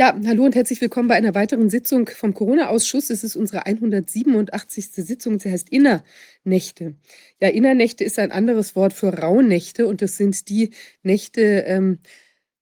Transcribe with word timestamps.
Ja, 0.00 0.18
hallo 0.24 0.46
und 0.46 0.54
herzlich 0.54 0.80
willkommen 0.80 1.08
bei 1.08 1.16
einer 1.16 1.34
weiteren 1.34 1.68
Sitzung 1.68 2.08
vom 2.08 2.32
Corona-Ausschuss. 2.32 3.10
Es 3.10 3.22
ist 3.22 3.36
unsere 3.36 3.66
187. 3.66 4.86
Sitzung. 4.92 5.38
Sie 5.38 5.52
heißt 5.52 5.68
Innernächte. 5.68 6.94
Ja, 7.38 7.48
Innernächte 7.48 8.04
ist 8.04 8.18
ein 8.18 8.32
anderes 8.32 8.74
Wort 8.74 8.94
für 8.94 9.12
Rauhnächte 9.12 9.86
und 9.86 10.00
das 10.00 10.16
sind 10.16 10.48
die 10.48 10.70
Nächte 11.02 11.42
ähm, 11.66 11.98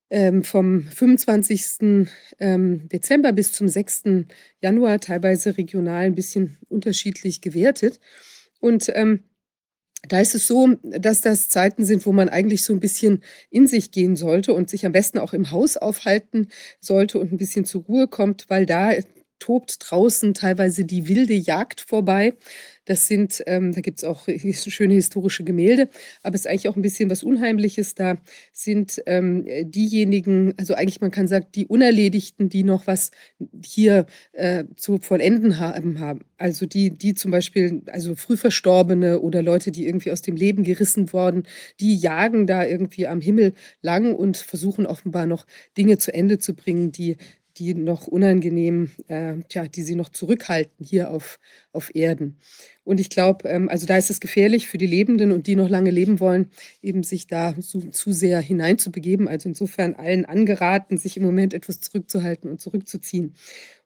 ähm, 0.09 0.43
vom 0.43 0.83
25. 0.83 2.09
Ähm, 2.39 2.89
Dezember 2.89 3.31
bis 3.31 3.53
zum 3.53 3.69
6. 3.69 4.03
Januar, 4.61 4.99
teilweise 4.99 5.57
regional 5.57 6.07
ein 6.07 6.15
bisschen 6.15 6.57
unterschiedlich 6.67 7.39
gewertet. 7.39 8.01
Und 8.59 8.91
ähm, 8.93 9.23
da 10.11 10.19
ist 10.19 10.35
es 10.35 10.47
so, 10.47 10.75
dass 10.83 11.21
das 11.21 11.49
Zeiten 11.49 11.85
sind, 11.85 12.05
wo 12.05 12.11
man 12.11 12.29
eigentlich 12.29 12.63
so 12.63 12.73
ein 12.73 12.79
bisschen 12.79 13.23
in 13.49 13.67
sich 13.67 13.91
gehen 13.91 14.15
sollte 14.15 14.53
und 14.53 14.69
sich 14.69 14.85
am 14.85 14.91
besten 14.91 15.19
auch 15.19 15.33
im 15.33 15.51
Haus 15.51 15.77
aufhalten 15.77 16.49
sollte 16.81 17.19
und 17.19 17.31
ein 17.31 17.37
bisschen 17.37 17.65
zur 17.65 17.83
Ruhe 17.83 18.07
kommt, 18.07 18.45
weil 18.49 18.65
da 18.65 18.91
tobt 19.39 19.77
draußen 19.79 20.33
teilweise 20.33 20.85
die 20.85 21.07
wilde 21.07 21.33
Jagd 21.33 21.81
vorbei. 21.81 22.33
Das 22.89 23.07
sind, 23.07 23.43
ähm, 23.45 23.71
da 23.71 23.81
gibt 23.81 23.99
es 23.99 24.03
auch 24.03 24.27
schöne 24.53 24.95
historische 24.95 25.43
Gemälde, 25.43 25.89
aber 26.23 26.33
es 26.33 26.41
ist 26.41 26.47
eigentlich 26.47 26.69
auch 26.69 26.75
ein 26.75 26.81
bisschen 26.81 27.09
was 27.11 27.21
Unheimliches. 27.23 27.93
Da 27.93 28.17
sind 28.51 28.99
ähm, 29.05 29.45
diejenigen, 29.69 30.55
also 30.57 30.73
eigentlich 30.73 30.99
man 30.99 31.11
kann 31.11 31.27
sagen, 31.27 31.45
die 31.53 31.67
Unerledigten, 31.67 32.49
die 32.49 32.63
noch 32.63 32.87
was 32.87 33.11
hier 33.63 34.07
äh, 34.31 34.63
zu 34.75 34.97
vollenden 34.97 35.59
haben. 35.59 36.21
Also 36.37 36.65
die, 36.65 36.89
die 36.89 37.13
zum 37.13 37.29
Beispiel, 37.29 37.83
also 37.87 38.15
früh 38.15 38.37
Verstorbene 38.37 39.19
oder 39.19 39.43
Leute, 39.43 39.71
die 39.71 39.85
irgendwie 39.85 40.11
aus 40.11 40.23
dem 40.23 40.35
Leben 40.35 40.63
gerissen 40.63 41.13
wurden, 41.13 41.43
die 41.79 41.95
jagen 41.95 42.47
da 42.47 42.65
irgendwie 42.65 43.05
am 43.05 43.21
Himmel 43.21 43.53
lang 43.83 44.15
und 44.15 44.37
versuchen 44.37 44.87
offenbar 44.87 45.27
noch 45.27 45.45
Dinge 45.77 45.99
zu 45.99 46.11
Ende 46.11 46.39
zu 46.39 46.55
bringen, 46.55 46.91
die 46.91 47.17
die 47.59 47.73
noch 47.73 48.07
unangenehm, 48.07 48.91
äh, 49.07 49.35
tja, 49.49 49.67
die 49.67 49.83
sie 49.83 49.95
noch 49.95 50.09
zurückhalten 50.09 50.85
hier 50.85 51.11
auf, 51.11 51.39
auf 51.73 51.93
Erden. 51.93 52.37
Und 52.83 52.99
ich 52.99 53.09
glaube, 53.09 53.47
ähm, 53.47 53.69
also 53.69 53.85
da 53.85 53.97
ist 53.97 54.09
es 54.09 54.19
gefährlich 54.19 54.67
für 54.67 54.77
die 54.77 54.87
Lebenden 54.87 55.31
und 55.31 55.45
die 55.45 55.55
noch 55.55 55.69
lange 55.69 55.91
leben 55.91 56.19
wollen, 56.19 56.49
eben 56.81 57.03
sich 57.03 57.27
da 57.27 57.53
zu, 57.59 57.91
zu 57.91 58.11
sehr 58.13 58.39
hineinzubegeben. 58.39 59.27
Also 59.27 59.49
insofern 59.49 59.93
allen 59.95 60.25
angeraten, 60.25 60.97
sich 60.97 61.17
im 61.17 61.23
Moment 61.23 61.53
etwas 61.53 61.81
zurückzuhalten 61.81 62.49
und 62.49 62.61
zurückzuziehen. 62.61 63.35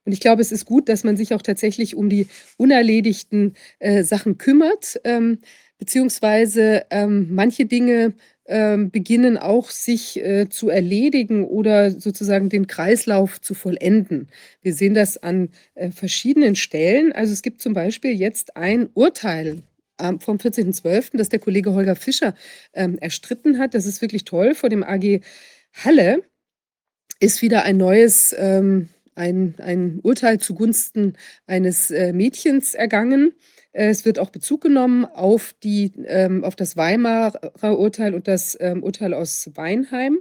Und 0.05 0.11
ich 0.11 0.19
glaube, 0.19 0.41
es 0.41 0.51
ist 0.51 0.65
gut, 0.65 0.89
dass 0.89 1.03
man 1.03 1.17
sich 1.17 1.33
auch 1.33 1.41
tatsächlich 1.41 1.95
um 1.95 2.09
die 2.09 2.27
unerledigten 2.57 3.55
äh, 3.79 4.03
Sachen 4.03 4.37
kümmert, 4.37 4.99
ähm, 5.03 5.39
beziehungsweise 5.77 6.85
ähm, 6.89 7.27
manche 7.31 7.65
Dinge 7.65 8.13
ähm, 8.45 8.91
beginnen 8.91 9.37
auch 9.37 9.69
sich 9.69 10.17
äh, 10.23 10.49
zu 10.49 10.69
erledigen 10.69 11.45
oder 11.45 11.91
sozusagen 11.91 12.49
den 12.49 12.67
Kreislauf 12.67 13.39
zu 13.41 13.53
vollenden. 13.53 14.29
Wir 14.61 14.73
sehen 14.73 14.93
das 14.93 15.21
an 15.21 15.49
äh, 15.75 15.91
verschiedenen 15.91 16.55
Stellen. 16.55 17.13
Also 17.13 17.33
es 17.33 17.41
gibt 17.41 17.61
zum 17.61 17.73
Beispiel 17.73 18.11
jetzt 18.11 18.57
ein 18.57 18.89
Urteil 18.93 19.63
ähm, 19.99 20.19
vom 20.19 20.37
14.12., 20.37 21.17
das 21.17 21.29
der 21.29 21.39
Kollege 21.39 21.73
Holger 21.73 21.95
Fischer 21.95 22.35
ähm, 22.73 22.97
erstritten 22.99 23.59
hat. 23.59 23.73
Das 23.73 23.85
ist 23.85 24.01
wirklich 24.01 24.25
toll. 24.25 24.55
Vor 24.55 24.69
dem 24.69 24.83
AG 24.83 25.21
Halle 25.73 26.23
ist 27.19 27.41
wieder 27.41 27.63
ein 27.63 27.77
neues 27.77 28.35
ähm, 28.37 28.89
ein, 29.15 29.55
ein 29.59 29.99
Urteil 30.01 30.39
zugunsten 30.39 31.13
eines 31.45 31.91
äh, 31.91 32.13
Mädchens 32.13 32.73
ergangen. 32.73 33.33
Es 33.73 34.05
wird 34.05 34.19
auch 34.19 34.29
Bezug 34.29 34.61
genommen 34.61 35.03
auf, 35.05 35.53
die, 35.63 35.91
ähm, 36.05 36.43
auf 36.43 36.55
das 36.55 36.77
Weimarer 36.77 37.77
Urteil 37.77 38.13
und 38.13 38.27
das 38.27 38.55
ähm, 38.59 38.83
Urteil 38.83 39.13
aus 39.13 39.49
Weinheim. 39.55 40.19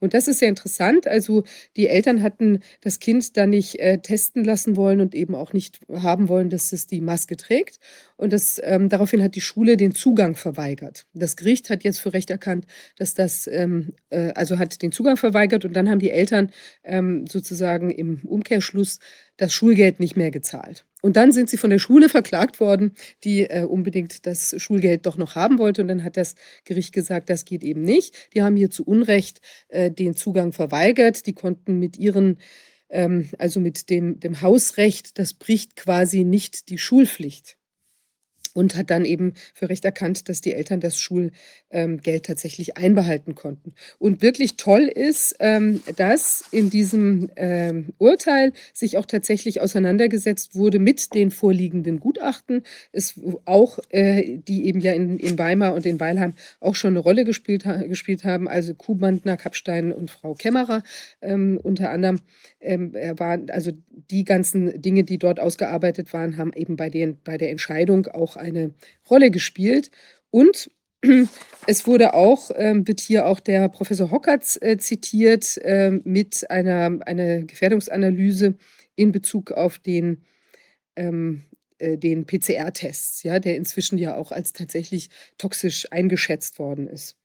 Und 0.00 0.14
das 0.14 0.28
ist 0.28 0.40
ja 0.40 0.45
interessant. 0.48 1.06
Also 1.06 1.44
die 1.76 1.88
Eltern 1.88 2.22
hatten 2.22 2.60
das 2.80 2.98
Kind 2.98 3.36
da 3.36 3.46
nicht 3.46 3.78
äh, 3.78 3.98
testen 3.98 4.44
lassen 4.44 4.76
wollen 4.76 5.00
und 5.00 5.14
eben 5.14 5.34
auch 5.34 5.52
nicht 5.52 5.80
haben 5.92 6.28
wollen, 6.28 6.50
dass 6.50 6.72
es 6.72 6.86
die 6.86 7.00
Maske 7.00 7.36
trägt. 7.36 7.78
Und 8.16 8.32
das, 8.32 8.60
ähm, 8.64 8.88
daraufhin 8.88 9.22
hat 9.22 9.34
die 9.34 9.40
Schule 9.40 9.76
den 9.76 9.94
Zugang 9.94 10.36
verweigert. 10.36 11.06
Das 11.12 11.36
Gericht 11.36 11.68
hat 11.70 11.84
jetzt 11.84 12.00
für 12.00 12.14
recht 12.14 12.30
erkannt, 12.30 12.66
dass 12.96 13.14
das, 13.14 13.46
ähm, 13.46 13.92
äh, 14.10 14.32
also 14.34 14.58
hat 14.58 14.80
den 14.82 14.92
Zugang 14.92 15.16
verweigert 15.16 15.64
und 15.64 15.74
dann 15.74 15.90
haben 15.90 15.98
die 15.98 16.10
Eltern 16.10 16.50
ähm, 16.84 17.26
sozusagen 17.26 17.90
im 17.90 18.20
Umkehrschluss 18.24 18.98
das 19.36 19.52
Schulgeld 19.52 20.00
nicht 20.00 20.16
mehr 20.16 20.30
gezahlt. 20.30 20.84
Und 21.02 21.16
dann 21.16 21.30
sind 21.30 21.50
sie 21.50 21.56
von 21.56 21.70
der 21.70 21.78
Schule 21.78 22.08
verklagt 22.08 22.58
worden, 22.58 22.94
die 23.22 23.42
äh, 23.42 23.64
unbedingt 23.64 24.26
das 24.26 24.54
Schulgeld 24.60 25.06
doch 25.06 25.16
noch 25.16 25.34
haben 25.34 25.58
wollte. 25.58 25.82
Und 25.82 25.88
dann 25.88 26.02
hat 26.02 26.16
das 26.16 26.34
Gericht 26.64 26.92
gesagt, 26.92 27.30
das 27.30 27.44
geht 27.44 27.62
eben 27.62 27.82
nicht. 27.82 28.14
Die 28.34 28.42
haben 28.42 28.56
hier 28.56 28.70
zu 28.70 28.84
Unrecht 28.84 29.40
äh, 29.68 29.90
den 29.90 30.16
Zugang 30.16 30.52
verweigert. 30.52 31.26
Die 31.26 31.34
konnten 31.34 31.78
mit 31.78 31.96
ihren, 31.96 32.38
ähm, 32.88 33.28
also 33.38 33.60
mit 33.60 33.90
dem, 33.90 34.18
dem 34.20 34.40
Hausrecht, 34.40 35.18
das 35.18 35.34
bricht 35.34 35.76
quasi 35.76 36.24
nicht 36.24 36.70
die 36.70 36.78
Schulpflicht 36.78 37.56
und 38.56 38.74
hat 38.74 38.90
dann 38.90 39.04
eben 39.04 39.34
für 39.52 39.68
recht 39.68 39.84
erkannt, 39.84 40.30
dass 40.30 40.40
die 40.40 40.54
Eltern 40.54 40.80
das 40.80 40.98
Schulgeld 40.98 41.32
ähm, 41.70 42.00
tatsächlich 42.22 42.78
einbehalten 42.78 43.34
konnten. 43.34 43.74
Und 43.98 44.22
wirklich 44.22 44.56
toll 44.56 44.84
ist, 44.84 45.36
ähm, 45.40 45.82
dass 45.96 46.42
in 46.52 46.70
diesem 46.70 47.28
ähm, 47.36 47.92
Urteil 47.98 48.54
sich 48.72 48.96
auch 48.96 49.04
tatsächlich 49.04 49.60
auseinandergesetzt 49.60 50.54
wurde 50.54 50.78
mit 50.78 51.14
den 51.14 51.30
vorliegenden 51.30 52.00
Gutachten, 52.00 52.62
es 52.92 53.20
auch, 53.44 53.78
äh, 53.90 54.38
die 54.38 54.64
eben 54.64 54.80
ja 54.80 54.92
in, 54.92 55.18
in 55.18 55.38
Weimar 55.38 55.74
und 55.74 55.84
in 55.84 56.00
Weilheim 56.00 56.32
auch 56.60 56.74
schon 56.74 56.94
eine 56.94 57.00
Rolle 57.00 57.26
gespielt, 57.26 57.64
gespielt 57.88 58.24
haben, 58.24 58.48
also 58.48 58.72
Kuhbandner, 58.72 59.36
Kapstein 59.36 59.92
und 59.92 60.10
Frau 60.10 60.34
Kämmerer 60.34 60.82
unter 61.20 61.90
anderem. 61.90 62.20
Waren, 62.60 63.50
also 63.50 63.72
die 64.10 64.24
ganzen 64.24 64.80
Dinge, 64.80 65.04
die 65.04 65.18
dort 65.18 65.38
ausgearbeitet 65.38 66.12
waren, 66.12 66.36
haben 66.36 66.52
eben 66.54 66.76
bei, 66.76 66.90
den, 66.90 67.18
bei 67.22 67.38
der 67.38 67.50
Entscheidung 67.50 68.06
auch 68.06 68.36
eine 68.46 68.74
Rolle 69.10 69.30
gespielt. 69.30 69.90
Und 70.30 70.70
es 71.66 71.86
wurde 71.86 72.14
auch, 72.14 72.50
ähm, 72.54 72.86
wird 72.86 73.00
hier 73.00 73.26
auch 73.26 73.40
der 73.40 73.68
Professor 73.68 74.10
Hockertz 74.10 74.58
äh, 74.60 74.78
zitiert 74.78 75.58
äh, 75.58 75.90
mit 76.04 76.48
einer, 76.50 76.98
einer 77.06 77.42
Gefährdungsanalyse 77.42 78.54
in 78.94 79.12
Bezug 79.12 79.52
auf 79.52 79.78
den, 79.78 80.24
ähm, 80.96 81.44
äh, 81.78 81.98
den 81.98 82.26
PCR-Tests, 82.26 83.22
ja, 83.24 83.38
der 83.38 83.56
inzwischen 83.56 83.98
ja 83.98 84.16
auch 84.16 84.32
als 84.32 84.52
tatsächlich 84.52 85.10
toxisch 85.38 85.86
eingeschätzt 85.92 86.58
worden 86.58 86.88
ist. 86.88 87.16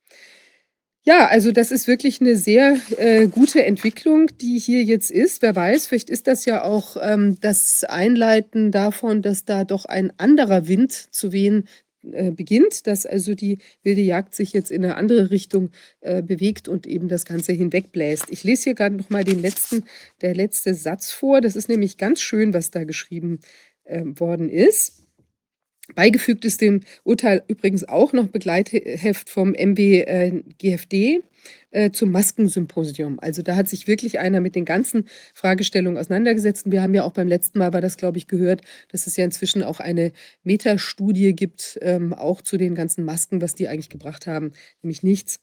Ja, 1.03 1.27
also 1.29 1.51
das 1.51 1.71
ist 1.71 1.87
wirklich 1.87 2.21
eine 2.21 2.35
sehr 2.35 2.77
äh, 2.97 3.27
gute 3.27 3.65
Entwicklung, 3.65 4.27
die 4.39 4.59
hier 4.59 4.83
jetzt 4.83 5.09
ist. 5.09 5.41
Wer 5.41 5.55
weiß, 5.55 5.87
vielleicht 5.87 6.11
ist 6.11 6.27
das 6.27 6.45
ja 6.45 6.63
auch 6.63 6.95
ähm, 7.01 7.37
das 7.41 7.83
Einleiten 7.83 8.71
davon, 8.71 9.23
dass 9.23 9.43
da 9.43 9.63
doch 9.63 9.85
ein 9.85 10.13
anderer 10.19 10.67
Wind 10.67 10.91
zu 10.91 11.31
wehen 11.31 11.67
äh, 12.03 12.29
beginnt, 12.29 12.85
dass 12.85 13.07
also 13.07 13.33
die 13.33 13.57
wilde 13.81 14.01
Jagd 14.01 14.35
sich 14.35 14.53
jetzt 14.53 14.69
in 14.69 14.85
eine 14.85 14.95
andere 14.95 15.31
Richtung 15.31 15.71
äh, 16.01 16.21
bewegt 16.21 16.67
und 16.67 16.85
eben 16.85 17.07
das 17.07 17.25
Ganze 17.25 17.51
hinwegbläst. 17.53 18.25
Ich 18.29 18.43
lese 18.43 18.65
hier 18.65 18.75
gerade 18.75 18.95
noch 18.95 19.09
mal 19.09 19.23
den 19.23 19.41
letzten, 19.41 19.85
der 20.21 20.35
letzte 20.35 20.75
Satz 20.75 21.11
vor. 21.11 21.41
Das 21.41 21.55
ist 21.55 21.67
nämlich 21.67 21.97
ganz 21.97 22.21
schön, 22.21 22.53
was 22.53 22.69
da 22.69 22.83
geschrieben 22.83 23.39
äh, 23.85 24.03
worden 24.05 24.49
ist. 24.49 25.00
Beigefügt 25.95 26.45
ist 26.45 26.61
dem 26.61 26.81
Urteil 27.03 27.43
übrigens 27.47 27.87
auch 27.87 28.13
noch 28.13 28.27
Begleitheft 28.27 29.29
vom 29.29 29.53
MBGFD 29.53 31.21
äh, 31.71 31.91
zum 31.91 32.11
Maskensymposium. 32.11 33.19
Also 33.19 33.41
da 33.41 33.55
hat 33.55 33.69
sich 33.69 33.87
wirklich 33.87 34.19
einer 34.19 34.41
mit 34.41 34.55
den 34.55 34.65
ganzen 34.65 35.07
Fragestellungen 35.33 35.97
auseinandergesetzt. 35.97 36.65
Und 36.65 36.71
wir 36.71 36.81
haben 36.81 36.93
ja 36.93 37.03
auch 37.03 37.13
beim 37.13 37.27
letzten 37.27 37.59
Mal, 37.59 37.73
war 37.73 37.81
das 37.81 37.97
glaube 37.97 38.17
ich, 38.17 38.27
gehört, 38.27 38.61
dass 38.89 39.07
es 39.07 39.17
ja 39.17 39.25
inzwischen 39.25 39.63
auch 39.63 39.79
eine 39.79 40.11
Metastudie 40.43 41.33
gibt, 41.33 41.79
ähm, 41.81 42.13
auch 42.13 42.41
zu 42.41 42.57
den 42.57 42.75
ganzen 42.75 43.05
Masken, 43.05 43.41
was 43.41 43.55
die 43.55 43.67
eigentlich 43.67 43.89
gebracht 43.89 44.27
haben, 44.27 44.51
nämlich 44.81 45.03
nichts. 45.03 45.39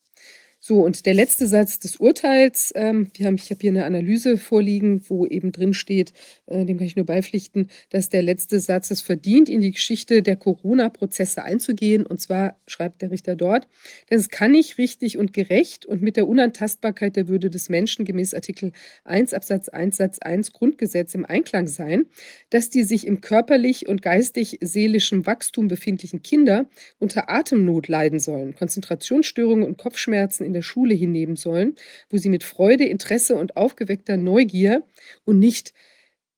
So, 0.60 0.84
und 0.84 1.06
der 1.06 1.14
letzte 1.14 1.46
Satz 1.46 1.78
des 1.78 1.96
Urteils, 1.96 2.72
ähm, 2.74 3.12
wir 3.14 3.26
haben, 3.26 3.36
ich 3.36 3.48
habe 3.50 3.60
hier 3.60 3.70
eine 3.70 3.84
Analyse 3.84 4.36
vorliegen, 4.38 5.04
wo 5.08 5.24
eben 5.24 5.52
drin 5.52 5.72
steht, 5.72 6.12
äh, 6.46 6.64
dem 6.64 6.78
kann 6.78 6.86
ich 6.88 6.96
nur 6.96 7.06
beipflichten, 7.06 7.70
dass 7.90 8.08
der 8.08 8.22
letzte 8.22 8.58
Satz 8.58 8.90
es 8.90 9.00
verdient, 9.00 9.48
in 9.48 9.60
die 9.60 9.70
Geschichte 9.70 10.20
der 10.20 10.34
Corona-Prozesse 10.34 11.44
einzugehen. 11.44 12.04
Und 12.04 12.20
zwar 12.20 12.56
schreibt 12.66 13.02
der 13.02 13.12
Richter 13.12 13.36
dort, 13.36 13.68
denn 14.10 14.18
es 14.18 14.30
kann 14.30 14.50
nicht 14.50 14.78
richtig 14.78 15.16
und 15.16 15.32
gerecht 15.32 15.86
und 15.86 16.02
mit 16.02 16.16
der 16.16 16.26
Unantastbarkeit 16.26 17.14
der 17.14 17.28
Würde 17.28 17.50
des 17.50 17.68
Menschen 17.68 18.04
gemäß 18.04 18.34
Artikel 18.34 18.72
1 19.04 19.34
Absatz 19.34 19.68
1 19.68 19.96
Satz 19.96 20.18
1 20.18 20.52
Grundgesetz 20.52 21.14
im 21.14 21.24
Einklang 21.24 21.68
sein, 21.68 22.06
dass 22.50 22.68
die 22.68 22.82
sich 22.82 23.06
im 23.06 23.20
körperlich 23.20 23.86
und 23.86 24.02
geistig-seelischen 24.02 25.24
Wachstum 25.24 25.68
befindlichen 25.68 26.22
Kinder 26.22 26.66
unter 26.98 27.30
Atemnot 27.30 27.86
leiden 27.86 28.18
sollen, 28.18 28.56
Konzentrationsstörungen 28.56 29.64
und 29.64 29.78
Kopfschmerzen 29.78 30.47
in 30.48 30.54
der 30.54 30.62
Schule 30.62 30.94
hinnehmen 30.94 31.36
sollen, 31.36 31.76
wo 32.10 32.16
sie 32.16 32.30
mit 32.30 32.42
Freude, 32.42 32.84
Interesse 32.84 33.36
und 33.36 33.56
aufgeweckter 33.56 34.16
Neugier 34.16 34.82
und 35.24 35.38
nicht 35.38 35.72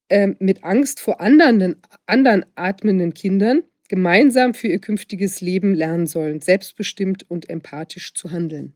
äh, 0.08 0.34
mit 0.38 0.64
Angst 0.64 1.00
vor 1.00 1.20
anderen, 1.20 1.76
anderen 2.06 2.44
atmenden 2.56 3.14
Kindern 3.14 3.62
gemeinsam 3.88 4.54
für 4.54 4.68
ihr 4.68 4.78
künftiges 4.78 5.40
Leben 5.40 5.74
lernen 5.74 6.06
sollen, 6.06 6.40
selbstbestimmt 6.40 7.28
und 7.28 7.48
empathisch 7.48 8.14
zu 8.14 8.30
handeln. 8.30 8.74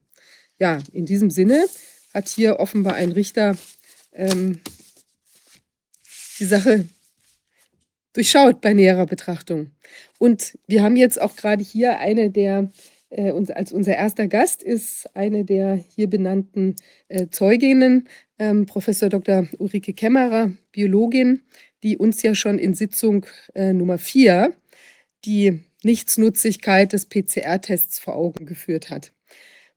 Ja, 0.58 0.80
in 0.92 1.06
diesem 1.06 1.30
Sinne 1.30 1.66
hat 2.12 2.28
hier 2.28 2.58
offenbar 2.60 2.94
ein 2.94 3.12
Richter 3.12 3.56
ähm, 4.12 4.60
die 6.38 6.44
Sache 6.44 6.86
durchschaut 8.12 8.60
bei 8.60 8.72
näherer 8.72 9.06
Betrachtung. 9.06 9.72
Und 10.18 10.58
wir 10.66 10.82
haben 10.82 10.96
jetzt 10.96 11.20
auch 11.20 11.36
gerade 11.36 11.62
hier 11.62 11.98
eine 11.98 12.30
der 12.30 12.70
äh, 13.16 13.30
als 13.30 13.72
unser 13.72 13.96
erster 13.96 14.26
Gast 14.26 14.62
ist 14.62 15.08
eine 15.14 15.44
der 15.44 15.74
hier 15.74 16.08
benannten 16.08 16.74
äh, 17.08 17.28
Zeuginnen, 17.28 18.08
ähm, 18.38 18.66
Professor 18.66 19.08
Dr. 19.08 19.46
Ulrike 19.58 19.92
Kämmerer, 19.92 20.50
Biologin, 20.72 21.42
die 21.82 21.96
uns 21.96 22.22
ja 22.22 22.34
schon 22.34 22.58
in 22.58 22.74
Sitzung 22.74 23.26
äh, 23.54 23.72
Nummer 23.72 23.98
4 23.98 24.52
die 25.24 25.60
Nichtsnutzigkeit 25.84 26.92
des 26.92 27.06
PCR-Tests 27.06 27.98
vor 27.98 28.16
Augen 28.16 28.46
geführt 28.46 28.90
hat. 28.90 29.12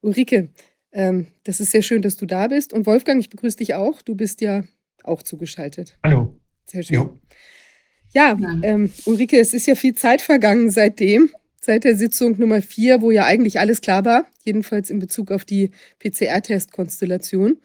Ulrike, 0.01 0.50
ähm, 0.92 1.28
das 1.44 1.60
ist 1.60 1.72
sehr 1.72 1.84
schön, 1.84 2.01
dass 2.01 2.18
du 2.18 2.25
da 2.25 2.48
bist. 2.48 2.74
Und 2.74 2.86
Wolfgang, 2.86 3.19
ich 3.19 3.30
begrüße 3.30 3.57
dich 3.57 3.75
auch. 3.75 4.01
Du 4.01 4.16
bist 4.16 4.42
ja 4.42 4.63
auch 5.04 5.22
zugeschaltet. 5.22 5.98
Hallo. 6.04 6.36
Sehr 6.66 6.84
schön. 6.84 6.95
Jo. 6.95 7.19
Ja, 8.13 8.38
ähm, 8.63 8.92
Ulrike, 9.06 9.39
es 9.39 9.54
ist 9.54 9.68
ja 9.68 9.75
viel 9.75 9.94
Zeit 9.94 10.22
vergangen 10.22 10.72
seitdem 10.72 11.30
seit 11.68 11.84
der 11.84 11.98
Sitzung 11.98 12.40
Nummer 12.40 12.62
vier, 12.62 13.02
wo 13.02 13.12
ja 13.12 13.25
eigentlich 13.25 13.60
alles 13.60 13.81
klar 13.81 14.06
war, 14.06 14.25
jedenfalls 14.46 14.90
in 14.90 15.00
Bezug 15.00 15.31
auf 15.31 15.44
die 15.44 15.72
PCR-Test-Konstellation. 16.00 17.58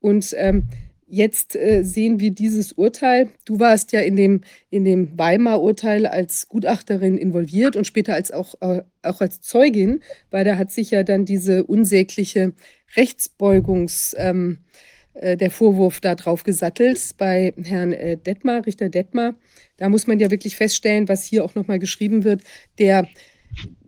Und 0.00 0.34
ähm, 0.36 0.64
jetzt 1.06 1.54
äh, 1.54 1.84
sehen 1.84 2.18
wir 2.18 2.32
dieses 2.32 2.72
Urteil. 2.72 3.28
Du 3.44 3.60
warst 3.60 3.92
ja 3.92 4.00
in 4.00 4.16
dem, 4.16 4.40
in 4.70 4.84
dem 4.84 5.16
Weimar-Urteil 5.16 6.04
als 6.06 6.48
Gutachterin 6.48 7.16
involviert 7.16 7.76
und 7.76 7.86
später 7.86 8.14
als 8.14 8.32
auch, 8.32 8.56
äh, 8.60 8.82
auch 9.02 9.20
als 9.20 9.40
Zeugin, 9.40 10.02
weil 10.32 10.44
da 10.44 10.58
hat 10.58 10.72
sich 10.72 10.90
ja 10.90 11.04
dann 11.04 11.24
diese 11.24 11.62
unsägliche 11.62 12.54
Rechtsbeugungs- 12.96 14.16
ähm, 14.18 14.58
äh, 15.14 15.36
der 15.36 15.52
Vorwurf 15.52 16.00
darauf 16.00 16.42
gesattelt 16.42 17.00
bei 17.18 17.54
Herrn 17.62 17.92
äh, 17.92 18.16
Detmar, 18.16 18.66
Richter 18.66 18.88
Detmar. 18.88 19.36
Da 19.76 19.88
muss 19.88 20.08
man 20.08 20.18
ja 20.18 20.32
wirklich 20.32 20.56
feststellen, 20.56 21.08
was 21.08 21.22
hier 21.24 21.44
auch 21.44 21.54
nochmal 21.54 21.78
geschrieben 21.78 22.24
wird, 22.24 22.42
der 22.80 23.06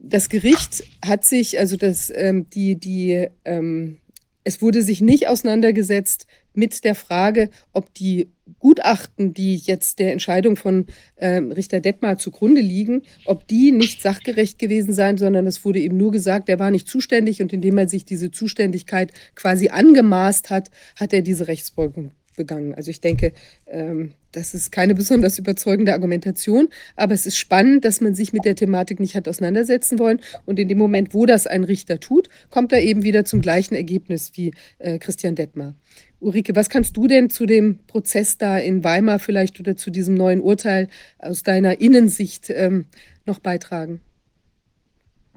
das 0.09 0.29
Gericht 0.29 0.85
hat 1.05 1.25
sich, 1.25 1.59
also 1.59 1.77
das, 1.77 2.13
ähm, 2.15 2.49
die, 2.51 2.77
die, 2.77 3.29
ähm, 3.45 3.99
es 4.45 4.63
wurde 4.63 4.83
sich 4.83 5.01
nicht 5.01 5.29
auseinandergesetzt 5.29 6.27
mit 6.55 6.85
der 6.85 6.95
Frage, 6.95 7.51
ob 7.73 7.93
die 7.95 8.31
Gutachten, 8.61 9.35
die 9.35 9.57
jetzt 9.57 9.99
der 9.99 10.13
Entscheidung 10.13 10.57
von 10.57 10.87
ähm, 11.19 11.51
Richter 11.53 11.81
Detmar 11.81 12.17
zugrunde 12.17 12.61
liegen, 12.61 13.03
ob 13.25 13.47
die 13.49 13.73
nicht 13.73 14.01
sachgerecht 14.01 14.59
gewesen 14.59 14.95
seien, 14.95 15.19
sondern 15.19 15.47
es 15.47 15.65
wurde 15.65 15.81
eben 15.81 15.97
nur 15.97 16.13
gesagt, 16.13 16.49
er 16.49 16.59
war 16.59 16.71
nicht 16.71 16.89
zuständig 16.89 17.43
und 17.43 17.53
indem 17.53 17.77
er 17.77 17.89
sich 17.89 18.05
diese 18.05 18.31
Zuständigkeit 18.31 19.13
quasi 19.35 19.69
angemaßt 19.69 20.51
hat, 20.51 20.71
hat 20.95 21.13
er 21.13 21.23
diese 21.23 21.49
Rechtsbeugung 21.49 22.13
begangen. 22.37 22.75
Also 22.75 22.91
ich 22.91 23.01
denke, 23.01 23.33
ähm, 23.67 24.13
das 24.33 24.55
ist 24.55 24.71
keine 24.71 24.95
besonders 24.95 25.39
überzeugende 25.39 25.93
Argumentation, 25.93 26.69
aber 26.95 27.15
es 27.15 27.27
ist 27.27 27.39
spannend, 27.39 27.85
dass 27.85 28.01
man 28.01 28.15
sich 28.15 28.33
mit 28.33 28.45
der 28.45 28.55
Thematik 28.55 29.01
nicht 29.01 29.17
hat 29.17 29.29
auseinandersetzen 29.29 29.99
wollen. 29.99 30.21
Und 30.45 30.59
in 30.59 30.69
dem 30.69 30.79
Moment, 30.79 31.15
wo 31.15 31.27
das 31.27 31.47
ein 31.47 31.65
Richter 31.65 31.99
tut, 31.99 32.29
kommt 32.51 32.73
er 32.73 32.83
eben 32.83 33.03
wieder 33.03 33.25
zum 33.25 33.41
gleichen 33.41 33.75
Ergebnis 33.75 34.33
wie 34.35 34.53
äh, 34.79 34.99
Christian 34.99 35.35
Detmar. 35.35 35.75
Ulrike, 36.21 36.57
was 36.57 36.71
kannst 36.71 36.97
du 36.97 37.07
denn 37.07 37.31
zu 37.31 37.47
dem 37.47 37.81
Prozess 37.87 38.39
da 38.39 38.59
in 38.59 38.85
Weimar 38.85 39.19
vielleicht 39.19 39.61
oder 39.61 39.77
zu 39.77 39.91
diesem 39.91 40.15
neuen 40.15 40.41
Urteil 40.41 40.89
aus 41.19 41.43
deiner 41.43 41.81
Innensicht 41.81 42.51
ähm, 42.51 42.87
noch 43.27 43.39
beitragen? 43.39 44.01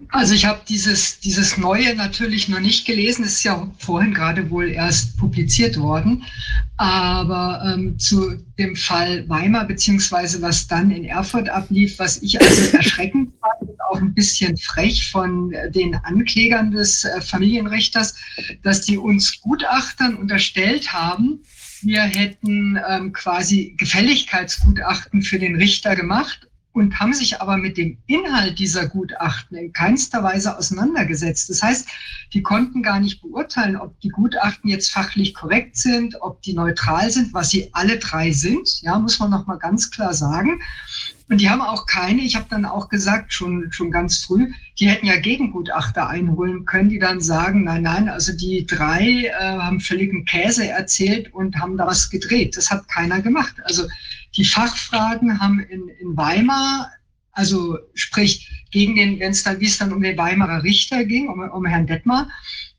Also 0.09 0.33
ich 0.33 0.45
habe 0.45 0.61
dieses, 0.67 1.19
dieses 1.19 1.57
Neue 1.57 1.95
natürlich 1.95 2.47
noch 2.47 2.59
nicht 2.59 2.85
gelesen, 2.85 3.25
es 3.25 3.33
ist 3.33 3.43
ja 3.43 3.69
vorhin 3.77 4.13
gerade 4.13 4.49
wohl 4.49 4.69
erst 4.69 5.17
publiziert 5.17 5.77
worden. 5.77 6.23
Aber 6.77 7.61
ähm, 7.65 7.99
zu 7.99 8.37
dem 8.57 8.75
Fall 8.75 9.27
Weimar, 9.27 9.65
beziehungsweise 9.65 10.41
was 10.41 10.67
dann 10.67 10.91
in 10.91 11.05
Erfurt 11.05 11.49
ablief, 11.49 11.99
was 11.99 12.21
ich 12.21 12.41
also 12.41 12.77
erschreckend 12.77 13.33
fand, 13.41 13.69
auch 13.89 14.01
ein 14.01 14.13
bisschen 14.13 14.57
frech 14.57 15.11
von 15.11 15.53
den 15.69 15.95
Anklägern 15.95 16.71
des 16.71 17.03
äh, 17.03 17.21
Familienrichters, 17.21 18.15
dass 18.63 18.81
die 18.81 18.97
uns 18.97 19.41
Gutachtern 19.41 20.15
unterstellt 20.15 20.91
haben, 20.93 21.41
wir 21.81 22.01
hätten 22.01 22.77
ähm, 22.89 23.13
quasi 23.13 23.73
Gefälligkeitsgutachten 23.77 25.21
für 25.21 25.39
den 25.39 25.55
Richter 25.55 25.95
gemacht 25.95 26.48
und 26.73 26.99
haben 26.99 27.13
sich 27.13 27.41
aber 27.41 27.57
mit 27.57 27.77
dem 27.77 27.97
Inhalt 28.05 28.59
dieser 28.59 28.87
Gutachten 28.87 29.57
in 29.57 29.73
keinster 29.73 30.23
Weise 30.23 30.57
auseinandergesetzt. 30.57 31.49
Das 31.49 31.63
heißt, 31.63 31.87
die 32.33 32.43
konnten 32.43 32.83
gar 32.83 32.99
nicht 32.99 33.21
beurteilen, 33.21 33.75
ob 33.75 33.99
die 34.01 34.09
Gutachten 34.09 34.69
jetzt 34.69 34.91
fachlich 34.91 35.33
korrekt 35.33 35.77
sind, 35.77 36.21
ob 36.21 36.41
die 36.43 36.53
neutral 36.53 37.09
sind, 37.09 37.33
was 37.33 37.49
sie 37.49 37.69
alle 37.73 37.97
drei 37.97 38.31
sind. 38.31 38.81
Ja, 38.81 38.99
muss 38.99 39.19
man 39.19 39.31
noch 39.31 39.47
mal 39.47 39.57
ganz 39.57 39.89
klar 39.89 40.13
sagen. 40.13 40.61
Und 41.27 41.41
die 41.41 41.49
haben 41.49 41.61
auch 41.61 41.85
keine, 41.85 42.21
ich 42.21 42.35
habe 42.35 42.47
dann 42.49 42.65
auch 42.65 42.89
gesagt, 42.89 43.33
schon, 43.33 43.71
schon 43.71 43.91
ganz 43.91 44.23
früh, 44.23 44.51
die 44.79 44.89
hätten 44.89 45.05
ja 45.05 45.19
Gegengutachter 45.19 46.07
einholen 46.07 46.65
können, 46.65 46.89
die 46.89 46.97
dann 46.97 47.21
sagen, 47.21 47.65
nein, 47.65 47.83
nein, 47.83 48.09
also 48.09 48.33
die 48.35 48.65
drei 48.65 49.25
äh, 49.25 49.31
haben 49.33 49.79
völligen 49.79 50.25
Käse 50.25 50.67
erzählt 50.67 51.31
und 51.33 51.57
haben 51.57 51.77
da 51.77 51.85
was 51.85 52.09
gedreht. 52.09 52.57
Das 52.57 52.71
hat 52.71 52.87
keiner 52.87 53.21
gemacht. 53.21 53.55
Also 53.63 53.87
die 54.39 54.45
Fachfragen 54.45 55.39
haben 55.41 55.59
in, 55.59 55.89
in 55.99 56.15
Weimar, 56.15 56.89
also 57.33 57.77
sprich 57.93 58.49
gegen 58.71 58.95
den, 58.95 59.19
wenn 59.19 59.31
es 59.31 59.43
dann, 59.43 59.59
wie 59.59 59.65
es 59.65 59.77
dann 59.77 59.91
um 59.91 60.01
den 60.01 60.17
Weimarer 60.17 60.63
Richter 60.63 61.03
ging, 61.03 61.27
um, 61.27 61.41
um 61.41 61.65
Herrn 61.65 61.87
Detmar, 61.87 62.29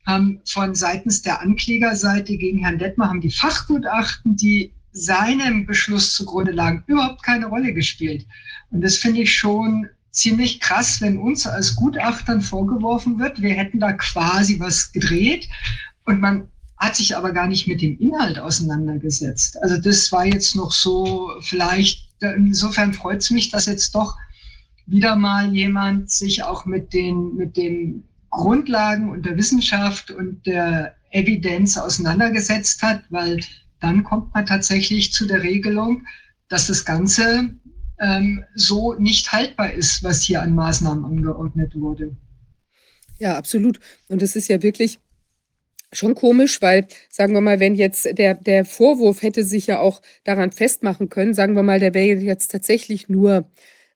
haben 0.07 0.41
von 0.45 0.73
seitens 0.73 1.21
der 1.21 1.39
Anklägerseite 1.39 2.35
gegen 2.35 2.57
Herrn 2.57 2.79
Detmar 2.79 3.09
haben 3.09 3.21
die 3.21 3.31
Fachgutachten, 3.31 4.35
die 4.35 4.73
seinem 4.91 5.67
Beschluss 5.67 6.15
zugrunde 6.15 6.51
lagen, 6.51 6.83
überhaupt 6.87 7.21
keine 7.21 7.45
Rolle 7.45 7.73
gespielt. 7.73 8.25
Und 8.71 8.81
das 8.81 8.97
finde 8.97 9.21
ich 9.21 9.35
schon 9.35 9.87
ziemlich 10.09 10.59
krass, 10.61 10.99
wenn 10.99 11.19
uns 11.19 11.45
als 11.45 11.75
Gutachtern 11.75 12.41
vorgeworfen 12.41 13.19
wird, 13.19 13.39
wir 13.39 13.53
hätten 13.53 13.79
da 13.79 13.93
quasi 13.93 14.59
was 14.59 14.91
gedreht 14.91 15.47
und 16.05 16.19
man 16.19 16.47
hat 16.81 16.95
sich 16.95 17.15
aber 17.15 17.31
gar 17.31 17.47
nicht 17.47 17.67
mit 17.67 17.79
dem 17.83 17.99
Inhalt 17.99 18.39
auseinandergesetzt. 18.39 19.61
Also 19.61 19.77
das 19.77 20.11
war 20.11 20.25
jetzt 20.25 20.55
noch 20.55 20.71
so 20.71 21.31
vielleicht, 21.41 22.09
insofern 22.21 22.91
freut 22.91 23.21
es 23.21 23.29
mich, 23.29 23.51
dass 23.51 23.67
jetzt 23.67 23.93
doch 23.93 24.17
wieder 24.87 25.15
mal 25.15 25.53
jemand 25.53 26.09
sich 26.09 26.43
auch 26.43 26.65
mit 26.65 26.91
den, 26.91 27.35
mit 27.35 27.55
den 27.55 28.03
Grundlagen 28.31 29.11
und 29.11 29.27
der 29.27 29.37
Wissenschaft 29.37 30.09
und 30.09 30.43
der 30.47 30.95
Evidenz 31.11 31.77
auseinandergesetzt 31.77 32.81
hat, 32.81 33.03
weil 33.11 33.39
dann 33.79 34.03
kommt 34.03 34.33
man 34.33 34.47
tatsächlich 34.47 35.13
zu 35.13 35.27
der 35.27 35.43
Regelung, 35.43 36.07
dass 36.49 36.65
das 36.65 36.83
Ganze 36.83 37.51
ähm, 37.99 38.43
so 38.55 38.95
nicht 38.95 39.31
haltbar 39.31 39.71
ist, 39.71 40.03
was 40.03 40.23
hier 40.23 40.41
an 40.41 40.55
Maßnahmen 40.55 41.05
angeordnet 41.05 41.75
wurde. 41.75 42.17
Ja, 43.19 43.37
absolut. 43.37 43.79
Und 44.07 44.23
es 44.23 44.35
ist 44.35 44.47
ja 44.47 44.63
wirklich 44.63 44.97
schon 45.93 46.15
komisch, 46.15 46.61
weil, 46.61 46.87
sagen 47.09 47.33
wir 47.33 47.41
mal, 47.41 47.59
wenn 47.59 47.75
jetzt 47.75 48.17
der, 48.17 48.35
der 48.35 48.65
Vorwurf 48.65 49.21
hätte 49.21 49.43
sich 49.43 49.67
ja 49.67 49.79
auch 49.79 50.01
daran 50.23 50.51
festmachen 50.51 51.09
können, 51.09 51.33
sagen 51.33 51.55
wir 51.55 51.63
mal, 51.63 51.79
der 51.79 51.93
wäre 51.93 52.19
jetzt 52.19 52.51
tatsächlich 52.51 53.09
nur 53.09 53.45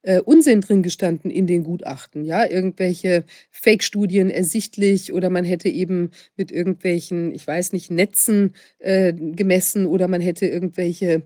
äh, 0.05 0.19
Unsinn 0.19 0.61
drin 0.61 0.83
gestanden 0.83 1.31
in 1.31 1.47
den 1.47 1.63
Gutachten, 1.63 2.25
ja, 2.25 2.45
irgendwelche 2.45 3.23
Fake-Studien 3.49 4.29
ersichtlich 4.29 5.11
oder 5.11 5.31
man 5.31 5.43
hätte 5.43 5.67
eben 5.67 6.11
mit 6.37 6.51
irgendwelchen, 6.51 7.33
ich 7.33 7.45
weiß 7.45 7.73
nicht, 7.73 7.89
Netzen 7.89 8.53
äh, 8.77 9.13
gemessen 9.13 9.87
oder 9.87 10.07
man 10.07 10.21
hätte 10.21 10.45
irgendwelche, 10.45 11.23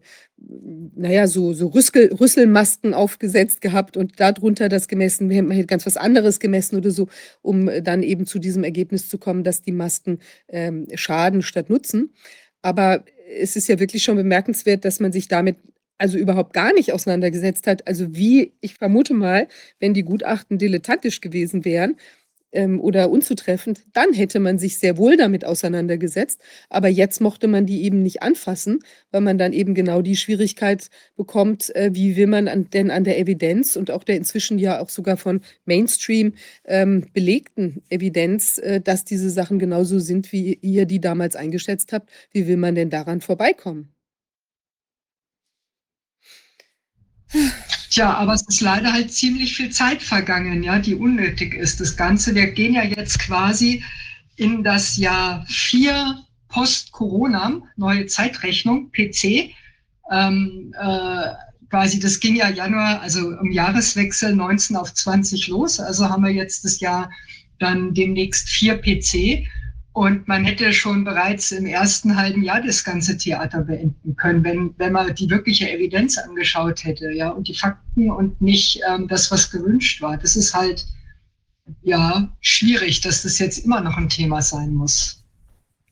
naja, 0.95 1.27
so, 1.27 1.51
so 1.53 1.67
Rüskel, 1.67 2.13
Rüsselmasken 2.13 2.93
aufgesetzt 2.93 3.59
gehabt 3.59 3.97
und 3.97 4.17
darunter 4.19 4.69
das 4.69 4.87
gemessen, 4.87 5.27
man 5.27 5.51
hätte 5.51 5.67
ganz 5.67 5.85
was 5.85 5.97
anderes 5.97 6.39
gemessen 6.39 6.77
oder 6.77 6.91
so, 6.91 7.09
um 7.41 7.69
dann 7.83 8.01
eben 8.01 8.25
zu 8.25 8.39
diesem 8.39 8.63
Ergebnis 8.63 9.09
zu 9.09 9.17
kommen, 9.17 9.43
dass 9.43 9.61
die 9.61 9.73
Masken 9.73 10.19
ähm, 10.47 10.87
schaden 10.95 11.41
statt 11.41 11.69
nutzen. 11.69 12.13
Aber 12.61 13.03
es 13.37 13.57
ist 13.57 13.67
ja 13.67 13.79
wirklich 13.79 14.03
schon 14.03 14.15
bemerkenswert, 14.15 14.85
dass 14.85 15.01
man 15.01 15.11
sich 15.11 15.27
damit 15.27 15.57
also 15.99 16.17
überhaupt 16.17 16.53
gar 16.53 16.73
nicht 16.73 16.91
auseinandergesetzt 16.93 17.67
hat. 17.67 17.87
Also 17.87 18.15
wie, 18.15 18.53
ich 18.61 18.75
vermute 18.75 19.13
mal, 19.13 19.47
wenn 19.79 19.93
die 19.93 20.03
Gutachten 20.03 20.57
dilettantisch 20.57 21.21
gewesen 21.21 21.65
wären 21.65 21.97
ähm, 22.51 22.79
oder 22.81 23.09
unzutreffend, 23.09 23.81
dann 23.93 24.13
hätte 24.13 24.39
man 24.39 24.57
sich 24.59 24.79
sehr 24.79 24.97
wohl 24.97 25.17
damit 25.17 25.45
auseinandergesetzt. 25.45 26.41
Aber 26.69 26.87
jetzt 26.87 27.21
mochte 27.21 27.47
man 27.47 27.65
die 27.65 27.83
eben 27.83 28.01
nicht 28.01 28.23
anfassen, 28.23 28.79
weil 29.11 29.21
man 29.21 29.37
dann 29.37 29.53
eben 29.53 29.75
genau 29.75 30.01
die 30.01 30.15
Schwierigkeit 30.15 30.89
bekommt, 31.15 31.75
äh, 31.75 31.91
wie 31.93 32.15
will 32.15 32.27
man 32.27 32.47
an, 32.47 32.69
denn 32.69 32.91
an 32.91 33.03
der 33.03 33.19
Evidenz 33.19 33.75
und 33.75 33.91
auch 33.91 34.03
der 34.03 34.15
inzwischen 34.17 34.57
ja 34.57 34.79
auch 34.79 34.89
sogar 34.89 35.17
von 35.17 35.41
Mainstream 35.65 36.33
ähm, 36.65 37.07
belegten 37.13 37.83
Evidenz, 37.89 38.57
äh, 38.57 38.81
dass 38.81 39.05
diese 39.05 39.29
Sachen 39.29 39.59
genauso 39.59 39.99
sind, 39.99 40.31
wie 40.31 40.55
ihr 40.61 40.85
die 40.85 41.01
damals 41.01 41.35
eingeschätzt 41.35 41.93
habt, 41.93 42.09
wie 42.31 42.47
will 42.47 42.57
man 42.57 42.75
denn 42.75 42.89
daran 42.89 43.21
vorbeikommen? 43.21 43.93
Tja, 47.89 48.13
aber 48.13 48.33
es 48.33 48.43
ist 48.47 48.61
leider 48.61 48.93
halt 48.93 49.11
ziemlich 49.11 49.55
viel 49.55 49.69
Zeit 49.69 50.01
vergangen, 50.01 50.63
ja, 50.63 50.79
die 50.79 50.95
unnötig 50.95 51.53
ist. 51.53 51.79
Das 51.79 51.95
Ganze, 51.95 52.35
wir 52.35 52.51
gehen 52.51 52.73
ja 52.73 52.83
jetzt 52.83 53.19
quasi 53.19 53.83
in 54.35 54.63
das 54.63 54.97
Jahr 54.97 55.45
4 55.47 56.23
Post-Corona, 56.47 57.61
neue 57.75 58.07
Zeitrechnung, 58.07 58.91
PC. 58.91 59.51
Ähm, 60.11 60.73
äh, 60.79 61.33
quasi, 61.69 61.99
das 61.99 62.19
ging 62.19 62.35
ja 62.35 62.49
Januar, 62.49 63.01
also 63.01 63.31
im 63.31 63.51
Jahreswechsel 63.51 64.35
19 64.35 64.75
auf 64.75 64.93
20 64.93 65.47
los. 65.47 65.79
Also 65.79 66.09
haben 66.09 66.23
wir 66.23 66.31
jetzt 66.31 66.65
das 66.65 66.79
Jahr 66.79 67.11
dann 67.59 67.93
demnächst 67.93 68.49
4 68.49 68.81
PC. 68.81 69.47
Und 69.99 70.29
man 70.29 70.45
hätte 70.45 70.71
schon 70.71 71.03
bereits 71.03 71.51
im 71.51 71.65
ersten 71.65 72.15
halben 72.15 72.41
Jahr 72.41 72.61
das 72.61 72.85
ganze 72.85 73.17
Theater 73.17 73.63
beenden 73.63 74.15
können, 74.15 74.45
wenn, 74.45 74.73
wenn 74.77 74.93
man 74.93 75.13
die 75.13 75.29
wirkliche 75.29 75.69
Evidenz 75.69 76.17
angeschaut 76.17 76.85
hätte, 76.85 77.11
ja, 77.11 77.31
und 77.31 77.49
die 77.49 77.53
Fakten 77.53 78.09
und 78.09 78.41
nicht 78.41 78.79
ähm, 78.89 79.09
das, 79.09 79.29
was 79.29 79.51
gewünscht 79.51 80.01
war. 80.01 80.17
Das 80.17 80.37
ist 80.37 80.53
halt, 80.53 80.85
ja, 81.81 82.33
schwierig, 82.39 83.01
dass 83.01 83.23
das 83.23 83.39
jetzt 83.39 83.57
immer 83.65 83.81
noch 83.81 83.97
ein 83.97 84.07
Thema 84.07 84.41
sein 84.41 84.73
muss. 84.73 85.21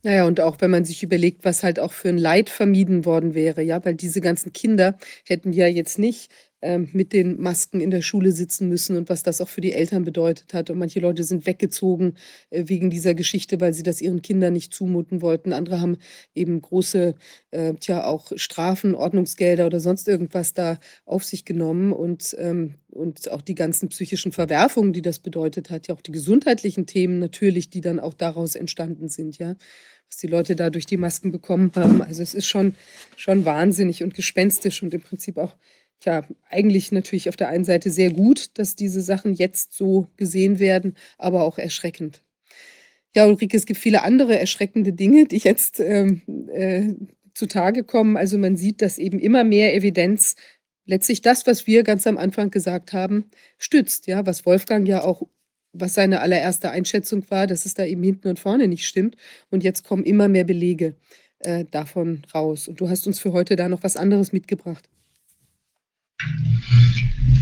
Naja, 0.02 0.24
und 0.24 0.40
auch 0.40 0.56
wenn 0.60 0.70
man 0.70 0.86
sich 0.86 1.02
überlegt, 1.02 1.44
was 1.44 1.62
halt 1.62 1.78
auch 1.78 1.92
für 1.92 2.08
ein 2.08 2.16
Leid 2.16 2.48
vermieden 2.48 3.04
worden 3.04 3.34
wäre, 3.34 3.60
ja, 3.60 3.84
weil 3.84 3.94
diese 3.94 4.22
ganzen 4.22 4.54
Kinder 4.54 4.96
hätten 5.26 5.52
ja 5.52 5.66
jetzt 5.66 5.98
nicht 5.98 6.30
ähm, 6.60 6.88
mit 6.92 7.12
den 7.12 7.40
Masken 7.40 7.80
in 7.80 7.90
der 7.90 8.02
Schule 8.02 8.32
sitzen 8.32 8.68
müssen 8.68 8.96
und 8.96 9.08
was 9.08 9.22
das 9.22 9.40
auch 9.40 9.48
für 9.48 9.60
die 9.60 9.72
Eltern 9.72 10.04
bedeutet 10.04 10.54
hat. 10.54 10.70
Und 10.70 10.78
manche 10.78 11.00
Leute 11.00 11.22
sind 11.22 11.46
weggezogen 11.46 12.14
äh, 12.50 12.64
wegen 12.66 12.90
dieser 12.90 13.14
Geschichte, 13.14 13.60
weil 13.60 13.74
sie 13.74 13.82
das 13.82 14.00
ihren 14.00 14.22
Kindern 14.22 14.54
nicht 14.54 14.74
zumuten 14.74 15.22
wollten. 15.22 15.52
Andere 15.52 15.80
haben 15.80 15.98
eben 16.34 16.60
große, 16.60 17.14
äh, 17.52 17.74
tja, 17.74 18.04
auch 18.04 18.32
Strafen, 18.36 18.94
Ordnungsgelder 18.94 19.66
oder 19.66 19.80
sonst 19.80 20.08
irgendwas 20.08 20.52
da 20.54 20.78
auf 21.04 21.24
sich 21.24 21.44
genommen 21.44 21.92
und, 21.92 22.36
ähm, 22.38 22.74
und 22.90 23.30
auch 23.30 23.42
die 23.42 23.54
ganzen 23.54 23.88
psychischen 23.88 24.32
Verwerfungen, 24.32 24.92
die 24.92 25.02
das 25.02 25.20
bedeutet 25.20 25.70
hat, 25.70 25.88
ja 25.88 25.94
auch 25.94 26.00
die 26.00 26.12
gesundheitlichen 26.12 26.86
Themen 26.86 27.20
natürlich, 27.20 27.70
die 27.70 27.80
dann 27.80 28.00
auch 28.00 28.14
daraus 28.14 28.56
entstanden 28.56 29.08
sind, 29.08 29.38
ja 29.38 29.54
was 30.10 30.16
die 30.16 30.26
Leute 30.26 30.56
da 30.56 30.70
durch 30.70 30.86
die 30.86 30.96
Masken 30.96 31.32
bekommen 31.32 31.70
haben. 31.74 32.02
Also 32.02 32.22
es 32.22 32.34
ist 32.34 32.46
schon, 32.46 32.74
schon 33.16 33.44
wahnsinnig 33.44 34.02
und 34.02 34.14
gespenstisch 34.14 34.82
und 34.82 34.94
im 34.94 35.02
Prinzip 35.02 35.36
auch 35.36 35.54
Tja, 36.00 36.24
eigentlich 36.48 36.92
natürlich 36.92 37.28
auf 37.28 37.36
der 37.36 37.48
einen 37.48 37.64
Seite 37.64 37.90
sehr 37.90 38.12
gut, 38.12 38.56
dass 38.58 38.76
diese 38.76 39.00
Sachen 39.00 39.34
jetzt 39.34 39.72
so 39.72 40.08
gesehen 40.16 40.60
werden, 40.60 40.96
aber 41.18 41.42
auch 41.42 41.58
erschreckend. 41.58 42.22
Ja, 43.16 43.26
Ulrike, 43.26 43.56
es 43.56 43.66
gibt 43.66 43.80
viele 43.80 44.02
andere 44.02 44.38
erschreckende 44.38 44.92
Dinge, 44.92 45.26
die 45.26 45.38
jetzt 45.38 45.80
ähm, 45.80 46.22
äh, 46.52 46.94
zutage 47.34 47.84
kommen. 47.84 48.16
Also 48.16 48.38
man 48.38 48.56
sieht, 48.56 48.82
dass 48.82 48.98
eben 48.98 49.18
immer 49.18 49.44
mehr 49.44 49.74
Evidenz 49.74 50.36
letztlich 50.86 51.22
das, 51.22 51.46
was 51.46 51.66
wir 51.66 51.82
ganz 51.84 52.06
am 52.06 52.18
Anfang 52.18 52.50
gesagt 52.50 52.92
haben, 52.92 53.30
stützt. 53.58 54.06
Ja, 54.06 54.26
was 54.26 54.46
Wolfgang 54.46 54.86
ja 54.86 55.02
auch, 55.02 55.22
was 55.72 55.94
seine 55.94 56.20
allererste 56.20 56.70
Einschätzung 56.70 57.24
war, 57.30 57.46
dass 57.46 57.66
es 57.66 57.74
da 57.74 57.84
eben 57.84 58.02
hinten 58.02 58.28
und 58.28 58.38
vorne 58.40 58.68
nicht 58.68 58.86
stimmt. 58.86 59.16
Und 59.50 59.64
jetzt 59.64 59.84
kommen 59.84 60.04
immer 60.04 60.28
mehr 60.28 60.44
Belege 60.44 60.94
äh, 61.40 61.64
davon 61.70 62.22
raus. 62.34 62.68
Und 62.68 62.80
du 62.80 62.88
hast 62.88 63.06
uns 63.06 63.18
für 63.20 63.32
heute 63.32 63.56
da 63.56 63.68
noch 63.68 63.82
was 63.82 63.96
anderes 63.96 64.32
mitgebracht. 64.32 64.88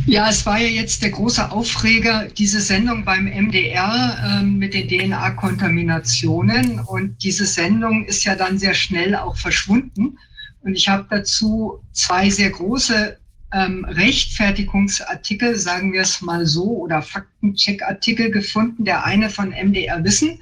Ja, 0.07 0.31
es 0.31 0.47
war 0.47 0.61
ja 0.61 0.69
jetzt 0.69 1.03
der 1.03 1.11
große 1.11 1.51
Aufreger, 1.51 2.29
diese 2.29 2.61
Sendung 2.61 3.05
beim 3.05 3.25
MDR 3.25 4.41
äh, 4.41 4.45
mit 4.45 4.73
den 4.73 4.87
DNA-Kontaminationen. 4.87 6.79
Und 6.79 7.21
diese 7.25 7.45
Sendung 7.45 8.05
ist 8.05 8.23
ja 8.23 8.37
dann 8.37 8.57
sehr 8.57 8.75
schnell 8.75 9.17
auch 9.17 9.37
verschwunden. 9.37 10.17
Und 10.61 10.77
ich 10.77 10.89
habe 10.89 11.07
dazu 11.11 11.83
zwei 11.93 12.31
sehr 12.31 12.51
große 12.51 13.19
ähm, 13.53 13.85
Rechtfertigungsartikel, 13.85 15.57
sagen 15.57 15.93
wir 15.93 16.03
es 16.03 16.21
mal 16.23 16.47
so, 16.47 16.65
oder 16.79 17.03
Faktencheck-Artikel 17.03 18.31
gefunden. 18.31 18.85
Der 18.85 19.05
eine 19.05 19.29
von 19.29 19.51
MDR 19.51 20.05
Wissen 20.05 20.41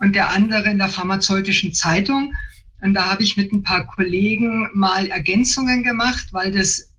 und 0.00 0.16
der 0.16 0.30
andere 0.30 0.70
in 0.70 0.78
der 0.78 0.88
Pharmazeutischen 0.88 1.72
Zeitung. 1.72 2.34
Und 2.82 2.94
da 2.94 3.12
habe 3.12 3.22
ich 3.22 3.36
mit 3.36 3.52
ein 3.52 3.62
paar 3.62 3.86
Kollegen 3.86 4.68
mal 4.74 5.06
Ergänzungen 5.06 5.84
gemacht, 5.84 6.32
weil 6.32 6.50
das 6.50 6.90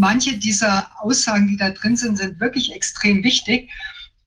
manche 0.00 0.36
dieser 0.38 0.90
Aussagen, 1.00 1.46
die 1.46 1.56
da 1.56 1.70
drin 1.70 1.96
sind, 1.96 2.16
sind 2.16 2.40
wirklich 2.40 2.74
extrem 2.74 3.22
wichtig. 3.22 3.70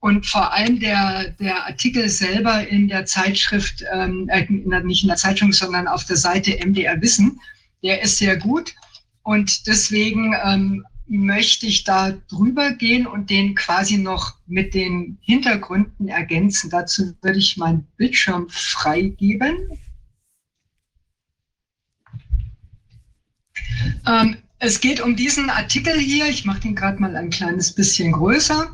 Und 0.00 0.26
vor 0.26 0.52
allem 0.52 0.80
der, 0.80 1.30
der 1.40 1.66
Artikel 1.66 2.08
selber 2.08 2.66
in 2.68 2.88
der 2.88 3.06
Zeitschrift, 3.06 3.84
ähm, 3.92 4.28
äh, 4.28 4.46
nicht 4.50 5.02
in 5.02 5.08
der 5.08 5.16
Zeitschrift, 5.16 5.54
sondern 5.54 5.88
auf 5.88 6.04
der 6.04 6.16
Seite 6.16 6.58
MDR 6.64 7.00
Wissen, 7.00 7.40
der 7.82 8.02
ist 8.02 8.18
sehr 8.18 8.36
gut. 8.36 8.74
Und 9.22 9.66
deswegen 9.66 10.34
ähm, 10.44 10.84
möchte 11.06 11.66
ich 11.66 11.84
da 11.84 12.12
drüber 12.28 12.72
gehen 12.72 13.06
und 13.06 13.30
den 13.30 13.54
quasi 13.54 13.96
noch 13.96 14.34
mit 14.46 14.74
den 14.74 15.18
Hintergründen 15.22 16.08
ergänzen. 16.08 16.70
Dazu 16.70 17.14
würde 17.22 17.38
ich 17.38 17.56
meinen 17.56 17.86
Bildschirm 17.96 18.48
freigeben. 18.50 19.56
Ähm, 24.06 24.36
es 24.58 24.80
geht 24.80 25.00
um 25.00 25.16
diesen 25.16 25.50
Artikel 25.50 25.98
hier. 25.98 26.26
Ich 26.28 26.44
mache 26.44 26.60
den 26.60 26.74
gerade 26.74 27.00
mal 27.00 27.16
ein 27.16 27.30
kleines 27.30 27.72
bisschen 27.72 28.12
größer. 28.12 28.70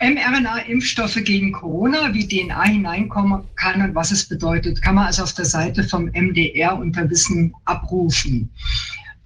mRNA-Impfstoffe 0.00 1.22
gegen 1.24 1.52
Corona, 1.52 2.12
wie 2.12 2.26
DNA 2.26 2.64
hineinkommen 2.64 3.44
kann 3.56 3.80
und 3.80 3.94
was 3.94 4.10
es 4.10 4.28
bedeutet, 4.28 4.82
kann 4.82 4.96
man 4.96 5.06
also 5.06 5.22
auf 5.22 5.32
der 5.32 5.44
Seite 5.44 5.84
vom 5.84 6.06
MDR 6.06 6.76
unter 6.76 7.08
Wissen 7.08 7.54
abrufen. 7.64 8.50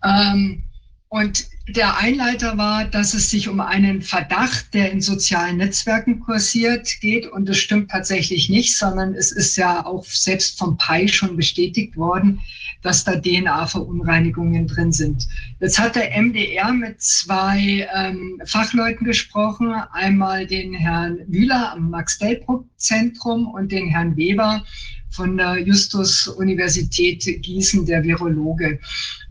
Ähm, 0.04 0.62
und 1.08 1.46
der 1.68 1.96
Einleiter 1.98 2.58
war, 2.58 2.84
dass 2.84 3.14
es 3.14 3.30
sich 3.30 3.48
um 3.48 3.60
einen 3.60 4.02
Verdacht, 4.02 4.72
der 4.74 4.92
in 4.92 5.00
sozialen 5.00 5.56
Netzwerken 5.56 6.20
kursiert, 6.20 7.00
geht. 7.00 7.26
Und 7.26 7.48
das 7.48 7.56
stimmt 7.58 7.90
tatsächlich 7.90 8.50
nicht, 8.50 8.76
sondern 8.76 9.14
es 9.14 9.32
ist 9.32 9.56
ja 9.56 9.84
auch 9.86 10.04
selbst 10.04 10.58
vom 10.58 10.76
PI 10.76 11.08
schon 11.08 11.36
bestätigt 11.36 11.96
worden, 11.96 12.40
dass 12.82 13.04
da 13.04 13.16
DNA-Verunreinigungen 13.16 14.66
drin 14.66 14.92
sind. 14.92 15.26
Jetzt 15.60 15.78
hat 15.78 15.96
der 15.96 16.10
MDR 16.20 16.72
mit 16.72 17.00
zwei 17.02 17.88
ähm, 17.94 18.40
Fachleuten 18.44 19.04
gesprochen, 19.06 19.74
einmal 19.92 20.46
den 20.46 20.74
Herrn 20.74 21.18
Wühler 21.26 21.72
am 21.72 21.90
Max-Delbruck-Zentrum 21.90 23.48
und 23.48 23.72
den 23.72 23.88
Herrn 23.88 24.16
Weber 24.16 24.64
von 25.10 25.36
der 25.36 25.58
Justus-Universität 25.58 27.24
Gießen, 27.42 27.86
der 27.86 28.04
Virologe, 28.04 28.78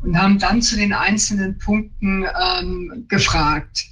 und 0.02 0.18
haben 0.18 0.40
dann 0.40 0.62
zu 0.62 0.76
den 0.76 0.92
einzelnen 0.92 1.58
Punkten 1.58 2.26
ähm, 2.26 3.06
gefragt. 3.08 3.86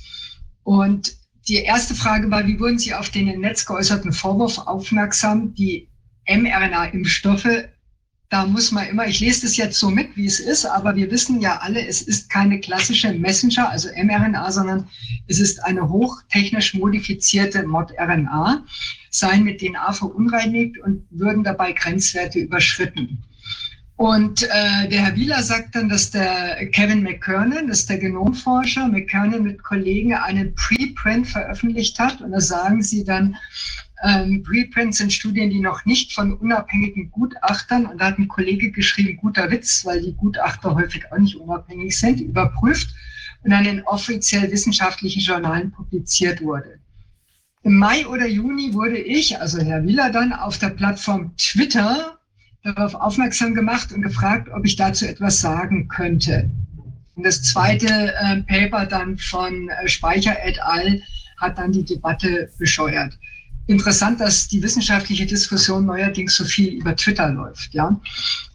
Und 0.63 1.15
die 1.47 1.57
erste 1.57 1.93
Frage 1.93 2.29
war, 2.31 2.47
wie 2.47 2.59
wurden 2.59 2.79
Sie 2.79 2.93
auf 2.93 3.09
den 3.09 3.27
im 3.27 3.41
Netz 3.41 3.65
geäußerten 3.65 4.11
Vorwurf 4.11 4.57
aufmerksam, 4.57 5.53
die 5.53 5.87
mRNA-Impfstoffe 6.27 7.69
da 8.29 8.45
muss 8.45 8.71
man 8.71 8.87
immer, 8.87 9.07
ich 9.07 9.19
lese 9.19 9.43
das 9.43 9.57
jetzt 9.57 9.79
so 9.79 9.89
mit, 9.89 10.15
wie 10.17 10.25
es 10.25 10.39
ist, 10.39 10.65
aber 10.65 10.95
wir 10.95 11.11
wissen 11.11 11.39
ja 11.41 11.57
alle, 11.57 11.85
es 11.85 12.01
ist 12.01 12.29
keine 12.29 12.59
klassische 12.59 13.13
Messenger, 13.13 13.69
also 13.69 13.89
mRNA, 13.95 14.51
sondern 14.51 14.87
es 15.27 15.39
ist 15.39 15.63
eine 15.63 15.87
hochtechnisch 15.87 16.73
modifizierte 16.73 17.65
mod-RNA, 17.65 18.63
seien 19.11 19.43
mit 19.43 19.61
DNA 19.61 19.93
verunreinigt 19.93 20.77
und 20.79 21.05
würden 21.11 21.43
dabei 21.43 21.71
Grenzwerte 21.73 22.39
überschritten. 22.39 23.23
Und 23.97 24.43
äh, 24.43 24.89
der 24.89 25.05
Herr 25.05 25.15
Wieler 25.15 25.41
sagt 25.41 25.75
dann, 25.75 25.87
dass 25.87 26.11
der 26.11 26.67
Kevin 26.71 27.01
McKernan, 27.01 27.67
das 27.67 27.79
ist 27.79 27.89
der 27.89 27.97
Genomforscher, 27.97 28.89
McKernan 28.89 29.43
mit 29.43 29.63
Kollegen 29.63 30.13
einen 30.13 30.53
Preprint 30.55 31.27
veröffentlicht 31.27 31.97
hat. 31.97 32.19
Und 32.19 32.31
da 32.31 32.41
sagen 32.41 32.83
sie 32.83 33.05
dann, 33.05 33.37
ähm, 34.03 34.43
Preprints 34.43 34.97
sind 34.97 35.13
Studien, 35.13 35.49
die 35.49 35.59
noch 35.59 35.85
nicht 35.85 36.13
von 36.13 36.33
unabhängigen 36.33 37.11
Gutachtern, 37.11 37.85
und 37.85 37.99
da 37.99 38.07
hat 38.07 38.19
ein 38.19 38.27
Kollege 38.27 38.71
geschrieben, 38.71 39.17
guter 39.17 39.49
Witz, 39.49 39.85
weil 39.85 40.01
die 40.01 40.13
Gutachter 40.13 40.75
häufig 40.75 41.11
auch 41.11 41.17
nicht 41.17 41.35
unabhängig 41.35 41.97
sind, 41.97 42.19
überprüft 42.19 42.93
und 43.43 43.51
dann 43.51 43.65
in 43.65 43.83
offiziell 43.83 44.51
wissenschaftlichen 44.51 45.21
Journalen 45.21 45.71
publiziert 45.71 46.41
wurde. 46.41 46.79
Im 47.63 47.77
Mai 47.77 48.05
oder 48.05 48.27
Juni 48.27 48.73
wurde 48.73 48.97
ich, 48.97 49.39
also 49.39 49.59
Herr 49.59 49.83
Wieler 49.83 50.11
dann, 50.11 50.33
auf 50.33 50.57
der 50.59 50.69
Plattform 50.69 51.35
Twitter 51.37 52.19
darauf 52.63 52.95
aufmerksam 52.95 53.53
gemacht 53.53 53.91
und 53.91 54.01
gefragt, 54.01 54.49
ob 54.53 54.65
ich 54.65 54.75
dazu 54.75 55.05
etwas 55.05 55.39
sagen 55.39 55.87
könnte. 55.87 56.49
Und 57.15 57.25
das 57.25 57.43
zweite 57.43 58.13
äh, 58.15 58.41
Paper 58.43 58.85
dann 58.85 59.17
von 59.17 59.69
äh, 59.69 59.87
Speicher 59.87 60.35
et 60.45 60.61
al. 60.61 61.01
hat 61.37 61.57
dann 61.57 61.71
die 61.71 61.85
Debatte 61.85 62.49
bescheuert. 62.57 63.17
Interessant, 63.67 64.21
dass 64.21 64.47
die 64.47 64.61
wissenschaftliche 64.61 65.25
Diskussion 65.25 65.85
neuerdings 65.85 66.35
so 66.35 66.43
viel 66.43 66.73
über 66.73 66.95
Twitter 66.95 67.29
läuft. 67.29 67.73
Ja? 67.73 67.99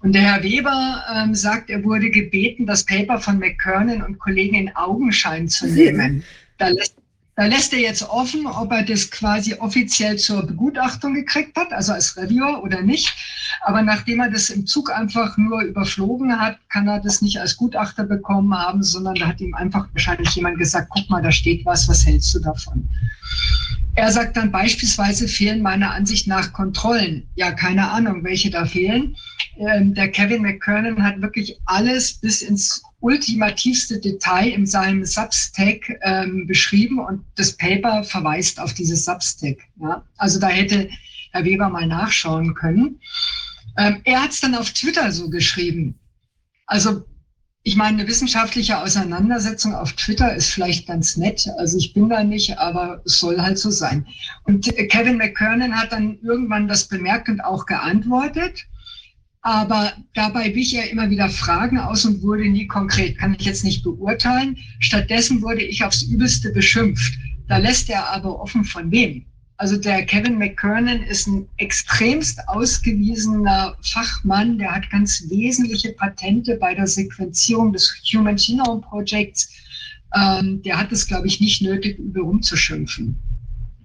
Und 0.03 0.13
der 0.13 0.23
Herr 0.23 0.43
Weber 0.43 1.05
ähm, 1.13 1.35
sagt, 1.35 1.69
er 1.69 1.83
wurde 1.83 2.11
gebeten, 2.11 2.65
das 2.65 2.85
Paper 2.85 3.19
von 3.19 3.39
McKernan 3.39 4.03
und 4.03 4.19
Kollegen 4.19 4.55
in 4.55 4.77
Augenschein 4.77 5.49
zu 5.49 5.67
nehmen. 5.67 6.23
Da 6.59 6.69
lässt 6.69 7.00
da 7.41 7.47
lässt 7.47 7.73
er 7.73 7.79
jetzt 7.79 8.03
offen, 8.03 8.47
ob 8.47 8.71
er 8.71 8.83
das 8.83 9.11
quasi 9.11 9.55
offiziell 9.55 10.19
zur 10.19 10.47
Begutachtung 10.47 11.15
gekriegt 11.15 11.57
hat, 11.57 11.73
also 11.73 11.95
als 11.95 12.15
Reviewer 12.19 12.63
oder 12.63 12.83
nicht. 12.83 13.17
Aber 13.63 13.81
nachdem 13.81 14.21
er 14.21 14.31
das 14.31 14.51
im 14.51 14.67
Zug 14.67 14.95
einfach 14.95 15.39
nur 15.39 15.63
überflogen 15.63 16.39
hat, 16.39 16.59
kann 16.69 16.87
er 16.87 17.01
das 17.01 17.23
nicht 17.23 17.41
als 17.41 17.57
Gutachter 17.57 18.05
bekommen 18.05 18.55
haben, 18.55 18.83
sondern 18.83 19.15
da 19.15 19.29
hat 19.29 19.41
ihm 19.41 19.55
einfach 19.55 19.89
wahrscheinlich 19.95 20.35
jemand 20.35 20.59
gesagt, 20.59 20.89
guck 20.91 21.09
mal, 21.09 21.23
da 21.23 21.33
steht 21.33 21.65
was, 21.65 21.89
was 21.89 22.05
hältst 22.05 22.35
du 22.35 22.41
davon? 22.41 22.87
Er 23.95 24.13
sagt 24.13 24.37
dann 24.37 24.53
beispielsweise 24.53 25.27
fehlen 25.27 25.63
meiner 25.63 25.93
Ansicht 25.93 26.27
nach 26.27 26.53
Kontrollen. 26.53 27.27
Ja, 27.37 27.53
keine 27.53 27.91
Ahnung, 27.91 28.23
welche 28.23 28.51
da 28.51 28.67
fehlen. 28.67 29.17
Ähm, 29.57 29.95
der 29.95 30.11
Kevin 30.11 30.43
McKernan 30.43 31.03
hat 31.03 31.23
wirklich 31.23 31.59
alles 31.65 32.13
bis 32.13 32.43
ins 32.43 32.83
ultimativste 33.01 33.99
Detail 33.99 34.49
in 34.49 34.67
seinem 34.67 35.05
Substack 35.05 35.99
ähm, 36.03 36.47
beschrieben 36.47 36.99
und 36.99 37.25
das 37.37 37.57
Paper 37.57 38.05
verweist 38.05 38.61
auf 38.61 38.75
dieses 38.75 39.05
Substack. 39.05 39.59
Ja? 39.81 40.05
Also 40.17 40.39
da 40.39 40.49
hätte 40.49 40.89
Herr 41.33 41.45
Weber 41.45 41.69
mal 41.69 41.87
nachschauen 41.87 42.55
können. 42.55 43.01
Ähm, 43.79 44.01
er 44.05 44.23
hat 44.23 44.31
es 44.31 44.41
dann 44.41 44.55
auf 44.55 44.71
Twitter 44.71 45.11
so 45.13 45.31
geschrieben. 45.31 45.99
Also 46.67 47.05
ich 47.63 47.77
meine, 47.77 47.99
eine 47.99 48.09
wissenschaftliche 48.09 48.79
Auseinandersetzung 48.79 49.75
auf 49.75 49.93
Twitter 49.93 50.35
ist 50.35 50.51
vielleicht 50.51 50.87
ganz 50.87 51.17
nett. 51.17 51.47
Also 51.59 51.77
ich 51.77 51.93
bin 51.93 52.09
da 52.09 52.25
nicht, 52.25 52.59
aber 52.59 53.03
es 53.05 53.21
soll 53.21 53.39
halt 53.39 53.59
so 53.59 53.71
sein. 53.71 54.07
Und 54.45 54.65
Kevin 54.65 55.19
McKernan 55.19 55.79
hat 55.79 55.93
dann 55.93 56.19
irgendwann 56.23 56.69
das 56.69 56.89
bemerkt 56.89 57.29
und 57.29 57.41
auch 57.41 57.67
geantwortet. 57.67 58.67
Aber 59.43 59.93
dabei 60.15 60.55
wich 60.55 60.75
er 60.75 60.91
immer 60.91 61.09
wieder 61.09 61.31
Fragen 61.31 61.79
aus 61.79 62.05
und 62.05 62.23
wurde 62.23 62.49
nie 62.49 62.67
konkret. 62.67 63.17
Kann 63.19 63.37
ich 63.39 63.47
jetzt 63.47 63.65
nicht 63.65 63.83
beurteilen. 63.83 64.59
Stattdessen 64.81 65.41
wurde 65.41 65.63
ich 65.63 65.83
aufs 65.83 66.03
Übelste 66.03 66.51
beschimpft. 66.51 67.15
Da 67.49 67.57
lässt 67.57 67.89
er 67.89 68.09
aber 68.11 68.39
offen 68.41 68.65
von 68.65 68.91
wem. 68.91 69.25
Also 69.57 69.77
der 69.77 70.07
Kevin 70.07 70.39
McKernan 70.39 71.03
ist 71.03 71.27
ein 71.27 71.47
extremst 71.59 72.41
ausgewiesener 72.49 73.77
Fachmann, 73.83 74.57
der 74.57 74.75
hat 74.75 74.89
ganz 74.89 75.29
wesentliche 75.29 75.93
Patente 75.93 76.57
bei 76.57 76.75
der 76.75 76.87
Sequenzierung 76.87 77.71
des 77.71 77.95
Human 78.11 78.37
Genome 78.37 78.81
Projects. 78.81 79.51
Ähm, 80.17 80.63
der 80.63 80.79
hat 80.79 80.93
es, 80.93 81.07
glaube 81.07 81.27
ich, 81.27 81.43
nicht 81.43 81.61
nötig, 81.61 81.99
über 81.99 82.23
rumzuschimpfen. 82.23 83.17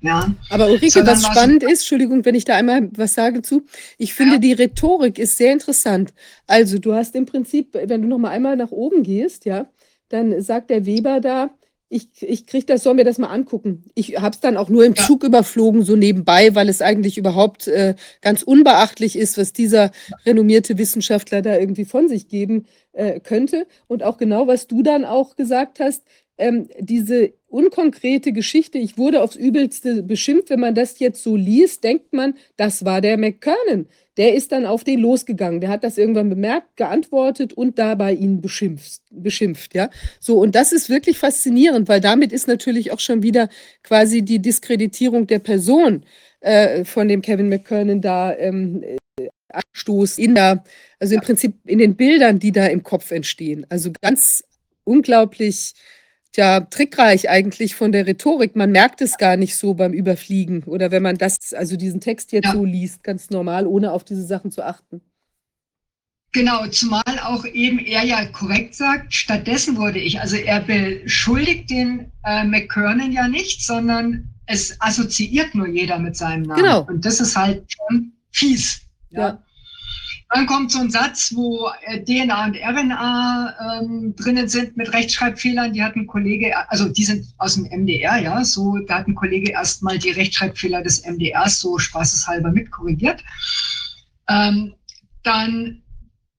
Ja. 0.05 0.31
Aber 0.49 0.67
Ulrike, 0.67 1.05
was 1.05 1.25
spannend 1.25 1.63
ist, 1.63 1.81
Entschuldigung, 1.81 2.23
wenn 2.25 2.35
ich 2.35 2.45
da 2.45 2.55
einmal 2.55 2.89
was 2.95 3.15
sage 3.15 3.41
zu, 3.41 3.63
ich 3.97 4.13
finde, 4.13 4.35
ja. 4.35 4.39
die 4.39 4.53
Rhetorik 4.53 5.17
ist 5.17 5.37
sehr 5.37 5.51
interessant. 5.51 6.13
Also 6.45 6.77
du 6.77 6.93
hast 6.93 7.15
im 7.15 7.25
Prinzip, 7.25 7.73
wenn 7.73 8.03
du 8.03 8.07
noch 8.07 8.19
mal 8.19 8.29
einmal 8.29 8.55
nach 8.55 8.71
oben 8.71 9.01
gehst, 9.01 9.45
ja, 9.45 9.67
dann 10.09 10.41
sagt 10.41 10.69
der 10.69 10.85
Weber 10.85 11.21
da, 11.21 11.49
ich, 11.89 12.09
ich 12.21 12.45
kriege 12.45 12.65
das, 12.65 12.83
soll 12.83 12.95
mir 12.95 13.03
das 13.03 13.17
mal 13.17 13.27
angucken. 13.29 13.85
Ich 13.93 14.19
habe 14.19 14.33
es 14.33 14.39
dann 14.39 14.57
auch 14.57 14.69
nur 14.69 14.85
im 14.85 14.93
ja. 14.95 15.03
Zug 15.03 15.23
überflogen, 15.23 15.83
so 15.83 15.95
nebenbei, 15.95 16.53
weil 16.53 16.67
es 16.67 16.81
eigentlich 16.81 17.17
überhaupt 17.17 17.67
äh, 17.67 17.95
ganz 18.21 18.43
unbeachtlich 18.43 19.17
ist, 19.17 19.37
was 19.37 19.53
dieser 19.53 19.91
renommierte 20.25 20.77
Wissenschaftler 20.77 21.41
da 21.41 21.57
irgendwie 21.57 21.85
von 21.85 22.09
sich 22.09 22.27
geben 22.27 22.65
äh, 22.93 23.19
könnte. 23.19 23.67
Und 23.87 24.03
auch 24.03 24.17
genau, 24.17 24.47
was 24.47 24.67
du 24.67 24.83
dann 24.83 25.05
auch 25.05 25.35
gesagt 25.35 25.79
hast, 25.79 26.03
ähm, 26.37 26.67
diese 26.79 27.33
unkonkrete 27.47 28.33
Geschichte, 28.33 28.77
ich 28.77 28.97
wurde 28.97 29.21
aufs 29.21 29.35
Übelste 29.35 30.03
beschimpft, 30.03 30.49
wenn 30.49 30.59
man 30.59 30.75
das 30.75 30.99
jetzt 30.99 31.23
so 31.23 31.35
liest, 31.35 31.83
denkt 31.83 32.11
man, 32.11 32.35
das 32.57 32.83
war 32.83 33.01
der 33.01 33.17
McKernan. 33.17 33.87
Der 34.17 34.33
ist 34.33 34.51
dann 34.51 34.65
auf 34.65 34.83
den 34.83 34.99
losgegangen. 34.99 35.59
Der 35.59 35.69
hat 35.69 35.83
das 35.83 35.97
irgendwann 35.97 36.29
bemerkt, 36.29 36.77
geantwortet 36.77 37.53
und 37.53 37.77
dabei 37.79 38.13
ihn 38.13 38.41
beschimpft, 38.41 39.01
beschimpft, 39.11 39.75
ja. 39.75 39.89
So, 40.19 40.39
und 40.39 40.55
das 40.55 40.71
ist 40.71 40.89
wirklich 40.89 41.17
faszinierend, 41.17 41.87
weil 41.87 42.01
damit 42.01 42.31
ist 42.31 42.47
natürlich 42.47 42.91
auch 42.91 42.99
schon 42.99 43.23
wieder 43.23 43.49
quasi 43.83 44.21
die 44.21 44.39
Diskreditierung 44.39 45.27
der 45.27 45.39
Person 45.39 46.05
äh, 46.41 46.85
von 46.85 47.07
dem 47.07 47.21
Kevin 47.21 47.49
McKernan 47.49 48.01
da 48.01 48.35
ähm, 48.35 48.83
äh, 48.83 49.29
Anstoß 49.49 50.17
in 50.17 50.35
der, 50.35 50.63
also 50.99 51.15
im 51.15 51.21
Prinzip 51.21 51.53
in 51.65 51.79
den 51.79 51.95
Bildern, 51.95 52.39
die 52.39 52.51
da 52.51 52.67
im 52.67 52.83
Kopf 52.83 53.11
entstehen. 53.11 53.65
Also 53.69 53.91
ganz 54.01 54.43
unglaublich 54.83 55.73
ja, 56.35 56.61
trickreich 56.61 57.29
eigentlich 57.29 57.75
von 57.75 57.91
der 57.91 58.07
Rhetorik. 58.07 58.55
Man 58.55 58.71
merkt 58.71 59.01
es 59.01 59.17
gar 59.17 59.37
nicht 59.37 59.55
so 59.55 59.73
beim 59.73 59.93
Überfliegen 59.93 60.63
oder 60.63 60.91
wenn 60.91 61.03
man 61.03 61.17
das, 61.17 61.53
also 61.53 61.77
diesen 61.77 62.01
Text 62.01 62.31
jetzt 62.31 62.45
ja. 62.45 62.53
so 62.53 62.65
liest, 62.65 63.03
ganz 63.03 63.29
normal, 63.29 63.67
ohne 63.67 63.91
auf 63.91 64.03
diese 64.03 64.25
Sachen 64.25 64.51
zu 64.51 64.63
achten. 64.63 65.01
Genau, 66.31 66.67
zumal 66.67 67.19
auch 67.23 67.45
eben 67.45 67.79
er 67.79 68.03
ja 68.03 68.25
korrekt 68.25 68.75
sagt, 68.75 69.13
stattdessen 69.13 69.77
wurde 69.77 69.99
ich, 69.99 70.19
also 70.19 70.35
er 70.35 70.59
beschuldigt 70.59 71.69
den 71.69 72.11
äh, 72.25 72.43
McKernan 72.43 73.13
ja 73.13 73.29
nicht, 73.29 73.65
sondern 73.65 74.29
es 74.45 74.75
assoziiert 74.81 75.55
nur 75.55 75.67
jeder 75.67 75.97
mit 75.97 76.17
seinem 76.17 76.43
Namen. 76.43 76.61
Genau. 76.61 76.81
Und 76.81 77.05
das 77.05 77.21
ist 77.21 77.37
halt 77.37 77.63
schon 77.71 78.11
fies. 78.31 78.81
Ja. 79.11 79.19
ja. 79.19 79.43
Dann 80.29 80.47
kommt 80.47 80.71
so 80.71 80.79
ein 80.79 80.89
Satz, 80.89 81.31
wo 81.35 81.69
äh, 81.83 82.03
DNA 82.03 82.45
und 82.45 82.57
RNA 82.57 83.79
ähm, 83.79 84.15
drinnen 84.15 84.47
sind 84.47 84.75
mit 84.75 84.91
Rechtschreibfehlern. 84.91 85.73
Die 85.73 85.83
hat 85.83 85.95
ein 85.95 86.07
Kollege, 86.07 86.53
also 86.69 86.89
die 86.89 87.05
sind 87.05 87.27
aus 87.37 87.55
dem 87.55 87.65
MDR, 87.65 88.17
ja, 88.17 88.43
so, 88.43 88.77
da 88.87 88.99
hat 88.99 89.07
ein 89.07 89.15
Kollege 89.15 89.51
erstmal 89.51 89.99
die 89.99 90.11
Rechtschreibfehler 90.11 90.81
des 90.81 91.05
MDRs 91.05 91.59
so 91.59 91.77
spaßeshalber 91.77 92.51
mitkorrigiert. 92.51 93.23
Ähm, 94.27 94.73
dann 95.21 95.83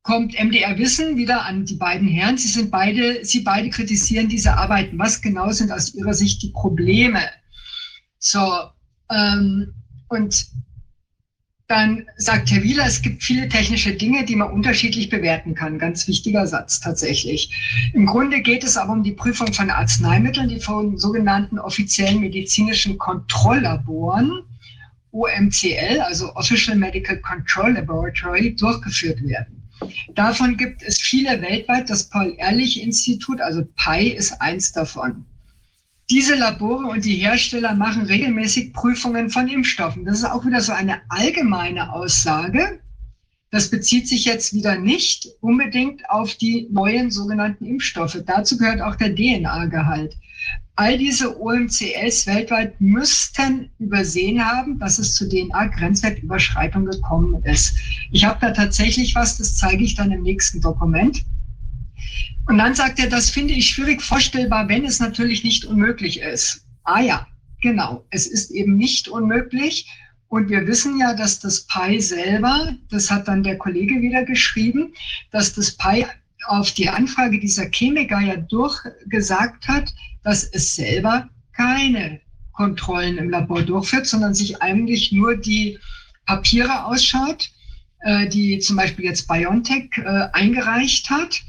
kommt 0.02 0.34
MDR 0.38 0.78
Wissen 0.78 1.16
wieder 1.16 1.44
an 1.44 1.64
die 1.64 1.74
beiden 1.74 2.08
Herren. 2.08 2.38
Sie 2.38 2.48
sind 2.48 2.70
beide, 2.70 3.24
sie 3.24 3.40
beide 3.40 3.70
kritisieren 3.70 4.28
diese 4.28 4.56
Arbeiten. 4.56 4.98
Was 4.98 5.20
genau 5.20 5.50
sind 5.50 5.70
aus 5.72 5.94
ihrer 5.94 6.14
Sicht 6.14 6.42
die 6.42 6.50
Probleme? 6.50 7.20
So, 8.18 8.70
ähm, 9.10 9.74
und 10.08 10.46
dann 11.68 12.06
sagt 12.16 12.50
Herr 12.52 12.62
Wieler, 12.62 12.86
es 12.86 13.02
gibt 13.02 13.24
viele 13.24 13.48
technische 13.48 13.92
Dinge, 13.92 14.24
die 14.24 14.36
man 14.36 14.52
unterschiedlich 14.52 15.08
bewerten 15.08 15.54
kann. 15.54 15.78
Ganz 15.78 16.06
wichtiger 16.06 16.46
Satz 16.46 16.80
tatsächlich. 16.80 17.50
Im 17.92 18.06
Grunde 18.06 18.40
geht 18.40 18.62
es 18.62 18.76
aber 18.76 18.92
um 18.92 19.02
die 19.02 19.12
Prüfung 19.12 19.52
von 19.52 19.70
Arzneimitteln, 19.70 20.48
die 20.48 20.60
von 20.60 20.96
sogenannten 20.96 21.58
offiziellen 21.58 22.20
medizinischen 22.20 22.98
Kontrolllaboren, 22.98 24.44
OMCL, 25.10 26.00
also 26.00 26.32
Official 26.36 26.76
Medical 26.76 27.18
Control 27.18 27.72
Laboratory, 27.72 28.54
durchgeführt 28.54 29.26
werden. 29.26 29.62
Davon 30.14 30.56
gibt 30.56 30.82
es 30.82 31.00
viele 31.00 31.40
weltweit. 31.42 31.90
Das 31.90 32.04
Paul-Ehrlich-Institut, 32.04 33.40
also 33.40 33.64
PI, 33.76 34.10
ist 34.10 34.40
eins 34.40 34.72
davon. 34.72 35.24
Diese 36.08 36.36
Labore 36.36 36.86
und 36.86 37.04
die 37.04 37.16
Hersteller 37.16 37.74
machen 37.74 38.02
regelmäßig 38.02 38.72
Prüfungen 38.72 39.28
von 39.28 39.48
Impfstoffen. 39.48 40.04
Das 40.04 40.18
ist 40.18 40.24
auch 40.24 40.46
wieder 40.46 40.60
so 40.60 40.72
eine 40.72 41.00
allgemeine 41.08 41.92
Aussage. 41.92 42.78
Das 43.50 43.70
bezieht 43.70 44.06
sich 44.06 44.24
jetzt 44.24 44.54
wieder 44.54 44.78
nicht 44.78 45.28
unbedingt 45.40 46.08
auf 46.08 46.34
die 46.36 46.68
neuen 46.70 47.10
sogenannten 47.10 47.64
Impfstoffe. 47.64 48.16
Dazu 48.24 48.56
gehört 48.56 48.82
auch 48.82 48.94
der 48.94 49.16
DNA-Gehalt. 49.16 50.16
All 50.76 50.96
diese 50.96 51.40
OMCLs 51.40 52.28
weltweit 52.28 52.80
müssten 52.80 53.70
übersehen 53.80 54.44
haben, 54.44 54.78
dass 54.78 55.00
es 55.00 55.14
zu 55.14 55.28
DNA-Grenzwertüberschreitung 55.28 56.84
gekommen 56.84 57.42
ist. 57.42 57.78
Ich 58.12 58.24
habe 58.24 58.38
da 58.40 58.52
tatsächlich 58.52 59.16
was, 59.16 59.38
das 59.38 59.56
zeige 59.56 59.82
ich 59.82 59.96
dann 59.96 60.12
im 60.12 60.22
nächsten 60.22 60.60
Dokument. 60.60 61.24
Und 62.46 62.58
dann 62.58 62.74
sagt 62.74 63.00
er, 63.00 63.08
das 63.08 63.28
finde 63.28 63.54
ich 63.54 63.68
schwierig 63.68 64.02
vorstellbar, 64.02 64.68
wenn 64.68 64.84
es 64.84 65.00
natürlich 65.00 65.42
nicht 65.42 65.64
unmöglich 65.64 66.20
ist. 66.20 66.64
Ah 66.84 67.00
ja, 67.00 67.26
genau. 67.60 68.06
Es 68.10 68.26
ist 68.26 68.50
eben 68.50 68.76
nicht 68.76 69.08
unmöglich. 69.08 69.90
Und 70.28 70.48
wir 70.48 70.66
wissen 70.66 70.98
ja, 70.98 71.14
dass 71.14 71.40
das 71.40 71.66
Pi 71.66 72.00
selber, 72.00 72.74
das 72.90 73.10
hat 73.10 73.26
dann 73.26 73.42
der 73.42 73.58
Kollege 73.58 74.00
wieder 74.00 74.24
geschrieben, 74.24 74.92
dass 75.32 75.54
das 75.54 75.76
Pi 75.76 76.06
auf 76.46 76.72
die 76.72 76.88
Anfrage 76.88 77.40
dieser 77.40 77.68
Chemiker 77.70 78.20
ja 78.20 78.36
durchgesagt 78.36 79.66
hat, 79.66 79.92
dass 80.22 80.44
es 80.44 80.76
selber 80.76 81.28
keine 81.52 82.20
Kontrollen 82.52 83.18
im 83.18 83.30
Labor 83.30 83.62
durchführt, 83.62 84.06
sondern 84.06 84.34
sich 84.34 84.62
eigentlich 84.62 85.10
nur 85.10 85.36
die 85.36 85.78
Papiere 86.26 86.84
ausschaut, 86.84 87.50
äh, 88.00 88.28
die 88.28 88.60
zum 88.60 88.76
Beispiel 88.76 89.04
jetzt 89.04 89.26
BioNTech 89.26 89.90
äh, 89.96 90.28
eingereicht 90.32 91.10
hat 91.10 91.40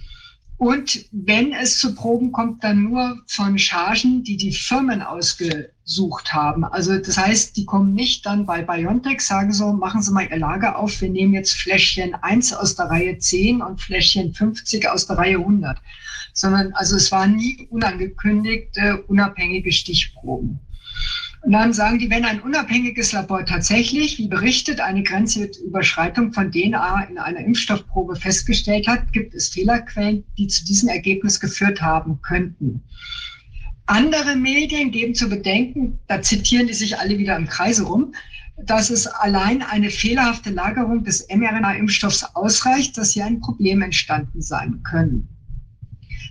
und 0.57 1.05
wenn 1.11 1.53
es 1.53 1.77
zu 1.77 1.93
Proben 1.93 2.31
kommt, 2.31 2.63
dann 2.63 2.83
nur 2.85 3.21
von 3.27 3.59
Chargen, 3.59 4.23
die 4.23 4.37
die 4.37 4.51
Firmen 4.51 5.03
ausgesucht 5.03 6.33
haben. 6.33 6.63
Also 6.63 6.97
das 6.97 7.15
heißt, 7.15 7.55
die 7.55 7.65
kommen 7.65 7.93
nicht 7.93 8.25
dann 8.25 8.47
bei 8.47 8.63
BioNTech, 8.63 9.21
sagen 9.21 9.53
so, 9.53 9.71
machen 9.73 10.01
Sie 10.01 10.11
mal 10.11 10.27
Ihr 10.27 10.39
Lager 10.39 10.79
auf, 10.79 10.99
wir 10.99 11.09
nehmen 11.09 11.33
jetzt 11.33 11.53
Fläschchen 11.53 12.15
1 12.15 12.53
aus 12.53 12.75
der 12.75 12.87
Reihe 12.87 13.19
10 13.19 13.61
und 13.61 13.79
Fläschchen 13.79 14.33
50 14.33 14.89
aus 14.89 15.05
der 15.05 15.19
Reihe 15.19 15.37
100. 15.37 15.77
Sondern 16.33 16.73
also 16.73 16.95
es 16.95 17.11
waren 17.11 17.35
nie 17.35 17.67
unangekündigte, 17.69 19.03
unabhängige 19.03 19.71
Stichproben. 19.71 20.59
Und 21.41 21.51
dann 21.51 21.71
sagen 21.71 21.99
die, 21.99 22.09
wenn 22.09 22.25
ein 22.25 22.41
unabhängiges 22.41 23.11
Labor 23.11 23.45
tatsächlich, 23.45 24.17
wie 24.17 24.27
berichtet, 24.27 24.81
eine 24.81 25.03
Grenzüberschreitung 25.03 26.33
von 26.33 26.51
DNA 26.51 27.03
in 27.09 27.17
einer 27.17 27.39
Impfstoffprobe 27.39 28.15
festgestellt 28.15 28.87
hat, 28.87 29.13
gibt 29.13 29.33
es 29.33 29.49
Fehlerquellen, 29.49 30.23
die 30.37 30.47
zu 30.47 30.65
diesem 30.65 30.89
Ergebnis 30.89 31.39
geführt 31.39 31.81
haben 31.81 32.21
könnten. 32.21 32.81
Andere 33.85 34.35
Medien 34.35 34.91
geben 34.91 35.15
zu 35.15 35.29
bedenken, 35.29 35.99
da 36.07 36.21
zitieren 36.21 36.67
die 36.67 36.73
sich 36.73 36.97
alle 36.97 37.17
wieder 37.17 37.37
im 37.37 37.47
Kreise 37.47 37.83
rum, 37.83 38.13
dass 38.57 38.89
es 38.89 39.07
allein 39.07 39.61
eine 39.61 39.89
fehlerhafte 39.89 40.49
Lagerung 40.49 41.03
des 41.03 41.27
mRNA-Impfstoffs 41.29 42.35
ausreicht, 42.35 42.97
dass 42.97 43.11
hier 43.11 43.25
ein 43.25 43.39
Problem 43.39 43.81
entstanden 43.81 44.41
sein 44.41 44.81
können. 44.83 45.29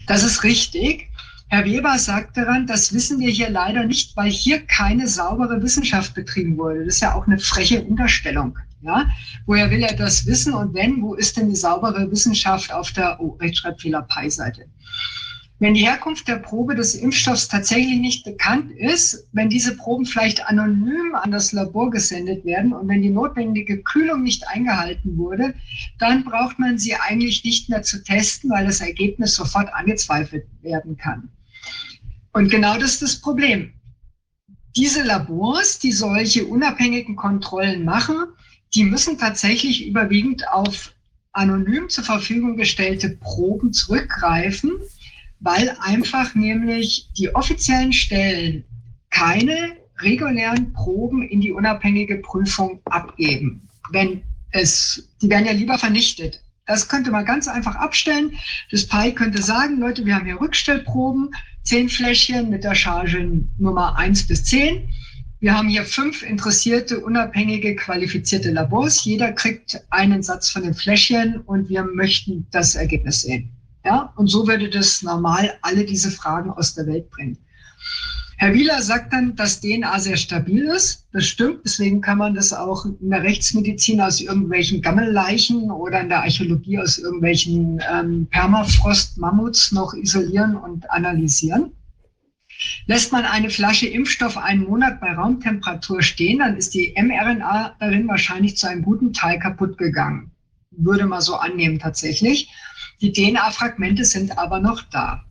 Das 0.07 0.23
ist 0.23 0.45
richtig. 0.45 1.09
Herr 1.49 1.65
Weber 1.65 1.97
sagt 1.99 2.37
daran, 2.37 2.67
das 2.67 2.93
wissen 2.93 3.21
wir 3.21 3.31
hier 3.31 3.51
leider 3.51 3.85
nicht, 3.85 4.17
weil 4.17 4.31
hier 4.31 4.67
keine 4.67 5.07
saubere 5.07 5.63
Wissenschaft 5.63 6.13
betrieben 6.13 6.59
wurde. 6.59 6.85
Das 6.85 6.97
ist 6.97 7.01
ja 7.03 7.15
auch 7.15 7.27
eine 7.29 7.39
freche 7.39 7.85
Unterstellung. 7.85 8.59
Ja? 8.83 9.09
Woher 9.47 9.71
will 9.71 9.83
er 9.83 9.95
das 9.95 10.27
wissen 10.27 10.55
und 10.55 10.75
wenn, 10.75 11.03
wo 11.03 11.15
ist 11.15 11.37
denn 11.37 11.49
die 11.49 11.57
saubere 11.57 12.11
Wissenschaft 12.11 12.73
auf 12.73 12.91
der 12.91 13.21
oh, 13.21 13.37
Rechtschreibfehler-Pi-Seite? 13.41 14.67
Wenn 15.59 15.75
die 15.75 15.87
Herkunft 15.87 16.27
der 16.29 16.37
Probe 16.37 16.75
des 16.75 16.97
Impfstoffs 16.97 17.49
tatsächlich 17.49 17.99
nicht 17.99 18.25
bekannt 18.25 18.73
ist, 18.73 19.27
wenn 19.33 19.49
diese 19.49 19.77
Proben 19.77 20.05
vielleicht 20.05 20.45
anonym 20.47 21.15
an 21.15 21.31
das 21.31 21.53
Labor 21.53 21.91
gesendet 21.91 22.45
werden 22.45 22.75
und 22.75 22.89
wenn 22.89 23.01
die 23.01 23.09
notwendige 23.09 23.83
Kühlung 23.83 24.25
nicht 24.25 24.47
eingehalten 24.49 25.17
wurde, 25.17 25.55
dann 25.99 26.25
braucht 26.25 26.59
man 26.59 26.77
sie 26.77 26.97
eigentlich 26.97 27.43
nicht 27.45 27.71
mehr 27.71 27.83
zu 27.83 28.03
testen, 28.03 28.51
weil 28.51 28.67
das 28.67 28.81
Ergebnis 28.81 29.37
sofort 29.37 29.73
angezweifelt 29.73 30.45
werden 30.61 30.99
kann. 30.99 31.31
Und 32.37 32.51
genau 32.51 32.77
das 32.77 32.93
ist 32.93 33.03
das 33.03 33.17
Problem. 33.17 33.73
Diese 34.77 35.03
Labors, 35.03 35.79
die 35.79 35.91
solche 35.91 36.45
unabhängigen 36.45 37.17
Kontrollen 37.17 37.83
machen, 37.83 38.27
die 38.75 38.85
müssen 38.85 39.17
tatsächlich 39.17 39.87
überwiegend 39.87 40.47
auf 40.49 40.93
anonym 41.33 41.89
zur 41.89 42.05
Verfügung 42.05 42.59
gestellte 42.59 43.09
Proben 43.09 43.73
zurückgreifen, 43.73 44.73
weil 45.41 45.79
einfach 45.81 46.35
nämlich 46.35 47.09
die 47.17 47.35
offiziellen 47.35 47.95
Stellen 47.95 48.67
keine 49.09 49.79
regulären 50.01 50.75
Proben 50.75 51.23
in 51.23 51.41
die 51.41 51.53
unabhängige 51.53 52.19
Prüfung 52.19 52.83
abgeben. 52.85 53.67
Wenn 53.93 54.21
es, 54.51 55.09
die 55.23 55.31
werden 55.31 55.47
ja 55.47 55.53
lieber 55.53 55.79
vernichtet. 55.79 56.43
Das 56.67 56.87
könnte 56.87 57.11
man 57.11 57.25
ganz 57.25 57.49
einfach 57.49 57.77
abstellen. 57.77 58.37
Das 58.71 58.87
PI 58.87 59.13
könnte 59.13 59.41
sagen, 59.41 59.81
Leute, 59.81 60.05
wir 60.05 60.17
haben 60.17 60.27
hier 60.27 60.39
Rückstellproben, 60.39 61.31
zehn 61.67 61.89
Fläschchen 61.89 62.49
mit 62.49 62.65
der 62.65 62.75
Charge 62.75 63.43
Nummer 63.59 63.97
eins 63.97 64.27
bis 64.27 64.45
zehn. 64.45 64.89
Wir 65.41 65.55
haben 65.57 65.69
hier 65.69 65.85
fünf 65.85 66.23
interessierte, 66.23 67.01
unabhängige, 67.01 67.75
qualifizierte 67.77 68.53
Labors. 68.53 69.05
Jeder 69.05 69.33
kriegt 69.33 69.81
einen 69.91 70.23
Satz 70.23 70.49
von 70.49 70.63
den 70.63 70.75
Fläschchen 70.75 71.41
und 71.41 71.69
wir 71.69 71.83
möchten 71.83 72.47
das 72.53 72.75
Ergebnis 72.75 73.23
sehen. 73.23 73.51
Ja, 73.85 74.13
und 74.17 74.29
so 74.29 74.47
würde 74.47 74.71
das 74.71 75.03
normal 75.03 75.59
alle 75.63 75.85
diese 75.85 76.11
Fragen 76.11 76.51
aus 76.51 76.75
der 76.75 76.87
Welt 76.87 77.11
bringen. 77.11 77.37
Herr 78.39 78.53
Wieler 78.53 78.83
sagt 78.83 79.15
dann, 79.15 79.35
dass 79.35 79.61
DNA 79.61 79.99
sehr 79.99 80.19
stabil 80.19 80.65
ist. 80.65 81.07
Das 81.13 81.27
stimmt. 81.27 81.61
Deswegen 81.65 82.03
kann 82.03 82.19
man 82.19 82.35
das 82.35 82.53
auch 82.53 82.85
in 82.85 83.09
der 83.09 83.23
Rechtsmedizin 83.23 84.01
aus 84.01 84.21
irgendwelchen 84.21 84.83
Gammelleichen 84.83 85.71
oder 85.71 86.01
in 86.01 86.11
der 86.11 86.21
Archäologie 86.21 86.79
aus 86.79 86.99
irgendwelchen 86.99 87.81
ähm, 87.91 88.27
Permafrost-Mammuts 88.31 89.73
noch 89.73 89.95
isolieren 89.95 90.55
und 90.55 90.91
analysieren. 90.91 91.73
Lässt 92.87 93.11
man 93.13 93.25
eine 93.25 93.49
Flasche 93.49 93.87
Impfstoff 93.87 94.37
einen 94.37 94.65
Monat 94.65 95.01
bei 95.01 95.13
Raumtemperatur 95.13 96.03
stehen, 96.03 96.39
dann 96.39 96.57
ist 96.57 96.75
die 96.75 96.95
mRNA 96.97 97.77
darin 97.81 98.07
wahrscheinlich 98.09 98.57
zu 98.57 98.69
einem 98.69 98.83
guten 98.83 99.13
Teil 99.13 99.39
kaputt 99.39 99.79
gegangen. 99.79 100.31
Würde 100.71 101.07
man 101.07 101.23
so 101.23 101.37
annehmen 101.37 101.79
tatsächlich. 101.79 102.51
Die 103.01 103.13
DNA-Fragmente 103.13 104.05
sind 104.05 104.39
aber 104.39 104.61
noch 104.61 104.83
da. 104.83 105.26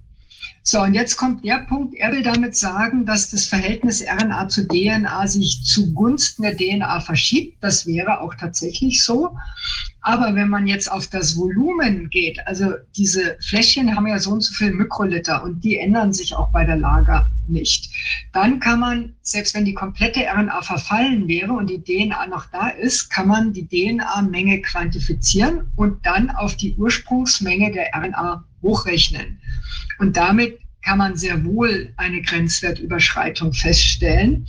So, 0.68 0.82
und 0.82 0.96
jetzt 0.96 1.16
kommt 1.18 1.46
der 1.46 1.60
Punkt, 1.60 1.94
er 1.94 2.12
will 2.12 2.24
damit 2.24 2.56
sagen, 2.56 3.06
dass 3.06 3.30
das 3.30 3.46
Verhältnis 3.46 4.02
RNA 4.02 4.50
zu 4.50 4.68
DNA 4.68 5.28
sich 5.28 5.64
zugunsten 5.64 6.42
der 6.42 6.58
DNA 6.58 7.02
verschiebt. 7.02 7.58
Das 7.62 7.86
wäre 7.86 8.20
auch 8.20 8.34
tatsächlich 8.34 9.04
so. 9.04 9.38
Aber 10.02 10.34
wenn 10.34 10.50
man 10.50 10.66
jetzt 10.66 10.92
auf 10.92 11.06
das 11.06 11.38
Volumen 11.38 12.10
geht, 12.10 12.40
also 12.48 12.74
diese 12.96 13.38
Fläschchen 13.42 13.96
haben 13.96 14.08
ja 14.08 14.18
so 14.18 14.32
und 14.32 14.42
so 14.42 14.56
viel 14.56 14.72
Mikroliter 14.72 15.44
und 15.44 15.64
die 15.64 15.78
ändern 15.78 16.14
sich 16.14 16.36
auch 16.36 16.50
bei 16.50 16.66
der 16.66 16.78
Lager 16.78 17.28
nicht, 17.48 17.92
dann 18.34 18.60
kann 18.60 18.80
man, 18.80 19.14
selbst 19.22 19.54
wenn 19.54 19.66
die 19.66 19.76
komplette 19.76 20.22
RNA 20.22 20.64
verfallen 20.64 21.28
wäre 21.28 21.54
und 21.54 21.70
die 21.70 21.84
DNA 21.84 22.26
noch 22.26 22.48
da 22.52 22.70
ist, 22.70 23.10
kann 23.10 23.28
man 23.28 23.54
die 23.54 23.68
DNA-Menge 23.68 24.62
quantifizieren 24.62 25.72
und 25.76 26.04
dann 26.08 26.32
auf 26.32 26.56
die 26.56 26.74
Ursprungsmenge 26.74 27.72
der 27.72 27.92
RNA 27.96 28.44
hochrechnen. 28.66 29.40
Und 30.00 30.18
damit 30.18 30.60
kann 30.82 30.98
man 30.98 31.16
sehr 31.16 31.44
wohl 31.46 31.94
eine 31.98 32.22
Grenzwertüberschreitung 32.22 33.54
feststellen. 33.54 34.48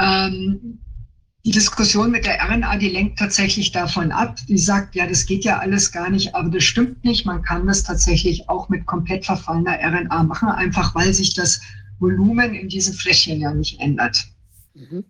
Ähm, 0.00 0.78
die 1.44 1.52
Diskussion 1.52 2.10
mit 2.10 2.26
der 2.26 2.42
RNA, 2.42 2.76
die 2.78 2.88
lenkt 2.88 3.20
tatsächlich 3.20 3.70
davon 3.70 4.10
ab. 4.10 4.36
Die 4.48 4.58
sagt, 4.58 4.96
ja, 4.96 5.06
das 5.06 5.26
geht 5.26 5.44
ja 5.44 5.58
alles 5.58 5.92
gar 5.92 6.10
nicht, 6.10 6.34
aber 6.34 6.50
das 6.50 6.64
stimmt 6.64 7.04
nicht. 7.04 7.24
Man 7.24 7.42
kann 7.42 7.66
das 7.66 7.84
tatsächlich 7.84 8.48
auch 8.48 8.68
mit 8.68 8.84
komplett 8.86 9.24
verfallener 9.24 9.78
RNA 9.80 10.24
machen, 10.24 10.48
einfach 10.48 10.94
weil 10.96 11.14
sich 11.14 11.34
das 11.34 11.60
Volumen 12.00 12.54
in 12.54 12.68
diesen 12.68 12.94
Fläschchen 12.94 13.40
ja 13.40 13.54
nicht 13.54 13.80
ändert. 13.80 14.26
Mhm. 14.74 15.04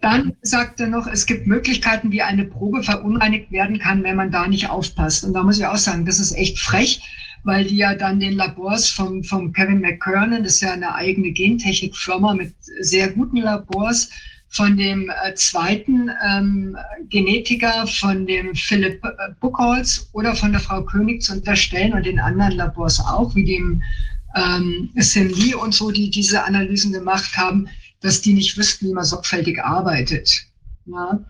Dann 0.00 0.36
sagt 0.42 0.80
er 0.80 0.88
noch, 0.88 1.06
es 1.06 1.24
gibt 1.24 1.46
Möglichkeiten, 1.46 2.12
wie 2.12 2.22
eine 2.22 2.44
Probe 2.44 2.82
verunreinigt 2.82 3.50
werden 3.50 3.78
kann, 3.78 4.02
wenn 4.02 4.16
man 4.16 4.30
da 4.30 4.46
nicht 4.48 4.68
aufpasst. 4.68 5.24
Und 5.24 5.32
da 5.32 5.42
muss 5.42 5.58
ich 5.58 5.66
auch 5.66 5.76
sagen, 5.76 6.04
das 6.04 6.18
ist 6.18 6.32
echt 6.32 6.58
frech, 6.58 7.02
weil 7.44 7.64
die 7.64 7.76
ja 7.76 7.94
dann 7.94 8.20
den 8.20 8.34
Labors 8.34 8.88
vom, 8.90 9.24
vom 9.24 9.52
Kevin 9.52 9.80
McKernan, 9.80 10.42
das 10.44 10.54
ist 10.54 10.60
ja 10.60 10.72
eine 10.72 10.94
eigene 10.94 11.30
Gentechnikfirma 11.30 12.34
mit 12.34 12.54
sehr 12.80 13.10
guten 13.10 13.38
Labors, 13.38 14.10
von 14.50 14.76
dem 14.76 15.10
äh, 15.10 15.34
zweiten 15.34 16.10
ähm, 16.26 16.76
Genetiker, 17.08 17.86
von 17.86 18.26
dem 18.26 18.54
Philipp 18.54 19.02
äh, 19.04 19.32
Buchholz 19.40 20.10
oder 20.12 20.34
von 20.34 20.50
der 20.50 20.60
Frau 20.60 20.82
König 20.82 21.22
zu 21.22 21.34
unterstellen 21.34 21.92
und 21.92 22.04
den 22.04 22.18
anderen 22.18 22.52
Labors 22.52 22.98
auch, 23.00 23.34
wie 23.36 23.44
dem 23.44 23.82
ähm, 24.34 24.90
Sim 24.96 25.28
Lee 25.28 25.54
und 25.54 25.72
so, 25.72 25.92
die 25.92 26.10
diese 26.10 26.42
Analysen 26.42 26.92
gemacht 26.92 27.36
haben, 27.36 27.68
dass 28.00 28.20
die 28.20 28.34
nicht 28.34 28.56
wüssten, 28.58 28.88
wie 28.88 28.92
man 28.92 29.04
sorgfältig 29.04 29.62
arbeitet. 29.62 30.46
Ja. 30.86 31.20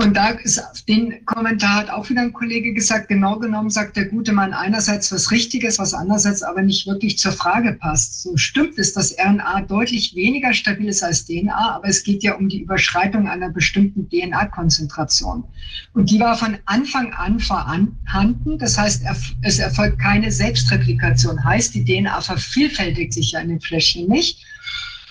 Und 0.00 0.16
da 0.16 0.30
ist 0.30 0.62
den 0.88 1.26
Kommentar 1.26 1.74
hat 1.74 1.90
auch 1.90 2.08
wieder 2.08 2.22
ein 2.22 2.32
Kollege 2.32 2.72
gesagt, 2.72 3.08
genau 3.08 3.38
genommen 3.38 3.68
sagt 3.68 3.98
der 3.98 4.06
gute 4.06 4.32
Mann 4.32 4.54
einerseits 4.54 5.12
was 5.12 5.30
Richtiges, 5.30 5.78
was 5.78 5.92
andererseits 5.92 6.42
aber 6.42 6.62
nicht 6.62 6.86
wirklich 6.86 7.18
zur 7.18 7.32
Frage 7.32 7.74
passt. 7.74 8.22
So 8.22 8.34
stimmt 8.38 8.78
es, 8.78 8.94
dass 8.94 9.14
RNA 9.18 9.60
deutlich 9.68 10.14
weniger 10.14 10.54
stabil 10.54 10.88
ist 10.88 11.02
als 11.02 11.26
DNA, 11.26 11.74
aber 11.76 11.88
es 11.88 12.02
geht 12.02 12.22
ja 12.22 12.34
um 12.36 12.48
die 12.48 12.62
Überschreitung 12.62 13.28
einer 13.28 13.50
bestimmten 13.50 14.08
DNA-Konzentration. 14.08 15.44
Und 15.92 16.10
die 16.10 16.18
war 16.18 16.34
von 16.38 16.56
Anfang 16.64 17.12
an 17.12 17.38
vorhanden. 17.38 18.56
Das 18.58 18.78
heißt, 18.78 19.04
es 19.42 19.58
erfolgt 19.58 19.98
keine 19.98 20.32
Selbstreplikation. 20.32 21.44
Heißt, 21.44 21.74
die 21.74 21.84
DNA 21.84 22.22
vervielfältigt 22.22 23.12
sich 23.12 23.32
ja 23.32 23.40
in 23.40 23.50
den 23.50 23.60
Fläschchen 23.60 24.08
nicht 24.08 24.46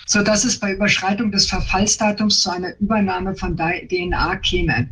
so 0.10 0.24
dass 0.24 0.44
es 0.44 0.60
bei 0.60 0.74
Überschreitung 0.74 1.32
des 1.32 1.46
Verfallsdatums 1.46 2.42
zu 2.42 2.50
einer 2.50 2.76
Übernahme 2.80 3.36
von 3.36 3.56
DNA 3.56 4.38
käme. 4.38 4.90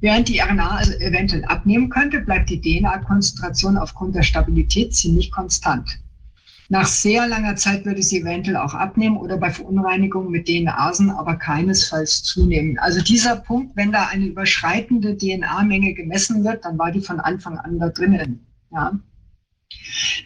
Während 0.00 0.28
die 0.28 0.40
RNA 0.40 0.76
also 0.76 0.92
eventuell 0.98 1.46
abnehmen 1.46 1.88
könnte, 1.88 2.20
bleibt 2.20 2.50
die 2.50 2.60
DNA-Konzentration 2.60 3.78
aufgrund 3.78 4.14
der 4.14 4.22
Stabilität 4.22 4.94
ziemlich 4.94 5.30
konstant. 5.30 5.88
Nach 6.68 6.86
sehr 6.86 7.26
langer 7.26 7.56
Zeit 7.56 7.86
würde 7.86 8.02
sie 8.02 8.20
eventuell 8.20 8.58
auch 8.58 8.74
abnehmen 8.74 9.16
oder 9.16 9.38
bei 9.38 9.50
Verunreinigungen 9.50 10.30
mit 10.30 10.48
DNAsen 10.48 11.08
aber 11.08 11.36
keinesfalls 11.36 12.22
zunehmen. 12.22 12.78
Also 12.78 13.00
dieser 13.00 13.36
Punkt, 13.36 13.74
wenn 13.74 13.90
da 13.90 14.08
eine 14.08 14.26
überschreitende 14.26 15.16
DNA-Menge 15.16 15.94
gemessen 15.94 16.44
wird, 16.44 16.62
dann 16.66 16.76
war 16.76 16.92
die 16.92 17.00
von 17.00 17.20
Anfang 17.20 17.56
an 17.56 17.78
da 17.78 17.88
drinnen. 17.88 18.44
Ja. 18.70 19.00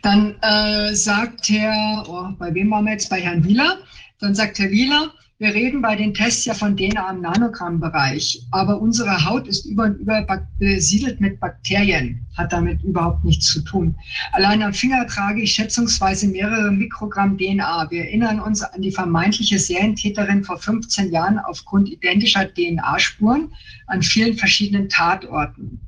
Dann 0.02 0.34
äh, 0.42 0.94
sagt 0.94 1.48
Herr, 1.48 2.04
oh, 2.08 2.34
bei 2.36 2.52
wem 2.54 2.70
waren 2.72 2.86
wir 2.86 2.92
jetzt? 2.92 3.08
Bei 3.08 3.20
Herrn 3.20 3.44
Wieler. 3.44 3.78
Dann 4.20 4.34
sagt 4.34 4.58
Herr 4.58 4.70
Wieler, 4.70 5.14
wir 5.38 5.54
reden 5.54 5.80
bei 5.80 5.96
den 5.96 6.12
Tests 6.12 6.44
ja 6.44 6.52
von 6.52 6.76
DNA 6.76 7.12
im 7.12 7.22
Nanogrammbereich, 7.22 8.42
aber 8.50 8.78
unsere 8.78 9.24
Haut 9.24 9.48
ist 9.48 9.64
über 9.64 9.84
und 9.84 9.94
über 9.94 10.22
besiedelt 10.58 11.22
mit 11.22 11.40
Bakterien, 11.40 12.26
hat 12.36 12.52
damit 12.52 12.82
überhaupt 12.82 13.24
nichts 13.24 13.46
zu 13.46 13.62
tun. 13.62 13.96
Allein 14.32 14.62
am 14.62 14.74
Finger 14.74 15.06
trage 15.06 15.40
ich 15.40 15.52
schätzungsweise 15.52 16.28
mehrere 16.28 16.70
Mikrogramm 16.70 17.38
DNA. 17.38 17.90
Wir 17.90 18.04
erinnern 18.04 18.40
uns 18.40 18.60
an 18.62 18.82
die 18.82 18.92
vermeintliche 18.92 19.58
Serientäterin 19.58 20.44
vor 20.44 20.58
15 20.58 21.10
Jahren 21.10 21.38
aufgrund 21.38 21.88
identischer 21.88 22.44
DNA-Spuren 22.52 23.54
an 23.86 24.02
vielen 24.02 24.36
verschiedenen 24.36 24.90
Tatorten. 24.90 25.80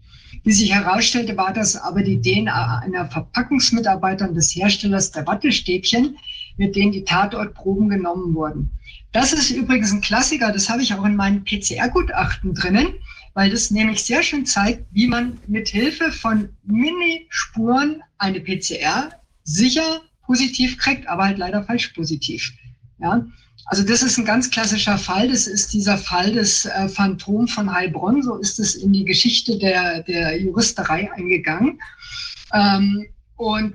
Wie 0.45 0.53
sich 0.53 0.75
herausstellte, 0.75 1.37
war 1.37 1.53
das 1.53 1.77
aber 1.77 2.03
die 2.03 2.23
DNA 2.23 2.79
einer 2.79 3.05
Verpackungsmitarbeiterin 3.11 4.35
des 4.35 4.57
Herstellers 4.57 5.13
der 5.13 5.27
Wattestäbchen, 5.27 6.17
mit 6.57 6.77
denen 6.77 6.93
die 6.93 7.05
Tatortproben 7.05 7.89
genommen 7.89 8.35
wurden. 8.35 8.71
Das 9.13 9.33
ist 9.33 9.51
übrigens 9.51 9.93
ein 9.93 10.01
Klassiker, 10.01 10.53
das 10.53 10.69
habe 10.69 10.83
ich 10.83 10.95
auch 10.95 11.05
in 11.05 11.17
meinen 11.17 11.45
PCR-Gutachten 11.45 12.55
drinnen, 12.55 12.95
weil 13.35 13.51
das 13.51 13.71
nämlich 13.71 14.03
sehr 14.05 14.23
schön 14.23 14.47
zeigt, 14.47 14.87
wie 14.93 15.07
man 15.07 15.39
mit 15.47 15.69
Hilfe 15.69 16.13
von 16.13 16.49
Minispuren 16.65 18.03
eine 18.19 18.41
PCR 18.41 19.11
sicher 19.45 20.01
positiv 20.25 20.79
kriegt, 20.79 21.07
aber 21.09 21.25
halt 21.25 21.39
leider 21.39 21.63
falsch 21.65 21.89
positiv. 21.89 22.53
Ja, 22.99 23.27
also 23.67 23.83
das 23.83 24.03
ist 24.03 24.19
ein 24.19 24.25
ganz 24.25 24.51
klassischer 24.51 24.99
Fall. 24.99 25.29
Das 25.29 25.47
ist 25.47 25.73
dieser 25.73 25.99
Fall 25.99 26.33
des 26.33 26.65
äh, 26.67 26.89
Phantom 26.89 27.49
von 27.49 27.73
Heilbronn. 27.73 28.23
So 28.23 28.37
ist 28.37 28.59
es 28.59 28.75
in 28.75 28.93
die 28.93 29.05
Geschichte 29.05 29.59
der, 29.59 30.03
der 30.03 30.41
Juristerei 30.41 31.11
eingegangen. 31.13 31.81
Ähm, 32.53 33.07
und 33.37 33.75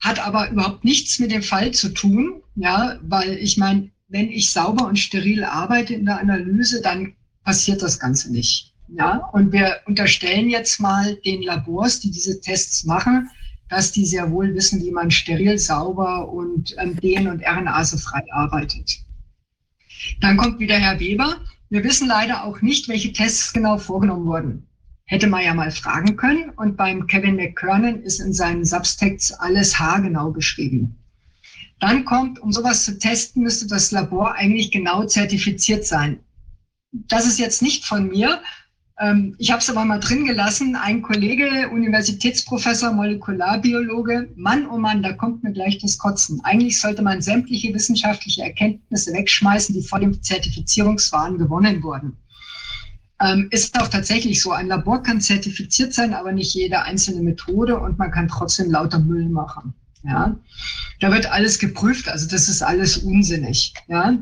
hat 0.00 0.18
aber 0.24 0.50
überhaupt 0.50 0.84
nichts 0.84 1.18
mit 1.18 1.30
dem 1.30 1.42
Fall 1.42 1.72
zu 1.72 1.88
tun, 1.90 2.42
ja, 2.54 2.98
weil 3.02 3.32
ich 3.34 3.56
meine, 3.56 3.90
wenn 4.08 4.30
ich 4.30 4.50
sauber 4.50 4.86
und 4.86 4.98
steril 4.98 5.44
arbeite 5.44 5.94
in 5.94 6.06
der 6.06 6.20
Analyse, 6.20 6.80
dann 6.80 7.14
passiert 7.44 7.82
das 7.82 7.98
Ganze 7.98 8.32
nicht. 8.32 8.74
Ja, 8.88 9.28
und 9.32 9.52
wir 9.52 9.80
unterstellen 9.86 10.48
jetzt 10.48 10.80
mal 10.80 11.16
den 11.16 11.42
Labors, 11.42 12.00
die 12.00 12.10
diese 12.10 12.40
Tests 12.40 12.84
machen, 12.84 13.28
dass 13.68 13.92
die 13.92 14.06
sehr 14.06 14.30
wohl 14.30 14.54
wissen, 14.54 14.82
wie 14.82 14.90
man 14.90 15.10
steril, 15.10 15.58
sauber 15.58 16.30
und 16.32 16.74
ähm, 16.78 16.96
DN- 16.96 17.28
und 17.28 17.42
RNase-frei 17.44 18.24
arbeitet. 18.32 18.98
Dann 20.20 20.38
kommt 20.38 20.58
wieder 20.58 20.76
Herr 20.76 21.00
Weber. 21.00 21.36
Wir 21.68 21.84
wissen 21.84 22.08
leider 22.08 22.44
auch 22.44 22.62
nicht, 22.62 22.88
welche 22.88 23.12
Tests 23.12 23.52
genau 23.52 23.76
vorgenommen 23.76 24.24
wurden. 24.24 24.67
Hätte 25.10 25.26
man 25.26 25.42
ja 25.42 25.54
mal 25.54 25.70
fragen 25.70 26.16
können. 26.16 26.50
Und 26.50 26.76
beim 26.76 27.06
Kevin 27.06 27.36
McKernan 27.36 28.02
ist 28.02 28.20
in 28.20 28.34
seinen 28.34 28.64
Substexts 28.64 29.32
alles 29.32 29.78
haargenau 29.78 30.32
geschrieben. 30.32 30.96
Dann 31.80 32.04
kommt, 32.04 32.38
um 32.40 32.52
sowas 32.52 32.84
zu 32.84 32.98
testen, 32.98 33.42
müsste 33.42 33.66
das 33.66 33.90
Labor 33.90 34.34
eigentlich 34.34 34.70
genau 34.70 35.04
zertifiziert 35.04 35.86
sein. 35.86 36.20
Das 36.92 37.26
ist 37.26 37.38
jetzt 37.38 37.62
nicht 37.62 37.86
von 37.86 38.08
mir. 38.08 38.42
Ähm, 39.00 39.34
ich 39.38 39.50
habe 39.50 39.60
es 39.60 39.70
aber 39.70 39.86
mal 39.86 39.98
drin 39.98 40.26
gelassen. 40.26 40.76
Ein 40.76 41.00
Kollege, 41.00 41.70
Universitätsprofessor, 41.70 42.92
Molekularbiologe, 42.92 44.28
Mann, 44.36 44.66
oh 44.66 44.76
Mann, 44.76 45.02
da 45.02 45.14
kommt 45.14 45.42
mir 45.42 45.52
gleich 45.52 45.78
das 45.78 45.96
Kotzen. 45.96 46.40
Eigentlich 46.44 46.78
sollte 46.78 47.00
man 47.00 47.22
sämtliche 47.22 47.72
wissenschaftliche 47.72 48.42
Erkenntnisse 48.42 49.14
wegschmeißen, 49.14 49.74
die 49.74 49.86
vor 49.86 50.00
dem 50.00 50.22
Zertifizierungswahn 50.22 51.38
gewonnen 51.38 51.82
wurden. 51.82 52.18
Ähm, 53.20 53.48
ist 53.50 53.80
auch 53.80 53.88
tatsächlich 53.88 54.42
so. 54.42 54.52
Ein 54.52 54.68
Labor 54.68 55.02
kann 55.02 55.20
zertifiziert 55.20 55.92
sein, 55.92 56.14
aber 56.14 56.32
nicht 56.32 56.54
jede 56.54 56.82
einzelne 56.82 57.20
Methode 57.20 57.78
und 57.78 57.98
man 57.98 58.10
kann 58.10 58.28
trotzdem 58.28 58.70
lauter 58.70 59.00
Müll 59.00 59.28
machen. 59.28 59.74
Ja, 60.04 60.36
da 61.00 61.10
wird 61.10 61.26
alles 61.26 61.58
geprüft, 61.58 62.08
also 62.08 62.28
das 62.28 62.48
ist 62.48 62.62
alles 62.62 62.98
unsinnig. 62.98 63.74
Ja, 63.88 64.16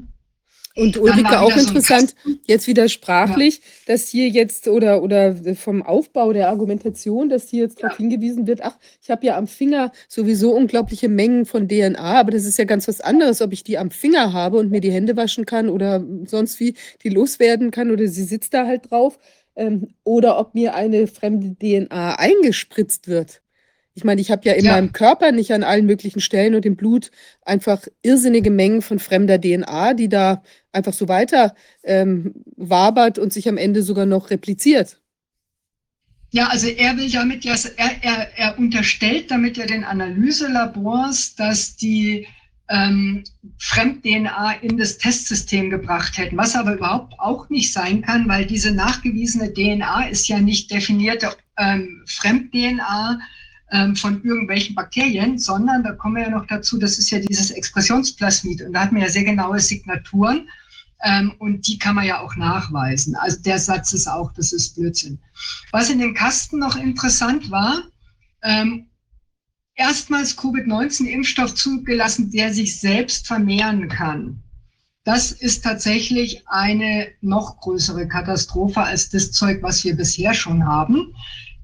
und 0.76 0.98
Ulrike, 0.98 1.40
auch 1.40 1.56
interessant, 1.56 2.14
so 2.24 2.32
jetzt 2.46 2.66
wieder 2.66 2.88
sprachlich, 2.88 3.56
ja. 3.56 3.62
dass 3.86 4.08
hier 4.08 4.28
jetzt 4.28 4.68
oder, 4.68 5.02
oder 5.02 5.34
vom 5.56 5.82
Aufbau 5.82 6.32
der 6.32 6.48
Argumentation, 6.48 7.28
dass 7.28 7.48
hier 7.48 7.64
jetzt 7.64 7.80
ja. 7.80 7.88
darauf 7.88 7.96
hingewiesen 7.96 8.46
wird, 8.46 8.60
ach, 8.62 8.76
ich 9.02 9.10
habe 9.10 9.26
ja 9.26 9.36
am 9.36 9.46
Finger 9.46 9.90
sowieso 10.08 10.54
unglaubliche 10.54 11.08
Mengen 11.08 11.46
von 11.46 11.68
DNA, 11.68 11.98
aber 11.98 12.30
das 12.30 12.44
ist 12.44 12.58
ja 12.58 12.64
ganz 12.64 12.86
was 12.86 13.00
anderes, 13.00 13.40
ob 13.40 13.52
ich 13.52 13.64
die 13.64 13.78
am 13.78 13.90
Finger 13.90 14.32
habe 14.32 14.58
und 14.58 14.70
mir 14.70 14.80
die 14.80 14.92
Hände 14.92 15.16
waschen 15.16 15.46
kann 15.46 15.68
oder 15.68 16.04
sonst 16.26 16.60
wie 16.60 16.74
die 17.02 17.08
loswerden 17.08 17.70
kann 17.70 17.90
oder 17.90 18.06
sie 18.06 18.24
sitzt 18.24 18.54
da 18.54 18.66
halt 18.66 18.90
drauf, 18.90 19.18
ähm, 19.56 19.94
oder 20.04 20.38
ob 20.38 20.54
mir 20.54 20.74
eine 20.74 21.06
fremde 21.06 21.56
DNA 21.56 22.18
eingespritzt 22.18 23.08
wird. 23.08 23.40
Ich 23.96 24.04
meine, 24.04 24.20
ich 24.20 24.30
habe 24.30 24.42
ja 24.44 24.52
in 24.52 24.66
ja. 24.66 24.72
meinem 24.72 24.92
Körper 24.92 25.32
nicht 25.32 25.52
an 25.52 25.64
allen 25.64 25.86
möglichen 25.86 26.20
Stellen 26.20 26.54
und 26.54 26.66
im 26.66 26.76
Blut 26.76 27.10
einfach 27.46 27.80
irrsinnige 28.02 28.50
Mengen 28.50 28.82
von 28.82 28.98
fremder 28.98 29.40
DNA, 29.40 29.94
die 29.94 30.10
da 30.10 30.42
einfach 30.70 30.92
so 30.92 31.08
weiter 31.08 31.54
ähm, 31.82 32.34
wabert 32.56 33.18
und 33.18 33.32
sich 33.32 33.48
am 33.48 33.56
Ende 33.56 33.82
sogar 33.82 34.04
noch 34.04 34.28
repliziert. 34.28 35.00
Ja, 36.30 36.48
also 36.48 36.68
er 36.68 36.98
will 36.98 37.10
damit 37.10 37.46
ja, 37.46 37.54
er, 37.78 37.90
er, 38.02 38.38
er 38.38 38.58
unterstellt 38.58 39.30
damit 39.30 39.56
ja 39.56 39.64
den 39.64 39.82
Analyselabors, 39.82 41.34
dass 41.34 41.76
die 41.76 42.26
ähm, 42.68 43.24
Fremd-DNA 43.58 44.56
in 44.60 44.76
das 44.76 44.98
Testsystem 44.98 45.70
gebracht 45.70 46.18
hätten, 46.18 46.36
was 46.36 46.54
aber 46.54 46.74
überhaupt 46.74 47.18
auch 47.18 47.48
nicht 47.48 47.72
sein 47.72 48.02
kann, 48.02 48.28
weil 48.28 48.44
diese 48.44 48.72
nachgewiesene 48.72 49.54
DNA 49.54 50.08
ist 50.08 50.28
ja 50.28 50.38
nicht 50.38 50.70
definierte 50.70 51.30
ähm, 51.56 52.02
Fremd-DNA, 52.06 53.20
von 53.96 54.22
irgendwelchen 54.22 54.74
Bakterien, 54.74 55.38
sondern 55.38 55.82
da 55.82 55.92
kommen 55.92 56.16
wir 56.16 56.22
ja 56.22 56.30
noch 56.30 56.46
dazu, 56.46 56.78
das 56.78 56.98
ist 56.98 57.10
ja 57.10 57.18
dieses 57.18 57.50
Expressionsplasmid 57.50 58.62
und 58.62 58.72
da 58.72 58.82
hat 58.82 58.92
man 58.92 59.02
ja 59.02 59.08
sehr 59.08 59.24
genaue 59.24 59.58
Signaturen 59.58 60.48
ähm, 61.02 61.34
und 61.38 61.66
die 61.66 61.78
kann 61.78 61.96
man 61.96 62.06
ja 62.06 62.20
auch 62.20 62.36
nachweisen. 62.36 63.16
Also 63.16 63.40
der 63.42 63.58
Satz 63.58 63.92
ist 63.92 64.06
auch, 64.06 64.32
das 64.34 64.52
ist 64.52 64.76
Blödsinn. 64.76 65.18
Was 65.72 65.90
in 65.90 65.98
dem 65.98 66.14
Kasten 66.14 66.58
noch 66.58 66.76
interessant 66.76 67.50
war, 67.50 67.82
ähm, 68.42 68.86
erstmals 69.74 70.36
Covid-19-Impfstoff 70.36 71.54
zugelassen, 71.54 72.30
der 72.30 72.52
sich 72.52 72.80
selbst 72.80 73.26
vermehren 73.26 73.88
kann. 73.88 74.42
Das 75.04 75.30
ist 75.30 75.62
tatsächlich 75.62 76.48
eine 76.48 77.08
noch 77.20 77.60
größere 77.60 78.08
Katastrophe 78.08 78.80
als 78.80 79.08
das 79.10 79.30
Zeug, 79.30 79.62
was 79.62 79.84
wir 79.84 79.94
bisher 79.94 80.34
schon 80.34 80.66
haben. 80.66 81.14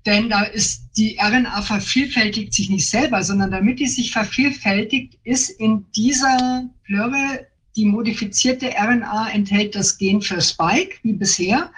Denn 0.04 0.28
da 0.28 0.42
ist 0.42 0.90
die 0.96 1.18
RNA 1.20 1.62
vervielfältigt 1.62 2.52
sich 2.52 2.68
nicht 2.70 2.88
selber, 2.88 3.22
sondern 3.22 3.52
damit 3.52 3.78
die 3.78 3.86
sich 3.86 4.12
vervielfältigt, 4.12 5.18
ist 5.24 5.50
in 5.50 5.86
dieser 5.92 6.68
Plörre 6.84 7.46
die 7.76 7.86
modifizierte 7.86 8.70
RNA 8.76 9.30
enthält 9.30 9.74
das 9.74 9.96
Gen 9.96 10.20
für 10.20 10.40
Spike, 10.40 10.96
wie 11.02 11.14
bisher, 11.14 11.70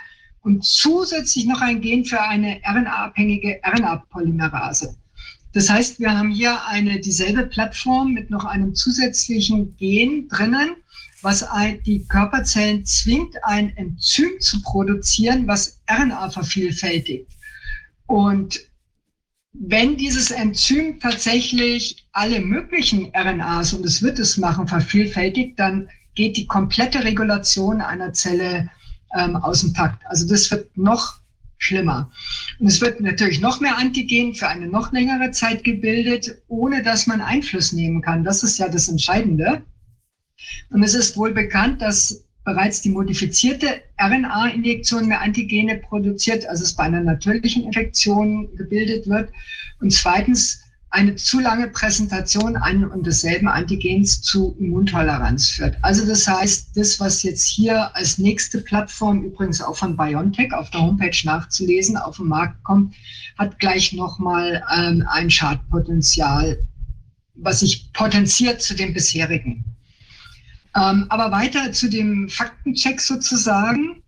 und 0.43 0.65
zusätzlich 0.65 1.47
noch 1.47 1.61
ein 1.61 1.81
Gen 1.81 2.05
für 2.05 2.21
eine 2.21 2.61
RNA-abhängige 2.65 3.61
RNA-Polymerase. 3.65 4.97
Das 5.53 5.71
heißt, 5.71 6.01
wir 6.01 6.17
haben 6.17 6.33
hier 6.33 6.67
eine 6.67 6.99
dieselbe 6.99 7.47
Plattform 7.47 8.13
mit 8.13 8.29
noch 8.29 8.45
einem 8.45 8.75
zusätzlichen 8.75 9.77
Gen 9.77 10.29
drinnen, 10.29 10.77
was 11.23 11.47
die 11.87 12.05
Körperzellen 12.09 12.85
zwingt, 12.85 13.37
ein 13.45 13.75
Enzym 13.77 14.41
zu 14.41 14.61
produzieren, 14.63 15.47
was 15.47 15.81
RNA 15.89 16.31
vervielfältigt. 16.31 17.34
Und 18.07 18.61
wenn 19.53 19.97
dieses 19.97 20.31
Enzym 20.31 20.99
tatsächlich 21.01 22.07
alle 22.13 22.41
möglichen 22.41 23.13
RNAs, 23.15 23.73
und 23.73 23.87
es 23.87 24.03
wird 24.03 24.19
es 24.19 24.37
machen, 24.37 24.67
vervielfältigt, 24.67 25.59
dann 25.59 25.89
geht 26.15 26.37
die 26.37 26.47
komplette 26.47 27.05
Regulation 27.05 27.81
einer 27.81 28.13
Zelle 28.13 28.71
ähm, 29.17 29.37
aus 29.37 29.61
dem 29.61 29.75
Takt. 29.75 30.05
Also 30.07 30.27
das 30.29 30.51
wird 30.51 30.77
noch 30.77 31.21
schlimmer. 31.59 32.11
Und 32.59 32.67
es 32.67 32.81
wird 32.81 33.01
natürlich 33.01 33.41
noch 33.41 33.61
mehr 33.61 33.79
Antigen 33.79 34.35
für 34.35 34.49
eine 34.49 34.67
noch 34.67 34.93
längere 34.93 35.31
Zeit 35.31 35.65
gebildet, 35.65 36.43
ohne 36.49 36.83
dass 36.83 37.07
man 37.07 37.21
Einfluss 37.21 37.73
nehmen 37.73 38.03
kann. 38.03 38.25
Das 38.25 38.43
ist 38.43 38.59
ja 38.59 38.69
das 38.69 38.89
Entscheidende. 38.89 39.63
Und 40.71 40.83
es 40.83 40.95
ist 40.95 41.17
wohl 41.17 41.33
bekannt, 41.33 41.81
dass 41.81 42.24
bereits 42.45 42.83
die 42.83 42.91
modifizierte 42.91 43.83
RNA-Injektion 44.01 45.07
mehr 45.07 45.21
Antigene 45.21 45.79
produziert, 45.79 46.47
als 46.47 46.61
es 46.61 46.75
bei 46.75 46.85
einer 46.85 47.01
natürlichen 47.01 47.65
Infektion 47.65 48.55
gebildet 48.57 49.09
wird. 49.09 49.31
Und 49.81 49.93
zweitens 49.93 50.61
eine 50.91 51.17
zu 51.17 51.41
lange 51.41 51.69
Präsentation 51.69 52.57
einen 52.57 52.85
und 52.85 53.05
desselben 53.05 53.49
Antigens 53.49 54.23
zu 54.23 54.55
Immuntoleranz 54.61 55.49
führt. 55.49 55.77
Also 55.83 56.07
das 56.07 56.29
heißt, 56.29 56.77
das, 56.77 57.01
was 57.01 57.25
jetzt 57.25 57.49
hier 57.49 57.95
als 57.97 58.19
nächste 58.19 58.61
Plattform, 58.61 59.25
übrigens 59.25 59.61
auch 59.61 59.77
von 59.77 59.97
BioNTech 59.97 60.53
auf 60.53 60.71
der 60.71 60.83
Homepage 60.83 61.17
nachzulesen, 61.25 61.97
auf 61.97 62.19
den 62.19 62.29
Markt 62.29 62.63
kommt, 62.63 62.95
hat 63.39 63.59
gleich 63.59 63.93
nochmal 63.93 64.63
ähm, 64.77 65.05
ein 65.09 65.31
Schadpotenzial 65.31 66.59
was 67.35 67.61
sich 67.61 67.93
potenziert 67.93 68.63
zu 68.63 68.75
dem 68.75 68.95
bisherigen. 68.95 69.65
Ähm, 70.77 71.07
aber 71.09 71.31
weiter 71.31 71.73
zu 71.73 71.89
dem 71.89 72.29
Faktencheck 72.29 73.01
sozusagen. 73.01 74.03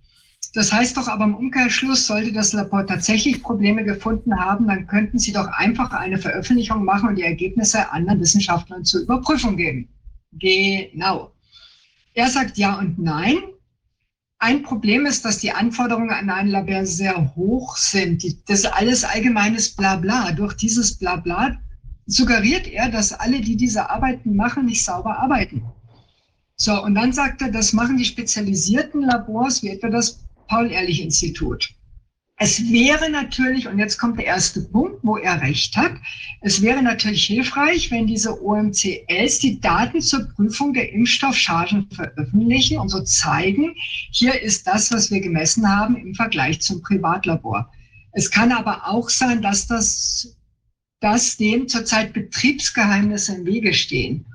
Das 0.54 0.72
heißt 0.72 0.96
doch 0.96 1.06
aber 1.06 1.24
im 1.24 1.34
Umkehrschluss, 1.34 2.06
sollte 2.06 2.32
das 2.32 2.52
Labor 2.52 2.86
tatsächlich 2.86 3.42
Probleme 3.42 3.84
gefunden 3.84 4.38
haben, 4.38 4.66
dann 4.66 4.86
könnten 4.86 5.18
Sie 5.18 5.32
doch 5.32 5.48
einfach 5.48 5.92
eine 5.92 6.18
Veröffentlichung 6.18 6.84
machen 6.84 7.10
und 7.10 7.16
die 7.16 7.24
Ergebnisse 7.24 7.92
anderen 7.92 8.20
Wissenschaftlern 8.20 8.84
zur 8.84 9.02
Überprüfung 9.02 9.56
geben. 9.56 9.88
Genau. 10.32 11.32
Er 12.14 12.28
sagt 12.30 12.56
ja 12.56 12.78
und 12.78 12.98
nein. 12.98 13.36
Ein 14.38 14.62
Problem 14.62 15.06
ist, 15.06 15.24
dass 15.24 15.38
die 15.38 15.52
Anforderungen 15.52 16.10
an 16.10 16.30
ein 16.30 16.48
Labor 16.48 16.84
sehr 16.86 17.34
hoch 17.36 17.76
sind. 17.76 18.24
Das 18.48 18.60
ist 18.60 18.72
alles 18.72 19.04
allgemeines 19.04 19.74
Blabla. 19.74 20.32
Durch 20.32 20.54
dieses 20.54 20.98
Blabla 20.98 21.58
suggeriert 22.06 22.66
er, 22.66 22.90
dass 22.90 23.12
alle, 23.12 23.40
die 23.40 23.56
diese 23.56 23.90
Arbeiten 23.90 24.36
machen, 24.36 24.66
nicht 24.66 24.84
sauber 24.84 25.18
arbeiten. 25.18 25.62
So, 26.56 26.82
und 26.82 26.94
dann 26.94 27.12
sagt 27.12 27.42
er, 27.42 27.50
das 27.50 27.72
machen 27.72 27.98
die 27.98 28.04
spezialisierten 28.04 29.02
Labors, 29.02 29.62
wie 29.62 29.68
etwa 29.68 29.90
das 29.90 30.20
Paul-Ehrlich-Institut. 30.48 31.68
Es 32.38 32.70
wäre 32.70 33.08
natürlich, 33.10 33.66
und 33.66 33.78
jetzt 33.78 33.98
kommt 33.98 34.18
der 34.18 34.26
erste 34.26 34.60
Punkt, 34.60 34.98
wo 35.02 35.16
er 35.16 35.40
recht 35.40 35.74
hat, 35.76 35.92
es 36.42 36.60
wäre 36.60 36.82
natürlich 36.82 37.24
hilfreich, 37.24 37.90
wenn 37.90 38.06
diese 38.06 38.42
OMCLs 38.42 39.38
die 39.38 39.58
Daten 39.58 40.02
zur 40.02 40.28
Prüfung 40.34 40.74
der 40.74 40.92
Impfstoffchargen 40.92 41.88
veröffentlichen 41.90 42.78
und 42.78 42.90
so 42.90 43.02
zeigen, 43.02 43.74
hier 44.10 44.40
ist 44.40 44.66
das, 44.66 44.92
was 44.92 45.10
wir 45.10 45.20
gemessen 45.20 45.66
haben 45.66 45.96
im 45.96 46.14
Vergleich 46.14 46.60
zum 46.60 46.82
Privatlabor. 46.82 47.70
Es 48.12 48.30
kann 48.30 48.52
aber 48.52 48.86
auch 48.86 49.08
sein, 49.08 49.40
dass 49.40 49.66
das, 49.66 50.36
dass 51.00 51.38
dem 51.38 51.68
zurzeit 51.68 52.12
Betriebsgeheimnisse 52.12 53.36
im 53.36 53.46
Wege 53.46 53.72
stehen. 53.72 54.26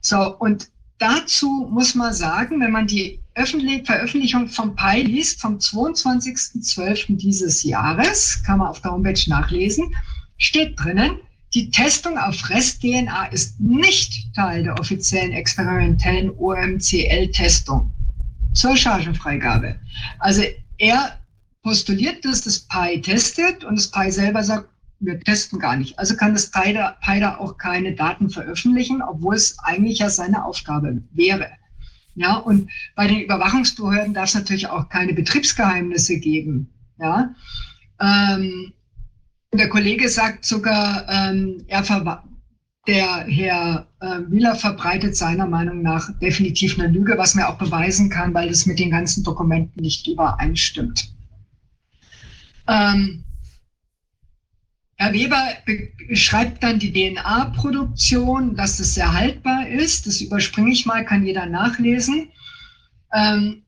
So, 0.00 0.36
und 0.38 0.68
dazu 0.98 1.68
muss 1.70 1.94
man 1.94 2.12
sagen, 2.12 2.60
wenn 2.60 2.72
man 2.72 2.86
die 2.86 3.20
Veröffentlichung 3.34 4.48
vom 4.48 4.74
PI 4.74 5.02
liest, 5.02 5.40
vom 5.40 5.58
22.12. 5.58 7.16
dieses 7.16 7.62
Jahres, 7.62 8.42
kann 8.44 8.58
man 8.58 8.68
auf 8.68 8.80
der 8.80 8.92
Homepage 8.92 9.20
nachlesen, 9.28 9.94
steht 10.38 10.78
drinnen, 10.78 11.20
die 11.54 11.70
Testung 11.70 12.18
auf 12.18 12.50
Rest-DNA 12.50 13.26
ist 13.26 13.58
nicht 13.60 14.34
Teil 14.34 14.64
der 14.64 14.78
offiziellen 14.78 15.32
experimentellen 15.32 16.30
OMCL-Testung 16.36 17.90
zur 18.52 18.76
Chargenfreigabe. 18.76 19.78
Also 20.18 20.42
er 20.78 21.18
postuliert, 21.62 22.24
dass 22.24 22.42
das 22.42 22.60
PI 22.60 23.00
testet 23.00 23.64
und 23.64 23.76
das 23.76 23.90
PI 23.90 24.10
selber 24.10 24.42
sagt, 24.42 24.68
wir 25.00 25.20
testen 25.20 25.58
gar 25.58 25.76
nicht. 25.76 25.98
Also 25.98 26.16
kann 26.16 26.32
das 26.32 26.50
PI 26.50 26.72
da 26.72 27.36
auch 27.36 27.58
keine 27.58 27.94
Daten 27.94 28.30
veröffentlichen, 28.30 29.02
obwohl 29.02 29.34
es 29.34 29.58
eigentlich 29.58 29.98
ja 29.98 30.10
seine 30.10 30.44
Aufgabe 30.44 31.02
wäre. 31.12 31.50
Ja, 32.14 32.36
und 32.36 32.70
bei 32.94 33.06
den 33.06 33.20
Überwachungsbehörden 33.20 34.14
darf 34.14 34.30
es 34.30 34.34
natürlich 34.34 34.68
auch 34.68 34.88
keine 34.88 35.12
Betriebsgeheimnisse 35.12 36.18
geben. 36.18 36.70
Ja, 36.98 37.34
ähm, 38.00 38.72
der 39.52 39.68
Kollege 39.68 40.08
sagt 40.08 40.44
sogar, 40.44 41.06
ähm, 41.08 41.64
er 41.66 41.82
der 42.86 43.26
Herr 43.26 43.86
äh, 44.00 44.20
Wieler 44.28 44.54
verbreitet 44.54 45.16
seiner 45.16 45.46
Meinung 45.46 45.82
nach 45.82 46.08
definitiv 46.20 46.78
eine 46.78 46.88
Lüge, 46.88 47.18
was 47.18 47.34
mir 47.34 47.48
auch 47.48 47.58
beweisen 47.58 48.08
kann, 48.08 48.32
weil 48.32 48.48
das 48.48 48.66
mit 48.66 48.78
den 48.78 48.90
ganzen 48.90 49.24
Dokumenten 49.24 49.82
nicht 49.82 50.06
übereinstimmt. 50.06 51.12
Ähm, 52.68 53.24
Herr 54.98 55.12
Weber 55.12 55.48
beschreibt 56.08 56.62
dann 56.62 56.78
die 56.78 56.92
DNA-Produktion, 56.92 58.56
dass 58.56 58.80
es 58.80 58.94
sehr 58.94 59.12
haltbar 59.12 59.68
ist. 59.68 60.06
Das 60.06 60.20
überspringe 60.22 60.72
ich 60.72 60.86
mal, 60.86 61.04
kann 61.04 61.26
jeder 61.26 61.46
nachlesen. 61.46 62.30
Ähm, 63.12 63.62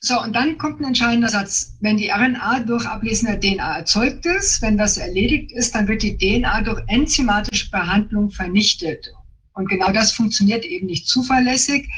so, 0.00 0.20
und 0.20 0.34
dann 0.34 0.58
kommt 0.58 0.80
ein 0.80 0.88
entscheidender 0.88 1.30
Satz. 1.30 1.76
Wenn 1.80 1.96
die 1.96 2.10
RNA 2.10 2.60
durch 2.60 2.86
Ablesen 2.86 3.26
der 3.26 3.40
DNA 3.40 3.78
erzeugt 3.78 4.26
ist, 4.26 4.60
wenn 4.60 4.76
das 4.76 4.98
erledigt 4.98 5.50
ist, 5.52 5.74
dann 5.74 5.88
wird 5.88 6.02
die 6.02 6.18
DNA 6.18 6.60
durch 6.60 6.82
enzymatische 6.88 7.70
Behandlung 7.70 8.30
vernichtet. 8.30 9.10
Und 9.54 9.70
genau 9.70 9.90
das 9.90 10.12
funktioniert 10.12 10.66
eben 10.66 10.86
nicht 10.86 11.08
zuverlässig. 11.08 11.88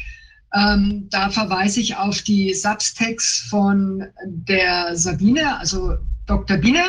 Ähm, 0.54 1.08
da 1.10 1.28
verweise 1.30 1.80
ich 1.80 1.96
auf 1.96 2.22
die 2.22 2.54
Subtext 2.54 3.42
von 3.50 4.06
der 4.24 4.96
Sabine, 4.96 5.58
also 5.58 5.96
Dr. 6.26 6.56
Biene, 6.56 6.84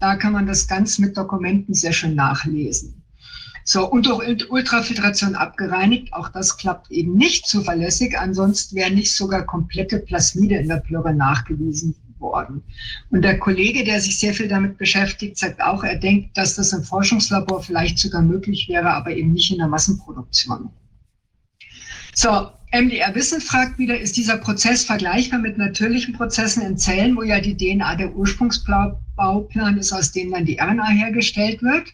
da 0.00 0.16
kann 0.16 0.32
man 0.32 0.46
das 0.46 0.66
ganz 0.66 0.98
mit 0.98 1.16
Dokumenten 1.16 1.74
sehr 1.74 1.92
schön 1.92 2.14
nachlesen. 2.14 3.02
So, 3.64 3.90
und 3.90 4.06
durch 4.06 4.48
Ultrafiltration 4.48 5.34
abgereinigt, 5.34 6.12
auch 6.12 6.28
das 6.28 6.56
klappt 6.56 6.90
eben 6.92 7.16
nicht 7.16 7.48
zuverlässig, 7.48 8.16
ansonsten 8.16 8.76
wären 8.76 8.94
nicht 8.94 9.16
sogar 9.16 9.44
komplette 9.44 9.98
Plasmide 9.98 10.56
in 10.56 10.68
der 10.68 10.76
Plöre 10.76 11.12
nachgewiesen 11.12 11.96
worden. 12.20 12.62
Und 13.10 13.22
der 13.22 13.38
Kollege, 13.38 13.84
der 13.84 14.00
sich 14.00 14.18
sehr 14.18 14.34
viel 14.34 14.48
damit 14.48 14.78
beschäftigt, 14.78 15.36
sagt 15.36 15.60
auch, 15.60 15.82
er 15.82 15.96
denkt, 15.96 16.36
dass 16.36 16.54
das 16.54 16.72
im 16.72 16.82
Forschungslabor 16.82 17.62
vielleicht 17.62 17.98
sogar 17.98 18.22
möglich 18.22 18.68
wäre, 18.68 18.90
aber 18.90 19.10
eben 19.10 19.32
nicht 19.32 19.50
in 19.50 19.58
der 19.58 19.68
Massenproduktion. 19.68 20.70
So, 22.14 22.50
MDR 22.76 23.14
Wissen 23.14 23.40
fragt 23.40 23.78
wieder, 23.78 23.98
ist 23.98 24.18
dieser 24.18 24.36
Prozess 24.36 24.84
vergleichbar 24.84 25.38
mit 25.38 25.56
natürlichen 25.56 26.12
Prozessen 26.12 26.62
in 26.62 26.76
Zellen, 26.76 27.16
wo 27.16 27.22
ja 27.22 27.40
die 27.40 27.56
DNA 27.56 27.96
der 27.96 28.14
Ursprungsbauplan 28.14 29.78
ist, 29.78 29.92
aus 29.92 30.12
dem 30.12 30.30
dann 30.30 30.44
die 30.44 30.58
RNA 30.58 30.88
hergestellt 30.88 31.62
wird? 31.62 31.88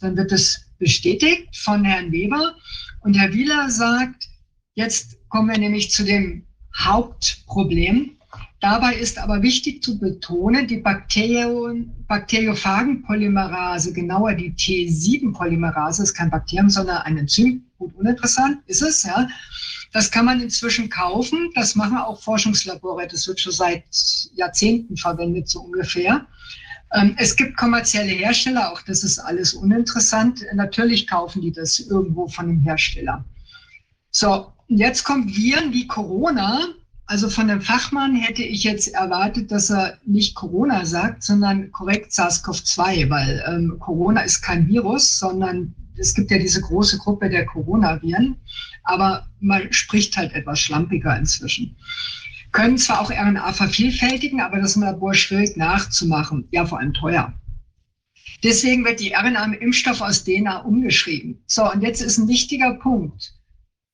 Dann 0.00 0.18
wird 0.18 0.30
es 0.32 0.66
bestätigt 0.78 1.56
von 1.56 1.82
Herrn 1.82 2.12
Weber. 2.12 2.54
Und 3.00 3.14
Herr 3.14 3.32
Wieler 3.32 3.70
sagt, 3.70 4.28
jetzt 4.74 5.16
kommen 5.30 5.48
wir 5.48 5.58
nämlich 5.58 5.90
zu 5.90 6.04
dem 6.04 6.44
Hauptproblem. 6.76 8.10
Dabei 8.60 8.96
ist 8.96 9.18
aber 9.18 9.40
wichtig 9.42 9.82
zu 9.82 9.98
betonen, 9.98 10.66
die 10.66 10.78
Bakterien, 10.78 11.94
Bakteriophagenpolymerase, 12.06 13.94
genauer 13.94 14.34
die 14.34 14.52
T7-Polymerase, 14.52 16.02
ist 16.02 16.14
kein 16.14 16.28
Bakterium, 16.28 16.68
sondern 16.68 16.98
ein 16.98 17.16
Enzym, 17.16 17.64
gut 17.78 17.94
uninteressant 17.94 18.58
ist 18.66 18.82
es, 18.82 19.04
ja, 19.04 19.26
das 19.92 20.10
kann 20.10 20.26
man 20.26 20.40
inzwischen 20.40 20.90
kaufen. 20.90 21.50
Das 21.54 21.74
machen 21.74 21.96
auch 21.96 22.20
Forschungslabore. 22.20 23.06
Das 23.08 23.26
wird 23.26 23.40
schon 23.40 23.52
seit 23.52 23.84
Jahrzehnten 24.34 24.96
verwendet, 24.96 25.48
so 25.48 25.60
ungefähr. 25.60 26.26
Ähm, 26.94 27.14
es 27.18 27.36
gibt 27.36 27.56
kommerzielle 27.56 28.12
Hersteller, 28.12 28.72
auch 28.72 28.82
das 28.82 29.04
ist 29.04 29.18
alles 29.18 29.54
uninteressant. 29.54 30.44
Natürlich 30.54 31.06
kaufen 31.06 31.42
die 31.42 31.52
das 31.52 31.80
irgendwo 31.80 32.28
von 32.28 32.46
dem 32.48 32.60
Hersteller. 32.60 33.24
So, 34.10 34.52
jetzt 34.68 35.04
kommt 35.04 35.34
Viren 35.36 35.72
wie 35.72 35.86
Corona. 35.86 36.60
Also 37.06 37.30
von 37.30 37.48
dem 37.48 37.62
Fachmann 37.62 38.14
hätte 38.16 38.42
ich 38.42 38.64
jetzt 38.64 38.88
erwartet, 38.88 39.50
dass 39.50 39.70
er 39.70 39.98
nicht 40.04 40.34
Corona 40.34 40.84
sagt, 40.84 41.22
sondern 41.22 41.72
korrekt 41.72 42.12
SARS-CoV-2, 42.12 43.08
weil 43.08 43.42
ähm, 43.46 43.78
Corona 43.78 44.20
ist 44.20 44.42
kein 44.42 44.68
Virus, 44.68 45.18
sondern 45.18 45.74
es 45.98 46.14
gibt 46.14 46.30
ja 46.30 46.38
diese 46.38 46.60
große 46.60 46.98
Gruppe 46.98 47.28
der 47.28 47.46
Coronaviren, 47.46 48.36
aber 48.84 49.28
man 49.40 49.72
spricht 49.72 50.16
halt 50.16 50.32
etwas 50.32 50.60
schlampiger 50.60 51.16
inzwischen. 51.16 51.76
Können 52.52 52.78
zwar 52.78 53.00
auch 53.00 53.10
RNA 53.10 53.52
vervielfältigen, 53.52 54.40
aber 54.40 54.58
das 54.58 54.70
ist 54.70 54.76
im 54.76 54.82
Labor 54.82 55.14
schwierig 55.14 55.56
nachzumachen, 55.56 56.48
ja 56.50 56.64
vor 56.64 56.78
allem 56.78 56.94
teuer. 56.94 57.34
Deswegen 58.42 58.84
wird 58.84 59.00
die 59.00 59.12
RNA 59.12 59.44
im 59.44 59.52
Impfstoff 59.54 60.00
aus 60.00 60.24
DNA 60.24 60.58
umgeschrieben. 60.58 61.42
So, 61.46 61.70
und 61.70 61.82
jetzt 61.82 62.00
ist 62.00 62.18
ein 62.18 62.28
wichtiger 62.28 62.74
Punkt. 62.74 63.34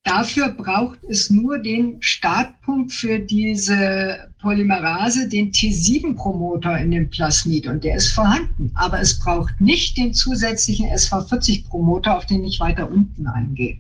Dafür 0.05 0.51
braucht 0.51 1.03
es 1.05 1.31
nur 1.31 1.59
den 1.59 1.97
Startpunkt 2.01 2.93
für 2.93 3.19
diese 3.19 4.31
Polymerase, 4.39 5.31
den 5.31 5.51
T7-Promoter 5.51 6.79
in 6.79 6.91
dem 6.91 7.09
Plasmid 7.09 7.67
und 7.67 7.85
der 7.85 7.97
ist 7.97 8.09
vorhanden. 8.09 8.71
Aber 8.75 9.01
es 9.01 9.19
braucht 9.19 9.59
nicht 9.63 9.97
den 9.97 10.13
zusätzlichen 10.13 10.89
SV40-Promoter, 10.89 12.19
auf 12.19 12.27
den 12.27 12.45
ich 12.45 12.61
weiter 12.61 12.91
unten 12.91 13.27
eingehe. 13.27 13.79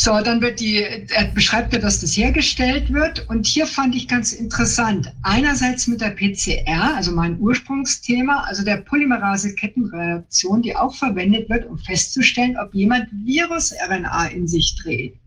So, 0.00 0.12
dann 0.20 0.40
wird 0.40 0.60
die, 0.60 0.76
er 0.76 1.24
beschreibt 1.34 1.72
ja, 1.72 1.80
dass 1.80 2.00
das 2.00 2.16
hergestellt 2.16 2.92
wird. 2.92 3.28
Und 3.28 3.48
hier 3.48 3.66
fand 3.66 3.96
ich 3.96 4.06
ganz 4.06 4.32
interessant. 4.32 5.12
Einerseits 5.22 5.88
mit 5.88 6.00
der 6.00 6.10
PCR, 6.10 6.94
also 6.94 7.10
mein 7.10 7.36
Ursprungsthema, 7.40 8.44
also 8.44 8.62
der 8.62 8.76
Polymerase-Kettenreaktion, 8.76 10.62
die 10.62 10.76
auch 10.76 10.94
verwendet 10.94 11.50
wird, 11.50 11.66
um 11.66 11.78
festzustellen, 11.78 12.56
ob 12.56 12.72
jemand 12.74 13.08
Virus-RNA 13.10 14.26
in 14.26 14.46
sich 14.46 14.76
trägt. 14.76 15.18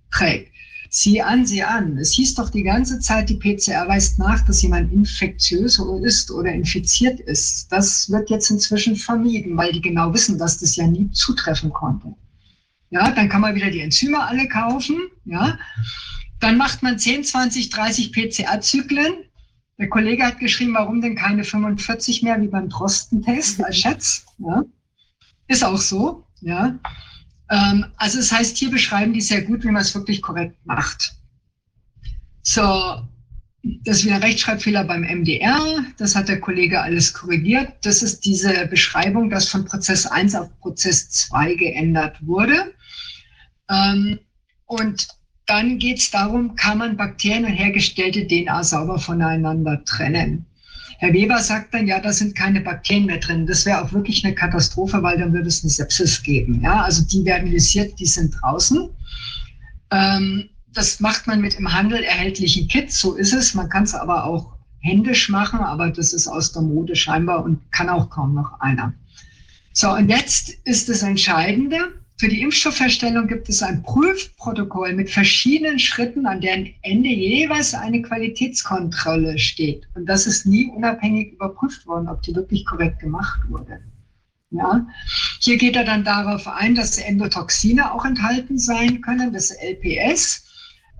Sieh 0.89 1.21
an, 1.21 1.45
sieh 1.45 1.63
an. 1.63 1.97
Es 1.97 2.13
hieß 2.13 2.35
doch 2.35 2.49
die 2.49 2.63
ganze 2.63 3.01
Zeit, 3.01 3.27
die 3.27 3.35
PCR 3.35 3.89
weist 3.89 4.19
nach, 4.19 4.39
dass 4.45 4.61
jemand 4.61 4.93
infektiös 4.93 5.81
ist 6.03 6.31
oder 6.31 6.49
infiziert 6.49 7.19
ist. 7.19 7.69
Das 7.73 8.09
wird 8.09 8.29
jetzt 8.29 8.49
inzwischen 8.49 8.95
vermieden, 8.95 9.57
weil 9.57 9.73
die 9.73 9.81
genau 9.81 10.13
wissen, 10.13 10.37
dass 10.37 10.59
das 10.59 10.77
ja 10.77 10.87
nie 10.87 11.11
zutreffen 11.11 11.73
konnte. 11.73 12.15
Ja, 12.91 13.09
dann 13.11 13.29
kann 13.29 13.41
man 13.41 13.55
wieder 13.55 13.71
die 13.71 13.79
Enzyme 13.79 14.21
alle 14.23 14.47
kaufen. 14.47 14.99
Ja, 15.25 15.57
dann 16.39 16.57
macht 16.57 16.83
man 16.83 16.99
10, 16.99 17.23
20, 17.23 17.69
30 17.69 18.11
PCR-Zyklen. 18.11 19.13
Der 19.77 19.89
Kollege 19.89 20.23
hat 20.23 20.39
geschrieben, 20.39 20.73
warum 20.73 21.01
denn 21.01 21.15
keine 21.15 21.43
45 21.43 22.21
mehr 22.21 22.39
wie 22.41 22.47
beim 22.47 22.69
Drosten-Test 22.69 23.63
als 23.63 23.77
Schätz. 23.77 24.25
Ja. 24.37 24.63
Ist 25.47 25.63
auch 25.63 25.77
so. 25.77 26.25
Ja? 26.41 26.77
Ähm, 27.49 27.85
also 27.95 28.17
das 28.17 28.31
heißt, 28.31 28.57
hier 28.57 28.69
beschreiben 28.69 29.13
die 29.13 29.21
sehr 29.21 29.41
gut, 29.41 29.63
wie 29.63 29.71
man 29.71 29.81
es 29.81 29.95
wirklich 29.95 30.21
korrekt 30.21 30.57
macht. 30.65 31.15
So, 32.43 32.61
das 33.63 33.97
ist 33.97 34.05
wieder 34.05 34.15
ein 34.15 34.23
Rechtschreibfehler 34.23 34.83
beim 34.83 35.01
MDR. 35.01 35.85
Das 35.97 36.15
hat 36.15 36.27
der 36.27 36.41
Kollege 36.41 36.81
alles 36.81 37.13
korrigiert. 37.13 37.73
Das 37.83 38.01
ist 38.01 38.25
diese 38.25 38.67
Beschreibung, 38.67 39.29
dass 39.29 39.47
von 39.47 39.65
Prozess 39.65 40.05
1 40.05 40.35
auf 40.35 40.49
Prozess 40.59 41.09
2 41.09 41.55
geändert 41.55 42.17
wurde. 42.21 42.73
Ähm, 43.71 44.19
und 44.65 45.07
dann 45.45 45.79
geht 45.79 45.99
es 45.99 46.11
darum, 46.11 46.55
kann 46.55 46.77
man 46.77 46.97
Bakterien 46.97 47.45
und 47.45 47.53
hergestellte 47.53 48.27
DNA 48.27 48.63
sauber 48.63 48.99
voneinander 48.99 49.83
trennen. 49.85 50.45
Herr 50.99 51.13
Weber 51.13 51.39
sagt 51.39 51.73
dann, 51.73 51.87
ja, 51.87 51.99
da 51.99 52.13
sind 52.13 52.35
keine 52.35 52.61
Bakterien 52.61 53.07
mehr 53.07 53.17
drin. 53.17 53.47
Das 53.47 53.65
wäre 53.65 53.81
auch 53.83 53.91
wirklich 53.91 54.23
eine 54.23 54.35
Katastrophe, 54.35 55.01
weil 55.01 55.17
dann 55.17 55.33
würde 55.33 55.47
es 55.47 55.63
eine 55.63 55.71
Sepsis 55.71 56.21
geben. 56.21 56.61
Ja, 56.61 56.83
also 56.83 57.03
die 57.03 57.25
werden 57.25 57.49
lisiert, 57.49 57.99
die 57.99 58.05
sind 58.05 58.35
draußen. 58.39 58.87
Ähm, 59.89 60.49
das 60.73 60.99
macht 60.99 61.25
man 61.25 61.41
mit 61.41 61.55
im 61.55 61.73
Handel 61.73 62.03
erhältlichen 62.03 62.67
Kits, 62.67 62.99
so 62.99 63.15
ist 63.15 63.33
es. 63.33 63.55
Man 63.55 63.67
kann 63.67 63.83
es 63.83 63.95
aber 63.95 64.25
auch 64.25 64.53
händisch 64.79 65.27
machen, 65.29 65.59
aber 65.59 65.89
das 65.89 66.13
ist 66.13 66.27
aus 66.27 66.53
der 66.53 66.61
Mode 66.61 66.95
scheinbar 66.95 67.43
und 67.43 67.59
kann 67.71 67.89
auch 67.89 68.09
kaum 68.09 68.35
noch 68.35 68.59
einer. 68.59 68.93
So, 69.73 69.91
und 69.91 70.09
jetzt 70.09 70.49
ist 70.65 70.87
das 70.87 71.01
Entscheidende. 71.01 72.00
Für 72.21 72.27
die 72.27 72.43
Impfstoffherstellung 72.43 73.25
gibt 73.25 73.49
es 73.49 73.63
ein 73.63 73.81
Prüfprotokoll 73.81 74.93
mit 74.93 75.09
verschiedenen 75.09 75.79
Schritten, 75.79 76.27
an 76.27 76.39
deren 76.39 76.71
Ende 76.83 77.09
jeweils 77.09 77.73
eine 77.73 78.03
Qualitätskontrolle 78.03 79.39
steht. 79.39 79.87
Und 79.95 80.05
das 80.05 80.27
ist 80.27 80.45
nie 80.45 80.67
unabhängig 80.67 81.33
überprüft 81.33 81.87
worden, 81.87 82.07
ob 82.07 82.21
die 82.21 82.35
wirklich 82.35 82.63
korrekt 82.63 82.99
gemacht 82.99 83.39
wurde. 83.49 83.79
Ja. 84.51 84.85
Hier 85.39 85.57
geht 85.57 85.75
er 85.75 85.83
dann 85.83 86.03
darauf 86.03 86.47
ein, 86.47 86.75
dass 86.75 86.99
Endotoxine 86.99 87.91
auch 87.91 88.05
enthalten 88.05 88.59
sein 88.59 89.01
können, 89.01 89.33
das 89.33 89.49
LPS, 89.49 90.45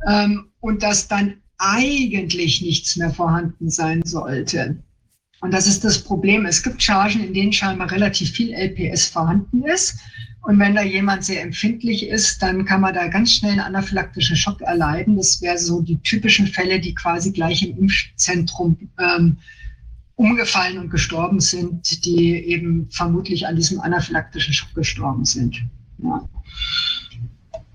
ähm, 0.08 0.48
und 0.60 0.82
dass 0.82 1.08
dann 1.08 1.36
eigentlich 1.60 2.64
nichts 2.64 2.96
mehr 2.96 3.12
vorhanden 3.12 3.70
sein 3.70 4.02
sollte. 4.06 4.82
Und 5.42 5.54
das 5.54 5.68
ist 5.68 5.84
das 5.84 6.00
Problem. 6.00 6.48
Es 6.48 6.64
gibt 6.64 6.82
Chargen, 6.82 7.24
in 7.24 7.36
denen 7.36 7.54
scheinbar 7.54 7.92
relativ 7.92 8.32
viel 8.32 8.56
LPS 8.56 9.06
vorhanden 9.06 9.62
ist. 9.66 10.00
Und 10.44 10.58
wenn 10.60 10.74
da 10.74 10.82
jemand 10.82 11.24
sehr 11.24 11.44
empfindlich 11.44 12.08
ist, 12.08 12.42
dann 12.42 12.66
kann 12.66 12.82
man 12.82 12.96
da 12.96 13.08
ganz 13.08 13.34
schnell 13.34 13.52
einen 13.52 13.60
anaphylaktischen 13.62 14.36
Schock 14.36 14.62
erleiden. 14.62 15.16
Das 15.16 15.42
wäre 15.42 15.58
so 15.58 15.82
die 15.82 15.98
typischen 15.98 16.48
Fälle, 16.48 16.80
die 16.80 16.96
quasi 16.96 17.32
gleich 17.32 17.62
im 17.64 17.78
Impfzentrum 17.78 18.90
ähm, 19.00 19.38
umgefallen 20.16 20.80
und 20.80 20.90
gestorben 20.90 21.40
sind, 21.40 22.06
die 22.06 22.34
eben 22.34 22.90
vermutlich 22.90 23.46
an 23.48 23.56
diesem 23.56 23.80
anaphylaktischen 23.80 24.54
Schock 24.54 24.74
gestorben 24.74 25.26
sind. 25.26 25.62
Ja. 26.00 26.28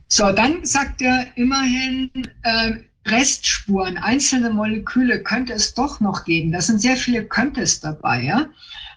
So, 0.08 0.32
dann 0.32 0.64
sagt 0.64 1.02
er 1.02 1.26
immerhin, 1.36 2.10
äh, 2.42 2.72
Restspuren, 3.06 3.98
einzelne 3.98 4.50
Moleküle 4.50 5.22
könnte 5.22 5.52
es 5.52 5.74
doch 5.74 6.00
noch 6.00 6.24
geben. 6.24 6.52
Da 6.52 6.60
sind 6.60 6.80
sehr 6.80 6.96
viele 6.96 7.24
Könntest 7.24 7.84
dabei. 7.84 8.22
Ja? 8.22 8.46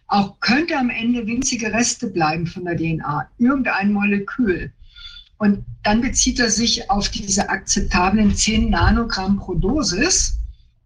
Auch 0.09 0.39
könnte 0.39 0.75
am 0.77 0.89
Ende 0.89 1.25
winzige 1.25 1.71
Reste 1.71 2.07
bleiben 2.07 2.47
von 2.47 2.65
der 2.65 2.75
DNA, 2.75 3.29
irgendein 3.37 3.93
Molekül. 3.93 4.71
Und 5.37 5.63
dann 5.83 6.01
bezieht 6.01 6.39
er 6.39 6.49
sich 6.49 6.89
auf 6.89 7.09
diese 7.09 7.47
akzeptablen 7.47 8.35
10 8.35 8.71
Nanogramm 8.71 9.37
pro 9.37 9.53
Dosis. 9.53 10.37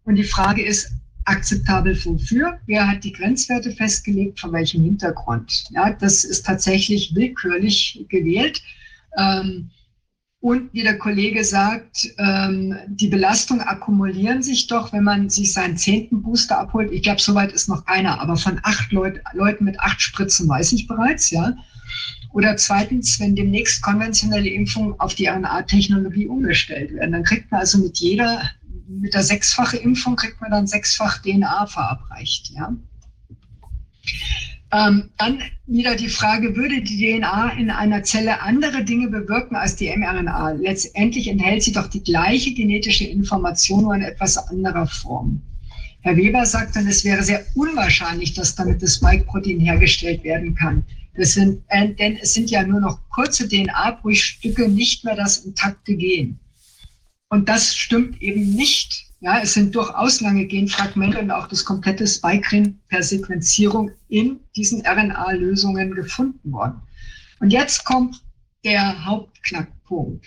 Und 0.03 0.15
die 0.15 0.26
Frage 0.26 0.63
ist, 0.63 0.91
akzeptabel 1.26 1.97
wofür? 2.05 2.59
Wer 2.65 2.88
hat 2.88 3.03
die 3.05 3.13
Grenzwerte 3.13 3.71
festgelegt? 3.71 4.41
Von 4.41 4.51
welchem 4.51 4.84
Hintergrund? 4.84 5.65
Ja, 5.71 5.93
das 5.93 6.26
ist 6.26 6.45
tatsächlich 6.45 7.15
willkürlich 7.15 8.05
gewählt. 8.09 8.61
Ähm, 9.17 9.69
und 10.44 10.74
wie 10.74 10.84
der 10.84 10.98
Kollege 10.98 11.46
sagt, 11.46 12.10
ähm, 12.18 12.76
die 12.88 13.08
Belastungen 13.08 13.66
akkumulieren 13.66 14.44
sich 14.44 14.68
doch, 14.68 14.91
wenn 14.91 15.06
man 15.06 15.30
sich 15.30 15.54
seinen 15.54 15.78
zehnten 15.78 16.22
Booster 16.22 16.60
abholt. 16.60 16.91
Ich 16.91 17.02
glaube, 17.02 17.22
soweit 17.22 17.54
ist 17.54 17.70
noch 17.70 17.86
keiner, 17.86 18.20
aber 18.20 18.36
von 18.36 18.60
acht 18.64 18.91
Leut, 18.91 19.22
Leuten 19.32 19.64
mit 19.64 19.80
acht 19.80 20.02
Spritzen 20.02 20.50
weiß 20.50 20.74
ich 20.74 20.86
bereits, 20.86 21.30
ja. 21.30 21.54
Oder 22.34 22.58
zweitens, 22.58 23.22
wenn 23.22 23.38
demnächst 23.38 23.82
konventionelle 23.82 24.50
Impfungen 24.50 25.00
auf 25.00 25.16
die 25.16 25.28
RNA-Technologie 25.28 26.28
umgestellt 26.28 26.94
werden, 26.94 27.14
dann 27.14 27.24
kriegt 27.24 27.50
man 27.50 27.62
also 27.62 27.78
mit 27.78 28.00
jeder, 28.00 28.41
mit 28.86 29.14
der 29.14 29.24
sechsfache 29.24 29.78
Impfung 29.78 30.18
kriegt 30.18 30.41
man 30.41 30.52
dann 30.52 30.68
sechsfach 30.68 31.22
DNA 31.22 31.68
verabreicht, 31.68 32.52
ja. 32.54 32.76
Ähm, 34.74 35.11
dann 35.17 35.39
wieder 35.67 35.95
die 35.95 36.09
Frage, 36.09 36.55
würde 36.55 36.82
die 36.82 36.97
DNA 36.97 37.51
in 37.59 37.69
einer 37.69 38.01
Zelle 38.01 38.41
andere 38.41 38.84
Dinge 38.84 39.07
bewirken 39.07 39.55
als 39.55 39.76
die 39.76 39.95
mRNA? 39.95 40.53
Letztendlich 40.53 41.28
enthält 41.28 41.61
sie 41.61 41.74
doch 41.74 41.88
die 41.88 42.01
gleiche 42.03 42.55
genetische 42.55 43.05
Information, 43.05 43.84
nur 43.84 43.93
in 43.93 44.01
etwas 44.01 44.36
anderer 44.49 44.88
Form. 44.88 45.43
Herr 46.01 46.17
Weber 46.17 46.45
sagt 46.47 46.76
dann, 46.76 46.88
es 46.88 47.05
wäre 47.05 47.21
sehr 47.21 47.45
unwahrscheinlich, 47.53 48.34
dass 48.34 48.55
damit 48.55 48.82
das 48.82 48.95
Spike-Protein 48.95 49.59
hergestellt 49.59 50.24
werden 50.24 50.55
kann. 50.55 50.84
Sind, 51.15 51.61
äh, 51.67 51.89
denn 51.89 52.17
es 52.17 52.34
sind 52.34 52.49
ja 52.49 52.63
nur 52.63 52.82
noch 52.82 52.97
kurze 53.09 53.47
DNA-Bruchstücke, 53.47 54.67
nicht 54.67 55.05
mehr 55.05 55.15
das 55.15 55.45
intakte 55.45 55.95
Gen. 55.95 56.39
Und 57.30 57.47
das 57.47 57.76
stimmt 57.76 58.19
eben 58.24 58.55
nicht. 58.55 59.05
Ja, 59.24 59.39
es 59.39 59.53
sind 59.53 59.74
durchaus 59.74 60.19
lange 60.19 60.45
Genfragmente 60.45 61.17
und 61.17 61.32
auch 61.32 61.47
das 61.47 61.63
komplette 61.63 62.05
Spike-Ring 62.05 62.78
per 62.89 63.01
Sequenzierung 63.01 63.89
in 64.09 64.41
diesen 64.53 64.86
RNA-Lösungen 64.86 65.95
gefunden 65.95 66.51
worden. 66.51 66.82
Und 67.39 67.51
jetzt 67.51 67.86
kommt 67.86 68.21
der 68.65 69.05
Hauptknackpunkt. 69.05 70.26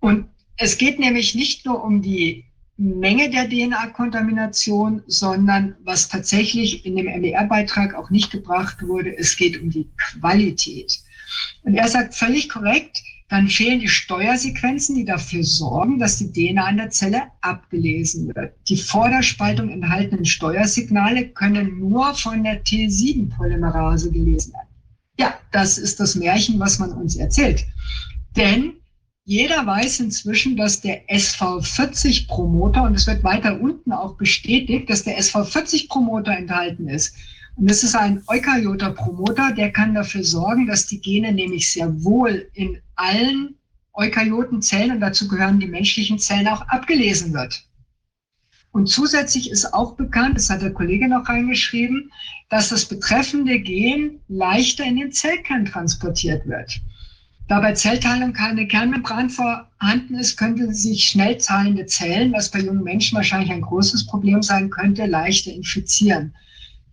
Und 0.00 0.28
es 0.58 0.76
geht 0.76 0.98
nämlich 0.98 1.34
nicht 1.34 1.64
nur 1.64 1.82
um 1.82 2.02
die 2.02 2.44
Menge 2.76 3.30
der 3.30 3.48
DNA-Kontamination, 3.48 5.02
sondern 5.06 5.76
was 5.84 6.10
tatsächlich 6.10 6.84
in 6.84 6.96
dem 6.96 7.06
MDR-Beitrag 7.06 7.94
auch 7.94 8.10
nicht 8.10 8.30
gebracht 8.30 8.82
wurde, 8.82 9.16
es 9.16 9.34
geht 9.34 9.58
um 9.62 9.70
die 9.70 9.88
Qualität. 9.96 11.00
Und 11.62 11.74
er 11.74 11.88
sagt 11.88 12.14
völlig 12.14 12.50
korrekt, 12.50 13.00
dann 13.30 13.48
fehlen 13.48 13.78
die 13.78 13.88
Steuersequenzen, 13.88 14.96
die 14.96 15.04
dafür 15.04 15.44
sorgen, 15.44 16.00
dass 16.00 16.18
die 16.18 16.32
DNA 16.32 16.68
in 16.68 16.76
der 16.78 16.90
Zelle 16.90 17.22
abgelesen 17.40 18.34
wird. 18.34 18.54
Die 18.68 18.76
vor 18.76 19.08
der 19.08 19.22
Spaltung 19.22 19.70
enthaltenen 19.70 20.24
Steuersignale 20.24 21.28
können 21.28 21.78
nur 21.78 22.12
von 22.14 22.42
der 22.42 22.64
T7-Polymerase 22.64 24.10
gelesen 24.10 24.52
werden. 24.52 24.68
Ja, 25.20 25.34
das 25.52 25.78
ist 25.78 26.00
das 26.00 26.16
Märchen, 26.16 26.58
was 26.58 26.80
man 26.80 26.90
uns 26.92 27.14
erzählt. 27.14 27.64
Denn 28.36 28.74
jeder 29.24 29.64
weiß 29.64 30.00
inzwischen, 30.00 30.56
dass 30.56 30.80
der 30.80 31.08
SV40-Promoter, 31.08 32.82
und 32.82 32.96
es 32.96 33.06
wird 33.06 33.22
weiter 33.22 33.60
unten 33.60 33.92
auch 33.92 34.16
bestätigt, 34.16 34.90
dass 34.90 35.04
der 35.04 35.20
SV40-Promoter 35.20 36.36
enthalten 36.36 36.88
ist. 36.88 37.14
Und 37.60 37.70
das 37.70 37.82
ist 37.82 37.94
ein 37.94 38.22
Eukaryoter-Promoter, 38.26 39.52
der 39.52 39.70
kann 39.70 39.92
dafür 39.92 40.24
sorgen, 40.24 40.66
dass 40.66 40.86
die 40.86 40.98
Gene 40.98 41.30
nämlich 41.30 41.70
sehr 41.70 42.02
wohl 42.02 42.48
in 42.54 42.78
allen 42.94 43.54
Eukaryotenzellen, 43.92 44.92
und 44.92 45.00
dazu 45.00 45.28
gehören 45.28 45.60
die 45.60 45.66
menschlichen 45.66 46.18
Zellen, 46.18 46.48
auch 46.48 46.62
abgelesen 46.68 47.34
wird. 47.34 47.62
Und 48.72 48.86
zusätzlich 48.86 49.50
ist 49.50 49.74
auch 49.74 49.94
bekannt, 49.94 50.38
das 50.38 50.48
hat 50.48 50.62
der 50.62 50.72
Kollege 50.72 51.06
noch 51.06 51.28
reingeschrieben, 51.28 52.10
dass 52.48 52.70
das 52.70 52.86
betreffende 52.86 53.60
Gen 53.60 54.20
leichter 54.28 54.84
in 54.84 54.96
den 54.96 55.12
Zellkern 55.12 55.66
transportiert 55.66 56.46
wird. 56.48 56.80
Da 57.46 57.60
bei 57.60 57.74
Zellteilung 57.74 58.32
keine 58.32 58.68
Kernmembran 58.68 59.28
vorhanden 59.28 60.14
ist, 60.14 60.38
könnten 60.38 60.72
sich 60.72 61.04
schnell 61.04 61.36
zahlende 61.36 61.84
Zellen, 61.84 62.32
was 62.32 62.50
bei 62.50 62.60
jungen 62.60 62.84
Menschen 62.84 63.16
wahrscheinlich 63.16 63.50
ein 63.50 63.60
großes 63.60 64.06
Problem 64.06 64.42
sein 64.42 64.70
könnte, 64.70 65.04
leichter 65.04 65.52
infizieren. 65.52 66.32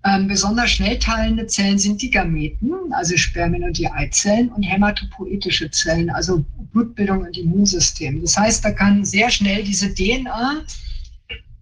Ähm, 0.07 0.27
besonders 0.27 0.71
schnell 0.71 0.97
teilende 0.99 1.47
Zellen 1.47 1.77
sind 1.77 2.01
die 2.01 2.09
Gameten, 2.09 2.71
also 2.93 3.17
Spermien 3.17 3.65
und 3.65 3.77
die 3.77 3.89
Eizellen 3.91 4.49
und 4.49 4.63
hämatopoetische 4.63 5.69
Zellen, 5.69 6.09
also 6.09 6.45
Blutbildung 6.71 7.25
und 7.25 7.37
Immunsystem. 7.37 8.21
Das 8.21 8.37
heißt, 8.37 8.63
da 8.63 8.71
kann 8.71 9.03
sehr 9.03 9.29
schnell 9.29 9.63
diese 9.63 9.93
DNA 9.93 10.61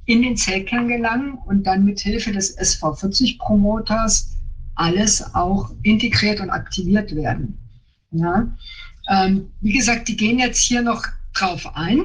in 0.05 0.21
den 0.21 0.37
Zellkern 0.37 0.87
gelangen 0.87 1.39
und 1.45 1.65
dann 1.65 1.85
mit 1.85 1.99
Hilfe 2.01 2.31
des 2.31 2.55
SV40-Promoters 2.59 4.37
alles 4.75 5.33
auch 5.33 5.71
integriert 5.81 6.39
und 6.39 6.51
aktiviert 6.51 7.15
werden. 7.15 7.57
Ja. 8.11 8.47
Ähm, 9.09 9.51
wie 9.61 9.73
gesagt, 9.73 10.07
die 10.07 10.17
gehen 10.17 10.37
jetzt 10.37 10.59
hier 10.59 10.83
noch 10.83 11.03
drauf 11.33 11.75
ein. 11.75 12.03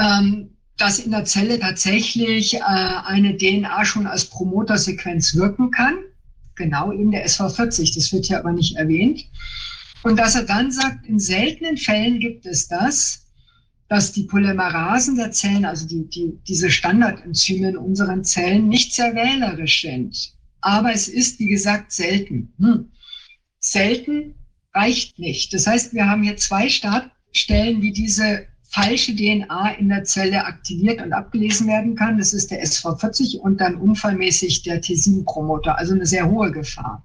Ähm, 0.00 0.50
dass 0.78 1.00
in 1.00 1.10
der 1.10 1.24
Zelle 1.24 1.58
tatsächlich 1.58 2.54
äh, 2.54 2.60
eine 2.60 3.36
DNA 3.36 3.84
schon 3.84 4.06
als 4.06 4.24
Promotersequenz 4.26 5.34
wirken 5.34 5.70
kann. 5.70 5.96
Genau 6.54 6.92
eben 6.92 7.10
der 7.10 7.26
SV40, 7.26 7.94
das 7.94 8.12
wird 8.12 8.26
hier 8.26 8.38
aber 8.38 8.52
nicht 8.52 8.76
erwähnt. 8.76 9.24
Und 10.02 10.16
dass 10.18 10.36
er 10.36 10.44
dann 10.44 10.70
sagt, 10.70 11.06
in 11.06 11.18
seltenen 11.18 11.76
Fällen 11.76 12.20
gibt 12.20 12.46
es 12.46 12.68
das, 12.68 13.26
dass 13.88 14.12
die 14.12 14.24
Polymerasen 14.24 15.16
der 15.16 15.32
Zellen, 15.32 15.64
also 15.64 15.86
die, 15.86 16.08
die, 16.08 16.38
diese 16.46 16.70
Standardenzyme 16.70 17.70
in 17.70 17.76
unseren 17.76 18.24
Zellen, 18.24 18.68
nicht 18.68 18.94
sehr 18.94 19.14
wählerisch 19.14 19.82
sind. 19.82 20.32
Aber 20.60 20.92
es 20.92 21.08
ist, 21.08 21.38
wie 21.38 21.48
gesagt, 21.48 21.92
selten. 21.92 22.52
Hm. 22.58 22.90
Selten 23.60 24.34
reicht 24.74 25.18
nicht. 25.18 25.52
Das 25.54 25.66
heißt, 25.66 25.94
wir 25.94 26.08
haben 26.08 26.22
hier 26.22 26.36
zwei 26.36 26.68
Startstellen, 26.68 27.80
wie 27.82 27.92
diese 27.92 28.46
falsche 28.68 29.14
DNA 29.14 29.72
in 29.78 29.88
der 29.88 30.04
Zelle 30.04 30.44
aktiviert 30.44 31.02
und 31.02 31.12
abgelesen 31.12 31.66
werden 31.66 31.94
kann. 31.94 32.18
Das 32.18 32.32
ist 32.32 32.50
der 32.50 32.62
SV40 32.62 33.38
und 33.38 33.60
dann 33.60 33.76
unfallmäßig 33.76 34.62
der 34.62 34.82
T7-Promoter, 34.82 35.78
also 35.78 35.94
eine 35.94 36.06
sehr 36.06 36.28
hohe 36.28 36.52
Gefahr. 36.52 37.04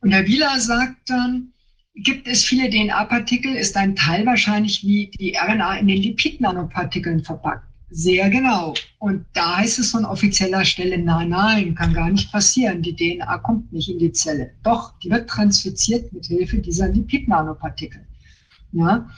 Und 0.00 0.12
Herr 0.12 0.26
Wieler 0.26 0.58
sagt 0.58 1.10
dann, 1.10 1.52
gibt 1.94 2.28
es 2.28 2.44
viele 2.44 2.70
DNA-Partikel, 2.70 3.54
ist 3.56 3.76
ein 3.76 3.96
Teil 3.96 4.24
wahrscheinlich 4.24 4.84
wie 4.84 5.10
die 5.18 5.34
RNA 5.36 5.78
in 5.78 5.88
den 5.88 6.02
Lipid-Nanopartikeln 6.02 7.24
verpackt. 7.24 7.64
Sehr 7.90 8.28
genau. 8.28 8.74
Und 8.98 9.24
da 9.32 9.56
heißt 9.56 9.78
es 9.78 9.90
von 9.90 10.04
offizieller 10.04 10.64
Stelle, 10.64 10.98
nein, 10.98 11.30
nein, 11.30 11.74
kann 11.74 11.94
gar 11.94 12.10
nicht 12.10 12.30
passieren. 12.30 12.82
Die 12.82 12.94
DNA 12.94 13.38
kommt 13.38 13.72
nicht 13.72 13.88
in 13.88 13.98
die 13.98 14.12
Zelle. 14.12 14.52
Doch, 14.62 14.98
die 15.00 15.10
wird 15.10 15.28
transfiziert 15.28 16.12
mit 16.12 16.26
Hilfe 16.26 16.58
dieser 16.58 16.88
Lipid-Nanopartikel. 16.88 18.06
Ja, 18.72 19.08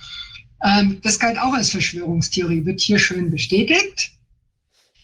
ähm, 0.62 1.00
das 1.02 1.18
galt 1.18 1.38
auch 1.38 1.54
als 1.54 1.70
Verschwörungstheorie, 1.70 2.64
wird 2.64 2.80
hier 2.80 2.98
schön 2.98 3.30
bestätigt. 3.30 4.12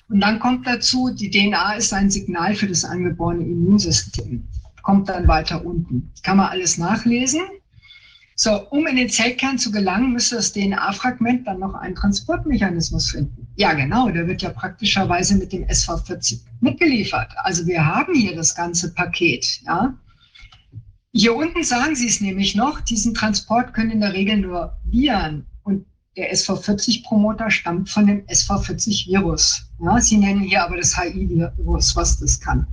Und 0.09 0.21
dann 0.21 0.39
kommt 0.39 0.67
dazu, 0.67 1.11
die 1.11 1.31
DNA 1.31 1.75
ist 1.75 1.93
ein 1.93 2.11
Signal 2.11 2.55
für 2.55 2.69
das 2.69 2.85
angeborene 2.85 3.45
Immunsystem. 3.45 4.47
Kommt 4.83 5.09
dann 5.09 5.27
weiter 5.27 5.65
unten. 5.65 6.13
Kann 6.23 6.37
man 6.37 6.49
alles 6.49 6.79
nachlesen. 6.79 7.41
So, 8.39 8.69
um 8.69 8.87
in 8.87 8.97
den 8.97 9.09
Zellkern 9.09 9.59
zu 9.59 9.73
gelangen, 9.73 10.13
müsste 10.13 10.37
das 10.37 10.53
DNA-Fragment 10.53 11.47
dann 11.47 11.59
noch 11.59 11.75
einen 11.75 11.95
Transportmechanismus 11.95 13.11
finden. 13.11 13.49
Ja, 13.57 13.73
genau, 13.73 14.11
der 14.11 14.27
wird 14.29 14.43
ja 14.43 14.51
praktischerweise 14.51 15.37
mit 15.37 15.53
dem 15.53 15.65
SV40 15.65 16.41
mitgeliefert. 16.61 17.33
Also 17.39 17.67
wir 17.67 17.85
haben 17.85 18.15
hier 18.15 18.37
das 18.37 18.55
ganze 18.55 18.93
Paket. 18.93 19.63
Ja. 19.65 19.95
Hier 21.19 21.35
unten 21.35 21.65
sagen 21.65 21.97
Sie 21.97 22.09
es 22.09 22.21
nämlich 22.21 22.55
noch, 22.55 22.83
diesen 22.83 23.15
Transport 23.15 23.73
können 23.73 23.91
in 23.91 24.01
der 24.03 24.13
Regel 24.13 24.37
nur 24.37 24.77
Viren 24.85 25.47
und 25.63 25.87
der 26.15 26.31
SV40-Promoter 26.35 27.51
stammt 27.51 27.89
von 27.89 28.07
dem 28.07 28.27
SV40-Virus. 28.27 29.67
Ja, 29.81 29.99
Sie 29.99 30.19
nennen 30.19 30.43
hier 30.43 30.63
aber 30.63 30.77
das 30.77 30.95
HI-Virus, 30.95 31.97
was 31.97 32.21
das 32.21 32.39
kann. 32.39 32.67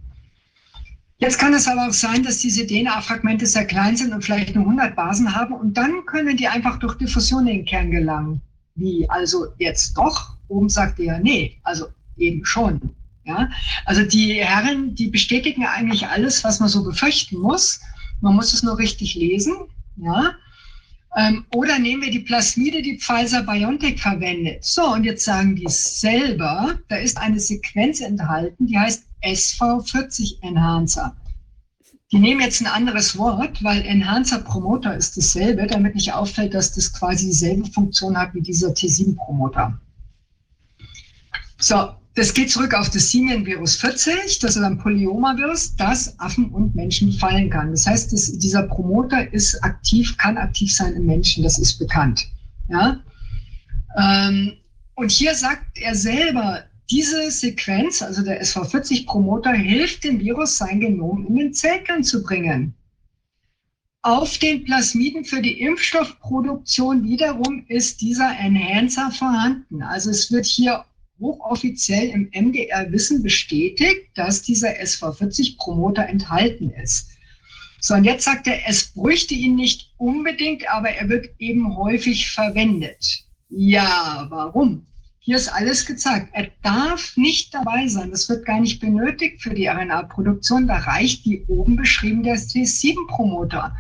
Jetzt 1.19 1.39
kann 1.39 1.53
es 1.53 1.69
aber 1.69 1.87
auch 1.87 1.93
sein, 1.93 2.21
dass 2.21 2.39
diese 2.39 2.67
DNA-Fragmente 2.67 3.45
sehr 3.45 3.63
klein 3.63 3.95
sind 3.95 4.11
und 4.11 4.25
vielleicht 4.25 4.55
nur 4.55 4.65
100 4.65 4.93
Basen 4.93 5.33
haben 5.33 5.53
und 5.53 5.77
dann 5.77 6.05
können 6.05 6.35
die 6.35 6.49
einfach 6.49 6.79
durch 6.79 6.95
Diffusion 6.95 7.47
in 7.47 7.59
den 7.59 7.65
Kern 7.65 7.91
gelangen. 7.91 8.41
Wie 8.75 9.09
also 9.09 9.53
jetzt 9.57 9.97
doch? 9.97 10.35
Oben 10.49 10.67
sagt 10.67 10.99
er, 10.99 11.17
nee, 11.19 11.61
also 11.63 11.85
eben 12.17 12.43
schon. 12.43 12.93
Ja, 13.23 13.49
also 13.85 14.03
die 14.03 14.33
Herren, 14.43 14.95
die 14.95 15.07
bestätigen 15.07 15.65
eigentlich 15.65 16.05
alles, 16.05 16.43
was 16.43 16.59
man 16.59 16.67
so 16.67 16.83
befürchten 16.83 17.37
muss. 17.37 17.79
Man 18.23 18.35
muss 18.35 18.53
es 18.53 18.63
nur 18.63 18.77
richtig 18.77 19.15
lesen. 19.15 19.53
Ja? 19.97 20.35
Ähm, 21.17 21.45
oder 21.53 21.77
nehmen 21.77 22.03
wir 22.03 22.09
die 22.09 22.19
Plasmide, 22.19 22.81
die 22.81 22.97
Pfizer 22.97 23.43
BioNTech 23.43 24.01
verwendet. 24.01 24.63
So, 24.63 24.93
und 24.93 25.03
jetzt 25.03 25.25
sagen 25.25 25.57
die 25.57 25.67
selber, 25.67 26.79
da 26.87 26.95
ist 26.95 27.17
eine 27.17 27.41
Sequenz 27.41 27.99
enthalten, 27.99 28.65
die 28.65 28.79
heißt 28.79 29.03
SV40 29.23 30.41
Enhancer. 30.41 31.13
Die 32.13 32.19
nehmen 32.19 32.39
jetzt 32.39 32.61
ein 32.61 32.67
anderes 32.67 33.17
Wort, 33.17 33.61
weil 33.61 33.81
Enhancer 33.81 34.39
Promoter 34.39 34.95
ist 34.95 35.17
dasselbe, 35.17 35.67
damit 35.67 35.95
nicht 35.95 36.13
auffällt, 36.13 36.53
dass 36.53 36.71
das 36.71 36.93
quasi 36.93 37.25
dieselbe 37.25 37.69
Funktion 37.71 38.17
hat 38.17 38.33
wie 38.33 38.41
dieser 38.41 38.69
T7 38.69 39.17
So, 41.57 41.89
das 42.15 42.33
geht 42.33 42.51
zurück 42.51 42.75
auf 42.75 42.89
das 42.91 43.09
Simian-Virus 43.09 43.77
40, 43.77 44.39
das 44.39 44.55
ist 44.55 44.61
ein 44.61 44.77
Polyomavirus, 44.77 45.75
das 45.75 46.17
Affen 46.19 46.49
und 46.51 46.75
Menschen 46.75 47.11
fallen 47.11 47.49
kann. 47.49 47.71
Das 47.71 47.87
heißt, 47.87 48.13
das, 48.13 48.37
dieser 48.37 48.63
Promoter 48.63 49.31
ist 49.33 49.63
aktiv, 49.63 50.15
kann 50.17 50.37
aktiv 50.37 50.73
sein 50.73 50.93
im 50.93 51.07
Menschen, 51.07 51.43
das 51.43 51.57
ist 51.57 51.79
bekannt. 51.79 52.27
Ja? 52.69 52.99
Ähm, 53.97 54.53
und 54.95 55.11
hier 55.11 55.33
sagt 55.33 55.79
er 55.79 55.95
selber, 55.95 56.63
diese 56.91 57.31
Sequenz, 57.31 58.03
also 58.03 58.21
der 58.21 58.43
SV40-Promoter, 58.43 59.53
hilft 59.53 60.03
dem 60.03 60.19
Virus, 60.19 60.57
sein 60.57 60.81
Genom 60.81 61.25
in 61.25 61.35
den 61.35 61.53
Zellkern 61.53 62.03
zu 62.03 62.21
bringen. 62.21 62.75
Auf 64.03 64.37
den 64.37 64.65
Plasmiden 64.65 65.25
für 65.25 65.41
die 65.41 65.61
Impfstoffproduktion 65.61 67.03
wiederum 67.05 67.65
ist 67.69 68.01
dieser 68.01 68.37
Enhancer 68.37 69.09
vorhanden. 69.11 69.81
Also 69.81 70.11
es 70.11 70.29
wird 70.31 70.45
hier 70.45 70.83
hochoffiziell 71.23 72.09
im 72.09 72.29
MDR-Wissen 72.33 73.23
bestätigt, 73.23 74.09
dass 74.13 74.43
dieser 74.43 74.69
SV40-Promoter 74.79 76.07
enthalten 76.07 76.69
ist. 76.69 77.09
So, 77.79 77.95
und 77.95 78.03
jetzt 78.03 78.25
sagt 78.25 78.47
er, 78.47 78.59
es 78.67 78.93
bräuchte 78.93 79.33
ihn 79.33 79.55
nicht 79.55 79.91
unbedingt, 79.97 80.69
aber 80.69 80.89
er 80.89 81.09
wird 81.09 81.29
eben 81.39 81.75
häufig 81.75 82.29
verwendet. 82.29 83.25
Ja, 83.49 84.27
warum? 84.29 84.85
Hier 85.19 85.37
ist 85.37 85.47
alles 85.47 85.85
gezeigt. 85.85 86.29
Er 86.33 86.49
darf 86.63 87.15
nicht 87.15 87.53
dabei 87.53 87.87
sein. 87.87 88.11
Das 88.11 88.27
wird 88.27 88.45
gar 88.45 88.59
nicht 88.59 88.81
benötigt 88.81 89.41
für 89.41 89.53
die 89.53 89.67
RNA-Produktion. 89.67 90.67
Da 90.67 90.79
reicht 90.79 91.25
wie 91.25 91.43
oben 91.47 91.77
beschrieben 91.77 92.23
der 92.23 92.35
C7-Promoter. 92.35 93.75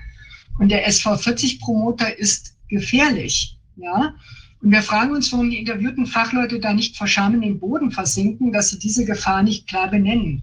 Und 0.59 0.69
der 0.69 0.87
SV40-Promoter 0.87 2.17
ist 2.17 2.55
gefährlich. 2.69 3.57
Ja? 3.75 4.15
Und 4.63 4.71
wir 4.71 4.81
fragen 4.81 5.11
uns, 5.11 5.29
warum 5.33 5.49
die 5.49 5.59
interviewten 5.59 6.05
Fachleute 6.05 6.57
da 6.57 6.73
nicht 6.73 6.95
vor 6.95 7.05
Scham 7.05 7.33
in 7.33 7.41
den 7.41 7.59
Boden 7.59 7.91
versinken, 7.91 8.53
dass 8.53 8.69
sie 8.69 8.79
diese 8.79 9.03
Gefahr 9.03 9.43
nicht 9.43 9.67
klar 9.67 9.91
benennen. 9.91 10.41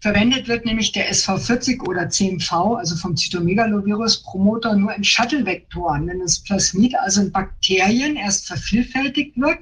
Verwendet 0.00 0.48
wird 0.48 0.64
nämlich 0.64 0.90
der 0.90 1.08
SV40 1.12 1.80
oder 1.86 2.08
CMV, 2.08 2.52
also 2.52 2.96
vom 2.96 3.16
Cytomegalovirus 3.16 4.24
Promoter, 4.24 4.74
nur 4.74 4.92
in 4.92 5.04
Shuttle-Vektoren, 5.04 6.08
wenn 6.08 6.18
das 6.18 6.40
Plasmid 6.40 6.96
also 6.98 7.22
in 7.22 7.30
Bakterien 7.30 8.16
erst 8.16 8.48
vervielfältigt 8.48 9.36
wird 9.36 9.60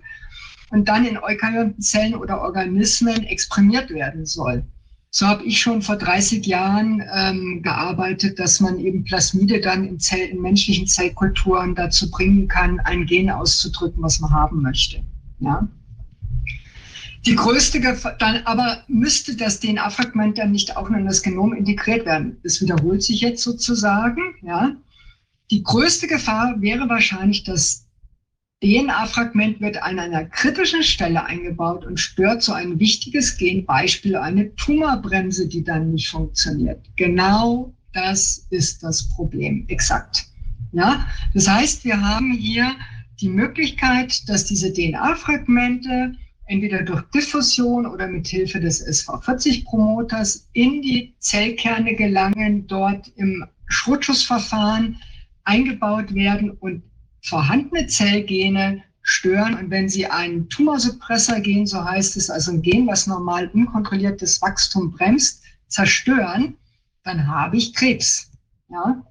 und 0.70 0.88
dann 0.88 1.04
in 1.04 1.18
Eukaryotenzellen 1.18 2.14
oder 2.14 2.40
Organismen 2.40 3.24
exprimiert 3.24 3.90
werden 3.90 4.24
soll. 4.24 4.64
So 5.12 5.26
habe 5.26 5.44
ich 5.44 5.60
schon 5.60 5.82
vor 5.82 5.96
30 5.96 6.46
Jahren 6.46 7.02
ähm, 7.12 7.62
gearbeitet, 7.62 8.38
dass 8.38 8.60
man 8.60 8.78
eben 8.78 9.02
Plasmide 9.02 9.60
dann 9.60 9.84
in, 9.84 9.98
Zell, 9.98 10.28
in 10.28 10.40
menschlichen 10.40 10.86
Zellkulturen 10.86 11.74
dazu 11.74 12.10
bringen 12.10 12.46
kann, 12.46 12.78
ein 12.80 13.06
Gen 13.06 13.28
auszudrücken, 13.28 14.00
was 14.02 14.20
man 14.20 14.30
haben 14.30 14.62
möchte. 14.62 15.02
Ja? 15.40 15.66
Die 17.26 17.34
größte 17.34 17.80
Gefahr, 17.80 18.16
dann 18.18 18.42
aber 18.44 18.84
müsste 18.86 19.34
das 19.34 19.58
DNA-Fragment 19.58 20.38
dann 20.38 20.52
nicht 20.52 20.76
auch 20.76 20.88
in 20.90 21.04
das 21.04 21.22
Genom 21.22 21.54
integriert 21.54 22.06
werden. 22.06 22.38
Das 22.44 22.60
wiederholt 22.60 23.02
sich 23.02 23.20
jetzt 23.20 23.42
sozusagen. 23.42 24.36
Ja? 24.42 24.76
Die 25.50 25.64
größte 25.64 26.06
Gefahr 26.06 26.54
wäre 26.60 26.88
wahrscheinlich, 26.88 27.42
dass 27.42 27.84
DNA-Fragment 28.62 29.60
wird 29.60 29.82
an 29.82 29.98
einer 29.98 30.26
kritischen 30.26 30.82
Stelle 30.82 31.24
eingebaut 31.24 31.86
und 31.86 31.98
stört 31.98 32.42
so 32.42 32.52
ein 32.52 32.78
wichtiges 32.78 33.38
Gen, 33.38 33.64
Beispiel 33.64 34.16
eine 34.16 34.54
Tumorbremse, 34.56 35.48
die 35.48 35.64
dann 35.64 35.92
nicht 35.92 36.10
funktioniert. 36.10 36.78
Genau 36.96 37.72
das 37.94 38.46
ist 38.50 38.82
das 38.82 39.08
Problem, 39.08 39.64
exakt. 39.68 40.26
Ja, 40.72 41.06
das 41.34 41.48
heißt, 41.48 41.84
wir 41.84 42.00
haben 42.00 42.32
hier 42.32 42.76
die 43.20 43.30
Möglichkeit, 43.30 44.28
dass 44.28 44.44
diese 44.44 44.72
DNA-Fragmente 44.72 46.12
entweder 46.46 46.82
durch 46.82 47.02
Diffusion 47.14 47.86
oder 47.86 48.08
mit 48.08 48.28
Hilfe 48.28 48.60
des 48.60 48.86
SV40-Promoters 48.86 50.48
in 50.52 50.82
die 50.82 51.14
Zellkerne 51.18 51.94
gelangen, 51.94 52.66
dort 52.66 53.10
im 53.16 53.44
Schrutschussverfahren 53.68 54.96
eingebaut 55.44 56.14
werden 56.14 56.50
und 56.50 56.82
vorhandene 57.22 57.86
Zellgene 57.86 58.82
stören. 59.02 59.54
Und 59.54 59.70
wenn 59.70 59.88
Sie 59.88 60.06
einen 60.06 60.48
Tumorsuppressor-Gen, 60.48 61.66
so 61.66 61.84
heißt 61.84 62.16
es, 62.16 62.30
also 62.30 62.52
ein 62.52 62.62
Gen, 62.62 62.86
was 62.86 63.06
normal 63.06 63.48
unkontrolliertes 63.48 64.40
Wachstum 64.42 64.92
bremst, 64.92 65.42
zerstören, 65.68 66.56
dann 67.04 67.26
habe 67.26 67.56
ich 67.56 67.74
Krebs. 67.74 68.30
Ja? 68.68 69.04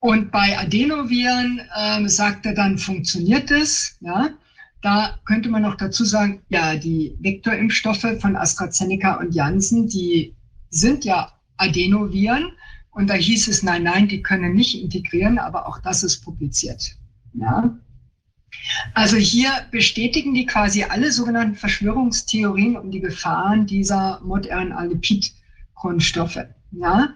Und 0.00 0.30
bei 0.30 0.58
Adenoviren 0.58 1.60
äh, 1.74 2.08
sagt 2.08 2.46
er 2.46 2.54
dann, 2.54 2.78
funktioniert 2.78 3.50
es. 3.50 3.96
Ja? 4.00 4.30
Da 4.82 5.18
könnte 5.24 5.48
man 5.48 5.62
noch 5.62 5.76
dazu 5.76 6.04
sagen, 6.04 6.42
ja, 6.50 6.76
die 6.76 7.16
Vektorimpfstoffe 7.20 8.20
von 8.20 8.36
AstraZeneca 8.36 9.14
und 9.14 9.34
Janssen, 9.34 9.88
die 9.88 10.34
sind 10.68 11.06
ja 11.06 11.32
Adenoviren. 11.56 12.52
Und 12.94 13.10
da 13.10 13.14
hieß 13.14 13.48
es, 13.48 13.62
nein, 13.62 13.82
nein, 13.82 14.08
die 14.08 14.22
können 14.22 14.54
nicht 14.54 14.80
integrieren, 14.80 15.38
aber 15.38 15.68
auch 15.68 15.80
das 15.80 16.02
ist 16.02 16.20
publiziert. 16.20 16.96
Ja. 17.34 17.78
Also 18.94 19.16
hier 19.16 19.50
bestätigen 19.72 20.32
die 20.32 20.46
quasi 20.46 20.84
alle 20.84 21.10
sogenannten 21.10 21.56
Verschwörungstheorien 21.56 22.76
um 22.76 22.92
die 22.92 23.00
Gefahren 23.00 23.66
dieser 23.66 24.20
Mod-RNA-Lipid-Grundstoffe. 24.22 26.46
Ja. 26.70 27.14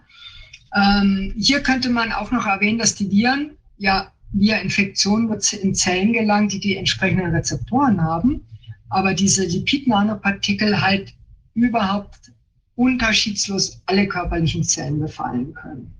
Ähm, 0.74 1.32
hier 1.38 1.62
könnte 1.62 1.90
man 1.90 2.10
auch 2.12 2.32
noch 2.32 2.46
erwähnen, 2.46 2.78
dass 2.78 2.96
die 2.96 3.10
Viren 3.10 3.52
ja 3.78 4.12
via 4.32 4.58
Infektion 4.58 5.32
in 5.62 5.74
Zellen 5.74 6.12
gelangen, 6.12 6.48
die 6.48 6.60
die 6.60 6.76
entsprechenden 6.76 7.34
Rezeptoren 7.34 8.02
haben, 8.02 8.44
aber 8.90 9.14
diese 9.14 9.44
Lipid-Nanopartikel 9.44 10.80
halt 10.80 11.14
überhaupt 11.54 12.32
unterschiedslos 12.78 13.82
alle 13.86 14.06
körperlichen 14.06 14.62
Zellen 14.62 15.00
befallen 15.00 15.52
können. 15.52 15.92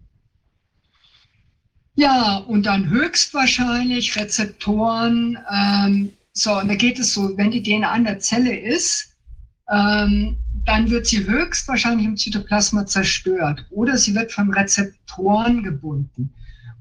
Ja, 1.97 2.37
und 2.37 2.67
dann 2.67 2.89
höchstwahrscheinlich 2.89 4.15
Rezeptoren. 4.15 5.37
Ähm, 5.53 6.13
so, 6.33 6.57
und 6.57 6.69
da 6.69 6.77
geht 6.77 7.01
es 7.01 7.13
so, 7.13 7.37
wenn 7.37 7.51
die 7.51 7.63
DNA 7.65 7.97
in 7.97 8.05
der 8.05 8.21
Zelle 8.21 8.57
ist, 8.57 9.17
ähm, 9.69 10.39
dann 10.65 10.89
wird 10.89 11.07
sie 11.07 11.27
höchstwahrscheinlich 11.27 12.07
im 12.07 12.17
Zytoplasma 12.17 12.87
zerstört 12.87 13.67
oder 13.71 13.99
sie 13.99 14.15
wird 14.15 14.31
von 14.31 14.53
Rezeptoren 14.55 15.65
gebunden. 15.65 16.33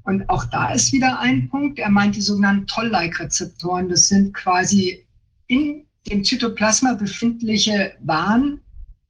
Und 0.04 0.30
auch 0.30 0.44
da 0.44 0.72
ist 0.72 0.92
wieder 0.92 1.18
ein 1.18 1.48
Punkt. 1.48 1.80
Er 1.80 1.90
meint 1.90 2.14
die 2.14 2.20
sogenannten 2.20 2.68
Toll-like-Rezeptoren. 2.68 3.88
Das 3.88 4.06
sind 4.06 4.32
quasi 4.32 5.04
in 5.48 5.84
dem 6.08 6.22
Zytoplasma 6.22 6.94
befindliche 6.94 7.94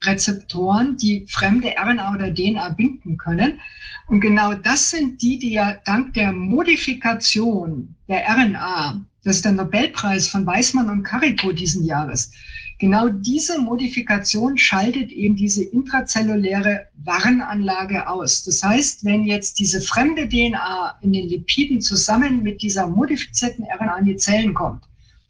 Warnrezeptoren, 0.08 0.96
die 0.96 1.26
fremde 1.28 1.74
RNA 1.76 2.14
oder 2.14 2.32
DNA 2.32 2.70
binden 2.70 3.16
können. 3.16 3.60
Und 4.06 4.20
genau 4.20 4.54
das 4.54 4.90
sind 4.90 5.20
die, 5.20 5.38
die 5.38 5.52
ja 5.52 5.76
dank 5.84 6.14
der 6.14 6.32
Modifikation 6.32 7.94
der 8.08 8.24
RNA, 8.28 9.04
das 9.24 9.36
ist 9.36 9.44
der 9.44 9.52
Nobelpreis 9.52 10.28
von 10.28 10.46
Weismann 10.46 10.88
und 10.88 11.02
Carico 11.02 11.52
diesen 11.52 11.84
Jahres, 11.84 12.30
genau 12.78 13.08
diese 13.08 13.60
Modifikation 13.60 14.56
schaltet 14.56 15.10
eben 15.10 15.36
diese 15.36 15.64
intrazelluläre 15.64 16.86
Warnanlage 17.04 18.08
aus. 18.08 18.44
Das 18.44 18.62
heißt, 18.62 19.04
wenn 19.04 19.24
jetzt 19.24 19.58
diese 19.58 19.80
fremde 19.80 20.28
DNA 20.28 20.96
in 21.02 21.12
den 21.12 21.28
Lipiden 21.28 21.80
zusammen 21.80 22.42
mit 22.42 22.62
dieser 22.62 22.86
modifizierten 22.86 23.64
RNA 23.64 23.98
in 23.98 24.04
die 24.06 24.16
Zellen 24.16 24.54
kommt, 24.54 24.84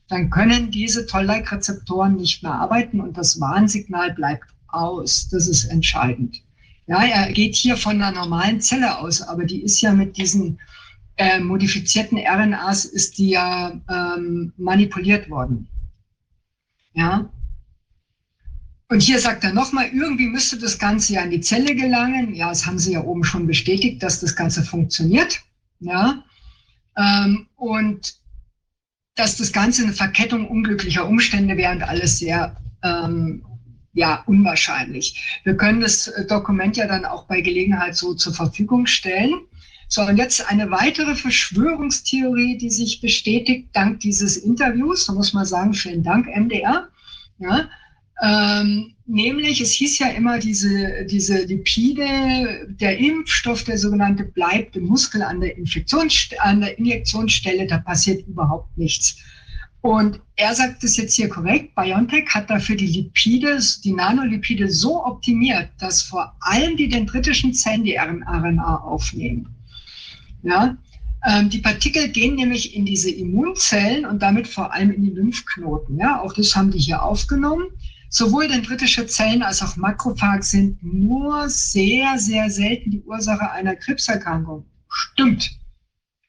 dann 0.08 0.30
können 0.30 0.70
diese 0.70 1.06
Toll-like-Rezeptoren 1.06 2.16
nicht 2.16 2.42
mehr 2.42 2.54
arbeiten 2.54 3.00
und 3.00 3.18
das 3.18 3.40
Warnsignal 3.40 4.14
bleibt 4.14 4.44
aus. 4.68 5.28
Das 5.28 5.48
ist 5.48 5.64
entscheidend. 5.66 6.42
Ja, 6.86 7.02
er 7.04 7.32
geht 7.32 7.54
hier 7.54 7.76
von 7.76 8.00
einer 8.00 8.12
normalen 8.12 8.60
Zelle 8.60 8.98
aus, 8.98 9.20
aber 9.20 9.44
die 9.44 9.62
ist 9.62 9.80
ja 9.80 9.92
mit 9.92 10.16
diesen 10.16 10.58
äh, 11.18 11.40
modifizierten 11.40 12.18
RNAs 12.18 12.84
ist 12.84 13.18
die 13.18 13.30
ja 13.30 13.78
ähm, 13.90 14.52
manipuliert 14.56 15.28
worden. 15.28 15.68
Ja. 16.94 17.28
Und 18.88 19.02
hier 19.02 19.20
sagt 19.20 19.44
er 19.44 19.52
nochmal, 19.52 19.90
irgendwie 19.92 20.28
müsste 20.28 20.58
das 20.58 20.78
Ganze 20.78 21.14
ja 21.14 21.22
in 21.22 21.30
die 21.30 21.42
Zelle 21.42 21.74
gelangen. 21.74 22.34
Ja, 22.34 22.48
das 22.48 22.64
haben 22.64 22.78
Sie 22.78 22.92
ja 22.92 23.02
oben 23.02 23.22
schon 23.22 23.46
bestätigt, 23.46 24.02
dass 24.02 24.20
das 24.20 24.34
Ganze 24.34 24.64
funktioniert. 24.64 25.42
Ja. 25.80 26.24
Ähm, 26.96 27.48
und 27.56 28.14
dass 29.14 29.36
das 29.36 29.52
Ganze 29.52 29.82
eine 29.82 29.92
Verkettung 29.92 30.48
unglücklicher 30.48 31.06
Umstände 31.06 31.56
wäre 31.56 31.72
und 31.72 31.82
alles 31.82 32.18
sehr 32.18 32.56
ähm, 32.82 33.44
ja, 33.98 34.22
unwahrscheinlich. 34.26 35.40
Wir 35.42 35.56
können 35.56 35.80
das 35.80 36.06
äh, 36.06 36.24
Dokument 36.24 36.76
ja 36.76 36.86
dann 36.86 37.04
auch 37.04 37.26
bei 37.26 37.40
Gelegenheit 37.40 37.96
so 37.96 38.14
zur 38.14 38.32
Verfügung 38.32 38.86
stellen. 38.86 39.34
So, 39.88 40.02
und 40.02 40.18
jetzt 40.18 40.48
eine 40.48 40.70
weitere 40.70 41.16
Verschwörungstheorie, 41.16 42.58
die 42.58 42.70
sich 42.70 43.00
bestätigt 43.00 43.70
dank 43.72 43.98
dieses 44.00 44.36
Interviews. 44.36 45.06
Da 45.06 45.14
muss 45.14 45.32
man 45.32 45.46
sagen, 45.46 45.74
vielen 45.74 46.04
Dank, 46.04 46.28
MDR. 46.28 46.88
Ja, 47.40 47.68
ähm, 48.22 48.94
nämlich, 49.06 49.60
es 49.60 49.72
hieß 49.72 49.98
ja 49.98 50.08
immer, 50.10 50.38
diese, 50.38 51.04
diese 51.06 51.44
Lipide, 51.44 52.68
der 52.68 52.98
Impfstoff, 52.98 53.64
der 53.64 53.78
sogenannte, 53.78 54.24
bleibt 54.24 54.76
im 54.76 54.84
Muskel 54.84 55.22
an 55.22 55.40
der, 55.40 55.56
an 56.40 56.60
der 56.60 56.78
Injektionsstelle, 56.78 57.66
da 57.66 57.78
passiert 57.78 58.26
überhaupt 58.28 58.76
nichts. 58.78 59.16
Und 59.80 60.20
er 60.34 60.54
sagt 60.54 60.82
es 60.82 60.96
jetzt 60.96 61.14
hier 61.14 61.28
korrekt, 61.28 61.74
BioNTech 61.74 62.28
hat 62.30 62.50
dafür 62.50 62.76
die 62.76 62.86
Lipide, 62.86 63.58
die 63.84 63.92
Nanolipide 63.92 64.70
so 64.70 65.04
optimiert, 65.04 65.70
dass 65.78 66.02
vor 66.02 66.34
allem 66.40 66.76
die 66.76 66.88
dendritischen 66.88 67.54
Zellen 67.54 67.84
die 67.84 67.96
RNA 67.96 68.76
aufnehmen. 68.76 69.54
Ja? 70.42 70.76
Ähm, 71.26 71.48
die 71.48 71.58
Partikel 71.58 72.08
gehen 72.08 72.34
nämlich 72.34 72.74
in 72.74 72.86
diese 72.86 73.10
Immunzellen 73.10 74.04
und 74.04 74.20
damit 74.20 74.48
vor 74.48 74.72
allem 74.72 74.92
in 74.92 75.02
die 75.02 75.10
Lymphknoten. 75.10 75.98
Ja? 75.98 76.20
Auch 76.20 76.32
das 76.32 76.54
haben 76.56 76.70
die 76.70 76.78
hier 76.78 77.02
aufgenommen. 77.02 77.66
Sowohl 78.10 78.48
dendritische 78.48 79.06
Zellen 79.06 79.42
als 79.42 79.62
auch 79.62 79.76
Makrophag 79.76 80.42
sind 80.42 80.82
nur 80.82 81.48
sehr, 81.48 82.18
sehr 82.18 82.50
selten 82.50 82.90
die 82.90 83.02
Ursache 83.02 83.50
einer 83.50 83.76
Krebserkrankung. 83.76 84.64
Stimmt. 84.88 85.50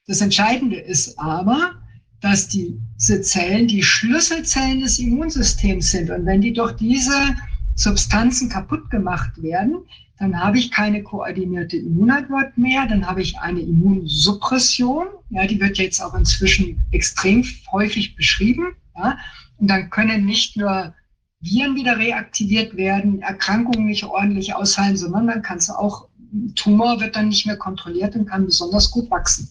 Das 0.05 0.21
Entscheidende 0.21 0.77
ist 0.77 1.17
aber, 1.17 1.75
dass 2.21 2.47
diese 2.47 3.21
Zellen 3.21 3.67
die 3.67 3.83
Schlüsselzellen 3.83 4.81
des 4.81 4.99
Immunsystems 4.99 5.91
sind. 5.91 6.09
Und 6.09 6.25
wenn 6.25 6.41
die 6.41 6.53
durch 6.53 6.73
diese 6.73 7.35
Substanzen 7.75 8.49
kaputt 8.49 8.89
gemacht 8.89 9.41
werden, 9.41 9.77
dann 10.19 10.37
habe 10.37 10.59
ich 10.59 10.69
keine 10.69 11.01
koordinierte 11.01 11.77
Immunantwort 11.77 12.57
mehr, 12.57 12.85
dann 12.85 13.07
habe 13.07 13.21
ich 13.21 13.39
eine 13.39 13.61
Immunsuppression. 13.61 15.07
Ja, 15.29 15.47
die 15.47 15.61
wird 15.61 15.77
jetzt 15.77 16.01
auch 16.01 16.13
inzwischen 16.13 16.83
extrem 16.91 17.45
häufig 17.71 18.15
beschrieben. 18.15 18.75
Ja, 18.97 19.17
und 19.57 19.69
dann 19.69 19.89
können 19.89 20.25
nicht 20.25 20.57
nur 20.57 20.93
Viren 21.39 21.75
wieder 21.75 21.97
reaktiviert 21.97 22.75
werden, 22.75 23.21
Erkrankungen 23.21 23.85
nicht 23.85 24.03
ordentlich 24.03 24.53
ausheilen, 24.53 24.97
sondern 24.97 25.27
dann 25.27 25.41
kann 25.41 25.57
es 25.57 25.69
auch, 25.69 26.09
Tumor 26.55 26.99
wird 26.99 27.15
dann 27.15 27.29
nicht 27.29 27.45
mehr 27.45 27.57
kontrolliert 27.57 28.13
und 28.15 28.25
kann 28.25 28.45
besonders 28.45 28.91
gut 28.91 29.09
wachsen. 29.09 29.49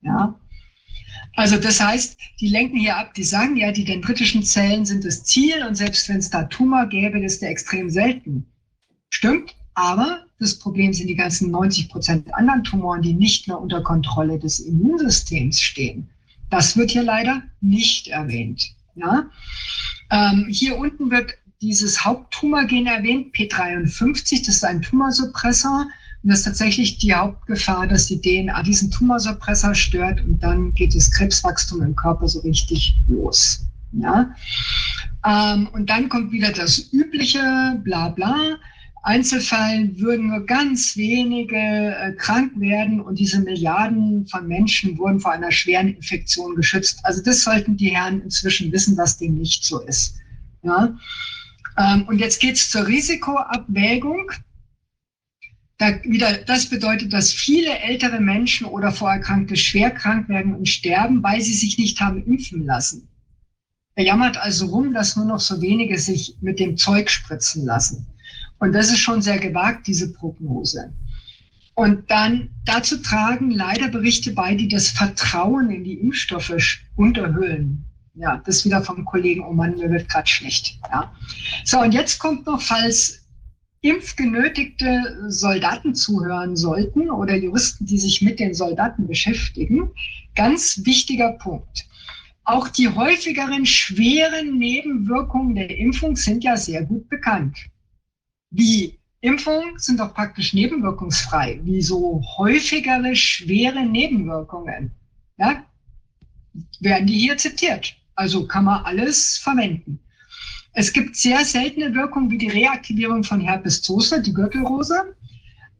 Ja, 0.00 0.34
also 1.36 1.58
das 1.58 1.80
heißt, 1.80 2.16
die 2.40 2.48
lenken 2.48 2.78
hier 2.78 2.96
ab, 2.96 3.14
die 3.14 3.24
sagen 3.24 3.56
ja, 3.56 3.70
die 3.70 3.84
dendritischen 3.84 4.42
Zellen 4.42 4.84
sind 4.84 5.04
das 5.04 5.22
Ziel 5.24 5.64
und 5.66 5.74
selbst 5.74 6.08
wenn 6.08 6.16
es 6.16 6.30
da 6.30 6.44
Tumor 6.44 6.86
gäbe, 6.86 7.22
ist 7.22 7.42
der 7.42 7.50
extrem 7.50 7.90
selten. 7.90 8.46
Stimmt, 9.10 9.54
aber 9.74 10.24
das 10.38 10.58
Problem 10.58 10.92
sind 10.92 11.06
die 11.08 11.14
ganzen 11.14 11.50
90 11.50 11.88
Prozent 11.90 12.34
anderen 12.34 12.64
Tumoren, 12.64 13.02
die 13.02 13.14
nicht 13.14 13.48
mehr 13.48 13.60
unter 13.60 13.82
Kontrolle 13.82 14.38
des 14.38 14.60
Immunsystems 14.60 15.60
stehen. 15.60 16.08
Das 16.50 16.76
wird 16.76 16.90
hier 16.90 17.02
leider 17.02 17.42
nicht 17.60 18.08
erwähnt. 18.08 18.74
Ja? 18.94 19.30
Ähm, 20.10 20.46
hier 20.48 20.78
unten 20.78 21.10
wird 21.10 21.34
dieses 21.60 22.04
Haupttumorgen 22.04 22.86
erwähnt, 22.86 23.34
P53, 23.34 24.46
das 24.46 24.56
ist 24.56 24.64
ein 24.64 24.82
Tumorsuppressor. 24.82 25.86
Und 26.26 26.30
das 26.30 26.40
ist 26.40 26.46
tatsächlich 26.46 26.98
die 26.98 27.14
Hauptgefahr, 27.14 27.86
dass 27.86 28.06
die 28.06 28.20
DNA 28.20 28.60
diesen 28.64 28.90
Tumorsuppressor 28.90 29.76
stört 29.76 30.20
und 30.24 30.42
dann 30.42 30.72
geht 30.72 30.92
das 30.92 31.08
Krebswachstum 31.12 31.82
im 31.82 31.94
Körper 31.94 32.26
so 32.26 32.40
richtig 32.40 32.96
los. 33.06 33.64
Ja? 33.92 34.34
Ähm, 35.24 35.68
und 35.68 35.88
dann 35.88 36.08
kommt 36.08 36.32
wieder 36.32 36.50
das 36.50 36.92
übliche 36.92 37.80
Blabla. 37.84 38.58
Einzelfällen 39.04 40.00
würden 40.00 40.30
nur 40.30 40.44
ganz 40.44 40.96
wenige 40.96 41.56
äh, 41.56 42.12
krank 42.14 42.50
werden 42.56 43.00
und 43.00 43.20
diese 43.20 43.38
Milliarden 43.38 44.26
von 44.26 44.48
Menschen 44.48 44.98
wurden 44.98 45.20
vor 45.20 45.30
einer 45.30 45.52
schweren 45.52 45.94
Infektion 45.94 46.56
geschützt. 46.56 46.98
Also 47.04 47.22
das 47.22 47.44
sollten 47.44 47.76
die 47.76 47.90
Herren 47.90 48.20
inzwischen 48.22 48.72
wissen, 48.72 48.96
dass 48.96 49.16
dem 49.16 49.36
nicht 49.36 49.62
so 49.62 49.78
ist. 49.82 50.16
Ja? 50.64 50.92
Ähm, 51.78 52.02
und 52.08 52.18
jetzt 52.18 52.40
geht 52.40 52.56
es 52.56 52.68
zur 52.68 52.88
Risikoabwägung. 52.88 54.32
Da 55.78 56.02
wieder, 56.04 56.38
das 56.38 56.66
bedeutet, 56.66 57.12
dass 57.12 57.32
viele 57.32 57.78
ältere 57.80 58.20
Menschen 58.20 58.66
oder 58.66 58.92
Vorerkrankte 58.92 59.56
schwer 59.56 59.90
krank 59.90 60.28
werden 60.28 60.54
und 60.54 60.68
sterben, 60.68 61.22
weil 61.22 61.42
sie 61.42 61.52
sich 61.52 61.76
nicht 61.76 62.00
haben 62.00 62.24
impfen 62.24 62.64
lassen. 62.64 63.08
Er 63.94 64.04
jammert 64.04 64.36
also 64.38 64.66
rum, 64.66 64.94
dass 64.94 65.16
nur 65.16 65.26
noch 65.26 65.40
so 65.40 65.60
wenige 65.60 65.98
sich 65.98 66.36
mit 66.40 66.60
dem 66.60 66.76
Zeug 66.76 67.10
spritzen 67.10 67.64
lassen. 67.64 68.06
Und 68.58 68.72
das 68.72 68.88
ist 68.88 68.98
schon 68.98 69.20
sehr 69.20 69.38
gewagt, 69.38 69.86
diese 69.86 70.12
Prognose. 70.12 70.92
Und 71.74 72.10
dann 72.10 72.50
dazu 72.64 72.96
tragen 73.02 73.50
leider 73.50 73.88
Berichte 73.88 74.32
bei, 74.32 74.54
die 74.54 74.68
das 74.68 74.88
Vertrauen 74.88 75.70
in 75.70 75.84
die 75.84 75.94
Impfstoffe 75.94 76.78
unterhöhlen. 76.94 77.84
Ja, 78.14 78.42
das 78.46 78.64
wieder 78.64 78.82
vom 78.82 79.04
Kollegen, 79.04 79.44
oh 79.44 79.52
mir 79.52 79.90
wird 79.90 80.08
gerade 80.08 80.26
schlecht. 80.26 80.78
Ja. 80.90 81.12
So, 81.64 81.80
und 81.80 81.92
jetzt 81.92 82.18
kommt 82.18 82.46
noch, 82.46 82.62
falls 82.62 83.25
impfgenötigte 83.80 85.26
Soldaten 85.28 85.94
zuhören 85.94 86.56
sollten 86.56 87.10
oder 87.10 87.36
Juristen, 87.36 87.86
die 87.86 87.98
sich 87.98 88.22
mit 88.22 88.40
den 88.40 88.54
Soldaten 88.54 89.06
beschäftigen. 89.06 89.90
Ganz 90.34 90.84
wichtiger 90.84 91.32
Punkt. 91.32 91.86
Auch 92.44 92.68
die 92.68 92.88
häufigeren 92.88 93.66
schweren 93.66 94.58
Nebenwirkungen 94.58 95.56
der 95.56 95.76
Impfung 95.76 96.16
sind 96.16 96.44
ja 96.44 96.56
sehr 96.56 96.84
gut 96.84 97.08
bekannt. 97.08 97.58
Die 98.50 98.98
Impfungen 99.20 99.78
sind 99.78 99.98
doch 99.98 100.14
praktisch 100.14 100.52
nebenwirkungsfrei. 100.52 101.58
Wie 101.64 101.82
so 101.82 102.22
häufigere 102.36 103.16
schwere 103.16 103.84
Nebenwirkungen? 103.84 104.92
Ja, 105.38 105.64
werden 106.80 107.06
die 107.06 107.18
hier 107.18 107.36
zitiert. 107.36 107.96
Also 108.14 108.46
kann 108.46 108.64
man 108.64 108.84
alles 108.84 109.38
verwenden. 109.38 109.98
Es 110.78 110.92
gibt 110.92 111.16
sehr 111.16 111.42
seltene 111.42 111.94
Wirkungen 111.94 112.30
wie 112.30 112.36
die 112.36 112.50
Reaktivierung 112.50 113.24
von 113.24 113.40
Herpes 113.40 113.80
zoster, 113.80 114.20
die 114.20 114.34
Gürtelrose. 114.34 115.16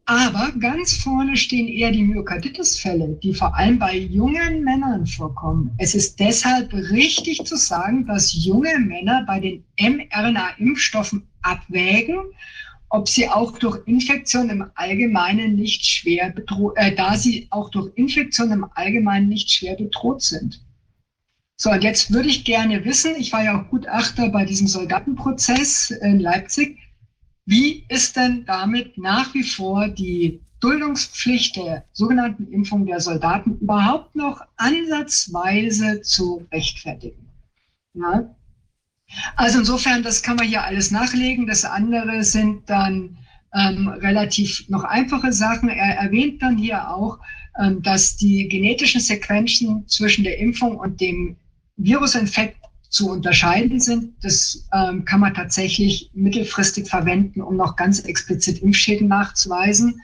Aber 0.06 0.52
ganz 0.58 0.96
vorne 0.96 1.36
stehen 1.36 1.68
eher 1.68 1.92
die 1.92 2.02
Myokarditis-Fälle, 2.02 3.18
die 3.22 3.34
vor 3.34 3.54
allem 3.54 3.78
bei 3.78 3.94
jungen 3.94 4.64
Männern 4.64 5.06
vorkommen. 5.06 5.70
Es 5.76 5.94
ist 5.94 6.18
deshalb 6.18 6.72
richtig 6.72 7.44
zu 7.44 7.56
sagen, 7.56 8.06
dass 8.06 8.32
junge 8.32 8.78
Männer 8.78 9.22
bei 9.26 9.38
den 9.38 9.64
mRNA-Impfstoffen 9.78 11.24
abwägen, 11.42 12.16
ob 12.88 13.06
sie 13.06 13.28
auch 13.28 13.58
durch 13.58 13.86
Infektion 13.86 14.48
im 14.48 14.64
Allgemeinen 14.76 15.56
nicht 15.56 15.84
schwer 15.84 16.30
bedroht, 16.30 16.72
äh, 16.76 16.94
da 16.94 17.18
sie 17.18 17.48
auch 17.50 17.68
durch 17.68 17.92
Infektion 17.96 18.50
im 18.50 18.66
Allgemeinen 18.74 19.28
nicht 19.28 19.50
schwer 19.50 19.76
bedroht 19.76 20.22
sind. 20.22 20.62
So, 21.58 21.70
und 21.70 21.82
jetzt 21.82 22.12
würde 22.12 22.28
ich 22.28 22.44
gerne 22.44 22.84
wissen, 22.84 23.16
ich 23.16 23.32
war 23.32 23.42
ja 23.42 23.58
auch 23.58 23.70
Gutachter 23.70 24.28
bei 24.28 24.44
diesem 24.44 24.66
Soldatenprozess 24.66 25.90
in 25.90 26.20
Leipzig, 26.20 26.78
wie 27.46 27.86
ist 27.88 28.16
denn 28.16 28.44
damit 28.44 28.98
nach 28.98 29.32
wie 29.32 29.42
vor 29.42 29.88
die 29.88 30.42
Duldungspflicht 30.60 31.56
der 31.56 31.84
sogenannten 31.92 32.52
Impfung 32.52 32.84
der 32.84 33.00
Soldaten 33.00 33.58
überhaupt 33.58 34.14
noch 34.16 34.42
ansatzweise 34.56 36.02
zu 36.02 36.46
rechtfertigen? 36.52 37.26
Ja? 37.94 38.34
Also 39.36 39.60
insofern, 39.60 40.02
das 40.02 40.22
kann 40.22 40.36
man 40.36 40.48
hier 40.48 40.64
alles 40.64 40.90
nachlegen. 40.90 41.46
Das 41.46 41.64
andere 41.64 42.22
sind 42.22 42.68
dann 42.68 43.16
ähm, 43.54 43.88
relativ 43.88 44.68
noch 44.68 44.84
einfache 44.84 45.32
Sachen. 45.32 45.68
Er 45.68 45.96
erwähnt 45.96 46.42
dann 46.42 46.58
hier 46.58 46.90
auch, 46.90 47.18
ähm, 47.58 47.80
dass 47.82 48.16
die 48.16 48.48
genetischen 48.48 49.00
Sequenzen 49.00 49.86
zwischen 49.88 50.24
der 50.24 50.38
Impfung 50.38 50.76
und 50.76 51.00
dem 51.00 51.36
Virusinfekt 51.76 52.56
zu 52.88 53.10
unterscheiden 53.10 53.80
sind. 53.80 54.14
Das 54.22 54.66
ähm, 54.72 55.04
kann 55.04 55.20
man 55.20 55.34
tatsächlich 55.34 56.10
mittelfristig 56.14 56.88
verwenden, 56.88 57.42
um 57.42 57.56
noch 57.56 57.76
ganz 57.76 58.00
explizit 58.00 58.62
Impfschäden 58.62 59.08
nachzuweisen. 59.08 60.00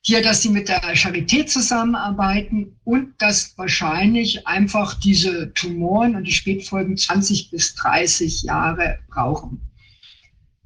Hier, 0.00 0.22
dass 0.22 0.42
sie 0.42 0.50
mit 0.50 0.68
der 0.68 0.82
Charité 0.94 1.46
zusammenarbeiten 1.46 2.76
und 2.84 3.14
dass 3.18 3.56
wahrscheinlich 3.58 4.46
einfach 4.46 4.94
diese 4.94 5.52
Tumoren 5.52 6.14
und 6.14 6.24
die 6.24 6.32
Spätfolgen 6.32 6.96
20 6.96 7.50
bis 7.50 7.74
30 7.74 8.42
Jahre 8.42 9.00
brauchen. 9.08 9.60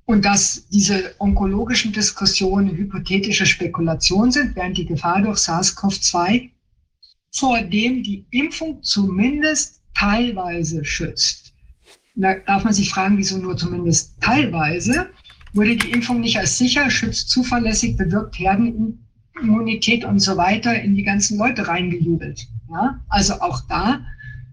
Und 0.04 0.24
dass 0.24 0.66
diese 0.68 1.14
onkologischen 1.20 1.92
Diskussionen 1.92 2.76
hypothetische 2.76 3.46
Spekulationen 3.46 4.32
sind, 4.32 4.56
während 4.56 4.76
die 4.76 4.86
Gefahr 4.86 5.22
durch 5.22 5.38
SARS-CoV-2 5.38 6.50
vor 7.32 7.62
dem 7.62 8.02
die 8.02 8.26
Impfung 8.30 8.82
zumindest 8.82 9.79
teilweise 10.00 10.84
schützt. 10.84 11.52
Da 12.14 12.34
darf 12.46 12.64
man 12.64 12.72
sich 12.72 12.90
fragen, 12.90 13.18
wieso 13.18 13.36
nur 13.38 13.56
zumindest 13.56 14.14
teilweise? 14.20 15.10
Wurde 15.52 15.76
die 15.76 15.90
Impfung 15.90 16.20
nicht 16.20 16.38
als 16.38 16.56
sicher, 16.56 16.90
schützt 16.90 17.28
zuverlässig, 17.28 17.96
bewirkt 17.96 18.38
Herden 18.38 19.06
Immunität 19.40 20.04
und 20.04 20.18
so 20.20 20.36
weiter 20.36 20.80
in 20.80 20.94
die 20.94 21.02
ganzen 21.02 21.38
Leute 21.38 21.66
reingejubelt. 21.66 22.46
Ja? 22.70 23.00
Also 23.08 23.34
auch 23.40 23.60
da 23.68 24.00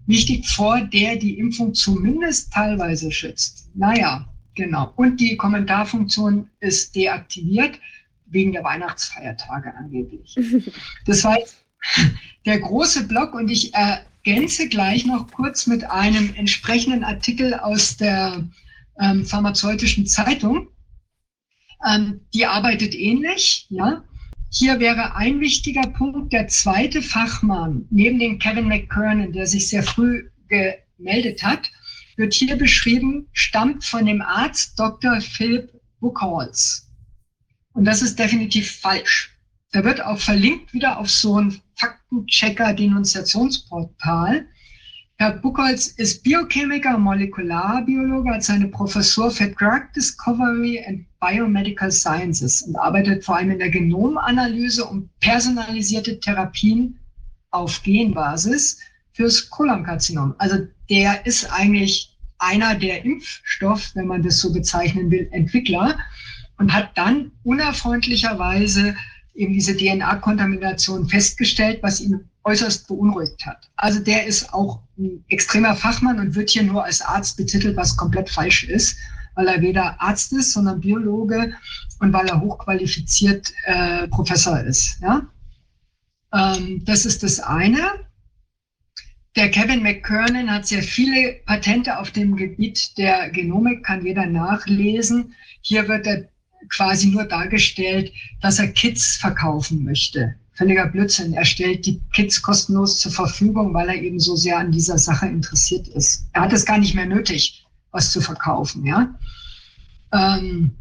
wichtig, 0.06 0.48
vor 0.48 0.80
der 0.80 1.16
die 1.16 1.38
Impfung 1.38 1.74
zumindest 1.74 2.52
teilweise 2.52 3.10
schützt. 3.10 3.70
Naja, 3.74 4.28
genau. 4.54 4.92
Und 4.96 5.18
die 5.20 5.36
Kommentarfunktion 5.36 6.48
ist 6.60 6.94
deaktiviert 6.94 7.78
wegen 8.26 8.52
der 8.52 8.64
Weihnachtsfeiertage 8.64 9.74
angeblich. 9.74 10.36
Das 11.06 11.24
war 11.24 11.38
jetzt 11.38 11.56
der 12.44 12.58
große 12.58 13.06
Block 13.06 13.34
und 13.34 13.48
ich 13.50 13.72
ergänze 14.24 14.68
gleich 14.68 15.06
noch 15.06 15.30
kurz 15.30 15.66
mit 15.66 15.84
einem 15.84 16.34
entsprechenden 16.34 17.04
Artikel 17.04 17.54
aus 17.54 17.96
der 17.96 18.48
ähm, 19.00 19.24
pharmazeutischen 19.24 20.06
Zeitung. 20.06 20.68
Ähm, 21.88 22.20
die 22.34 22.46
arbeitet 22.46 22.94
ähnlich, 22.94 23.66
ja. 23.70 24.04
Hier 24.50 24.80
wäre 24.80 25.14
ein 25.14 25.40
wichtiger 25.40 25.86
Punkt, 25.88 26.32
der 26.32 26.48
zweite 26.48 27.02
Fachmann 27.02 27.86
neben 27.90 28.18
dem 28.18 28.38
Kevin 28.38 28.66
McKernan, 28.66 29.32
der 29.32 29.46
sich 29.46 29.68
sehr 29.68 29.82
früh 29.82 30.30
gemeldet 30.48 31.42
hat, 31.42 31.70
wird 32.16 32.32
hier 32.32 32.56
beschrieben, 32.56 33.28
stammt 33.32 33.84
von 33.84 34.06
dem 34.06 34.22
Arzt 34.22 34.78
Dr. 34.78 35.20
Philip 35.20 35.70
Buchholz. 36.00 36.88
Und 37.74 37.84
das 37.84 38.02
ist 38.02 38.18
definitiv 38.18 38.80
falsch. 38.80 39.36
Da 39.72 39.84
wird 39.84 40.00
auch 40.00 40.18
verlinkt 40.18 40.72
wieder 40.72 40.98
auf 40.98 41.10
so 41.10 41.38
ein 41.38 41.60
Faktenchecker-Denunziationsportal. 41.78 44.46
Herr 45.20 45.32
Buchholz 45.32 45.88
ist 45.88 46.22
Biochemiker, 46.22 46.96
Molekularbiologe, 46.96 48.34
hat 48.34 48.44
seine 48.44 48.68
Professur 48.68 49.32
für 49.32 49.48
Drug 49.48 49.92
Discovery 49.96 50.84
and 50.86 51.04
Biomedical 51.18 51.90
Sciences 51.90 52.62
und 52.62 52.76
arbeitet 52.76 53.24
vor 53.24 53.36
allem 53.36 53.50
in 53.50 53.58
der 53.58 53.70
Genomanalyse 53.70 54.84
und 54.84 55.10
personalisierte 55.18 56.20
Therapien 56.20 57.00
auf 57.50 57.82
Genbasis 57.82 58.78
fürs 59.12 59.50
Kolonkarzinom. 59.50 60.36
Also 60.38 60.68
der 60.88 61.26
ist 61.26 61.52
eigentlich 61.52 62.16
einer 62.38 62.76
der 62.76 63.04
Impfstoff, 63.04 63.90
wenn 63.94 64.06
man 64.06 64.22
das 64.22 64.38
so 64.38 64.52
bezeichnen 64.52 65.10
will, 65.10 65.26
Entwickler 65.32 65.98
und 66.58 66.72
hat 66.72 66.96
dann 66.96 67.32
unerfreundlicherweise 67.42 68.94
eben 69.38 69.52
diese 69.52 69.76
DNA-Kontamination 69.76 71.08
festgestellt, 71.08 71.78
was 71.82 72.00
ihn 72.00 72.28
äußerst 72.42 72.88
beunruhigt 72.88 73.46
hat. 73.46 73.70
Also 73.76 74.00
der 74.00 74.26
ist 74.26 74.52
auch 74.52 74.80
ein 74.98 75.24
extremer 75.28 75.76
Fachmann 75.76 76.18
und 76.18 76.34
wird 76.34 76.50
hier 76.50 76.64
nur 76.64 76.84
als 76.84 77.00
Arzt 77.00 77.36
betitelt, 77.36 77.76
was 77.76 77.96
komplett 77.96 78.28
falsch 78.28 78.64
ist, 78.64 78.98
weil 79.36 79.46
er 79.46 79.60
weder 79.60 80.00
Arzt 80.00 80.32
ist, 80.32 80.52
sondern 80.52 80.80
Biologe 80.80 81.54
und 82.00 82.12
weil 82.12 82.26
er 82.26 82.40
hochqualifiziert 82.40 83.52
äh, 83.64 84.08
Professor 84.08 84.60
ist. 84.60 84.98
Ja? 85.00 85.26
Ähm, 86.34 86.82
das 86.84 87.06
ist 87.06 87.22
das 87.22 87.38
eine. 87.38 87.78
Der 89.36 89.50
Kevin 89.50 89.84
McKernan 89.84 90.50
hat 90.50 90.66
sehr 90.66 90.82
viele 90.82 91.34
Patente 91.46 91.96
auf 91.96 92.10
dem 92.10 92.34
Gebiet 92.34 92.98
der 92.98 93.30
Genomik, 93.30 93.84
kann 93.84 94.04
jeder 94.04 94.26
nachlesen. 94.26 95.32
Hier 95.60 95.86
wird 95.86 96.08
er 96.08 96.28
quasi 96.68 97.08
nur 97.08 97.24
dargestellt, 97.24 98.12
dass 98.40 98.58
er 98.58 98.68
Kits 98.68 99.16
verkaufen 99.16 99.84
möchte. 99.84 100.34
Völliger 100.54 100.88
Blödsinn. 100.88 101.34
Er 101.34 101.44
stellt 101.44 101.86
die 101.86 102.00
Kits 102.12 102.42
kostenlos 102.42 102.98
zur 102.98 103.12
Verfügung, 103.12 103.72
weil 103.74 103.88
er 103.88 104.02
eben 104.02 104.18
so 104.18 104.34
sehr 104.34 104.58
an 104.58 104.72
dieser 104.72 104.98
Sache 104.98 105.26
interessiert 105.26 105.86
ist. 105.88 106.26
Er 106.32 106.42
hat 106.42 106.52
es 106.52 106.66
gar 106.66 106.78
nicht 106.78 106.94
mehr 106.94 107.06
nötig, 107.06 107.64
was 107.92 108.10
zu 108.10 108.20
verkaufen, 108.20 108.84
ja. 108.84 109.14
Ähm, 110.12 110.72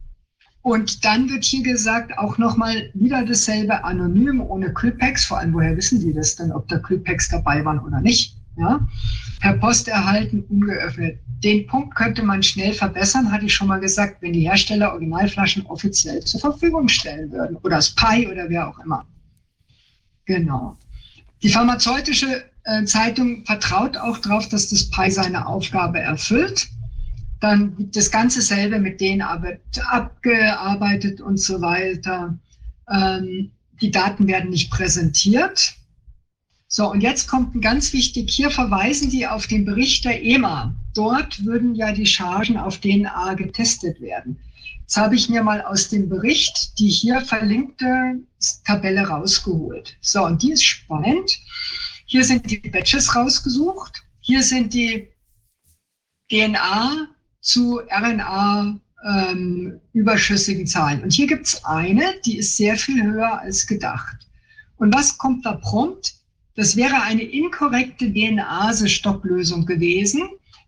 und 0.68 1.06
dann 1.06 1.30
wird 1.30 1.46
hier 1.46 1.64
gesagt, 1.64 2.18
auch 2.18 2.38
nochmal 2.38 2.90
wieder 2.94 3.24
dasselbe, 3.24 3.86
anonym, 3.86 4.42
ohne 4.42 4.74
Clipex. 4.74 5.24
Vor 5.24 5.40
allem, 5.40 5.54
woher 5.54 5.78
wissen 5.78 6.02
die 6.02 6.14
das 6.14 6.36
denn, 6.36 6.52
ob 6.52 6.68
da 6.68 6.78
Clipex 6.80 7.30
dabei 7.30 7.64
waren 7.64 7.80
oder 7.80 8.02
nicht? 8.02 8.36
Ja? 8.58 8.86
Per 9.40 9.54
Post 9.60 9.88
erhalten, 9.88 10.44
ungeöffnet. 10.50 11.20
Den 11.44 11.68
Punkt 11.68 11.96
könnte 11.96 12.24
man 12.24 12.42
schnell 12.42 12.74
verbessern, 12.74 13.32
hatte 13.32 13.46
ich 13.46 13.54
schon 13.54 13.68
mal 13.68 13.80
gesagt, 13.80 14.22
wenn 14.22 14.34
die 14.34 14.50
Hersteller 14.50 14.92
Originalflaschen 14.92 15.66
offiziell 15.68 16.24
zur 16.24 16.40
Verfügung 16.40 16.88
stellen 16.88 17.32
würden. 17.32 17.58
Oder 17.58 17.76
das 17.76 17.94
PI 17.94 18.28
oder 18.28 18.50
wer 18.50 18.68
auch 18.68 18.80
immer. 18.80 19.06
Genau. 20.26 20.78
Die 21.44 21.50
pharmazeutische 21.50 22.46
äh, 22.64 22.84
Zeitung 22.86 23.46
vertraut 23.46 23.98
auch 23.98 24.18
darauf, 24.18 24.50
dass 24.50 24.70
das 24.70 24.90
PI 24.90 25.12
seine 25.12 25.46
Aufgabe 25.46 26.00
erfüllt. 26.00 26.68
Dann 27.40 27.76
das 27.92 28.10
Ganze 28.10 28.42
selber 28.42 28.80
mit 28.80 29.00
denen 29.00 29.22
abgearbeitet 29.22 31.22
und 31.22 31.38
so 31.38 31.62
weiter. 31.62 32.36
Ähm, 32.92 33.52
die 33.80 33.92
Daten 33.92 34.28
werden 34.28 34.50
nicht 34.50 34.72
präsentiert. 34.72 35.76
So, 36.68 36.92
und 36.92 37.02
jetzt 37.02 37.28
kommt 37.28 37.56
ein 37.56 37.62
ganz 37.62 37.94
wichtig, 37.94 38.32
hier 38.32 38.50
verweisen 38.50 39.10
die 39.10 39.28
auf 39.28 39.48
den 39.48 39.66
Bericht 39.66 40.04
der 40.04 40.24
EMA. 40.24 40.76
Dort 40.98 41.46
würden 41.46 41.76
ja 41.76 41.92
die 41.92 42.08
Chargen 42.08 42.58
auf 42.58 42.80
DNA 42.80 43.36
getestet 43.36 44.02
werden. 44.02 44.40
Jetzt 44.80 44.98
habe 44.98 45.16
ich 45.16 45.30
mir 45.30 45.44
mal 45.44 45.62
aus 45.62 45.90
dem 45.90 46.10
Bericht 46.10 46.80
die 46.80 46.90
hier 46.90 47.22
verlinkte 47.22 48.20
Tabelle 48.66 49.08
rausgeholt. 49.08 49.96
So, 50.02 50.26
und 50.26 50.42
die 50.42 50.54
ist 50.54 50.64
spannend. 50.64 51.40
Hier 52.06 52.24
sind 52.24 52.50
die 52.50 52.58
Batches 52.58 53.16
rausgesucht. 53.16 54.04
Hier 54.22 54.42
sind 54.42 54.74
die 54.74 55.10
DNA 56.32 57.08
zu 57.42 57.80
RNA 57.92 58.80
ähm, 59.06 59.80
überschüssigen 59.94 60.66
Zahlen. 60.66 61.04
Und 61.04 61.14
hier 61.14 61.28
gibt 61.28 61.46
es 61.46 61.64
eine, 61.64 62.16
die 62.26 62.38
ist 62.38 62.58
sehr 62.58 62.76
viel 62.76 63.04
höher 63.04 63.40
als 63.40 63.68
gedacht. 63.68 64.16
Und 64.78 64.96
was 64.96 65.18
kommt 65.18 65.46
da 65.46 65.54
prompt? 65.54 66.16
Das 66.56 66.76
wäre 66.76 67.04
eine 67.04 67.22
inkorrekte 67.22 68.12
DNA-Stopplösung 68.12 69.68
gewesen, 69.68 70.28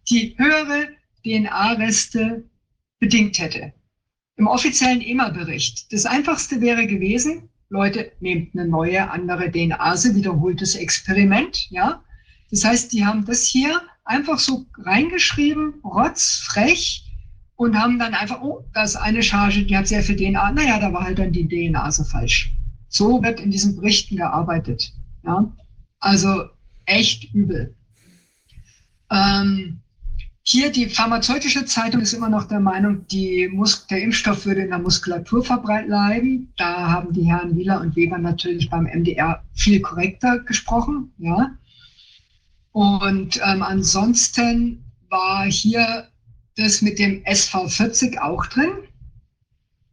die 0.10 0.36
höhere 0.38 0.90
DNA-Reste 1.24 2.44
bedingt 3.00 3.40
hätte. 3.40 3.74
Im 4.36 4.48
offiziellen 4.48 5.02
EMA-Bericht. 5.02 5.92
Das 5.92 6.06
einfachste 6.06 6.62
wäre 6.62 6.88
gewesen, 6.88 7.50
Leute, 7.70 8.12
nehmt 8.20 8.56
eine 8.56 8.68
neue, 8.68 9.12
andere 9.12 9.52
DNA-Se, 9.52 10.16
wiederholtes 10.16 10.76
Experiment, 10.76 11.70
ja. 11.70 12.04
Das 12.50 12.64
heißt, 12.64 12.92
die 12.94 13.06
haben 13.06 13.26
das 13.26 13.44
hier 13.44 13.82
einfach 14.06 14.40
so 14.40 14.66
reingeschrieben, 14.78 15.76
rotzfrech, 15.84 17.06
und 17.60 17.78
haben 17.78 18.00
dann 18.00 18.14
einfach, 18.14 18.42
oh, 18.42 18.64
da 18.74 18.84
ist 18.84 18.96
eine 18.96 19.22
Charge, 19.22 19.66
die 19.66 19.76
hat 19.76 19.86
sehr 19.86 20.02
viel 20.02 20.16
DNA. 20.16 20.54
Naja, 20.54 20.80
da 20.80 20.94
war 20.94 21.04
halt 21.04 21.20
dann 21.20 21.34
die 21.34 21.46
DNA 21.46 21.92
so 21.92 22.06
falsch. 22.06 22.54
So 22.88 23.22
wird 23.22 23.42
in 23.42 23.52
diesen 23.52 23.76
Berichten 23.76 24.16
gearbeitet, 24.16 24.94
ja. 25.26 25.52
Also 26.00 26.46
echt 26.86 27.34
übel. 27.34 27.76
Ähm, 29.12 29.82
hier 30.52 30.72
die 30.72 30.90
pharmazeutische 30.90 31.66
Zeitung 31.66 32.02
ist 32.02 32.14
immer 32.14 32.28
noch 32.28 32.46
der 32.46 32.60
Meinung, 32.60 33.06
der 33.12 34.02
Impfstoff 34.02 34.48
würde 34.48 34.62
in 34.62 34.70
der 34.70 34.80
Muskulatur 34.80 35.44
verbleiben. 35.46 36.52
Da 36.58 36.90
haben 36.90 37.14
die 37.14 37.26
Herren 37.26 37.56
Wieler 37.56 37.80
und 37.80 37.96
Weber 37.96 38.18
natürlich 38.18 38.68
beim 38.68 38.86
MDR 38.86 39.44
viel 39.54 39.80
korrekter 39.80 40.40
gesprochen. 40.40 41.14
Ja. 41.20 41.52
Und 42.72 43.40
ähm, 43.46 43.62
ansonsten 43.62 44.84
war 45.10 45.46
hier 45.46 46.08
das 46.58 46.82
mit 46.82 46.98
dem 46.98 47.24
SV40 47.26 48.18
auch 48.18 48.44
drin. 48.48 48.72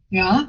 Ja. 0.09 0.47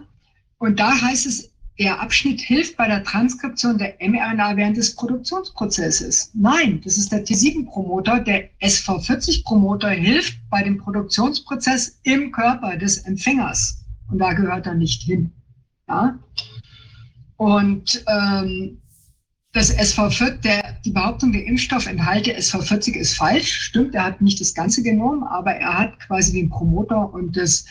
Und 0.57 0.81
da 0.81 0.99
heißt 1.03 1.27
es 1.27 1.53
der 1.79 2.01
Abschnitt 2.01 2.41
hilft 2.41 2.77
bei 2.77 2.89
der 2.89 3.05
Transkription 3.05 3.79
der 3.79 3.95
mRNA 4.01 4.57
während 4.57 4.77
des 4.77 4.95
Produktionsprozesses. 4.97 6.31
Nein, 6.35 6.81
das 6.85 6.97
ist 6.97 7.13
der 7.13 7.25
T7-Promoter. 7.25 8.21
Der 8.21 8.51
SV40-Promoter 8.61 9.91
hilft 9.91 10.39
bei 10.51 10.63
dem 10.63 10.79
Produktionsprozess 10.79 12.01
im 12.03 12.33
Körper 12.33 12.77
des 12.77 12.99
Empfängers. 12.99 13.85
Und 14.11 14.19
da 14.19 14.33
gehört 14.33 14.67
er 14.67 14.75
nicht 14.75 15.03
hin. 15.03 15.31
Ja? 15.89 16.19
Und 17.37 18.05
ähm, 18.09 18.79
das 19.53 19.77
SV40, 19.77 20.41
der, 20.41 20.79
die 20.85 20.91
Behauptung, 20.91 21.33
der 21.33 21.47
Impfstoff 21.47 21.87
enthalte 21.87 22.37
SV40 22.37 22.95
ist 22.95 23.17
falsch. 23.17 23.53
Stimmt, 23.53 23.95
er 23.95 24.05
hat 24.05 24.21
nicht 24.21 24.41
das 24.41 24.53
ganze 24.53 24.83
Genom, 24.83 25.23
aber 25.23 25.53
er 25.53 25.79
hat 25.79 26.01
quasi 26.01 26.33
den 26.33 26.51
Promoter 26.51 27.13
und 27.15 27.37
das 27.37 27.65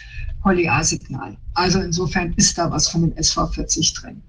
Poly-A-Signal. 0.47 1.35
Also 1.55 1.81
insofern 1.81 2.33
ist 2.37 2.57
da 2.57 2.71
was 2.71 2.87
von 2.87 3.01
dem 3.01 3.13
SV40 3.15 3.99
drin. 3.99 4.21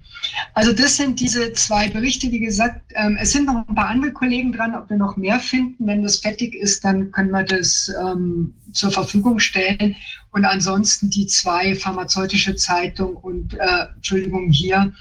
Also 0.55 0.73
das 0.73 0.97
sind 0.97 1.21
diese 1.21 1.53
zwei 1.53 1.89
Berichte, 1.89 2.33
wie 2.33 2.41
gesagt. 2.41 2.81
Ähm, 2.97 3.17
es 3.21 3.31
sind 3.31 3.47
noch 3.47 3.69
ein 3.69 3.75
paar 3.77 3.89
andere 3.89 4.13
Kollegen 4.13 4.53
dran, 4.53 4.75
ob 4.75 4.91
wir 4.91 4.97
noch 4.97 5.17
mehr 5.17 5.39
finden. 5.39 5.87
Wenn 5.87 6.03
das 6.03 6.19
fertig 6.19 6.57
ist, 6.57 6.85
dann 6.85 7.13
können 7.13 7.31
wir 7.31 7.45
das 7.45 7.89
ähm, 8.03 8.53
zur 8.73 8.91
Verfügung 8.91 9.39
stellen. 9.39 9.95
Und 10.33 10.45
ansonsten 10.45 11.09
die 11.09 11.29
zwei 11.29 11.77
pharmazeutische 11.77 12.57
Zeitung 12.57 13.15
und, 13.15 13.55
äh, 13.55 13.87
Entschuldigung, 13.95 14.51
hier 14.51 14.93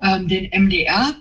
ähm, 0.00 0.26
den 0.26 0.50
MDR. 0.58 1.14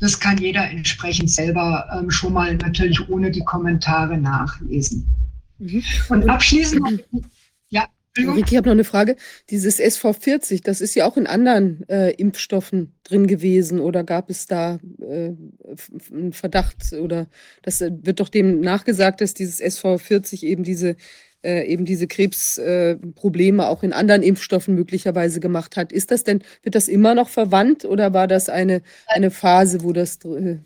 Das 0.00 0.20
kann 0.20 0.36
jeder 0.36 0.68
entsprechend 0.68 1.30
selber 1.30 1.88
ähm, 1.96 2.10
schon 2.10 2.34
mal 2.34 2.56
natürlich 2.56 3.08
ohne 3.08 3.30
die 3.30 3.44
Kommentare 3.44 4.18
nachlesen. 4.18 5.08
Mhm. 5.58 5.82
Und 6.10 6.28
abschließend, 6.28 7.04
ja, 7.70 7.86
Ricky, 8.16 8.50
ich 8.50 8.56
habe 8.56 8.68
noch 8.68 8.74
eine 8.74 8.84
Frage. 8.84 9.16
Dieses 9.50 9.80
SV40, 9.80 10.62
das 10.62 10.80
ist 10.80 10.94
ja 10.94 11.06
auch 11.06 11.16
in 11.16 11.26
anderen 11.26 11.88
äh, 11.88 12.10
Impfstoffen 12.10 12.94
drin 13.04 13.26
gewesen 13.26 13.80
oder 13.80 14.04
gab 14.04 14.28
es 14.28 14.46
da 14.46 14.78
äh, 15.00 15.32
einen 16.12 16.32
Verdacht 16.32 16.92
oder 16.92 17.26
das 17.62 17.80
äh, 17.80 17.90
wird 18.02 18.20
doch 18.20 18.28
dem 18.28 18.60
nachgesagt, 18.60 19.20
dass 19.20 19.34
dieses 19.34 19.62
SV40 19.62 20.44
eben 20.44 20.62
diese 20.62 20.96
äh, 21.42 21.66
eben 21.66 21.84
diese 21.84 22.06
Krebsprobleme 22.06 23.66
auch 23.66 23.82
in 23.82 23.92
anderen 23.92 24.22
Impfstoffen 24.22 24.74
möglicherweise 24.74 25.40
gemacht 25.40 25.76
hat. 25.76 25.90
Ist 25.90 26.10
das 26.10 26.22
denn, 26.22 26.42
wird 26.62 26.74
das 26.74 26.88
immer 26.88 27.14
noch 27.14 27.28
verwandt 27.28 27.84
oder 27.84 28.12
war 28.12 28.28
das 28.28 28.48
eine, 28.48 28.82
eine 29.06 29.30
Phase, 29.30 29.82
wo 29.82 29.92
das 29.92 30.18
äh, 30.24 30.58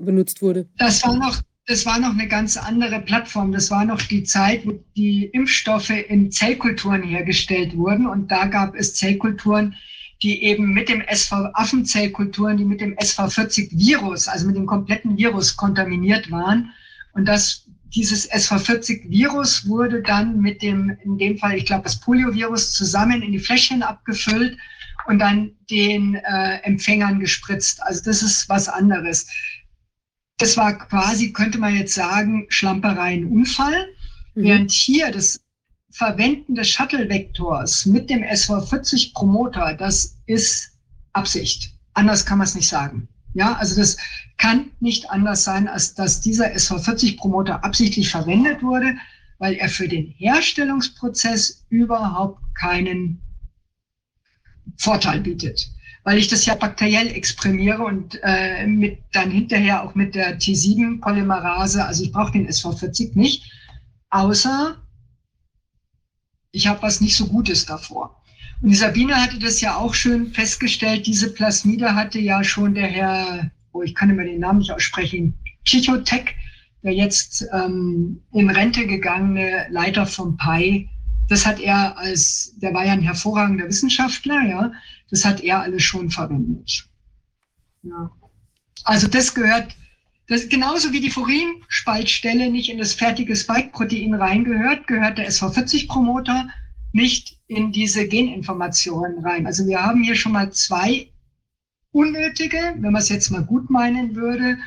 benutzt 0.00 0.42
wurde? 0.42 0.66
Das 0.78 1.04
war 1.04 1.16
noch 1.16 1.42
das 1.66 1.84
war 1.84 1.98
noch 1.98 2.12
eine 2.12 2.28
ganz 2.28 2.56
andere 2.56 3.00
Plattform. 3.00 3.50
Das 3.50 3.70
war 3.72 3.84
noch 3.84 4.00
die 4.00 4.22
Zeit, 4.22 4.64
wo 4.64 4.78
die 4.96 5.24
Impfstoffe 5.24 5.90
in 5.90 6.30
Zellkulturen 6.30 7.02
hergestellt 7.02 7.76
wurden. 7.76 8.06
Und 8.06 8.30
da 8.30 8.46
gab 8.46 8.76
es 8.76 8.94
Zellkulturen, 8.94 9.74
die 10.22 10.44
eben 10.44 10.72
mit 10.72 10.88
dem 10.88 11.00
SV 11.00 11.50
Affenzellkulturen, 11.54 12.56
die 12.56 12.64
mit 12.64 12.80
dem 12.80 12.94
SV40-Virus, 12.96 14.28
also 14.28 14.46
mit 14.46 14.56
dem 14.56 14.66
kompletten 14.66 15.18
Virus 15.18 15.56
kontaminiert 15.56 16.30
waren. 16.30 16.70
Und 17.14 17.26
das, 17.26 17.66
dieses 17.94 18.30
SV40-Virus 18.30 19.68
wurde 19.68 20.02
dann 20.02 20.40
mit 20.40 20.62
dem, 20.62 20.96
in 21.02 21.18
dem 21.18 21.36
Fall, 21.36 21.56
ich 21.56 21.66
glaube, 21.66 21.82
das 21.82 21.98
Poliovirus 21.98 22.72
zusammen 22.74 23.22
in 23.22 23.32
die 23.32 23.40
Fläschchen 23.40 23.82
abgefüllt 23.82 24.56
und 25.08 25.18
dann 25.18 25.50
den 25.68 26.14
äh, 26.14 26.58
Empfängern 26.62 27.18
gespritzt. 27.18 27.82
Also 27.82 28.02
das 28.04 28.22
ist 28.22 28.48
was 28.48 28.68
anderes 28.68 29.26
das 30.38 30.56
war 30.56 30.76
quasi, 30.76 31.32
könnte 31.32 31.58
man 31.58 31.74
jetzt 31.74 31.94
sagen, 31.94 32.46
Schlamperei, 32.48 33.14
ein 33.14 33.26
Unfall. 33.26 33.88
Mhm. 34.34 34.42
Während 34.42 34.70
hier 34.70 35.10
das 35.10 35.40
Verwenden 35.90 36.54
des 36.54 36.68
Shuttle-Vektors 36.68 37.86
mit 37.86 38.10
dem 38.10 38.22
SV40 38.22 39.14
Promoter, 39.14 39.74
das 39.74 40.18
ist 40.26 40.72
Absicht. 41.14 41.72
Anders 41.94 42.26
kann 42.26 42.38
man 42.38 42.46
es 42.46 42.54
nicht 42.54 42.68
sagen. 42.68 43.08
Ja, 43.32 43.54
also 43.54 43.76
das 43.76 43.96
kann 44.36 44.70
nicht 44.80 45.10
anders 45.10 45.44
sein, 45.44 45.68
als 45.68 45.94
dass 45.94 46.20
dieser 46.20 46.52
SV40 46.54 47.16
Promoter 47.16 47.64
absichtlich 47.64 48.10
verwendet 48.10 48.62
wurde, 48.62 48.96
weil 49.38 49.54
er 49.54 49.68
für 49.68 49.88
den 49.88 50.06
Herstellungsprozess 50.18 51.64
überhaupt 51.68 52.40
keinen 52.54 53.20
Vorteil 54.76 55.20
bietet 55.20 55.70
weil 56.06 56.18
ich 56.18 56.28
das 56.28 56.46
ja 56.46 56.54
bakteriell 56.54 57.08
exprimiere 57.08 57.82
und 57.82 58.20
äh, 58.22 58.64
mit 58.64 59.00
dann 59.10 59.28
hinterher 59.28 59.82
auch 59.82 59.96
mit 59.96 60.14
der 60.14 60.38
T7-Polymerase, 60.38 61.84
also 61.84 62.04
ich 62.04 62.12
brauche 62.12 62.30
den 62.30 62.48
SV40 62.48 63.18
nicht, 63.18 63.50
außer 64.10 64.76
ich 66.52 66.68
habe 66.68 66.80
was 66.82 67.00
nicht 67.00 67.16
so 67.16 67.26
Gutes 67.26 67.66
davor. 67.66 68.22
Und 68.62 68.68
die 68.68 68.76
Sabine 68.76 69.16
hatte 69.16 69.40
das 69.40 69.60
ja 69.60 69.74
auch 69.74 69.94
schön 69.94 70.32
festgestellt, 70.32 71.08
diese 71.08 71.34
Plasmide 71.34 71.96
hatte 71.96 72.20
ja 72.20 72.44
schon 72.44 72.74
der 72.76 72.86
Herr, 72.86 73.50
oh, 73.72 73.82
ich 73.82 73.96
kann 73.96 74.08
immer 74.08 74.22
den 74.22 74.38
Namen 74.38 74.60
nicht 74.60 74.70
aussprechen, 74.70 75.34
Chichotek, 75.64 76.36
der 76.84 76.94
jetzt 76.94 77.48
ähm, 77.52 78.22
in 78.32 78.48
Rente 78.48 78.86
gegangene 78.86 79.66
Leiter 79.70 80.06
vom 80.06 80.36
PI, 80.36 80.88
das 81.28 81.46
hat 81.46 81.60
er 81.60 81.96
als, 81.98 82.54
der 82.56 82.72
war 82.74 82.84
ja 82.84 82.92
ein 82.92 83.02
hervorragender 83.02 83.66
Wissenschaftler, 83.66 84.42
ja, 84.42 84.72
das 85.10 85.24
hat 85.24 85.40
er 85.40 85.60
alles 85.60 85.82
schon 85.82 86.10
verwendet. 86.10 86.88
Ja. 87.82 88.10
Also 88.84 89.08
das 89.08 89.34
gehört, 89.34 89.76
das, 90.28 90.48
genauso 90.48 90.92
wie 90.92 91.00
die 91.00 91.10
Furin-Spaltstelle 91.10 92.50
nicht 92.50 92.68
in 92.68 92.78
das 92.78 92.92
fertige 92.92 93.34
Spike-Protein 93.34 94.14
reingehört, 94.14 94.86
gehört 94.86 95.18
der 95.18 95.28
SV40-Promoter 95.30 96.48
nicht 96.92 97.38
in 97.46 97.72
diese 97.72 98.08
Geninformationen 98.08 99.24
rein. 99.24 99.46
Also 99.46 99.66
wir 99.66 99.82
haben 99.82 100.02
hier 100.02 100.16
schon 100.16 100.32
mal 100.32 100.52
zwei 100.52 101.10
unnötige, 101.92 102.74
wenn 102.78 102.92
man 102.92 103.02
es 103.02 103.08
jetzt 103.08 103.30
mal 103.30 103.44
gut 103.44 103.70
meinen 103.70 104.16
würde, 104.16 104.58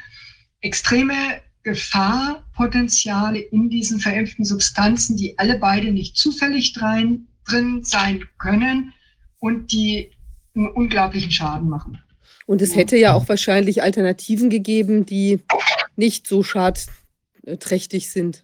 extreme 0.62 1.41
Gefahrpotenziale 1.70 3.39
in 3.39 3.70
diesen 3.70 3.99
verimpften 3.99 4.43
Substanzen, 4.43 5.17
die 5.17 5.38
alle 5.38 5.59
beide 5.59 5.91
nicht 5.91 6.17
zufällig 6.17 6.82
rein, 6.82 7.28
drin 7.47 7.84
sein 7.84 8.24
können 8.39 8.93
und 9.39 9.72
die 9.72 10.11
einen 10.55 10.67
unglaublichen 10.70 11.32
Schaden 11.32 11.70
machen. 11.70 12.01
Und 12.47 12.61
es 12.63 12.76
hätte 12.76 12.97
ja 12.97 13.13
auch 13.13 13.30
wahrscheinlich 13.30 13.84
Alternativen 13.84 14.49
gegeben, 14.49 15.05
die 15.05 15.39
nicht 15.95 16.26
so 16.26 16.41
schadträchtig 16.43 18.09
sind. 18.09 18.43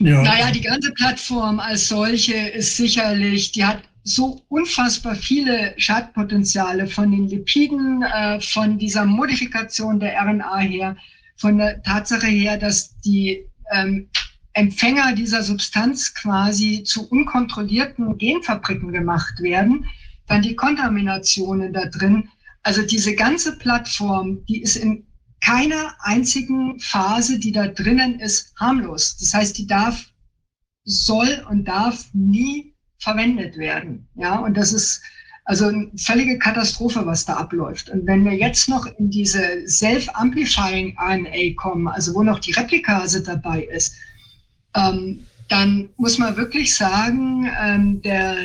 Ja. 0.00 0.22
Naja, 0.22 0.50
die 0.50 0.62
ganze 0.62 0.92
Plattform 0.92 1.60
als 1.60 1.88
solche 1.88 2.34
ist 2.34 2.76
sicherlich, 2.76 3.52
die 3.52 3.64
hat 3.64 3.82
so 4.02 4.42
unfassbar 4.48 5.14
viele 5.14 5.74
Schadpotenziale 5.76 6.88
von 6.88 7.12
den 7.12 7.28
Lipiden, 7.28 8.02
äh, 8.02 8.40
von 8.40 8.78
dieser 8.78 9.04
Modifikation 9.04 10.00
der 10.00 10.20
RNA 10.20 10.58
her, 10.58 10.96
von 11.38 11.58
der 11.58 11.82
Tatsache 11.82 12.26
her, 12.26 12.58
dass 12.58 12.98
die 13.00 13.46
ähm, 13.72 14.08
Empfänger 14.52 15.14
dieser 15.14 15.42
Substanz 15.42 16.14
quasi 16.14 16.82
zu 16.82 17.08
unkontrollierten 17.08 18.18
Genfabriken 18.18 18.92
gemacht 18.92 19.40
werden 19.40 19.86
dann 20.28 20.42
die 20.42 20.54
Kontaminationen 20.54 21.72
da 21.72 21.86
drin. 21.86 22.28
Also 22.62 22.82
diese 22.82 23.14
ganze 23.14 23.58
Plattform, 23.58 24.44
die 24.44 24.62
ist 24.62 24.76
in 24.76 25.06
keiner 25.40 25.94
einzigen 26.00 26.78
Phase, 26.80 27.38
die 27.38 27.52
da 27.52 27.68
drinnen 27.68 28.20
ist, 28.20 28.54
harmlos. 28.56 29.16
Das 29.18 29.34
heißt, 29.34 29.58
die 29.58 29.66
darf, 29.66 30.06
soll 30.84 31.44
und 31.48 31.66
darf 31.66 32.06
nie 32.12 32.74
verwendet 32.98 33.56
werden. 33.56 34.08
Ja, 34.14 34.38
und 34.38 34.56
das 34.56 34.72
ist 34.72 35.02
also 35.48 35.68
eine 35.68 35.88
völlige 35.96 36.38
Katastrophe, 36.38 37.06
was 37.06 37.24
da 37.24 37.38
abläuft. 37.38 37.88
Und 37.88 38.06
wenn 38.06 38.22
wir 38.22 38.34
jetzt 38.34 38.68
noch 38.68 38.84
in 38.98 39.08
diese 39.08 39.66
Self-Amplifying 39.66 40.94
RNA 40.98 41.54
kommen, 41.56 41.88
also 41.88 42.14
wo 42.14 42.22
noch 42.22 42.38
die 42.38 42.52
Replikase 42.52 43.22
dabei 43.22 43.62
ist, 43.62 43.94
ähm, 44.76 45.20
dann 45.48 45.88
muss 45.96 46.18
man 46.18 46.36
wirklich 46.36 46.74
sagen, 46.74 47.50
ähm, 47.60 48.02
der 48.02 48.36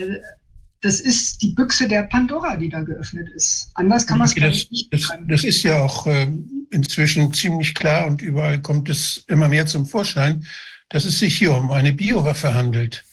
das 0.79 0.99
ist 0.99 1.41
die 1.41 1.51
Büchse 1.51 1.87
der 1.87 2.03
Pandora, 2.03 2.57
die 2.57 2.67
da 2.69 2.81
geöffnet 2.81 3.29
ist. 3.35 3.69
Anders 3.75 4.05
kann 4.05 4.17
man 4.17 4.27
es 4.27 4.35
das, 4.35 4.69
nicht 4.69 4.93
das, 4.93 5.11
das 5.27 5.43
ist 5.43 5.63
ja 5.63 5.81
auch 5.81 6.07
äh, 6.07 6.27
inzwischen 6.71 7.33
ziemlich 7.33 7.73
klar 7.75 8.07
und 8.07 8.21
überall 8.21 8.61
kommt 8.61 8.89
es 8.89 9.25
immer 9.27 9.49
mehr 9.49 9.65
zum 9.65 9.85
Vorschein, 9.85 10.45
dass 10.89 11.03
es 11.03 11.19
sich 11.19 11.37
hier 11.37 11.53
um 11.53 11.71
eine 11.71 11.91
Biowaffe 11.91 12.53
handelt. 12.53 13.03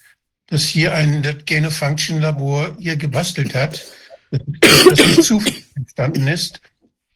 Dass 0.51 0.65
hier 0.65 0.95
ein 0.95 1.23
Gain-of-Function-Labor 1.47 2.77
hier 2.79 2.97
gebastelt 2.97 3.55
hat, 3.55 3.83
das 4.31 4.99
nicht 4.99 5.23
zufällig 5.23 5.65
entstanden 5.75 6.29
ist. 6.29 6.61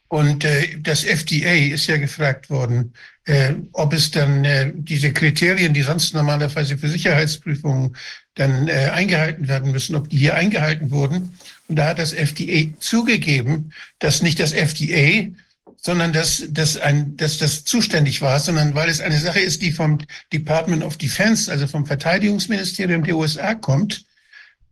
Und 0.09 0.45
äh, 0.45 0.78
das 0.80 1.05
FDA 1.05 1.74
ist 1.74 1.89
ja 1.89 1.97
gefragt 1.97 2.49
worden, 2.49 2.93
äh, 3.24 3.55
ob 3.72 3.93
es 3.93 4.11
dann 4.11 4.45
äh, 4.45 4.70
diese 4.74 5.12
Kriterien, 5.12 5.74
die 5.74 5.82
sonst 5.82 6.14
normalerweise 6.14 6.78
für 6.78 6.89
Sicherheitsprüfungen 6.89 7.97
dann 8.35 8.68
äh, 8.68 8.91
eingehalten 8.93 9.49
werden 9.49 9.72
müssen, 9.72 9.97
ob 9.97 10.09
die 10.09 10.18
hier 10.18 10.35
eingehalten 10.35 10.91
wurden. 10.91 11.37
Und 11.68 11.76
da 11.76 11.89
hat 11.89 11.99
das 11.99 12.12
FDA 12.12 12.72
zugegeben, 12.78 13.72
dass 13.99 14.22
nicht 14.22 14.41
das 14.41 14.53
FDA, 14.53 15.32
sondern 15.85 16.14
dass, 16.14 16.43
dass, 16.49 16.78
ein, 16.78 17.14
dass 17.18 17.37
das 17.37 17.64
zuständig 17.64 18.22
war, 18.22 18.41
sondern 18.41 18.74
weil 18.74 18.89
es 18.89 19.03
eine 19.03 19.18
Sache 19.18 19.41
ist, 19.41 19.61
die 19.61 19.70
vom 19.70 19.99
Department 20.32 20.82
of 20.82 20.97
Defense, 20.97 21.51
also 21.53 21.66
vom 21.66 21.85
Verteidigungsministerium 21.85 23.05
der 23.05 23.16
USA 23.16 23.55
kommt, 23.55 24.07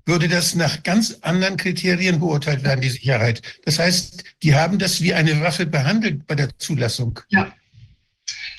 würde 0.06 0.26
das 0.26 0.54
nach 0.54 0.82
ganz 0.82 1.18
anderen 1.20 1.58
Kriterien 1.58 2.18
beurteilt 2.18 2.64
werden, 2.64 2.80
die 2.80 2.88
Sicherheit. 2.88 3.42
Das 3.66 3.78
heißt, 3.78 4.24
die 4.42 4.54
haben 4.54 4.78
das 4.78 5.02
wie 5.02 5.12
eine 5.12 5.38
Waffe 5.42 5.66
behandelt 5.66 6.26
bei 6.26 6.34
der 6.34 6.48
Zulassung. 6.58 7.20
Ja. 7.28 7.52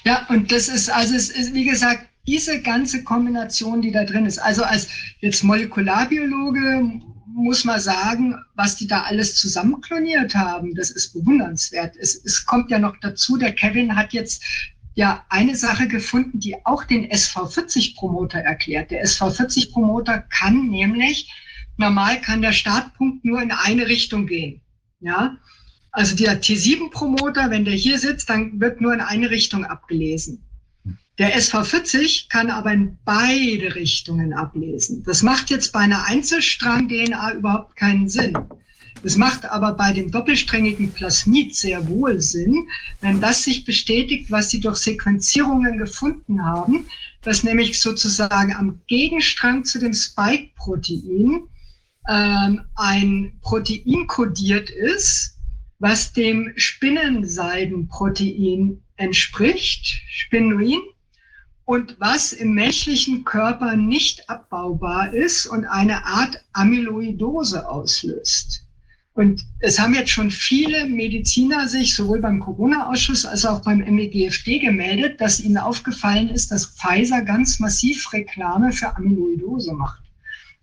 Ja, 0.06 0.28
und 0.30 0.52
das 0.52 0.68
ist, 0.68 0.92
also 0.92 1.16
es 1.16 1.30
ist, 1.30 1.56
wie 1.56 1.66
gesagt, 1.66 2.06
diese 2.28 2.62
ganze 2.62 3.04
Kombination, 3.04 3.82
die 3.82 3.92
da 3.92 4.04
drin 4.04 4.28
ist. 4.28 4.38
Also 4.38 4.64
als 4.64 4.90
jetzt 5.22 5.44
Molekularbiologe 5.44 7.02
muss 7.34 7.66
man 7.66 7.80
sagen, 7.80 8.36
was 8.56 8.76
die 8.76 8.88
da 8.88 9.04
alles 9.04 9.36
zusammenkloniert 9.36 10.36
haben, 10.36 10.76
das 10.76 10.92
ist 10.92 11.14
bewundernswert. 11.14 11.96
Es, 11.98 12.16
es 12.24 12.46
kommt 12.46 12.70
ja 12.70 12.80
noch 12.80 12.96
dazu, 13.02 13.38
der 13.38 13.54
Kevin 13.54 13.96
hat 13.96 14.14
jetzt 14.14 14.44
ja 14.96 15.26
eine 15.30 15.56
Sache 15.56 15.88
gefunden, 15.88 16.40
die 16.40 16.56
auch 16.66 16.84
den 16.84 17.10
SV40-Promoter 17.10 18.40
erklärt. 18.40 18.92
Der 18.92 19.04
SV40-Promoter 19.04 20.20
kann 20.30 20.68
nämlich, 20.68 21.32
normal 21.78 22.22
kann 22.22 22.44
der 22.44 22.54
Startpunkt 22.54 23.26
nur 23.26 23.42
in 23.42 23.52
eine 23.52 23.88
Richtung 23.88 24.28
gehen. 24.28 24.62
Ja, 25.00 25.38
also 25.92 26.16
der 26.16 26.42
T7-Promoter, 26.42 27.50
wenn 27.50 27.66
der 27.66 27.74
hier 27.74 28.00
sitzt, 28.00 28.30
dann 28.30 28.60
wird 28.60 28.80
nur 28.80 28.94
in 28.94 29.02
eine 29.02 29.30
Richtung 29.30 29.66
abgelesen. 29.66 30.44
Der 31.20 31.38
SV40 31.38 32.28
kann 32.30 32.50
aber 32.50 32.74
in 32.74 32.98
beide 33.06 33.76
Richtungen 33.76 34.34
ablesen. 34.34 35.04
Das 35.04 35.22
macht 35.22 35.52
jetzt 35.52 35.72
bei 35.72 35.82
einer 35.82 36.06
Einzelstrang-DNA 36.06 37.34
überhaupt 37.34 37.76
keinen 37.76 38.10
Sinn. 38.10 38.36
Es 39.04 39.16
macht 39.18 39.46
aber 39.46 39.74
bei 39.74 39.94
dem 39.94 40.10
doppelsträngigen 40.10 40.92
Plasmid 40.92 41.56
sehr 41.56 41.88
wohl 41.88 42.20
Sinn, 42.22 42.68
wenn 43.02 43.22
das 43.22 43.44
sich 43.44 43.66
bestätigt, 43.66 44.32
was 44.32 44.50
sie 44.50 44.62
durch 44.62 44.78
Sequenzierungen 44.78 45.78
gefunden 45.78 46.44
haben, 46.44 46.88
dass 47.22 47.44
nämlich 47.44 47.80
sozusagen 47.80 48.56
am 48.56 48.82
Gegenstrang 48.88 49.64
zu 49.66 49.78
dem 49.80 49.94
Spike-Protein 49.94 51.44
ähm, 52.10 52.62
ein 52.76 53.38
Protein 53.42 54.08
kodiert 54.08 54.70
ist, 54.70 55.38
was 55.80 56.14
dem 56.14 56.54
Spinnenseidenprotein 56.56 58.82
entspricht, 58.96 60.02
Spinuin, 60.08 60.80
und 61.66 61.96
was 62.00 62.34
im 62.34 62.54
menschlichen 62.54 63.24
Körper 63.24 63.76
nicht 63.76 64.30
abbaubar 64.30 65.14
ist 65.14 65.46
und 65.46 65.66
eine 65.66 66.06
Art 66.06 66.44
Amyloidose 66.54 67.68
auslöst. 67.68 68.66
Und 69.16 69.46
es 69.60 69.80
haben 69.80 69.94
jetzt 69.94 70.10
schon 70.10 70.32
viele 70.32 70.86
Mediziner 70.86 71.68
sich 71.68 71.96
sowohl 71.96 72.20
beim 72.20 72.40
Corona-Ausschuss 72.40 73.26
als 73.26 73.46
auch 73.46 73.62
beim 73.62 73.80
MEGFD 73.80 74.58
gemeldet, 74.58 75.22
dass 75.22 75.40
ihnen 75.40 75.58
aufgefallen 75.58 76.30
ist, 76.30 76.52
dass 76.52 76.66
Pfizer 76.66 77.22
ganz 77.22 77.60
massiv 77.60 78.12
Reklame 78.12 78.72
für 78.72 78.96
Amyloidose 78.96 79.74
macht. 79.74 80.02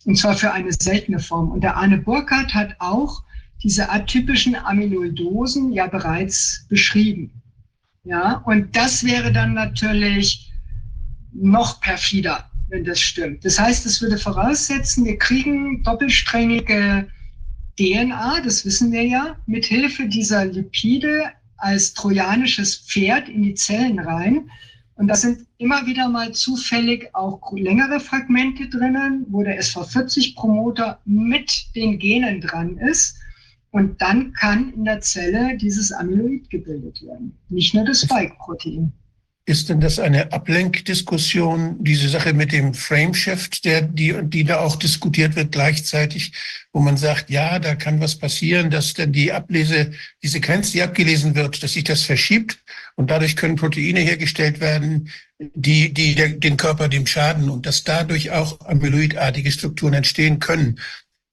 Und 0.04 0.16
zwar 0.16 0.34
für 0.34 0.52
eine 0.52 0.72
seltene 0.72 1.20
Form. 1.20 1.52
Und 1.52 1.60
der 1.60 1.76
Arne 1.76 1.98
Burkhardt 1.98 2.52
hat 2.52 2.74
auch 2.80 3.22
diese 3.62 3.88
atypischen 3.88 4.56
Amyloidosen 4.56 5.72
ja 5.72 5.86
bereits 5.86 6.66
beschrieben. 6.68 7.30
Ja, 8.02 8.42
und 8.46 8.74
das 8.74 9.04
wäre 9.04 9.30
dann 9.30 9.54
natürlich 9.54 10.49
noch 11.32 11.80
perfider, 11.80 12.50
wenn 12.68 12.84
das 12.84 13.00
stimmt. 13.00 13.44
Das 13.44 13.58
heißt, 13.58 13.86
es 13.86 14.00
würde 14.00 14.18
voraussetzen, 14.18 15.04
wir 15.04 15.18
kriegen 15.18 15.82
doppelsträngige 15.82 17.08
DNA, 17.78 18.40
das 18.42 18.64
wissen 18.64 18.92
wir 18.92 19.04
ja, 19.04 19.36
mit 19.46 19.64
Hilfe 19.64 20.06
dieser 20.06 20.44
Lipide 20.44 21.32
als 21.56 21.94
trojanisches 21.94 22.76
Pferd 22.76 23.28
in 23.28 23.42
die 23.42 23.54
Zellen 23.54 23.98
rein. 23.98 24.50
Und 24.96 25.08
da 25.08 25.14
sind 25.14 25.46
immer 25.56 25.86
wieder 25.86 26.08
mal 26.08 26.32
zufällig 26.32 27.08
auch 27.14 27.40
längere 27.52 28.00
Fragmente 28.00 28.68
drinnen, 28.68 29.24
wo 29.30 29.42
der 29.42 29.58
SV40-Promoter 29.58 31.00
mit 31.06 31.74
den 31.74 31.98
Genen 31.98 32.40
dran 32.42 32.76
ist. 32.76 33.16
Und 33.70 34.02
dann 34.02 34.32
kann 34.34 34.72
in 34.74 34.84
der 34.84 35.00
Zelle 35.00 35.56
dieses 35.56 35.92
Amyloid 35.92 36.50
gebildet 36.50 37.00
werden, 37.02 37.38
nicht 37.48 37.72
nur 37.72 37.84
das 37.84 38.02
Spike-Protein. 38.02 38.92
Ist 39.50 39.68
denn 39.68 39.80
das 39.80 39.98
eine 39.98 40.32
Ablenkdiskussion, 40.32 41.82
diese 41.82 42.08
Sache 42.08 42.34
mit 42.34 42.52
dem 42.52 42.72
Frameshift, 42.72 43.64
der, 43.64 43.82
die, 43.82 44.14
die 44.22 44.44
da 44.44 44.60
auch 44.60 44.76
diskutiert 44.76 45.34
wird 45.34 45.50
gleichzeitig, 45.50 46.30
wo 46.72 46.78
man 46.78 46.96
sagt, 46.96 47.30
ja, 47.30 47.58
da 47.58 47.74
kann 47.74 47.98
was 47.98 48.16
passieren, 48.16 48.70
dass 48.70 48.94
dann 48.94 49.10
die 49.10 49.32
Ablese, 49.32 49.90
die 50.22 50.28
Sequenz, 50.28 50.70
die 50.70 50.82
abgelesen 50.82 51.34
wird, 51.34 51.64
dass 51.64 51.72
sich 51.72 51.82
das 51.82 52.02
verschiebt 52.02 52.62
und 52.94 53.10
dadurch 53.10 53.34
können 53.34 53.56
Proteine 53.56 53.98
hergestellt 53.98 54.60
werden, 54.60 55.10
die, 55.40 55.92
die 55.92 56.14
der, 56.14 56.28
den 56.28 56.56
Körper 56.56 56.86
dem 56.86 57.08
schaden 57.08 57.50
und 57.50 57.66
dass 57.66 57.82
dadurch 57.82 58.30
auch 58.30 58.60
amyloidartige 58.60 59.50
Strukturen 59.50 59.94
entstehen 59.94 60.38
können. 60.38 60.78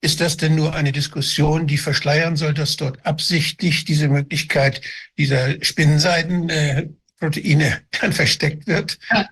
Ist 0.00 0.20
das 0.20 0.36
denn 0.36 0.56
nur 0.56 0.74
eine 0.74 0.90
Diskussion, 0.90 1.68
die 1.68 1.78
verschleiern 1.78 2.34
soll, 2.34 2.52
dass 2.52 2.76
dort 2.76 3.06
absichtlich 3.06 3.84
diese 3.84 4.08
Möglichkeit 4.08 4.80
dieser 5.16 5.62
Spinnenseiten 5.64 6.48
äh, 6.48 6.88
Proteine 7.18 7.80
dann 8.00 8.12
versteckt 8.12 8.66
wird? 8.66 8.98
Ja. 9.10 9.28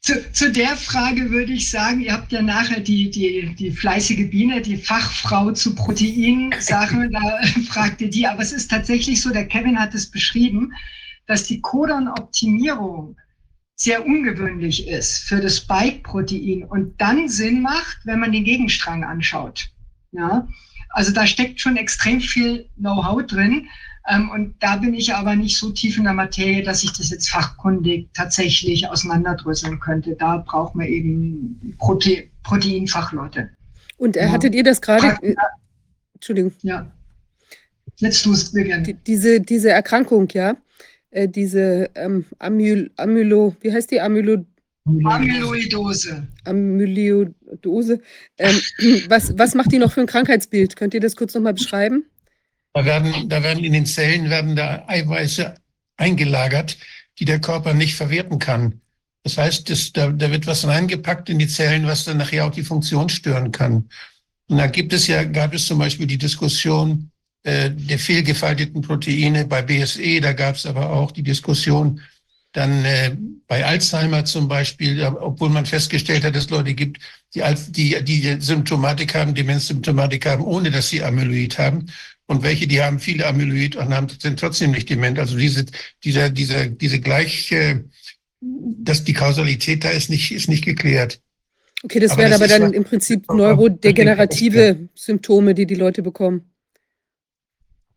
Zu, 0.00 0.32
zu, 0.32 0.52
der 0.52 0.76
Frage 0.76 1.30
würde 1.30 1.52
ich 1.52 1.70
sagen, 1.70 2.00
ihr 2.00 2.12
habt 2.12 2.30
ja 2.30 2.40
nachher 2.40 2.80
die, 2.80 3.10
die, 3.10 3.54
die 3.56 3.72
fleißige 3.72 4.30
Biene, 4.30 4.62
die 4.62 4.76
Fachfrau 4.76 5.50
zu 5.50 5.74
Proteinsachen, 5.74 7.10
da 7.10 7.40
fragt 7.68 8.00
ihr 8.00 8.08
die. 8.08 8.26
Aber 8.26 8.40
es 8.40 8.52
ist 8.52 8.70
tatsächlich 8.70 9.20
so, 9.20 9.30
der 9.30 9.48
Kevin 9.48 9.78
hat 9.78 9.94
es 9.94 10.10
beschrieben, 10.10 10.72
dass 11.26 11.44
die 11.44 11.60
Codon-Optimierung 11.60 13.16
sehr 13.74 14.04
ungewöhnlich 14.06 14.88
ist 14.88 15.24
für 15.24 15.40
das 15.40 15.58
Spike-Protein 15.58 16.64
und 16.64 17.00
dann 17.00 17.28
Sinn 17.28 17.62
macht, 17.62 17.98
wenn 18.04 18.20
man 18.20 18.32
den 18.32 18.44
Gegenstrang 18.44 19.04
anschaut. 19.04 19.68
Ja, 20.12 20.48
also 20.90 21.12
da 21.12 21.26
steckt 21.26 21.60
schon 21.60 21.76
extrem 21.76 22.20
viel 22.20 22.68
Know-how 22.76 23.24
drin. 23.26 23.68
Ähm, 24.08 24.30
und 24.30 24.54
da 24.60 24.76
bin 24.76 24.94
ich 24.94 25.14
aber 25.14 25.36
nicht 25.36 25.58
so 25.58 25.70
tief 25.70 25.98
in 25.98 26.04
der 26.04 26.14
Materie, 26.14 26.62
dass 26.62 26.82
ich 26.82 26.92
das 26.92 27.10
jetzt 27.10 27.28
fachkundig 27.28 28.08
tatsächlich 28.14 28.88
auseinanderdröseln 28.88 29.78
könnte. 29.80 30.16
Da 30.16 30.38
braucht 30.38 30.74
man 30.74 30.86
eben 30.86 31.76
Prote 31.78 32.24
Proteinfachleute. 32.42 33.50
Und 33.98 34.16
äh, 34.16 34.28
hattet 34.28 34.54
ihr 34.54 34.62
das 34.62 34.80
gerade? 34.80 35.18
Äh, 35.22 35.34
Entschuldigung. 36.14 36.52
Ja. 36.62 36.90
Jetzt 37.96 38.24
du 38.24 38.32
gerne. 38.52 38.94
diese, 39.06 39.40
diese 39.40 39.70
Erkrankung, 39.70 40.28
ja, 40.32 40.56
äh, 41.10 41.28
diese 41.28 41.90
ähm, 41.94 42.24
Amyl, 42.38 42.90
Amylo, 42.96 43.56
wie 43.60 43.72
heißt 43.72 43.90
die? 43.90 44.00
Amylo, 44.00 44.44
Amyloidose. 45.04 46.26
Amyloidose. 46.44 48.00
Ähm, 48.38 48.56
was, 49.08 49.36
was 49.36 49.54
macht 49.54 49.72
die 49.72 49.78
noch 49.78 49.92
für 49.92 50.00
ein 50.00 50.06
Krankheitsbild? 50.06 50.76
Könnt 50.76 50.94
ihr 50.94 51.00
das 51.00 51.16
kurz 51.16 51.34
nochmal 51.34 51.54
beschreiben? 51.54 52.06
Da 52.78 52.84
werden, 52.84 53.28
da 53.28 53.42
werden 53.42 53.64
in 53.64 53.72
den 53.72 53.86
Zellen 53.86 54.30
werden 54.30 54.54
da 54.54 54.84
Eiweiße 54.86 55.52
eingelagert, 55.96 56.78
die 57.18 57.24
der 57.24 57.40
Körper 57.40 57.74
nicht 57.74 57.96
verwerten 57.96 58.38
kann. 58.38 58.80
Das 59.24 59.36
heißt, 59.36 59.68
das, 59.68 59.92
da, 59.92 60.10
da 60.10 60.30
wird 60.30 60.46
was 60.46 60.64
reingepackt 60.64 61.28
in 61.28 61.40
die 61.40 61.48
Zellen, 61.48 61.88
was 61.88 62.04
dann 62.04 62.18
nachher 62.18 62.46
auch 62.46 62.52
die 62.52 62.62
Funktion 62.62 63.08
stören 63.08 63.50
kann. 63.50 63.88
Und 64.46 64.58
da 64.58 64.68
gibt 64.68 64.92
es 64.92 65.08
ja, 65.08 65.24
gab 65.24 65.54
es 65.54 65.66
zum 65.66 65.80
Beispiel 65.80 66.06
die 66.06 66.18
Diskussion 66.18 67.10
äh, 67.42 67.68
der 67.72 67.98
fehlgefalteten 67.98 68.80
Proteine 68.80 69.44
bei 69.44 69.60
BSE, 69.60 70.20
da 70.20 70.32
gab 70.32 70.54
es 70.54 70.64
aber 70.64 70.90
auch 70.90 71.10
die 71.10 71.24
Diskussion 71.24 72.00
dann 72.52 72.84
äh, 72.84 73.16
bei 73.48 73.66
Alzheimer 73.66 74.24
zum 74.24 74.46
Beispiel, 74.46 75.02
obwohl 75.02 75.50
man 75.50 75.66
festgestellt 75.66 76.22
hat, 76.22 76.36
dass 76.36 76.44
es 76.44 76.50
Leute 76.50 76.74
gibt, 76.74 77.02
die, 77.34 77.42
die, 77.70 78.04
die 78.04 78.40
Symptomatik 78.40 79.16
haben, 79.16 79.34
Demenzsymptomatik 79.34 80.26
haben, 80.26 80.44
ohne 80.44 80.70
dass 80.70 80.90
sie 80.90 81.02
Amyloid 81.02 81.58
haben 81.58 81.86
und 82.28 82.42
welche, 82.42 82.66
die 82.66 82.82
haben 82.82 83.00
viele 83.00 83.26
Amyloid 83.26 83.76
und 83.76 83.94
haben, 83.94 84.06
sind 84.08 84.38
trotzdem 84.38 84.70
nicht 84.70 84.88
dement. 84.90 85.18
Also 85.18 85.36
diese, 85.36 85.64
dieser, 86.04 86.28
dieser, 86.28 86.66
diese 86.66 87.00
gleiche, 87.00 87.86
dass 88.40 89.02
die 89.02 89.14
Kausalität 89.14 89.82
da 89.82 89.88
ist 89.88 90.10
nicht, 90.10 90.30
ist 90.30 90.48
nicht 90.48 90.64
geklärt. 90.64 91.20
Okay, 91.82 92.00
das 92.00 92.12
aber 92.12 92.22
wären 92.22 92.30
das 92.32 92.42
aber 92.42 92.48
dann 92.48 92.72
im 92.74 92.84
Prinzip 92.84 93.26
neurodegenerative 93.32 94.90
Symptome, 94.94 95.54
die 95.54 95.66
die 95.66 95.74
Leute 95.74 96.02
bekommen. 96.02 96.52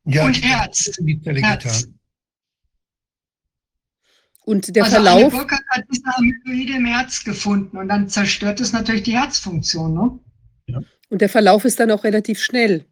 Ja, 0.05 0.25
und 0.25 0.41
Herz. 0.41 0.89
Herz. 1.25 1.89
Und 4.45 4.73
der 4.75 4.85
also 4.85 4.95
Verlauf. 4.95 5.33
Anne 5.33 5.59
hat 5.71 5.83
diese 5.91 6.03
Amyloide 6.15 6.77
im 6.77 6.85
Herz 6.85 7.23
gefunden 7.23 7.77
und 7.77 7.89
dann 7.89 8.07
zerstört 8.07 8.61
es 8.61 8.71
natürlich 8.71 9.03
die 9.03 9.17
Herzfunktion. 9.17 9.93
Ne? 9.93 10.19
Ja. 10.67 10.81
Und 11.09 11.21
der 11.21 11.29
Verlauf 11.29 11.65
ist 11.65 11.81
dann 11.81 11.91
auch 11.91 12.05
relativ 12.05 12.41
schnell. 12.41 12.85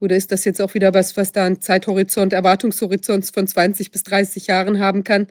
Oder 0.00 0.16
ist 0.16 0.30
das 0.30 0.44
jetzt 0.44 0.60
auch 0.60 0.74
wieder 0.74 0.92
was, 0.92 1.16
was 1.16 1.32
da 1.32 1.46
einen 1.46 1.60
Zeithorizont, 1.60 2.32
Erwartungshorizont 2.32 3.30
von 3.32 3.46
20 3.46 3.90
bis 3.90 4.02
30 4.02 4.46
Jahren 4.46 4.78
haben 4.78 5.04
kann? 5.04 5.28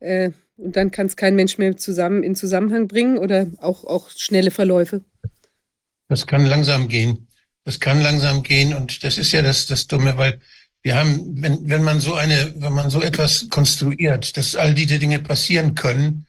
Äh, 0.00 0.30
und 0.56 0.76
dann 0.76 0.90
kann 0.90 1.06
es 1.06 1.16
kein 1.16 1.36
Mensch 1.36 1.58
mehr 1.58 1.76
zusammen 1.76 2.22
in 2.22 2.34
Zusammenhang 2.34 2.88
bringen 2.88 3.18
oder 3.18 3.46
auch, 3.58 3.84
auch 3.84 4.10
schnelle 4.10 4.50
Verläufe? 4.50 5.04
Das 6.08 6.26
kann 6.26 6.44
langsam 6.44 6.88
gehen. 6.88 7.28
Das 7.64 7.78
kann 7.78 8.02
langsam 8.02 8.42
gehen 8.42 8.74
und 8.74 9.04
das 9.04 9.16
ist 9.16 9.32
ja 9.32 9.42
das, 9.42 9.66
das 9.66 9.86
Dumme, 9.86 10.16
weil 10.16 10.40
wir 10.82 10.96
haben, 10.96 11.42
wenn, 11.42 11.68
wenn 11.68 11.84
man 11.84 12.00
so 12.00 12.14
eine, 12.14 12.54
wenn 12.56 12.72
man 12.72 12.90
so 12.90 13.02
etwas 13.02 13.48
konstruiert, 13.50 14.36
dass 14.36 14.56
all 14.56 14.74
diese 14.74 14.98
Dinge 14.98 15.18
passieren 15.18 15.74
können, 15.74 16.26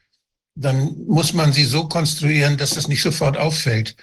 dann 0.56 0.96
muss 1.08 1.34
man 1.34 1.54
sie 1.54 1.64
so 1.64 1.88
konstruieren, 1.88 2.58
dass 2.58 2.72
das 2.72 2.88
nicht 2.88 3.02
sofort 3.02 3.38
auffällt. 3.38 3.96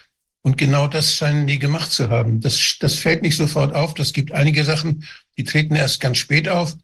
Und 0.42 0.56
genau 0.56 0.86
das 0.86 1.14
scheinen 1.14 1.46
die 1.46 1.58
gemacht 1.58 1.92
zu 1.92 2.10
haben. 2.10 2.40
Das, 2.40 2.76
das 2.80 2.94
fällt 2.94 3.22
nicht 3.22 3.36
sofort 3.36 3.74
auf. 3.74 3.94
Das 3.94 4.12
gibt 4.12 4.32
einige 4.32 4.64
Sachen, 4.64 5.04
die 5.36 5.44
treten 5.44 5.74
erst 5.74 6.00
ganz 6.00 6.18
spät 6.18 6.48
auf. 6.48 6.76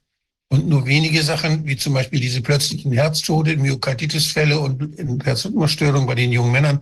Und 0.49 0.69
nur 0.69 0.87
wenige 0.87 1.23
Sachen, 1.23 1.67
wie 1.67 1.77
zum 1.77 1.95
Beispiel 1.95 2.21
diese 2.21 2.43
plötzlichen 2.43 2.93
Herztode, 2.93 3.57
Myokarditisfälle 3.57 4.59
und 4.59 5.25
Herzrhythmusstörungen 5.25 6.07
bei 6.07 6.15
den 6.15 6.33
jungen 6.33 6.53
Männern, 6.53 6.81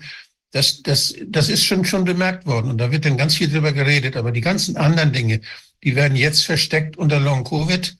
das, 0.50 0.82
das, 0.82 1.14
das 1.26 1.48
ist 1.48 1.64
schon, 1.64 1.84
schon 1.84 2.04
bemerkt 2.04 2.46
worden. 2.46 2.70
Und 2.70 2.78
da 2.78 2.90
wird 2.90 3.04
dann 3.04 3.16
ganz 3.16 3.36
viel 3.36 3.48
drüber 3.48 3.72
geredet. 3.72 4.16
Aber 4.16 4.32
die 4.32 4.40
ganzen 4.40 4.76
anderen 4.76 5.12
Dinge, 5.12 5.40
die 5.82 5.96
werden 5.96 6.16
jetzt 6.16 6.44
versteckt 6.44 6.96
unter 6.96 7.20
Long-Covid 7.20 7.96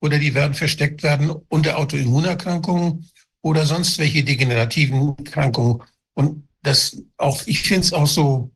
oder 0.00 0.18
die 0.18 0.34
werden 0.34 0.54
versteckt 0.54 1.02
werden 1.02 1.30
unter 1.48 1.78
Autoimmunerkrankungen 1.78 3.10
oder 3.42 3.66
sonst 3.66 3.98
welche 3.98 4.24
degenerativen 4.24 5.14
Erkrankungen. 5.18 5.82
Und 6.14 6.48
das 6.62 7.02
auch, 7.16 7.42
ich 7.46 7.62
finde 7.62 7.86
es 7.86 7.92
auch 7.92 8.06
so, 8.06 8.50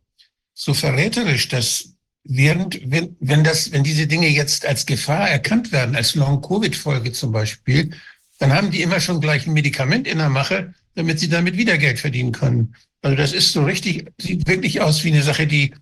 so 0.54 0.74
verräterisch, 0.74 1.48
dass 1.48 1.94
während, 2.24 2.80
wenn, 2.90 3.16
wenn 3.20 3.44
das, 3.44 3.72
wenn 3.72 3.84
diese 3.84 4.06
Dinge 4.06 4.28
jetzt 4.28 4.66
als 4.66 4.86
Gefahr 4.86 5.28
erkannt 5.28 5.72
werden, 5.72 5.96
als 5.96 6.14
Long-Covid-Folge 6.14 7.12
zum 7.12 7.32
Beispiel, 7.32 7.90
dann 8.38 8.52
haben 8.52 8.70
die 8.70 8.82
immer 8.82 9.00
schon 9.00 9.20
gleich 9.20 9.46
ein 9.46 9.52
Medikament 9.52 10.06
in 10.06 10.18
der 10.18 10.30
Mache, 10.30 10.74
damit 10.94 11.20
sie 11.20 11.28
damit 11.28 11.56
wieder 11.56 11.78
Geld 11.78 11.98
verdienen 11.98 12.32
können. 12.32 12.74
Also 13.02 13.16
das 13.16 13.32
ist 13.32 13.52
so 13.52 13.64
richtig, 13.64 14.10
sieht 14.18 14.46
wirklich 14.46 14.80
aus 14.80 15.04
wie 15.04 15.12
eine 15.12 15.22
Sache, 15.22 15.46
die, 15.46 15.74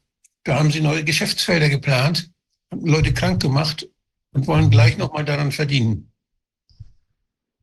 da 0.44 0.58
haben 0.58 0.72
sie 0.72 0.80
neue 0.80 1.04
Geschäftsfelder 1.04 1.68
geplant, 1.68 2.30
haben 2.70 2.86
Leute 2.86 3.12
krank 3.12 3.40
gemacht 3.40 3.88
und 4.32 4.46
wollen 4.46 4.70
gleich 4.70 4.96
nochmal 4.96 5.24
daran 5.24 5.52
verdienen. 5.52 6.11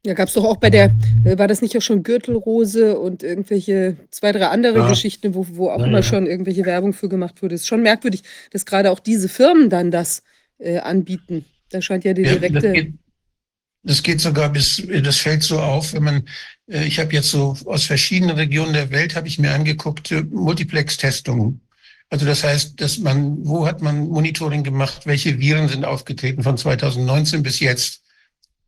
Ja, 0.05 0.13
gab 0.13 0.29
es 0.29 0.33
doch 0.33 0.45
auch 0.45 0.57
bei 0.57 0.69
der, 0.69 0.91
äh, 1.25 1.37
war 1.37 1.47
das 1.47 1.61
nicht 1.61 1.77
auch 1.77 1.81
schon 1.81 2.03
Gürtelrose 2.03 2.97
und 2.97 3.21
irgendwelche 3.21 3.97
zwei, 4.11 4.31
drei 4.31 4.47
andere 4.47 4.79
Ja. 4.79 4.89
Geschichten, 4.89 5.35
wo, 5.35 5.45
wo 5.51 5.69
auch 5.69 5.79
Ja, 5.79 5.85
immer 5.87 5.97
ja. 5.99 6.03
schon 6.03 6.25
irgendwelche 6.25 6.65
Werbung 6.65 6.93
für 6.93 7.09
gemacht 7.09 7.41
wurde. 7.41 7.55
Ist 7.55 7.67
schon 7.67 7.81
merkwürdig, 7.83 8.23
dass 8.51 8.65
gerade 8.65 8.91
auch 8.91 8.99
diese 8.99 9.27
Firmen 9.27 9.69
dann 9.69 9.91
das 9.91 10.23
äh, 10.57 10.77
anbieten. 10.77 11.45
Da 11.69 11.81
scheint 11.81 12.05
ja 12.05 12.13
die 12.13 12.23
Ja, 12.23 12.35
das, 12.35 12.39
direkte. 12.39 12.71
geht, 12.71 12.93
das 13.83 14.03
geht 14.03 14.21
sogar 14.21 14.49
bis, 14.49 14.81
das 15.03 15.17
fällt 15.17 15.43
so 15.43 15.59
auf, 15.59 15.93
wenn 15.93 16.03
man, 16.03 16.29
äh, 16.69 16.85
ich 16.85 16.99
habe 16.99 17.13
jetzt 17.13 17.29
so 17.31 17.57
aus 17.65 17.83
verschiedenen 17.83 18.35
Regionen 18.37 18.73
der 18.73 18.91
Welt 18.91 19.15
habe 19.15 19.27
ich 19.27 19.37
mir 19.37 19.51
angeguckt, 19.53 20.11
äh, 20.11 20.23
Multiplex-Testungen. 20.23 21.61
Also 22.09 22.25
das 22.25 22.43
heißt, 22.43 22.79
dass 22.81 22.97
man, 22.99 23.45
wo 23.45 23.67
hat 23.67 23.81
man 23.81 24.07
Monitoring 24.07 24.63
gemacht, 24.63 25.05
welche 25.05 25.39
Viren 25.39 25.67
sind 25.67 25.85
aufgetreten 25.85 26.41
von 26.41 26.57
2019 26.57 27.43
bis 27.43 27.59
jetzt 27.59 28.01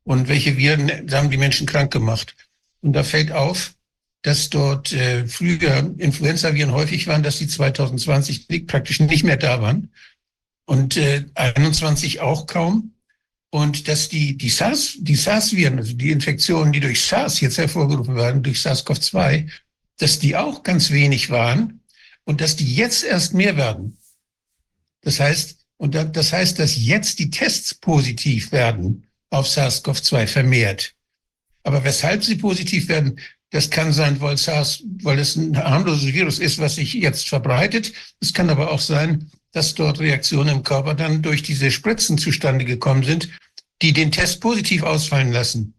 und 0.03 0.27
welche 0.27 0.57
Viren 0.57 0.89
haben 1.11 1.29
die 1.29 1.37
Menschen 1.37 1.67
krank 1.67 1.91
gemacht. 1.91 2.35
Und 2.81 2.93
da 2.93 3.03
fällt 3.03 3.31
auf, 3.31 3.73
dass 4.23 4.49
dort 4.49 4.91
äh, 4.93 5.27
früher 5.27 5.93
Influenza-Viren 5.97 6.71
häufig 6.71 7.07
waren, 7.07 7.23
dass 7.23 7.39
die 7.39 7.47
2020 7.47 8.67
praktisch 8.67 8.99
nicht 8.99 9.23
mehr 9.23 9.37
da 9.37 9.61
waren 9.61 9.89
und 10.65 10.97
äh, 10.97 11.25
21 11.35 12.19
auch 12.19 12.45
kaum 12.45 12.93
und 13.49 13.87
dass 13.87 14.09
die, 14.09 14.37
die 14.37 14.49
SARS, 14.49 14.95
die 14.99 15.15
SARS-Viren, 15.15 15.79
also 15.79 15.93
die 15.93 16.11
Infektionen, 16.11 16.71
die 16.71 16.79
durch 16.79 17.01
SARS 17.01 17.41
jetzt 17.41 17.57
hervorgerufen 17.57 18.15
werden, 18.15 18.43
durch 18.43 18.59
SARS-CoV-2, 18.59 19.49
dass 19.97 20.19
die 20.19 20.35
auch 20.35 20.63
ganz 20.63 20.91
wenig 20.91 21.29
waren 21.29 21.81
und 22.23 22.41
dass 22.41 22.55
die 22.55 22.75
jetzt 22.75 23.03
erst 23.03 23.33
mehr 23.33 23.57
werden. 23.57 23.97
Das 25.01 25.19
heißt, 25.19 25.57
und 25.77 25.95
da- 25.95 26.03
das 26.03 26.31
heißt, 26.31 26.59
dass 26.59 26.77
jetzt 26.77 27.17
die 27.19 27.31
Tests 27.31 27.73
positiv 27.73 28.51
werden 28.51 29.07
auf 29.31 29.47
SARS-CoV-2 29.47 30.27
vermehrt. 30.27 30.93
Aber 31.63 31.83
weshalb 31.83 32.23
sie 32.23 32.35
positiv 32.35 32.87
werden, 32.87 33.19
das 33.51 33.69
kann 33.69 33.91
sein, 33.91 34.21
weil 34.21 34.37
SARS, 34.37 34.83
weil 35.01 35.19
es 35.19 35.35
ein 35.35 35.57
harmloses 35.57 36.13
Virus 36.13 36.39
ist, 36.39 36.59
was 36.59 36.75
sich 36.75 36.93
jetzt 36.93 37.27
verbreitet. 37.27 37.91
Es 38.21 38.33
kann 38.33 38.49
aber 38.49 38.71
auch 38.71 38.79
sein, 38.79 39.29
dass 39.51 39.73
dort 39.73 39.99
Reaktionen 39.99 40.57
im 40.57 40.63
Körper 40.63 40.93
dann 40.93 41.21
durch 41.21 41.43
diese 41.43 41.71
Spritzen 41.71 42.17
zustande 42.17 42.63
gekommen 42.63 43.03
sind, 43.03 43.29
die 43.81 43.91
den 43.91 44.11
Test 44.11 44.39
positiv 44.39 44.83
ausfallen 44.83 45.31
lassen. 45.31 45.73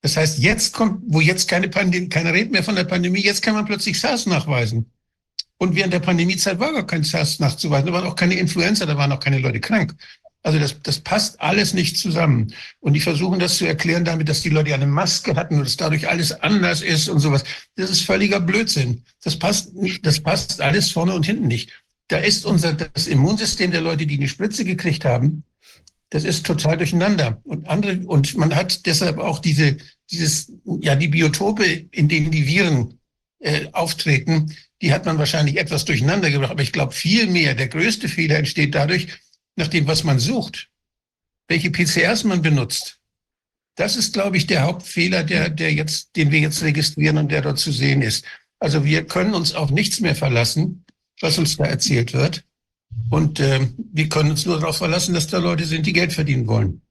Das 0.00 0.16
heißt, 0.16 0.38
jetzt 0.38 0.74
kommt, 0.74 1.00
wo 1.06 1.20
jetzt 1.20 1.48
keine 1.48 1.68
Pandemie, 1.68 2.08
keiner 2.08 2.32
redet 2.32 2.50
mehr 2.50 2.64
von 2.64 2.74
der 2.74 2.84
Pandemie, 2.84 3.22
jetzt 3.22 3.42
kann 3.42 3.54
man 3.54 3.66
plötzlich 3.66 4.00
SARS 4.00 4.26
nachweisen. 4.26 4.90
Und 5.58 5.76
während 5.76 5.92
der 5.92 6.00
Pandemiezeit 6.00 6.58
war 6.58 6.72
gar 6.72 6.86
kein 6.86 7.04
SARS 7.04 7.38
nachzuweisen, 7.38 7.86
da 7.86 7.92
waren 7.92 8.06
auch 8.06 8.16
keine 8.16 8.34
Influenza, 8.34 8.84
da 8.84 8.96
waren 8.96 9.12
auch 9.12 9.20
keine 9.20 9.38
Leute 9.38 9.60
krank. 9.60 9.94
Also 10.44 10.58
das, 10.58 10.80
das 10.82 10.98
passt 10.98 11.40
alles 11.40 11.72
nicht 11.72 11.98
zusammen. 11.98 12.52
Und 12.80 12.94
die 12.94 13.00
versuchen 13.00 13.38
das 13.38 13.58
zu 13.58 13.66
erklären 13.66 14.04
damit, 14.04 14.28
dass 14.28 14.42
die 14.42 14.48
Leute 14.48 14.74
eine 14.74 14.86
Maske 14.86 15.36
hatten 15.36 15.56
und 15.56 15.64
dass 15.64 15.76
dadurch 15.76 16.08
alles 16.08 16.32
anders 16.32 16.82
ist 16.82 17.08
und 17.08 17.20
sowas. 17.20 17.44
Das 17.76 17.90
ist 17.90 18.02
völliger 18.02 18.40
Blödsinn. 18.40 19.04
Das 19.22 19.38
passt 19.38 19.74
nicht, 19.74 20.04
das 20.04 20.20
passt 20.20 20.60
alles 20.60 20.90
vorne 20.90 21.14
und 21.14 21.24
hinten 21.24 21.46
nicht. 21.46 21.70
Da 22.08 22.18
ist 22.18 22.44
unser, 22.44 22.72
das 22.72 23.06
Immunsystem 23.06 23.70
der 23.70 23.80
Leute, 23.80 24.06
die 24.06 24.16
eine 24.16 24.28
Spritze 24.28 24.64
gekriegt 24.64 25.04
haben, 25.04 25.44
das 26.10 26.24
ist 26.24 26.44
total 26.44 26.76
durcheinander. 26.76 27.40
Und 27.44 27.68
andere, 27.68 28.00
und 28.06 28.36
man 28.36 28.54
hat 28.54 28.84
deshalb 28.84 29.18
auch 29.18 29.38
diese, 29.38 29.78
dieses, 30.10 30.52
ja, 30.80 30.94
die 30.96 31.08
Biotope, 31.08 31.64
in 31.90 32.08
denen 32.08 32.30
die 32.30 32.46
Viren 32.46 32.98
äh, 33.38 33.68
auftreten, 33.72 34.54
die 34.82 34.92
hat 34.92 35.06
man 35.06 35.18
wahrscheinlich 35.18 35.56
etwas 35.56 35.84
durcheinander 35.84 36.30
gebracht. 36.30 36.50
Aber 36.50 36.62
ich 36.62 36.72
glaube 36.72 36.92
viel 36.92 37.28
mehr, 37.28 37.54
der 37.54 37.68
größte 37.68 38.08
Fehler 38.08 38.36
entsteht 38.36 38.74
dadurch, 38.74 39.08
nach 39.56 39.68
dem, 39.68 39.86
was 39.86 40.04
man 40.04 40.18
sucht, 40.18 40.70
welche 41.48 41.70
PCRs 41.70 42.24
man 42.24 42.42
benutzt. 42.42 42.98
Das 43.76 43.96
ist, 43.96 44.12
glaube 44.12 44.36
ich, 44.36 44.46
der 44.46 44.62
Hauptfehler, 44.62 45.24
der, 45.24 45.48
der 45.48 45.72
jetzt, 45.72 46.14
den 46.16 46.30
wir 46.30 46.40
jetzt 46.40 46.62
registrieren 46.62 47.18
und 47.18 47.32
der 47.32 47.42
dort 47.42 47.58
zu 47.58 47.72
sehen 47.72 48.02
ist. 48.02 48.24
Also 48.58 48.84
wir 48.84 49.06
können 49.06 49.34
uns 49.34 49.54
auf 49.54 49.70
nichts 49.70 50.00
mehr 50.00 50.14
verlassen, 50.14 50.84
was 51.20 51.38
uns 51.38 51.56
da 51.56 51.64
erzählt 51.64 52.12
wird. 52.12 52.44
Und 53.10 53.40
äh, 53.40 53.68
wir 53.92 54.08
können 54.08 54.30
uns 54.30 54.44
nur 54.44 54.60
darauf 54.60 54.76
verlassen, 54.76 55.14
dass 55.14 55.26
da 55.26 55.38
Leute 55.38 55.64
sind, 55.64 55.86
die 55.86 55.94
Geld 55.94 56.12
verdienen 56.12 56.46
wollen. 56.46 56.82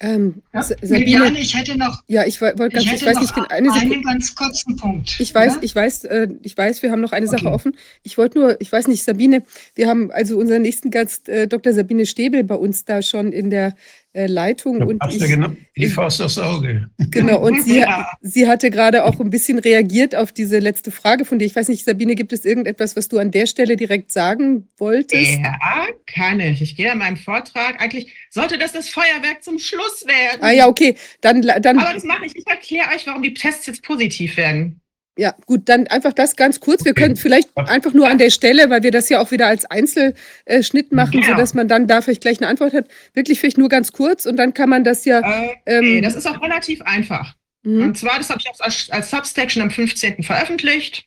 Ähm, 0.00 0.42
Ja, 0.54 0.62
Sabine, 0.62 1.38
ich 1.40 1.56
hätte 1.56 1.76
noch, 1.76 2.02
ja, 2.06 2.24
ich 2.24 2.40
wollte 2.40 2.68
ganz, 2.68 2.84
ich 2.86 2.92
ich 2.92 3.04
weiß 3.06 3.20
nicht, 3.20 3.36
eine 3.36 3.72
Sekunde. 3.72 3.94
einen 3.94 4.02
ganz 4.04 4.34
kurzen 4.34 4.76
Punkt. 4.76 5.16
Ich 5.18 5.34
weiß, 5.34 5.54
ja? 5.56 5.60
ich 5.62 5.74
weiß, 5.74 6.04
äh, 6.04 6.28
ich 6.42 6.56
weiß, 6.56 6.82
wir 6.82 6.92
haben 6.92 7.00
noch 7.00 7.12
eine 7.12 7.26
Sache 7.26 7.46
Okay. 7.46 7.54
offen. 7.54 7.76
Ich 8.04 8.16
wollte 8.16 8.38
nur, 8.38 8.60
ich 8.60 8.70
weiß 8.70 8.86
nicht, 8.86 9.02
Sabine, 9.02 9.42
wir 9.74 9.88
haben 9.88 10.10
also 10.12 10.38
unseren 10.38 10.62
nächsten 10.62 10.90
Gast, 10.90 11.28
äh, 11.28 11.48
Dr. 11.48 11.72
Sabine 11.72 12.06
Stäbel, 12.06 12.44
bei 12.44 12.54
uns 12.54 12.84
da 12.84 13.02
schon 13.02 13.32
in 13.32 13.50
der 13.50 13.74
Leitung. 14.14 14.80
Da 14.80 14.86
Und 14.86 15.02
ich, 15.10 15.18
genau 15.20 15.48
die 15.76 15.84
ich- 15.84 15.94
Faust 15.94 16.20
aufs 16.22 16.38
Auge. 16.38 16.88
genau, 17.10 17.40
und 17.40 17.62
sie, 17.64 17.80
Ja. 17.80 18.10
sie 18.20 18.48
hatte 18.48 18.70
gerade 18.70 19.04
auch 19.04 19.20
ein 19.20 19.30
bisschen 19.30 19.58
reagiert 19.58 20.14
auf 20.16 20.32
diese 20.32 20.58
letzte 20.58 20.90
Frage 20.90 21.24
von 21.24 21.38
dir. 21.38 21.44
Ich 21.44 21.54
weiß 21.54 21.68
nicht, 21.68 21.84
Sabine, 21.84 22.14
gibt 22.14 22.32
es 22.32 22.44
irgendetwas, 22.44 22.96
was 22.96 23.08
du 23.08 23.18
an 23.18 23.30
der 23.30 23.46
Stelle 23.46 23.76
direkt 23.76 24.10
sagen 24.10 24.68
wolltest? 24.78 25.38
Ja, 25.38 25.86
kann 26.06 26.40
ich. 26.40 26.62
Ich 26.62 26.76
gehe 26.76 26.90
an 26.90 26.98
meinem 26.98 27.16
Vortrag. 27.16 27.80
Eigentlich 27.80 28.12
sollte 28.30 28.58
das 28.58 28.72
das 28.72 28.88
Feuerwerk 28.88 29.42
zum 29.44 29.58
Schluss 29.58 30.04
werden. 30.06 30.38
Ah 30.40 30.50
ja, 30.52 30.66
okay, 30.68 30.96
dann, 31.20 31.42
dann 31.42 31.78
Aber 31.78 31.94
das 31.94 32.04
mache 32.04 32.26
ich. 32.26 32.36
Ich 32.36 32.46
erkläre 32.46 32.88
euch, 32.94 33.06
warum 33.06 33.22
die 33.22 33.34
Tests 33.34 33.66
jetzt 33.66 33.82
positiv 33.82 34.36
werden. 34.36 34.80
Ja, 35.20 35.34
gut, 35.46 35.68
dann 35.68 35.88
einfach 35.88 36.12
das 36.12 36.36
ganz 36.36 36.60
kurz. 36.60 36.84
Wir 36.84 36.92
Okay. 36.92 37.02
können 37.02 37.16
vielleicht 37.16 37.48
einfach 37.56 37.92
nur 37.92 38.08
an 38.08 38.18
der 38.18 38.30
Stelle, 38.30 38.70
weil 38.70 38.84
wir 38.84 38.92
das 38.92 39.08
ja 39.08 39.20
auch 39.20 39.32
wieder 39.32 39.48
als 39.48 39.64
Einzelschnitt 39.64 40.92
machen, 40.92 41.20
Genau. 41.20 41.26
sodass 41.26 41.54
man 41.54 41.66
dann 41.66 41.88
da 41.88 42.02
vielleicht 42.02 42.20
gleich 42.20 42.38
eine 42.38 42.46
Antwort 42.46 42.72
hat. 42.72 42.86
Wirklich 43.14 43.40
vielleicht 43.40 43.58
nur 43.58 43.68
ganz 43.68 43.90
kurz 43.90 44.26
und 44.26 44.36
dann 44.36 44.54
kann 44.54 44.68
man 44.68 44.84
das 44.84 45.04
ja. 45.04 45.18
Okay, 45.18 45.56
Ähm, 45.66 46.02
das 46.02 46.14
ist 46.14 46.24
auch 46.26 46.40
relativ 46.40 46.82
einfach. 46.82 47.34
Mhm. 47.64 47.82
Und 47.82 47.98
zwar, 47.98 48.18
das 48.18 48.30
habe 48.30 48.40
ich 48.40 48.48
als, 48.60 48.90
als 48.90 49.10
Substack 49.10 49.50
schon 49.50 49.62
am 49.62 49.72
15. 49.72 50.22
veröffentlicht. 50.22 51.04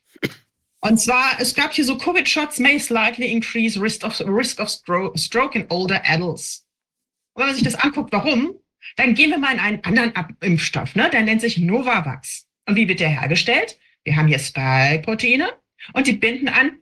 Und 0.82 1.00
zwar, 1.00 1.38
es 1.40 1.54
gab 1.54 1.72
hier 1.74 1.86
so 1.86 1.98
Covid-Shots 1.98 2.60
may 2.60 2.80
slightly 2.80 3.32
increase 3.32 3.80
risk 3.80 4.04
of, 4.04 4.20
risk 4.28 4.60
of 4.60 4.68
stro 4.70 5.14
stroke 5.16 5.58
in 5.58 5.66
older 5.70 6.02
adults. 6.06 6.66
Und 7.34 7.42
wenn 7.42 7.48
man 7.48 7.56
sich 7.56 7.64
das 7.64 7.76
anguckt, 7.76 8.12
warum, 8.12 8.56
dann 8.98 9.14
gehen 9.14 9.30
wir 9.30 9.38
mal 9.38 9.54
in 9.54 9.60
einen 9.60 9.84
anderen 9.86 10.12
Impfstoff, 10.42 10.96
ne? 10.96 11.10
Der 11.14 11.22
nennt 11.22 11.40
sich 11.40 11.58
Novavax. 11.60 12.46
Und 12.68 12.76
wie 12.76 12.90
wird 12.90 13.00
der 13.00 13.10
hergestellt? 13.10 13.78
Wir 14.04 14.16
haben 14.16 14.28
hier 14.28 14.40
Spike-Proteine 14.40 15.54
und 15.94 16.08
die 16.08 16.14
binden 16.14 16.48
an 16.48 16.80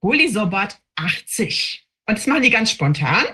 Polysorbat 0.00 0.80
80. 0.96 1.86
Und 2.06 2.18
das 2.18 2.26
machen 2.26 2.42
die 2.42 2.50
ganz 2.50 2.70
spontan. 2.70 3.24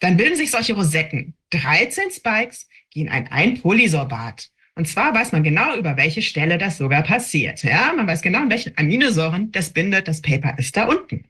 Dann 0.00 0.16
bilden 0.16 0.36
sich 0.36 0.50
solche 0.50 0.74
Rosetten. 0.74 1.36
13 1.50 2.10
Spikes 2.10 2.68
gehen 2.90 3.08
an 3.08 3.28
ein 3.28 3.60
Polysorbat. 3.60 4.50
Und 4.74 4.86
zwar 4.86 5.14
weiß 5.14 5.32
man 5.32 5.42
genau, 5.42 5.74
über 5.76 5.96
welche 5.96 6.20
Stelle 6.20 6.58
das 6.58 6.76
sogar 6.76 7.02
passiert. 7.02 7.62
Ja, 7.62 7.92
man 7.94 8.06
weiß 8.06 8.20
genau, 8.20 8.42
in 8.42 8.50
welchen 8.50 8.76
Aminosäuren 8.76 9.50
das 9.52 9.72
bindet. 9.72 10.06
Das 10.06 10.20
Paper 10.20 10.58
ist 10.58 10.76
da 10.76 10.86
unten. 10.86 11.26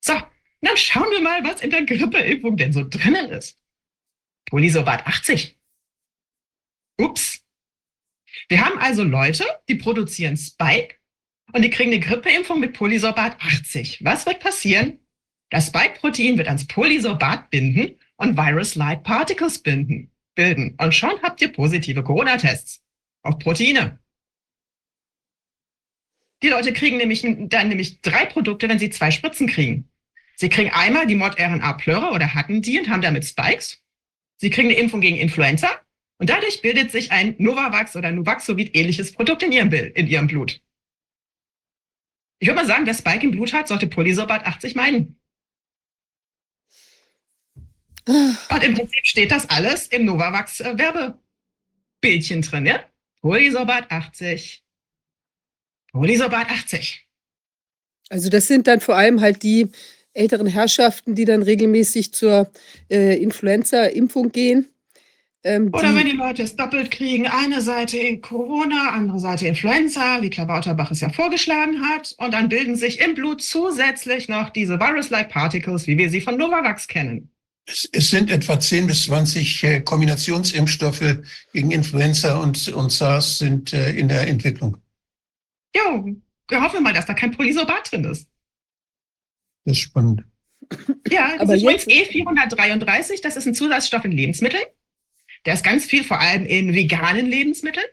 So, 0.00 0.14
dann 0.62 0.76
schauen 0.76 1.10
wir 1.10 1.20
mal, 1.20 1.44
was 1.44 1.60
in 1.60 1.70
der 1.70 1.84
Grippeimpfung 1.84 2.56
denn 2.56 2.72
so 2.72 2.88
drinnen 2.88 3.30
ist. 3.30 3.58
Polysorbat 4.46 5.06
80. 5.06 5.58
Ups. 6.98 7.44
Wir 8.50 8.66
haben 8.66 8.78
also 8.80 9.04
Leute, 9.04 9.44
die 9.68 9.76
produzieren 9.76 10.36
Spike 10.36 10.96
und 11.52 11.62
die 11.62 11.70
kriegen 11.70 11.92
eine 11.92 12.00
Grippeimpfung 12.00 12.58
mit 12.58 12.72
Polysorbat 12.72 13.40
80. 13.40 14.04
Was 14.04 14.26
wird 14.26 14.40
passieren? 14.40 14.98
Das 15.50 15.68
Spike-Protein 15.68 16.36
wird 16.36 16.48
ans 16.48 16.66
Polysorbat 16.66 17.50
binden 17.50 17.96
und 18.16 18.36
Virus-like 18.36 19.04
Particles 19.04 19.62
binden, 19.62 20.10
bilden. 20.34 20.74
Und 20.80 20.92
schon 20.92 21.22
habt 21.22 21.40
ihr 21.40 21.52
positive 21.52 22.02
Corona-Tests 22.02 22.82
auf 23.22 23.38
Proteine. 23.38 24.00
Die 26.42 26.48
Leute 26.48 26.72
kriegen 26.72 26.96
nämlich 26.96 27.22
dann 27.22 27.68
nämlich 27.68 28.00
drei 28.00 28.26
Produkte, 28.26 28.68
wenn 28.68 28.80
sie 28.80 28.90
zwei 28.90 29.12
Spritzen 29.12 29.46
kriegen. 29.46 29.88
Sie 30.34 30.48
kriegen 30.48 30.70
einmal 30.70 31.06
die 31.06 31.14
Mod-RNA-Plöre 31.14 32.10
oder 32.10 32.34
hatten 32.34 32.62
die 32.62 32.80
und 32.80 32.88
haben 32.88 33.02
damit 33.02 33.24
Spikes. 33.24 33.80
Sie 34.38 34.50
kriegen 34.50 34.70
eine 34.70 34.78
Impfung 34.78 35.00
gegen 35.00 35.18
Influenza 35.18 35.68
und 36.20 36.28
dadurch 36.28 36.60
bildet 36.60 36.92
sich 36.92 37.10
ein 37.12 37.34
Novavax 37.38 37.96
oder 37.96 38.12
Nuvaxovid 38.12 38.76
ähnliches 38.76 39.12
Produkt 39.12 39.42
in 39.42 39.52
ihrem, 39.52 39.72
in 39.72 40.06
ihrem 40.06 40.26
Blut. 40.26 40.60
Ich 42.38 42.46
würde 42.46 42.60
mal 42.60 42.66
sagen, 42.66 42.84
wer 42.84 42.92
Spike 42.92 43.24
im 43.24 43.30
Blut 43.30 43.54
hat, 43.54 43.68
sollte 43.68 43.86
Polysorbat 43.86 44.44
80 44.44 44.74
meiden. 44.74 45.18
Und 48.06 48.62
im 48.62 48.74
Prinzip 48.74 49.06
steht 49.06 49.30
das 49.30 49.48
alles 49.48 49.86
im 49.86 50.04
Novavax-Werbebildchen 50.04 52.42
drin, 52.42 52.66
ja? 52.66 52.84
Polysorbat 53.22 53.90
80. 53.90 54.62
Polysorbat 55.90 56.50
80. 56.50 57.08
Also 58.10 58.28
das 58.28 58.46
sind 58.46 58.66
dann 58.66 58.80
vor 58.80 58.96
allem 58.96 59.22
halt 59.22 59.42
die 59.42 59.70
älteren 60.12 60.48
Herrschaften, 60.48 61.14
die 61.14 61.24
dann 61.24 61.42
regelmäßig 61.42 62.12
zur 62.12 62.52
äh, 62.90 63.16
Influenza-Impfung 63.22 64.32
gehen. 64.32 64.68
Ähm, 65.42 65.70
Oder 65.72 65.94
wenn 65.94 66.04
die 66.06 66.12
Leute 66.16 66.42
es 66.42 66.54
doppelt 66.54 66.90
kriegen, 66.90 67.26
eine 67.26 67.62
Seite 67.62 67.96
in 67.96 68.20
Corona, 68.20 68.90
andere 68.90 69.18
Seite 69.18 69.46
Influenza, 69.46 70.20
wie 70.20 70.28
Klabauterbach 70.28 70.90
es 70.90 71.00
ja 71.00 71.08
vorgeschlagen 71.08 71.80
hat, 71.88 72.14
und 72.18 72.32
dann 72.34 72.50
bilden 72.50 72.76
sich 72.76 73.00
im 73.00 73.14
Blut 73.14 73.40
zusätzlich 73.42 74.28
noch 74.28 74.50
diese 74.50 74.78
Virus-like 74.78 75.30
Particles, 75.30 75.86
wie 75.86 75.96
wir 75.96 76.10
sie 76.10 76.20
von 76.20 76.36
Novavax 76.36 76.88
kennen. 76.88 77.30
Es, 77.66 77.88
es 77.92 78.10
sind 78.10 78.30
etwa 78.30 78.60
10 78.60 78.86
bis 78.86 79.04
20 79.04 79.64
äh, 79.64 79.80
Kombinationsimpfstoffe 79.80 81.18
gegen 81.54 81.70
Influenza 81.70 82.36
und, 82.38 82.68
und 82.68 82.90
SARS 82.92 83.38
sind 83.38 83.72
äh, 83.72 83.92
in 83.92 84.08
der 84.08 84.28
Entwicklung. 84.28 84.76
Jo, 85.74 86.16
wir 86.48 86.60
hoffen 86.62 86.82
mal, 86.82 86.92
dass 86.92 87.06
da 87.06 87.14
kein 87.14 87.30
Polysorbat 87.30 87.90
drin 87.92 88.04
ist. 88.04 88.26
Das 89.64 89.76
ist 89.76 89.82
spannend. 89.82 90.24
Ja, 91.10 91.32
das 91.32 91.40
Aber 91.40 91.54
ist 91.56 91.62
jetzt- 91.62 91.86
übrigens 91.86 92.52
E433, 92.54 93.22
das 93.22 93.36
ist 93.36 93.46
ein 93.46 93.54
Zusatzstoff 93.54 94.04
in 94.04 94.12
Lebensmitteln. 94.12 94.64
Der 95.46 95.54
ist 95.54 95.64
ganz 95.64 95.84
viel, 95.86 96.04
vor 96.04 96.20
allem 96.20 96.44
in 96.46 96.74
veganen 96.74 97.26
Lebensmitteln. 97.26 97.86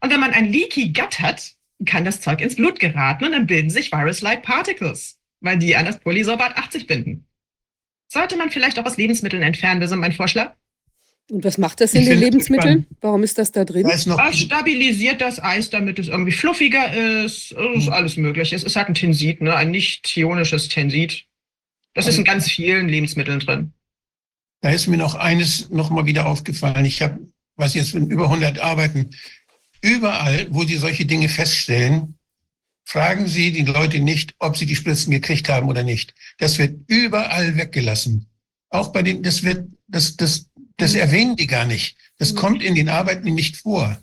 Und 0.00 0.12
wenn 0.12 0.20
man 0.20 0.32
ein 0.32 0.52
Leaky 0.52 0.92
Gut 0.92 1.20
hat, 1.20 1.52
kann 1.84 2.04
das 2.04 2.20
Zeug 2.20 2.40
ins 2.40 2.56
Blut 2.56 2.78
geraten 2.80 3.24
und 3.24 3.32
dann 3.32 3.46
bilden 3.46 3.70
sich 3.70 3.92
Virus-like 3.92 4.42
Particles, 4.42 5.18
weil 5.40 5.58
die 5.58 5.76
an 5.76 5.84
das 5.86 5.98
Polysorbat 5.98 6.56
80 6.56 6.86
binden. 6.86 7.26
Sollte 8.08 8.36
man 8.36 8.50
vielleicht 8.50 8.78
auch 8.78 8.84
aus 8.84 8.96
Lebensmitteln 8.96 9.42
entfernen, 9.42 9.80
das 9.80 9.90
ist 9.90 9.96
mein 9.96 10.12
Vorschlag. 10.12 10.54
Und 11.28 11.42
was 11.44 11.58
macht 11.58 11.80
das 11.80 11.92
in 11.92 12.02
Ich 12.02 12.08
den 12.08 12.20
Lebensmitteln? 12.20 12.86
Warum 13.00 13.24
ist 13.24 13.36
das 13.36 13.50
da 13.50 13.64
drin? 13.64 13.82
Da 13.82 13.90
Das 14.16 14.38
stabilisiert 14.38 15.20
das 15.20 15.42
Eis, 15.42 15.70
damit 15.70 15.98
es 15.98 16.06
irgendwie 16.06 16.30
fluffiger 16.30 16.94
ist. 17.24 17.50
Es 17.52 17.78
ist 17.78 17.86
Mhm. 17.86 17.92
alles 17.92 18.16
mögliche. 18.16 18.54
Es 18.54 18.62
ist 18.62 18.76
halt 18.76 18.88
ein 18.88 18.94
Tensid, 18.94 19.42
ne? 19.42 19.54
ein 19.54 19.72
nicht-ionisches 19.72 20.68
Tensid. 20.68 21.24
Das 21.94 22.06
ist 22.06 22.18
in 22.18 22.24
ganz 22.24 22.48
vielen 22.48 22.88
Lebensmitteln 22.88 23.40
drin. 23.40 23.72
Da 24.60 24.70
ist 24.70 24.86
mir 24.86 24.96
noch 24.96 25.14
eines 25.14 25.70
noch 25.70 25.90
mal 25.90 26.06
wieder 26.06 26.26
aufgefallen. 26.26 26.84
Ich 26.84 27.02
habe, 27.02 27.18
was 27.56 27.74
jetzt 27.74 27.94
in 27.94 28.10
über 28.10 28.24
100 28.24 28.58
Arbeiten, 28.58 29.10
überall, 29.80 30.46
wo 30.50 30.64
Sie 30.64 30.76
solche 30.76 31.06
Dinge 31.06 31.28
feststellen, 31.28 32.18
fragen 32.84 33.26
Sie 33.26 33.52
die 33.52 33.62
Leute 33.64 34.00
nicht, 34.00 34.34
ob 34.38 34.56
sie 34.56 34.66
die 34.66 34.76
Spritzen 34.76 35.10
gekriegt 35.10 35.48
haben 35.48 35.68
oder 35.68 35.82
nicht. 35.82 36.14
Das 36.38 36.58
wird 36.58 36.80
überall 36.88 37.56
weggelassen. 37.56 38.26
Auch 38.70 38.92
bei 38.92 39.02
den, 39.02 39.22
das 39.22 39.42
wird, 39.42 39.68
das, 39.88 40.16
das, 40.16 40.46
das 40.76 40.94
erwähnen 40.94 41.36
die 41.36 41.46
gar 41.46 41.64
nicht. 41.64 41.96
Das 42.18 42.32
Mhm. 42.32 42.36
kommt 42.36 42.62
in 42.62 42.74
den 42.74 42.88
Arbeiten 42.88 43.34
nicht 43.34 43.56
vor. 43.58 43.98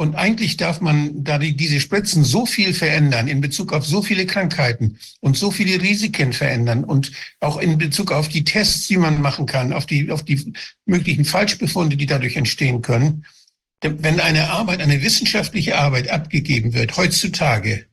Und 0.00 0.14
eigentlich 0.14 0.56
darf 0.56 0.80
man, 0.80 1.24
da 1.24 1.36
die, 1.36 1.54
diese 1.54 1.78
Spritzen 1.78 2.24
so 2.24 2.46
viel 2.46 2.72
verändern 2.72 3.28
in 3.28 3.42
Bezug 3.42 3.74
auf 3.74 3.84
so 3.84 4.00
viele 4.00 4.24
Krankheiten 4.24 4.98
und 5.20 5.36
so 5.36 5.50
viele 5.50 5.82
Risiken 5.82 6.32
verändern 6.32 6.84
und 6.84 7.12
auch 7.40 7.58
in 7.58 7.76
Bezug 7.76 8.10
auf 8.10 8.26
die 8.26 8.42
Tests, 8.42 8.86
die 8.86 8.96
man 8.96 9.20
machen 9.20 9.44
kann, 9.44 9.74
auf 9.74 9.84
die, 9.84 10.10
auf 10.10 10.24
die 10.24 10.54
möglichen 10.86 11.26
Falschbefunde, 11.26 11.98
die 11.98 12.06
dadurch 12.06 12.36
entstehen 12.36 12.80
können. 12.80 13.26
Wenn 13.82 14.20
eine 14.20 14.48
Arbeit, 14.48 14.80
eine 14.80 15.02
wissenschaftliche 15.02 15.76
Arbeit 15.76 16.08
abgegeben 16.08 16.72
wird, 16.72 16.96
heutzutage, 16.96 17.84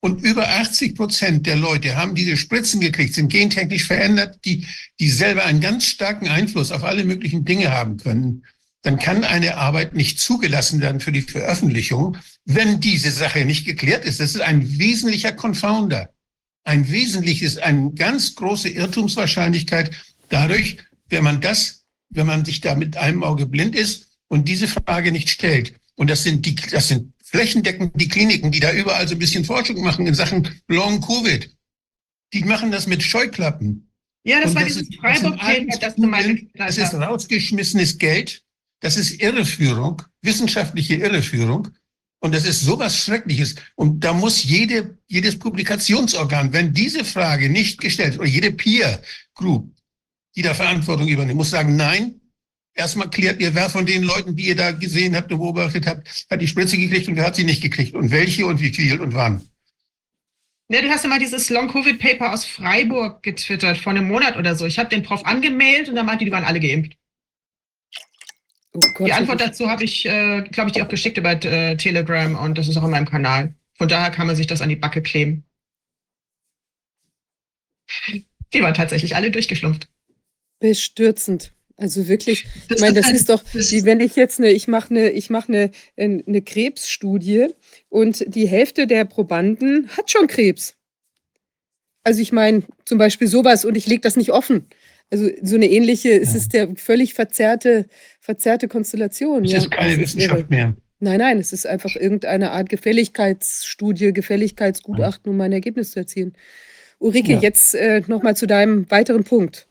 und 0.00 0.20
über 0.24 0.48
80 0.48 0.96
Prozent 0.96 1.46
der 1.46 1.54
Leute 1.54 1.94
haben 1.94 2.16
diese 2.16 2.36
Spritzen 2.36 2.80
gekriegt, 2.80 3.14
sind 3.14 3.28
gentechnisch 3.28 3.84
verändert, 3.84 4.40
die, 4.44 4.66
die 4.98 5.10
selber 5.10 5.44
einen 5.44 5.60
ganz 5.60 5.84
starken 5.84 6.26
Einfluss 6.26 6.72
auf 6.72 6.82
alle 6.82 7.04
möglichen 7.04 7.44
Dinge 7.44 7.70
haben 7.70 7.98
können, 7.98 8.42
dann 8.82 8.98
kann 8.98 9.24
eine 9.24 9.56
Arbeit 9.56 9.94
nicht 9.94 10.18
zugelassen 10.20 10.80
werden 10.80 11.00
für 11.00 11.12
die 11.12 11.22
Veröffentlichung, 11.22 12.16
wenn 12.44 12.80
diese 12.80 13.10
Sache 13.12 13.44
nicht 13.44 13.64
geklärt 13.64 14.04
ist. 14.04 14.18
Das 14.20 14.34
ist 14.34 14.40
ein 14.40 14.78
wesentlicher 14.78 15.32
Confounder. 15.32 16.10
Ein 16.64 16.90
wesentliches, 16.90 17.58
eine 17.58 17.92
ganz 17.92 18.34
große 18.34 18.68
Irrtumswahrscheinlichkeit 18.68 19.90
dadurch, 20.28 20.78
wenn 21.08 21.24
man 21.24 21.40
das, 21.40 21.84
wenn 22.10 22.26
man 22.26 22.44
sich 22.44 22.60
da 22.60 22.74
mit 22.74 22.96
einem 22.96 23.22
Auge 23.24 23.46
blind 23.46 23.74
ist 23.76 24.08
und 24.28 24.48
diese 24.48 24.68
Frage 24.68 25.12
nicht 25.12 25.30
stellt. 25.30 25.74
Und 25.94 26.08
das 26.10 26.22
sind 26.22 26.46
die, 26.46 26.54
das 26.54 26.88
sind 26.88 27.12
flächendeckend 27.24 27.92
die 28.00 28.08
Kliniken, 28.08 28.50
die 28.50 28.60
da 28.60 28.72
überall 28.72 29.06
so 29.08 29.14
ein 29.14 29.18
bisschen 29.18 29.44
Forschung 29.44 29.82
machen 29.82 30.06
in 30.06 30.14
Sachen 30.14 30.48
Long 30.68 31.00
Covid. 31.00 31.50
Die 32.32 32.44
machen 32.44 32.70
das 32.70 32.86
mit 32.86 33.02
Scheuklappen. 33.02 33.90
Ja, 34.24 34.40
das 34.40 34.50
Und 34.50 34.54
war 34.56 34.62
das 34.62 34.74
dieses 34.74 34.82
ist- 34.88 34.98
das 35.02 35.94
du 35.94 36.08
Studien, 36.22 36.50
Das 36.54 36.78
ist 36.78 36.94
rausgeschmissenes 36.94 37.98
Geld. 37.98 38.42
Das 38.82 38.96
ist 38.96 39.22
Irreführung, 39.22 40.02
wissenschaftliche 40.22 40.96
Irreführung. 40.96 41.68
Und 42.20 42.34
das 42.34 42.44
ist 42.44 42.60
sowas 42.60 42.96
Schreckliches. 42.98 43.54
Und 43.76 44.00
da 44.04 44.12
muss 44.12 44.44
jede, 44.44 44.98
jedes 45.06 45.38
Publikationsorgan, 45.38 46.52
wenn 46.52 46.72
diese 46.72 47.04
Frage 47.04 47.48
nicht 47.48 47.80
gestellt 47.80 48.18
oder 48.18 48.28
jede 48.28 48.52
Peer 48.52 49.00
Group, 49.34 49.72
die 50.36 50.42
da 50.42 50.52
Verantwortung 50.52 51.08
übernimmt, 51.08 51.36
muss 51.36 51.50
sagen, 51.50 51.76
nein, 51.76 52.20
erstmal 52.74 53.08
klärt 53.08 53.40
ihr, 53.40 53.54
wer 53.54 53.70
von 53.70 53.86
den 53.86 54.02
Leuten, 54.02 54.34
die 54.36 54.48
ihr 54.48 54.56
da 54.56 54.72
gesehen 54.72 55.14
habt 55.14 55.32
und 55.32 55.38
beobachtet 55.38 55.86
habt, 55.86 56.26
hat 56.28 56.40
die 56.40 56.48
Spritze 56.48 56.76
gekriegt 56.76 57.08
und 57.08 57.16
wer 57.16 57.26
hat 57.26 57.36
sie 57.36 57.44
nicht 57.44 57.62
gekriegt 57.62 57.94
und 57.94 58.10
welche 58.10 58.46
und 58.46 58.60
wie 58.60 58.72
viel 58.72 59.00
und 59.00 59.14
wann. 59.14 59.48
Ne, 60.68 60.82
du 60.82 60.88
hast 60.88 61.04
ja 61.04 61.10
mal 61.10 61.18
dieses 61.18 61.50
Long-Covid-Paper 61.50 62.32
aus 62.32 62.46
Freiburg 62.46 63.22
getwittert, 63.22 63.78
vor 63.78 63.92
einem 63.92 64.08
Monat 64.08 64.36
oder 64.36 64.56
so. 64.56 64.66
Ich 64.66 64.78
habe 64.78 64.88
den 64.88 65.02
Prof 65.02 65.24
angemeldet 65.24 65.88
und 65.88 65.96
dann 65.96 66.06
meinte, 66.06 66.24
die 66.24 66.32
waren 66.32 66.44
alle 66.44 66.60
geimpft. 66.60 66.96
Oh 68.74 68.80
Gott, 68.94 69.06
Die 69.08 69.12
Antwort 69.12 69.40
dazu 69.40 69.68
habe 69.68 69.84
ich, 69.84 70.06
äh, 70.06 70.42
glaube 70.50 70.68
ich, 70.70 70.74
dir 70.74 70.84
auch 70.84 70.88
geschickt 70.88 71.18
über 71.18 71.32
äh, 71.32 71.76
Telegram 71.76 72.34
und 72.36 72.56
das 72.56 72.68
ist 72.68 72.76
auch 72.78 72.84
in 72.84 72.90
meinem 72.90 73.08
Kanal. 73.08 73.54
Von 73.74 73.88
daher 73.88 74.10
kann 74.10 74.26
man 74.26 74.36
sich 74.36 74.46
das 74.46 74.62
an 74.62 74.68
die 74.70 74.76
Backe 74.76 75.02
kleben. 75.02 75.44
Die 78.52 78.62
waren 78.62 78.74
tatsächlich 78.74 79.14
alle 79.16 79.30
durchgeschlumpft. 79.30 79.88
bestürzend. 80.60 81.52
Also 81.76 82.06
wirklich, 82.06 82.44
ich 82.44 82.66
Das 82.68 82.80
meine, 82.80 82.98
ist 83.00 83.02
das 83.04 83.10
ein- 83.10 83.16
ist 83.16 83.28
doch, 83.28 83.42
wie 83.54 83.84
wenn 83.84 83.98
ich 84.00 84.14
jetzt 84.14 84.38
eine, 84.38 84.50
ich 84.50 84.68
mache 84.68 84.90
eine, 84.90 85.10
ich 85.10 85.30
mache 85.30 85.48
eine, 85.48 85.70
eine 85.96 86.42
Krebsstudie 86.42 87.48
und 87.88 88.24
die 88.28 88.46
Hälfte 88.46 88.86
der 88.86 89.04
Probanden 89.04 89.88
hat 89.96 90.10
schon 90.10 90.28
Krebs. 90.28 90.76
Also 92.04 92.20
ich 92.20 92.30
meine, 92.30 92.62
zum 92.84 92.98
Beispiel 92.98 93.26
sowas 93.26 93.64
und 93.64 93.76
ich 93.76 93.86
lege 93.86 94.00
das 94.02 94.16
nicht 94.16 94.30
offen. 94.30 94.66
Also 95.12 95.28
so 95.42 95.56
eine 95.56 95.66
ähnliche, 95.70 96.10
es 96.18 96.30
Ja. 96.32 96.38
ist 96.38 96.52
der 96.54 96.74
völlig 96.76 97.12
verzerrte, 97.14 97.86
verzerrte 98.20 98.66
Konstellation. 98.66 99.42
Das 99.42 99.52
ja. 99.52 99.58
ist 99.58 99.70
keine 99.70 99.98
Das 99.98 100.08
ist 100.08 100.14
irre. 100.14 100.22
Wissenschaft 100.30 100.50
mehr. 100.50 100.74
Nein, 101.00 101.18
nein, 101.18 101.38
es 101.38 101.52
ist 101.52 101.66
einfach 101.66 101.94
irgendeine 101.96 102.52
Art 102.52 102.68
Gefälligkeitsstudie, 102.68 104.12
Gefälligkeitsgutachten, 104.12 105.30
um 105.32 105.40
ein 105.40 105.52
Ergebnis 105.52 105.90
zu 105.90 105.98
erzielen. 106.00 106.32
Ulrike, 106.98 107.32
Ja. 107.34 107.40
jetzt 107.40 107.74
äh, 107.74 108.02
nochmal 108.06 108.36
zu 108.36 108.46
deinem 108.46 108.90
weiteren 108.90 109.24
Punkt. 109.24 109.66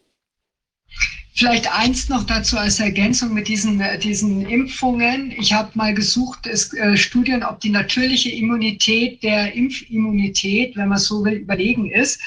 Vielleicht 1.34 1.74
eins 1.74 2.10
noch 2.10 2.26
dazu 2.26 2.58
als 2.58 2.80
Ergänzung 2.82 3.34
mit 3.34 3.48
diesen, 3.48 3.80
äh, 3.80 3.98
diesen 3.98 4.46
Impfungen. 4.46 5.32
Ich 5.40 5.54
habe 5.54 5.72
mal 5.76 5.94
gesucht, 5.94 6.46
es, 6.46 6.74
äh, 6.74 6.98
Studien, 6.98 7.42
ob 7.44 7.62
die 7.62 7.70
natürliche 7.70 8.30
Immunität 8.30 9.24
der 9.24 9.54
Impfimmunität, 9.54 10.76
wenn 10.76 10.90
man 10.90 10.98
so 11.00 11.24
will, 11.24 11.36
überlegen 11.36 11.90
ist. 11.90 12.20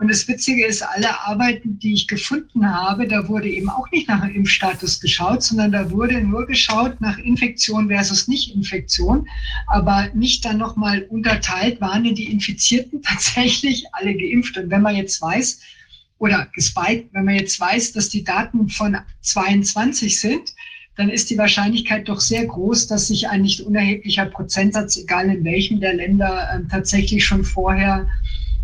Und 0.00 0.08
das 0.08 0.26
Witzige 0.28 0.64
ist, 0.64 0.82
alle 0.82 1.20
Arbeiten, 1.26 1.78
die 1.78 1.92
ich 1.92 2.08
gefunden 2.08 2.66
habe, 2.66 3.06
da 3.06 3.28
wurde 3.28 3.50
eben 3.50 3.68
auch 3.68 3.90
nicht 3.90 4.08
nach 4.08 4.26
Impfstatus 4.26 4.98
geschaut, 4.98 5.42
sondern 5.42 5.72
da 5.72 5.90
wurde 5.90 6.22
nur 6.22 6.46
geschaut 6.46 6.98
nach 7.02 7.18
Infektion 7.18 7.88
versus 7.88 8.26
Nicht-Infektion, 8.26 9.28
aber 9.66 10.08
nicht 10.14 10.42
dann 10.46 10.56
nochmal 10.56 11.02
unterteilt, 11.02 11.82
waren 11.82 12.04
denn 12.04 12.14
die 12.14 12.32
Infizierten 12.32 13.02
tatsächlich 13.02 13.84
alle 13.92 14.14
geimpft. 14.14 14.56
Und 14.56 14.70
wenn 14.70 14.80
man 14.80 14.96
jetzt 14.96 15.20
weiß, 15.20 15.60
oder 16.16 16.48
gespeit, 16.54 17.06
wenn 17.12 17.26
man 17.26 17.34
jetzt 17.34 17.60
weiß, 17.60 17.92
dass 17.92 18.08
die 18.08 18.24
Daten 18.24 18.70
von 18.70 18.96
22 19.20 20.18
sind, 20.18 20.54
dann 20.96 21.10
ist 21.10 21.28
die 21.28 21.38
Wahrscheinlichkeit 21.38 22.08
doch 22.08 22.20
sehr 22.20 22.46
groß, 22.46 22.86
dass 22.86 23.08
sich 23.08 23.28
ein 23.28 23.42
nicht 23.42 23.60
unerheblicher 23.60 24.26
Prozentsatz, 24.26 24.96
egal 24.96 25.28
in 25.28 25.44
welchem 25.44 25.80
der 25.80 25.94
Länder, 25.94 26.48
äh, 26.54 26.68
tatsächlich 26.70 27.24
schon 27.24 27.44
vorher 27.44 28.08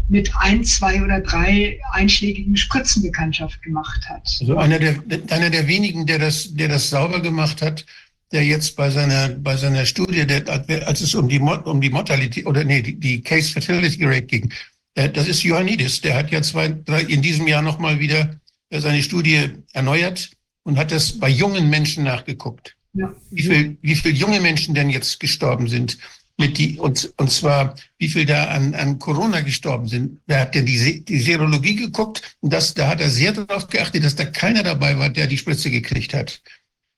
mit 0.08 0.30
ein, 0.36 0.64
zwei 0.64 1.02
oder 1.02 1.20
drei 1.20 1.80
einschlägigen 1.92 2.56
Spritzen 2.56 3.02
Bekanntschaft 3.02 3.60
gemacht 3.62 4.08
hat. 4.08 4.28
Also 4.40 4.56
einer 4.56 4.78
der, 4.78 5.02
einer 5.30 5.50
der 5.50 5.66
wenigen, 5.66 6.06
der 6.06 6.18
das, 6.18 6.54
der 6.54 6.68
das 6.68 6.90
sauber 6.90 7.20
gemacht 7.20 7.62
hat, 7.62 7.84
der 8.32 8.44
jetzt 8.44 8.76
bei 8.76 8.90
seiner, 8.90 9.28
bei 9.28 9.56
seiner 9.56 9.86
Studie, 9.86 10.26
der, 10.26 10.48
als 10.86 11.00
es 11.00 11.14
um 11.14 11.28
die, 11.28 11.40
um 11.40 11.80
die 11.80 11.90
Mortality 11.90 12.44
oder 12.44 12.64
nee, 12.64 12.82
die, 12.82 12.98
die 12.98 13.20
Case 13.20 13.52
Fertility 13.52 14.04
Rate 14.04 14.22
ging, 14.22 14.52
äh, 14.94 15.08
das 15.08 15.28
ist 15.28 15.44
Ioannidis. 15.44 16.00
Der 16.00 16.16
hat 16.16 16.30
ja 16.30 16.42
zwei, 16.42 16.68
drei, 16.68 17.02
in 17.02 17.22
diesem 17.22 17.46
Jahr 17.46 17.62
nochmal 17.62 18.00
wieder 18.00 18.36
äh, 18.70 18.80
seine 18.80 19.02
Studie 19.02 19.50
erneuert 19.72 20.30
und 20.64 20.76
hat 20.76 20.90
das 20.90 21.18
bei 21.18 21.28
jungen 21.28 21.70
Menschen 21.70 22.04
nachgeguckt. 22.04 22.76
Ja. 22.94 23.14
Wie 23.30 23.42
viel, 23.42 23.76
wie 23.82 23.94
viel 23.94 24.16
junge 24.16 24.40
Menschen 24.40 24.74
denn 24.74 24.90
jetzt 24.90 25.20
gestorben 25.20 25.68
sind 25.68 25.98
mit 26.38 26.58
die, 26.58 26.78
und, 26.78 27.12
und 27.16 27.30
zwar, 27.30 27.76
wie 27.98 28.08
viel 28.08 28.26
da 28.26 28.48
an, 28.48 28.74
an 28.74 28.98
Corona 28.98 29.40
gestorben 29.40 29.88
sind. 29.88 30.20
Da 30.26 30.40
hat 30.40 30.54
denn 30.54 30.66
die, 30.66 31.04
die 31.04 31.20
Serologie 31.20 31.76
geguckt 31.76 32.36
und 32.40 32.52
das, 32.52 32.74
da 32.74 32.88
hat 32.88 33.00
er 33.00 33.10
sehr 33.10 33.32
darauf 33.32 33.68
geachtet, 33.68 34.04
dass 34.04 34.16
da 34.16 34.26
keiner 34.26 34.62
dabei 34.62 34.98
war, 34.98 35.08
der 35.08 35.26
die 35.26 35.38
Spritze 35.38 35.70
gekriegt 35.70 36.12
hat. 36.12 36.42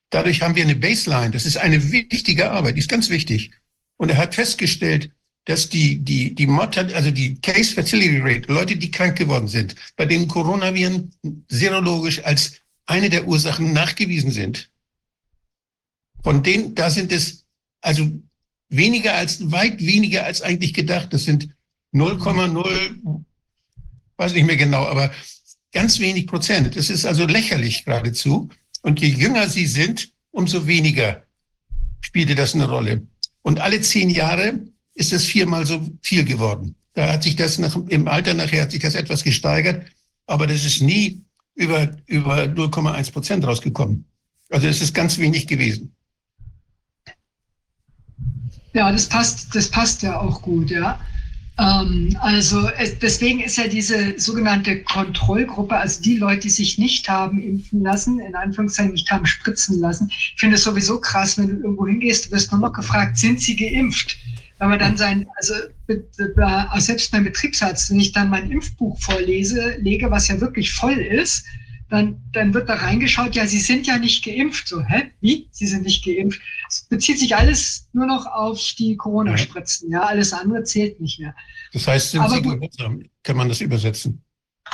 Dadurch 0.09 0.41
haben 0.41 0.55
wir 0.55 0.63
eine 0.63 0.75
Baseline. 0.75 1.31
Das 1.31 1.45
ist 1.45 1.57
eine 1.57 1.91
wichtige 1.91 2.51
Arbeit, 2.51 2.75
die 2.75 2.79
ist 2.79 2.89
ganz 2.89 3.09
wichtig. 3.09 3.51
Und 3.97 4.09
er 4.09 4.17
hat 4.17 4.35
festgestellt, 4.35 5.11
dass 5.45 5.69
die, 5.69 5.99
die, 5.99 6.35
die 6.35 6.47
Mortal, 6.47 6.93
also 6.93 7.11
die 7.11 7.39
Case 7.41 7.73
Fertility 7.73 8.19
Rate, 8.19 8.51
Leute, 8.51 8.75
die 8.75 8.91
krank 8.91 9.17
geworden 9.17 9.47
sind, 9.47 9.75
bei 9.95 10.05
denen 10.05 10.27
Coronaviren 10.27 11.11
serologisch 11.47 12.23
als 12.23 12.61
eine 12.85 13.09
der 13.09 13.27
Ursachen 13.27 13.71
nachgewiesen 13.71 14.31
sind. 14.31 14.69
Von 16.23 16.43
denen, 16.43 16.75
da 16.75 16.89
sind 16.89 17.11
es 17.11 17.45
also 17.81 18.09
weniger 18.69 19.15
als, 19.15 19.51
weit 19.51 19.79
weniger 19.79 20.25
als 20.25 20.41
eigentlich 20.41 20.73
gedacht. 20.73 21.13
Das 21.13 21.23
sind 21.23 21.49
0,0, 21.93 23.23
weiß 24.17 24.33
nicht 24.33 24.45
mehr 24.45 24.57
genau, 24.57 24.85
aber 24.85 25.11
ganz 25.71 25.99
wenig 25.99 26.27
Prozent. 26.27 26.75
Das 26.75 26.89
ist 26.89 27.05
also 27.05 27.25
lächerlich 27.25 27.85
geradezu. 27.85 28.49
Und 28.81 29.01
je 29.01 29.07
jünger 29.07 29.49
sie 29.49 29.65
sind, 29.65 30.11
umso 30.31 30.67
weniger 30.67 31.23
spielte 32.01 32.35
das 32.35 32.55
eine 32.55 32.69
Rolle. 32.69 33.07
Und 33.41 33.59
alle 33.59 33.81
zehn 33.81 34.09
Jahre 34.09 34.59
ist 34.93 35.13
es 35.13 35.25
viermal 35.25 35.65
so 35.65 35.87
viel 36.01 36.23
geworden. 36.23 36.75
Da 36.93 37.13
hat 37.13 37.23
sich 37.23 37.35
das 37.35 37.57
nach, 37.57 37.75
im 37.87 38.07
Alter 38.07 38.33
nachher 38.33 38.63
hat 38.63 38.71
sich 38.71 38.81
das 38.81 38.95
etwas 38.95 39.23
gesteigert, 39.23 39.89
aber 40.27 40.47
das 40.47 40.65
ist 40.65 40.81
nie 40.81 41.21
über, 41.55 41.95
über 42.05 42.43
0,1 42.43 43.11
Prozent 43.11 43.45
rausgekommen. 43.45 44.05
Also 44.49 44.67
es 44.67 44.81
ist 44.81 44.93
ganz 44.93 45.17
wenig 45.17 45.47
gewesen. 45.47 45.95
Ja, 48.79 48.89
das 48.93 49.07
passt, 49.07 49.53
das 49.53 49.67
passt 49.67 50.03
ja 50.03 50.17
auch 50.17 50.41
gut, 50.41 50.69
ja. 50.69 50.97
Ähm, 51.59 52.17
also 52.21 52.69
es, 52.77 52.97
deswegen 52.97 53.41
ist 53.41 53.57
ja 53.57 53.67
diese 53.67 54.17
sogenannte 54.17 54.83
Kontrollgruppe, 54.83 55.75
also 55.75 56.01
die 56.01 56.15
Leute, 56.15 56.43
die 56.43 56.49
sich 56.49 56.77
nicht 56.77 57.09
haben 57.09 57.43
impfen 57.43 57.83
lassen, 57.83 58.21
in 58.21 58.35
Anführungszeichen 58.35 58.93
nicht 58.93 59.11
haben 59.11 59.25
spritzen 59.25 59.81
lassen. 59.81 60.07
Ich 60.09 60.35
finde 60.37 60.55
es 60.55 60.63
sowieso 60.63 61.01
krass, 61.01 61.37
wenn 61.37 61.49
du 61.49 61.55
irgendwo 61.57 61.87
hingehst, 61.87 62.27
du 62.27 62.31
wirst 62.31 62.53
nur 62.53 62.61
noch 62.61 62.71
gefragt, 62.71 63.17
sind 63.17 63.41
sie 63.41 63.57
geimpft? 63.57 64.17
Wenn 64.59 64.69
man 64.69 64.79
dann 64.79 64.95
sein, 64.95 65.27
also 65.35 65.55
selbst 66.77 67.11
mein 67.11 67.25
Betriebsarzt, 67.25 67.91
wenn 67.91 67.99
ich 67.99 68.13
dann 68.13 68.29
mein 68.29 68.49
Impfbuch 68.49 68.97
vorlese, 69.01 69.75
lege, 69.81 70.09
was 70.09 70.29
ja 70.29 70.39
wirklich 70.39 70.71
voll 70.71 70.97
ist, 70.97 71.43
dann, 71.89 72.21
dann 72.31 72.53
wird 72.53 72.69
da 72.69 72.75
reingeschaut, 72.75 73.35
ja, 73.35 73.45
Sie 73.45 73.59
sind 73.59 73.87
ja 73.87 73.97
nicht 73.97 74.23
geimpft. 74.23 74.67
So, 74.67 74.81
hä? 74.83 75.11
Wie? 75.21 75.47
Sie 75.51 75.67
sind 75.67 75.83
nicht 75.83 76.05
geimpft. 76.05 76.39
Es 76.69 76.81
bezieht 76.81 77.19
sich 77.19 77.35
alles 77.35 77.87
nur 77.93 78.05
noch 78.05 78.25
auf 78.27 78.59
die 78.77 78.95
Corona-Spritzen. 78.95 79.91
Ja, 79.91 80.03
alles 80.03 80.33
andere 80.33 80.63
zählt 80.63 81.01
nicht 81.01 81.19
mehr. 81.19 81.35
Das 81.73 81.87
heißt, 81.87 82.11
sind 82.11 82.21
Aber 82.21 82.35
Sie 82.35 82.41
gehorsam? 82.41 83.03
Kann 83.23 83.37
man 83.37 83.49
das 83.49 83.61
übersetzen? 83.61 84.23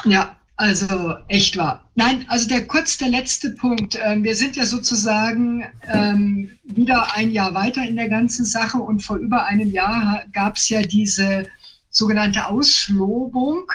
Ja, 0.03 0.35
also 0.57 1.15
echt 1.27 1.57
wahr. 1.57 1.89
Nein, 1.95 2.25
also 2.29 2.47
der 2.47 2.65
kurz 2.67 2.97
der 2.97 3.09
letzte 3.09 3.51
Punkt. 3.51 3.97
Ähm, 4.01 4.23
wir 4.23 4.35
sind 4.35 4.55
ja 4.55 4.65
sozusagen 4.65 5.65
ähm, 5.83 6.51
wieder 6.63 7.13
ein 7.15 7.31
Jahr 7.31 7.53
weiter 7.53 7.85
in 7.85 7.95
der 7.95 8.09
ganzen 8.09 8.45
Sache 8.45 8.77
und 8.77 9.01
vor 9.01 9.17
über 9.17 9.45
einem 9.45 9.71
Jahr 9.71 10.23
gab 10.31 10.55
es 10.55 10.69
ja 10.69 10.81
diese 10.81 11.47
sogenannte 11.89 12.47
Auslobung 12.47 13.69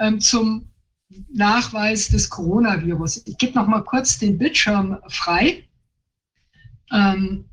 ähm, 0.00 0.20
zum 0.20 0.68
Nachweis 1.32 2.08
des 2.08 2.28
Coronavirus. 2.28 3.22
Ich 3.26 3.36
gebe 3.38 3.54
noch 3.54 3.66
mal 3.66 3.82
kurz 3.82 4.18
den 4.18 4.38
Bildschirm 4.38 4.98
frei. 5.08 5.64
Ähm, 6.92 7.44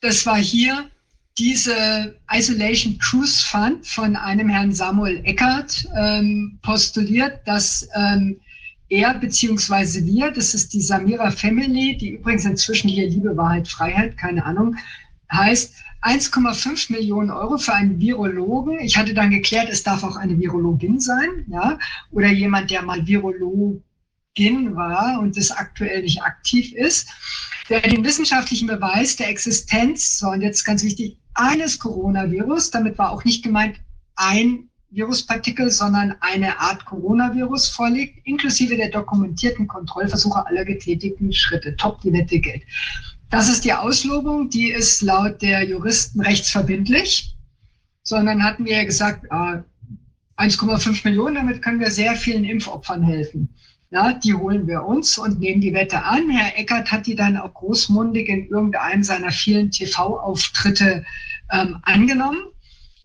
das 0.00 0.24
war 0.26 0.38
hier 0.38 0.90
diese 1.38 2.18
Isolation 2.32 2.98
Cruise 2.98 3.44
Fund 3.44 3.86
von 3.86 4.16
einem 4.16 4.48
Herrn 4.48 4.72
Samuel 4.72 5.20
Eckert 5.24 5.86
ähm, 5.94 6.58
postuliert, 6.62 7.40
dass 7.44 7.88
ähm, 7.94 8.40
er 8.88 9.14
beziehungsweise 9.14 10.04
wir, 10.06 10.30
das 10.30 10.54
ist 10.54 10.72
die 10.72 10.80
Samira 10.80 11.30
Family, 11.30 11.96
die 11.96 12.10
übrigens 12.10 12.44
inzwischen 12.44 12.88
hier 12.88 13.08
Liebe, 13.08 13.36
Wahrheit, 13.36 13.68
Freiheit, 13.68 14.16
keine 14.16 14.44
Ahnung, 14.44 14.76
heißt, 15.30 15.74
1,5 16.02 16.92
Millionen 16.92 17.30
Euro 17.30 17.58
für 17.58 17.74
einen 17.74 17.98
Virologen. 17.98 18.78
Ich 18.78 18.96
hatte 18.96 19.12
dann 19.12 19.30
geklärt, 19.30 19.68
es 19.68 19.82
darf 19.82 20.04
auch 20.04 20.16
eine 20.16 20.38
Virologin 20.38 21.00
sein, 21.00 21.44
ja, 21.48 21.78
oder 22.12 22.28
jemand, 22.28 22.70
der 22.70 22.82
mal 22.82 23.04
Virologin 24.36 24.76
war 24.76 25.18
und 25.20 25.36
das 25.36 25.50
aktuell 25.50 26.02
nicht 26.02 26.22
aktiv 26.22 26.72
ist, 26.72 27.08
der 27.68 27.80
den 27.80 28.04
wissenschaftlichen 28.04 28.68
Beweis 28.68 29.16
der 29.16 29.28
Existenz, 29.28 30.18
so 30.18 30.28
und 30.28 30.42
jetzt 30.42 30.64
ganz 30.64 30.84
wichtig, 30.84 31.16
eines 31.34 31.78
Coronavirus, 31.78 32.70
damit 32.70 32.98
war 32.98 33.10
auch 33.10 33.24
nicht 33.24 33.42
gemeint 33.42 33.76
ein 34.14 34.68
Viruspartikel, 34.90 35.70
sondern 35.70 36.14
eine 36.20 36.58
Art 36.58 36.84
Coronavirus 36.84 37.68
vorliegt, 37.68 38.26
inklusive 38.26 38.76
der 38.76 38.90
dokumentierten 38.90 39.66
Kontrollversuche 39.66 40.46
aller 40.46 40.64
getätigten 40.64 41.32
Schritte. 41.32 41.76
Top, 41.76 42.00
die 42.00 42.12
Wette 42.12 42.38
gilt. 42.38 42.62
Das 43.28 43.48
ist 43.48 43.64
die 43.64 43.72
Auslobung, 43.72 44.48
die 44.48 44.70
ist 44.70 45.02
laut 45.02 45.42
der 45.42 45.64
Juristen 45.64 46.20
rechtsverbindlich, 46.20 47.34
sondern 48.04 48.42
hatten 48.42 48.64
wir 48.64 48.76
ja 48.76 48.84
gesagt, 48.84 49.30
1,5 49.30 50.88
äh, 51.04 51.08
Millionen, 51.08 51.34
damit 51.34 51.60
können 51.60 51.80
wir 51.80 51.90
sehr 51.90 52.14
vielen 52.14 52.44
Impfopfern 52.44 53.02
helfen. 53.02 53.48
Ja, 53.90 54.12
die 54.12 54.34
holen 54.34 54.66
wir 54.66 54.84
uns 54.84 55.16
und 55.16 55.38
nehmen 55.38 55.60
die 55.60 55.72
Wette 55.72 56.02
an. 56.02 56.28
Herr 56.28 56.58
Eckert 56.58 56.90
hat 56.90 57.06
die 57.06 57.14
dann 57.14 57.36
auch 57.36 57.54
großmundig 57.54 58.28
in 58.28 58.48
irgendeinem 58.48 59.04
seiner 59.04 59.30
vielen 59.30 59.70
TV-Auftritte 59.70 61.04
ähm, 61.52 61.78
angenommen 61.82 62.42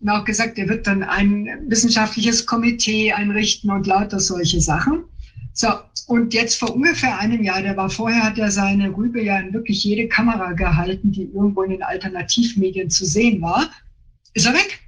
und 0.00 0.08
auch 0.08 0.24
gesagt, 0.24 0.58
er 0.58 0.68
wird 0.68 0.88
dann 0.88 1.04
ein 1.04 1.48
wissenschaftliches 1.68 2.46
Komitee 2.46 3.12
einrichten 3.12 3.70
und 3.70 3.86
lauter 3.86 4.18
solche 4.18 4.60
Sachen. 4.60 5.04
So, 5.52 5.68
und 6.08 6.34
jetzt 6.34 6.58
vor 6.58 6.74
ungefähr 6.74 7.18
einem 7.18 7.44
Jahr, 7.44 7.62
der 7.62 7.76
war 7.76 7.88
vorher, 7.88 8.24
hat 8.24 8.38
er 8.38 8.50
seine 8.50 8.94
Rübe 8.96 9.22
ja 9.22 9.38
in 9.38 9.52
wirklich 9.52 9.84
jede 9.84 10.08
Kamera 10.08 10.52
gehalten, 10.52 11.12
die 11.12 11.30
irgendwo 11.32 11.62
in 11.62 11.70
den 11.70 11.82
Alternativmedien 11.82 12.90
zu 12.90 13.06
sehen 13.06 13.40
war. 13.40 13.70
Ist 14.34 14.46
er 14.46 14.54
weg? 14.54 14.80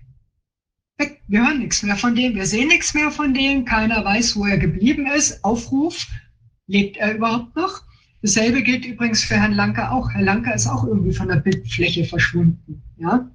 Weg. 0.99 1.23
Wir 1.27 1.47
hören 1.47 1.59
nichts 1.59 1.83
mehr 1.83 1.97
von 1.97 2.15
dem, 2.15 2.35
wir 2.35 2.47
sehen 2.47 2.69
nichts 2.69 2.95
mehr 2.95 3.11
von 3.11 3.35
dem, 3.35 3.65
keiner 3.65 4.05
weiß, 4.05 4.37
wo 4.37 4.47
er 4.47 4.59
geblieben 4.59 5.07
ist. 5.07 5.43
Aufruf, 5.45 6.07
lebt 6.67 6.97
er 6.99 7.17
überhaupt 7.17 7.57
noch? 7.57 7.83
Dasselbe 8.23 8.63
gilt 8.63 8.87
übrigens 8.87 9.25
für 9.25 9.35
Herrn 9.35 9.53
Lanke 9.53 9.91
auch. 9.91 10.11
Herr 10.11 10.23
Lanke 10.23 10.53
ist 10.53 10.67
auch 10.67 10.85
irgendwie 10.85 11.13
von 11.13 11.29
der 11.29 11.37
Bildfläche 11.37 12.05
verschwunden. 12.05 12.83
Ja? 12.97 13.29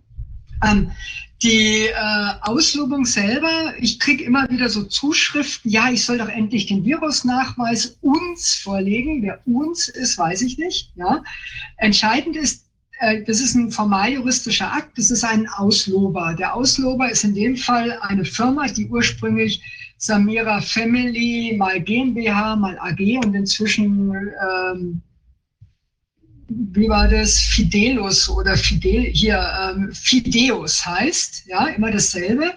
Ähm, 0.65 0.91
die 1.44 1.88
äh, 1.88 2.34
Auslobung 2.41 3.06
selber, 3.06 3.73
ich 3.80 3.99
kriege 3.99 4.23
immer 4.23 4.49
wieder 4.49 4.68
so 4.68 4.84
Zuschriften, 4.84 5.69
ja, 5.69 5.90
ich 5.90 6.03
soll 6.03 6.18
doch 6.18 6.27
endlich 6.27 6.65
den 6.65 6.84
Virusnachweis 6.84 7.98
uns 8.02 8.56
vorlegen. 8.56 9.22
Wer 9.22 9.40
uns 9.45 9.90
ist, 9.90 10.18
weiß 10.18 10.41
ich 10.41 10.57
nicht. 10.57 10.91
Ja. 10.95 11.23
Entscheidend 11.77 12.36
ist, 12.36 12.69
das 13.00 13.40
ist 13.40 13.56
ein 13.56 13.72
formal 13.72 14.12
juristischer 14.12 14.74
Akt, 14.74 14.98
das 14.98 15.10
ist 15.10 15.24
ein 15.24 15.48
Auslober. 15.48 16.36
Der 16.38 16.54
Auslober 16.54 17.10
ist 17.10 17.24
in 17.24 17.34
dem 17.34 17.56
Fall 17.56 17.98
eine 18.02 18.26
Firma, 18.26 18.68
die 18.68 18.88
ursprünglich 18.88 19.62
Samira 19.98 20.62
Family 20.62 21.56
mal 21.58 21.82
GmbH, 21.82 22.56
mal 22.56 22.78
AG 22.80 23.20
und 23.24 23.34
inzwischen 23.36 24.12
ähm, 24.12 25.02
wie 26.50 26.90
war 26.90 27.08
das, 27.08 27.38
Fidelus 27.38 28.30
oder 28.30 28.58
Fidel, 28.58 29.04
hier 29.04 29.40
ähm, 29.62 29.94
Fideus 29.94 30.86
heißt, 30.86 31.46
ja, 31.48 31.68
immer 31.68 31.92
dasselbe. 31.92 32.54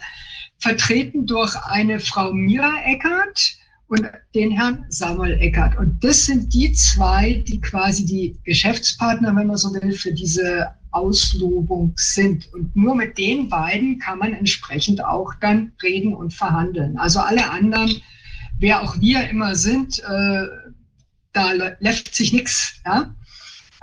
vertreten 0.59 1.27
durch 1.27 1.55
eine 1.57 1.99
Frau 2.01 2.33
Mira 2.33 2.83
Eckert 2.85 3.57
und 3.93 4.11
den 4.35 4.51
Herrn 4.53 4.87
Samuel 4.89 5.39
Eckert. 5.39 5.77
Und 5.77 6.03
das 6.03 6.25
sind 6.25 6.55
die 6.55 6.73
zwei, 6.73 7.45
die 7.47 7.61
quasi 7.61 8.07
die 8.07 8.39
Geschäftspartner, 8.45 9.37
wenn 9.37 9.49
man 9.49 9.59
so 9.59 9.71
will, 9.75 9.93
für 9.93 10.15
diese 10.15 10.69
Auslobung 10.93 11.93
sind. 11.97 12.51
Und 12.55 12.75
nur 12.75 12.95
mit 12.95 13.19
den 13.19 13.51
beiden 13.51 13.99
kann 13.99 14.19
man 14.19 14.33
entsprechend 14.33 15.05
auch 15.05 15.35
dann 15.43 15.73
reden 15.83 16.15
und 16.15 16.33
verhandeln. 16.33 16.97
Also 16.97 17.21
alle 17.21 17.51
anderen, 17.51 18.01
wer 18.59 18.81
auch 18.81 18.99
wir 18.99 19.29
immer 19.29 19.55
sind, 19.57 19.99
äh, 19.99 20.47
da 21.35 21.53
läuft 21.81 22.15
sich 22.15 22.33
nichts. 22.33 22.81
Ja? 22.87 23.15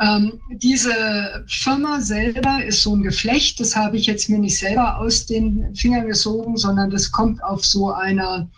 Ähm, 0.02 0.40
diese 0.54 1.46
Firma 1.48 2.02
selber 2.02 2.66
ist 2.66 2.82
so 2.82 2.96
ein 2.96 3.04
Geflecht, 3.04 3.60
das 3.60 3.76
habe 3.76 3.98
ich 3.98 4.08
jetzt 4.08 4.28
mir 4.28 4.40
nicht 4.40 4.58
selber 4.58 4.98
aus 4.98 5.28
den 5.28 5.76
Fingern 5.76 6.08
gesogen, 6.08 6.58
sondern 6.58 6.90
das 6.90 7.12
kommt 7.12 7.44
auf 7.44 7.64
so 7.64 7.94
einer 7.94 8.50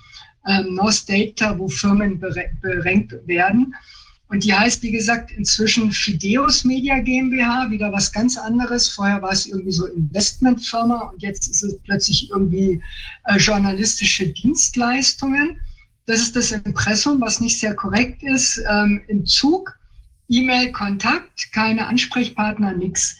ähm, 0.47 0.75
North 0.75 1.07
Data, 1.09 1.57
wo 1.57 1.67
Firmen 1.67 2.19
berenkt 2.19 3.15
werden. 3.27 3.75
Und 4.31 4.45
die 4.45 4.53
heißt, 4.53 4.81
wie 4.81 4.91
gesagt, 4.91 5.31
inzwischen 5.31 5.91
Fideus 5.91 6.63
Media 6.63 6.99
GmbH, 6.99 7.69
wieder 7.69 7.91
was 7.91 8.13
ganz 8.13 8.37
anderes. 8.37 8.87
Vorher 8.87 9.21
war 9.21 9.33
es 9.33 9.45
irgendwie 9.45 9.73
so 9.73 9.87
Investmentfirma 9.87 11.09
und 11.09 11.21
jetzt 11.21 11.49
ist 11.49 11.63
es 11.63 11.77
plötzlich 11.79 12.29
irgendwie 12.29 12.81
äh, 13.25 13.37
journalistische 13.37 14.27
Dienstleistungen. 14.27 15.59
Das 16.05 16.21
ist 16.21 16.35
das 16.35 16.53
Impressum, 16.53 17.19
was 17.19 17.41
nicht 17.41 17.59
sehr 17.59 17.75
korrekt 17.75 18.23
ist. 18.23 18.61
Ähm, 18.69 19.01
Im 19.07 19.25
Zug 19.25 19.77
E-Mail-Kontakt, 20.29 21.51
keine 21.51 21.87
Ansprechpartner, 21.87 22.71
nichts. 22.71 23.17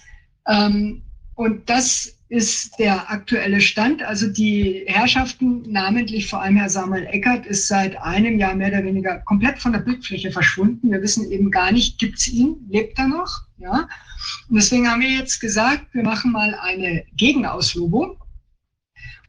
Ähm, 0.47 1.01
und 1.35 1.69
das 1.69 2.15
ist 2.31 2.79
der 2.79 3.11
aktuelle 3.11 3.59
Stand. 3.59 4.01
Also 4.03 4.27
die 4.27 4.85
Herrschaften, 4.87 5.69
namentlich 5.69 6.29
vor 6.29 6.41
allem 6.41 6.55
Herr 6.55 6.69
Samuel 6.69 7.05
Eckert, 7.07 7.45
ist 7.45 7.67
seit 7.67 8.01
einem 8.01 8.39
Jahr 8.39 8.55
mehr 8.55 8.69
oder 8.69 8.85
weniger 8.85 9.19
komplett 9.19 9.59
von 9.59 9.73
der 9.73 9.81
Bildfläche 9.81 10.31
verschwunden. 10.31 10.91
Wir 10.91 11.01
wissen 11.01 11.29
eben 11.29 11.51
gar 11.51 11.73
nicht, 11.73 11.99
gibt 11.99 12.19
es 12.19 12.29
ihn, 12.29 12.55
lebt 12.69 12.97
er 12.97 13.09
noch? 13.09 13.41
Ja. 13.57 13.89
Und 14.47 14.55
deswegen 14.55 14.89
haben 14.89 15.01
wir 15.01 15.09
jetzt 15.09 15.41
gesagt, 15.41 15.93
wir 15.93 16.03
machen 16.03 16.31
mal 16.31 16.55
eine 16.55 17.03
Gegenauslobung. 17.17 18.15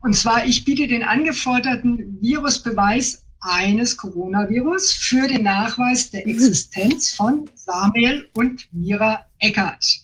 Und 0.03 0.15
zwar, 0.15 0.47
ich 0.47 0.65
biete 0.65 0.87
den 0.87 1.03
angeforderten 1.03 2.19
Virusbeweis 2.21 3.25
eines 3.41 3.97
Coronavirus 3.97 4.93
für 4.93 5.27
den 5.27 5.43
Nachweis 5.43 6.13
der 6.13 6.25
Existenz 6.29 7.15
von 7.15 7.51
Samuel 7.57 8.29
und 8.35 8.69
Mira 8.73 9.27
Eckert. 9.41 10.02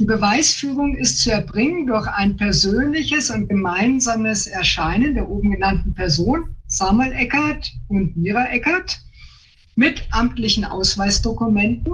Die 0.00 0.06
Beweisführung 0.06 0.96
ist 0.96 1.20
zu 1.20 1.30
erbringen 1.30 1.86
durch 1.86 2.06
ein 2.06 2.34
persönliches 2.38 3.28
und 3.28 3.50
gemeinsames 3.50 4.46
Erscheinen 4.46 5.12
der 5.12 5.28
oben 5.28 5.50
genannten 5.50 5.92
Person, 5.92 6.56
Samuel 6.68 7.12
Eckert 7.12 7.70
und 7.88 8.16
Mira 8.16 8.46
Eckert, 8.46 8.98
mit 9.76 10.08
amtlichen 10.10 10.64
Ausweisdokumenten 10.64 11.92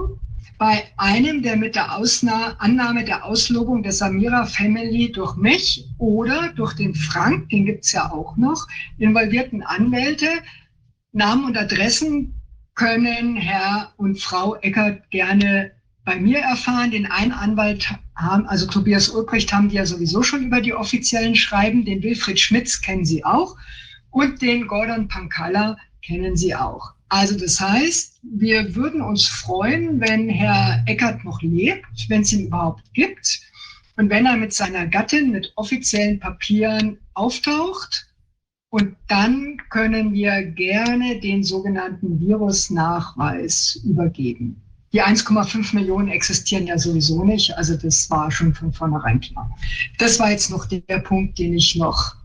bei 0.57 0.85
einem, 0.95 1.41
der 1.41 1.57
mit 1.57 1.75
der 1.75 1.97
Ausna 1.97 2.55
Annahme 2.59 3.03
der 3.03 3.25
Auslobung 3.25 3.83
der 3.83 3.91
Samira 3.91 4.45
Family 4.45 5.11
durch 5.11 5.35
mich 5.35 5.85
oder 5.97 6.53
durch 6.55 6.75
den 6.75 6.95
Frank, 6.95 7.49
den 7.49 7.65
gibt 7.65 7.83
es 7.83 7.91
ja 7.91 8.09
auch 8.09 8.37
noch, 8.37 8.67
involvierten 8.99 9.63
Anwälte. 9.63 10.29
Namen 11.11 11.43
und 11.43 11.57
Adressen 11.57 12.33
können 12.73 13.35
Herr 13.35 13.91
und 13.97 14.17
Frau 14.21 14.55
Eckert 14.55 15.11
gerne 15.11 15.71
bei 16.07 16.17
mir 16.17 16.39
erfahren. 16.39 16.91
Den 16.91 17.05
einen 17.05 17.33
Anwalt 17.33 17.93
haben, 18.15 18.47
also 18.47 18.65
Tobias 18.65 19.09
Ulbricht 19.09 19.51
haben 19.51 19.67
die 19.67 19.75
ja 19.75 19.85
sowieso 19.85 20.23
schon 20.23 20.45
über 20.45 20.61
die 20.61 20.73
offiziellen 20.73 21.35
Schreiben. 21.35 21.83
Den 21.83 22.01
Wilfried 22.01 22.39
Schmitz 22.39 22.81
kennen 22.81 23.03
Sie 23.03 23.25
auch. 23.25 23.57
Und 24.09 24.41
den 24.41 24.67
Gordon 24.67 25.09
Pankalla 25.09 25.75
kennen 26.01 26.37
Sie 26.37 26.55
auch. 26.55 26.93
Also 27.09 27.37
das 27.37 27.59
heißt, 27.59 28.21
wir 28.23 28.73
würden 28.73 29.01
uns 29.01 29.27
freuen, 29.27 29.99
wenn 29.99 30.29
Herr 30.29 30.81
Eckert 30.85 31.25
noch 31.25 31.41
lebt, 31.41 31.85
wenn 32.07 32.21
es 32.21 32.31
ihn 32.31 32.47
überhaupt 32.47 32.83
gibt. 32.93 33.41
Und 33.97 34.09
wenn 34.09 34.25
er 34.25 34.37
mit 34.37 34.53
seiner 34.53 34.87
Gattin 34.87 35.31
mit 35.31 35.51
offiziellen 35.57 36.21
Papieren 36.21 36.97
auftaucht 37.15 38.07
und 38.69 38.95
dann 39.09 39.57
können 39.69 40.13
wir 40.13 40.41
gerne 40.43 41.19
den 41.19 41.43
sogenannten 41.43 42.21
Virusnachweis 42.21 43.81
übergeben. 43.83 44.61
Die 44.97 45.03
1,5 45.03 45.75
Millionen 45.75 46.07
existieren 46.07 46.65
ja 46.65 46.75
sowieso 46.75 47.23
nicht, 47.23 47.55
also 47.55 47.77
das 47.77 48.09
war 48.09 48.31
schon 48.31 48.51
von 48.51 48.73
vornherein 48.73 49.19
klar. 49.19 49.47
Das 49.99 50.19
war 50.19 50.31
jetzt 50.31 50.49
noch 50.49 50.65
der 50.65 50.97
Punkt, 51.01 51.37
den 51.37 51.53
ich 51.53 51.75
noch 51.75 52.15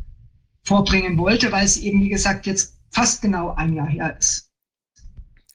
vorbringen 0.65 1.19
wollte, 1.19 1.53
weil 1.53 1.67
es 1.67 1.77
eben, 1.77 2.01
wie 2.01 2.09
gesagt, 2.09 2.47
jetzt 2.47 2.79
fast 2.89 3.21
genau 3.21 3.55
ein 3.57 3.75
Jahr 3.75 3.89
her 3.89 4.17
ist. 4.19 4.51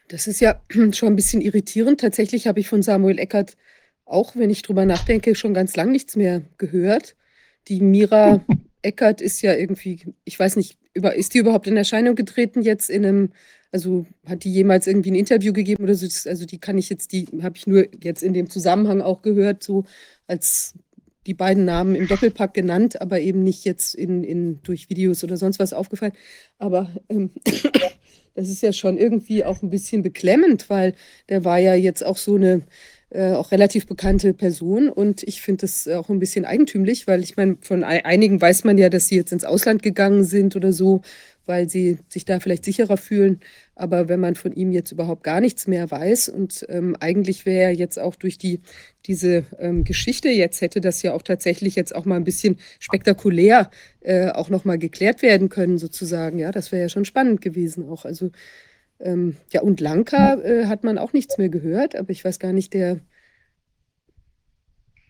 Das 0.10 0.28
ist 0.28 0.42
ja 0.42 0.62
schon 0.92 1.10
ein 1.10 1.16
bisschen 1.16 1.42
irritierend. 1.42 2.02
Tatsächlich 2.02 2.46
habe 2.46 2.60
ich 2.60 2.68
von 2.68 2.84
Samuel 2.84 3.18
Eckert 3.18 3.58
auch, 4.06 4.36
wenn 4.36 4.52
ich 4.52 4.62
drüber 4.62 4.86
nachdenke, 4.86 5.34
schon 5.34 5.56
ganz 5.56 5.76
lang 5.76 5.92
nichts 5.92 6.16
mehr 6.18 6.44
gehört. 6.60 7.16
Die 7.68 7.82
Mira 7.82 8.46
Eckert 8.84 9.22
ist 9.22 9.42
ja 9.42 9.56
irgendwie, 9.56 10.06
ich 10.24 10.38
weiß 10.38 10.56
nicht, 10.56 10.78
über, 10.98 11.16
ist 11.16 11.34
die 11.34 11.40
überhaupt 11.40 11.68
in 11.68 11.78
Erscheinung 11.78 12.16
getreten 12.16 12.62
jetzt 12.62 12.90
in 12.90 13.06
einem, 13.06 13.30
also 13.72 14.06
hat 14.26 14.44
die 14.44 14.52
jemals 14.52 14.88
irgendwie 14.88 15.12
ein 15.12 15.16
Interview 15.16 15.54
gegeben 15.54 15.84
oder 15.84 15.96
so? 15.96 16.08
Also 16.30 16.46
die 16.46 16.60
kann 16.60 16.78
ich 16.78 16.90
jetzt, 16.90 17.12
die 17.12 17.28
habe 17.42 17.58
ich 17.58 17.68
nur 17.68 17.86
jetzt 18.04 18.24
in 18.24 18.34
dem 18.34 18.50
Zusammenhang 18.50 19.02
auch 19.02 19.22
gehört, 19.22 19.64
so 19.64 19.86
als 20.28 20.74
die 21.28 21.34
beiden 21.34 21.66
Namen 21.66 21.96
im 21.96 22.08
Doppelpack 22.08 22.54
genannt, 22.54 23.02
aber 23.02 23.20
eben 23.20 23.44
nicht 23.44 23.66
jetzt 23.66 23.94
in, 23.94 24.24
in, 24.24 24.62
durch 24.64 24.90
Videos 24.90 25.24
oder 25.24 25.38
sonst 25.38 25.60
was 25.60 25.74
aufgefallen. 25.74 26.14
Aber 26.58 26.90
ähm, 27.10 27.32
das 28.34 28.50
ist 28.50 28.62
ja 28.64 28.72
schon 28.72 28.98
irgendwie 28.98 29.44
auch 29.44 29.62
ein 29.62 29.70
bisschen 29.70 30.04
beklemmend, 30.04 30.70
weil 30.70 30.96
der 31.30 31.44
war 31.44 31.60
ja 31.60 31.76
jetzt 31.76 32.06
auch 32.06 32.18
so 32.18 32.36
eine 32.36 32.64
äh, 33.10 33.32
auch 33.32 33.52
relativ 33.52 33.88
bekannte 33.88 34.34
Person. 34.34 34.90
Und 34.90 35.24
ich 35.24 35.42
finde 35.42 35.62
das 35.62 35.88
auch 35.88 36.10
ein 36.10 36.20
bisschen 36.20 36.46
eigentümlich, 36.46 37.08
weil 37.08 37.24
ich 37.24 37.38
meine, 37.38 37.58
von 37.62 37.84
einigen 37.84 38.42
weiß 38.42 38.64
man 38.64 38.78
ja, 38.78 38.90
dass 38.90 39.08
sie 39.08 39.16
jetzt 39.16 39.32
ins 39.32 39.46
Ausland 39.46 39.82
gegangen 39.84 40.24
sind 40.24 40.56
oder 40.56 40.74
so, 40.74 41.02
weil 41.46 41.70
sie 41.70 42.00
sich 42.10 42.26
da 42.26 42.40
vielleicht 42.40 42.66
sicherer 42.66 42.98
fühlen. 42.98 43.40
Aber 43.76 44.10
wenn 44.10 44.20
man 44.20 44.36
von 44.36 44.52
ihm 44.54 44.72
jetzt 44.72 44.92
überhaupt 44.92 45.24
gar 45.24 45.40
nichts 45.40 45.68
mehr 45.68 45.90
weiß 45.90 46.30
und 46.30 46.66
ähm, 46.70 46.96
eigentlich 47.00 47.46
wäre 47.46 47.72
ja 47.72 47.78
jetzt 47.78 47.98
auch 48.00 48.16
durch 48.16 48.38
die, 48.38 48.60
diese 49.06 49.46
ähm, 49.60 49.84
Geschichte 49.84 50.30
jetzt 50.30 50.62
hätte 50.62 50.82
das 50.82 51.02
ja 51.04 51.14
auch 51.14 51.22
tatsächlich 51.22 51.76
jetzt 51.76 51.96
auch 51.96 52.06
mal 52.06 52.16
ein 52.16 52.24
bisschen 52.24 52.58
spektakulär 52.80 53.70
äh, 54.02 54.30
auch 54.32 54.50
nochmal 54.50 54.78
geklärt 54.80 55.22
werden 55.22 55.50
können 55.50 55.78
sozusagen. 55.78 56.40
Ja, 56.40 56.52
das 56.52 56.72
wäre 56.72 56.84
ja 56.84 56.90
schon 56.90 57.06
spannend 57.06 57.42
gewesen 57.42 57.88
auch. 57.88 58.04
Also 58.06 58.32
ähm, 59.00 59.38
ja, 59.52 59.62
und 59.62 59.80
Lanka 59.80 60.36
äh, 60.36 60.66
hat 60.66 60.84
man 60.84 60.98
auch 60.98 61.14
nichts 61.14 61.38
mehr 61.38 61.50
gehört, 61.50 61.96
aber 61.96 62.10
ich 62.10 62.24
weiß 62.26 62.40
gar 62.40 62.54
nicht, 62.54 62.74
der. 62.74 63.00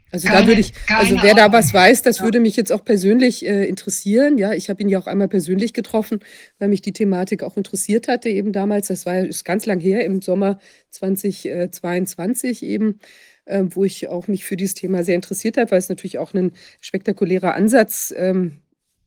Also 0.10 0.30
keine, 0.30 0.42
da 0.42 0.48
würde 0.48 0.62
ich, 0.62 0.74
also 0.88 1.18
wer 1.22 1.34
da 1.34 1.52
was 1.52 1.74
weiß, 1.74 2.02
das 2.02 2.20
ja. 2.20 2.24
würde 2.24 2.40
mich 2.40 2.56
jetzt 2.56 2.72
auch 2.72 2.86
persönlich 2.86 3.46
äh, 3.46 3.66
interessieren. 3.66 4.38
Ja, 4.38 4.54
ich 4.54 4.70
habe 4.70 4.82
ihn 4.82 4.88
ja 4.88 5.00
auch 5.00 5.08
einmal 5.08 5.28
persönlich 5.28 5.74
getroffen, 5.74 6.22
weil 6.60 6.70
mich 6.70 6.82
die 6.82 6.94
Thematik 6.94 7.44
auch 7.44 7.58
interessiert 7.58 8.08
hatte 8.08 8.30
eben 8.30 8.54
damals. 8.54 8.88
Das 8.88 9.06
war 9.06 9.20
ist 9.20 9.44
ganz 9.44 9.66
lang 9.66 9.82
her, 9.82 10.06
im 10.06 10.22
Sommer 10.22 10.60
2022 10.92 12.64
eben, 12.64 13.00
äh, 13.46 13.64
wo 13.68 13.84
ich 13.84 14.08
auch 14.08 14.30
mich 14.30 14.46
für 14.46 14.56
dieses 14.56 14.76
Thema 14.76 15.04
sehr 15.04 15.16
interessiert 15.16 15.58
habe, 15.58 15.72
weil 15.72 15.80
es 15.80 15.90
natürlich 15.90 16.20
auch 16.20 16.34
ein 16.34 16.54
spektakulärer 16.80 17.54
Ansatz 17.54 18.14
ähm, 18.16 18.60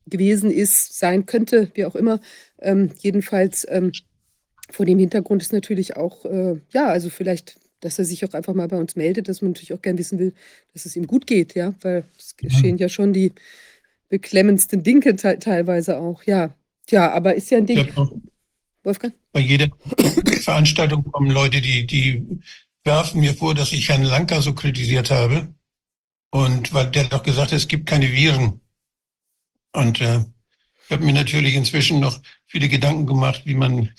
gewesen 0.05 0.51
ist, 0.51 0.99
sein 0.99 1.25
könnte, 1.25 1.71
wie 1.73 1.85
auch 1.85 1.95
immer. 1.95 2.19
Ähm, 2.59 2.91
jedenfalls 2.99 3.65
ähm, 3.69 3.91
vor 4.71 4.85
dem 4.85 4.99
Hintergrund 4.99 5.41
ist 5.41 5.53
natürlich 5.53 5.95
auch, 5.97 6.25
äh, 6.25 6.59
ja, 6.73 6.87
also 6.87 7.09
vielleicht, 7.09 7.59
dass 7.79 7.99
er 7.99 8.05
sich 8.05 8.25
auch 8.25 8.33
einfach 8.33 8.53
mal 8.53 8.67
bei 8.67 8.77
uns 8.77 8.95
meldet, 8.95 9.27
dass 9.27 9.41
man 9.41 9.51
natürlich 9.51 9.73
auch 9.73 9.81
gern 9.81 9.97
wissen 9.97 10.19
will, 10.19 10.33
dass 10.73 10.85
es 10.85 10.95
ihm 10.95 11.07
gut 11.07 11.27
geht, 11.27 11.55
ja, 11.55 11.73
weil 11.81 12.05
es 12.17 12.35
geschehen 12.37 12.77
ja 12.77 12.89
schon 12.89 13.13
die 13.13 13.33
beklemmendsten 14.09 14.83
Dinge 14.83 15.15
te 15.15 15.39
teilweise 15.39 15.97
auch, 15.97 16.23
ja. 16.23 16.55
Tja, 16.87 17.11
aber 17.11 17.35
ist 17.35 17.49
ja 17.51 17.57
ein 17.57 17.65
Ding. 17.65 17.77
Ja, 17.77 18.09
Wolfgang? 18.83 19.13
Bei 19.31 19.39
jeder 19.39 19.69
Veranstaltung 20.41 21.03
kommen 21.11 21.31
Leute, 21.31 21.61
die, 21.61 21.85
die 21.85 22.25
werfen 22.83 23.21
mir 23.21 23.33
vor, 23.33 23.55
dass 23.55 23.71
ich 23.71 23.89
Herrn 23.89 24.03
Lanka 24.03 24.41
so 24.41 24.53
kritisiert 24.53 25.11
habe. 25.11 25.53
Und 26.31 26.73
weil 26.73 26.89
der 26.89 27.05
doch 27.05 27.23
gesagt 27.23 27.51
hat, 27.51 27.57
es 27.57 27.67
gibt 27.67 27.85
keine 27.85 28.11
Viren. 28.11 28.61
Und 29.73 30.01
äh, 30.01 30.19
ich 30.85 30.91
habe 30.91 31.05
mir 31.05 31.13
natürlich 31.13 31.55
inzwischen 31.55 31.99
noch 31.99 32.19
viele 32.47 32.69
Gedanken 32.69 33.05
gemacht, 33.05 33.43
wie 33.45 33.55
man 33.55 33.89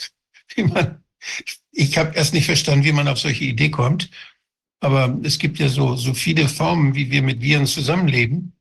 man, 0.72 1.02
ich 1.70 1.98
habe 1.98 2.14
erst 2.14 2.34
nicht 2.34 2.46
verstanden, 2.46 2.84
wie 2.84 2.92
man 2.92 3.08
auf 3.08 3.18
solche 3.18 3.44
Idee 3.44 3.70
kommt. 3.70 4.10
Aber 4.80 5.16
es 5.22 5.38
gibt 5.38 5.58
ja 5.58 5.68
so, 5.68 5.94
so 5.94 6.12
viele 6.12 6.48
Formen, 6.48 6.94
wie 6.94 7.10
wir 7.10 7.22
mit 7.22 7.40
Viren 7.40 7.66
zusammenleben, 7.66 8.52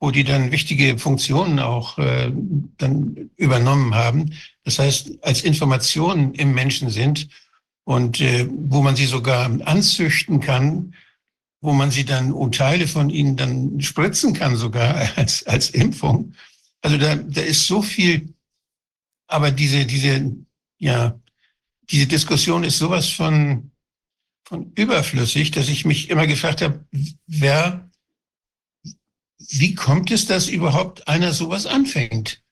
wo 0.00 0.10
die 0.10 0.24
dann 0.24 0.50
wichtige 0.50 0.98
Funktionen 0.98 1.60
auch 1.60 1.96
äh, 1.98 2.32
dann 2.76 3.30
übernommen 3.36 3.94
haben. 3.94 4.34
Das 4.64 4.78
heißt, 4.80 5.18
als 5.22 5.42
Informationen 5.42 6.34
im 6.34 6.52
Menschen 6.54 6.90
sind 6.90 7.28
und 7.84 8.20
äh, 8.20 8.48
wo 8.50 8.82
man 8.82 8.96
sie 8.96 9.06
sogar 9.06 9.44
anzüchten 9.64 10.40
kann, 10.40 10.94
wo 11.60 11.72
man 11.72 11.90
sie 11.90 12.04
dann, 12.04 12.32
um 12.32 12.50
Teile 12.52 12.88
von 12.88 13.08
ihnen 13.08 13.36
dann 13.36 13.80
spritzen 13.80 14.34
kann 14.34 14.56
sogar 14.56 15.08
als, 15.16 15.46
als 15.46 15.70
Impfung. 15.70 16.34
Also 16.82 16.98
da, 16.98 17.14
da 17.14 17.40
ist 17.40 17.66
so 17.66 17.80
viel, 17.80 18.34
aber 19.28 19.50
diese, 19.50 19.86
diese, 19.86 20.30
ja, 20.78 21.18
diese 21.90 22.06
Diskussion 22.06 22.64
ist 22.64 22.78
sowas 22.78 23.08
von, 23.08 23.70
von 24.46 24.72
überflüssig, 24.74 25.50
dass 25.50 25.68
ich 25.68 25.84
mich 25.84 26.10
immer 26.10 26.26
gefragt 26.26 26.62
habe, 26.62 26.84
wer, 27.26 27.90
wie 29.38 29.74
kommt 29.74 30.10
es, 30.10 30.26
dass 30.26 30.48
überhaupt 30.48 31.06
einer 31.08 31.32
sowas 31.32 31.66
anfängt? 31.66 32.42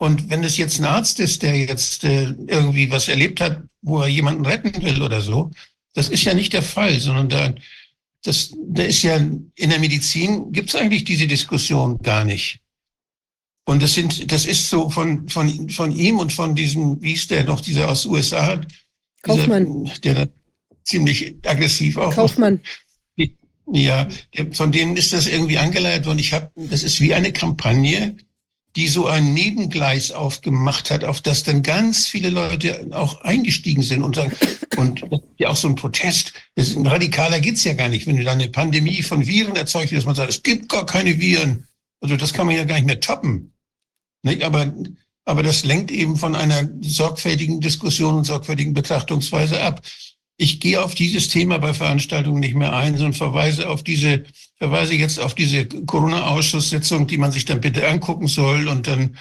Und 0.00 0.30
wenn 0.30 0.44
es 0.44 0.56
jetzt 0.56 0.78
ein 0.78 0.84
Arzt 0.84 1.18
ist, 1.18 1.42
der 1.42 1.56
jetzt 1.56 2.04
äh, 2.04 2.34
irgendwie 2.46 2.90
was 2.90 3.08
erlebt 3.08 3.40
hat, 3.40 3.62
wo 3.82 4.00
er 4.00 4.08
jemanden 4.08 4.46
retten 4.46 4.80
will 4.82 5.02
oder 5.02 5.20
so, 5.20 5.50
das 5.94 6.08
ist 6.08 6.22
ja 6.22 6.34
nicht 6.34 6.52
der 6.52 6.62
Fall, 6.62 7.00
sondern 7.00 7.28
da, 7.28 7.54
das, 8.22 8.54
da 8.68 8.84
ist 8.84 9.02
ja 9.02 9.16
in 9.16 9.52
der 9.56 9.80
Medizin 9.80 10.52
gibt 10.52 10.68
es 10.68 10.76
eigentlich 10.76 11.04
diese 11.04 11.26
Diskussion 11.26 11.98
gar 11.98 12.24
nicht. 12.24 12.60
Und 13.68 13.82
das 13.82 13.92
sind, 13.92 14.32
das 14.32 14.46
ist 14.46 14.70
so 14.70 14.88
von, 14.88 15.28
von, 15.28 15.68
von 15.68 15.94
ihm 15.94 16.20
und 16.20 16.32
von 16.32 16.54
diesem, 16.54 17.02
wie 17.02 17.12
ist 17.12 17.30
der 17.30 17.44
noch, 17.44 17.60
dieser 17.60 17.90
aus 17.90 18.06
USA, 18.06 18.62
Kaufmann. 19.20 19.84
Dieser, 20.02 20.14
der 20.14 20.28
ziemlich 20.84 21.34
aggressiv 21.44 21.98
auch. 21.98 22.14
Kaufmann. 22.14 22.62
Ja, 23.70 24.08
von 24.52 24.72
denen 24.72 24.96
ist 24.96 25.12
das 25.12 25.26
irgendwie 25.26 25.58
angeleitet 25.58 26.06
worden. 26.06 26.18
Ich 26.18 26.32
habe, 26.32 26.50
das 26.56 26.82
ist 26.82 26.98
wie 27.02 27.12
eine 27.12 27.30
Kampagne, 27.30 28.16
die 28.74 28.88
so 28.88 29.06
ein 29.06 29.34
Nebengleis 29.34 30.12
aufgemacht 30.12 30.90
hat, 30.90 31.04
auf 31.04 31.20
das 31.20 31.42
dann 31.42 31.62
ganz 31.62 32.06
viele 32.06 32.30
Leute 32.30 32.88
auch 32.92 33.20
eingestiegen 33.20 33.82
sind 33.82 34.02
und 34.02 34.16
sagen, 34.16 34.32
und 34.78 35.04
ja 35.36 35.50
auch 35.50 35.56
so 35.56 35.68
ein 35.68 35.74
Protest. 35.74 36.32
Das, 36.54 36.74
ein 36.74 36.86
radikaler 36.86 37.40
geht's 37.40 37.64
ja 37.64 37.74
gar 37.74 37.90
nicht, 37.90 38.06
wenn 38.06 38.16
du 38.16 38.24
dann 38.24 38.40
eine 38.40 38.48
Pandemie 38.48 39.02
von 39.02 39.26
Viren 39.26 39.56
erzeugst, 39.56 39.92
dass 39.92 40.06
man 40.06 40.14
sagt, 40.14 40.30
es 40.30 40.42
gibt 40.42 40.70
gar 40.70 40.86
keine 40.86 41.20
Viren. 41.20 41.66
Also 42.00 42.16
das 42.16 42.32
kann 42.32 42.46
man 42.46 42.56
ja 42.56 42.64
gar 42.64 42.76
nicht 42.76 42.86
mehr 42.86 43.00
toppen. 43.00 43.52
Nicht? 44.28 44.44
Aber, 44.44 44.72
aber 45.24 45.42
das 45.42 45.64
lenkt 45.64 45.90
eben 45.90 46.16
von 46.16 46.34
einer 46.34 46.68
sorgfältigen 46.80 47.60
Diskussion 47.60 48.16
und 48.16 48.24
sorgfältigen 48.24 48.74
Betrachtungsweise 48.74 49.60
ab. 49.60 49.82
Ich 50.36 50.60
gehe 50.60 50.80
auf 50.80 50.94
dieses 50.94 51.28
Thema 51.28 51.58
bei 51.58 51.74
Veranstaltungen 51.74 52.40
nicht 52.40 52.54
mehr 52.54 52.72
ein, 52.72 52.96
sondern 52.96 53.14
verweise 53.14 53.68
auf 53.68 53.82
diese, 53.82 54.24
verweise 54.56 54.94
jetzt 54.94 55.18
auf 55.18 55.34
diese 55.34 55.66
Corona-Ausschusssitzung, 55.66 57.08
die 57.08 57.18
man 57.18 57.32
sich 57.32 57.44
dann 57.44 57.60
bitte 57.60 57.86
angucken 57.88 58.28
soll 58.28 58.68
und 58.68 58.86
dann 58.86 59.16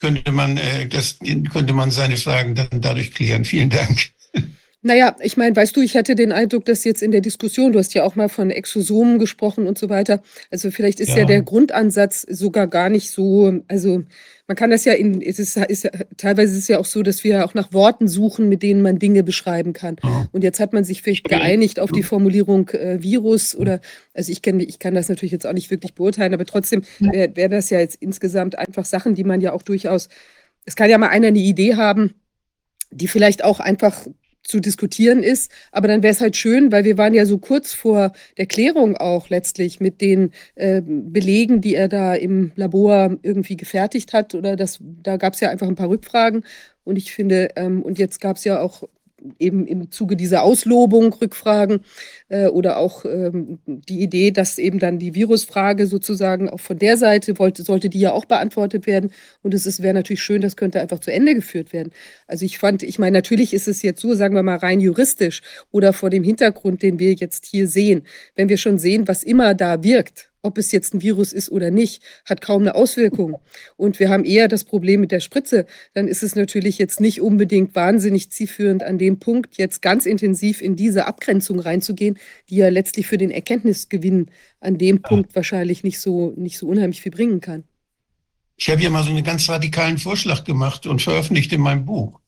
könnte 0.00 0.32
man, 0.32 0.56
äh, 0.56 0.88
das, 0.88 1.18
könnte 1.52 1.72
man 1.72 1.90
seine 1.90 2.16
Fragen 2.16 2.54
dann 2.54 2.80
dadurch 2.80 3.12
klären. 3.12 3.44
Vielen 3.44 3.70
Dank. 3.70 4.10
Naja, 4.86 5.16
ich 5.20 5.36
meine, 5.36 5.56
weißt 5.56 5.76
du, 5.76 5.80
ich 5.80 5.96
hatte 5.96 6.14
den 6.14 6.30
Eindruck, 6.30 6.64
dass 6.64 6.84
jetzt 6.84 7.02
in 7.02 7.10
der 7.10 7.20
Diskussion, 7.20 7.72
du 7.72 7.80
hast 7.80 7.94
ja 7.94 8.04
auch 8.04 8.14
mal 8.14 8.28
von 8.28 8.52
Exosomen 8.52 9.18
gesprochen 9.18 9.66
und 9.66 9.76
so 9.76 9.88
weiter. 9.88 10.22
Also 10.50 10.70
vielleicht 10.70 11.00
ist 11.00 11.08
ja, 11.08 11.18
ja 11.18 11.24
der 11.24 11.42
Grundansatz 11.42 12.22
sogar 12.22 12.68
gar 12.68 12.88
nicht 12.88 13.10
so, 13.10 13.62
also 13.66 14.04
man 14.48 14.56
kann 14.56 14.70
das 14.70 14.84
ja 14.84 14.92
in, 14.92 15.20
es 15.20 15.38
ist, 15.38 15.56
ist 15.56 15.88
teilweise 16.16 16.52
ist 16.52 16.58
es 16.58 16.68
ja 16.68 16.78
auch 16.78 16.84
so, 16.84 17.02
dass 17.02 17.24
wir 17.24 17.44
auch 17.44 17.54
nach 17.54 17.72
Worten 17.72 18.06
suchen, 18.06 18.48
mit 18.48 18.62
denen 18.62 18.80
man 18.80 18.98
Dinge 18.98 19.24
beschreiben 19.24 19.72
kann. 19.72 19.96
Und 20.30 20.44
jetzt 20.44 20.60
hat 20.60 20.72
man 20.72 20.84
sich 20.84 21.02
vielleicht 21.02 21.28
geeinigt 21.28 21.80
auf 21.80 21.90
die 21.90 22.04
Formulierung 22.04 22.68
äh, 22.70 23.02
Virus 23.02 23.56
oder, 23.56 23.80
also 24.14 24.30
ich 24.30 24.42
kenne, 24.42 24.62
ich 24.62 24.78
kann 24.78 24.94
das 24.94 25.08
natürlich 25.08 25.32
jetzt 25.32 25.46
auch 25.46 25.52
nicht 25.52 25.70
wirklich 25.70 25.94
beurteilen, 25.94 26.32
aber 26.32 26.44
trotzdem 26.44 26.82
wäre 27.00 27.34
wär 27.34 27.48
das 27.48 27.70
ja 27.70 27.80
jetzt 27.80 27.96
insgesamt 27.96 28.56
einfach 28.56 28.84
Sachen, 28.84 29.14
die 29.14 29.24
man 29.24 29.40
ja 29.40 29.52
auch 29.52 29.62
durchaus, 29.62 30.08
es 30.64 30.76
kann 30.76 30.90
ja 30.90 30.98
mal 30.98 31.08
einer 31.08 31.28
eine 31.28 31.38
Idee 31.38 31.74
haben, 31.74 32.14
die 32.90 33.08
vielleicht 33.08 33.42
auch 33.42 33.58
einfach 33.58 34.06
zu 34.46 34.60
diskutieren 34.60 35.22
ist. 35.22 35.50
Aber 35.72 35.88
dann 35.88 36.02
wäre 36.02 36.12
es 36.12 36.20
halt 36.20 36.36
schön, 36.36 36.72
weil 36.72 36.84
wir 36.84 36.98
waren 36.98 37.14
ja 37.14 37.26
so 37.26 37.38
kurz 37.38 37.72
vor 37.74 38.12
der 38.38 38.46
Klärung 38.46 38.96
auch 38.96 39.28
letztlich 39.28 39.80
mit 39.80 40.00
den 40.00 40.32
äh, 40.54 40.82
Belegen, 40.84 41.60
die 41.60 41.74
er 41.74 41.88
da 41.88 42.14
im 42.14 42.52
Labor 42.56 43.16
irgendwie 43.22 43.56
gefertigt 43.56 44.12
hat. 44.12 44.34
Oder 44.34 44.56
das, 44.56 44.78
da 44.80 45.16
gab 45.16 45.34
es 45.34 45.40
ja 45.40 45.50
einfach 45.50 45.68
ein 45.68 45.76
paar 45.76 45.90
Rückfragen. 45.90 46.44
Und 46.84 46.96
ich 46.96 47.12
finde, 47.12 47.50
ähm, 47.56 47.82
und 47.82 47.98
jetzt 47.98 48.20
gab 48.20 48.36
es 48.36 48.44
ja 48.44 48.60
auch 48.60 48.84
eben 49.38 49.66
im 49.66 49.90
Zuge 49.90 50.16
dieser 50.16 50.42
Auslobung 50.42 51.12
Rückfragen 51.12 51.80
äh, 52.28 52.46
oder 52.46 52.78
auch 52.78 53.04
ähm, 53.04 53.58
die 53.66 54.00
Idee, 54.00 54.30
dass 54.30 54.58
eben 54.58 54.78
dann 54.78 54.98
die 54.98 55.14
Virusfrage 55.14 55.86
sozusagen 55.86 56.48
auch 56.48 56.60
von 56.60 56.78
der 56.78 56.96
Seite 56.96 57.38
wollte, 57.38 57.62
sollte 57.62 57.88
die 57.88 58.00
ja 58.00 58.12
auch 58.12 58.24
beantwortet 58.24 58.86
werden. 58.86 59.12
Und 59.42 59.54
es 59.54 59.82
wäre 59.82 59.94
natürlich 59.94 60.22
schön, 60.22 60.40
das 60.40 60.56
könnte 60.56 60.80
einfach 60.80 61.00
zu 61.00 61.12
Ende 61.12 61.34
geführt 61.34 61.72
werden. 61.72 61.92
Also 62.26 62.44
ich 62.44 62.58
fand, 62.58 62.82
ich 62.82 62.98
meine, 62.98 63.16
natürlich 63.16 63.54
ist 63.54 63.68
es 63.68 63.82
jetzt 63.82 64.00
so, 64.00 64.14
sagen 64.14 64.34
wir 64.34 64.42
mal 64.42 64.56
rein 64.58 64.80
juristisch 64.80 65.42
oder 65.70 65.92
vor 65.92 66.10
dem 66.10 66.24
Hintergrund, 66.24 66.82
den 66.82 66.98
wir 66.98 67.14
jetzt 67.14 67.46
hier 67.46 67.68
sehen, 67.68 68.02
wenn 68.34 68.48
wir 68.48 68.58
schon 68.58 68.78
sehen, 68.78 69.08
was 69.08 69.22
immer 69.22 69.54
da 69.54 69.82
wirkt, 69.82 70.30
ob 70.46 70.58
es 70.58 70.72
jetzt 70.72 70.94
ein 70.94 71.02
Virus 71.02 71.32
ist 71.32 71.50
oder 71.50 71.70
nicht, 71.70 72.02
hat 72.24 72.40
kaum 72.40 72.62
eine 72.62 72.74
Auswirkung. 72.74 73.38
Und 73.76 73.98
wir 73.98 74.08
haben 74.08 74.24
eher 74.24 74.48
das 74.48 74.64
Problem 74.64 75.00
mit 75.00 75.12
der 75.12 75.20
Spritze. 75.20 75.66
Dann 75.94 76.08
ist 76.08 76.22
es 76.22 76.36
natürlich 76.36 76.78
jetzt 76.78 77.00
nicht 77.00 77.20
unbedingt 77.20 77.74
wahnsinnig 77.74 78.30
zielführend 78.30 78.82
an 78.82 78.98
dem 78.98 79.18
Punkt, 79.18 79.56
jetzt 79.56 79.82
ganz 79.82 80.06
intensiv 80.06 80.62
in 80.62 80.76
diese 80.76 81.06
Abgrenzung 81.06 81.58
reinzugehen, 81.58 82.18
die 82.48 82.56
ja 82.56 82.68
letztlich 82.68 83.06
für 83.06 83.18
den 83.18 83.30
Erkenntnisgewinn 83.30 84.30
an 84.60 84.78
dem. 84.78 85.02
Punkt 85.02 85.34
wahrscheinlich 85.34 85.84
nicht 85.84 86.00
so, 86.00 86.32
nicht 86.36 86.58
so 86.58 86.66
unheimlich 86.66 87.02
viel 87.02 87.12
bringen 87.12 87.40
kann. 87.40 87.64
Ich 88.56 88.70
habe 88.70 88.82
ja 88.82 88.90
mal 88.90 89.02
so 89.02 89.10
einen 89.10 89.24
ganz 89.24 89.48
radikalen 89.48 89.98
Vorschlag 89.98 90.44
gemacht 90.44 90.86
und 90.86 91.02
veröffentlicht 91.02 91.52
in 91.52 91.60
meinem 91.60 91.84
Buch. 91.84 92.20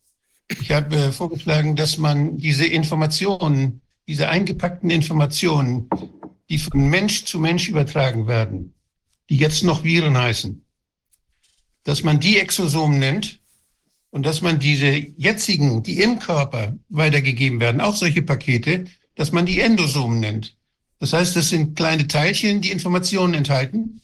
Ich 0.60 0.70
habe 0.70 0.94
äh, 0.96 1.12
vorgeschlagen, 1.12 1.76
dass 1.76 1.98
man 1.98 2.38
diese 2.38 2.66
Informationen, 2.66 3.80
diese 4.06 4.28
eingepackten 4.28 4.90
Informationen 4.90 5.88
die 6.48 6.58
von 6.58 6.88
Mensch 6.88 7.24
zu 7.24 7.38
Mensch 7.38 7.68
übertragen 7.68 8.26
werden, 8.26 8.74
die 9.28 9.36
jetzt 9.36 9.62
noch 9.62 9.84
Viren 9.84 10.16
heißen, 10.16 10.64
dass 11.84 12.02
man 12.02 12.20
die 12.20 12.38
Exosomen 12.38 12.98
nennt 12.98 13.40
und 14.10 14.24
dass 14.24 14.40
man 14.40 14.58
diese 14.58 14.90
jetzigen, 14.90 15.82
die 15.82 16.00
im 16.00 16.18
Körper 16.18 16.76
weitergegeben 16.88 17.60
werden, 17.60 17.80
auch 17.80 17.96
solche 17.96 18.22
Pakete, 18.22 18.84
dass 19.14 19.32
man 19.32 19.46
die 19.46 19.60
Endosomen 19.60 20.20
nennt. 20.20 20.56
Das 21.00 21.12
heißt, 21.12 21.36
das 21.36 21.50
sind 21.50 21.76
kleine 21.76 22.06
Teilchen, 22.06 22.60
die 22.60 22.70
Informationen 22.70 23.34
enthalten 23.34 24.00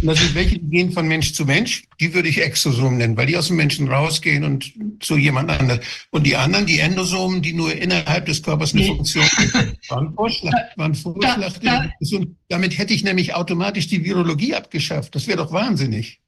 und 0.00 0.08
das 0.08 0.18
sind 0.18 0.34
welche, 0.34 0.58
die 0.58 0.68
gehen 0.68 0.92
von 0.92 1.06
Mensch 1.06 1.32
zu 1.32 1.44
Mensch. 1.44 1.84
Die 2.00 2.12
würde 2.14 2.28
ich 2.28 2.42
Exosomen 2.42 2.98
nennen, 2.98 3.16
weil 3.16 3.26
die 3.26 3.36
aus 3.36 3.48
dem 3.48 3.56
Menschen 3.56 3.88
rausgehen 3.88 4.44
und 4.44 4.72
zu 5.00 5.16
jemand 5.16 5.50
anderem. 5.50 5.80
Und 6.10 6.26
die 6.26 6.36
anderen, 6.36 6.66
die 6.66 6.80
Endosomen, 6.80 7.42
die 7.42 7.52
nur 7.52 7.74
innerhalb 7.74 8.26
des 8.26 8.42
Körpers 8.42 8.74
eine 8.74 8.84
Funktion 8.84 9.24
haben. 9.24 9.76
War 9.88 10.00
ein 10.00 10.14
Vorschlag. 10.14 10.52
War 10.76 10.86
ein 10.86 10.94
Vorschlag. 10.94 11.58
Da, 11.60 11.90
da, 12.00 12.18
damit 12.48 12.78
hätte 12.78 12.94
ich 12.94 13.04
nämlich 13.04 13.34
automatisch 13.34 13.86
die 13.86 14.04
Virologie 14.04 14.54
abgeschafft. 14.54 15.14
Das 15.14 15.26
wäre 15.26 15.38
doch 15.38 15.52
wahnsinnig. 15.52 16.20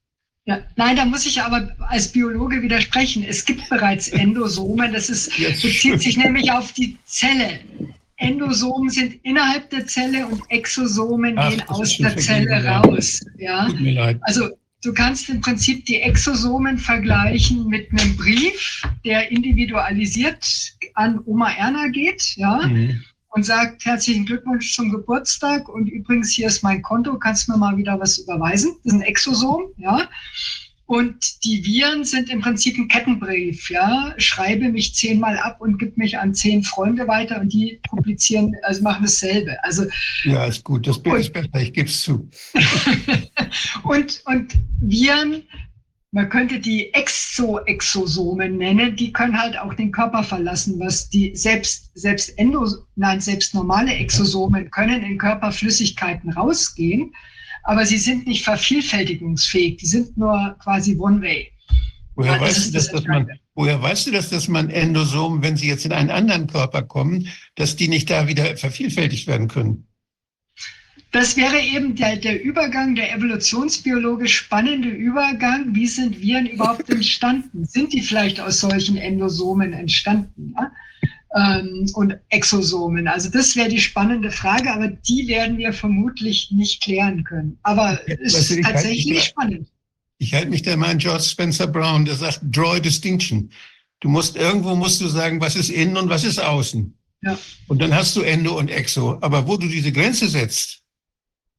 Ja, 0.47 0.59
nein, 0.77 0.95
da 0.95 1.07
muss 1.07 1.24
ich 1.24 1.41
aber 1.41 1.74
als 1.89 2.09
Biologe 2.09 2.61
widersprechen. 2.61 3.24
Es 3.24 3.45
gibt 3.45 3.69
bereits 3.70 4.09
Endosomen. 4.09 4.93
Das 4.93 5.09
ist, 5.09 5.31
bezieht 5.39 6.03
sich 6.03 6.16
nämlich 6.19 6.53
auf 6.53 6.73
die 6.73 6.99
Zelle. 7.07 7.61
Endosomen 8.16 8.91
sind 8.91 9.15
innerhalb 9.24 9.70
der 9.70 9.86
Zelle 9.86 10.27
und 10.27 10.43
Exosomen 10.49 11.36
Ach, 11.36 11.51
gehen 11.51 11.62
aus 11.69 11.97
der 11.99 12.16
Zelle 12.16 12.65
raus. 12.65 13.20
Ja? 13.39 13.66
Tut 13.66 13.81
mir 13.81 13.93
leid. 13.93 14.19
Also 14.23 14.51
du 14.82 14.93
kannst 14.93 15.28
im 15.28 15.41
Prinzip 15.41 15.85
die 15.86 16.01
Exosomen 16.01 16.78
vergleichen 16.78 17.66
mit 17.66 17.91
einem 17.91 18.16
Brief, 18.16 18.82
der 19.05 19.31
individualisiert 19.31 20.45
an 20.95 21.20
Oma 21.24 21.51
Erna 21.53 21.89
geht, 21.89 22.36
ja, 22.36 22.66
mhm. 22.66 23.03
und 23.31 23.45
sagt 23.45 23.85
herzlichen 23.85 24.27
Glückwunsch 24.27 24.74
zum 24.74 24.91
Geburtstag 24.91 25.69
und 25.69 25.89
übrigens 25.89 26.32
hier 26.32 26.47
ist 26.47 26.62
mein 26.62 26.82
Konto, 26.82 27.19
kannst 27.19 27.49
du 27.49 27.53
mir 27.53 27.59
mal 27.59 27.77
wieder 27.77 27.99
was 27.99 28.19
überweisen? 28.19 28.77
Das 28.85 28.93
ist 28.93 29.01
ein 29.01 29.03
Exosom, 29.03 29.73
ja. 29.78 30.09
Und 30.86 31.44
die 31.44 31.65
Viren 31.65 32.05
sind 32.05 32.28
im 32.28 32.43
Prinzip 32.43 32.77
ein 32.77 32.89
Kettenbrief, 32.89 33.70
ja. 33.70 34.15
Schreibe 34.19 34.69
mich 34.69 34.94
zehnmal 34.94 35.39
ab 35.39 35.61
und 35.61 35.78
gib 35.78 35.97
mich 35.97 36.19
an 36.19 36.35
zehn 36.35 36.62
Freunde 36.62 37.09
weiter 37.09 37.40
und 37.40 37.52
die 37.52 37.81
publizieren, 37.89 38.55
also 38.62 38.82
machen 38.82 39.05
dasselbe. 39.05 39.56
Also, 39.65 39.85
ja, 40.24 40.44
ist 40.44 40.62
gut, 40.62 40.86
das 40.86 41.02
Bild 41.02 41.20
ist 41.20 41.32
besser, 41.32 41.61
ich 41.61 41.73
gebe 41.73 41.89
es 41.89 42.02
zu. 42.02 42.28
und, 43.85 44.23
und 44.27 44.55
Viren, 44.81 45.44
man 46.12 46.28
könnte 46.28 46.61
die 46.61 46.93
Exoexosomen 46.93 48.59
nennen, 48.59 48.94
die 48.94 49.12
können 49.12 49.40
halt 49.40 49.59
auch 49.59 49.73
den 49.74 49.90
Körper 49.90 50.23
verlassen, 50.23 50.78
was 50.78 51.09
die 51.09 51.35
selbst, 51.35 51.90
selbst 51.94 52.39
Endo, 52.39 52.69
nein, 52.94 53.20
selbst 53.20 53.55
normale 53.55 53.93
Exosomen 53.94 54.70
können 54.70 55.02
in 55.02 55.16
Körperflüssigkeiten 55.16 56.31
rausgehen 56.31 57.15
aber 57.65 57.85
sie 57.86 57.99
sind 57.99 58.27
nicht 58.27 58.45
vervielfältigungsfähig. 58.45 59.78
Die 59.78 59.86
sind 59.86 60.16
nur 60.16 60.57
quasi 60.62 60.97
One-Way. 60.97 61.51
Woher, 62.16 62.41
weißt 62.41 62.69
du, 62.69 62.73
dass, 62.73 62.93
das 62.93 63.05
man, 63.05 63.28
woher 63.55 63.82
weißt 63.82 64.07
du, 64.07 64.12
dass, 64.12 64.31
dass 64.31 64.47
man 64.47 64.70
Endosomen, 64.70 65.43
wenn 65.43 65.57
sie 65.57 65.66
jetzt 65.66 65.85
in 65.85 65.93
einen 65.93 66.11
anderen 66.11 66.47
Körper 66.47 66.82
kommen, 66.82 67.28
dass 67.57 67.74
die 67.74 67.89
nicht 67.89 68.09
da 68.09 68.28
wieder 68.28 68.57
vervielfältigt 68.57 69.27
werden 69.27 69.49
können? 69.49 69.89
Das 71.11 71.36
wäre 71.36 71.61
eben 71.61 71.95
der, 71.95 72.16
der 72.16 72.43
Übergang, 72.43 72.95
der 72.95 73.12
evolutionsbiologisch 73.15 74.36
spannende 74.36 74.89
Übergang. 74.89 75.74
Wie 75.74 75.86
sind 75.86 76.20
Viren 76.20 76.47
überhaupt 76.47 76.89
entstanden? 76.91 77.65
Sind 77.65 77.93
die 77.93 78.01
vielleicht 78.01 78.41
aus 78.41 78.61
solchen 78.61 78.97
Endosomen 78.97 79.73
entstanden? 79.73 80.55
Ja? 80.57 80.73
Ähm, 81.35 81.90
und 81.94 82.16
Exosomen. 82.28 83.09
Also 83.09 83.28
das 83.28 83.56
wäre 83.56 83.69
die 83.69 83.81
spannende 83.81 84.31
Frage, 84.31 84.73
aber 84.73 84.89
die 84.89 85.27
werden 85.28 85.59
wir 85.59 85.73
vermutlich 85.73 86.51
nicht 86.51 86.82
klären 86.82 87.24
können. 87.24 87.59
Aber 87.62 88.01
es 88.06 88.51
ist 88.51 88.62
tatsächlich 88.62 89.19
ich, 89.19 89.24
spannend. 89.24 89.69
Ich 90.19 90.32
halte 90.32 90.48
mich 90.48 90.62
da 90.62 90.77
mal 90.77 90.90
an 90.90 90.98
George 90.98 91.24
Spencer 91.24 91.66
Brown, 91.66 92.05
der 92.05 92.15
sagt, 92.15 92.40
draw 92.43 92.77
a 92.77 92.81
distinction. 92.81 93.51
Du 94.01 94.09
musst, 94.09 94.36
irgendwo 94.36 94.77
musst 94.77 95.01
du 95.01 95.09
sagen, 95.09 95.40
was 95.40 95.56
ist 95.56 95.70
innen 95.70 95.97
und 95.97 96.09
was 96.09 96.24
ist 96.24 96.39
außen. 96.39 96.94
Ja. 97.23 97.39
Und 97.66 97.81
dann 97.81 97.94
hast 97.94 98.15
du 98.16 98.23
Endo 98.23 98.56
und 98.56 98.70
Exo. 98.70 99.19
Aber 99.20 99.48
wo 99.48 99.56
du 99.56 99.66
diese 99.66 99.93
Grenze 99.93 100.28
setzt, 100.28 100.82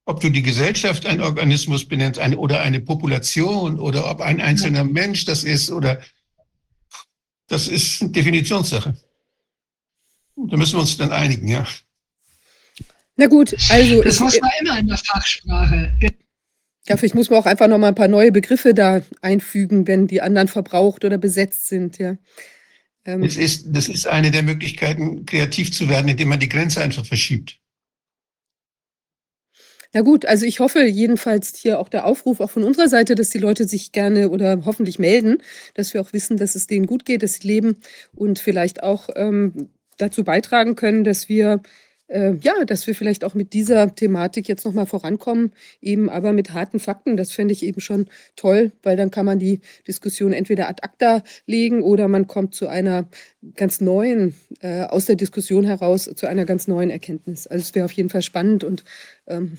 ob 0.05 0.21
du 0.21 0.29
die 0.29 0.43
Gesellschaft 0.43 1.05
ein 1.05 1.19
Organismus 1.19 1.85
benennst 1.85 2.19
eine, 2.19 2.37
oder 2.37 2.61
eine 2.61 2.79
Population 2.79 3.79
oder 3.79 4.09
ob 4.09 4.21
ein 4.21 4.39
einzelner 4.39 4.83
Mensch 4.83 5.25
das 5.25 5.43
ist 5.43 5.71
oder 5.71 5.99
das 7.47 7.67
ist 7.67 8.15
Definitionssache. 8.15 8.95
Da 10.37 10.57
müssen 10.57 10.73
wir 10.75 10.81
uns 10.81 10.97
dann 10.97 11.11
einigen, 11.11 11.47
ja. 11.47 11.65
Na 13.15 13.27
gut, 13.27 13.55
also 13.69 14.03
Das 14.03 14.15
ich, 14.15 14.19
muss 14.21 14.39
man 14.41 14.51
immer 14.61 14.79
in 14.79 14.87
der 14.87 14.97
Fachsprache. 14.97 15.93
ja, 16.87 16.97
vielleicht 16.97 17.15
muss 17.15 17.29
man 17.29 17.39
auch 17.39 17.45
einfach 17.45 17.67
noch 17.67 17.77
mal 17.77 17.87
ein 17.89 17.95
paar 17.95 18.09
neue 18.09 18.31
Begriffe 18.31 18.73
da 18.73 19.01
einfügen, 19.21 19.87
wenn 19.87 20.07
die 20.07 20.21
anderen 20.21 20.49
verbraucht 20.49 21.05
oder 21.05 21.17
besetzt 21.17 21.67
sind, 21.67 21.97
ja. 21.97 22.17
Ähm, 23.05 23.23
Es 23.23 23.37
ist, 23.37 23.67
das 23.69 23.87
ist 23.87 24.07
eine 24.07 24.31
der 24.31 24.43
Möglichkeiten, 24.43 25.25
kreativ 25.25 25.71
zu 25.71 25.87
werden, 25.87 26.09
indem 26.09 26.29
man 26.29 26.39
die 26.39 26.49
Grenze 26.49 26.81
einfach 26.81 27.05
verschiebt. 27.05 27.57
Na 29.93 30.01
gut, 30.01 30.25
also 30.25 30.45
ich 30.45 30.59
hoffe 30.59 30.83
jedenfalls 30.83 31.55
hier 31.55 31.79
auch 31.79 31.87
der 31.87 32.05
Aufruf 32.05 32.41
auch 32.41 32.51
von 32.51 32.65
unserer 32.65 32.89
Seite, 32.89 33.15
dass 33.15 33.29
die 33.29 33.37
Leute 33.37 33.65
sich 33.65 33.93
gerne 33.93 34.29
oder 34.29 34.65
hoffentlich 34.65 34.99
melden, 34.99 35.37
dass 35.73 35.93
wir 35.93 36.01
auch 36.01 36.11
wissen, 36.11 36.35
dass 36.35 36.55
es 36.55 36.67
denen 36.67 36.85
gut 36.85 37.05
geht, 37.05 37.23
dass 37.23 37.35
sie 37.35 37.47
leben 37.47 37.77
und 38.13 38.39
vielleicht 38.39 38.83
auch 38.83 39.07
ähm, 39.15 39.69
dazu 39.97 40.23
beitragen 40.23 40.75
können, 40.75 41.03
dass 41.03 41.29
wir 41.29 41.61
äh, 42.07 42.33
ja, 42.41 42.53
dass 42.65 42.85
wir 42.87 42.95
vielleicht 42.95 43.23
auch 43.23 43.33
mit 43.33 43.53
dieser 43.53 43.93
Thematik 43.95 44.47
jetzt 44.47 44.65
noch 44.65 44.73
mal 44.73 44.85
vorankommen, 44.85 45.53
eben 45.81 46.09
aber 46.09 46.33
mit 46.33 46.53
harten 46.53 46.79
Fakten. 46.79 47.17
Das 47.17 47.31
fände 47.31 47.53
ich 47.53 47.63
eben 47.63 47.81
schon 47.81 48.07
toll, 48.35 48.71
weil 48.83 48.95
dann 48.97 49.11
kann 49.11 49.25
man 49.25 49.39
die 49.39 49.61
Diskussion 49.87 50.33
entweder 50.33 50.69
ad 50.69 50.83
acta 50.83 51.23
legen 51.47 51.81
oder 51.81 52.07
man 52.07 52.27
kommt 52.27 52.53
zu 52.53 52.67
einer 52.67 53.07
ganz 53.55 53.81
neuen, 53.81 54.35
äh, 54.61 54.83
aus 54.83 55.05
der 55.05 55.15
Diskussion 55.15 55.65
heraus 55.65 56.09
zu 56.15 56.27
einer 56.27 56.45
ganz 56.45 56.67
neuen 56.67 56.89
Erkenntnis. 56.89 57.47
Also 57.47 57.63
es 57.63 57.75
wäre 57.75 57.85
auf 57.85 57.91
jeden 57.91 58.09
Fall 58.09 58.21
spannend 58.21 58.63
und 58.63 58.83
ähm, 59.27 59.57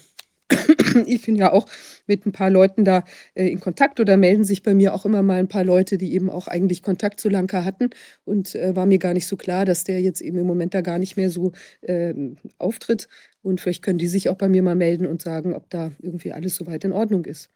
ich 1.07 1.23
bin 1.23 1.37
ja 1.37 1.53
auch 1.53 1.67
mit 2.07 2.27
ein 2.27 2.33
paar 2.33 2.51
Leuten 2.51 2.85
da 2.85 3.05
äh, 3.35 3.49
in 3.49 3.61
Kontakt 3.61 4.01
oder 4.01 4.17
melden 4.17 4.45
sich 4.45 4.63
bei 4.63 4.75
mir 4.75 4.95
auch 4.95 5.05
immer 5.05 5.23
mal 5.23 5.39
ein 5.39 5.49
paar 5.49 5.65
Leute, 5.65 5.99
die 5.99 6.15
eben 6.15 6.31
auch 6.31 6.47
eigentlich 6.49 6.83
Kontakt 6.83 7.21
zu 7.21 7.29
Lanka 7.29 7.65
hatten 7.65 7.91
und 8.25 8.55
äh, 8.55 8.77
war 8.77 8.87
mir 8.87 8.99
gar 8.99 9.15
nicht 9.15 9.27
so 9.27 9.37
klar, 9.37 9.65
dass 9.65 9.85
der 9.85 10.01
jetzt 10.01 10.21
eben 10.21 10.39
im 10.39 10.47
Moment 10.47 10.75
da 10.75 10.81
gar 10.81 10.99
nicht 10.99 11.17
mehr 11.17 11.31
so 11.31 11.53
ähm, 11.83 12.37
auftritt. 12.59 13.09
Und 13.43 13.61
vielleicht 13.61 13.83
können 13.83 13.99
die 13.99 14.09
sich 14.09 14.29
auch 14.29 14.37
bei 14.37 14.49
mir 14.49 14.63
mal 14.63 14.75
melden 14.75 15.07
und 15.07 15.23
sagen, 15.23 15.55
ob 15.55 15.71
da 15.71 15.93
irgendwie 16.01 16.33
alles 16.33 16.57
soweit 16.57 16.85
in 16.85 16.93
Ordnung 16.93 17.25
ist. 17.25 17.51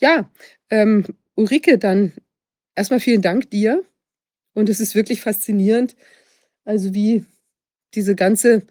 Ja, 0.00 0.30
ähm, 0.70 1.04
Ulrike, 1.34 1.78
dann 1.78 2.12
erstmal 2.74 3.00
vielen 3.00 3.22
Dank 3.22 3.50
dir. 3.50 3.82
Und 4.54 4.68
es 4.68 4.80
ist 4.80 4.94
wirklich 4.94 5.20
faszinierend, 5.20 5.96
also 6.64 6.94
wie 6.94 7.24
diese 7.94 8.14
ganze 8.14 8.62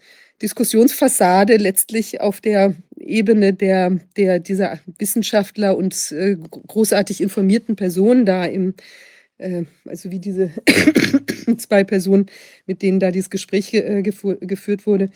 Diskussionsfassade 0.42 1.58
letztlich 1.58 2.22
auf 2.22 2.42
der 2.42 2.76
Ebene 3.10 3.54
der, 3.54 4.00
der 4.16 4.40
dieser 4.40 4.80
Wissenschaftler 4.98 5.76
und 5.76 6.12
äh, 6.12 6.36
großartig 6.36 7.22
informierten 7.22 7.76
Personen 7.76 8.26
da 8.26 8.46
im, 8.46 8.76
äh, 9.38 9.64
also 9.86 10.12
wie 10.12 10.20
diese 10.20 10.52
zwei 11.58 11.84
Personen, 11.84 12.28
mit 12.66 12.82
denen 12.82 13.00
da 13.00 13.12
dieses 13.12 13.30
Gespräch 13.30 13.74
äh, 13.74 14.02
geführt 14.02 14.86
wurde, 14.86 15.10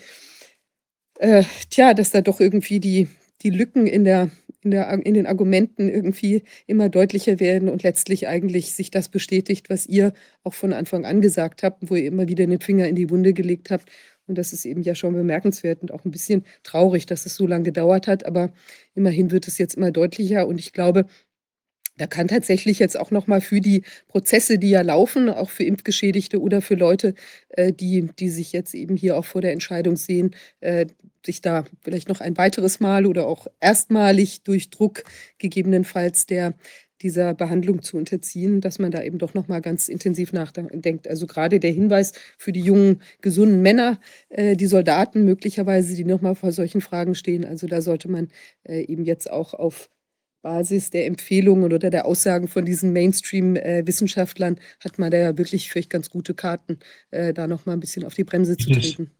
äh, 1.20 1.44
tja, 1.70 1.94
dass 1.94 2.11
da 2.11 2.22
doch 2.22 2.40
irgendwie 2.40 2.80
die, 2.80 3.07
die 3.41 3.49
Lücken 3.49 3.88
in 3.88 4.03
der, 4.03 4.32
in, 4.64 4.72
der, 4.72 4.91
in 5.06 5.14
den 5.14 5.28
Argumenten 5.28 5.90
irgendwie 5.90 6.44
immer 6.68 6.90
deutlicher 6.90 7.40
werden 7.40 7.70
und 7.70 7.84
letztlich 7.84 8.28
eigentlich 8.28 8.74
sich 8.74 8.91
das 8.91 9.10
bestätigt, 9.10 9.70
was 9.70 9.86
ihr 9.86 10.14
auch 10.44 10.53
von 10.53 10.74
Anfang 10.74 11.06
an 11.06 11.22
gesagt 11.22 11.64
habt, 11.64 11.90
wo 11.90 11.95
ihr 11.95 12.07
immer 12.07 12.28
wieder 12.28 12.45
den 12.45 12.60
Finger 12.60 12.88
in 12.88 12.95
die 12.95 13.10
Wunde 13.10 13.34
gelegt 13.34 13.72
habt 13.72 13.90
und 14.27 14.37
das 14.37 14.53
ist 14.53 14.65
eben 14.65 14.81
ja 14.83 14.95
schon 14.95 15.13
bemerkenswert 15.13 15.81
und 15.81 15.91
auch 15.91 16.05
ein 16.05 16.11
bisschen 16.11 16.45
traurig, 16.63 17.05
dass 17.05 17.25
es 17.25 17.35
so 17.35 17.47
lange 17.47 17.63
gedauert 17.65 18.07
hat. 18.07 18.25
Aber 18.25 18.51
immerhin 18.95 19.31
wird 19.31 19.47
es 19.47 19.57
jetzt 19.57 19.75
immer 19.75 19.91
deutlicher. 19.91 20.47
Und 20.47 20.59
ich 20.59 20.73
glaube, 20.73 21.05
da 21.97 22.07
kann 22.07 22.27
tatsächlich 22.27 22.79
jetzt 22.79 22.97
auch 22.99 23.11
noch 23.11 23.27
mal 23.27 23.39
für 23.41 23.61
die 23.61 23.83
Prozesse, 24.07 24.57
die 24.57 24.71
ja 24.71 24.81
laufen, 24.81 25.29
auch 25.29 25.51
für 25.51 25.63
Impfgeschädigte 25.63 26.41
oder 26.41 26.61
für 26.61 26.73
Leute, 26.75 27.13
äh, 27.49 27.71
die, 27.71 28.09
die 28.17 28.29
sich 28.29 28.51
jetzt 28.51 28.73
eben 28.73 28.95
hier 28.95 29.15
auch 29.17 29.25
vor 29.25 29.41
der 29.41 29.51
Entscheidung 29.53 29.95
sehen, 29.95 30.35
äh, 30.61 30.87
sich 31.25 31.41
da 31.41 31.65
vielleicht 31.81 32.09
noch 32.09 32.19
ein 32.19 32.37
weiteres 32.37 32.79
Mal 32.79 33.05
oder 33.05 33.27
auch 33.27 33.47
erstmalig 33.59 34.41
durch 34.43 34.71
Druck 34.71 35.03
gegebenenfalls 35.37 36.25
der 36.25 36.55
dieser 37.02 37.34
Behandlung 37.34 37.82
zu 37.82 37.98
unterziehen, 37.98 38.61
dass 38.61 38.80
man 38.80 38.91
da 38.91 39.03
eben 39.03 39.18
doch 39.18 39.34
noch 39.34 39.48
mal 39.48 39.61
ganz 39.61 39.90
intensiv 39.90 40.32
nachdenkt. 40.32 41.07
Also 41.07 41.28
gerade 41.28 41.60
der 41.60 41.72
Hinweis 41.72 42.14
für 42.38 42.52
die 42.52 42.61
jungen, 42.61 43.02
gesunden 43.22 43.61
Männer, 43.61 43.99
äh, 44.30 44.56
die 44.56 44.68
Soldaten 44.68 45.26
möglicherweise, 45.26 45.95
die 45.95 46.06
noch 46.06 46.22
mal 46.22 46.36
vor 46.36 46.52
solchen 46.52 46.82
Fragen 46.82 47.15
stehen. 47.15 47.45
Also 47.45 47.68
da 47.68 47.82
sollte 47.82 48.10
man 48.10 48.30
äh, 48.64 48.84
eben 48.84 49.03
jetzt 49.03 49.30
auch 49.30 49.53
auf 49.53 49.90
Basis 50.44 50.90
der 50.90 51.07
Empfehlungen 51.07 51.72
oder 51.72 51.90
der 51.90 52.06
Aussagen 52.06 52.48
von 52.48 52.65
diesen 52.65 52.94
Mainstream-Wissenschaftlern 52.94 54.60
hat 54.82 54.99
man 54.99 55.10
da 55.10 55.18
ja 55.18 55.38
wirklich 55.38 55.72
vielleicht 55.72 55.90
ganz 55.90 56.10
gute 56.10 56.34
Karten, 56.34 56.80
äh, 57.11 57.34
da 57.34 57.48
noch 57.48 57.65
mal 57.65 57.74
ein 57.74 57.80
bisschen 57.80 58.06
auf 58.06 58.14
die 58.14 58.26
Bremse 58.26 58.57
zu 58.57 58.70
treten. 58.70 59.11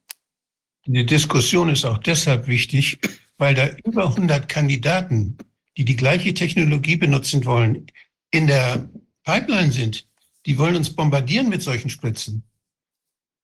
Die 0.86 1.06
Diskussion 1.06 1.70
ist 1.70 1.86
auch 1.86 1.98
deshalb 1.98 2.48
wichtig, 2.48 3.00
weil 3.38 3.56
da 3.56 3.70
über 3.86 4.10
100 4.10 4.50
Kandidaten 4.50 5.38
die 5.78 5.86
die 5.86 5.96
gleiche 5.96 6.34
Technologie 6.34 6.96
benutzen 6.96 7.46
wollen, 7.46 7.88
in 8.32 8.48
der 8.48 8.90
Pipeline 9.24 9.72
sind, 9.72 10.08
die 10.46 10.58
wollen 10.58 10.76
uns 10.76 10.96
bombardieren 10.96 11.50
mit 11.50 11.62
solchen 11.62 11.90
Spritzen. 11.90 12.44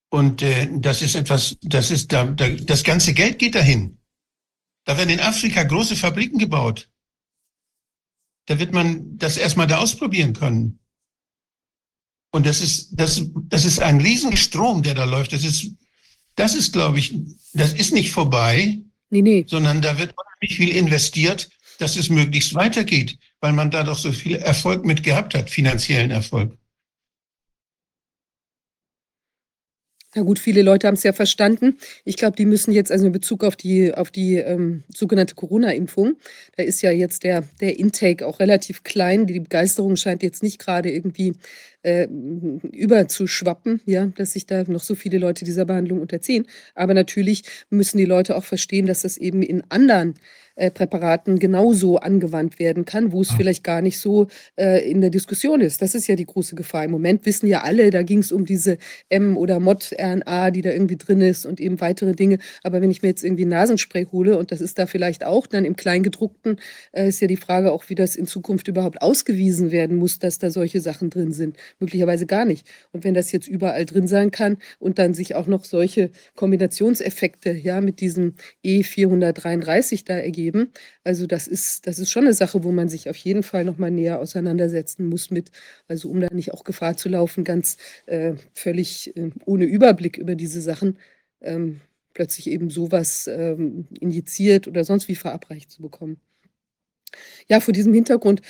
Und 0.10 0.42
äh, 0.42 0.68
das 0.72 1.02
ist 1.02 1.16
etwas, 1.16 1.58
das 1.62 1.92
ist 1.92 2.12
da, 2.12 2.26
da, 2.26 2.50
das 2.50 2.84
ganze 2.84 3.14
Geld 3.14 3.40
geht 3.40 3.56
dahin. 3.56 4.00
Da 4.86 4.98
werden 4.98 5.12
in 5.12 5.20
Afrika 5.20 5.64
große 5.64 5.96
Fabriken 5.96 6.40
gebaut. 6.40 6.90
Da 8.48 8.58
wird 8.58 8.74
man 8.74 9.18
das 9.18 9.38
erstmal 9.38 9.68
da 9.68 9.78
ausprobieren 9.78 10.34
können. 10.34 10.80
Und 12.32 12.46
das 12.46 12.62
ist, 12.62 12.90
das, 12.92 13.24
das 13.48 13.66
ist 13.66 13.80
ein 13.80 14.02
Riesenstrom, 14.02 14.82
der 14.82 14.96
da 14.96 15.04
läuft. 15.04 15.34
Das 15.34 15.44
ist, 15.44 15.72
das 16.36 16.56
ist, 16.56 16.74
glaube 16.74 17.00
ich, 17.00 17.14
das 17.54 17.74
ist 17.74 17.94
nicht 17.94 18.12
vorbei, 18.12 18.80
nee, 19.10 19.22
nee. 19.22 19.46
sondern 19.48 19.82
da 19.82 19.98
wird 19.98 20.16
unheimlich 20.18 20.58
viel 20.58 20.76
investiert 20.76 21.50
dass 21.80 21.96
es 21.96 22.10
möglichst 22.10 22.54
weitergeht, 22.56 23.18
weil 23.42 23.54
man 23.54 23.72
da 23.72 23.84
doch 23.84 23.98
so 23.98 24.12
viel 24.12 24.38
Erfolg 24.38 24.86
mit 24.86 25.04
gehabt 25.04 25.34
hat, 25.34 25.50
finanziellen 25.50 26.12
Erfolg. 26.12 26.56
Na 30.16 30.24
gut, 30.24 30.40
viele 30.40 30.64
Leute 30.64 30.88
haben 30.88 30.96
es 30.96 31.04
ja 31.04 31.14
verstanden. 31.14 31.78
Ich 32.04 32.18
glaube, 32.18 32.36
die 32.36 32.48
müssen 32.48 32.72
jetzt 32.72 32.92
also 32.92 33.06
in 33.06 33.12
Bezug 33.12 33.44
auf 33.44 33.56
die, 33.56 33.94
auf 33.94 34.10
die 34.10 34.38
ähm, 34.38 34.84
sogenannte 34.92 35.36
Corona-Impfung, 35.36 36.18
da 36.58 36.64
ist 36.64 36.82
ja 36.82 36.90
jetzt 36.90 37.24
der, 37.24 37.44
der 37.62 37.78
Intake 37.78 38.26
auch 38.26 38.40
relativ 38.40 38.82
klein. 38.82 39.28
Die 39.28 39.40
Begeisterung 39.40 39.96
scheint 39.98 40.24
jetzt 40.24 40.42
nicht 40.42 40.58
gerade 40.58 40.92
irgendwie 40.92 41.36
äh, 41.84 42.08
überzuschwappen, 42.08 43.82
ja, 43.86 44.08
dass 44.08 44.34
sich 44.34 44.48
da 44.48 44.64
noch 44.64 44.82
so 44.82 44.96
viele 44.96 45.20
Leute 45.20 45.46
dieser 45.46 45.66
Behandlung 45.66 46.02
unterziehen. 46.02 46.48
Aber 46.74 46.96
natürlich 46.96 47.44
müssen 47.70 48.00
die 48.00 48.06
Leute 48.06 48.36
auch 48.36 48.46
verstehen, 48.46 48.88
dass 48.88 49.04
das 49.04 49.16
eben 49.16 49.44
in 49.44 49.64
anderen 49.70 50.16
äh, 50.60 50.72
Präparaten 50.72 51.40
genauso 51.40 51.98
angewandt 51.98 52.60
werden 52.60 52.84
kann, 52.84 53.14
wo 53.14 53.22
es 53.22 53.32
vielleicht 53.32 53.64
gar 53.64 53.82
nicht 53.82 53.98
so 53.98 54.28
äh, 54.58 54.90
in 54.90 55.00
der 55.00 55.10
Diskussion 55.10 55.62
ist. 55.62 55.82
Das 55.82 55.96
ist 55.96 56.08
ja 56.08 56.16
die 56.16 56.26
große 56.26 56.56
Gefahr. 56.56 56.84
Im 56.84 56.92
Moment 56.92 57.26
wissen 57.26 57.48
ja 57.48 57.62
alle, 57.62 57.90
da 57.92 58.04
ging 58.04 58.20
es 58.20 58.34
um 58.34 58.46
diese 58.46 58.78
M- 59.08 59.38
oder 59.38 59.62
Mod-RNA, 59.62 60.52
die 60.52 60.62
da 60.62 60.72
irgendwie 60.72 60.98
drin 60.98 61.22
ist 61.22 61.46
und 61.46 61.62
eben 61.62 61.80
weitere 61.80 62.14
Dinge. 62.14 62.40
Aber 62.62 62.82
wenn 62.82 62.92
ich 62.92 63.02
mir 63.02 63.08
jetzt 63.08 63.24
irgendwie 63.24 63.46
Nasenspray 63.46 64.08
hole 64.12 64.38
und 64.38 64.52
das 64.52 64.60
ist 64.60 64.78
da 64.78 64.86
vielleicht 64.86 65.26
auch 65.26 65.48
dann 65.48 65.64
im 65.64 65.78
Kleingedruckten, 65.78 66.60
äh, 66.92 67.08
ist 67.08 67.22
ja 67.22 67.28
die 67.28 67.38
Frage 67.38 67.72
auch, 67.72 67.86
wie 67.88 67.96
das 67.96 68.18
in 68.18 68.28
Zukunft 68.28 68.68
überhaupt 68.68 69.02
ausgewiesen 69.02 69.72
werden 69.72 69.96
muss, 69.96 70.20
dass 70.20 70.40
da 70.40 70.50
solche 70.50 70.82
Sachen 70.82 71.10
drin 71.10 71.32
sind. 71.32 71.56
Möglicherweise 71.80 72.26
gar 72.26 72.44
nicht. 72.44 72.68
Und 72.92 73.06
wenn 73.06 73.14
das 73.14 73.32
jetzt 73.32 73.48
überall 73.48 73.86
drin 73.86 74.08
sein 74.08 74.32
kann 74.32 74.58
und 74.78 75.00
dann 75.00 75.14
sich 75.14 75.36
auch 75.36 75.48
noch 75.48 75.64
solche 75.64 76.12
Kombinationseffekte 76.36 77.52
ja 77.52 77.80
mit 77.80 78.02
diesem 78.02 78.34
E433 78.66 80.04
da 80.06 80.16
ergeben, 80.16 80.49
geben. 80.52 80.72
Also 81.04 81.28
das 81.28 81.48
ist, 81.48 81.86
das 81.88 82.00
ist 82.00 82.10
schon 82.10 82.24
eine 82.24 82.34
Sache, 82.34 82.64
wo 82.64 82.72
man 82.72 82.90
sich 82.90 83.10
auf 83.10 83.18
jeden 83.18 83.44
Fall 83.44 83.66
noch 83.66 83.78
mal 83.78 83.92
näher 83.92 84.20
auseinandersetzen 84.20 85.08
muss 85.08 85.32
mit, 85.32 85.52
also 85.88 86.10
um 86.10 86.20
da 86.22 86.28
nicht 86.34 86.54
auch 86.54 86.64
Gefahr 86.64 86.98
zu 86.98 87.10
laufen, 87.10 87.44
ganz 87.44 87.78
äh, 88.08 88.34
völlig 88.54 89.16
äh, 89.16 89.32
ohne 89.46 89.66
Überblick 89.66 90.18
über 90.18 90.36
diese 90.36 90.62
Sachen 90.62 90.98
ähm, 91.42 91.82
plötzlich 92.14 92.48
eben 92.50 92.70
sowas 92.70 93.28
ähm, 93.28 93.88
injiziert 94.00 94.68
oder 94.68 94.84
sonst 94.84 95.08
wie 95.08 95.16
verabreicht 95.16 95.72
zu 95.72 95.82
bekommen. 95.82 96.20
Ja, 97.48 97.60
vor 97.60 97.74
diesem 97.74 97.94
Hintergrund 97.94 98.42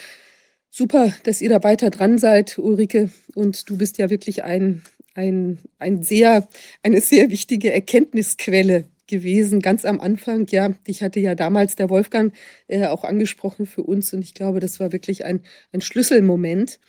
super, 0.69 1.13
dass 1.23 1.41
ihr 1.41 1.49
da 1.49 1.63
weiter 1.63 1.89
dran 1.89 2.17
seid, 2.17 2.57
Ulrike. 2.57 3.09
Und 3.35 3.69
du 3.69 3.77
bist 3.77 3.97
ja 3.97 4.09
wirklich 4.09 4.43
ein, 4.43 4.83
ein, 5.13 5.59
ein 5.79 6.03
sehr, 6.03 6.47
eine 6.83 7.01
sehr 7.01 7.29
wichtige 7.29 7.73
Erkenntnisquelle 7.73 8.85
gewesen, 9.09 9.59
ganz 9.61 9.85
am 9.85 9.99
Anfang. 9.99 10.47
Ja, 10.49 10.69
dich 10.87 11.03
hatte 11.03 11.19
ja 11.19 11.35
damals 11.35 11.75
der 11.75 11.89
Wolfgang 11.89 12.33
äh, 12.67 12.87
auch 12.87 13.03
angesprochen 13.03 13.65
für 13.65 13.83
uns 13.83 14.13
und 14.13 14.21
ich 14.21 14.33
glaube, 14.33 14.61
das 14.61 14.79
war 14.79 14.93
wirklich 14.93 15.25
ein, 15.25 15.41
ein 15.73 15.81
Schlüsselmoment, 15.81 16.79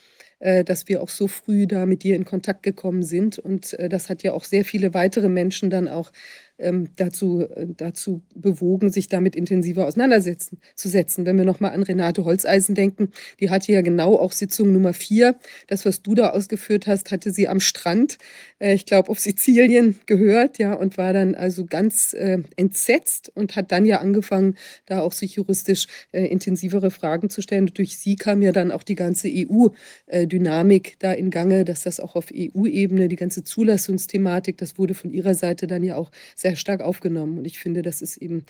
äh, 0.40 0.64
dass 0.64 0.88
wir 0.88 1.02
auch 1.02 1.08
so 1.08 1.28
früh 1.28 1.66
da 1.66 1.86
mit 1.86 2.02
dir 2.04 2.16
in 2.16 2.24
Kontakt 2.24 2.62
gekommen 2.62 3.02
sind. 3.02 3.38
Und 3.38 3.74
äh, 3.74 3.88
das 3.88 4.08
hat 4.08 4.22
ja 4.22 4.32
auch 4.32 4.44
sehr 4.44 4.64
viele 4.64 4.94
weitere 4.94 5.28
Menschen 5.28 5.70
dann 5.70 5.88
auch 5.88 6.12
ähm, 6.60 6.90
dazu, 6.96 7.42
äh, 7.42 7.66
dazu 7.76 8.22
bewogen, 8.34 8.90
sich 8.90 9.08
damit 9.08 9.36
intensiver 9.36 9.86
auseinandersetzen 9.86 10.58
zu 10.74 10.88
setzen. 10.88 11.26
Wenn 11.26 11.36
wir 11.36 11.44
nochmal 11.44 11.72
an 11.72 11.82
Renate 11.82 12.24
Holzeisen 12.24 12.74
denken, 12.74 13.10
die 13.40 13.50
hatte 13.50 13.72
ja 13.72 13.82
genau 13.82 14.16
auch 14.16 14.32
Sitzung 14.32 14.72
Nummer 14.72 14.92
vier. 14.92 15.36
Das, 15.66 15.84
was 15.84 16.02
du 16.02 16.14
da 16.14 16.30
ausgeführt 16.30 16.86
hast, 16.86 17.10
hatte 17.10 17.32
sie 17.32 17.48
am 17.48 17.60
Strand, 17.60 18.18
äh, 18.60 18.74
ich 18.74 18.86
glaube, 18.86 19.10
auf 19.10 19.18
Sizilien 19.18 19.98
gehört, 20.06 20.58
ja, 20.58 20.74
und 20.74 20.98
war 20.98 21.12
dann 21.12 21.34
also 21.34 21.64
ganz 21.66 22.12
äh, 22.12 22.38
entsetzt 22.56 23.32
und 23.34 23.56
hat 23.56 23.72
dann 23.72 23.86
ja 23.86 23.98
angefangen, 24.00 24.56
da 24.86 25.00
auch 25.00 25.12
sich 25.12 25.36
juristisch 25.36 25.86
äh, 26.12 26.26
intensivere 26.26 26.90
Fragen 26.90 27.30
zu 27.30 27.42
stellen. 27.42 27.64
Und 27.64 27.78
durch 27.78 27.98
sie 27.98 28.16
kam 28.16 28.42
ja 28.42 28.52
dann 28.52 28.70
auch 28.70 28.82
die 28.82 28.94
ganze 28.94 29.28
EU-Dynamik 29.28 30.88
äh, 30.88 30.96
da 30.98 31.12
in 31.12 31.30
Gange, 31.30 31.64
dass 31.64 31.82
das 31.82 32.00
auch 32.00 32.16
auf 32.16 32.26
EU-Ebene, 32.34 33.08
die 33.08 33.16
ganze 33.16 33.44
Zulassungsthematik, 33.44 34.58
das 34.58 34.78
wurde 34.78 34.94
von 34.94 35.12
ihrer 35.12 35.34
Seite 35.34 35.66
dann 35.66 35.82
ja 35.82 35.96
auch 35.96 36.10
sehr 36.36 36.49
sehr 36.50 36.56
stark 36.56 36.80
aufgenommen. 36.82 37.38
Und 37.38 37.46
ich 37.46 37.58
finde, 37.58 37.82
das 37.82 38.02
ist 38.02 38.16
eben, 38.16 38.44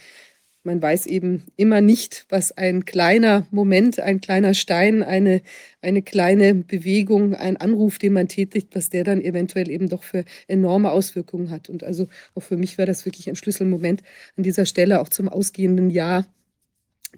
man 0.62 0.80
weiß 0.80 1.06
eben 1.06 1.44
immer 1.56 1.80
nicht, 1.80 2.26
was 2.30 2.52
ein 2.52 2.84
kleiner 2.84 3.46
Moment, 3.50 4.00
ein 4.00 4.20
kleiner 4.20 4.54
Stein, 4.54 5.02
eine, 5.02 5.42
eine 5.82 6.02
kleine 6.02 6.54
Bewegung, 6.54 7.34
ein 7.34 7.56
Anruf, 7.58 7.98
den 7.98 8.14
man 8.14 8.28
tätigt, 8.28 8.74
was 8.74 8.88
der 8.90 9.04
dann 9.04 9.20
eventuell 9.20 9.70
eben 9.70 9.88
doch 9.88 10.02
für 10.02 10.24
enorme 10.48 10.90
Auswirkungen 10.92 11.50
hat. 11.50 11.68
Und 11.68 11.84
also 11.84 12.08
auch 12.34 12.42
für 12.42 12.56
mich 12.56 12.78
war 12.78 12.86
das 12.86 13.04
wirklich 13.04 13.28
ein 13.28 13.36
Schlüsselmoment 13.36 14.02
an 14.36 14.44
dieser 14.44 14.66
Stelle, 14.66 15.00
auch 15.00 15.08
zum 15.10 15.28
ausgehenden 15.28 15.90
Jahr. 15.90 16.26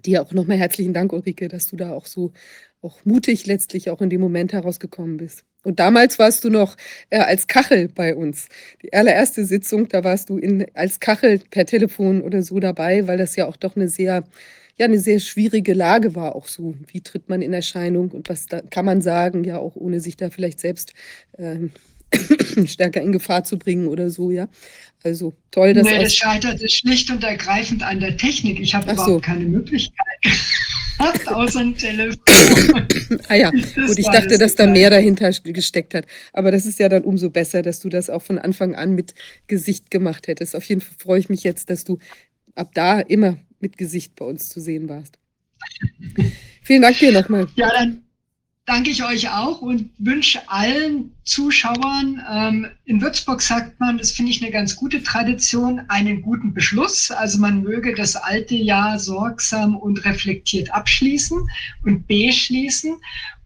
Dir 0.05 0.21
auch 0.21 0.33
nochmal 0.33 0.57
herzlichen 0.57 0.93
Dank, 0.93 1.13
Ulrike, 1.13 1.47
dass 1.47 1.67
du 1.67 1.77
da 1.77 1.93
auch 1.93 2.07
so 2.07 2.33
auch 2.81 3.05
mutig 3.05 3.45
letztlich 3.45 3.89
auch 3.89 4.01
in 4.01 4.09
dem 4.09 4.21
Moment 4.21 4.51
herausgekommen 4.53 5.17
bist. 5.17 5.45
Und 5.63 5.79
damals 5.79 6.19
warst 6.19 6.43
du 6.43 6.49
noch 6.49 6.75
äh, 7.09 7.19
als 7.19 7.47
Kachel 7.47 7.87
bei 7.87 8.15
uns. 8.15 8.47
Die 8.81 8.93
allererste 8.93 9.45
Sitzung, 9.45 9.87
da 9.87 10.03
warst 10.03 10.29
du 10.29 10.37
in, 10.37 10.65
als 10.73 10.99
Kachel 10.99 11.39
per 11.49 11.65
Telefon 11.65 12.21
oder 12.21 12.43
so 12.43 12.59
dabei, 12.59 13.07
weil 13.07 13.17
das 13.17 13.35
ja 13.35 13.47
auch 13.47 13.55
doch 13.55 13.75
eine 13.75 13.87
sehr, 13.87 14.23
ja, 14.77 14.85
eine 14.85 14.99
sehr 14.99 15.19
schwierige 15.19 15.73
Lage 15.73 16.15
war, 16.15 16.35
auch 16.35 16.47
so. 16.47 16.75
Wie 16.91 17.01
tritt 17.01 17.29
man 17.29 17.41
in 17.41 17.53
Erscheinung 17.53 18.11
und 18.11 18.29
was 18.29 18.45
da 18.47 18.61
kann 18.61 18.85
man 18.85 19.01
sagen, 19.01 19.43
ja, 19.45 19.57
auch 19.57 19.75
ohne 19.75 20.01
sich 20.01 20.17
da 20.17 20.29
vielleicht 20.29 20.59
selbst 20.59 20.93
ähm, 21.37 21.71
stärker 22.65 23.01
in 23.01 23.13
Gefahr 23.13 23.45
zu 23.45 23.57
bringen 23.57 23.87
oder 23.87 24.09
so, 24.09 24.31
ja. 24.31 24.49
Also 25.03 25.33
toll, 25.51 25.73
dass. 25.73 25.85
Nee, 25.85 25.99
das 25.99 26.15
scheiterte 26.15 26.69
schlicht 26.69 27.09
und 27.09 27.23
ergreifend 27.23 27.83
an 27.83 27.99
der 27.99 28.15
Technik. 28.17 28.59
Ich 28.59 28.73
habe 28.75 28.91
überhaupt 28.91 29.09
so. 29.09 29.19
keine 29.19 29.45
Möglichkeit 29.45 29.97
gehabt, 30.97 31.27
außer 31.27 31.59
ein 31.59 31.77
Telefon. 31.77 32.19
ah 33.27 33.35
ja, 33.35 33.51
das 33.51 33.87
gut, 33.87 33.99
ich 33.99 34.05
dachte, 34.05 34.29
das 34.29 34.39
dass 34.39 34.55
da 34.55 34.67
mehr 34.67 34.89
dahinter 34.89 35.31
gesteckt 35.43 35.93
hat. 35.93 36.05
Aber 36.33 36.51
das 36.51 36.65
ist 36.65 36.79
ja 36.79 36.89
dann 36.89 37.03
umso 37.03 37.29
besser, 37.29 37.61
dass 37.61 37.79
du 37.79 37.89
das 37.89 38.09
auch 38.09 38.21
von 38.21 38.39
Anfang 38.39 38.75
an 38.75 38.93
mit 38.93 39.13
Gesicht 39.47 39.91
gemacht 39.91 40.27
hättest. 40.27 40.55
Auf 40.55 40.65
jeden 40.65 40.81
Fall 40.81 40.95
freue 40.97 41.19
ich 41.19 41.29
mich 41.29 41.43
jetzt, 41.43 41.69
dass 41.69 41.83
du 41.83 41.99
ab 42.55 42.71
da 42.73 42.99
immer 42.99 43.37
mit 43.59 43.77
Gesicht 43.77 44.15
bei 44.15 44.25
uns 44.25 44.49
zu 44.49 44.59
sehen 44.59 44.89
warst. 44.89 45.17
Vielen 46.61 46.81
Dank 46.81 46.97
dir 46.99 47.11
nochmal. 47.11 47.47
Ja, 47.55 47.69
dann 47.71 48.02
danke 48.65 48.89
ich 48.89 49.03
euch 49.03 49.29
auch 49.29 49.61
und 49.61 49.89
wünsche 49.97 50.47
allen 50.49 51.11
Zuschauern, 51.25 52.21
ähm, 52.31 52.67
in 52.85 53.01
Würzburg 53.01 53.41
sagt 53.41 53.79
man, 53.79 53.97
das 53.97 54.11
finde 54.11 54.31
ich 54.31 54.41
eine 54.41 54.51
ganz 54.51 54.75
gute 54.75 55.03
Tradition, 55.03 55.81
einen 55.89 56.21
guten 56.21 56.53
Beschluss. 56.53 57.11
Also 57.11 57.39
man 57.39 57.63
möge 57.63 57.93
das 57.93 58.15
alte 58.15 58.55
Jahr 58.55 58.99
sorgsam 58.99 59.75
und 59.75 60.05
reflektiert 60.05 60.73
abschließen 60.73 61.37
und 61.83 62.07
beschließen. 62.07 62.95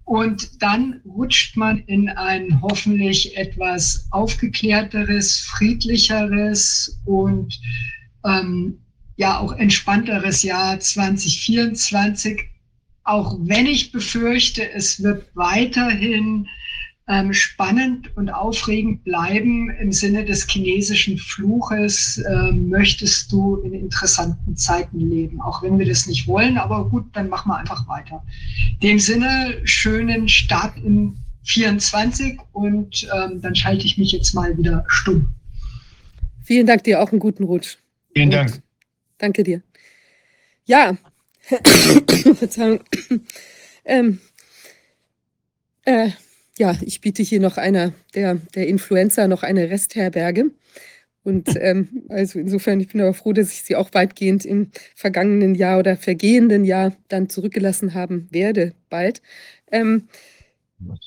Und 0.05 0.61
dann 0.61 1.01
rutscht 1.05 1.57
man 1.57 1.79
in 1.79 2.09
ein 2.09 2.61
hoffentlich 2.61 3.35
etwas 3.35 4.07
aufgeklärteres, 4.11 5.39
friedlicheres 5.41 7.01
und 7.03 7.59
ähm, 8.23 8.79
ja 9.17 9.39
auch 9.39 9.51
entspannteres 9.51 10.43
Jahr 10.43 10.79
2024 10.79 12.49
auch 13.07 13.37
wenn 13.39 13.65
ich 13.65 13.91
befürchte, 13.91 14.69
es 14.71 15.01
wird 15.01 15.25
weiterhin 15.33 16.47
ähm, 17.07 17.31
spannend 17.31 18.15
und 18.17 18.29
aufregend 18.29 19.05
bleiben 19.05 19.69
im 19.69 19.93
Sinne 19.93 20.25
des 20.25 20.45
chinesischen 20.45 21.17
Fluches, 21.17 22.17
äh, 22.17 22.51
möchtest 22.51 23.31
du 23.31 23.57
in 23.57 23.73
interessanten 23.73 24.57
Zeiten 24.57 24.99
leben, 24.99 25.39
auch 25.39 25.63
wenn 25.63 25.79
wir 25.79 25.85
das 25.85 26.05
nicht 26.05 26.27
wollen, 26.27 26.57
aber 26.57 26.89
gut, 26.89 27.05
dann 27.13 27.29
machen 27.29 27.49
wir 27.49 27.57
einfach 27.57 27.87
weiter. 27.87 28.21
In 28.81 28.89
dem 28.89 28.99
Sinne, 28.99 29.55
schönen 29.63 30.27
Start 30.27 30.77
in 30.77 31.15
24 31.43 32.39
und 32.51 33.07
ähm, 33.15 33.41
dann 33.41 33.55
schalte 33.55 33.85
ich 33.85 33.97
mich 33.97 34.11
jetzt 34.11 34.33
mal 34.33 34.57
wieder 34.57 34.83
stumm. 34.87 35.29
Vielen 36.43 36.67
Dank 36.67 36.83
dir, 36.83 37.01
auch 37.01 37.11
einen 37.11 37.21
guten 37.21 37.45
Rutsch. 37.45 37.77
Vielen 38.13 38.31
Dank. 38.31 38.61
Danke 39.17 39.43
dir. 39.43 39.61
Ja, 40.65 40.97
Verzeihung. 42.35 42.79
Ähm, 43.89 44.19
äh, 45.85 46.09
ja, 46.57 46.75
ich 46.81 46.99
biete 46.99 47.23
hier 47.23 47.39
noch 47.39 47.55
einer 47.55 47.93
der, 48.15 48.35
der 48.53 48.67
Influencer 48.67 49.29
noch 49.29 49.43
eine 49.43 49.69
Restherberge. 49.69 50.51
Und 51.23 51.47
ähm, 51.61 52.03
also 52.09 52.37
insofern, 52.37 52.81
ich 52.81 52.89
bin 52.89 52.99
aber 52.99 53.13
froh, 53.13 53.31
dass 53.31 53.53
ich 53.53 53.63
sie 53.63 53.77
auch 53.77 53.93
weitgehend 53.93 54.43
im 54.43 54.71
vergangenen 54.93 55.55
Jahr 55.55 55.79
oder 55.79 55.95
vergehenden 55.95 56.65
Jahr 56.65 56.97
dann 57.07 57.29
zurückgelassen 57.29 57.93
haben 57.93 58.27
werde, 58.29 58.73
bald. 58.89 59.21
Ähm, 59.71 60.09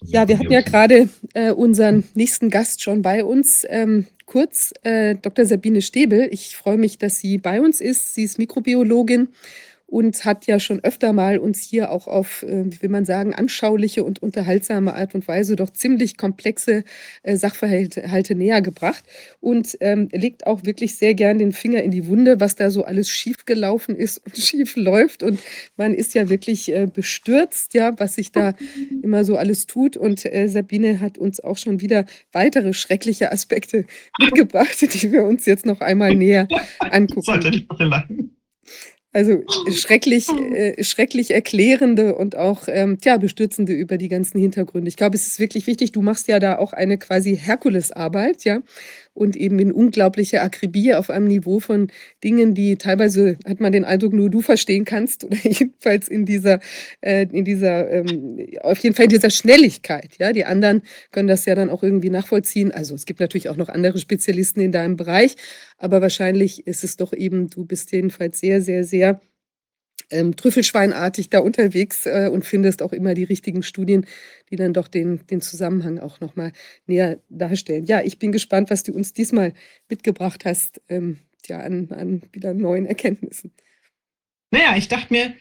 ja, 0.03 0.27
wir 0.27 0.39
hatten 0.39 0.51
ja 0.51 0.62
gerade 0.62 1.11
äh, 1.35 1.51
unseren 1.53 2.05
nächsten 2.15 2.49
Gast 2.49 2.83
schon 2.83 3.03
bei 3.03 3.25
uns. 3.25 3.67
Ähm, 3.69 4.07
kurz, 4.25 4.73
äh, 4.85 5.17
Dr. 5.17 5.45
Sabine 5.45 5.83
Stäbel. 5.83 6.29
Ich 6.33 6.57
freue 6.57 6.79
mich, 6.79 6.97
dass 6.97 7.19
sie 7.19 7.37
bei 7.37 7.61
uns 7.61 7.81
ist. 7.81 8.15
Sie 8.15 8.25
ist 8.25 8.39
Mikrobiologin 8.39 9.29
und 9.91 10.25
hat 10.25 10.47
ja 10.47 10.61
schon 10.61 10.81
öfter 10.85 11.12
mal 11.12 11.39
uns 11.39 11.61
hier 11.61 11.91
auch 11.91 12.07
auf, 12.07 12.45
äh, 12.45 12.65
wie 12.67 12.81
will 12.81 12.91
man 12.91 13.05
sagen, 13.05 13.35
anschauliche 13.35 14.05
und 14.05 14.23
unterhaltsame 14.23 14.95
Art 14.95 15.15
und 15.17 15.27
Weise 15.27 15.57
doch 15.57 15.71
ziemlich 15.71 16.17
komplexe 16.17 16.85
äh, 17.25 17.37
Sachverhalte 17.37 18.35
näher 18.37 18.62
gebracht. 18.62 19.05
Und 19.41 19.77
ähm, 19.81 20.09
legt 20.12 20.47
auch 20.47 20.65
wirklich 20.65 20.97
sehr 20.97 21.15
gern 21.15 21.39
den 21.39 21.53
Finger 21.53 21.83
in 21.83 21.91
die 21.91 22.07
Wunde, 22.07 22.39
was 22.39 22.55
da 22.55 22.71
so 22.71 22.85
alles 22.85 23.11
schief 23.11 23.45
gelaufen 23.47 23.97
ist 23.97 24.25
und 24.25 24.37
schief 24.39 24.77
läuft. 24.77 25.25
Und 25.25 25.41
man 25.77 25.93
ist 25.93 26.15
ja 26.15 26.29
wirklich 26.29 26.73
äh, 26.73 26.87
bestürzt, 26.87 27.75
ja, 27.75 27.99
was 27.99 28.15
sich 28.15 28.31
da 28.31 28.55
immer 29.03 29.25
so 29.25 29.37
alles 29.37 29.67
tut. 29.67 29.97
Und 29.97 30.25
äh, 30.25 30.47
Sabine 30.49 31.01
hat 31.01 31.19
uns 31.19 31.41
auch 31.41 31.59
schon 31.59 31.81
wieder 31.81 32.07
weitere 32.31 32.75
schreckliche 32.75 33.33
Aspekte 33.33 33.87
mitgebracht, 34.21 34.81
die 34.81 35.11
wir 35.11 35.25
uns 35.25 35.47
jetzt 35.47 35.67
noch 35.67 35.81
einmal 35.81 36.15
näher 36.15 36.47
angucken. 36.79 37.23
Sollte 37.23 37.51
nicht 37.51 37.69
noch 37.69 37.81
lang. 37.81 38.31
Also 39.12 39.43
schrecklich, 39.73 40.28
äh, 40.28 40.85
schrecklich 40.85 41.32
erklärende 41.32 42.15
und 42.15 42.37
auch 42.37 42.69
ähm, 42.69 43.01
tja, 43.01 43.16
bestürzende 43.16 43.73
über 43.73 43.99
die 43.99 44.09
ganzen 44.09 44.39
Hintergründe. 44.39 44.89
Ich 44.89 44.97
glaube, 44.97 45.16
es 45.16 45.27
ist 45.27 45.41
wirklich 45.41 45.66
wichtig, 45.66 45.91
du 45.91 46.01
machst 46.01 46.28
ja 46.28 46.39
da 46.39 46.59
auch 46.59 46.73
eine 46.73 46.97
quasi 46.97 47.37
Herkulesarbeit, 47.37 48.45
ja, 48.45 48.61
und 49.15 49.37
eben 49.37 49.59
in 49.59 49.73
unglaublicher 49.73 50.43
Akribie 50.43 50.95
auf 50.95 51.11
einem 51.11 51.27
Niveau 51.27 51.61
von 51.61 51.89
Dingen, 52.23 52.55
die 52.55 52.77
teilweise, 52.77 53.37
hat 53.47 53.61
man 53.61 53.73
den 53.73 53.85
Eindruck, 53.85 54.12
nur 54.12 54.31
du 54.31 54.41
verstehen 54.41 54.85
kannst 54.85 55.24
oder 55.24 55.37
jedenfalls 55.43 56.09
in 56.09 56.24
dieser, 56.24 56.61
äh, 57.01 57.27
in 57.31 57.45
dieser, 57.45 57.91
ähm, 57.91 58.47
auf 58.62 58.78
jeden 58.78 58.95
Fall 58.95 59.05
in 59.05 59.11
dieser 59.11 59.31
Schnelligkeit, 59.31 60.16
ja. 60.19 60.32
Die 60.32 60.45
anderen 60.45 60.82
können 61.12 61.28
das 61.28 61.45
ja 61.47 61.55
dann 61.55 61.70
auch 61.70 61.82
irgendwie 61.82 62.11
nachvollziehen. 62.11 62.73
Also 62.73 62.95
es 62.95 63.05
gibt 63.07 63.20
natürlich 63.20 63.49
auch 63.49 63.57
noch 63.57 63.69
andere 63.69 63.99
Spezialisten 63.99 64.61
in 64.61 64.73
deinem 64.73 64.97
Bereich, 64.97 65.37
aber 65.78 66.01
wahrscheinlich 66.01 66.66
ist 66.66 66.85
es 66.85 66.97
doch 66.97 67.12
eben, 67.12 67.51
du 67.51 67.65
bist 67.65 67.93
jedenfalls 67.93 68.41
sehr, 68.41 68.62
sehr, 68.62 68.85
sehr 68.85 69.20
ähm, 70.10 70.36
Trüffelschweinartig 70.36 71.31
da 71.31 71.40
unterwegs 71.40 72.06
äh, 72.06 72.28
und 72.32 72.44
findest 72.44 72.82
auch 72.82 72.93
immer 72.93 73.14
die 73.14 73.24
richtigen 73.24 73.62
Studien, 73.62 74.06
die 74.51 74.56
dann 74.56 74.72
doch 74.72 74.89
den, 74.89 75.27
den 75.27 75.40
Zusammenhang 75.40 75.98
auch 75.98 76.20
nochmal 76.20 76.52
näher 76.86 77.18
darstellen. 77.28 77.86
Ja, 77.86 78.02
ich 78.02 78.18
bin 78.18 78.32
gespannt, 78.32 78.70
was 78.70 78.82
du 78.82 78.93
uns 78.93 79.12
diesmal 79.12 79.55
mitgebracht 79.89 80.44
hast, 80.44 80.81
ähm, 80.89 81.18
ja, 81.47 81.60
an, 81.60 81.89
an 81.90 82.22
wieder 82.32 82.55
neuen 82.55 82.86
Erkenntnissen. 82.86 83.52
Naja, 84.51 84.77
ich 84.77 84.89
dachte 84.89 85.12
mir, 85.12 85.35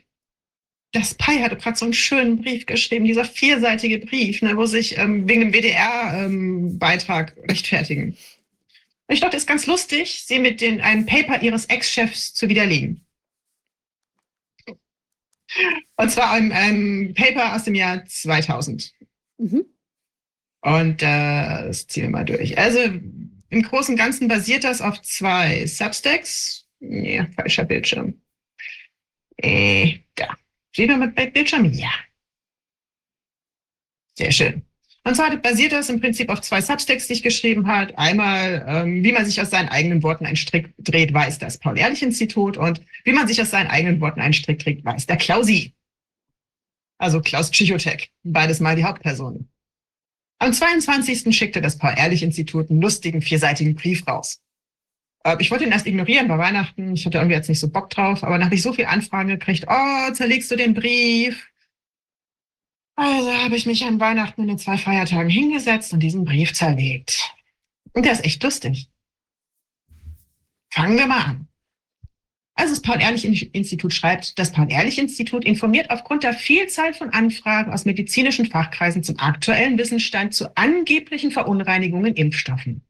das 0.91 1.13
Pi 1.13 1.39
hatte 1.39 1.55
gerade 1.55 1.77
so 1.77 1.85
einen 1.85 1.93
schönen 1.93 2.41
Brief 2.41 2.65
geschrieben, 2.65 3.05
dieser 3.05 3.25
vierseitige 3.25 3.99
Brief, 3.99 4.41
ne, 4.41 4.57
wo 4.57 4.65
sich 4.65 4.97
ähm, 4.97 5.27
wegen 5.27 5.41
dem 5.41 5.53
WDR-Beitrag 5.53 7.35
ähm, 7.37 7.43
rechtfertigen. 7.49 8.17
Ich 9.07 9.19
dachte, 9.19 9.37
es 9.37 9.43
ist 9.43 9.47
ganz 9.47 9.65
lustig, 9.65 10.23
sie 10.25 10.39
mit 10.39 10.61
den, 10.61 10.81
einem 10.81 11.05
Paper 11.05 11.41
ihres 11.41 11.65
Ex-Chefs 11.65 12.33
zu 12.33 12.47
widerlegen. 12.49 13.05
Und 15.97 16.11
zwar 16.11 16.31
ein, 16.31 16.51
ein 16.51 17.13
Paper 17.13 17.55
aus 17.55 17.63
dem 17.63 17.75
Jahr 17.75 18.05
2000. 18.05 18.91
Mhm. 19.37 19.65
Und 20.61 21.01
äh, 21.01 21.67
das 21.67 21.87
ziehen 21.87 22.03
wir 22.03 22.09
mal 22.09 22.25
durch. 22.25 22.57
Also, 22.57 22.79
Im 22.79 23.63
Großen 23.63 23.93
und 23.93 23.99
Ganzen 23.99 24.27
basiert 24.27 24.63
das 24.63 24.81
auf 24.81 25.01
zwei 25.01 25.65
Substacks. 25.65 26.65
Nee, 26.79 27.25
falscher 27.35 27.65
Bildschirm. 27.65 28.21
Äh, 29.37 29.99
da. 30.15 30.35
Steht 30.71 30.89
man 30.89 31.13
mit 31.13 31.33
Bildschirm? 31.33 31.65
Ja. 31.65 31.91
Sehr 34.15 34.31
schön. 34.31 34.68
Und 35.09 35.15
zwar 35.15 35.35
basiert 35.37 35.71
das 35.71 35.89
im 35.89 35.99
Prinzip 35.99 36.29
auf 36.29 36.41
zwei 36.41 36.61
Substacks, 36.61 37.07
die 37.07 37.13
ich 37.13 37.23
geschrieben 37.23 37.67
habe. 37.67 37.97
Einmal, 37.97 38.63
ähm, 38.67 39.03
wie 39.03 39.11
man 39.11 39.25
sich 39.25 39.41
aus 39.41 39.49
seinen 39.49 39.67
eigenen 39.67 40.03
Worten 40.03 40.27
einen 40.27 40.35
Strick 40.35 40.71
dreht, 40.77 41.11
weiß 41.11 41.39
das 41.39 41.57
Paul-Ehrlich-Institut 41.57 42.57
und 42.57 42.81
wie 43.05 43.13
man 43.13 43.27
sich 43.27 43.41
aus 43.41 43.49
seinen 43.49 43.71
eigenen 43.71 44.01
Worten 44.01 44.21
einen 44.21 44.33
Strick 44.33 44.59
dreht, 44.59 44.85
weiß 44.85 45.07
der 45.07 45.17
Klausi. 45.17 45.73
Also 46.99 47.21
Klaus 47.21 47.49
Psychotech, 47.49 48.11
beides 48.21 48.59
mal 48.59 48.75
die 48.75 48.83
Hauptpersonen. 48.83 49.49
Am 50.37 50.53
22. 50.53 51.35
schickte 51.35 51.59
das 51.59 51.79
Paul-Ehrlich-Institut 51.79 52.69
einen 52.69 52.79
lustigen, 52.79 53.23
vierseitigen 53.23 53.73
Brief 53.73 54.07
raus. 54.07 54.39
Äh, 55.23 55.37
ich 55.39 55.49
wollte 55.49 55.63
ihn 55.63 55.71
erst 55.71 55.87
ignorieren 55.87 56.27
bei 56.27 56.37
Weihnachten. 56.37 56.93
Ich 56.93 57.07
hatte 57.07 57.17
irgendwie 57.17 57.35
jetzt 57.35 57.49
nicht 57.49 57.59
so 57.59 57.71
Bock 57.71 57.89
drauf, 57.89 58.23
aber 58.23 58.37
nachdem 58.37 58.53
ich 58.53 58.61
so 58.61 58.73
viel 58.73 58.85
Anfragen 58.85 59.29
gekriegt, 59.29 59.65
oh, 59.67 60.11
zerlegst 60.13 60.51
du 60.51 60.55
den 60.55 60.75
Brief? 60.75 61.49
Also 62.99 63.33
habe 63.33 63.55
ich 63.55 63.65
mich 63.65 63.85
an 63.85 64.01
Weihnachten 64.01 64.41
in 64.41 64.49
den 64.49 64.57
zwei 64.57 64.77
Feiertagen 64.77 65.29
hingesetzt 65.29 65.93
und 65.93 66.01
diesen 66.01 66.25
Brief 66.25 66.53
zerlegt. 66.53 67.33
Und 67.93 68.03
der 68.03 68.11
ist 68.11 68.25
echt 68.25 68.43
lustig. 68.43 68.89
Fangen 70.69 70.97
wir 70.97 71.07
mal 71.07 71.21
an. 71.21 71.47
Also 72.55 72.73
das 72.73 72.81
Paul-Ehrlich-Institut 72.81 73.93
schreibt, 73.93 74.37
das 74.37 74.51
Paul-Ehrlich-Institut 74.51 75.45
informiert 75.45 75.91
aufgrund 75.91 76.23
der 76.23 76.33
Vielzahl 76.33 76.93
von 76.93 77.11
Anfragen 77.11 77.71
aus 77.71 77.85
medizinischen 77.85 78.47
Fachkreisen 78.47 79.01
zum 79.01 79.17
aktuellen 79.17 79.77
Wissensstand 79.77 80.33
zu 80.33 80.57
angeblichen 80.57 81.31
Verunreinigungen 81.31 82.15
Impfstoffen. 82.15 82.81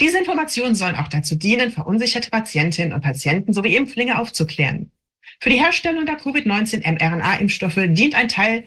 Diese 0.00 0.18
Informationen 0.18 0.74
sollen 0.74 0.96
auch 0.96 1.06
dazu 1.06 1.36
dienen, 1.36 1.70
verunsicherte 1.70 2.30
Patientinnen 2.30 2.92
und 2.92 3.02
Patienten 3.02 3.52
sowie 3.52 3.76
Impflinge 3.76 4.18
aufzuklären. 4.18 4.90
Für 5.38 5.50
die 5.50 5.60
Herstellung 5.60 6.04
der 6.04 6.18
Covid-19 6.18 6.80
mRNA-Impfstoffe 6.84 7.78
dient 7.90 8.16
ein 8.16 8.26
Teil 8.26 8.64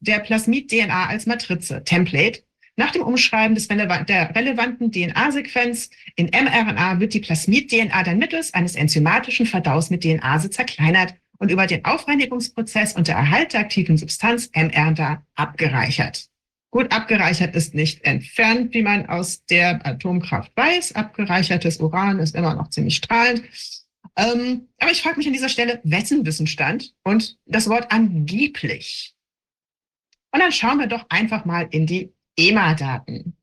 der 0.00 0.18
Plasmid-DNA 0.20 1.08
als 1.08 1.26
Matrize, 1.26 1.82
Template. 1.84 2.42
Nach 2.76 2.90
dem 2.90 3.02
Umschreiben 3.02 3.54
des 3.54 3.68
der 3.68 4.34
relevanten 4.34 4.90
DNA-Sequenz 4.90 5.90
in 6.16 6.26
mRNA 6.26 6.98
wird 6.98 7.14
die 7.14 7.20
Plasmid-DNA 7.20 8.02
dann 8.02 8.18
mittels 8.18 8.54
eines 8.54 8.74
enzymatischen 8.74 9.46
Verdaus 9.46 9.90
mit 9.90 10.02
DNA 10.02 10.40
zerkleinert 10.50 11.14
und 11.38 11.50
über 11.50 11.66
den 11.66 11.84
Aufreinigungsprozess 11.84 12.94
und 12.94 13.08
der 13.08 13.16
Erhalt 13.16 13.52
der 13.52 13.60
aktiven 13.60 13.96
Substanz 13.96 14.50
mRNA 14.54 15.22
abgereichert. 15.34 16.26
Gut, 16.70 16.92
abgereichert 16.92 17.56
ist 17.56 17.74
nicht 17.74 18.04
entfernt, 18.04 18.72
wie 18.72 18.82
man 18.82 19.06
aus 19.06 19.44
der 19.46 19.84
Atomkraft 19.84 20.52
weiß. 20.56 20.94
Abgereichertes 20.94 21.80
Uran 21.80 22.20
ist 22.20 22.36
immer 22.36 22.54
noch 22.54 22.70
ziemlich 22.70 22.96
strahlend. 22.96 23.42
Ähm, 24.16 24.68
aber 24.78 24.92
ich 24.92 25.02
frage 25.02 25.16
mich 25.16 25.26
an 25.26 25.32
dieser 25.32 25.48
Stelle, 25.48 25.80
wessen 25.82 26.24
Wissensstand 26.24 26.94
und 27.02 27.38
das 27.46 27.68
Wort 27.68 27.90
angeblich 27.90 29.14
und 30.32 30.40
dann 30.40 30.52
schauen 30.52 30.78
wir 30.78 30.86
doch 30.86 31.06
einfach 31.08 31.44
mal 31.44 31.68
in 31.70 31.86
die 31.86 32.12
EMA-Daten. 32.36 33.36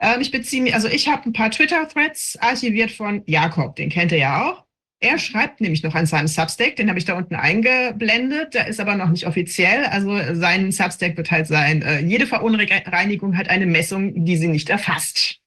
Ähm, 0.00 0.20
ich 0.20 0.30
beziehe 0.30 0.62
mich, 0.62 0.74
also 0.74 0.88
ich 0.88 1.08
habe 1.08 1.28
ein 1.28 1.32
paar 1.32 1.50
Twitter-Threads 1.50 2.38
archiviert 2.40 2.90
von 2.90 3.22
Jakob, 3.26 3.76
den 3.76 3.90
kennt 3.90 4.12
ihr 4.12 4.18
ja 4.18 4.50
auch. 4.50 4.64
Er 5.02 5.18
schreibt 5.18 5.62
nämlich 5.62 5.82
noch 5.82 5.94
an 5.94 6.04
seinem 6.04 6.28
Substack, 6.28 6.76
den 6.76 6.90
habe 6.90 6.98
ich 6.98 7.06
da 7.06 7.14
unten 7.14 7.34
eingeblendet, 7.34 8.52
der 8.52 8.66
ist 8.66 8.80
aber 8.80 8.96
noch 8.96 9.08
nicht 9.08 9.26
offiziell. 9.26 9.86
Also 9.86 10.18
sein 10.34 10.72
Substack 10.72 11.16
wird 11.16 11.30
halt 11.30 11.46
sein, 11.46 11.80
äh, 11.80 12.00
jede 12.00 12.26
Verunreinigung 12.26 13.36
hat 13.38 13.48
eine 13.48 13.64
Messung, 13.64 14.26
die 14.26 14.36
sie 14.36 14.48
nicht 14.48 14.68
erfasst. 14.68 15.40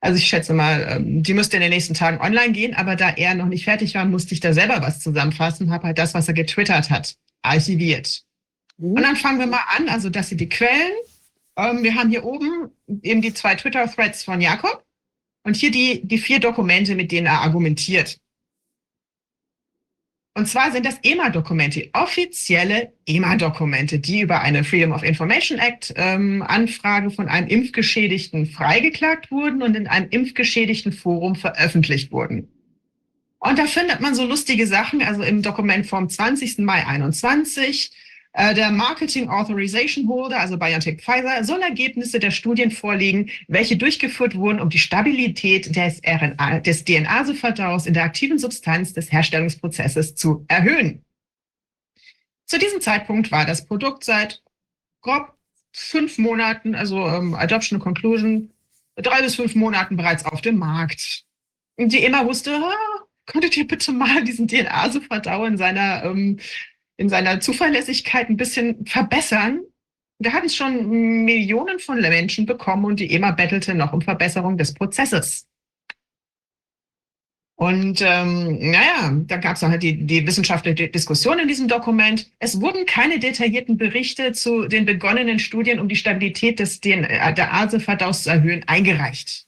Also 0.00 0.18
ich 0.18 0.28
schätze 0.28 0.52
mal, 0.52 0.86
ähm, 0.90 1.22
die 1.22 1.34
müsste 1.34 1.56
in 1.56 1.62
den 1.62 1.70
nächsten 1.70 1.94
Tagen 1.94 2.20
online 2.20 2.52
gehen, 2.52 2.74
aber 2.74 2.94
da 2.94 3.10
er 3.10 3.34
noch 3.34 3.46
nicht 3.46 3.64
fertig 3.64 3.94
war, 3.94 4.04
musste 4.04 4.34
ich 4.34 4.40
da 4.40 4.52
selber 4.52 4.80
was 4.82 5.00
zusammenfassen, 5.00 5.70
habe 5.70 5.88
halt 5.88 5.98
das, 5.98 6.12
was 6.12 6.28
er 6.28 6.34
getwittert 6.34 6.90
hat, 6.90 7.16
archiviert. 7.42 8.22
Mhm. 8.78 8.92
Und 8.92 9.02
dann 9.02 9.16
fangen 9.16 9.38
wir 9.38 9.46
mal 9.46 9.64
an. 9.76 9.88
Also 9.88 10.08
das 10.08 10.28
sind 10.28 10.40
die 10.40 10.48
Quellen. 10.48 10.92
Ähm, 11.56 11.82
wir 11.82 11.94
haben 11.94 12.10
hier 12.10 12.24
oben 12.24 12.70
eben 13.02 13.20
die 13.20 13.34
zwei 13.34 13.54
Twitter-Threads 13.54 14.24
von 14.24 14.40
Jakob 14.40 14.84
und 15.42 15.56
hier 15.56 15.70
die, 15.70 16.00
die 16.04 16.18
vier 16.18 16.40
Dokumente, 16.40 16.94
mit 16.94 17.12
denen 17.12 17.26
er 17.26 17.40
argumentiert. 17.40 18.18
Und 20.34 20.46
zwar 20.46 20.70
sind 20.70 20.86
das 20.86 21.00
EMA-Dokumente, 21.02 21.90
offizielle 21.94 22.92
EMA-Dokumente, 23.06 23.98
die 23.98 24.20
über 24.20 24.40
eine 24.40 24.62
Freedom 24.62 24.92
of 24.92 25.02
Information 25.02 25.58
Act 25.58 25.92
ähm, 25.96 26.44
von 27.16 27.28
einem 27.28 27.48
Impfgeschädigten 27.48 28.46
freigeklagt 28.46 29.32
wurden 29.32 29.62
und 29.62 29.74
in 29.74 29.88
einem 29.88 30.08
impfgeschädigten 30.10 30.92
Forum 30.92 31.34
veröffentlicht 31.34 32.12
wurden. 32.12 32.46
Und 33.40 33.58
da 33.58 33.66
findet 33.66 33.98
man 34.00 34.14
so 34.14 34.24
lustige 34.24 34.68
Sachen, 34.68 35.02
also 35.02 35.24
im 35.24 35.42
Dokument 35.42 35.86
vom 35.86 36.08
20. 36.08 36.58
Mai 36.58 36.86
21 36.86 37.90
äh, 37.90 38.07
der 38.38 38.70
Marketing 38.70 39.28
Authorization 39.28 40.08
Holder, 40.08 40.38
also 40.38 40.56
BioNTech 40.56 41.00
Pfizer, 41.02 41.42
soll 41.42 41.60
Ergebnisse 41.60 42.20
der 42.20 42.30
Studien 42.30 42.70
vorlegen, 42.70 43.30
welche 43.48 43.76
durchgeführt 43.76 44.36
wurden, 44.36 44.60
um 44.60 44.70
die 44.70 44.78
Stabilität 44.78 45.74
des, 45.74 46.00
des 46.64 46.84
DNA-Verdaus 46.84 47.86
in 47.86 47.94
der 47.94 48.04
aktiven 48.04 48.38
Substanz 48.38 48.92
des 48.92 49.10
Herstellungsprozesses 49.10 50.14
zu 50.14 50.44
erhöhen. 50.46 51.04
Zu 52.46 52.58
diesem 52.58 52.80
Zeitpunkt 52.80 53.32
war 53.32 53.44
das 53.44 53.66
Produkt 53.66 54.04
seit 54.04 54.40
grob 55.00 55.34
fünf 55.72 56.18
Monaten, 56.18 56.74
also 56.74 57.06
ähm, 57.08 57.34
Adoption 57.34 57.80
Conclusion, 57.80 58.52
drei 58.96 59.20
bis 59.20 59.34
fünf 59.34 59.54
Monaten 59.54 59.96
bereits 59.96 60.24
auf 60.24 60.40
dem 60.40 60.58
Markt. 60.58 61.24
Und 61.76 61.92
die 61.92 62.04
immer 62.04 62.26
wusste, 62.26 62.54
ah, 62.54 63.04
könntet 63.26 63.56
ihr 63.56 63.66
bitte 63.66 63.92
mal 63.92 64.24
diesen 64.24 64.48
DNA-Verdau 64.48 65.44
in 65.44 65.56
seiner 65.56 66.04
ähm, 66.04 66.38
in 66.98 67.08
seiner 67.08 67.40
Zuverlässigkeit 67.40 68.28
ein 68.28 68.36
bisschen 68.36 68.84
verbessern. 68.84 69.60
Da 70.18 70.32
hatten 70.32 70.46
es 70.46 70.56
schon 70.56 71.24
Millionen 71.24 71.78
von 71.78 72.00
Menschen 72.00 72.44
bekommen 72.44 72.84
und 72.84 73.00
die 73.00 73.10
EMA 73.12 73.30
bettelte 73.30 73.74
noch 73.74 73.92
um 73.92 74.02
Verbesserung 74.02 74.58
des 74.58 74.74
Prozesses. 74.74 75.46
Und 77.56 78.02
ähm, 78.02 78.70
naja, 78.70 79.12
da 79.26 79.36
gab 79.36 79.56
es 79.56 79.62
halt 79.62 79.82
die, 79.82 80.06
die 80.06 80.24
wissenschaftliche 80.24 80.88
Diskussion 80.88 81.40
in 81.40 81.48
diesem 81.48 81.66
Dokument. 81.66 82.30
Es 82.38 82.60
wurden 82.60 82.86
keine 82.86 83.18
detaillierten 83.18 83.76
Berichte 83.76 84.32
zu 84.32 84.68
den 84.68 84.84
begonnenen 84.84 85.40
Studien, 85.40 85.80
um 85.80 85.88
die 85.88 85.96
Stabilität 85.96 86.60
des 86.60 86.80
DNA, 86.80 87.32
der 87.32 87.52
ASE-Verdaus 87.52 88.24
zu 88.24 88.30
erhöhen, 88.30 88.62
eingereicht. 88.68 89.47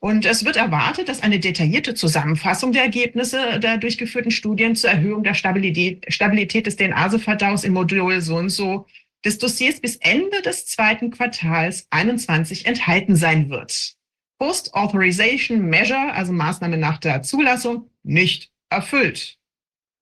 Und 0.00 0.24
es 0.26 0.44
wird 0.44 0.56
erwartet, 0.56 1.08
dass 1.08 1.22
eine 1.22 1.40
detaillierte 1.40 1.94
Zusammenfassung 1.94 2.72
der 2.72 2.82
Ergebnisse 2.82 3.58
der 3.58 3.78
durchgeführten 3.78 4.30
Studien 4.30 4.76
zur 4.76 4.90
Erhöhung 4.90 5.24
der 5.24 5.34
Stabilität, 5.34 6.66
des 6.66 6.76
DNA-Verdaus 6.76 7.64
im 7.64 7.72
Modul 7.72 8.20
so 8.20 8.36
und 8.36 8.50
so 8.50 8.86
des 9.24 9.38
Dossiers 9.38 9.80
bis 9.80 9.96
Ende 9.96 10.42
des 10.42 10.66
zweiten 10.66 11.10
Quartals 11.10 11.86
21 11.90 12.66
enthalten 12.66 13.16
sein 13.16 13.50
wird. 13.50 13.94
Post-Authorization 14.38 15.68
Measure, 15.68 16.12
also 16.12 16.32
Maßnahme 16.32 16.76
nach 16.76 16.98
der 16.98 17.22
Zulassung, 17.22 17.90
nicht 18.04 18.52
erfüllt. 18.70 19.36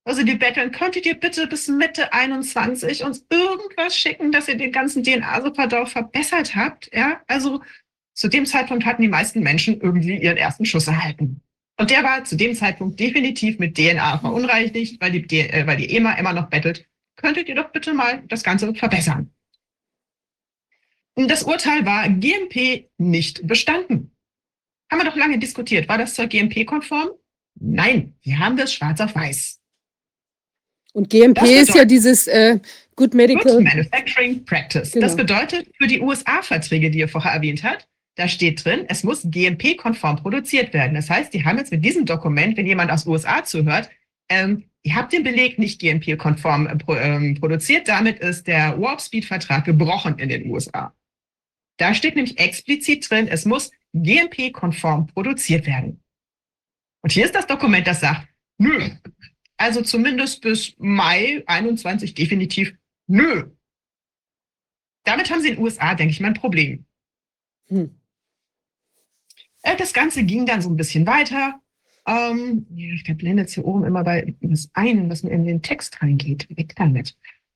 Also 0.05 0.23
die 0.23 0.35
betteln, 0.35 0.71
könntet 0.71 1.05
ihr 1.05 1.19
bitte 1.19 1.47
bis 1.47 1.67
Mitte 1.67 2.13
21 2.13 3.03
uns 3.03 3.25
irgendwas 3.29 3.97
schicken, 3.97 4.31
dass 4.31 4.47
ihr 4.47 4.55
den 4.55 4.71
ganzen 4.71 5.03
DNA-Verdauf 5.03 5.89
verbessert 5.89 6.55
habt? 6.55 6.89
Ja, 6.93 7.21
also 7.27 7.61
zu 8.17 8.29
dem 8.29 8.47
Zeitpunkt 8.47 8.83
hatten 8.83 9.03
die 9.03 9.07
meisten 9.07 9.41
Menschen 9.41 9.79
irgendwie 9.79 10.17
ihren 10.17 10.37
ersten 10.37 10.65
Schuss 10.65 10.87
erhalten. 10.87 11.39
Und 11.79 11.91
der 11.91 12.03
war 12.03 12.23
zu 12.23 12.35
dem 12.35 12.55
Zeitpunkt 12.55 12.99
definitiv 12.99 13.59
mit 13.59 13.77
DNA 13.77 14.17
verunreinigt, 14.17 14.99
weil 14.99 15.11
die, 15.11 15.39
äh, 15.39 15.67
weil 15.67 15.77
die 15.77 15.95
EMA 15.95 16.13
immer 16.13 16.33
noch 16.33 16.49
bettelt. 16.49 16.87
Könntet 17.15 17.47
ihr 17.47 17.53
doch 17.53 17.71
bitte 17.71 17.93
mal 17.93 18.23
das 18.27 18.43
Ganze 18.43 18.73
verbessern? 18.73 19.31
Das 21.15 21.43
Urteil 21.43 21.85
war 21.85 22.09
GMP 22.09 22.89
nicht 22.97 23.45
bestanden. 23.45 24.11
Haben 24.91 24.99
wir 24.99 25.05
doch 25.05 25.15
lange 25.15 25.37
diskutiert. 25.37 25.87
War 25.87 25.99
das 25.99 26.15
zwar 26.15 26.25
GMP-konform? 26.25 27.09
Nein, 27.59 28.15
wir 28.23 28.39
haben 28.39 28.57
das 28.57 28.73
schwarz 28.73 28.99
auf 28.99 29.13
weiß. 29.13 29.59
Und 30.93 31.11
GMP 31.11 31.43
ist 31.43 31.75
ja 31.75 31.85
dieses 31.85 32.25
äh, 32.25 32.59
Good 32.95 33.13
Medical 33.13 33.57
Good 33.57 33.63
Manufacturing 33.63 34.43
Practice. 34.43 34.91
Genau. 34.93 35.05
Das 35.05 35.15
bedeutet 35.15 35.69
für 35.77 35.85
die 35.85 36.01
USA-Verträge, 36.01 36.89
die 36.89 36.99
ihr 36.99 37.09
vorher 37.09 37.33
erwähnt 37.33 37.63
habt, 37.63 37.87
da 38.17 38.27
steht 38.27 38.65
drin, 38.65 38.85
es 38.89 39.03
muss 39.03 39.21
GMP-konform 39.29 40.17
produziert 40.17 40.73
werden. 40.73 40.95
Das 40.95 41.09
heißt, 41.09 41.33
die 41.33 41.45
haben 41.45 41.59
jetzt 41.59 41.71
mit 41.71 41.85
diesem 41.85 42.05
Dokument, 42.05 42.57
wenn 42.57 42.65
jemand 42.65 42.91
aus 42.91 43.05
USA 43.05 43.43
zuhört, 43.43 43.89
ähm, 44.27 44.65
ihr 44.81 44.95
habt 44.95 45.13
den 45.13 45.23
Beleg 45.23 45.59
nicht 45.59 45.79
GMP-konform 45.79 46.67
äh, 46.67 46.93
ähm, 46.95 47.35
produziert. 47.35 47.87
Damit 47.87 48.19
ist 48.19 48.47
der 48.47 48.81
Warp 48.81 49.01
Speed-Vertrag 49.01 49.65
gebrochen 49.65 50.17
in 50.17 50.29
den 50.29 50.49
USA. 50.49 50.95
Da 51.77 51.93
steht 51.93 52.15
nämlich 52.15 52.39
explizit 52.39 53.07
drin, 53.07 53.27
es 53.27 53.45
muss 53.45 53.69
GMP-konform 53.93 55.07
produziert 55.07 55.67
werden. 55.67 56.03
Und 57.03 57.11
hier 57.11 57.25
ist 57.25 57.35
das 57.35 57.45
Dokument, 57.45 57.85
das 57.85 57.99
sagt, 57.99 58.27
nö. 58.57 58.89
Also 59.57 59.83
zumindest 59.83 60.41
bis 60.41 60.73
Mai 60.79 61.43
21 61.45 62.15
definitiv 62.15 62.73
nö. 63.05 63.51
Damit 65.03 65.29
haben 65.29 65.41
sie 65.41 65.49
in 65.49 65.55
den 65.55 65.63
USA, 65.63 65.93
denke 65.93 66.11
ich 66.11 66.19
mal, 66.19 66.29
ein 66.29 66.33
Problem. 66.33 66.85
Hm. 67.67 67.96
Das 69.75 69.93
Ganze 69.93 70.23
ging 70.23 70.45
dann 70.45 70.61
so 70.61 70.69
ein 70.69 70.77
bisschen 70.77 71.05
weiter. 71.05 71.59
Ähm, 72.07 72.65
der 72.69 73.13
blendet 73.15 73.49
hier 73.49 73.65
oben 73.65 73.83
immer 73.83 74.03
bei 74.03 74.33
das 74.41 74.69
ein, 74.73 75.09
was 75.09 75.23
mir 75.23 75.31
in 75.31 75.45
den 75.45 75.61
Text 75.61 76.01
reingeht. 76.01 76.47
Weg 76.49 76.75
damit. 76.75 77.15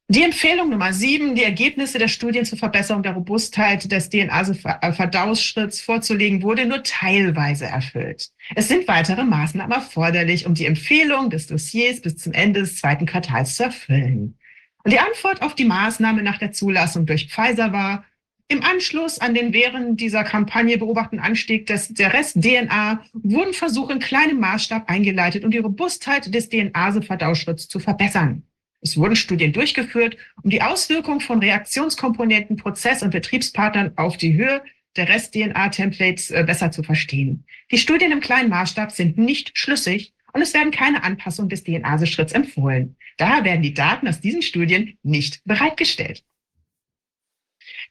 Die 0.09 0.23
Empfehlung 0.23 0.69
Nummer 0.69 0.91
sieben, 0.91 1.35
die 1.35 1.43
Ergebnisse 1.43 1.97
der 1.97 2.09
Studien 2.09 2.43
zur 2.43 2.57
Verbesserung 2.57 3.01
der 3.01 3.13
Robustheit 3.13 3.89
des 3.89 4.09
DNA-Verdauungsschritts 4.09 5.79
vorzulegen, 5.79 6.41
wurde 6.41 6.65
nur 6.65 6.83
teilweise 6.83 7.67
erfüllt. 7.67 8.29
Es 8.53 8.67
sind 8.67 8.89
weitere 8.89 9.23
Maßnahmen 9.23 9.71
erforderlich, 9.71 10.45
um 10.45 10.53
die 10.53 10.65
Empfehlung 10.65 11.29
des 11.29 11.47
Dossiers 11.47 12.01
bis 12.01 12.17
zum 12.17 12.33
Ende 12.33 12.59
des 12.59 12.75
zweiten 12.75 13.05
Quartals 13.05 13.55
zu 13.55 13.63
erfüllen. 13.63 14.37
Und 14.83 14.91
die 14.91 14.99
Antwort 14.99 15.41
auf 15.41 15.55
die 15.55 15.63
Maßnahme 15.63 16.23
nach 16.23 16.39
der 16.39 16.51
Zulassung 16.51 17.05
durch 17.05 17.29
Pfizer 17.29 17.71
war, 17.71 18.03
im 18.51 18.63
Anschluss 18.63 19.17
an 19.17 19.33
den 19.33 19.53
während 19.53 20.01
dieser 20.01 20.25
Kampagne 20.25 20.77
beobachteten 20.77 21.19
Anstieg 21.19 21.67
des, 21.67 21.87
der 21.87 22.13
Rest-DNA 22.13 23.01
wurden 23.13 23.53
Versuche 23.53 23.93
in 23.93 23.99
kleinem 23.99 24.41
Maßstab 24.41 24.89
eingeleitet, 24.89 25.45
um 25.45 25.51
die 25.51 25.59
Robustheit 25.59 26.33
des 26.35 26.49
DNA-Verdauschritts 26.49 27.69
zu 27.69 27.79
verbessern. 27.79 28.43
Es 28.81 28.97
wurden 28.97 29.15
Studien 29.15 29.53
durchgeführt, 29.53 30.17
um 30.43 30.49
die 30.49 30.61
Auswirkungen 30.61 31.21
von 31.21 31.39
Reaktionskomponenten, 31.39 32.57
Prozess- 32.57 33.03
und 33.03 33.11
Betriebspartnern 33.11 33.93
auf 33.95 34.17
die 34.17 34.33
Höhe 34.33 34.61
der 34.97 35.07
Rest-DNA-Templates 35.07 36.31
äh, 36.31 36.43
besser 36.45 36.71
zu 36.71 36.83
verstehen. 36.83 37.45
Die 37.71 37.77
Studien 37.77 38.11
im 38.11 38.19
kleinen 38.19 38.49
Maßstab 38.49 38.91
sind 38.91 39.17
nicht 39.17 39.57
schlüssig 39.57 40.13
und 40.33 40.41
es 40.41 40.53
werden 40.53 40.71
keine 40.71 41.03
Anpassungen 41.03 41.47
des 41.47 41.63
DNA-Schritts 41.63 42.33
empfohlen. 42.33 42.97
Daher 43.15 43.45
werden 43.45 43.61
die 43.61 43.73
Daten 43.73 44.09
aus 44.09 44.19
diesen 44.19 44.41
Studien 44.41 44.97
nicht 45.03 45.41
bereitgestellt. 45.45 46.23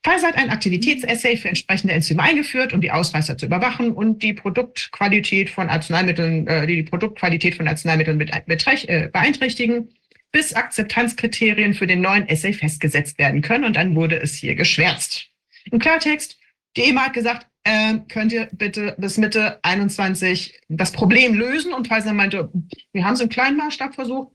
Pfizer 0.03 0.29
hat 0.29 0.37
ein 0.37 0.51
Aktivitätsessay 0.51 1.37
für 1.37 1.49
entsprechende 1.49 1.93
Enzyme 1.93 2.23
eingeführt, 2.23 2.73
um 2.73 2.81
die 2.81 2.91
Ausreißer 2.91 3.37
zu 3.37 3.47
überwachen 3.47 3.93
und 3.93 4.23
die 4.23 4.33
Produktqualität 4.33 5.51
von 5.51 5.69
Arzneimitteln, 5.69 6.47
äh, 6.47 6.67
die, 6.67 6.77
die 6.77 6.83
Produktqualität 6.85 7.57
von 7.57 7.69
Arzneimitteln 7.69 8.17
mit, 8.17 8.33
mit, 8.47 8.67
äh, 8.67 9.09
beeinträchtigen 9.13 9.91
bis 10.33 10.55
Akzeptanzkriterien 10.55 11.75
für 11.75 11.87
den 11.87 12.01
neuen 12.01 12.29
Essay 12.29 12.53
festgesetzt 12.53 13.19
werden 13.19 13.43
können. 13.43 13.65
Und 13.65 13.77
dann 13.77 13.95
wurde 13.95 14.17
es 14.17 14.35
hier 14.35 14.55
geschwärzt. 14.55 15.27
Im 15.71 15.79
Klartext, 15.79 16.39
die 16.77 16.83
EMA 16.83 17.07
hat 17.07 17.13
gesagt, 17.13 17.47
äh, 17.65 17.99
könnt 18.09 18.33
ihr 18.33 18.49
bitte 18.53 18.95
bis 18.99 19.19
Mitte 19.19 19.59
21 19.63 20.59
das 20.69 20.93
Problem 20.93 21.35
lösen? 21.35 21.75
Und 21.75 21.89
Pfizer 21.89 22.15
meinte, 22.15 22.51
wir 22.93 23.05
haben 23.05 23.15
es 23.15 23.21
im 23.21 23.29
kleinen 23.29 23.57
Maßstab 23.57 23.95
versucht, 23.95 24.33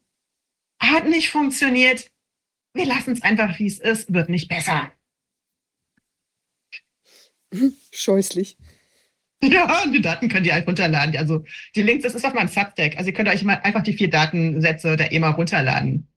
hat 0.79 1.07
nicht 1.07 1.29
funktioniert. 1.29 2.11
Wir 2.73 2.85
lassen 2.85 3.13
es 3.13 3.23
einfach, 3.23 3.57
wie 3.57 3.67
es 3.67 3.79
ist, 3.79 4.13
wird 4.13 4.29
nicht 4.29 4.49
besser. 4.49 4.91
Scheußlich. 7.91 8.57
Ja, 9.43 9.83
und 9.83 9.91
die 9.91 10.01
Daten 10.01 10.29
könnt 10.29 10.45
ihr 10.45 10.53
halt 10.53 10.67
runterladen. 10.67 11.15
Also 11.17 11.43
die 11.75 11.81
Links, 11.81 12.03
das 12.03 12.15
ist 12.15 12.25
auf 12.25 12.33
meinem 12.33 12.47
Substack. 12.47 12.97
Also 12.97 13.09
ihr 13.09 13.13
könnt 13.13 13.29
euch 13.29 13.43
mal 13.43 13.59
einfach 13.63 13.83
die 13.83 13.93
vier 13.93 14.09
Datensätze 14.09 14.95
der 14.95 15.11
EMA 15.11 15.29
runterladen. 15.29 16.07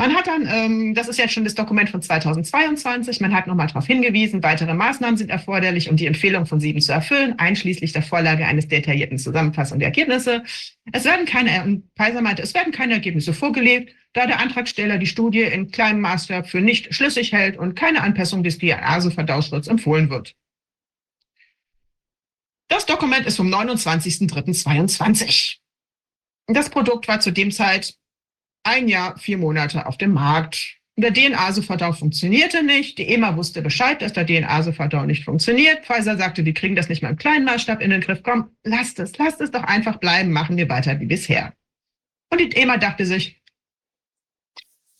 Man 0.00 0.14
hat 0.14 0.28
dann, 0.28 0.46
ähm, 0.48 0.94
das 0.94 1.08
ist 1.08 1.18
jetzt 1.18 1.32
schon 1.32 1.42
das 1.42 1.56
Dokument 1.56 1.90
von 1.90 2.00
2022, 2.00 3.20
man 3.20 3.34
hat 3.34 3.48
nochmal 3.48 3.66
darauf 3.66 3.84
hingewiesen, 3.84 4.44
weitere 4.44 4.72
Maßnahmen 4.72 5.16
sind 5.16 5.28
erforderlich, 5.28 5.90
um 5.90 5.96
die 5.96 6.06
Empfehlung 6.06 6.46
von 6.46 6.60
sieben 6.60 6.80
zu 6.80 6.92
erfüllen, 6.92 7.36
einschließlich 7.36 7.92
der 7.92 8.02
Vorlage 8.02 8.46
eines 8.46 8.68
detaillierten 8.68 9.18
Zusammenfassung 9.18 9.80
der 9.80 9.88
Ergebnisse. 9.88 10.44
Es 10.92 11.04
werden 11.04 11.26
keine, 11.26 11.64
und 11.64 11.82
Pfizer 11.96 12.22
meinte, 12.22 12.42
es 12.42 12.54
werden 12.54 12.72
keine 12.72 12.92
Ergebnisse 12.92 13.32
vorgelegt, 13.32 13.92
da 14.12 14.28
der 14.28 14.38
Antragsteller 14.38 14.98
die 14.98 15.06
Studie 15.06 15.42
in 15.42 15.72
kleinem 15.72 16.00
Maßstab 16.00 16.48
für 16.48 16.60
nicht 16.60 16.94
schlüssig 16.94 17.32
hält 17.32 17.56
und 17.56 17.74
keine 17.74 18.00
Anpassung 18.02 18.44
des 18.44 18.58
DNA-Verdauschritts 18.58 19.66
empfohlen 19.66 20.10
wird. 20.10 20.36
Das 22.68 22.86
Dokument 22.86 23.26
ist 23.26 23.36
vom 23.36 23.52
29.03.22. 23.52 25.56
Das 26.46 26.70
Produkt 26.70 27.08
war 27.08 27.20
zu 27.20 27.30
dem 27.30 27.50
Zeit 27.50 27.94
ein 28.62 28.88
Jahr, 28.88 29.18
vier 29.18 29.38
Monate 29.38 29.86
auf 29.86 29.96
dem 29.96 30.12
Markt. 30.12 30.76
Der 30.96 31.12
DNA-Soferdau 31.12 31.92
funktionierte 31.92 32.62
nicht. 32.62 32.98
Die 32.98 33.08
EMA 33.08 33.36
wusste 33.36 33.62
Bescheid, 33.62 34.02
dass 34.02 34.12
der 34.12 34.26
DNA-Soferdau 34.26 35.06
nicht 35.06 35.24
funktioniert. 35.24 35.86
Pfizer 35.86 36.18
sagte, 36.18 36.44
wir 36.44 36.54
kriegen 36.54 36.76
das 36.76 36.88
nicht 36.88 37.02
mal 37.02 37.10
im 37.10 37.16
kleinen 37.16 37.44
Maßstab 37.44 37.80
in 37.80 37.90
den 37.90 38.00
Griff. 38.00 38.22
Komm, 38.22 38.56
lasst 38.64 38.98
es, 38.98 39.16
lasst 39.16 39.40
es 39.40 39.50
doch 39.50 39.62
einfach 39.62 39.98
bleiben, 39.98 40.32
machen 40.32 40.56
wir 40.56 40.68
weiter 40.68 40.98
wie 41.00 41.06
bisher. 41.06 41.54
Und 42.30 42.40
die 42.40 42.50
EMA 42.50 42.76
dachte 42.76 43.06
sich, 43.06 43.40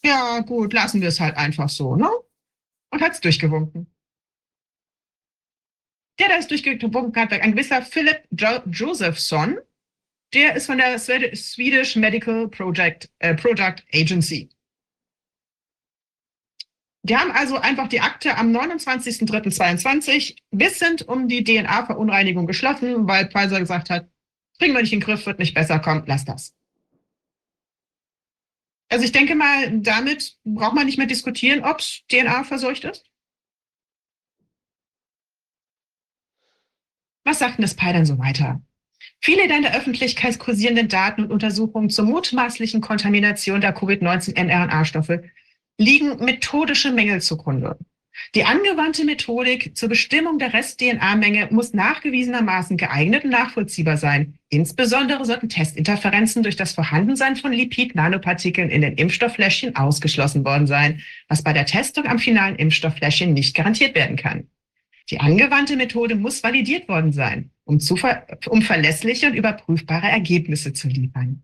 ja 0.02 0.40
gut, 0.40 0.72
lassen 0.72 1.00
wir 1.00 1.08
es 1.08 1.20
halt 1.20 1.36
einfach 1.36 1.68
so, 1.68 1.96
ne? 1.96 2.08
Und 2.90 3.02
hat 3.02 3.12
es 3.12 3.20
durchgewunken 3.20 3.88
der 6.18 6.28
das 6.28 6.48
durchgewunken 6.48 7.22
hat, 7.22 7.32
ein 7.32 7.52
gewisser 7.52 7.82
Philip 7.82 8.22
jo 8.30 8.60
Josephson. 8.66 9.58
Der 10.34 10.56
ist 10.56 10.66
von 10.66 10.78
der 10.78 10.98
Swedish 10.98 11.96
Medical 11.96 12.48
Project, 12.48 13.08
äh, 13.18 13.34
Product 13.34 13.76
Agency. 13.94 14.50
Die 17.02 17.16
haben 17.16 17.30
also 17.30 17.56
einfach 17.56 17.88
die 17.88 18.00
Akte 18.00 18.36
am 18.36 18.54
29.03.22 18.54 20.36
wissend 20.50 21.08
um 21.08 21.28
die 21.28 21.42
DNA-Verunreinigung 21.42 22.46
geschlossen, 22.46 23.08
weil 23.08 23.30
Pfizer 23.30 23.60
gesagt 23.60 23.88
hat, 23.88 24.10
kriegen 24.58 24.74
wir 24.74 24.82
nicht 24.82 24.92
in 24.92 25.00
den 25.00 25.06
Griff, 25.06 25.24
wird 25.24 25.38
nicht 25.38 25.54
besser, 25.54 25.78
komm, 25.78 26.02
lass 26.06 26.26
das. 26.26 26.54
Also 28.90 29.04
ich 29.04 29.12
denke 29.12 29.34
mal, 29.34 29.80
damit 29.80 30.36
braucht 30.44 30.74
man 30.74 30.84
nicht 30.84 30.98
mehr 30.98 31.06
diskutieren, 31.06 31.64
ob 31.64 31.78
DNA 32.08 32.44
verseucht 32.44 32.84
ist. 32.84 33.07
Was 37.28 37.40
sagt 37.40 37.58
denn 37.58 37.62
das 37.62 37.74
PI 37.74 37.92
dann 37.92 38.06
so 38.06 38.18
weiter? 38.18 38.62
Viele 39.20 39.48
der 39.48 39.58
in 39.58 39.62
der 39.62 39.76
Öffentlichkeit 39.76 40.38
kursierenden 40.38 40.88
Daten 40.88 41.24
und 41.24 41.30
Untersuchungen 41.30 41.90
zur 41.90 42.06
mutmaßlichen 42.06 42.80
Kontamination 42.80 43.60
der 43.60 43.74
Covid-19-mRNA-Stoffe 43.74 45.24
liegen 45.76 46.24
methodische 46.24 46.90
Mängel 46.90 47.20
zugrunde. 47.20 47.76
Die 48.34 48.44
angewandte 48.44 49.04
Methodik 49.04 49.76
zur 49.76 49.90
Bestimmung 49.90 50.38
der 50.38 50.54
Rest-DNA-Menge 50.54 51.48
muss 51.50 51.74
nachgewiesenermaßen 51.74 52.78
geeignet 52.78 53.24
und 53.24 53.30
nachvollziehbar 53.30 53.98
sein. 53.98 54.38
Insbesondere 54.48 55.26
sollten 55.26 55.50
Testinterferenzen 55.50 56.42
durch 56.42 56.56
das 56.56 56.72
Vorhandensein 56.72 57.36
von 57.36 57.52
Lipid-Nanopartikeln 57.52 58.70
in 58.70 58.80
den 58.80 58.94
Impfstofffläschchen 58.94 59.76
ausgeschlossen 59.76 60.46
worden 60.46 60.66
sein, 60.66 61.02
was 61.28 61.42
bei 61.42 61.52
der 61.52 61.66
Testung 61.66 62.06
am 62.06 62.18
finalen 62.18 62.56
Impfstofffläschchen 62.56 63.34
nicht 63.34 63.54
garantiert 63.54 63.94
werden 63.94 64.16
kann. 64.16 64.48
Die 65.10 65.20
angewandte 65.20 65.76
Methode 65.76 66.16
muss 66.16 66.42
validiert 66.42 66.88
worden 66.88 67.12
sein, 67.12 67.50
um, 67.64 67.80
zu, 67.80 67.96
um 68.48 68.62
verlässliche 68.62 69.26
und 69.28 69.34
überprüfbare 69.34 70.08
Ergebnisse 70.08 70.72
zu 70.72 70.88
liefern. 70.88 71.42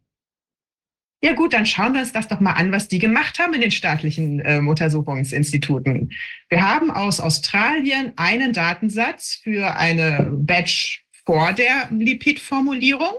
Ja 1.22 1.32
gut, 1.32 1.54
dann 1.54 1.64
schauen 1.64 1.94
wir 1.94 2.02
uns 2.02 2.12
das 2.12 2.28
doch 2.28 2.40
mal 2.40 2.52
an, 2.52 2.70
was 2.70 2.88
die 2.88 2.98
gemacht 2.98 3.38
haben 3.38 3.54
in 3.54 3.62
den 3.62 3.70
staatlichen 3.70 4.40
äh, 4.40 4.58
Untersuchungsinstituten. 4.58 6.12
Wir 6.50 6.60
haben 6.60 6.90
aus 6.90 7.18
Australien 7.18 8.12
einen 8.16 8.52
Datensatz 8.52 9.40
für 9.42 9.74
eine 9.74 10.30
Batch 10.30 11.06
vor 11.24 11.54
der 11.54 11.88
Lipidformulierung 11.90 13.14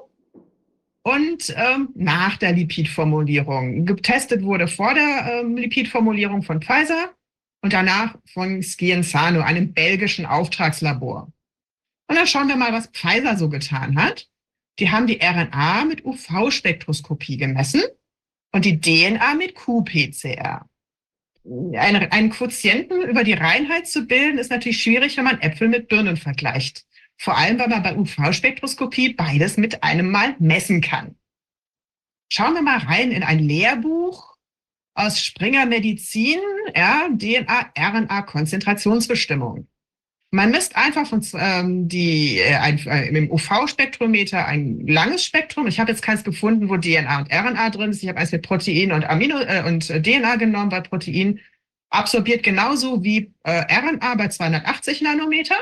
und 1.01 1.55
ähm, 1.57 1.89
nach 1.95 2.37
der 2.37 2.53
Lipidformulierung. 2.53 3.87
Getestet 3.87 4.43
wurde 4.43 4.67
vor 4.67 4.93
der 4.93 5.41
ähm, 5.41 5.57
Lipidformulierung 5.57 6.43
von 6.43 6.61
Pfizer 6.61 7.09
und 7.65 7.73
danach 7.73 8.15
von 8.31 8.61
Scienzano, 8.61 9.41
einem 9.41 9.73
belgischen 9.73 10.27
Auftragslabor. 10.27 11.33
Und 12.07 12.15
dann 12.15 12.27
schauen 12.27 12.47
wir 12.47 12.57
mal, 12.57 12.71
was 12.71 12.89
Pfizer 12.89 13.37
so 13.37 13.49
getan 13.49 13.99
hat. 13.99 14.29
Die 14.77 14.91
haben 14.91 15.07
die 15.07 15.19
RNA 15.19 15.85
mit 15.85 16.05
UV-Spektroskopie 16.05 17.37
gemessen 17.37 17.81
und 18.51 18.65
die 18.65 18.79
DNA 18.79 19.33
mit 19.33 19.55
qPCR. 19.55 20.69
Einen, 21.43 22.11
einen 22.11 22.29
Quotienten 22.29 23.01
über 23.01 23.23
die 23.23 23.33
Reinheit 23.33 23.87
zu 23.87 24.05
bilden, 24.05 24.37
ist 24.37 24.51
natürlich 24.51 24.83
schwierig, 24.83 25.17
wenn 25.17 25.25
man 25.25 25.41
Äpfel 25.41 25.67
mit 25.67 25.87
Birnen 25.87 26.17
vergleicht. 26.17 26.85
Vor 27.17 27.35
allem, 27.35 27.57
weil 27.57 27.69
man 27.69 27.81
bei 27.81 27.97
UV-Spektroskopie 27.97 29.15
beides 29.15 29.57
mit 29.57 29.81
einem 29.81 30.11
Mal 30.11 30.35
messen 30.37 30.81
kann. 30.81 31.15
Schauen 32.31 32.53
wir 32.53 32.61
mal 32.61 32.77
rein 32.77 33.09
in 33.09 33.23
ein 33.23 33.39
Lehrbuch 33.39 34.34
aus 34.95 35.21
Springer 35.21 35.65
Medizin, 35.65 36.39
ja, 36.75 37.09
DNA, 37.11 37.71
RNA, 37.77 38.21
Konzentrationsbestimmung. 38.23 39.67
Man 40.31 40.51
misst 40.51 40.75
einfach 40.75 41.07
von, 41.07 41.21
ähm, 41.35 41.87
die, 41.87 42.39
äh, 42.39 42.55
ein, 42.55 42.79
äh, 42.87 43.07
im 43.09 43.29
UV-Spektrometer 43.29 44.45
ein 44.45 44.85
langes 44.87 45.23
Spektrum. 45.23 45.67
Ich 45.67 45.79
habe 45.79 45.91
jetzt 45.91 46.01
keins 46.01 46.23
gefunden, 46.23 46.67
wo 46.67 46.77
DNA 46.77 47.19
und 47.19 47.31
RNA 47.31 47.69
drin 47.69 47.91
ist. 47.91 48.03
Ich 48.03 48.09
habe 48.09 48.19
eins 48.19 48.31
mit 48.31 48.41
Protein 48.41 48.91
und 48.91 49.05
Amino 49.05 49.39
äh, 49.39 49.63
und 49.65 49.87
DNA 49.87 50.35
genommen, 50.37 50.71
weil 50.71 50.81
Protein 50.81 51.39
absorbiert 51.89 52.43
genauso 52.43 53.03
wie 53.03 53.33
äh, 53.43 53.63
RNA 53.73 54.15
bei 54.15 54.27
280 54.27 55.01
Nanometer 55.01 55.55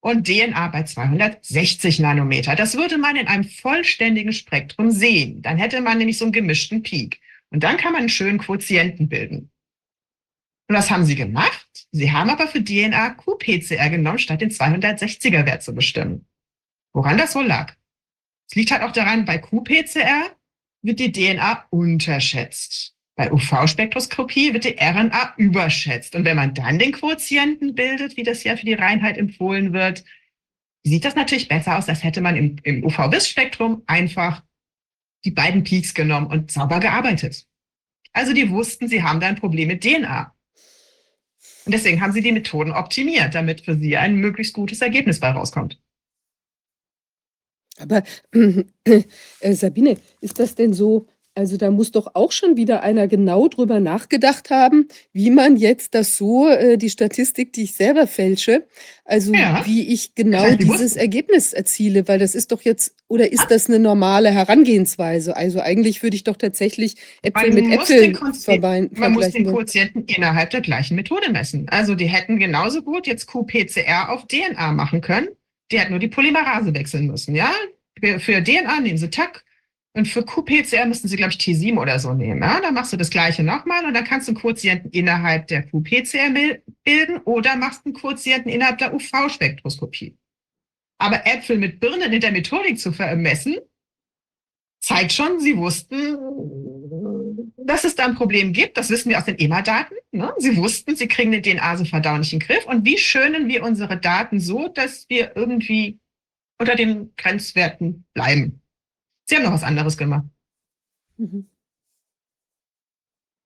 und 0.00 0.26
DNA 0.26 0.68
bei 0.68 0.84
260 0.84 2.00
Nanometer. 2.00 2.54
Das 2.56 2.76
würde 2.76 2.98
man 2.98 3.16
in 3.16 3.26
einem 3.26 3.44
vollständigen 3.44 4.32
Spektrum 4.32 4.90
sehen. 4.90 5.42
Dann 5.42 5.56
hätte 5.56 5.80
man 5.80 5.98
nämlich 5.98 6.18
so 6.18 6.26
einen 6.26 6.32
gemischten 6.32 6.82
Peak. 6.82 7.20
Und 7.50 7.64
dann 7.64 7.76
kann 7.76 7.92
man 7.92 8.00
einen 8.00 8.08
schönen 8.08 8.38
Quotienten 8.38 9.08
bilden. 9.08 9.50
Und 10.68 10.76
was 10.76 10.90
haben 10.90 11.04
sie 11.04 11.16
gemacht? 11.16 11.68
Sie 11.90 12.12
haben 12.12 12.30
aber 12.30 12.46
für 12.46 12.62
DNA 12.62 13.10
QPCR 13.10 13.90
genommen, 13.90 14.18
statt 14.18 14.40
den 14.40 14.50
260er 14.50 15.44
Wert 15.44 15.62
zu 15.62 15.74
bestimmen. 15.74 16.26
Woran 16.92 17.18
das 17.18 17.34
wohl 17.34 17.46
lag? 17.46 17.74
Es 18.48 18.54
liegt 18.54 18.70
halt 18.70 18.82
auch 18.82 18.92
daran, 18.92 19.24
bei 19.24 19.38
qPCR 19.38 20.30
wird 20.82 21.00
die 21.00 21.12
DNA 21.12 21.66
unterschätzt. 21.70 22.94
Bei 23.16 23.30
UV-Spektroskopie 23.32 24.52
wird 24.54 24.64
die 24.64 24.76
RNA 24.80 25.34
überschätzt. 25.36 26.14
Und 26.14 26.24
wenn 26.24 26.36
man 26.36 26.54
dann 26.54 26.78
den 26.78 26.92
Quotienten 26.92 27.74
bildet, 27.74 28.16
wie 28.16 28.22
das 28.22 28.44
ja 28.44 28.56
für 28.56 28.64
die 28.64 28.74
Reinheit 28.74 29.18
empfohlen 29.18 29.72
wird, 29.72 30.04
sieht 30.84 31.04
das 31.04 31.16
natürlich 31.16 31.48
besser 31.48 31.76
aus, 31.76 31.88
als 31.88 32.02
hätte 32.02 32.20
man 32.20 32.36
im, 32.36 32.56
im 32.62 32.84
UV-Vis-Spektrum 32.84 33.82
einfach 33.86 34.42
die 35.24 35.30
beiden 35.30 35.64
Peaks 35.64 35.94
genommen 35.94 36.26
und 36.26 36.50
sauber 36.50 36.80
gearbeitet. 36.80 37.46
Also 38.12 38.32
die 38.32 38.50
wussten, 38.50 38.88
sie 38.88 39.02
haben 39.02 39.20
da 39.20 39.28
ein 39.28 39.36
Problem 39.36 39.68
mit 39.68 39.82
DNA. 39.82 40.34
Und 41.64 41.72
deswegen 41.72 42.00
haben 42.00 42.12
sie 42.12 42.22
die 42.22 42.32
Methoden 42.32 42.72
optimiert, 42.72 43.34
damit 43.34 43.60
für 43.60 43.76
sie 43.76 43.96
ein 43.96 44.16
möglichst 44.16 44.54
gutes 44.54 44.80
Ergebnis 44.80 45.20
bei 45.20 45.30
rauskommt. 45.30 45.80
Aber 47.78 48.02
äh, 48.84 49.52
Sabine, 49.52 49.96
ist 50.20 50.38
das 50.38 50.54
denn 50.54 50.74
so, 50.74 51.06
also 51.34 51.56
da 51.56 51.70
muss 51.70 51.90
doch 51.92 52.14
auch 52.14 52.32
schon 52.32 52.56
wieder 52.56 52.82
einer 52.82 53.06
genau 53.08 53.48
drüber 53.48 53.78
nachgedacht 53.80 54.50
haben, 54.50 54.88
wie 55.12 55.30
man 55.30 55.56
jetzt 55.56 55.94
das 55.94 56.16
so, 56.16 56.48
äh, 56.48 56.76
die 56.76 56.90
Statistik, 56.90 57.52
die 57.52 57.62
ich 57.62 57.74
selber 57.74 58.06
fälsche, 58.06 58.66
also 59.04 59.32
Ja, 59.32 59.62
wie 59.64 59.88
ich 59.92 60.14
genau 60.14 60.44
ja, 60.44 60.56
die 60.56 60.64
dieses. 60.64 60.96
Ergebnis 60.96 61.52
erziele, 61.52 62.06
weil 62.08 62.18
das 62.18 62.34
ist 62.34 62.52
doch 62.52 62.62
jetzt, 62.62 62.94
oder 63.08 63.32
ist 63.32 63.46
das 63.48 63.68
eine 63.68 63.78
normale 63.78 64.30
Herangehensweise? 64.30 65.36
Also 65.36 65.60
eigentlich 65.60 66.02
würde 66.02 66.16
ich 66.16 66.24
doch 66.24 66.36
tatsächlich 66.36 66.96
Äpfel 67.22 67.52
Man 67.52 67.62
mit 67.68 67.78
Äpfeln 67.80 68.12
Quotient- 68.12 68.36
verbein- 68.44 68.90
Man 68.92 69.12
muss 69.12 69.22
vergleichen 69.24 69.44
den. 69.44 69.54
Quotienten 69.54 70.04
innerhalb 70.06 70.50
der 70.50 70.60
gleichen 70.60 70.96
Methode 70.96 71.30
messen. 71.30 71.68
Also 71.70 71.94
die 71.94 72.06
hätten 72.06 72.38
genauso 72.38 72.82
gut 72.82 73.06
jetzt 73.06 73.26
qPCR 73.26 74.10
auf 74.10 74.26
DNA 74.26 74.72
machen 74.72 75.00
können. 75.00 75.28
Die 75.72 75.78
hätten 75.78 75.90
nur 75.92 76.00
die 76.00 76.08
Polymerase 76.08 76.74
wechseln 76.74 77.06
müssen, 77.06 77.34
ja? 77.36 77.52
Für, 78.02 78.18
für 78.18 78.42
DNA 78.42 78.80
nehmen 78.80 78.98
sie 78.98 79.08
TAC 79.10 79.44
und 79.92 80.06
für 80.06 80.24
qPCR 80.24 80.86
müssen 80.86 81.08
sie, 81.08 81.16
glaube 81.16 81.32
ich, 81.32 81.38
T7 81.38 81.76
oder 81.76 81.98
so 81.98 82.14
nehmen. 82.14 82.40
Ja? 82.42 82.60
Dann 82.60 82.74
machst 82.74 82.92
du 82.92 82.96
das 82.96 83.10
gleiche 83.10 83.42
nochmal 83.42 83.84
und 83.84 83.94
dann 83.94 84.04
kannst 84.04 84.28
du 84.28 84.32
einen 84.32 84.40
Quotienten 84.40 84.90
innerhalb 84.90 85.48
der 85.48 85.62
qPCR 85.62 86.30
bilden 86.84 87.18
oder 87.24 87.56
machst 87.56 87.84
einen 87.84 87.94
Quotienten 87.94 88.50
innerhalb 88.50 88.78
der 88.78 88.94
UV-Spektroskopie. 88.94 90.16
Aber 90.98 91.26
Äpfel 91.26 91.58
mit 91.58 91.80
Birnen 91.80 92.12
in 92.12 92.20
der 92.20 92.30
Methodik 92.30 92.78
zu 92.78 92.92
vermessen, 92.92 93.56
zeigt 94.80 95.12
schon, 95.12 95.40
sie 95.40 95.56
wussten, 95.56 96.16
dass 97.56 97.84
es 97.84 97.94
da 97.94 98.04
ein 98.06 98.14
Problem 98.14 98.52
gibt. 98.52 98.76
Das 98.76 98.90
wissen 98.90 99.10
wir 99.10 99.18
aus 99.18 99.24
den 99.24 99.38
EMA-Daten. 99.38 99.94
Ne? 100.12 100.32
Sie 100.38 100.56
wussten, 100.56 100.94
sie 100.96 101.08
kriegen 101.08 101.32
den 101.32 101.42
DNA-Verdauung 101.42 102.20
nicht 102.20 102.32
in 102.32 102.38
den 102.38 102.46
Griff. 102.46 102.66
Und 102.66 102.84
wie 102.84 102.98
schönen 102.98 103.48
wir 103.48 103.62
unsere 103.64 103.98
Daten 103.98 104.40
so, 104.40 104.68
dass 104.68 105.08
wir 105.08 105.36
irgendwie 105.36 105.98
unter 106.58 106.76
den 106.76 107.12
Grenzwerten 107.16 108.04
bleiben? 108.14 108.60
Sie 109.30 109.36
haben 109.36 109.44
noch 109.44 109.52
was 109.52 109.62
anderes 109.62 109.96
gemacht. 109.96 110.24
Mhm. 111.16 111.48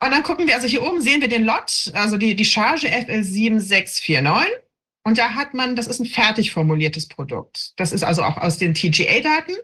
Und 0.02 0.10
dann 0.10 0.22
gucken 0.22 0.46
wir, 0.46 0.54
also 0.54 0.66
hier 0.66 0.82
oben 0.82 1.02
sehen 1.02 1.20
wir 1.20 1.28
den 1.28 1.44
Lot, 1.44 1.92
also 1.94 2.16
die, 2.16 2.34
die 2.34 2.44
Charge 2.44 2.88
FL7649. 2.88 4.46
Und 5.04 5.18
da 5.18 5.34
hat 5.34 5.52
man, 5.52 5.76
das 5.76 5.86
ist 5.86 6.00
ein 6.00 6.06
fertig 6.06 6.52
formuliertes 6.52 7.06
Produkt. 7.06 7.74
Das 7.76 7.92
ist 7.92 8.02
also 8.02 8.22
auch 8.22 8.38
aus 8.38 8.56
den 8.56 8.72
TGA-Daten. 8.72 9.54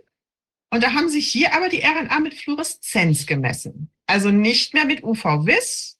Und 0.70 0.82
da 0.82 0.92
haben 0.92 1.08
sie 1.08 1.20
hier 1.20 1.54
aber 1.54 1.70
die 1.70 1.80
RNA 1.80 2.20
mit 2.20 2.34
Fluoreszenz 2.34 3.26
gemessen. 3.26 3.90
Also 4.06 4.30
nicht 4.30 4.74
mehr 4.74 4.84
mit 4.84 5.02
UV-Vis 5.02 5.98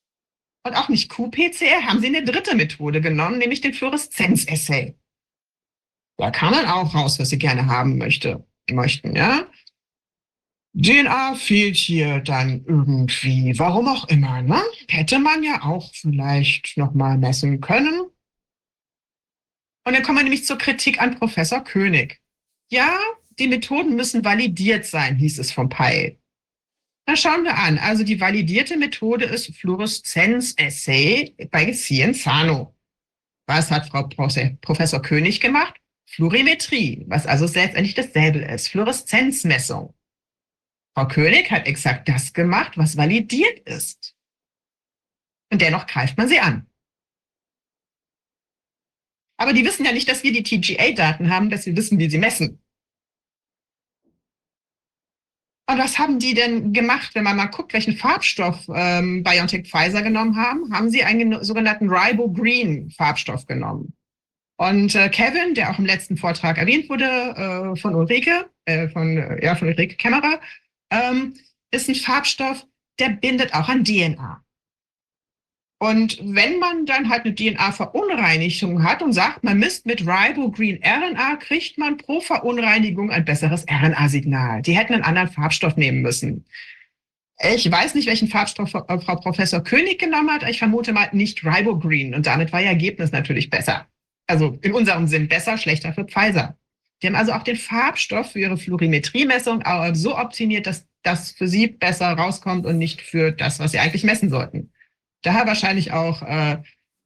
und 0.66 0.74
auch 0.74 0.90
nicht 0.90 1.10
qPCR, 1.10 1.86
haben 1.86 2.00
sie 2.00 2.08
eine 2.08 2.24
dritte 2.24 2.54
Methode 2.54 3.00
genommen, 3.00 3.38
nämlich 3.38 3.62
den 3.62 3.72
Fluoreszenz-Assay. 3.72 4.94
Da 6.18 6.30
kann 6.30 6.52
man 6.52 6.66
auch 6.66 6.94
raus, 6.94 7.18
was 7.18 7.30
sie 7.30 7.38
gerne 7.38 7.66
haben 7.66 7.96
möchte, 7.96 8.46
möchten, 8.70 9.16
ja. 9.16 9.46
DNA 10.74 11.34
fehlt 11.34 11.76
hier 11.76 12.20
dann 12.20 12.64
irgendwie, 12.64 13.58
warum 13.58 13.88
auch 13.88 14.08
immer, 14.08 14.40
ne? 14.42 14.62
Hätte 14.88 15.18
man 15.18 15.42
ja 15.42 15.62
auch 15.62 15.92
vielleicht 15.92 16.76
nochmal 16.76 17.18
messen 17.18 17.60
können. 17.60 18.02
Und 19.84 19.94
dann 19.94 20.02
kommen 20.02 20.18
wir 20.18 20.22
nämlich 20.24 20.46
zur 20.46 20.58
Kritik 20.58 21.00
an 21.02 21.18
Professor 21.18 21.64
König. 21.64 22.20
Ja, 22.70 22.96
die 23.38 23.48
Methoden 23.48 23.96
müssen 23.96 24.24
validiert 24.24 24.86
sein, 24.86 25.16
hieß 25.16 25.38
es 25.40 25.50
vom 25.50 25.68
PI. 25.68 26.18
Dann 27.06 27.16
schauen 27.16 27.42
wir 27.42 27.56
an. 27.56 27.78
Also 27.78 28.04
die 28.04 28.20
validierte 28.20 28.76
Methode 28.76 29.24
ist 29.24 29.52
Fluoreszenz-Assay 29.56 31.34
bei 31.50 31.72
Cienzano. 31.72 32.76
Was 33.48 33.70
hat 33.72 33.88
Frau 33.88 34.02
Profe- 34.06 34.56
Professor 34.60 35.02
König 35.02 35.40
gemacht? 35.40 35.74
Fluorimetrie, 36.06 37.04
was 37.08 37.26
also 37.26 37.46
letztendlich 37.46 37.94
dasselbe 37.94 38.40
ist. 38.40 38.68
Fluoreszenzmessung. 38.68 39.94
Frau 40.94 41.06
König 41.06 41.50
hat 41.50 41.66
exakt 41.66 42.08
das 42.08 42.32
gemacht, 42.32 42.76
was 42.76 42.96
validiert 42.96 43.60
ist. 43.60 44.14
Und 45.52 45.60
dennoch 45.62 45.86
greift 45.86 46.16
man 46.16 46.28
sie 46.28 46.40
an. 46.40 46.66
Aber 49.36 49.52
die 49.52 49.64
wissen 49.64 49.86
ja 49.86 49.92
nicht, 49.92 50.08
dass 50.08 50.22
wir 50.22 50.32
die 50.32 50.42
TGA-Daten 50.42 51.30
haben, 51.30 51.48
dass 51.48 51.64
wir 51.64 51.74
wissen, 51.76 51.98
wie 51.98 52.10
sie 52.10 52.18
messen. 52.18 52.62
Und 55.70 55.78
was 55.78 55.98
haben 55.98 56.18
die 56.18 56.34
denn 56.34 56.72
gemacht, 56.72 57.14
wenn 57.14 57.24
man 57.24 57.36
mal 57.36 57.46
guckt, 57.46 57.72
welchen 57.72 57.96
Farbstoff 57.96 58.68
ähm, 58.74 59.22
BioNTech 59.22 59.68
Pfizer 59.68 60.02
genommen 60.02 60.36
haben? 60.36 60.74
Haben 60.74 60.90
sie 60.90 61.04
einen 61.04 61.44
sogenannten 61.44 61.88
Ribo-Green-Farbstoff 61.88 63.46
genommen. 63.46 63.94
Und 64.56 64.94
äh, 64.94 65.08
Kevin, 65.08 65.54
der 65.54 65.70
auch 65.70 65.78
im 65.78 65.86
letzten 65.86 66.16
Vortrag 66.16 66.58
erwähnt 66.58 66.90
wurde 66.90 67.04
äh, 67.06 67.76
von 67.80 67.94
Ulrike, 67.94 68.50
äh, 68.66 68.88
von, 68.88 69.16
äh, 69.16 69.42
ja, 69.42 69.54
von 69.54 69.68
Ulrike 69.68 69.94
Kämmerer, 69.94 70.40
ähm, 70.90 71.34
ist 71.70 71.88
ein 71.88 71.94
Farbstoff, 71.94 72.66
der 72.98 73.10
bindet 73.10 73.54
auch 73.54 73.68
an 73.68 73.84
DNA. 73.84 74.44
Und 75.82 76.18
wenn 76.22 76.58
man 76.58 76.84
dann 76.84 77.08
halt 77.08 77.24
eine 77.24 77.34
DNA-Verunreinigung 77.34 78.82
hat 78.82 79.00
und 79.00 79.14
sagt, 79.14 79.44
man 79.44 79.58
misst 79.58 79.86
mit 79.86 80.02
Ribogreen 80.06 80.78
RNA, 80.84 81.36
kriegt 81.36 81.78
man 81.78 81.96
pro 81.96 82.20
Verunreinigung 82.20 83.10
ein 83.10 83.24
besseres 83.24 83.64
RNA-Signal. 83.66 84.60
Die 84.60 84.76
hätten 84.76 84.92
einen 84.92 85.04
anderen 85.04 85.30
Farbstoff 85.30 85.78
nehmen 85.78 86.02
müssen. 86.02 86.44
Ich 87.42 87.70
weiß 87.70 87.94
nicht, 87.94 88.06
welchen 88.06 88.28
Farbstoff 88.28 88.74
äh, 88.74 88.98
Frau 88.98 89.16
Professor 89.16 89.64
König 89.64 89.98
genommen 89.98 90.30
hat. 90.30 90.46
Ich 90.46 90.58
vermute 90.58 90.92
mal 90.92 91.08
nicht 91.12 91.42
Ribogreen. 91.46 92.14
Und 92.14 92.26
damit 92.26 92.52
war 92.52 92.60
ihr 92.60 92.68
Ergebnis 92.68 93.10
natürlich 93.10 93.48
besser. 93.48 93.86
Also 94.26 94.58
in 94.60 94.74
unserem 94.74 95.06
Sinn 95.06 95.28
besser, 95.28 95.56
schlechter 95.56 95.94
für 95.94 96.04
Pfizer. 96.04 96.58
Die 97.02 97.06
haben 97.06 97.14
also 97.14 97.32
auch 97.32 97.42
den 97.42 97.56
Farbstoff 97.56 98.32
für 98.32 98.40
ihre 98.40 98.58
Fluorimetriemessung 98.58 99.62
so 99.94 100.18
optimiert, 100.18 100.66
dass 100.66 100.86
das 101.02 101.32
für 101.32 101.48
sie 101.48 101.68
besser 101.68 102.12
rauskommt 102.12 102.66
und 102.66 102.78
nicht 102.78 103.00
für 103.00 103.32
das, 103.32 103.58
was 103.58 103.72
sie 103.72 103.78
eigentlich 103.78 104.04
messen 104.04 104.28
sollten. 104.28 104.72
Daher 105.22 105.46
wahrscheinlich 105.46 105.92
auch 105.92 106.22
äh, 106.22 106.58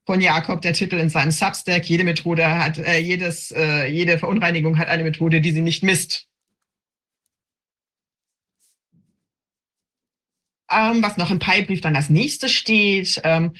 von 0.06 0.20
Jakob 0.20 0.60
der 0.62 0.72
Titel 0.72 0.96
in 0.96 1.10
seinem 1.10 1.30
Substack, 1.30 1.88
jede 1.88 2.04
Methode 2.04 2.46
hat, 2.46 2.78
äh, 2.78 2.98
jedes, 2.98 3.50
äh, 3.52 3.86
jede 3.86 4.18
Verunreinigung 4.18 4.78
hat 4.78 4.88
eine 4.88 5.04
Methode, 5.04 5.40
die 5.40 5.52
sie 5.52 5.62
nicht 5.62 5.82
misst. 5.82 6.26
Ähm, 10.70 11.02
was 11.02 11.16
noch 11.16 11.30
im 11.30 11.38
Pi-Brief 11.38 11.80
dann 11.80 11.96
als 11.96 12.10
nächstes 12.10 12.52
steht, 12.52 13.20
ähm, 13.24 13.54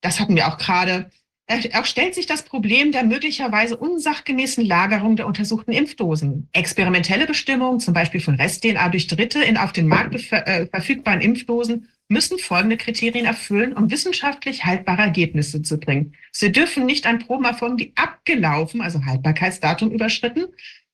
das 0.00 0.20
hatten 0.20 0.36
wir 0.36 0.48
auch 0.48 0.58
gerade. 0.58 1.10
Auch 1.48 1.86
stellt 1.86 2.14
sich 2.14 2.26
das 2.26 2.42
Problem 2.42 2.92
der 2.92 3.04
möglicherweise 3.04 3.78
unsachgemäßen 3.78 4.64
Lagerung 4.64 5.16
der 5.16 5.26
untersuchten 5.26 5.72
Impfdosen. 5.72 6.50
Experimentelle 6.52 7.26
Bestimmungen, 7.26 7.80
zum 7.80 7.94
Beispiel 7.94 8.20
von 8.20 8.34
Rest-DNA 8.34 8.90
durch 8.90 9.06
Dritte 9.06 9.42
in 9.42 9.56
auf 9.56 9.72
den 9.72 9.88
Markt 9.88 10.14
äh, 10.30 10.66
verfügbaren 10.66 11.22
Impfdosen, 11.22 11.88
müssen 12.08 12.38
folgende 12.38 12.76
Kriterien 12.76 13.24
erfüllen, 13.24 13.72
um 13.72 13.90
wissenschaftlich 13.90 14.66
haltbare 14.66 15.02
Ergebnisse 15.02 15.62
zu 15.62 15.78
bringen. 15.78 16.14
Sie 16.32 16.52
dürfen 16.52 16.84
nicht 16.84 17.06
an 17.06 17.18
Proben 17.18 17.46
erfolgen, 17.46 17.78
die 17.78 17.92
abgelaufen, 17.96 18.82
also 18.82 19.04
Haltbarkeitsdatum 19.06 19.90
überschritten, 19.90 20.46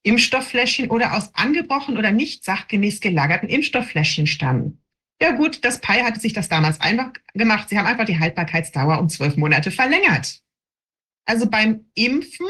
Impfstofffläschchen 0.05 0.91
oder 0.91 1.17
aus 1.17 1.35
angebrochen 1.35 1.97
oder 1.99 2.13
nicht 2.13 2.45
sachgemäß 2.45 3.01
gelagerten 3.01 3.49
Impfstofffläschchen 3.49 4.29
stammen. 4.29 4.81
Ja 5.21 5.33
gut, 5.33 5.65
das 5.65 5.81
PI 5.81 6.03
hatte 6.03 6.21
sich 6.21 6.33
das 6.33 6.49
damals 6.49 6.81
einfach 6.81 7.13
gemacht. 7.33 7.69
Sie 7.71 7.79
haben 7.79 7.87
einfach 7.87 8.05
die 8.05 8.19
Haltbarkeitsdauer 8.19 8.99
um 8.99 9.09
zwölf 9.09 9.37
Monate 9.37 9.71
verlängert. 9.71 10.44
Also 11.27 11.49
beim 11.49 11.87
Impfen 11.95 12.47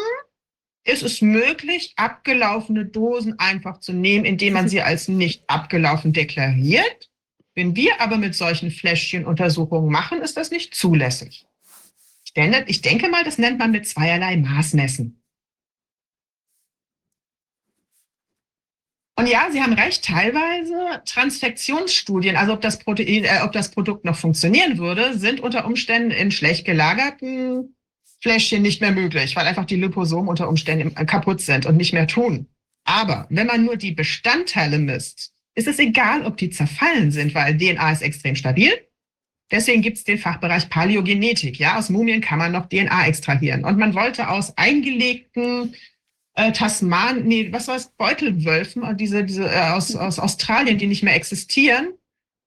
ist 0.85 1.03
es 1.03 1.23
möglich, 1.23 1.95
abgelaufene 1.97 2.85
Dosen 2.85 3.39
einfach 3.39 3.81
zu 3.81 3.93
nehmen, 3.93 4.25
indem 4.25 4.55
man 4.55 4.69
sie 4.69 4.83
als 4.83 5.09
nicht 5.09 5.43
abgelaufen 5.49 6.13
deklariert. 6.13 7.11
Wenn 7.55 7.77
wir 7.77 8.01
aber 8.01 8.19
mit 8.19 8.35
solchen 8.35 8.71
Fläschchen 8.71 9.25
Untersuchungen 9.25 9.91
machen, 9.91 10.21
ist 10.21 10.37
das 10.37 10.51
nicht 10.51 10.75
zulässig. 10.75 11.47
Ich 12.67 12.83
denke 12.83 13.09
mal, 13.09 13.23
das 13.23 13.39
nennt 13.39 13.61
man 13.61 13.71
mit 13.71 13.87
zweierlei 13.87 14.37
Maßmessen. 14.37 15.23
Und 19.17 19.29
ja, 19.29 19.49
Sie 19.53 19.63
haben 19.63 19.75
recht, 19.75 20.05
teilweise 20.05 21.01
Transfektionsstudien, 21.05 22.37
also 22.37 22.53
ob 22.53 22.61
das, 22.61 22.81
Protein, 22.81 23.25
äh, 23.25 23.41
ob 23.45 23.53
das 23.53 23.71
Produkt 23.71 24.05
noch 24.05 24.17
funktionieren 24.17 24.79
würde, 24.79 25.17
sind 25.17 25.39
unter 25.39 25.65
Umständen 25.67 26.11
in 26.11 26.33
schlecht 26.33 26.65
gelagerten 26.65 27.77
Fläschchen 28.25 28.63
nicht 28.63 28.81
mehr 28.81 28.91
möglich, 28.91 29.37
weil 29.37 29.47
einfach 29.47 29.67
die 29.67 29.77
Liposomen 29.77 30.31
unter 30.31 30.49
Umständen 30.49 30.95
kaputt 31.07 31.43
sind 31.43 31.67
und 31.67 31.77
nicht 31.77 31.93
mehr 31.93 32.07
tun. 32.07 32.47
Aber 32.85 33.27
wenn 33.29 33.47
man 33.47 33.67
nur 33.67 33.77
die 33.77 33.93
Bestandteile 33.93 34.79
misst, 34.79 35.35
ist 35.55 35.69
es 35.69 35.79
egal, 35.79 36.25
ob 36.25 36.39
die 36.39 36.49
zerfallen 36.49 37.11
sind, 37.11 37.35
weil 37.35 37.59
DNA 37.59 37.93
ist 37.93 38.01
extrem 38.01 38.35
stabil. 38.35 38.73
Deswegen 39.51 39.83
gibt 39.83 39.99
es 39.99 40.05
den 40.05 40.17
Fachbereich 40.17 40.71
Paläogenetik. 40.71 41.59
Ja, 41.59 41.77
aus 41.79 41.91
Mumien 41.91 42.23
kann 42.23 42.39
man 42.39 42.53
noch 42.53 42.67
DNA 42.67 43.09
extrahieren. 43.09 43.63
Und 43.63 43.77
man 43.77 43.95
wollte 43.95 44.31
aus 44.31 44.57
eingelegten 44.57 45.75
äh, 46.35 46.51
Tasman, 46.53 47.25
nee, 47.25 47.53
was 47.53 47.69
war 47.69 47.77
es, 47.77 47.89
Beutelwölfen, 47.99 48.85
äh, 48.85 48.97
diese, 48.97 49.25
diese 49.25 49.51
äh, 49.51 49.69
aus, 49.73 49.95
aus 49.95 50.19
Australien, 50.19 50.79
die 50.79 50.87
nicht 50.87 51.03
mehr 51.03 51.15
existieren, 51.15 51.93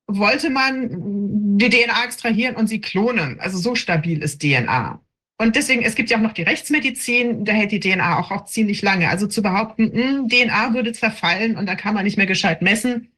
wollte 0.07 0.49
man 0.49 1.59
die 1.59 1.69
DNA 1.69 2.03
extrahieren 2.03 2.55
und 2.55 2.65
sie 2.65 2.81
klonen. 2.81 3.39
Also 3.39 3.59
so 3.59 3.75
stabil 3.75 4.23
ist 4.23 4.41
DNA. 4.41 4.99
Und 5.39 5.55
deswegen, 5.55 5.83
es 5.83 5.95
gibt 5.95 6.09
ja 6.09 6.17
auch 6.17 6.21
noch 6.21 6.33
die 6.33 6.41
Rechtsmedizin, 6.41 7.45
da 7.45 7.53
hält 7.53 7.71
die 7.71 7.79
DNA 7.79 8.19
auch, 8.19 8.31
auch 8.31 8.45
ziemlich 8.45 8.81
lange. 8.81 9.09
Also 9.09 9.27
zu 9.27 9.43
behaupten, 9.43 9.91
mh, 9.93 10.01
hm, 10.01 10.29
DNA 10.29 10.73
würde 10.73 10.93
zerfallen 10.93 11.57
und 11.57 11.67
da 11.67 11.75
kann 11.75 11.93
man 11.93 12.05
nicht 12.05 12.17
mehr 12.17 12.25
gescheit 12.25 12.61
messen. 12.61 13.11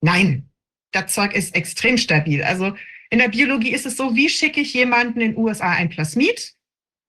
Nein, 0.00 0.48
das 0.92 1.14
Zeug 1.14 1.34
ist 1.34 1.54
extrem 1.54 1.98
stabil. 1.98 2.42
Also 2.42 2.74
in 3.10 3.18
der 3.18 3.28
Biologie 3.28 3.72
ist 3.72 3.86
es 3.86 3.96
so, 3.96 4.16
wie 4.16 4.28
schicke 4.28 4.60
ich 4.60 4.72
jemanden 4.72 5.20
in 5.20 5.32
den 5.32 5.38
USA 5.38 5.70
ein 5.70 5.90
Plasmid? 5.90 6.54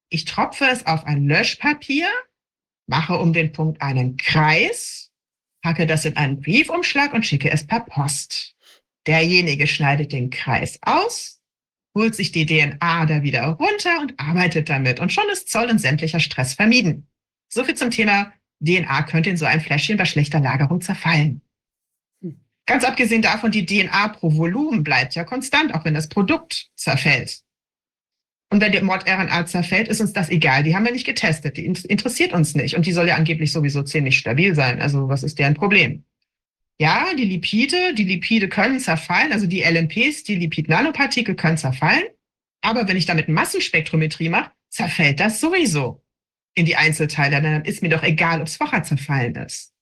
Ich 0.09 0.25
tropfe 0.25 0.65
es 0.65 0.85
auf 0.85 1.05
ein 1.05 1.25
Löschpapier, 1.25 2.09
mache 2.87 3.17
um 3.17 3.31
den 3.31 3.53
Punkt 3.53 3.81
einen 3.81 4.17
Kreis, 4.17 5.11
packe 5.61 5.87
das 5.87 6.03
in 6.03 6.17
einen 6.17 6.41
Briefumschlag 6.41 7.13
und 7.13 7.25
schicke 7.25 7.49
es 7.49 7.65
per 7.65 7.81
Post. 7.81 8.55
Derjenige 9.07 9.67
schneidet 9.67 10.11
den 10.11 10.29
Kreis 10.29 10.79
aus, 10.81 11.40
holt 11.95 12.15
sich 12.15 12.31
die 12.31 12.45
DNA 12.45 13.05
da 13.05 13.23
wieder 13.23 13.43
runter 13.45 13.99
und 14.01 14.19
arbeitet 14.19 14.69
damit. 14.69 14.99
Und 14.99 15.11
schon 15.11 15.29
ist 15.31 15.49
Zoll 15.49 15.69
und 15.69 15.79
sämtlicher 15.79 16.19
Stress 16.19 16.53
vermieden. 16.53 17.07
So 17.49 17.63
viel 17.63 17.75
zum 17.75 17.91
Thema 17.91 18.31
DNA 18.65 19.03
könnte 19.03 19.29
in 19.29 19.37
so 19.37 19.45
einem 19.45 19.61
Fläschchen 19.61 19.97
bei 19.97 20.05
schlechter 20.05 20.39
Lagerung 20.39 20.81
zerfallen. 20.81 21.41
Hm. 22.21 22.39
Ganz 22.65 22.83
abgesehen 22.83 23.21
davon, 23.21 23.51
die 23.51 23.65
DNA 23.65 24.09
pro 24.09 24.35
Volumen 24.35 24.83
bleibt 24.83 25.15
ja 25.15 25.23
konstant, 25.23 25.73
auch 25.73 25.83
wenn 25.83 25.93
das 25.93 26.07
Produkt 26.07 26.69
zerfällt. 26.75 27.41
Und 28.51 28.59
wenn 28.59 28.73
die 28.73 28.81
Mord-RNA 28.81 29.45
zerfällt, 29.45 29.87
ist 29.87 30.01
uns 30.01 30.11
das 30.11 30.29
egal. 30.29 30.63
Die 30.63 30.75
haben 30.75 30.83
wir 30.83 30.91
nicht 30.91 31.05
getestet. 31.05 31.55
Die 31.55 31.65
interessiert 31.65 32.33
uns 32.33 32.53
nicht. 32.53 32.75
Und 32.75 32.85
die 32.85 32.91
soll 32.91 33.07
ja 33.07 33.15
angeblich 33.15 33.53
sowieso 33.53 33.81
ziemlich 33.81 34.17
stabil 34.17 34.55
sein. 34.55 34.81
Also 34.81 35.07
was 35.07 35.23
ist 35.23 35.39
deren 35.39 35.53
Problem? 35.53 36.03
Ja, 36.81 37.13
die 37.13 37.25
Lipide, 37.25 37.93
die 37.93 38.05
Lipide 38.05 38.49
können 38.49 38.79
zerfallen, 38.79 39.31
also 39.31 39.45
die 39.45 39.61
LNPs, 39.61 40.23
die 40.23 40.33
Lipid-Nanopartikel 40.33 41.35
können 41.35 41.55
zerfallen. 41.55 42.05
Aber 42.61 42.87
wenn 42.87 42.97
ich 42.97 43.05
damit 43.05 43.29
Massenspektrometrie 43.29 44.29
mache, 44.29 44.49
zerfällt 44.67 45.19
das 45.19 45.39
sowieso 45.39 46.03
in 46.55 46.65
die 46.65 46.77
Einzelteile. 46.77 47.39
Dann 47.39 47.65
ist 47.65 47.83
mir 47.83 47.89
doch 47.89 48.01
egal, 48.01 48.41
ob 48.41 48.47
es 48.47 48.55
vorher 48.55 48.81
zerfallen 48.81 49.35
ist. 49.35 49.75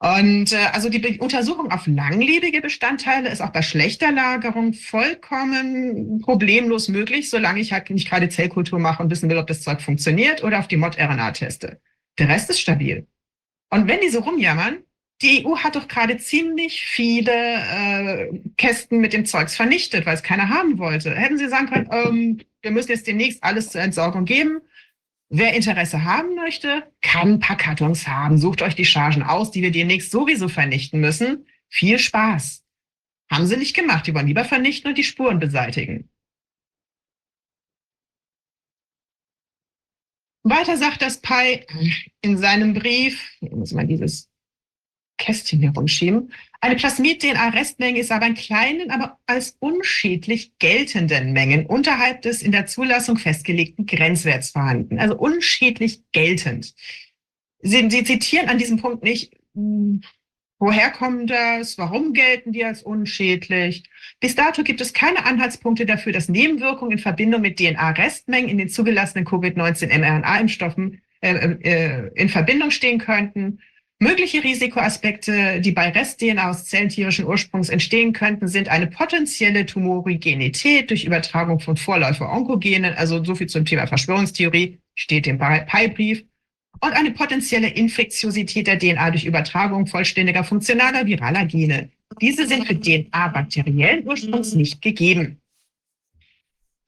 Und 0.00 0.52
äh, 0.52 0.70
also 0.72 0.88
die 0.88 1.20
Untersuchung 1.20 1.70
auf 1.70 1.86
langlebige 1.86 2.60
Bestandteile 2.62 3.28
ist 3.28 3.40
auch 3.40 3.52
bei 3.52 3.62
schlechter 3.62 4.10
Lagerung 4.10 4.72
vollkommen 4.72 6.20
problemlos 6.20 6.88
möglich, 6.88 7.30
solange 7.30 7.60
ich 7.60 7.72
halt 7.72 7.90
nicht 7.90 8.08
gerade 8.08 8.28
Zellkultur 8.28 8.80
mache 8.80 9.04
und 9.04 9.10
wissen 9.10 9.30
will, 9.30 9.38
ob 9.38 9.46
das 9.46 9.62
Zeug 9.62 9.80
funktioniert 9.80 10.42
oder 10.42 10.58
auf 10.58 10.66
die 10.66 10.78
Mod-RNA 10.78 11.30
teste. 11.30 11.80
Der 12.18 12.28
Rest 12.28 12.50
ist 12.50 12.58
stabil. 12.58 13.06
Und 13.70 13.86
wenn 13.86 14.00
die 14.00 14.08
so 14.08 14.18
rumjammern, 14.18 14.78
die 15.22 15.46
EU 15.46 15.56
hat 15.56 15.76
doch 15.76 15.88
gerade 15.88 16.18
ziemlich 16.18 16.84
viele 16.86 17.32
äh, 17.32 18.40
Kästen 18.56 19.00
mit 19.00 19.12
dem 19.12 19.24
Zeugs 19.24 19.56
vernichtet, 19.56 20.04
weil 20.04 20.14
es 20.14 20.22
keiner 20.22 20.48
haben 20.48 20.78
wollte. 20.78 21.14
Hätten 21.14 21.38
sie 21.38 21.48
sagen 21.48 21.68
können, 21.68 21.88
ähm, 21.90 22.40
wir 22.60 22.70
müssen 22.70 22.90
jetzt 22.90 23.06
demnächst 23.06 23.42
alles 23.42 23.70
zur 23.70 23.80
Entsorgung 23.80 24.26
geben. 24.26 24.60
Wer 25.28 25.54
Interesse 25.54 26.04
haben 26.04 26.34
möchte, 26.34 26.84
kann 27.00 27.34
ein 27.34 27.40
paar 27.40 27.56
Kartons 27.56 28.06
haben. 28.06 28.38
Sucht 28.38 28.62
euch 28.62 28.74
die 28.74 28.84
Chargen 28.84 29.22
aus, 29.22 29.50
die 29.50 29.62
wir 29.62 29.72
demnächst 29.72 30.10
sowieso 30.10 30.48
vernichten 30.48 31.00
müssen. 31.00 31.46
Viel 31.68 31.98
Spaß. 31.98 32.62
Haben 33.30 33.46
sie 33.46 33.56
nicht 33.56 33.74
gemacht. 33.74 34.06
Die 34.06 34.14
wollen 34.14 34.28
lieber 34.28 34.44
vernichten 34.44 34.90
und 34.90 34.98
die 34.98 35.04
Spuren 35.04 35.38
beseitigen. 35.38 36.10
Weiter 40.44 40.76
sagt 40.76 41.02
das 41.02 41.20
Pi 41.20 41.66
in 42.20 42.38
seinem 42.38 42.72
Brief, 42.72 43.20
hier 43.40 43.56
muss 43.56 43.72
man 43.72 43.88
dieses 43.88 44.30
Kästchen 45.18 45.62
herumschieben. 45.62 46.32
Eine 46.60 46.76
Plasmid-DNA-Restmenge 46.76 47.98
ist 47.98 48.12
aber 48.12 48.26
in 48.26 48.34
kleinen, 48.34 48.90
aber 48.90 49.18
als 49.26 49.56
unschädlich 49.60 50.52
geltenden 50.58 51.32
Mengen 51.32 51.66
unterhalb 51.66 52.22
des 52.22 52.42
in 52.42 52.52
der 52.52 52.66
Zulassung 52.66 53.16
festgelegten 53.18 53.86
Grenzwerts 53.86 54.50
vorhanden. 54.50 54.98
Also 54.98 55.16
unschädlich 55.16 56.02
geltend. 56.12 56.74
Sie, 57.60 57.90
Sie 57.90 58.04
zitieren 58.04 58.48
an 58.48 58.58
diesem 58.58 58.78
Punkt 58.78 59.02
nicht, 59.02 59.32
hm, 59.54 60.02
woher 60.58 60.90
kommt 60.90 61.30
das, 61.30 61.78
warum 61.78 62.12
gelten 62.12 62.52
die 62.52 62.64
als 62.64 62.82
unschädlich. 62.82 63.84
Bis 64.20 64.34
dato 64.34 64.62
gibt 64.62 64.80
es 64.80 64.92
keine 64.92 65.26
Anhaltspunkte 65.26 65.86
dafür, 65.86 66.12
dass 66.12 66.28
Nebenwirkungen 66.28 66.92
in 66.92 66.98
Verbindung 66.98 67.42
mit 67.42 67.58
DNA-Restmengen 67.58 68.48
in 68.48 68.58
den 68.58 68.68
zugelassenen 68.68 69.26
Covid-19-mRNA-Impfstoffen 69.26 71.02
äh, 71.20 71.56
äh, 71.62 72.10
in 72.14 72.28
Verbindung 72.28 72.70
stehen 72.70 72.98
könnten. 72.98 73.60
Mögliche 73.98 74.44
Risikoaspekte, 74.44 75.60
die 75.62 75.72
bei 75.72 75.88
Rest-DNA 75.88 76.50
aus 76.50 76.66
Zellen 76.66 76.90
tierischen 76.90 77.26
Ursprungs 77.26 77.70
entstehen 77.70 78.12
könnten, 78.12 78.46
sind 78.46 78.68
eine 78.68 78.88
potenzielle 78.88 79.64
Tumorigenität 79.64 80.90
durch 80.90 81.06
Übertragung 81.06 81.60
von 81.60 81.78
Vorläufer-Onkogenen, 81.78 82.92
also 82.94 83.24
so 83.24 83.34
viel 83.34 83.46
zum 83.46 83.64
Thema 83.64 83.86
Verschwörungstheorie, 83.86 84.78
steht 84.94 85.26
im 85.26 85.38
PI-Brief, 85.38 86.24
und 86.80 86.92
eine 86.92 87.10
potenzielle 87.12 87.68
Infektiosität 87.68 88.66
der 88.66 88.78
DNA 88.78 89.12
durch 89.12 89.24
Übertragung 89.24 89.86
vollständiger 89.86 90.44
funktionaler 90.44 91.06
viraler 91.06 91.46
Gene. 91.46 91.90
Diese 92.20 92.46
sind 92.46 92.66
für 92.66 92.78
DNA 92.78 93.28
bakteriellen 93.28 94.06
Ursprungs 94.06 94.52
nicht 94.52 94.82
gegeben. 94.82 95.40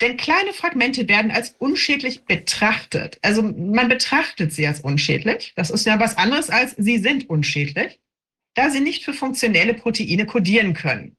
Denn 0.00 0.16
kleine 0.16 0.52
Fragmente 0.52 1.08
werden 1.08 1.30
als 1.30 1.56
unschädlich 1.58 2.24
betrachtet. 2.24 3.18
Also 3.22 3.42
man 3.42 3.88
betrachtet 3.88 4.52
sie 4.52 4.66
als 4.66 4.80
unschädlich. 4.80 5.52
Das 5.56 5.70
ist 5.70 5.86
ja 5.86 5.98
was 5.98 6.16
anderes 6.16 6.50
als 6.50 6.76
sie 6.76 6.98
sind 6.98 7.28
unschädlich, 7.28 7.98
da 8.54 8.70
sie 8.70 8.80
nicht 8.80 9.04
für 9.04 9.12
funktionelle 9.12 9.74
Proteine 9.74 10.24
kodieren 10.26 10.74
können. 10.74 11.16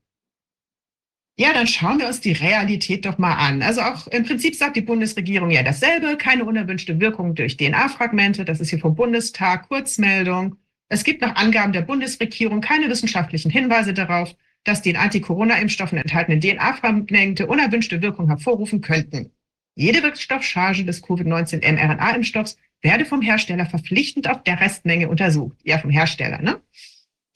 Ja, 1.37 1.53
dann 1.53 1.67
schauen 1.67 1.99
wir 1.99 2.07
uns 2.07 2.19
die 2.19 2.33
Realität 2.33 3.05
doch 3.05 3.17
mal 3.17 3.35
an. 3.35 3.61
Also 3.61 3.79
auch 3.81 4.07
im 4.07 4.25
Prinzip 4.25 4.55
sagt 4.55 4.75
die 4.75 4.81
Bundesregierung 4.81 5.51
ja 5.51 5.63
dasselbe, 5.63 6.17
keine 6.17 6.43
unerwünschte 6.43 6.99
Wirkung 6.99 7.33
durch 7.33 7.55
DNA-Fragmente. 7.55 8.43
Das 8.43 8.59
ist 8.59 8.69
hier 8.71 8.79
vom 8.79 8.95
Bundestag, 8.95 9.69
Kurzmeldung. 9.69 10.57
Es 10.89 11.05
gibt 11.05 11.21
nach 11.21 11.35
Angaben 11.35 11.71
der 11.71 11.83
Bundesregierung 11.83 12.59
keine 12.59 12.89
wissenschaftlichen 12.89 13.51
Hinweise 13.51 13.93
darauf, 13.93 14.35
dass 14.63 14.81
die 14.81 14.91
in 14.91 14.97
Anti-Corona-Impfstoffen 14.97 15.97
enthaltenen 15.97 16.41
DNA-Fragmente 16.41 17.47
unerwünschte 17.47 18.01
Wirkung 18.01 18.27
hervorrufen 18.27 18.81
könnten. 18.81 19.31
Jede 19.75 20.03
Wirkstoffcharge 20.03 20.83
des 20.83 21.01
Covid-19-mRNA-Impfstoffs 21.01 22.57
werde 22.81 23.05
vom 23.05 23.21
Hersteller 23.21 23.65
verpflichtend 23.65 24.29
auf 24.29 24.43
der 24.43 24.59
Restmenge 24.59 25.09
untersucht. 25.09 25.57
Ja, 25.63 25.79
vom 25.79 25.89
Hersteller, 25.89 26.41
ne? 26.41 26.61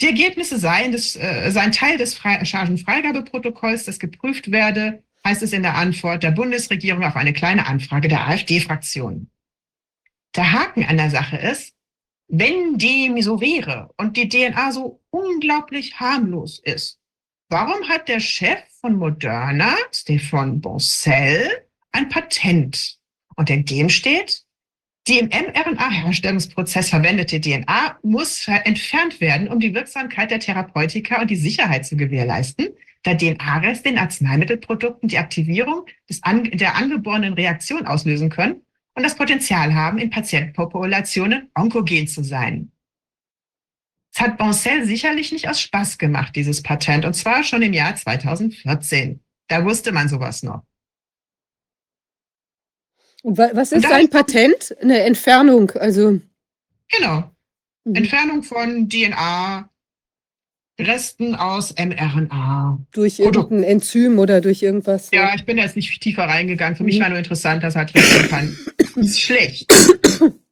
Die 0.01 0.07
Ergebnisse 0.07 0.57
seien, 0.57 0.91
des, 0.91 1.15
äh, 1.15 1.51
seien 1.51 1.71
Teil 1.71 1.97
des 1.97 2.15
Fre 2.15 2.45
Chargenfreigabeprotokolls, 2.45 3.85
das 3.85 3.99
geprüft 3.99 4.51
werde, 4.51 5.03
heißt 5.25 5.43
es 5.43 5.53
in 5.53 5.63
der 5.63 5.75
Antwort 5.75 6.23
der 6.23 6.31
Bundesregierung 6.31 7.03
auf 7.03 7.15
eine 7.15 7.33
kleine 7.33 7.67
Anfrage 7.67 8.07
der 8.07 8.27
AfD-Fraktion. 8.27 9.29
Der 10.35 10.51
Haken 10.51 10.83
an 10.83 10.97
der 10.97 11.09
Sache 11.09 11.37
ist, 11.37 11.73
wenn 12.27 12.77
dem 12.77 13.21
so 13.21 13.39
wäre 13.39 13.91
und 13.97 14.17
die 14.17 14.27
DNA 14.27 14.71
so 14.71 15.01
unglaublich 15.11 15.99
harmlos 15.99 16.59
ist, 16.59 16.99
Warum 17.49 17.87
hat 17.87 18.07
der 18.07 18.19
Chef 18.19 18.59
von 18.81 18.95
Moderna, 18.95 19.75
Stefan 19.91 20.59
Boncel, 20.59 21.49
ein 21.91 22.09
Patent? 22.09 22.97
Und 23.35 23.49
in 23.49 23.65
dem 23.65 23.89
steht, 23.89 24.43
die 25.07 25.19
im 25.19 25.27
mRNA-Herstellungsprozess 25.27 26.89
verwendete 26.89 27.41
DNA 27.41 27.97
muss 28.03 28.47
entfernt 28.47 29.19
werden, 29.19 29.49
um 29.49 29.59
die 29.59 29.73
Wirksamkeit 29.73 30.31
der 30.31 30.39
Therapeutika 30.39 31.21
und 31.21 31.29
die 31.29 31.35
Sicherheit 31.35 31.85
zu 31.85 31.97
gewährleisten, 31.97 32.69
da 33.03 33.13
DNA-Reste 33.13 33.89
in 33.89 33.97
Arzneimittelprodukten 33.97 35.09
die 35.09 35.17
Aktivierung 35.17 35.85
des 36.09 36.23
an, 36.23 36.43
der 36.51 36.75
angeborenen 36.75 37.33
Reaktion 37.33 37.85
auslösen 37.85 38.29
können 38.29 38.61
und 38.95 39.03
das 39.03 39.15
Potenzial 39.15 39.73
haben, 39.73 39.97
in 39.97 40.09
Patientenpopulationen 40.09 41.51
onkogen 41.53 42.07
zu 42.07 42.23
sein. 42.23 42.71
Es 44.13 44.21
hat 44.21 44.37
Boncel 44.37 44.85
sicherlich 44.85 45.31
nicht 45.31 45.49
aus 45.49 45.59
Spaß 45.59 45.97
gemacht, 45.97 46.35
dieses 46.35 46.61
Patent, 46.61 47.03
und 47.05 47.15
zwar 47.15 47.43
schon 47.43 47.63
im 47.63 47.73
Jahr 47.73 47.95
2014. 47.95 49.19
Da 49.47 49.65
wusste 49.65 49.91
man 49.91 50.07
sowas 50.07 50.43
noch. 50.43 50.63
Und 53.23 53.37
was 53.37 53.71
ist 53.71 53.85
ein 53.85 54.09
Patent? 54.09 54.75
Eine 54.81 54.99
Entfernung, 55.01 55.71
also. 55.71 56.19
Genau. 56.89 57.31
Mhm. 57.85 57.95
Entfernung 57.95 58.43
von 58.43 58.87
DNA, 58.87 59.69
Resten 60.79 61.33
aus 61.33 61.73
mRNA. 61.73 62.85
Durch 62.91 63.19
irgendein 63.19 63.63
Enzym 63.63 64.19
oder 64.19 64.41
durch 64.41 64.61
irgendwas. 64.61 65.09
Ja, 65.11 65.33
ich 65.33 65.45
bin 65.45 65.57
jetzt 65.57 65.75
nicht 65.75 66.01
tiefer 66.01 66.23
reingegangen. 66.23 66.75
Für 66.75 66.83
mhm. 66.83 66.87
mich 66.89 66.99
war 66.99 67.09
nur 67.09 67.17
interessant, 67.17 67.63
dass 67.63 67.75
er 67.75 67.87
halt 67.87 68.29
kann. 68.29 68.55
Das 68.77 68.95
ist 68.97 69.21
schlecht. 69.21 69.71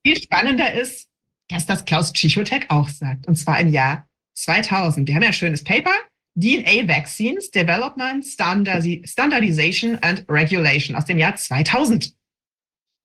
Viel 0.03 0.17
spannender 0.17 0.73
ist, 0.73 1.10
dass 1.51 1.65
das 1.65 1.85
Klaus 1.85 2.13
Tschichotek 2.13 2.65
auch 2.69 2.89
sagt. 2.89 3.27
Und 3.27 3.35
zwar 3.35 3.59
im 3.59 3.69
Jahr 3.69 4.07
2000. 4.35 5.07
Wir 5.07 5.15
haben 5.15 5.23
ja 5.23 5.29
ein 5.29 5.33
schönes 5.33 5.63
Paper. 5.63 5.93
DNA 6.35 6.87
Vaccines 6.87 7.51
Development, 7.51 8.25
Standardization 8.25 9.97
and 9.99 10.25
Regulation 10.29 10.95
aus 10.95 11.05
dem 11.05 11.17
Jahr 11.17 11.35
2000. 11.35 12.13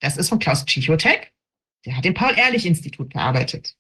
Das 0.00 0.16
ist 0.16 0.28
von 0.28 0.38
Klaus 0.38 0.64
Tschichotek. 0.64 1.32
Der 1.84 1.96
hat 1.96 2.06
im 2.06 2.14
Paul-Ehrlich-Institut 2.14 3.12
gearbeitet. 3.12 3.76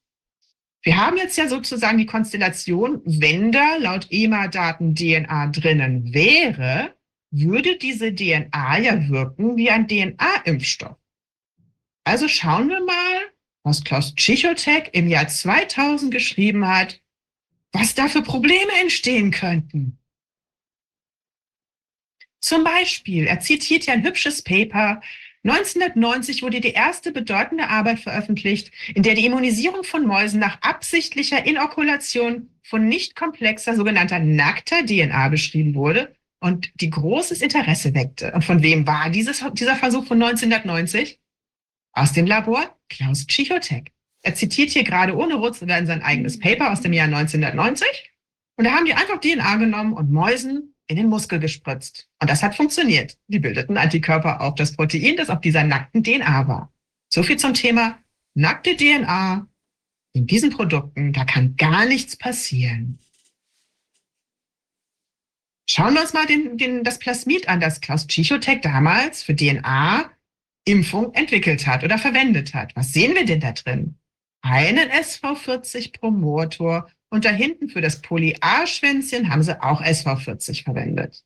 Wir 0.82 0.96
haben 0.96 1.16
jetzt 1.16 1.36
ja 1.36 1.48
sozusagen 1.48 1.98
die 1.98 2.06
Konstellation, 2.06 3.02
wenn 3.04 3.50
da 3.52 3.76
laut 3.76 4.06
EMA-Daten 4.10 4.94
DNA 4.94 5.48
drinnen 5.48 6.14
wäre, 6.14 6.94
würde 7.30 7.76
diese 7.76 8.14
DNA 8.14 8.78
ja 8.78 9.08
wirken 9.08 9.56
wie 9.56 9.70
ein 9.70 9.88
DNA-Impfstoff. 9.88 10.96
Also 12.04 12.28
schauen 12.28 12.68
wir 12.68 12.84
mal, 12.84 13.32
was 13.66 13.82
Klaus 13.82 14.14
Tschichotek 14.14 14.90
im 14.92 15.08
Jahr 15.08 15.26
2000 15.26 16.12
geschrieben 16.12 16.66
hat, 16.66 17.00
was 17.72 17.94
da 17.94 18.06
für 18.06 18.22
Probleme 18.22 18.70
entstehen 18.80 19.32
könnten. 19.32 19.98
Zum 22.40 22.62
Beispiel, 22.62 23.26
er 23.26 23.40
zitiert 23.40 23.86
ja 23.86 23.94
ein 23.94 24.04
hübsches 24.04 24.42
Paper. 24.42 25.00
1990 25.42 26.42
wurde 26.42 26.60
die 26.60 26.70
erste 26.70 27.10
bedeutende 27.10 27.68
Arbeit 27.68 27.98
veröffentlicht, 27.98 28.70
in 28.94 29.02
der 29.02 29.16
die 29.16 29.26
Immunisierung 29.26 29.82
von 29.82 30.06
Mäusen 30.06 30.38
nach 30.38 30.62
absichtlicher 30.62 31.44
Inokulation 31.44 32.50
von 32.62 32.86
nicht 32.86 33.16
komplexer 33.16 33.74
sogenannter 33.74 34.20
nackter 34.20 34.86
DNA 34.86 35.28
beschrieben 35.28 35.74
wurde 35.74 36.14
und 36.38 36.70
die 36.80 36.90
großes 36.90 37.42
Interesse 37.42 37.94
weckte. 37.94 38.32
Und 38.32 38.44
von 38.44 38.62
wem 38.62 38.86
war 38.86 39.10
dieses, 39.10 39.44
dieser 39.54 39.74
Versuch 39.74 40.06
von 40.06 40.22
1990? 40.22 41.18
Aus 41.96 42.12
dem 42.12 42.26
Labor 42.26 42.76
Klaus 42.90 43.26
Tschichotek. 43.26 43.90
Er 44.22 44.34
zitiert 44.34 44.70
hier 44.70 44.84
gerade 44.84 45.16
ohne 45.16 45.36
Rutzel 45.36 45.70
in 45.70 45.86
sein 45.86 46.02
eigenes 46.02 46.38
Paper 46.38 46.70
aus 46.70 46.82
dem 46.82 46.92
Jahr 46.92 47.06
1990. 47.06 48.12
Und 48.56 48.66
da 48.66 48.72
haben 48.72 48.84
die 48.84 48.92
einfach 48.92 49.18
DNA 49.18 49.56
genommen 49.56 49.94
und 49.94 50.12
Mäusen 50.12 50.74
in 50.88 50.96
den 50.96 51.08
Muskel 51.08 51.38
gespritzt. 51.38 52.06
Und 52.20 52.28
das 52.28 52.42
hat 52.42 52.54
funktioniert. 52.54 53.16
Die 53.28 53.38
bildeten 53.38 53.78
Antikörper 53.78 54.42
auf 54.42 54.56
das 54.56 54.76
Protein, 54.76 55.16
das 55.16 55.30
auf 55.30 55.40
dieser 55.40 55.64
nackten 55.64 56.04
DNA 56.04 56.46
war. 56.46 56.70
So 57.08 57.22
viel 57.22 57.38
zum 57.38 57.54
Thema 57.54 57.98
nackte 58.34 58.76
DNA 58.76 59.48
in 60.12 60.26
diesen 60.26 60.50
Produkten. 60.50 61.14
Da 61.14 61.24
kann 61.24 61.56
gar 61.56 61.86
nichts 61.86 62.16
passieren. 62.16 62.98
Schauen 65.66 65.94
wir 65.94 66.02
uns 66.02 66.12
mal 66.12 66.26
den, 66.26 66.58
den, 66.58 66.84
das 66.84 66.98
Plasmid 66.98 67.48
an, 67.48 67.60
das 67.60 67.80
Klaus 67.80 68.06
Tschichotek 68.06 68.60
damals 68.60 69.22
für 69.22 69.34
DNA-Impfung 70.66 71.14
entwickelt 71.14 71.66
hat 71.66 71.84
oder 71.84 71.98
verwendet 71.98 72.54
hat. 72.54 72.74
Was 72.76 72.92
sehen 72.92 73.14
wir 73.14 73.24
denn 73.24 73.40
da 73.40 73.52
drin? 73.52 73.96
einen 74.46 74.90
SV40-Promotor 74.90 76.88
und 77.10 77.24
da 77.24 77.30
hinten 77.30 77.68
für 77.68 77.80
das 77.80 78.00
Poly-A-Schwänzchen 78.00 79.30
haben 79.30 79.42
sie 79.42 79.60
auch 79.60 79.82
SV40 79.82 80.62
verwendet. 80.64 81.24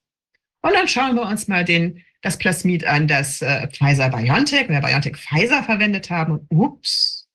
Und 0.62 0.75
dann 0.75 0.89
schauen 0.89 1.17
wir 1.17 1.23
uns 1.23 1.49
mal 1.49 1.65
den, 1.65 2.03
das 2.23 2.39
Plasmid 2.39 2.87
an, 2.87 3.09
das 3.09 3.43
äh, 3.43 3.69
Pfizer-BioNTech 3.69 4.69
oder 4.69 4.81
BioNTech-Pfizer 4.81 5.62
verwendet 5.62 6.11
haben. 6.11 6.33
Und 6.33 6.47
ups, 6.51 7.29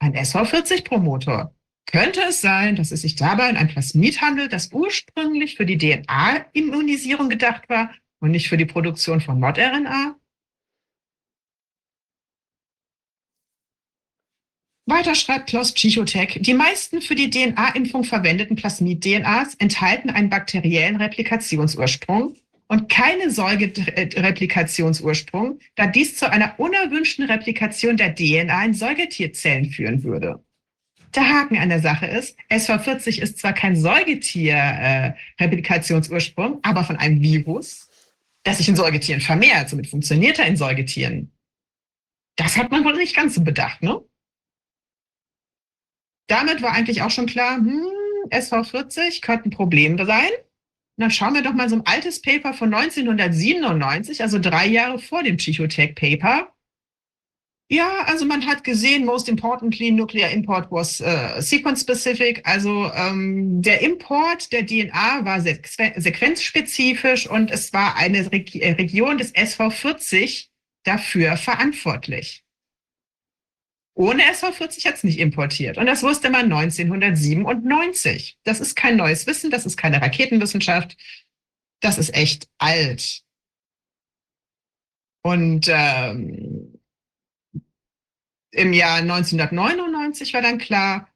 ein 0.00 0.14
SV40-Promotor. 0.14 1.54
Könnte 1.86 2.20
es 2.28 2.40
sein, 2.40 2.76
dass 2.76 2.92
es 2.92 3.02
sich 3.02 3.16
dabei 3.16 3.50
um 3.50 3.56
ein 3.56 3.68
Plasmid 3.68 4.20
handelt, 4.20 4.52
das 4.52 4.72
ursprünglich 4.72 5.56
für 5.56 5.66
die 5.66 5.78
DNA-Immunisierung 5.78 7.28
gedacht 7.28 7.68
war 7.68 7.92
und 8.20 8.30
nicht 8.30 8.48
für 8.48 8.56
die 8.56 8.66
Produktion 8.66 9.20
von 9.20 9.40
Mod-RNA? 9.40 10.16
Weiter 14.86 15.14
schreibt 15.14 15.48
Klaus 15.48 15.72
Psychotech, 15.72 16.38
die 16.40 16.54
meisten 16.54 17.02
für 17.02 17.14
die 17.14 17.30
DNA-Impfung 17.30 18.02
verwendeten 18.02 18.56
Plasmid-DNAs 18.56 19.54
enthalten 19.54 20.10
einen 20.10 20.28
bakteriellen 20.28 20.96
Replikationsursprung 20.96 22.34
und 22.66 22.88
keine 22.88 23.30
Säugerepliktionsursprung, 23.30 25.60
da 25.76 25.86
dies 25.86 26.16
zu 26.16 26.28
einer 26.28 26.58
unerwünschten 26.58 27.26
Replikation 27.26 27.96
der 27.96 28.12
DNA 28.14 28.64
in 28.64 28.74
Säugetierzellen 28.74 29.70
führen 29.70 30.02
würde. 30.02 30.42
Der 31.14 31.28
Haken 31.28 31.58
an 31.58 31.68
der 31.68 31.80
Sache 31.80 32.06
ist, 32.06 32.36
SV40 32.50 33.20
ist 33.20 33.38
zwar 33.38 33.52
kein 33.52 33.76
Säugetier-Replikationsursprung, 33.76 36.58
aber 36.62 36.82
von 36.82 36.96
einem 36.96 37.20
Virus, 37.20 37.88
das 38.42 38.58
sich 38.58 38.68
in 38.68 38.74
Säugetieren 38.74 39.20
vermehrt. 39.20 39.68
Somit 39.68 39.86
funktioniert 39.86 40.40
er 40.40 40.46
in 40.46 40.56
Säugetieren. 40.56 41.30
Das 42.34 42.56
hat 42.56 42.72
man 42.72 42.84
wohl 42.84 42.96
nicht 42.96 43.14
ganz 43.14 43.34
so 43.34 43.42
bedacht, 43.42 43.80
ne? 43.82 44.00
Damit 46.32 46.62
war 46.62 46.72
eigentlich 46.72 47.02
auch 47.02 47.10
schon 47.10 47.26
klar, 47.26 47.56
hm, 47.56 47.86
SV40 48.30 49.20
könnte 49.20 49.48
ein 49.48 49.50
Problem 49.50 49.98
sein. 49.98 50.30
Und 50.96 51.02
dann 51.02 51.10
schauen 51.10 51.34
wir 51.34 51.42
doch 51.42 51.52
mal 51.52 51.68
so 51.68 51.76
ein 51.76 51.86
altes 51.86 52.22
Paper 52.22 52.54
von 52.54 52.72
1997, 52.72 54.22
also 54.22 54.38
drei 54.38 54.66
Jahre 54.66 54.98
vor 54.98 55.22
dem 55.22 55.36
Psychotech-Paper. 55.36 56.48
Ja, 57.70 58.04
also 58.04 58.26
man 58.26 58.46
hat 58.46 58.64
gesehen, 58.64 59.06
most 59.06 59.28
importantly, 59.28 59.90
nuclear 59.90 60.30
import 60.30 60.70
was 60.70 61.00
uh, 61.00 61.40
sequence-specific. 61.40 62.42
Also 62.44 62.90
ähm, 62.94 63.62
der 63.62 63.80
Import 63.80 64.52
der 64.52 64.66
DNA 64.66 65.24
war 65.24 65.40
sequenzspezifisch 65.40 67.26
und 67.26 67.50
es 67.50 67.72
war 67.72 67.96
eine 67.96 68.30
Re 68.30 68.44
äh, 68.54 68.72
Region 68.72 69.16
des 69.16 69.34
SV40 69.34 70.48
dafür 70.84 71.38
verantwortlich. 71.38 72.41
Ohne 73.94 74.22
SV40 74.22 74.86
hat 74.86 74.94
es 74.94 75.04
nicht 75.04 75.18
importiert. 75.18 75.76
Und 75.76 75.86
das 75.86 76.02
wusste 76.02 76.30
man 76.30 76.50
1997. 76.50 78.38
Das 78.42 78.60
ist 78.60 78.74
kein 78.74 78.96
neues 78.96 79.26
Wissen, 79.26 79.50
das 79.50 79.66
ist 79.66 79.76
keine 79.76 80.00
Raketenwissenschaft. 80.00 80.96
Das 81.80 81.98
ist 81.98 82.14
echt 82.14 82.48
alt. 82.58 83.22
Und 85.22 85.68
ähm, 85.68 86.80
im 88.52 88.72
Jahr 88.72 88.98
1999 88.98 90.34
war 90.34 90.42
dann 90.42 90.58
klar, 90.58 91.08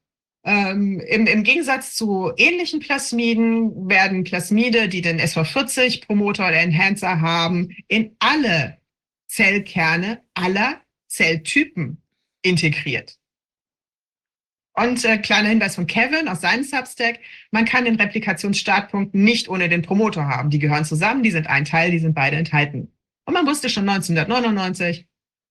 ähm, 0.43 1.01
im, 1.01 1.27
im, 1.27 1.43
Gegensatz 1.43 1.95
zu 1.95 2.31
ähnlichen 2.37 2.79
Plasmiden 2.79 3.89
werden 3.89 4.23
Plasmide, 4.23 4.87
die 4.87 5.01
den 5.01 5.19
SV40-Promoter 5.19 6.47
oder 6.47 6.57
Enhancer 6.57 7.19
haben, 7.19 7.75
in 7.87 8.15
alle 8.19 8.77
Zellkerne 9.27 10.23
aller 10.35 10.79
Zelltypen 11.07 12.01
integriert. 12.41 13.17
Und 14.73 15.03
äh, 15.05 15.17
kleiner 15.17 15.49
Hinweis 15.49 15.73
von 15.73 15.87
Kevin 15.87 16.27
aus 16.27 16.41
seinem 16.41 16.63
Substack, 16.63 17.19
man 17.49 17.65
kann 17.65 17.85
den 17.85 17.95
Replikationsstartpunkt 17.95 19.15
nicht 19.15 19.49
ohne 19.49 19.69
den 19.69 19.81
Promoter 19.81 20.27
haben. 20.27 20.51
Die 20.51 20.59
gehören 20.59 20.85
zusammen, 20.85 21.23
die 21.23 21.31
sind 21.31 21.47
ein 21.47 21.65
Teil, 21.65 21.89
die 21.89 21.99
sind 21.99 22.13
beide 22.13 22.35
enthalten. 22.35 22.91
Und 23.25 23.33
man 23.33 23.47
wusste 23.47 23.69
schon 23.69 23.89
1999, 23.89 25.07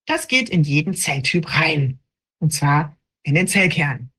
das 0.07 0.29
geht 0.29 0.49
in 0.49 0.63
jeden 0.63 0.95
Zelltyp 0.95 1.59
rein. 1.59 1.99
Und 2.39 2.53
zwar 2.53 2.97
in 3.25 3.35
den 3.35 3.49
Zellkern. 3.49 4.13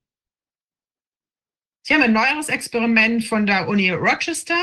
Sie 1.83 1.93
haben 1.93 2.03
ein 2.03 2.11
neueres 2.11 2.49
Experiment 2.49 3.23
von 3.23 3.45
der 3.45 3.69
Uni 3.69 3.89
Rochester. 3.91 4.57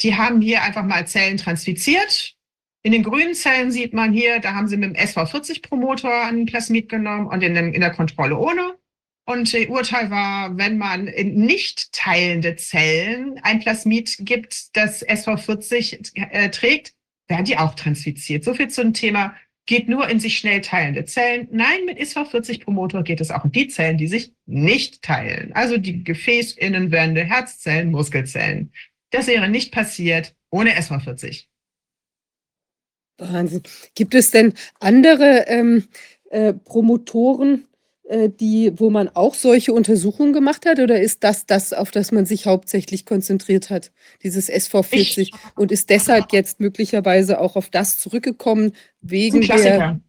Die 0.00 0.14
haben 0.14 0.40
hier 0.40 0.62
einfach 0.62 0.84
mal 0.84 1.08
Zellen 1.08 1.36
transfiziert, 1.36 2.36
in 2.82 2.92
den 2.92 3.02
grünen 3.02 3.34
Zellen 3.34 3.70
sieht 3.70 3.92
man 3.92 4.12
hier, 4.12 4.40
da 4.40 4.54
haben 4.54 4.68
sie 4.68 4.76
mit 4.76 4.90
dem 4.90 5.02
SV40-Promotor 5.02 6.26
einen 6.26 6.46
Plasmid 6.46 6.88
genommen 6.88 7.26
und 7.26 7.42
in, 7.42 7.56
in 7.56 7.80
der 7.80 7.90
Kontrolle 7.90 8.36
ohne. 8.36 8.76
Und 9.26 9.52
das 9.52 9.66
Urteil 9.66 10.10
war, 10.10 10.56
wenn 10.56 10.78
man 10.78 11.06
in 11.06 11.34
nicht 11.34 11.92
teilende 11.92 12.56
Zellen 12.56 13.38
ein 13.42 13.60
Plasmid 13.60 14.16
gibt, 14.20 14.74
das 14.74 15.06
SV40 15.06 16.16
äh, 16.30 16.48
trägt, 16.50 16.94
werden 17.26 17.44
die 17.44 17.58
auch 17.58 17.74
transfiziert. 17.74 18.42
So 18.44 18.54
viel 18.54 18.68
zum 18.68 18.94
Thema, 18.94 19.34
geht 19.68 19.86
nur 19.86 20.08
in 20.08 20.18
sich 20.18 20.38
schnell 20.38 20.62
teilende 20.62 21.04
Zellen. 21.04 21.46
Nein, 21.52 21.84
mit 21.84 21.98
SV40-Promotor 21.98 23.02
geht 23.02 23.20
es 23.20 23.30
auch 23.30 23.44
in 23.44 23.52
die 23.52 23.68
Zellen, 23.68 23.98
die 23.98 24.06
sich 24.06 24.32
nicht 24.46 25.02
teilen. 25.02 25.52
Also 25.52 25.76
die 25.76 26.02
Gefäßinnenwände, 26.02 27.22
Herzzellen, 27.22 27.90
Muskelzellen. 27.90 28.72
Das 29.10 29.26
wäre 29.26 29.50
nicht 29.50 29.70
passiert 29.70 30.34
ohne 30.50 30.70
SV40. 30.70 31.47
Wahnsinn. 33.18 33.62
Gibt 33.94 34.14
es 34.14 34.30
denn 34.30 34.54
andere 34.80 35.44
ähm, 35.48 35.84
äh, 36.30 36.52
Promotoren, 36.52 37.64
äh, 38.08 38.30
die, 38.30 38.72
wo 38.76 38.90
man 38.90 39.08
auch 39.08 39.34
solche 39.34 39.72
Untersuchungen 39.72 40.32
gemacht 40.32 40.66
hat? 40.66 40.78
Oder 40.78 41.00
ist 41.00 41.24
das 41.24 41.46
das, 41.46 41.72
auf 41.72 41.90
das 41.90 42.12
man 42.12 42.26
sich 42.26 42.46
hauptsächlich 42.46 43.04
konzentriert 43.04 43.70
hat, 43.70 43.90
dieses 44.22 44.48
SV40? 44.50 45.18
Ich, 45.18 45.32
und 45.56 45.72
ist 45.72 45.90
deshalb 45.90 46.32
jetzt 46.32 46.60
möglicherweise 46.60 47.40
auch 47.40 47.56
auf 47.56 47.68
das 47.68 47.98
zurückgekommen, 47.98 48.72
wegen 49.00 49.40
der. 49.42 50.00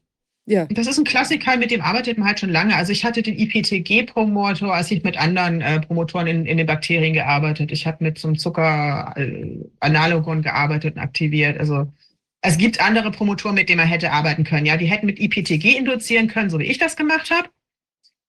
Ja. 0.46 0.66
Das 0.72 0.88
ist 0.88 0.98
ein 0.98 1.04
Klassiker, 1.04 1.58
mit 1.58 1.70
dem 1.70 1.82
arbeitet 1.82 2.18
man 2.18 2.28
halt 2.28 2.40
schon 2.40 2.50
lange. 2.50 2.76
Also 2.76 2.92
ich 2.92 3.06
hatte 3.06 3.22
den 3.22 3.38
IPTG-Promotor, 3.38 4.74
als 4.74 4.90
ich 4.90 5.04
mit 5.04 5.16
anderen 5.16 5.62
äh, 5.62 5.80
Promotoren 5.80 6.26
in, 6.26 6.48
in 6.48 6.58
den 6.58 6.66
Bakterien 6.66 7.14
gearbeitet. 7.14 7.72
Ich 7.72 7.86
habe 7.86 8.04
mit 8.04 8.18
so 8.18 8.30
einem 8.30 8.40
Zucker-Analogon 8.40 10.42
gearbeitet 10.42 10.96
und 10.96 11.02
aktiviert. 11.02 11.60
Also 11.60 11.88
es 12.42 12.58
gibt 12.58 12.80
andere 12.82 13.12
Promotoren, 13.12 13.56
mit 13.56 13.70
denen 13.70 13.80
man 13.80 13.88
hätte 13.88 14.12
arbeiten 14.12 14.44
können. 14.44 14.66
Ja, 14.66 14.78
die 14.78 14.86
hätten 14.86 15.06
mit 15.06 15.20
IPTG 15.20 15.78
induzieren 15.78 16.28
können, 16.28 16.50
so 16.50 16.60
wie 16.60 16.66
ich 16.66 16.78
das 16.78 16.96
gemacht 16.96 17.32
habe. 17.32 17.50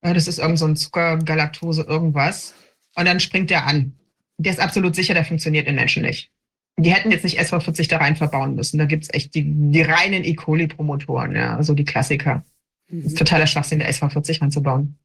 Das 0.03 0.27
ist 0.27 0.39
irgend 0.39 0.59
so 0.59 0.66
ein 0.66 0.77
Zucker, 0.77 1.19
Galaktose, 1.19 1.82
irgendwas. 1.82 2.55
Und 2.97 3.05
dann 3.07 3.20
springt 3.20 3.51
der 3.51 3.66
an. 3.66 3.95
Der 4.39 4.53
ist 4.53 4.59
absolut 4.61 4.95
sicher, 4.97 5.15
der 5.15 5.24
funktioniert 5.24 5.69
in 5.69 5.74
Menschen 5.74 6.03
nicht. 6.03 6.31
Die 6.78 6.93
hätten 6.93 7.11
jetzt 7.12 7.24
nicht 7.24 7.39
SV40 7.39 7.89
da 7.89 7.99
rein 7.99 8.16
verbauen 8.16 8.55
müssen. 8.55 8.78
Da 8.78 8.87
gibt's 8.87 9.12
echt 9.12 9.35
die, 9.35 9.45
die 9.45 9.82
reinen 9.82 10.24
E. 10.24 10.35
coli-Promotoren, 10.35 11.37
ja, 11.37 11.57
also 11.57 11.74
die 11.74 11.85
Klassiker. 11.85 12.45
Das 12.89 13.05
ist 13.05 13.12
Mhm. 13.12 13.16
totaler 13.19 13.47
Schwachsinn, 13.47 13.78
der 13.81 13.89
SV40 13.93 14.41
ranzubauen. 14.41 14.97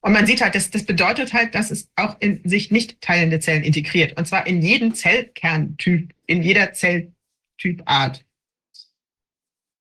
Und 0.00 0.12
man 0.12 0.26
sieht 0.26 0.42
halt, 0.42 0.54
das, 0.54 0.70
das 0.70 0.84
bedeutet 0.84 1.32
halt, 1.32 1.54
dass 1.54 1.70
es 1.70 1.88
auch 1.96 2.16
in 2.20 2.40
sich 2.48 2.70
nicht 2.70 3.00
teilende 3.00 3.40
Zellen 3.40 3.62
integriert. 3.64 4.18
Und 4.18 4.26
zwar 4.26 4.46
in 4.46 4.60
jeden 4.60 4.94
Zellkerntyp, 4.94 6.12
in 6.26 6.42
jeder 6.42 6.72
Zelltypart. 7.58 8.24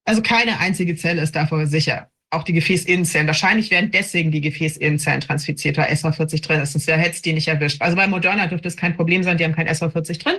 Also 0.06 0.22
keine 0.22 0.60
einzige 0.60 0.96
Zelle 0.96 1.22
ist 1.22 1.36
davor 1.36 1.66
sicher. 1.68 2.12
Auch 2.30 2.44
die 2.44 2.54
Gefäßinnenzellen. 2.54 3.28
Wahrscheinlich 3.28 3.72
werden 3.72 3.92
deswegen 3.92 4.32
die 4.32 4.42
Gefäßinnenzellen 4.42 5.22
transfiziert, 5.22 5.78
weil 5.78 5.92
SV40 5.92 6.44
drin 6.44 6.62
ist. 6.62 6.74
Sonst 6.74 6.88
hätte 6.88 7.10
es 7.10 7.22
die 7.22 7.34
nicht 7.34 7.48
erwischt. 7.48 7.82
Also 7.82 7.96
bei 7.96 8.08
Moderna 8.08 8.48
dürfte 8.48 8.68
es 8.68 8.78
kein 8.78 8.96
Problem 8.96 9.24
sein, 9.24 9.38
die 9.38 9.44
haben 9.44 9.56
kein 9.56 9.68
SV40 9.68 10.24
drin. 10.24 10.38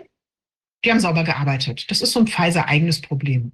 Die 0.85 0.91
haben 0.91 1.01
sauber 1.01 1.25
gearbeitet. 1.25 1.91
Das 1.91 2.03
ist 2.03 2.13
so 2.13 2.21
ein 2.21 2.27
Pfizer-eigenes 2.27 3.01
Problem. 3.01 3.53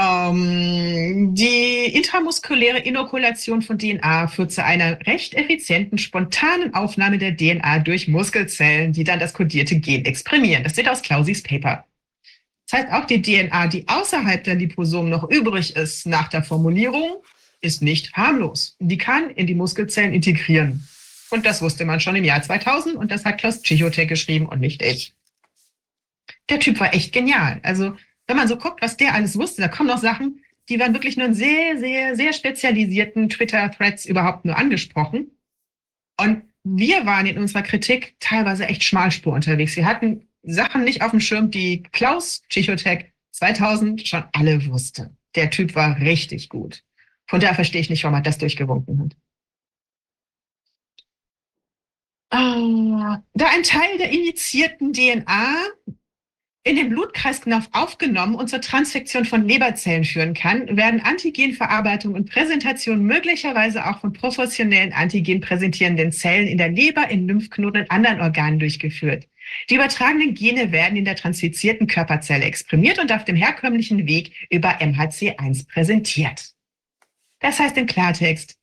Ähm, 0.00 1.34
die 1.34 1.84
intramuskuläre 1.94 2.78
Inokulation 2.78 3.60
von 3.60 3.78
DNA 3.78 4.28
führt 4.28 4.50
zu 4.50 4.64
einer 4.64 4.98
recht 5.06 5.34
effizienten, 5.34 5.98
spontanen 5.98 6.72
Aufnahme 6.72 7.18
der 7.18 7.36
DNA 7.36 7.80
durch 7.80 8.08
Muskelzellen, 8.08 8.94
die 8.94 9.04
dann 9.04 9.20
das 9.20 9.34
kodierte 9.34 9.78
Gen 9.78 10.06
exprimieren. 10.06 10.62
Das 10.62 10.72
steht 10.72 10.88
aus 10.88 11.02
Clausis 11.02 11.42
Paper. 11.42 11.84
Das 12.66 12.80
heißt, 12.80 12.92
auch 12.92 13.04
die 13.04 13.20
DNA, 13.20 13.66
die 13.66 13.86
außerhalb 13.88 14.42
der 14.42 14.54
Liposomen 14.54 15.10
noch 15.10 15.28
übrig 15.28 15.76
ist 15.76 16.06
nach 16.06 16.28
der 16.28 16.44
Formulierung, 16.44 17.22
ist 17.60 17.82
nicht 17.82 18.14
harmlos. 18.14 18.76
Die 18.78 18.96
kann 18.96 19.28
in 19.28 19.46
die 19.46 19.54
Muskelzellen 19.54 20.14
integrieren. 20.14 20.88
Und 21.28 21.44
das 21.44 21.60
wusste 21.60 21.84
man 21.84 22.00
schon 22.00 22.16
im 22.16 22.24
Jahr 22.24 22.40
2000 22.40 22.96
und 22.96 23.10
das 23.10 23.26
hat 23.26 23.38
Klaus 23.38 23.60
Tschichotek 23.60 24.08
geschrieben 24.08 24.46
und 24.46 24.60
nicht 24.60 24.82
ich. 24.82 25.12
Der 26.48 26.58
Typ 26.58 26.80
war 26.80 26.94
echt 26.94 27.12
genial. 27.12 27.60
Also 27.62 27.96
wenn 28.30 28.36
man 28.36 28.46
so 28.46 28.56
guckt, 28.56 28.80
was 28.80 28.96
der 28.96 29.12
alles 29.14 29.36
wusste, 29.36 29.60
da 29.60 29.66
kommen 29.66 29.88
noch 29.88 29.98
Sachen, 29.98 30.44
die 30.68 30.78
waren 30.78 30.94
wirklich 30.94 31.16
nur 31.16 31.26
in 31.26 31.34
sehr, 31.34 31.76
sehr, 31.80 32.14
sehr 32.14 32.32
spezialisierten 32.32 33.28
Twitter-Threads 33.28 34.06
überhaupt 34.06 34.44
nur 34.44 34.56
angesprochen. 34.56 35.32
Und 36.16 36.44
wir 36.62 37.06
waren 37.06 37.26
in 37.26 37.38
unserer 37.38 37.62
Kritik 37.62 38.14
teilweise 38.20 38.66
echt 38.66 38.84
Schmalspur 38.84 39.32
unterwegs. 39.32 39.74
Wir 39.74 39.84
hatten 39.84 40.28
Sachen 40.44 40.84
nicht 40.84 41.02
auf 41.02 41.10
dem 41.10 41.18
Schirm, 41.18 41.50
die 41.50 41.82
Klaus 41.82 42.42
Tschichotek 42.48 43.12
2000 43.32 44.06
schon 44.06 44.22
alle 44.32 44.64
wusste. 44.66 45.12
Der 45.34 45.50
Typ 45.50 45.74
war 45.74 45.98
richtig 45.98 46.48
gut. 46.48 46.84
Von 47.26 47.40
daher 47.40 47.56
verstehe 47.56 47.80
ich 47.80 47.90
nicht, 47.90 48.04
warum 48.04 48.14
er 48.14 48.22
das 48.22 48.38
durchgewunken 48.38 49.00
hat. 49.00 49.16
Ah, 52.32 53.22
da 53.34 53.46
ein 53.48 53.64
Teil 53.64 53.98
der 53.98 54.10
injizierten 54.10 54.92
DNA 54.92 55.66
in 56.62 56.76
den 56.76 56.90
Blutkreislauf 56.90 57.68
aufgenommen 57.72 58.34
und 58.34 58.48
zur 58.48 58.60
Transfektion 58.60 59.24
von 59.24 59.48
Leberzellen 59.48 60.04
führen 60.04 60.34
kann, 60.34 60.76
werden 60.76 61.00
Antigenverarbeitung 61.00 62.14
und 62.14 62.30
Präsentation 62.30 63.02
möglicherweise 63.02 63.86
auch 63.86 64.00
von 64.00 64.12
professionellen 64.12 64.92
Antigen 64.92 65.40
präsentierenden 65.40 66.12
Zellen 66.12 66.46
in 66.46 66.58
der 66.58 66.68
Leber, 66.68 67.08
in 67.08 67.26
Lymphknoten 67.26 67.82
und 67.82 67.90
anderen 67.90 68.20
Organen 68.20 68.58
durchgeführt. 68.58 69.26
Die 69.70 69.76
übertragenen 69.76 70.34
Gene 70.34 70.70
werden 70.70 70.96
in 70.96 71.06
der 71.06 71.16
transfizierten 71.16 71.86
Körperzelle 71.86 72.44
exprimiert 72.44 72.98
und 72.98 73.10
auf 73.10 73.24
dem 73.24 73.36
herkömmlichen 73.36 74.06
Weg 74.06 74.32
über 74.50 74.80
MHC1 74.80 75.66
präsentiert. 75.66 76.50
Das 77.40 77.58
heißt 77.58 77.76
im 77.78 77.86
Klartext, 77.86 78.59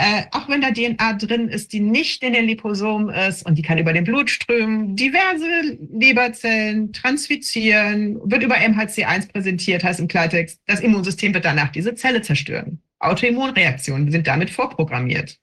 äh, 0.00 0.26
auch 0.30 0.48
wenn 0.48 0.60
da 0.60 0.70
DNA 0.70 1.14
drin 1.14 1.48
ist, 1.48 1.72
die 1.72 1.80
nicht 1.80 2.22
in 2.22 2.32
den 2.32 2.44
Liposomen 2.44 3.12
ist 3.12 3.44
und 3.44 3.56
die 3.56 3.62
kann 3.62 3.78
über 3.78 3.92
den 3.92 4.04
Blut 4.04 4.30
strömen, 4.30 4.94
diverse 4.94 5.76
Leberzellen 5.92 6.92
transfizieren, 6.92 8.20
wird 8.22 8.44
über 8.44 8.54
MHC1 8.54 9.32
präsentiert, 9.32 9.82
heißt 9.82 9.98
im 9.98 10.06
Klartext, 10.06 10.60
das 10.66 10.78
Immunsystem 10.78 11.34
wird 11.34 11.44
danach 11.44 11.70
diese 11.70 11.96
Zelle 11.96 12.22
zerstören. 12.22 12.80
Autoimmunreaktionen 13.00 14.12
sind 14.12 14.28
damit 14.28 14.50
vorprogrammiert. 14.50 15.36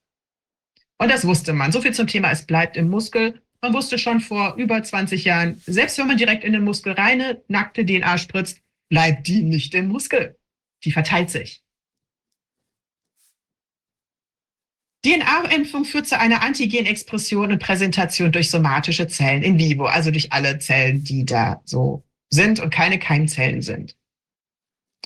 Und 0.99 1.11
das 1.11 1.27
wusste 1.27 1.51
man. 1.51 1.73
So 1.73 1.81
viel 1.81 1.93
zum 1.93 2.07
Thema, 2.07 2.31
es 2.31 2.45
bleibt 2.45 2.77
im 2.77 2.87
Muskel. 2.87 3.41
Man 3.59 3.73
wusste 3.73 3.97
schon 3.97 4.21
vor 4.21 4.55
über 4.55 4.81
20 4.81 5.25
Jahren, 5.25 5.61
selbst 5.65 5.97
wenn 5.97 6.07
man 6.07 6.17
direkt 6.17 6.45
in 6.45 6.53
den 6.53 6.63
Muskel 6.63 6.93
reine, 6.93 7.41
nackte 7.49 7.85
DNA 7.85 8.17
spritzt, 8.17 8.61
bleibt 8.87 9.27
die 9.27 9.41
nicht 9.41 9.75
im 9.75 9.89
Muskel. 9.89 10.37
Die 10.85 10.93
verteilt 10.93 11.29
sich. 11.29 11.64
DNA-Impfung 15.05 15.85
führt 15.85 16.07
zu 16.07 16.19
einer 16.19 16.41
Antigenexpression 16.41 17.51
und 17.51 17.59
Präsentation 17.59 18.31
durch 18.31 18.49
somatische 18.49 19.07
Zellen 19.07 19.43
in 19.43 19.59
vivo, 19.59 19.85
also 19.85 20.09
durch 20.09 20.33
alle 20.33 20.57
Zellen, 20.57 21.03
die 21.03 21.25
da 21.25 21.61
so 21.63 22.03
sind 22.29 22.59
und 22.59 22.71
keine 22.71 22.97
Keimzellen 22.97 23.61
sind. 23.61 23.95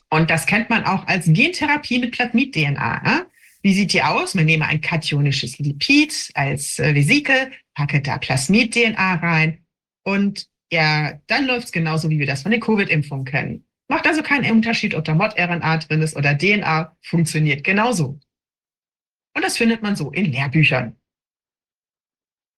Und 0.09 0.29
das 0.29 0.45
kennt 0.45 0.69
man 0.69 0.85
auch 0.85 1.05
als 1.07 1.25
Gentherapie 1.25 1.99
mit 1.99 2.13
Plasmid-DNA. 2.13 3.01
Ja? 3.05 3.25
Wie 3.61 3.73
sieht 3.73 3.93
die 3.93 4.01
aus? 4.01 4.35
Man 4.35 4.45
nehme 4.45 4.65
ein 4.65 4.81
kationisches 4.81 5.59
Lipid 5.59 6.31
als 6.33 6.79
äh, 6.79 6.95
Vesikel, 6.95 7.51
packe 7.75 8.01
da 8.01 8.17
Plasmid-DNA 8.17 9.15
rein 9.15 9.65
und 10.03 10.47
ja, 10.71 11.19
dann 11.27 11.45
läuft 11.45 11.65
es 11.65 11.71
genauso, 11.71 12.09
wie 12.09 12.19
wir 12.19 12.27
das 12.27 12.43
von 12.43 12.51
der 12.51 12.59
Covid-Impfung 12.59 13.25
kennen. 13.25 13.65
Macht 13.87 14.07
also 14.07 14.21
keinen 14.21 14.51
Unterschied, 14.51 14.93
ob 14.93 15.03
da 15.03 15.15
Mod-RNA 15.15 15.77
drin 15.77 16.01
ist 16.01 16.15
oder 16.15 16.37
DNA, 16.37 16.95
funktioniert 17.01 17.63
genauso. 17.63 18.19
Und 19.39 19.45
das 19.45 19.55
findet 19.55 19.81
man 19.81 19.95
so 19.95 20.11
in 20.11 20.25
Lehrbüchern. 20.25 20.97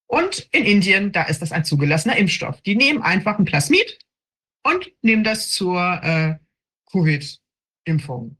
Und 0.08 0.50
in 0.52 0.66
Indien, 0.66 1.12
da 1.12 1.22
ist 1.22 1.40
das 1.44 1.52
ein 1.52 1.64
zugelassener 1.64 2.16
Impfstoff. 2.16 2.60
Die 2.62 2.76
nehmen 2.76 3.04
einfach 3.04 3.38
ein 3.38 3.46
Plasmid 3.46 4.00
und 4.64 4.92
nehmen 5.04 5.24
das 5.24 5.52
zur 5.52 5.80
äh, 6.02 6.40
Covid-Impfung. 6.92 8.36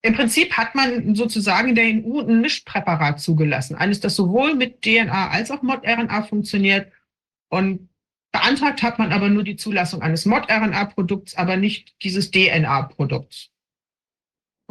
Im 0.00 0.14
Prinzip 0.14 0.56
hat 0.56 0.74
man 0.74 1.14
sozusagen 1.14 1.68
in 1.68 1.74
der 1.74 1.84
EU 1.84 2.20
ein 2.20 2.40
Mischpräparat 2.40 3.20
zugelassen. 3.20 3.76
Eines, 3.76 4.00
das 4.00 4.16
sowohl 4.16 4.54
mit 4.54 4.80
DNA 4.80 5.28
als 5.28 5.50
auch 5.50 5.60
Mod-RNA 5.60 6.22
funktioniert. 6.22 6.90
Und 7.50 7.90
beantragt 8.32 8.82
hat 8.82 8.98
man 8.98 9.12
aber 9.12 9.28
nur 9.28 9.44
die 9.44 9.56
Zulassung 9.56 10.00
eines 10.00 10.24
Mod-RNA-Produkts, 10.24 11.34
aber 11.34 11.58
nicht 11.58 11.94
dieses 12.00 12.30
DNA-Produkts. 12.30 13.51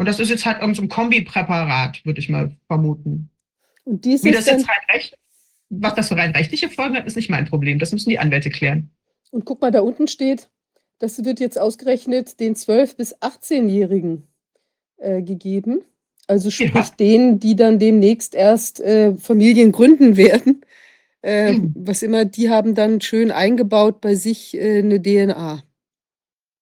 Und 0.02 0.08
das 0.08 0.20
ist 0.20 0.30
jetzt 0.30 0.48
halt 0.48 0.62
irgendein 0.62 0.90
so 0.90 0.96
Kombipräparat, 0.96 2.04
würde 2.06 2.20
ich 2.20 2.28
mal 2.28 2.50
vermuten. 2.66 3.30
Und 3.84 4.04
dies 4.04 4.24
Wie 4.24 4.32
das 4.32 4.48
jetzt 4.48 4.68
rein 4.68 4.96
recht, 4.96 5.16
was 5.70 5.94
das 5.94 6.08
für 6.08 6.16
rein 6.18 6.32
rechtliche 6.32 6.70
Folgen 6.70 6.96
hat, 6.96 7.06
ist 7.06 7.16
nicht 7.16 7.30
mein 7.30 7.46
Problem. 7.46 7.78
Das 7.78 7.92
müssen 7.92 8.10
die 8.10 8.18
Anwälte 8.18 8.50
klären. 8.50 8.90
und 9.30 9.46
guck 9.46 9.62
mal, 9.62 9.70
da 9.70 9.82
unten 9.82 10.08
steht, 10.08 10.50
das 10.98 11.24
wird 11.24 11.40
jetzt 11.40 11.60
ausgerechnet 11.60 12.40
den 12.40 12.56
12- 12.56 12.98
bis 12.98 13.16
18-Jährigen 13.22 14.28
äh, 14.98 15.22
gegeben. 15.22 15.82
Also 16.26 16.50
sprich 16.50 16.74
Ja. 16.74 16.90
denen, 17.00 17.40
die 17.40 17.56
dann 17.56 17.78
demnächst 17.78 18.34
erst 18.34 18.80
äh, 18.80 19.16
Familien 19.18 19.72
gründen 19.72 20.18
werden. 20.18 20.66
Äh, 21.22 21.54
Mhm. 21.54 21.74
Was 21.78 22.02
immer, 22.02 22.26
die 22.26 22.50
haben 22.50 22.74
dann 22.74 23.02
schön 23.02 23.30
eingebaut 23.30 24.02
bei 24.02 24.16
sich 24.16 24.56
äh, 24.58 24.80
eine 24.80 25.00
DNA. 25.00 25.62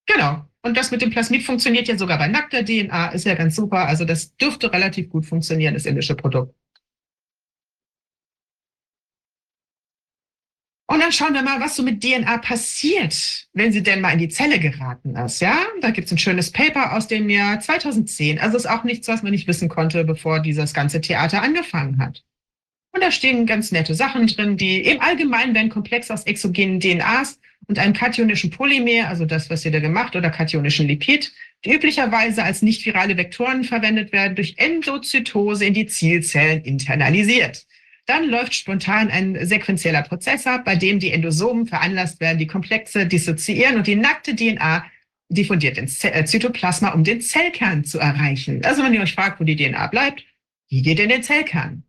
Genau. 0.08 0.42
Und 0.62 0.76
das 0.76 0.92
mit 0.92 1.02
dem 1.02 1.10
Plasmid 1.10 1.44
funktioniert 1.44 1.88
ja 1.88 1.98
sogar 1.98 2.18
bei 2.18 2.28
nackter 2.28 2.66
DNA, 2.66 3.10
ist 3.10 3.26
ja 3.26 3.36
ganz 3.36 3.56
super. 3.56 3.88
Also 3.88 4.04
das 4.06 4.36
dürfte 4.36 4.72
relativ 4.74 5.10
gut 5.10 5.26
funktionieren, 5.26 5.74
das 5.74 5.86
indische 5.86 6.16
Produkt. 6.16 6.54
Und 10.92 11.02
dann 11.02 11.12
schauen 11.12 11.36
wir 11.36 11.44
mal, 11.44 11.62
was 11.62 11.76
so 11.76 11.84
mit 11.84 12.04
DNA 12.04 12.40
passiert, 12.40 13.48
wenn 13.54 13.72
sie 13.72 13.84
denn 13.84 14.02
mal 14.02 14.12
in 14.14 14.18
die 14.18 14.28
Zelle 14.28 14.60
geraten 14.60 15.16
ist. 15.16 15.40
Ja, 15.40 15.68
da 15.82 15.92
gibt 15.92 16.08
es 16.08 16.12
ein 16.12 16.18
schönes 16.18 16.52
Paper 16.52 16.94
aus 16.94 17.08
dem 17.08 17.30
Jahr 17.30 17.60
2010. 17.60 18.40
Also 18.40 18.58
ist 18.58 18.68
auch 18.68 18.84
nichts, 18.84 19.08
was 19.08 19.22
man 19.22 19.32
nicht 19.32 19.48
wissen 19.48 19.70
konnte, 19.70 20.04
bevor 20.04 20.40
dieses 20.40 20.74
ganze 20.74 21.00
Theater 21.00 21.44
angefangen 21.44 22.00
hat. 22.00 22.24
Und 22.92 23.04
da 23.04 23.12
stehen 23.12 23.46
ganz 23.46 23.72
nette 23.72 23.94
Sachen 23.94 24.26
drin, 24.26 24.58
die 24.58 24.82
im 24.82 25.00
Allgemeinen 25.00 25.54
werden 25.54 25.70
Komplex 25.70 26.10
aus 26.10 26.24
exogenen 26.24 26.80
DNAs 26.80 27.40
und 27.68 27.80
einem 27.80 27.94
kationischen 27.94 28.50
Polymer, 28.50 29.08
also 29.08 29.26
das, 29.26 29.50
was 29.50 29.64
ihr 29.66 29.72
da 29.72 29.80
gemacht, 29.80 30.16
oder 30.16 30.30
kationischen 30.30 30.88
Lipid, 30.88 31.32
die 31.66 31.74
üblicherweise 31.74 32.44
als 32.44 32.62
nicht 32.62 32.86
virale 32.86 33.18
Vektoren 33.18 33.64
verwendet 33.64 34.12
werden, 34.12 34.36
durch 34.36 34.56
Endozytose 34.58 35.66
in 35.66 35.74
die 35.74 35.88
Zielzellen 35.88 36.64
internalisiert. 36.64 37.66
Dann 38.06 38.28
läuft 38.28 38.56
spontan 38.56 39.12
ein 39.12 39.46
sequenzieller 39.46 40.02
Prozess 40.02 40.48
ab, 40.48 40.66
bei 40.66 40.76
dem 40.76 41.00
die 41.00 41.12
Endosomen 41.12 41.68
veranlasst 41.68 42.20
werden, 42.20 42.40
die 42.40 42.48
Komplexe 42.48 43.06
dissoziieren 43.06 43.78
und 43.78 43.86
die 43.86 43.96
nackte 43.96 44.36
DNA 44.36 44.84
diffundiert 45.30 45.78
ins 45.78 46.04
äh, 46.04 46.26
Zytoplasma, 46.26 46.90
um 46.90 47.04
den 47.04 47.22
Zellkern 47.22 47.84
zu 47.84 48.00
erreichen. 48.00 48.66
Also 48.66 48.84
wenn 48.84 48.96
ihr 48.96 49.02
euch 49.02 49.14
fragt, 49.14 49.40
wo 49.40 49.44
die 49.44 49.56
DNA 49.56 49.88
bleibt, 49.88 50.26
die 50.72 50.82
geht 50.82 51.00
in 51.00 51.10
den 51.10 51.22
Zellkern. 51.22 51.84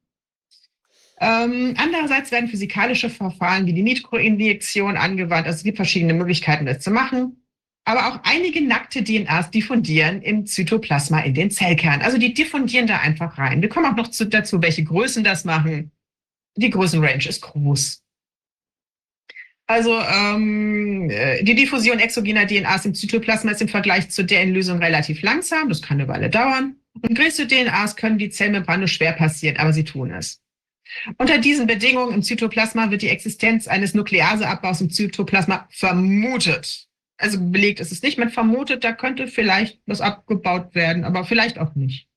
Ähm, 1.20 1.74
andererseits 1.76 2.32
werden 2.32 2.48
physikalische 2.48 3.10
Verfahren 3.10 3.66
wie 3.66 3.74
die 3.74 3.82
Mikroinjektion 3.82 4.96
angewandt. 4.96 5.46
Also 5.46 5.58
es 5.58 5.64
gibt 5.64 5.76
verschiedene 5.76 6.14
Möglichkeiten, 6.14 6.64
das 6.64 6.80
zu 6.80 6.90
machen. 6.90 7.36
Aber 7.84 8.08
auch 8.08 8.20
einige 8.24 8.62
nackte 8.62 9.02
DNAs 9.02 9.50
diffundieren 9.50 10.22
im 10.22 10.46
Zytoplasma 10.46 11.20
in 11.20 11.34
den 11.34 11.50
Zellkern. 11.50 12.02
Also 12.02 12.18
die 12.18 12.32
diffundieren 12.32 12.86
da 12.86 12.98
einfach 12.98 13.36
rein. 13.36 13.60
Wir 13.60 13.68
kommen 13.68 13.86
auch 13.86 13.96
noch 13.96 14.08
zu, 14.08 14.26
dazu, 14.26 14.62
welche 14.62 14.84
Größen 14.84 15.24
das 15.24 15.44
machen. 15.44 15.90
Die 16.56 16.70
Größenrange 16.70 17.28
ist 17.28 17.42
groß. 17.42 18.02
Also 19.66 20.00
ähm, 20.00 21.10
äh, 21.10 21.44
die 21.44 21.54
Diffusion 21.54 22.00
exogener 22.00 22.46
DNAs 22.46 22.86
im 22.86 22.94
Zytoplasma 22.94 23.52
ist 23.52 23.62
im 23.62 23.68
Vergleich 23.68 24.10
zu 24.10 24.24
der 24.24 24.42
in 24.42 24.52
Lösung 24.52 24.78
relativ 24.78 25.22
langsam. 25.22 25.68
Das 25.68 25.82
kann 25.82 26.00
eine 26.00 26.08
Weile 26.08 26.28
dauern. 26.28 26.76
Und 27.00 27.16
größere 27.16 27.46
DNAs 27.46 27.96
können 27.96 28.18
die 28.18 28.30
Zellmembran 28.30 28.80
nur 28.80 28.88
schwer 28.88 29.12
passieren, 29.12 29.58
aber 29.58 29.72
sie 29.72 29.84
tun 29.84 30.12
es. 30.12 30.40
Unter 31.18 31.38
diesen 31.38 31.66
Bedingungen 31.66 32.14
im 32.14 32.22
Zytoplasma 32.22 32.90
wird 32.90 33.02
die 33.02 33.08
Existenz 33.08 33.68
eines 33.68 33.94
Nukleaseabbaus 33.94 34.80
im 34.80 34.90
Zytoplasma 34.90 35.68
vermutet. 35.70 36.86
Also 37.16 37.38
belegt 37.40 37.80
ist 37.80 37.92
es 37.92 38.02
nicht. 38.02 38.18
Man 38.18 38.30
vermutet, 38.30 38.82
da 38.82 38.92
könnte 38.92 39.28
vielleicht 39.28 39.80
was 39.86 40.00
abgebaut 40.00 40.74
werden, 40.74 41.04
aber 41.04 41.24
vielleicht 41.24 41.58
auch 41.58 41.74
nicht. 41.74 42.08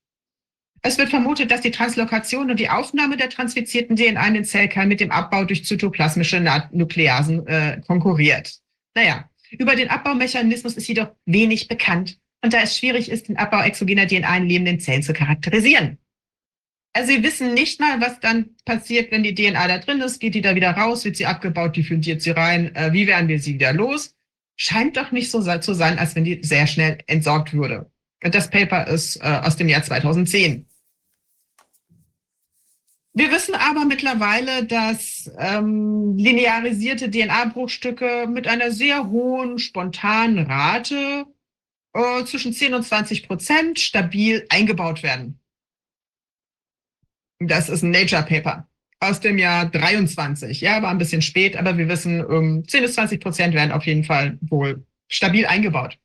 Es 0.82 0.98
wird 0.98 1.08
vermutet, 1.08 1.50
dass 1.50 1.62
die 1.62 1.70
Translokation 1.70 2.50
und 2.50 2.60
die 2.60 2.68
Aufnahme 2.68 3.16
der 3.16 3.30
transfizierten 3.30 3.96
DNA 3.96 4.26
in 4.28 4.34
den 4.34 4.44
Zellkern 4.44 4.88
mit 4.88 5.00
dem 5.00 5.10
Abbau 5.10 5.44
durch 5.44 5.64
zytoplasmische 5.64 6.40
Nukleasen 6.72 7.46
äh, 7.46 7.80
konkurriert. 7.86 8.58
Naja, 8.94 9.28
über 9.50 9.76
den 9.76 9.88
Abbaumechanismus 9.88 10.74
ist 10.74 10.86
jedoch 10.86 11.08
wenig 11.24 11.68
bekannt 11.68 12.18
und 12.42 12.52
da 12.52 12.60
es 12.60 12.76
schwierig 12.76 13.10
ist, 13.10 13.28
den 13.28 13.38
Abbau 13.38 13.62
exogener 13.62 14.06
DNA 14.06 14.36
in 14.36 14.46
lebenden 14.46 14.80
Zellen 14.80 15.02
zu 15.02 15.14
charakterisieren. 15.14 15.98
Also 16.96 17.12
sie 17.12 17.24
wissen 17.24 17.54
nicht 17.54 17.80
mal, 17.80 18.00
was 18.00 18.20
dann 18.20 18.50
passiert, 18.64 19.10
wenn 19.10 19.24
die 19.24 19.34
DNA 19.34 19.66
da 19.66 19.78
drin 19.78 20.00
ist, 20.00 20.20
geht 20.20 20.36
die 20.36 20.40
da 20.40 20.54
wieder 20.54 20.70
raus, 20.70 21.04
wird 21.04 21.16
sie 21.16 21.26
abgebaut, 21.26 21.76
diffundiert 21.76 22.22
sie 22.22 22.30
rein, 22.30 22.72
äh, 22.76 22.92
wie 22.92 23.08
werden 23.08 23.28
wir 23.28 23.40
sie 23.40 23.54
wieder 23.54 23.72
los? 23.72 24.14
Scheint 24.54 24.96
doch 24.96 25.10
nicht 25.10 25.28
so 25.28 25.42
zu 25.58 25.74
sein, 25.74 25.98
als 25.98 26.14
wenn 26.14 26.22
die 26.22 26.38
sehr 26.42 26.68
schnell 26.68 26.98
entsorgt 27.08 27.52
würde. 27.52 27.90
Und 28.22 28.32
das 28.32 28.48
Paper 28.48 28.86
ist 28.86 29.16
äh, 29.16 29.40
aus 29.42 29.56
dem 29.56 29.68
Jahr 29.68 29.82
2010. 29.82 30.66
Wir 33.12 33.30
wissen 33.32 33.56
aber 33.56 33.84
mittlerweile, 33.84 34.64
dass 34.64 35.30
ähm, 35.38 36.16
linearisierte 36.16 37.10
DNA-Bruchstücke 37.10 38.28
mit 38.28 38.46
einer 38.46 38.70
sehr 38.70 39.08
hohen 39.10 39.58
spontanen 39.58 40.46
Rate 40.46 41.26
äh, 41.92 42.24
zwischen 42.24 42.52
10 42.52 42.74
und 42.74 42.84
20 42.84 43.26
Prozent 43.26 43.80
stabil 43.80 44.46
eingebaut 44.48 45.02
werden. 45.02 45.40
Das 47.40 47.68
ist 47.68 47.82
ein 47.82 47.90
Nature-Paper 47.90 48.68
aus 49.00 49.20
dem 49.20 49.38
Jahr 49.38 49.66
23. 49.66 50.60
Ja, 50.60 50.82
war 50.82 50.90
ein 50.90 50.98
bisschen 50.98 51.22
spät, 51.22 51.56
aber 51.56 51.76
wir 51.76 51.88
wissen, 51.88 52.24
um, 52.24 52.44
ähm, 52.58 52.68
10 52.68 52.82
bis 52.82 52.94
20 52.94 53.20
Prozent 53.20 53.54
werden 53.54 53.72
auf 53.72 53.86
jeden 53.86 54.04
Fall 54.04 54.38
wohl 54.40 54.86
stabil 55.08 55.46
eingebaut. 55.46 55.98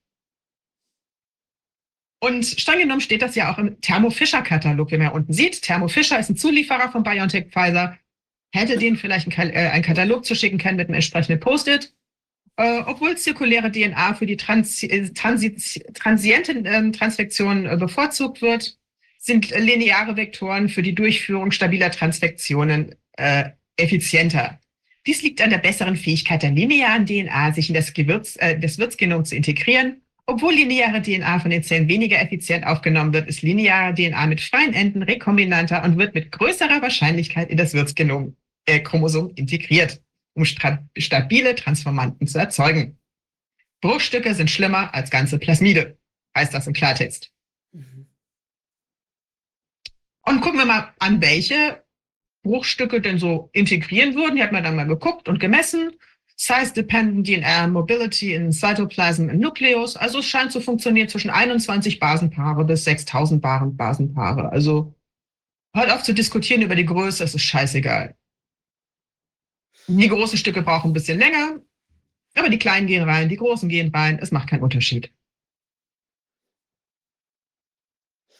Und 2.22 2.45
streng 2.45 2.80
genommen 2.80 3.01
steht 3.01 3.22
das 3.22 3.35
ja 3.35 3.51
auch 3.51 3.57
im 3.57 3.80
Thermo 3.80 4.10
Fisher-Katalog, 4.10 4.91
wie 4.91 4.97
man 4.97 5.07
ja 5.07 5.14
unten 5.14 5.31
sieht. 5.31 5.61
Thermo 5.61 5.88
Fisher 5.88 6.19
ist 6.19 6.30
ein 6.30 6.35
Zulieferer 6.35 6.91
von 6.91 7.03
BioNTech 7.03 7.47
Pfizer. 7.47 7.97
Hätte 8.53 8.77
denen 8.77 8.97
vielleicht 8.97 9.39
einen, 9.39 9.51
äh, 9.51 9.69
einen 9.69 9.84
Katalog 9.84 10.26
zu 10.26 10.35
schicken 10.35 10.57
können 10.57 10.77
mit 10.77 10.88
einem 10.88 10.95
entsprechenden 10.95 11.39
Post-it. 11.39 11.93
Äh, 12.57 12.81
obwohl 12.88 13.18
zirkuläre 13.18 13.72
DNA 13.72 14.15
für 14.15 14.26
die 14.26 14.35
Trans 14.35 14.84
äh, 14.84 15.14
Transi 15.14 15.56
transienten 15.93 16.65
äh, 16.65 16.91
Transfektion 16.91 17.65
äh, 17.65 17.77
bevorzugt 17.77 18.41
wird, 18.41 18.77
sind 19.20 19.52
lineare 19.52 20.18
Vektoren 20.18 20.70
für 20.70 20.82
die 20.82 20.96
Durchführung 20.96 21.52
stabiler 21.52 21.91
Transfektionen 21.91 22.96
äh, 23.18 23.52
effizienter. 23.78 24.60
Dies 25.06 25.22
liegt 25.22 25.41
an 25.41 25.52
der 25.52 25.60
besseren 25.60 25.96
Fähigkeit 25.96 26.41
der 26.41 26.52
linearen 26.52 27.06
DNA, 27.06 27.54
sich 27.54 27.70
in 27.70 27.76
das, 27.76 27.94
Gewürz, 27.94 28.36
äh, 28.40 28.58
das 28.58 28.80
Wirtsgenom 28.80 29.26
zu 29.26 29.36
integrieren 29.36 30.02
obwohl 30.30 30.54
lineare 30.54 31.02
DNA 31.02 31.40
von 31.40 31.50
den 31.50 31.64
Zellen 31.64 31.88
weniger 31.88 32.22
effizient 32.22 32.64
aufgenommen 32.64 33.14
wird, 33.14 33.28
ist 33.28 33.41
lineare 33.41 33.96
DNA 33.96 34.28
mit 34.28 34.41
freien 34.41 34.76
Enden 34.76 35.02
rekombinanter 35.02 35.84
und 35.84 35.98
wird 35.98 36.14
mit 36.14 36.32
größerer 36.32 36.84
Wahrscheinlichkeit 36.84 37.50
in 37.50 37.58
das 37.58 37.74
Wirtsgenom 37.74 38.38
äh, 38.66 38.80
Chromosom 38.80 39.32
integriert, 39.34 40.00
um 40.36 40.46
stabile 40.46 41.56
Transformanten 41.56 42.28
zu 42.28 42.38
erzeugen. 42.38 43.00
Bruchstücke 43.82 44.36
sind 44.36 44.52
schlimmer 44.52 44.94
als 44.94 45.10
ganze 45.10 45.40
Plasmide, 45.40 45.98
heißt 46.38 46.54
das 46.54 46.68
im 46.68 46.74
Klartext. 46.74 47.32
Und 50.30 50.41
gucken 50.41 50.60
wir 50.60 50.68
mal 50.68 50.93
an, 50.99 51.22
welche 51.22 51.84
Bruchstücke 52.43 53.01
denn 53.01 53.18
so 53.18 53.49
integrieren 53.51 54.14
würden. 54.14 54.35
Die 54.35 54.43
hat 54.43 54.51
man 54.51 54.64
dann 54.64 54.76
mal 54.76 54.85
geguckt 54.85 55.27
und 55.27 55.39
gemessen 55.39 55.89
size-dependent 56.35 57.26
DNA 57.26 57.65
Mobility 57.68 58.35
in 58.35 58.51
Cytoplasm 58.51 59.27
and 59.27 59.39
Nucleus. 59.39 59.97
Also 59.97 60.19
es 60.19 60.27
scheint 60.27 60.51
zu 60.51 60.61
funktionieren 60.61 61.10
zwischen 61.10 61.31
21 61.31 61.99
Basenpaare 61.99 62.64
bis 62.64 62.84
6000 62.84 63.41
Basenpaare. 63.41 64.51
Also 64.51 64.93
hört 65.73 65.91
auf 65.91 66.03
zu 66.03 66.14
diskutieren 66.14 66.61
über 66.61 66.76
die 66.76 66.85
Größe, 66.85 67.23
es 67.23 67.34
ist 67.34 67.41
scheißegal. 67.41 68.15
Die 69.88 70.10
großen 70.10 70.38
Stücke 70.38 70.61
brauchen 70.61 70.91
ein 70.91 70.93
bisschen 70.93 71.18
länger, 71.18 71.60
aber 72.35 72.49
die 72.49 72.60
kleinen 72.60 72.85
gehen 72.85 73.10
rein, 73.10 73.30
die 73.30 73.38
großen 73.38 73.68
gehen 73.68 73.89
rein, 73.91 74.19
es 74.22 74.30
macht 74.30 74.47
keinen 74.47 74.61
Unterschied. 74.61 75.11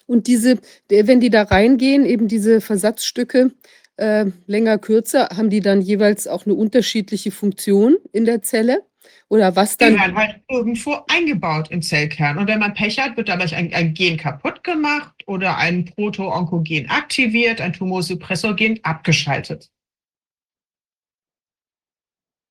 Und 0.10 0.26
diese, 0.26 0.57
wenn 0.90 1.19
die 1.19 1.30
da 1.30 1.44
reingehen, 1.44 2.03
eben 2.03 2.27
diese 2.27 2.61
Versatzstücke, 2.61 3.52
äh, 3.98 4.26
länger, 4.48 4.80
kürzer, 4.80 5.30
haben 5.38 5.52
die 5.52 5.60
dann 5.60 5.81
jeweils 5.81 6.27
auch 6.27 6.48
eine 6.48 6.56
unterschiedliche 6.56 7.30
Funktion 7.30 7.98
in 8.11 8.26
der 8.26 8.41
Zelle? 8.41 8.81
Oder 9.27 9.56
was 9.56 9.77
dann? 9.77 9.94
Die 9.94 9.99
werden 9.99 10.18
halt 10.18 10.41
irgendwo 10.49 10.98
eingebaut 11.10 11.69
im 11.69 11.84
Zellkern. 11.84 12.40
Und 12.40 12.48
wenn 12.48 12.57
man 12.57 12.73
Pech 12.73 12.98
hat, 12.99 13.18
wird 13.18 13.30
dadurch 13.30 13.56
ein, 13.56 13.72
ein 13.72 13.94
Gen 13.94 14.18
kaputt 14.18 14.64
gemacht 14.64 15.14
oder 15.27 15.57
ein 15.57 15.86
Proto-Onkogen 15.86 16.90
aktiviert, 16.90 17.61
ein 17.61 17.73
Tumorsuppressorgen 17.73 18.80
abgeschaltet. 18.81 19.69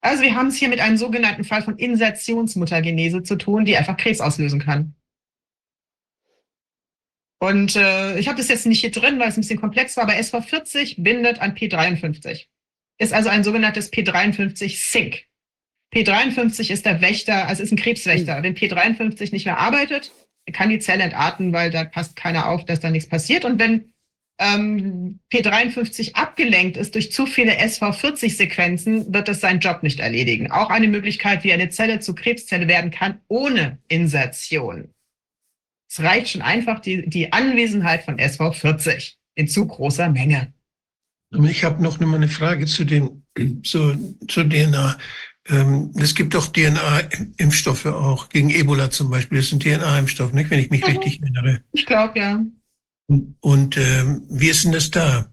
Also 0.01 0.23
wir 0.23 0.37
haben 0.37 0.47
es 0.47 0.57
hier 0.57 0.69
mit 0.69 0.79
einem 0.79 0.97
sogenannten 0.97 1.43
Fall 1.43 1.63
von 1.63 1.77
Insertionsmuttergenese 1.77 3.25
zu 3.25 3.35
tun, 3.35 3.65
die 3.65 3.77
einfach 3.77 3.97
Krebs 3.97 4.21
auslösen 4.21 4.61
kann. 4.61 4.95
Und 7.41 7.77
äh, 7.77 8.19
ich 8.19 8.27
habe 8.27 8.39
das 8.39 8.49
jetzt 8.49 8.67
nicht 8.67 8.81
hier 8.81 8.91
drin, 8.91 9.19
weil 9.19 9.29
es 9.29 9.37
ein 9.37 9.43
bisschen 9.43 9.61
komplex 9.61 9.97
war, 9.97 10.05
aber 10.05 10.15
SV40 10.15 11.03
bindet 11.03 11.41
an 11.41 11.55
P53. 11.55 12.47
Ist 12.99 13.13
also 13.13 13.29
ein 13.29 13.45
sogenanntes 13.45 13.93
P53-Sync. 13.93 15.25
P53 15.95 16.71
ist 16.71 16.85
der 16.85 17.01
Wächter, 17.01 17.47
also 17.47 17.63
ist 17.63 17.73
ein 17.73 17.79
Krebswächter. 17.79 18.43
Wenn 18.43 18.57
P53 18.57 19.33
nicht 19.33 19.47
mehr 19.47 19.59
arbeitet, 19.59 20.13
kann 20.53 20.69
die 20.69 20.81
Zelle 20.81 21.05
entarten, 21.05 21.53
weil 21.53 21.71
da 21.71 21.85
passt 21.85 22.17
keiner 22.17 22.49
auf, 22.49 22.65
dass 22.65 22.81
da 22.81 22.91
nichts 22.91 23.09
passiert. 23.09 23.45
Und 23.45 23.59
wenn 23.59 23.93
ähm, 24.41 25.21
P53 25.33 26.15
abgelenkt 26.15 26.77
ist 26.77 26.95
durch 26.95 27.13
zu 27.13 27.27
viele 27.27 27.53
SV40-Sequenzen, 27.61 29.13
wird 29.13 29.29
es 29.29 29.41
seinen 29.41 29.61
Job 29.61 29.83
nicht 29.83 30.01
erledigen. 30.01 30.51
Auch 30.51 30.71
eine 30.71 30.89
Möglichkeit, 30.89 31.45
wie 31.45 31.53
eine 31.53 31.71
Zelle 31.71 32.01
zu 32.01 32.15
Krebszelle 32.15 32.69
werden 32.69 32.91
kann, 32.91 33.21
ohne 33.29 33.79
Insertion. 33.89 34.93
Es 35.89 36.01
reicht 36.01 36.31
schon 36.31 36.43
einfach 36.43 36.81
die, 36.81 37.09
die 37.09 37.33
Anwesenheit 37.33 38.05
von 38.05 38.17
SV40 38.19 39.15
in 39.35 39.49
zu 39.49 39.67
großer 39.67 40.11
Menge. 40.11 40.53
Ich 41.31 41.65
habe 41.65 41.83
noch 41.83 42.01
mal 42.01 42.17
eine 42.17 42.29
Frage 42.29 42.67
zu 42.67 42.85
den 42.85 43.25
zu, 43.63 44.17
zur 44.27 44.49
DNA. 44.49 44.99
Ähm, 45.49 45.93
es 45.97 46.15
gibt 46.15 46.35
doch 46.35 46.49
DNA-Impfstoffe 46.49 47.87
auch 47.87 48.29
gegen 48.29 48.51
Ebola 48.51 48.91
zum 48.91 49.11
Beispiel. 49.11 49.39
Das 49.39 49.47
ist 49.47 49.53
ein 49.53 49.61
DNA-Impfstoff, 49.61 50.33
nicht, 50.33 50.51
wenn 50.51 50.61
ich 50.61 50.71
mich 50.71 50.83
mhm. 50.83 50.99
richtig 50.99 51.23
erinnere. 51.23 51.63
Ich 51.73 51.87
glaube 51.87 52.19
ja. 52.19 52.45
Und, 53.07 53.37
und 53.41 53.77
ähm, 53.77 54.27
wie 54.29 54.49
ist 54.49 54.65
denn 54.65 54.73
das 54.73 54.91
da? 54.91 55.33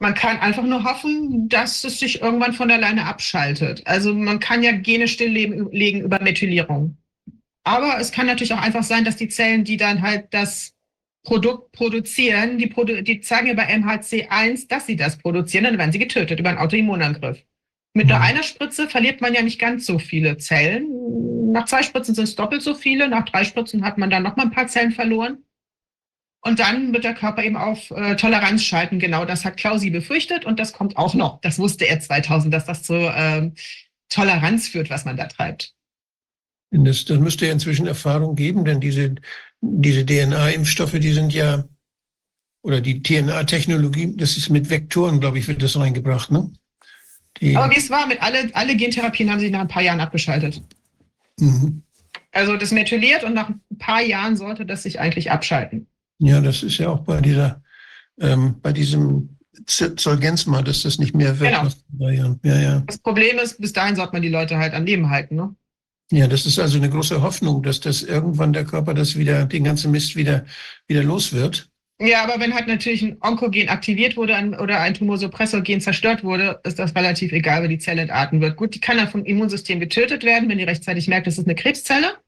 Man 0.00 0.14
kann 0.14 0.38
einfach 0.38 0.64
nur 0.64 0.82
hoffen, 0.82 1.48
dass 1.48 1.84
es 1.84 2.00
sich 2.00 2.20
irgendwann 2.20 2.52
von 2.52 2.70
alleine 2.70 3.06
abschaltet. 3.06 3.86
Also 3.86 4.12
man 4.12 4.40
kann 4.40 4.62
ja 4.62 4.72
Gene 4.72 5.06
stilllegen 5.06 6.00
über 6.00 6.20
Methylierung. 6.20 6.96
Aber 7.64 7.98
es 7.98 8.12
kann 8.12 8.26
natürlich 8.26 8.52
auch 8.52 8.62
einfach 8.62 8.82
sein, 8.82 9.04
dass 9.04 9.16
die 9.16 9.28
Zellen, 9.28 9.64
die 9.64 9.76
dann 9.76 10.02
halt 10.02 10.32
das 10.32 10.74
Produkt 11.24 11.72
produzieren, 11.72 12.58
die, 12.58 12.66
Produ 12.66 13.02
die 13.02 13.20
zeigen 13.20 13.48
über 13.48 13.62
MHC1, 13.62 14.68
dass 14.68 14.86
sie 14.86 14.96
das 14.96 15.16
produzieren, 15.16 15.64
dann 15.64 15.78
werden 15.78 15.92
sie 15.92 15.98
getötet 15.98 16.38
über 16.38 16.50
einen 16.50 16.58
Autoimmunangriff. 16.58 17.42
Mit 17.94 18.08
nur 18.08 18.18
mhm. 18.18 18.24
einer 18.24 18.42
Spritze 18.42 18.88
verliert 18.88 19.20
man 19.20 19.32
ja 19.32 19.42
nicht 19.42 19.58
ganz 19.58 19.86
so 19.86 19.98
viele 19.98 20.36
Zellen. 20.36 21.52
Nach 21.52 21.64
zwei 21.64 21.82
Spritzen 21.82 22.14
sind 22.14 22.24
es 22.24 22.34
doppelt 22.34 22.60
so 22.60 22.74
viele. 22.74 23.08
Nach 23.08 23.24
drei 23.24 23.44
Spritzen 23.44 23.84
hat 23.84 23.96
man 23.96 24.10
dann 24.10 24.24
noch 24.24 24.36
mal 24.36 24.44
ein 24.44 24.50
paar 24.50 24.66
Zellen 24.66 24.92
verloren. 24.92 25.38
Und 26.42 26.58
dann 26.58 26.92
wird 26.92 27.04
der 27.04 27.14
Körper 27.14 27.42
eben 27.42 27.56
auf 27.56 27.90
äh, 27.92 28.16
Toleranz 28.16 28.62
schalten. 28.64 28.98
Genau 28.98 29.24
das 29.24 29.46
hat 29.46 29.56
Klausi 29.56 29.88
befürchtet 29.88 30.44
und 30.44 30.60
das 30.60 30.74
kommt 30.74 30.98
auch 30.98 31.14
noch. 31.14 31.40
Das 31.40 31.58
wusste 31.58 31.86
er 31.86 32.00
2000, 32.00 32.52
dass 32.52 32.66
das 32.66 32.82
zu 32.82 32.94
äh, 32.94 33.50
Toleranz 34.10 34.68
führt, 34.68 34.90
was 34.90 35.06
man 35.06 35.16
da 35.16 35.26
treibt. 35.26 35.72
Das, 36.76 37.04
das 37.04 37.18
müsste 37.20 37.46
ja 37.46 37.52
inzwischen 37.52 37.86
Erfahrung 37.86 38.34
geben, 38.34 38.64
denn 38.64 38.80
diese, 38.80 39.14
diese 39.60 40.04
DNA-Impfstoffe, 40.04 40.98
die 40.98 41.12
sind 41.12 41.32
ja, 41.32 41.64
oder 42.62 42.80
die 42.80 43.00
DNA-Technologie, 43.02 44.14
das 44.16 44.36
ist 44.36 44.50
mit 44.50 44.70
Vektoren, 44.70 45.20
glaube 45.20 45.38
ich, 45.38 45.46
wird 45.46 45.62
das 45.62 45.78
reingebracht, 45.78 46.30
ne? 46.30 46.50
Die, 47.40 47.56
Aber 47.56 47.72
wie 47.72 47.78
es 47.78 47.90
war, 47.90 48.06
mit 48.06 48.22
alle, 48.22 48.50
alle 48.54 48.76
Gentherapien 48.76 49.30
haben 49.30 49.40
sich 49.40 49.50
nach 49.50 49.60
ein 49.60 49.68
paar 49.68 49.82
Jahren 49.82 50.00
abgeschaltet. 50.00 50.62
Mhm. 51.38 51.82
Also 52.32 52.56
das 52.56 52.70
methyliert 52.72 53.24
und 53.24 53.34
nach 53.34 53.48
ein 53.48 53.60
paar 53.78 54.02
Jahren 54.02 54.36
sollte 54.36 54.66
das 54.66 54.82
sich 54.82 54.98
eigentlich 55.00 55.30
abschalten. 55.30 55.86
Ja, 56.18 56.40
das 56.40 56.62
ist 56.62 56.78
ja 56.78 56.88
auch 56.88 57.00
bei 57.00 57.20
dieser, 57.20 57.62
ähm, 58.20 58.56
bei 58.62 58.72
diesem 58.72 59.36
Z- 59.66 59.98
Zolgensma, 60.00 60.62
dass 60.62 60.82
das 60.82 60.98
nicht 60.98 61.14
mehr 61.14 61.38
wird. 61.38 61.50
Genau. 61.50 61.64
nach 61.64 61.74
drei 61.98 62.14
Jahren. 62.14 62.40
Ja, 62.44 62.58
ja. 62.60 62.82
Das 62.86 62.98
Problem 62.98 63.38
ist, 63.38 63.60
bis 63.60 63.72
dahin 63.72 63.96
sollte 63.96 64.12
man 64.12 64.22
die 64.22 64.28
Leute 64.28 64.58
halt 64.58 64.74
am 64.74 64.84
Leben 64.84 65.10
halten. 65.10 65.36
Ne? 65.36 65.54
Ja, 66.10 66.26
das 66.28 66.46
ist 66.46 66.58
also 66.58 66.78
eine 66.78 66.90
große 66.90 67.22
Hoffnung, 67.22 67.62
dass 67.62 67.80
das 67.80 68.02
irgendwann 68.02 68.52
der 68.52 68.64
Körper 68.64 68.94
das 68.94 69.16
wieder, 69.16 69.46
den 69.46 69.64
ganzen 69.64 69.90
Mist 69.90 70.16
wieder, 70.16 70.44
wieder 70.86 71.02
los 71.02 71.32
wird. 71.32 71.70
Ja, 72.00 72.24
aber 72.24 72.40
wenn 72.40 72.54
halt 72.54 72.66
natürlich 72.66 73.02
ein 73.02 73.16
Onkogen 73.20 73.68
aktiviert 73.68 74.16
wurde 74.16 74.34
oder 74.60 74.80
ein 74.80 74.94
Tumorsupressorgen 74.94 75.80
zerstört 75.80 76.24
wurde, 76.24 76.60
ist 76.64 76.78
das 76.78 76.94
relativ 76.94 77.32
egal, 77.32 77.62
wie 77.62 77.68
die 77.68 77.78
Zelle 77.78 78.02
entarten 78.02 78.40
wird. 78.40 78.56
Gut, 78.56 78.74
die 78.74 78.80
kann 78.80 78.96
dann 78.96 79.08
vom 79.08 79.24
Immunsystem 79.24 79.78
getötet 79.78 80.24
werden, 80.24 80.48
wenn 80.48 80.58
die 80.58 80.64
rechtzeitig 80.64 81.06
merkt, 81.06 81.28
das 81.28 81.38
ist 81.38 81.46
eine 81.46 81.54
Krebszelle. 81.54 82.18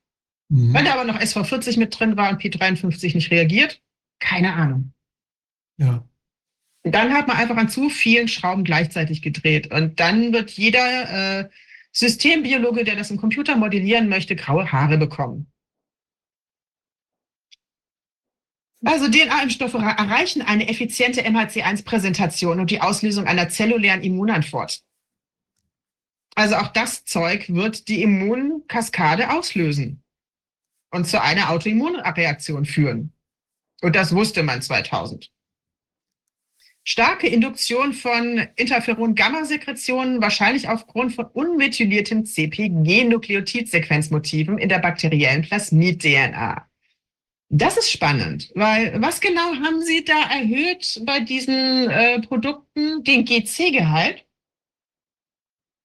Mhm. 0.48 0.72
Wenn 0.72 0.84
da 0.84 0.92
aber 0.92 1.04
noch 1.04 1.18
SV40 1.18 1.78
mit 1.78 1.98
drin 1.98 2.16
war 2.16 2.30
und 2.30 2.40
P53 2.40 3.14
nicht 3.14 3.30
reagiert, 3.32 3.80
keine 4.20 4.54
Ahnung. 4.54 4.92
Ja. 5.78 6.04
Dann 6.84 7.12
hat 7.12 7.26
man 7.26 7.36
einfach 7.36 7.56
an 7.56 7.68
zu 7.68 7.90
vielen 7.90 8.28
Schrauben 8.28 8.62
gleichzeitig 8.62 9.20
gedreht. 9.20 9.72
Und 9.72 9.98
dann 9.98 10.32
wird 10.32 10.50
jeder 10.52 11.40
äh, 11.40 11.48
Systembiologe, 11.96 12.84
der 12.84 12.94
das 12.94 13.10
im 13.10 13.16
Computer 13.16 13.56
modellieren 13.56 14.10
möchte, 14.10 14.36
graue 14.36 14.70
Haare 14.70 14.98
bekommen. 14.98 15.50
Also 18.84 19.08
DNA-Impfstoffe 19.08 19.74
erreichen 19.74 20.42
eine 20.42 20.68
effiziente 20.68 21.22
MHC1-Präsentation 21.22 22.60
und 22.60 22.70
die 22.70 22.82
Auslösung 22.82 23.26
einer 23.26 23.48
zellulären 23.48 24.02
Immunantwort. 24.02 24.84
Also 26.34 26.56
auch 26.56 26.68
das 26.68 27.06
Zeug 27.06 27.48
wird 27.48 27.88
die 27.88 28.02
Immunkaskade 28.02 29.30
auslösen 29.30 30.04
und 30.90 31.06
zu 31.08 31.22
einer 31.22 31.48
Autoimmunreaktion 31.48 32.66
führen. 32.66 33.14
Und 33.80 33.96
das 33.96 34.14
wusste 34.14 34.42
man 34.42 34.60
2000 34.60 35.32
starke 36.86 37.26
Induktion 37.26 37.92
von 37.92 38.46
Interferon-Gamma-Sekretionen, 38.54 40.22
wahrscheinlich 40.22 40.68
aufgrund 40.68 41.14
von 41.14 41.26
unmethylierten 41.26 42.24
CpG-Nukleotidsequenzmotiven 42.24 44.56
in 44.56 44.68
der 44.68 44.78
bakteriellen 44.78 45.42
Plasmid-DNA. 45.42 46.64
Das 47.48 47.76
ist 47.76 47.90
spannend, 47.90 48.52
weil 48.54 49.02
was 49.02 49.20
genau 49.20 49.56
haben 49.56 49.82
Sie 49.82 50.04
da 50.04 50.30
erhöht 50.30 51.02
bei 51.04 51.18
diesen 51.20 51.90
äh, 51.90 52.20
Produkten? 52.20 53.02
Den 53.02 53.24
GC-Gehalt? 53.24 54.24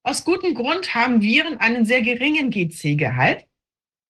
Aus 0.03 0.23
gutem 0.23 0.53
Grund 0.53 0.93
haben 0.93 1.21
Viren 1.21 1.57
einen 1.57 1.85
sehr 1.85 2.03
geringen 2.03 2.51
GC-Gehalt, 2.51 3.47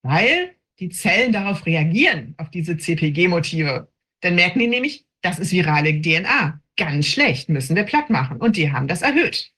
weil 0.04 0.58
die 0.80 0.90
Zellen 0.90 1.32
darauf 1.32 1.66
reagieren, 1.66 2.36
auf 2.38 2.50
diese 2.50 2.76
CpG-Motive. 2.78 3.88
Dann 4.22 4.36
merken 4.36 4.60
die 4.60 4.68
nämlich, 4.68 5.06
das 5.22 5.40
ist 5.40 5.52
virale 5.52 6.02
DNA 6.02 6.61
ganz 6.78 7.08
schlecht, 7.08 7.50
müssen 7.50 7.76
wir 7.76 7.84
platt 7.84 8.10
machen. 8.10 8.38
Und 8.38 8.56
die 8.58 8.72
haben 8.72 8.88
das 8.88 9.02
erhöht. 9.02 9.52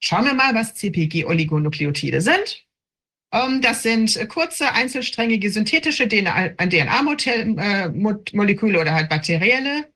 Schauen 0.00 0.24
wir 0.26 0.34
mal, 0.34 0.54
was 0.54 0.74
CpG-Oligonukleotide 0.74 2.20
sind. 2.20 2.66
Ähm, 3.32 3.62
das 3.62 3.82
sind 3.82 4.16
äh, 4.16 4.26
kurze, 4.26 4.70
einzelsträngige, 4.72 5.50
synthetische 5.50 6.06
DNA-Moleküle 6.08 8.80
oder 8.80 8.94
halt 8.94 9.08
bakterielle, 9.08 9.92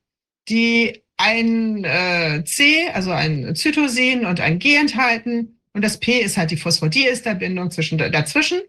die 0.48 1.02
ein 1.16 1.84
äh, 1.84 2.42
C, 2.44 2.88
also 2.88 3.12
ein 3.12 3.54
Zytosin 3.54 4.26
und 4.26 4.40
ein 4.40 4.58
G 4.58 4.74
enthalten. 4.76 5.60
Und 5.72 5.84
das 5.84 6.00
P 6.00 6.20
ist 6.20 6.36
halt 6.36 6.50
die 6.50 6.56
Phosphodieesterbindung 6.56 7.70
zwischen 7.70 7.98
dazwischen. 7.98 8.60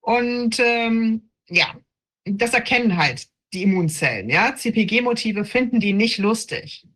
Und 0.00 0.58
ähm, 0.58 1.30
ja, 1.48 1.74
das 2.24 2.54
erkennen 2.54 2.96
halt 2.96 3.28
die 3.52 3.62
Immunzellen. 3.62 4.28
Ja, 4.28 4.56
CpG-Motive 4.56 5.44
finden 5.44 5.80
die 5.80 5.92
nicht 5.92 6.18
lustig. 6.18 6.86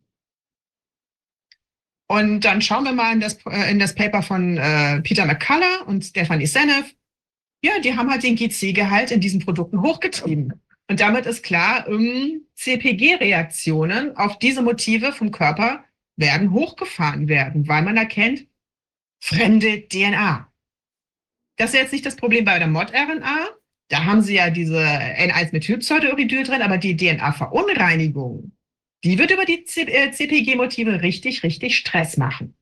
Und 2.09 2.41
dann 2.45 2.63
schauen 2.63 2.85
wir 2.85 2.93
mal 2.93 3.13
in 3.13 3.21
das, 3.21 3.39
äh, 3.47 3.71
in 3.71 3.79
das 3.79 3.95
Paper 3.95 4.23
von 4.23 4.57
äh, 4.57 5.01
Peter 5.03 5.27
McCullough 5.27 5.87
und 5.87 6.05
Stephanie 6.05 6.47
Seneff. 6.47 6.95
Ja, 7.63 7.81
die 7.81 7.97
haben 7.97 8.11
halt 8.11 8.23
den 8.23 8.37
GC-Gehalt 8.37 9.11
in 9.11 9.21
diesen 9.21 9.41
Produkten 9.41 9.83
hochgetrieben. 9.83 10.53
Und 10.89 11.01
damit 11.01 11.27
ist 11.27 11.43
klar, 11.43 11.89
ähm, 11.89 12.43
CPG-Reaktionen 12.55 14.17
auf 14.17 14.39
diese 14.39 14.63
Motive 14.63 15.13
vom 15.13 15.33
Körper 15.33 15.85
werden 16.17 16.53
hochgefahren 16.53 17.29
werden, 17.29 17.67
weil 17.69 17.83
man 17.83 17.97
erkennt, 17.97 18.47
fremde 19.21 19.87
DNA. 19.89 20.51
Das 21.57 21.71
ist 21.71 21.81
jetzt 21.81 21.93
nicht 21.93 22.07
das 22.07 22.17
Problem 22.17 22.45
bei 22.45 22.59
der 22.59 22.69
Mod-RNA. 22.69 23.49
Da 23.89 24.05
haben 24.05 24.23
sie 24.23 24.35
ja 24.35 24.51
diese 24.51 24.79
N1-Methylpseudouridol 24.79 26.45
drin, 26.45 26.63
aber 26.63 26.79
die 26.79 26.97
DNA-Verunreinigung, 26.97 28.56
die 29.07 29.19
wird 29.19 29.31
über 29.31 29.45
die 29.45 29.65
CPG-Motive 29.65 31.01
richtig, 31.01 31.45
richtig 31.45 31.77
Stress 31.77 32.17
machen. 32.17 32.57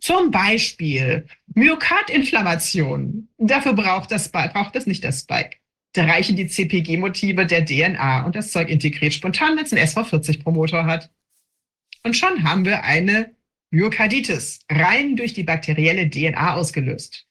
Zum 0.00 0.30
Beispiel 0.30 1.26
Myokardinflammation. 1.54 3.28
Dafür 3.36 3.74
braucht 3.74 4.10
das, 4.10 4.30
braucht 4.30 4.74
das 4.74 4.86
nicht 4.86 5.04
das 5.04 5.20
Spike. 5.20 5.58
Da 5.92 6.06
reichen 6.06 6.34
die 6.34 6.46
CPG-Motive 6.46 7.44
der 7.44 7.66
DNA 7.66 8.24
und 8.24 8.34
das 8.34 8.52
Zeug 8.52 8.70
integriert 8.70 9.12
spontan, 9.12 9.58
wenn 9.58 9.66
es 9.66 9.72
einen 9.74 9.86
SV40-Promoter 9.86 10.86
hat. 10.86 11.10
Und 12.04 12.16
schon 12.16 12.42
haben 12.42 12.64
wir 12.64 12.82
eine 12.84 13.34
Myokarditis, 13.70 14.60
rein 14.72 15.14
durch 15.16 15.34
die 15.34 15.42
bakterielle 15.42 16.08
DNA 16.08 16.54
ausgelöst. 16.54 17.26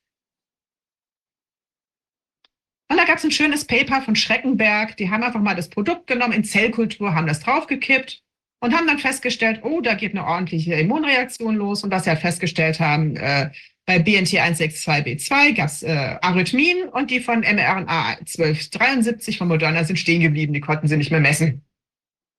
Und 2.91 2.97
da 2.97 3.05
gab 3.05 3.17
es 3.17 3.23
ein 3.23 3.31
schönes 3.31 3.65
Paper 3.65 4.03
von 4.03 4.15
Schreckenberg. 4.15 4.97
Die 4.97 5.09
haben 5.09 5.23
einfach 5.23 5.41
mal 5.41 5.55
das 5.55 5.69
Produkt 5.69 6.05
genommen 6.05 6.33
in 6.33 6.43
Zellkultur, 6.43 7.15
haben 7.15 7.25
das 7.25 7.39
draufgekippt 7.39 8.21
und 8.59 8.75
haben 8.75 8.87
dann 8.87 8.99
festgestellt, 8.99 9.61
oh, 9.63 9.81
da 9.81 9.95
geht 9.95 10.13
eine 10.13 10.25
ordentliche 10.25 10.73
Immunreaktion 10.73 11.55
los. 11.55 11.83
Und 11.83 11.91
was 11.91 12.05
sie 12.05 12.09
halt 12.09 12.21
festgestellt 12.21 12.79
haben, 12.79 13.15
äh, 13.15 13.51
bei 13.85 13.97
BNT162b2 13.97 15.53
gab 15.53 15.67
es 15.67 15.83
äh, 15.83 16.17
Arrhythmien 16.21 16.89
und 16.89 17.11
die 17.11 17.19
von 17.19 17.41
mRNA 17.41 18.17
1273 18.19 19.37
von 19.37 19.47
Moderna 19.47 19.83
sind 19.83 19.97
stehen 19.97 20.21
geblieben. 20.21 20.53
Die 20.53 20.61
konnten 20.61 20.87
sie 20.87 20.97
nicht 20.97 21.11
mehr 21.11 21.19
messen. 21.19 21.63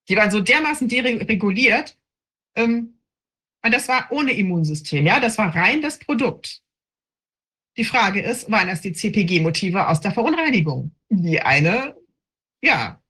Die 0.08 0.16
waren 0.16 0.30
so 0.30 0.40
dermaßen 0.40 0.88
dereguliert. 0.88 1.96
Ähm, 2.56 2.94
und 3.64 3.74
das 3.74 3.88
war 3.88 4.06
ohne 4.10 4.32
Immunsystem, 4.32 5.06
ja, 5.06 5.18
das 5.18 5.38
war 5.38 5.54
rein 5.54 5.82
das 5.82 5.98
Produkt. 5.98 6.62
Die 7.76 7.84
Frage 7.84 8.22
ist, 8.22 8.50
waren 8.50 8.68
das 8.68 8.80
die 8.80 8.92
CPG-Motive 8.92 9.88
aus 9.88 10.00
der 10.00 10.12
Verunreinigung? 10.12 10.92
Die 11.10 11.40
eine, 11.40 11.96
ja, 12.62 13.02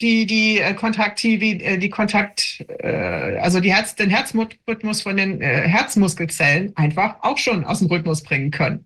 die, 0.00 0.26
die 0.26 0.58
äh, 0.58 0.74
Kontaktiv, 0.74 1.42
äh, 1.42 1.78
die 1.78 1.88
Kontakt, 1.88 2.64
äh, 2.68 3.38
also 3.38 3.60
die 3.60 3.72
Herz, 3.72 3.94
den 3.94 4.10
Herzrhythmus 4.10 5.02
von 5.02 5.16
den 5.16 5.40
äh, 5.40 5.68
Herzmuskelzellen 5.68 6.76
einfach 6.76 7.16
auch 7.22 7.38
schon 7.38 7.64
aus 7.64 7.78
dem 7.78 7.88
Rhythmus 7.88 8.22
bringen 8.22 8.50
können. 8.50 8.84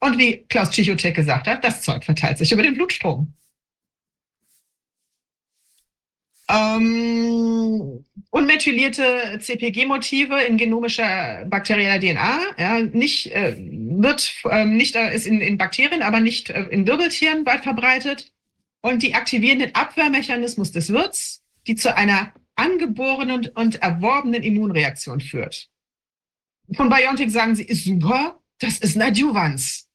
Und 0.00 0.18
wie 0.18 0.44
Klaus 0.48 0.70
Tschichotek 0.70 1.16
gesagt 1.16 1.46
hat, 1.46 1.64
das 1.64 1.82
Zeug 1.82 2.04
verteilt 2.04 2.38
sich 2.38 2.52
über 2.52 2.62
den 2.62 2.74
Blutstrom. 2.74 3.34
Ähm, 6.46 8.04
unmethylierte 8.30 9.38
CPG-Motive 9.40 10.42
in 10.42 10.58
genomischer 10.58 11.46
bakterieller 11.46 11.98
DNA, 11.98 12.38
ja, 12.58 12.80
nicht, 12.80 13.32
äh, 13.32 13.56
wird, 13.58 14.34
äh, 14.50 14.66
nicht, 14.66 14.94
ist 14.94 15.26
in, 15.26 15.40
in 15.40 15.56
Bakterien, 15.56 16.02
aber 16.02 16.20
nicht 16.20 16.50
äh, 16.50 16.64
in 16.64 16.86
Wirbeltieren 16.86 17.46
weit 17.46 17.62
verbreitet. 17.62 18.30
Und 18.84 19.02
die 19.02 19.14
aktivieren 19.14 19.60
den 19.60 19.74
Abwehrmechanismus 19.74 20.70
des 20.70 20.90
Wirts, 20.92 21.42
die 21.66 21.74
zu 21.74 21.96
einer 21.96 22.34
angeborenen 22.54 23.48
und 23.54 23.76
erworbenen 23.76 24.42
Immunreaktion 24.42 25.22
führt. 25.22 25.70
Von 26.74 26.90
BioNTech 26.90 27.32
sagen 27.32 27.54
sie, 27.54 27.62
ist 27.62 27.84
super, 27.84 28.42
das 28.58 28.76
ist 28.80 28.96
eine 28.96 29.06
Adjuvanz. 29.06 29.88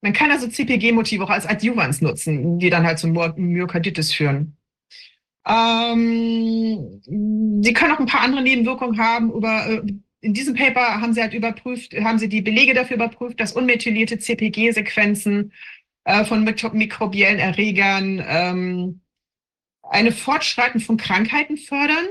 Man 0.00 0.14
kann 0.14 0.30
also 0.30 0.48
CPG-Motive 0.48 1.24
auch 1.24 1.28
als 1.28 1.44
Adjuvans 1.44 2.00
nutzen, 2.00 2.58
die 2.58 2.70
dann 2.70 2.86
halt 2.86 2.98
zum 2.98 3.12
Myokarditis 3.12 4.10
führen. 4.10 4.56
Ähm, 5.46 7.02
sie 7.62 7.72
können 7.74 7.92
auch 7.92 8.00
ein 8.00 8.06
paar 8.06 8.22
andere 8.22 8.40
Nebenwirkungen 8.40 8.98
haben. 8.98 9.30
Über, 9.30 9.68
äh, 9.68 9.82
in 10.22 10.32
diesem 10.32 10.54
Paper 10.54 11.02
haben 11.02 11.12
sie 11.12 11.20
halt 11.20 11.34
überprüft, 11.34 11.92
haben 12.00 12.18
sie 12.18 12.30
die 12.30 12.40
Belege 12.40 12.72
dafür 12.72 12.96
überprüft, 12.96 13.40
dass 13.40 13.52
unmethylierte 13.52 14.18
CPG-Sequenzen 14.18 15.52
äh, 16.04 16.24
von 16.24 16.44
mikro 16.44 16.70
mikrobiellen 16.70 17.38
Erregern 17.38 18.24
ähm, 18.26 19.00
eine 19.82 20.12
Fortschreiten 20.12 20.80
von 20.80 20.96
Krankheiten 20.96 21.56
fördern, 21.56 22.06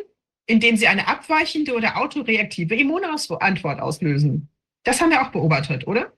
indem 0.45 0.77
sie 0.77 0.87
eine 0.87 1.07
abweichende 1.07 1.73
oder 1.73 1.97
autoreaktive 1.97 2.75
Immunantwort 2.75 3.79
auslösen. 3.79 4.49
Das 4.83 5.01
haben 5.01 5.11
wir 5.11 5.21
auch 5.21 5.31
beobachtet, 5.31 5.87
oder? 5.87 6.13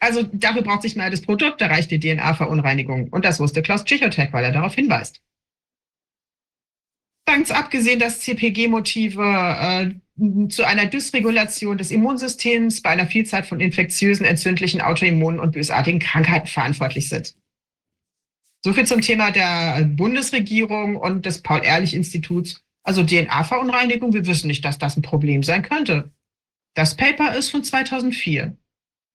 Also 0.00 0.22
dafür 0.22 0.62
braucht 0.62 0.82
sich 0.82 0.96
mal 0.96 1.10
das 1.10 1.22
Produkt, 1.22 1.60
da 1.60 1.66
reicht 1.66 1.90
die 1.90 1.98
DNA-Verunreinigung. 1.98 3.08
Und 3.08 3.24
das 3.24 3.40
wusste 3.40 3.62
Klaus 3.62 3.84
Tschichotek, 3.84 4.32
weil 4.32 4.44
er 4.44 4.52
darauf 4.52 4.74
hinweist. 4.74 5.22
Ganz 7.26 7.50
abgesehen, 7.50 7.98
dass 7.98 8.20
CPG-Motive 8.20 9.22
äh, 9.22 9.94
zu 10.48 10.64
einer 10.64 10.86
Dysregulation 10.86 11.76
des 11.76 11.90
Immunsystems 11.90 12.82
bei 12.82 12.90
einer 12.90 13.06
Vielzahl 13.06 13.42
von 13.42 13.60
infektiösen, 13.60 14.24
entzündlichen, 14.24 14.80
autoimmunen 14.80 15.40
und 15.40 15.52
bösartigen 15.52 15.98
Krankheiten 15.98 16.46
verantwortlich 16.46 17.08
sind. 17.08 17.34
So 18.64 18.72
viel 18.72 18.86
zum 18.86 19.00
Thema 19.00 19.30
der 19.30 19.84
Bundesregierung 19.84 20.96
und 20.96 21.26
des 21.26 21.42
Paul-Ehrlich-Instituts. 21.42 22.64
Also 22.82 23.02
DNA-Verunreinigung, 23.04 24.12
wir 24.12 24.26
wissen 24.26 24.46
nicht, 24.46 24.64
dass 24.64 24.78
das 24.78 24.96
ein 24.96 25.02
Problem 25.02 25.42
sein 25.42 25.62
könnte. 25.62 26.12
Das 26.74 26.96
Paper 26.96 27.34
ist 27.34 27.50
von 27.50 27.64
2004. 27.64 28.56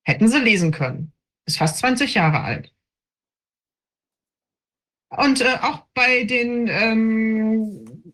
Hätten 0.03 0.27
Sie 0.27 0.39
lesen 0.39 0.71
können. 0.71 1.13
Ist 1.45 1.57
fast 1.57 1.77
20 1.77 2.13
Jahre 2.13 2.41
alt. 2.41 2.73
Und 5.09 5.41
äh, 5.41 5.57
auch 5.61 5.85
bei 5.93 6.25
den 6.25 6.67
ähm, 6.67 8.13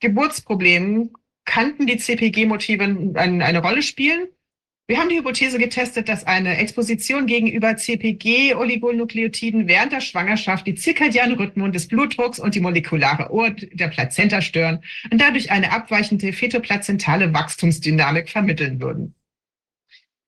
Geburtsproblemen 0.00 1.12
kannten 1.50 1.88
die 1.88 1.96
CPG-Motive 1.96 2.84
ein, 2.84 3.42
eine 3.42 3.58
Rolle 3.60 3.82
spielen. 3.82 4.28
Wir 4.86 4.98
haben 4.98 5.08
die 5.08 5.18
Hypothese 5.18 5.58
getestet, 5.58 6.08
dass 6.08 6.24
eine 6.24 6.58
Exposition 6.58 7.26
gegenüber 7.26 7.76
CPG-Oligonukleotiden 7.76 9.66
während 9.66 9.92
der 9.92 10.00
Schwangerschaft 10.00 10.64
die 10.68 10.76
zirkadianen 10.76 11.36
Rhythmen 11.36 11.72
des 11.72 11.88
Blutdrucks 11.88 12.38
und 12.38 12.54
die 12.54 12.60
molekulare 12.60 13.32
Uhr 13.32 13.50
der 13.50 13.88
Plazenta 13.88 14.42
stören 14.42 14.84
und 15.10 15.20
dadurch 15.20 15.50
eine 15.50 15.72
abweichende 15.72 16.32
fetoplazentale 16.32 17.34
Wachstumsdynamik 17.34 18.28
vermitteln 18.30 18.80
würden. 18.80 19.16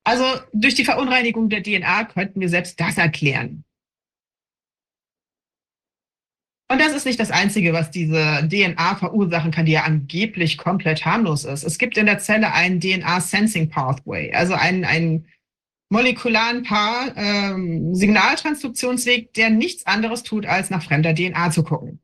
Also 0.02 0.24
durch 0.52 0.74
die 0.74 0.84
Verunreinigung 0.84 1.48
der 1.48 1.62
DNA 1.62 2.06
könnten 2.06 2.40
wir 2.40 2.48
selbst 2.48 2.80
das 2.80 2.98
erklären. 2.98 3.62
Und 6.72 6.80
das 6.80 6.94
ist 6.94 7.04
nicht 7.04 7.20
das 7.20 7.30
Einzige, 7.30 7.74
was 7.74 7.90
diese 7.90 8.48
DNA 8.50 8.96
verursachen 8.96 9.50
kann, 9.50 9.66
die 9.66 9.72
ja 9.72 9.82
angeblich 9.82 10.56
komplett 10.56 11.04
harmlos 11.04 11.44
ist. 11.44 11.64
Es 11.64 11.76
gibt 11.76 11.98
in 11.98 12.06
der 12.06 12.18
Zelle 12.18 12.54
einen 12.54 12.80
DNA-Sensing 12.80 13.68
Pathway, 13.68 14.32
also 14.32 14.54
einen, 14.54 14.86
einen 14.86 15.28
molekularen 15.90 16.62
Paar 16.62 17.14
ähm, 17.14 17.94
Signaltransduktionsweg, 17.94 19.34
der 19.34 19.50
nichts 19.50 19.84
anderes 19.84 20.22
tut, 20.22 20.46
als 20.46 20.70
nach 20.70 20.82
fremder 20.82 21.14
DNA 21.14 21.50
zu 21.50 21.62
gucken. 21.62 22.00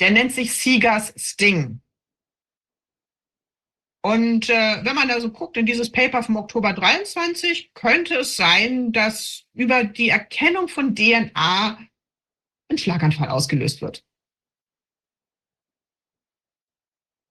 Der 0.00 0.10
nennt 0.10 0.32
sich 0.32 0.52
SIGAS 0.52 1.14
Sting. 1.16 1.80
Und 4.02 4.50
äh, 4.50 4.84
wenn 4.84 4.96
man 4.96 5.08
da 5.08 5.18
so 5.18 5.30
guckt 5.30 5.56
in 5.56 5.64
dieses 5.64 5.90
Paper 5.90 6.22
vom 6.22 6.36
Oktober 6.36 6.74
23, 6.74 7.72
könnte 7.72 8.16
es 8.16 8.36
sein, 8.36 8.92
dass 8.92 9.44
über 9.54 9.82
die 9.82 10.10
Erkennung 10.10 10.68
von 10.68 10.94
DNA 10.94 11.78
ein 12.70 12.78
Schlaganfall 12.78 13.28
ausgelöst 13.28 13.82
wird. 13.82 14.04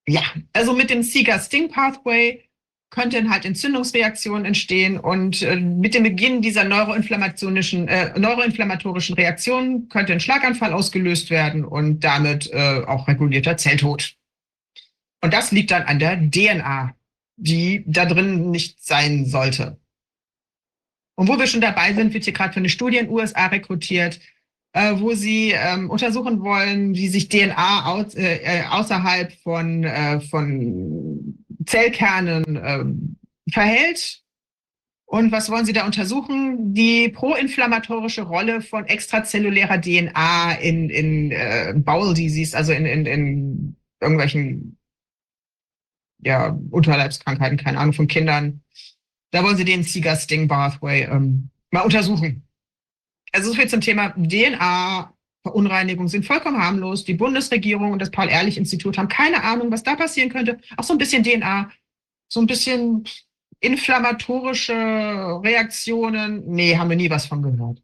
Ja, 0.07 0.21
also 0.51 0.73
mit 0.73 0.89
dem 0.89 1.01
Seeger-Sting-Pathway 1.01 2.43
könnten 2.89 3.31
halt 3.31 3.45
Entzündungsreaktionen 3.45 4.45
entstehen 4.45 4.99
und 4.99 5.41
äh, 5.41 5.55
mit 5.55 5.95
dem 5.95 6.03
Beginn 6.03 6.41
dieser 6.41 6.63
neuroinflammatorischen, 6.63 7.87
äh, 7.87 8.17
neuroinflammatorischen 8.19 9.15
Reaktionen 9.15 9.89
könnte 9.89 10.13
ein 10.13 10.19
Schlaganfall 10.19 10.73
ausgelöst 10.73 11.31
werden 11.31 11.65
und 11.65 12.01
damit 12.01 12.51
äh, 12.51 12.83
auch 12.85 13.07
regulierter 13.07 13.57
Zelltod. 13.57 14.15
Und 15.21 15.33
das 15.33 15.51
liegt 15.51 15.71
dann 15.71 15.83
an 15.83 15.97
der 15.99 16.17
DNA, 16.29 16.95
die 17.37 17.83
da 17.87 18.05
drin 18.05 18.51
nicht 18.51 18.83
sein 18.83 19.25
sollte. 19.25 19.79
Und 21.15 21.27
wo 21.27 21.39
wir 21.39 21.47
schon 21.47 21.61
dabei 21.61 21.93
sind, 21.93 22.13
wird 22.13 22.25
hier 22.25 22.33
gerade 22.33 22.53
für 22.53 22.59
eine 22.59 22.69
Studie 22.69 22.97
in 22.97 23.05
den 23.05 23.13
USA 23.13 23.47
rekrutiert, 23.47 24.19
äh, 24.73 24.99
wo 24.99 25.13
sie 25.13 25.51
ähm, 25.51 25.89
untersuchen 25.89 26.41
wollen, 26.41 26.95
wie 26.95 27.07
sich 27.07 27.29
DNA 27.29 27.85
aus, 27.85 28.15
äh, 28.15 28.37
äh, 28.37 28.63
außerhalb 28.69 29.31
von, 29.43 29.83
äh, 29.83 30.19
von 30.19 31.37
Zellkernen 31.65 32.55
äh, 32.55 33.51
verhält. 33.51 34.19
Und 35.05 35.31
was 35.31 35.51
wollen 35.51 35.65
Sie 35.65 35.73
da 35.73 35.85
untersuchen? 35.85 36.73
Die 36.73 37.07
proinflammatorische 37.09 38.23
Rolle 38.23 38.61
von 38.61 38.85
extrazellulärer 38.85 39.79
DNA 39.79 40.53
in, 40.53 40.89
in 40.89 41.31
äh, 41.31 41.73
Bowel 41.75 42.15
Disease, 42.15 42.57
also 42.57 42.73
in, 42.73 42.87
in, 42.87 43.05
in 43.05 43.75
irgendwelchen 44.01 44.79
ja, 46.25 46.57
Unterleibskrankheiten, 46.71 47.59
keine 47.59 47.77
Ahnung, 47.77 47.93
von 47.93 48.07
Kindern. 48.07 48.63
Da 49.29 49.43
wollen 49.43 49.57
Sie 49.57 49.65
den 49.65 49.83
Seeger-Sting-Pathway 49.83 51.03
ähm, 51.03 51.49
mal 51.69 51.81
untersuchen. 51.81 52.47
Also 53.33 53.49
so 53.49 53.55
viel 53.55 53.67
zum 53.67 53.81
Thema 53.81 54.09
DNA. 54.11 55.13
Verunreinigung 55.41 56.07
sind 56.07 56.25
vollkommen 56.25 56.57
harmlos. 56.57 57.03
Die 57.03 57.15
Bundesregierung 57.15 57.91
und 57.91 58.01
das 58.01 58.11
Paul-Ehrlich-Institut 58.11 58.97
haben 58.97 59.09
keine 59.09 59.43
Ahnung, 59.43 59.71
was 59.71 59.83
da 59.83 59.95
passieren 59.95 60.29
könnte. 60.29 60.59
Auch 60.77 60.85
so 60.85 60.93
ein 60.93 60.97
bisschen 60.97 61.23
DNA, 61.23 61.69
so 62.29 62.39
ein 62.39 62.47
bisschen 62.47 63.03
inflammatorische 63.59 64.73
Reaktionen. 64.73 66.43
Nee, 66.47 66.77
haben 66.77 66.89
wir 66.89 66.95
nie 66.95 67.09
was 67.09 67.25
von 67.25 67.41
gehört. 67.41 67.81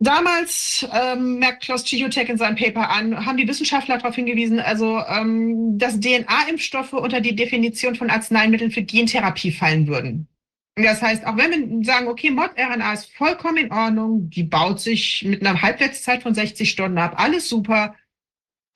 Damals, 0.00 0.86
ähm, 0.92 1.38
merkt 1.38 1.62
Klaus 1.62 1.84
Chichotek 1.84 2.28
in 2.28 2.36
seinem 2.36 2.56
Paper 2.56 2.90
an, 2.90 3.24
haben 3.24 3.38
die 3.38 3.48
Wissenschaftler 3.48 3.96
darauf 3.96 4.16
hingewiesen, 4.16 4.60
also 4.60 4.98
ähm, 5.08 5.78
dass 5.78 6.00
DNA-Impfstoffe 6.00 6.92
unter 6.92 7.20
die 7.20 7.36
Definition 7.36 7.94
von 7.94 8.10
Arzneimitteln 8.10 8.70
für 8.70 8.82
Gentherapie 8.82 9.52
fallen 9.52 9.86
würden. 9.86 10.28
Das 10.76 11.02
heißt, 11.02 11.24
auch 11.24 11.36
wenn 11.36 11.70
wir 11.70 11.84
sagen, 11.84 12.08
okay, 12.08 12.30
Mod-RNA 12.30 12.92
ist 12.92 13.14
vollkommen 13.14 13.58
in 13.58 13.72
Ordnung, 13.72 14.28
die 14.28 14.42
baut 14.42 14.80
sich 14.80 15.24
mit 15.24 15.40
einer 15.40 15.62
Halbwertszeit 15.62 16.22
von 16.22 16.34
60 16.34 16.68
Stunden 16.68 16.98
ab, 16.98 17.14
alles 17.16 17.48
super, 17.48 17.94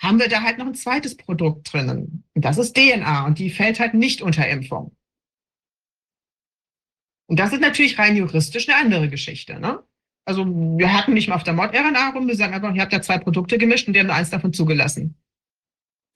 haben 0.00 0.20
wir 0.20 0.28
da 0.28 0.42
halt 0.42 0.58
noch 0.58 0.66
ein 0.66 0.76
zweites 0.76 1.16
Produkt 1.16 1.72
drinnen. 1.72 2.24
Und 2.34 2.44
das 2.44 2.56
ist 2.56 2.76
DNA 2.76 3.26
und 3.26 3.40
die 3.40 3.50
fällt 3.50 3.80
halt 3.80 3.94
nicht 3.94 4.22
unter 4.22 4.48
Impfung. 4.48 4.96
Und 7.26 7.40
das 7.40 7.52
ist 7.52 7.60
natürlich 7.60 7.98
rein 7.98 8.16
juristisch 8.16 8.68
eine 8.68 8.78
andere 8.78 9.08
Geschichte. 9.08 9.58
Ne? 9.58 9.82
Also 10.24 10.46
wir 10.46 10.92
hatten 10.92 11.14
nicht 11.14 11.28
mal 11.28 11.34
auf 11.34 11.42
der 11.42 11.54
Mod-RNA 11.54 12.10
rum, 12.10 12.28
wir 12.28 12.36
sagen 12.36 12.54
einfach, 12.54 12.74
ihr 12.74 12.80
habt 12.80 12.92
ja 12.92 13.02
zwei 13.02 13.18
Produkte 13.18 13.58
gemischt 13.58 13.88
und 13.88 13.94
die 13.94 14.00
haben 14.00 14.06
nur 14.06 14.16
eins 14.16 14.30
davon 14.30 14.52
zugelassen. 14.52 15.16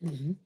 Mhm. 0.01 0.39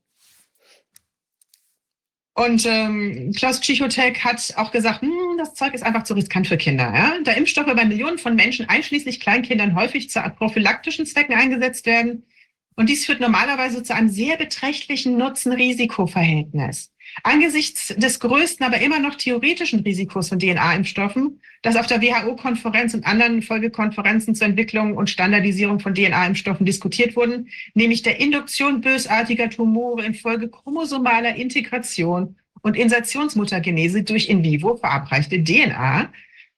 Und 2.37 2.67
ähm, 2.67 3.33
Klaus 3.35 3.63
Tschichotek 3.63 4.23
hat 4.23 4.53
auch 4.57 4.71
gesagt, 4.71 5.01
hm, 5.01 5.39
das 5.39 5.55
Zeug 5.55 5.73
ist 5.73 5.83
einfach 5.83 6.03
zu 6.03 6.13
riskant 6.13 6.47
für 6.47 6.59
Kinder. 6.59 6.93
Ja? 6.95 7.15
Da 7.25 7.33
Impfstoffe 7.33 7.75
bei 7.75 7.85
Millionen 7.87 8.19
von 8.19 8.37
Menschen, 8.37 8.69
einschließlich 8.69 9.21
Kleinkindern, 9.21 9.75
häufig 9.75 10.11
zu 10.11 10.21
prophylaktischen 10.37 11.07
Zwecken 11.07 11.35
eingesetzt 11.35 11.87
werden. 11.87 12.27
Und 12.75 12.91
dies 12.91 13.07
führt 13.07 13.21
normalerweise 13.21 13.83
zu 13.83 13.95
einem 13.95 14.11
sehr 14.11 14.37
beträchtlichen 14.37 15.17
Nutzen-Risiko-Verhältnis. 15.17 16.93
Angesichts 17.23 17.95
des 17.97 18.21
größten, 18.21 18.65
aber 18.65 18.81
immer 18.81 18.99
noch 18.99 19.15
theoretischen 19.15 19.81
Risikos 19.81 20.29
von 20.29 20.39
DNA-Impfstoffen, 20.39 21.41
das 21.63 21.77
auf 21.77 21.87
der 21.87 22.03
WHO-Konferenz 22.03 22.95
und 22.95 23.07
anderen 23.07 23.43
Folgekonferenzen 23.43 24.35
zur 24.35 24.47
Entwicklung 24.47 24.97
und 24.97 25.11
Standardisierung 25.11 25.81
von 25.81 25.95
DNA-Impfstoffen 25.95 26.67
diskutiert 26.67 27.17
wurden, 27.17 27.49
nämlich 27.75 28.03
der 28.03 28.21
Induktion 28.21 28.81
bösartiger 28.81 29.51
Tumore 29.51 30.05
infolge 30.05 30.49
chromosomaler 30.49 31.37
Integration 31.37 32.37
und 32.63 32.77
Insertionsmuttergenese 32.77 34.03
durch 34.03 34.29
in 34.29 34.43
vivo 34.43 34.77
verabreichte 34.77 35.43
DNA, 35.43 36.11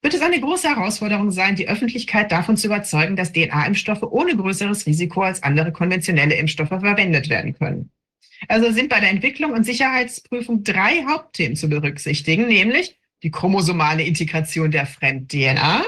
wird 0.03 0.15
es 0.15 0.21
eine 0.21 0.41
große 0.41 0.69
Herausforderung 0.69 1.31
sein, 1.31 1.57
die 1.57 1.69
Öffentlichkeit 1.69 2.31
davon 2.31 2.57
zu 2.57 2.69
überzeugen, 2.69 3.17
dass 3.17 3.33
DNA-Impfstoffe 3.33 4.03
ohne 4.03 4.37
größeres 4.37 4.87
Risiko 4.87 5.23
als 5.23 5.43
andere 5.43 5.73
konventionelle 5.73 6.37
Impfstoffe 6.37 6.69
verwendet 6.69 7.29
werden 7.29 7.55
können. 7.55 7.91
Also 8.47 8.71
sind 8.71 8.89
bei 8.89 9.01
der 9.01 9.11
Entwicklung 9.11 9.53
und 9.53 9.65
Sicherheitsprüfung 9.65 10.63
drei 10.63 11.05
Hauptthemen 11.09 11.57
zu 11.57 11.69
berücksichtigen, 11.69 12.47
nämlich 12.47 12.97
die 13.23 13.31
chromosomale 13.31 14.03
Integration 14.05 14.71
der 14.71 14.87
Fremd-DNA, 14.87 15.85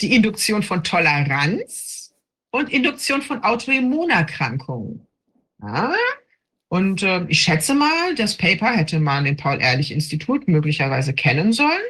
die 0.00 0.14
Induktion 0.14 0.62
von 0.62 0.84
Toleranz 0.84 2.14
und 2.50 2.70
Induktion 2.70 3.22
von 3.22 3.42
Autoimmunerkrankungen. 3.42 5.06
Ja? 5.60 5.94
Und 6.68 7.02
äh, 7.02 7.24
ich 7.28 7.40
schätze 7.40 7.74
mal, 7.74 8.14
das 8.14 8.36
Paper 8.36 8.70
hätte 8.70 9.00
man 9.00 9.26
im 9.26 9.36
Paul-Ehrlich-Institut 9.36 10.46
möglicherweise 10.46 11.12
kennen 11.12 11.52
sollen. 11.52 11.82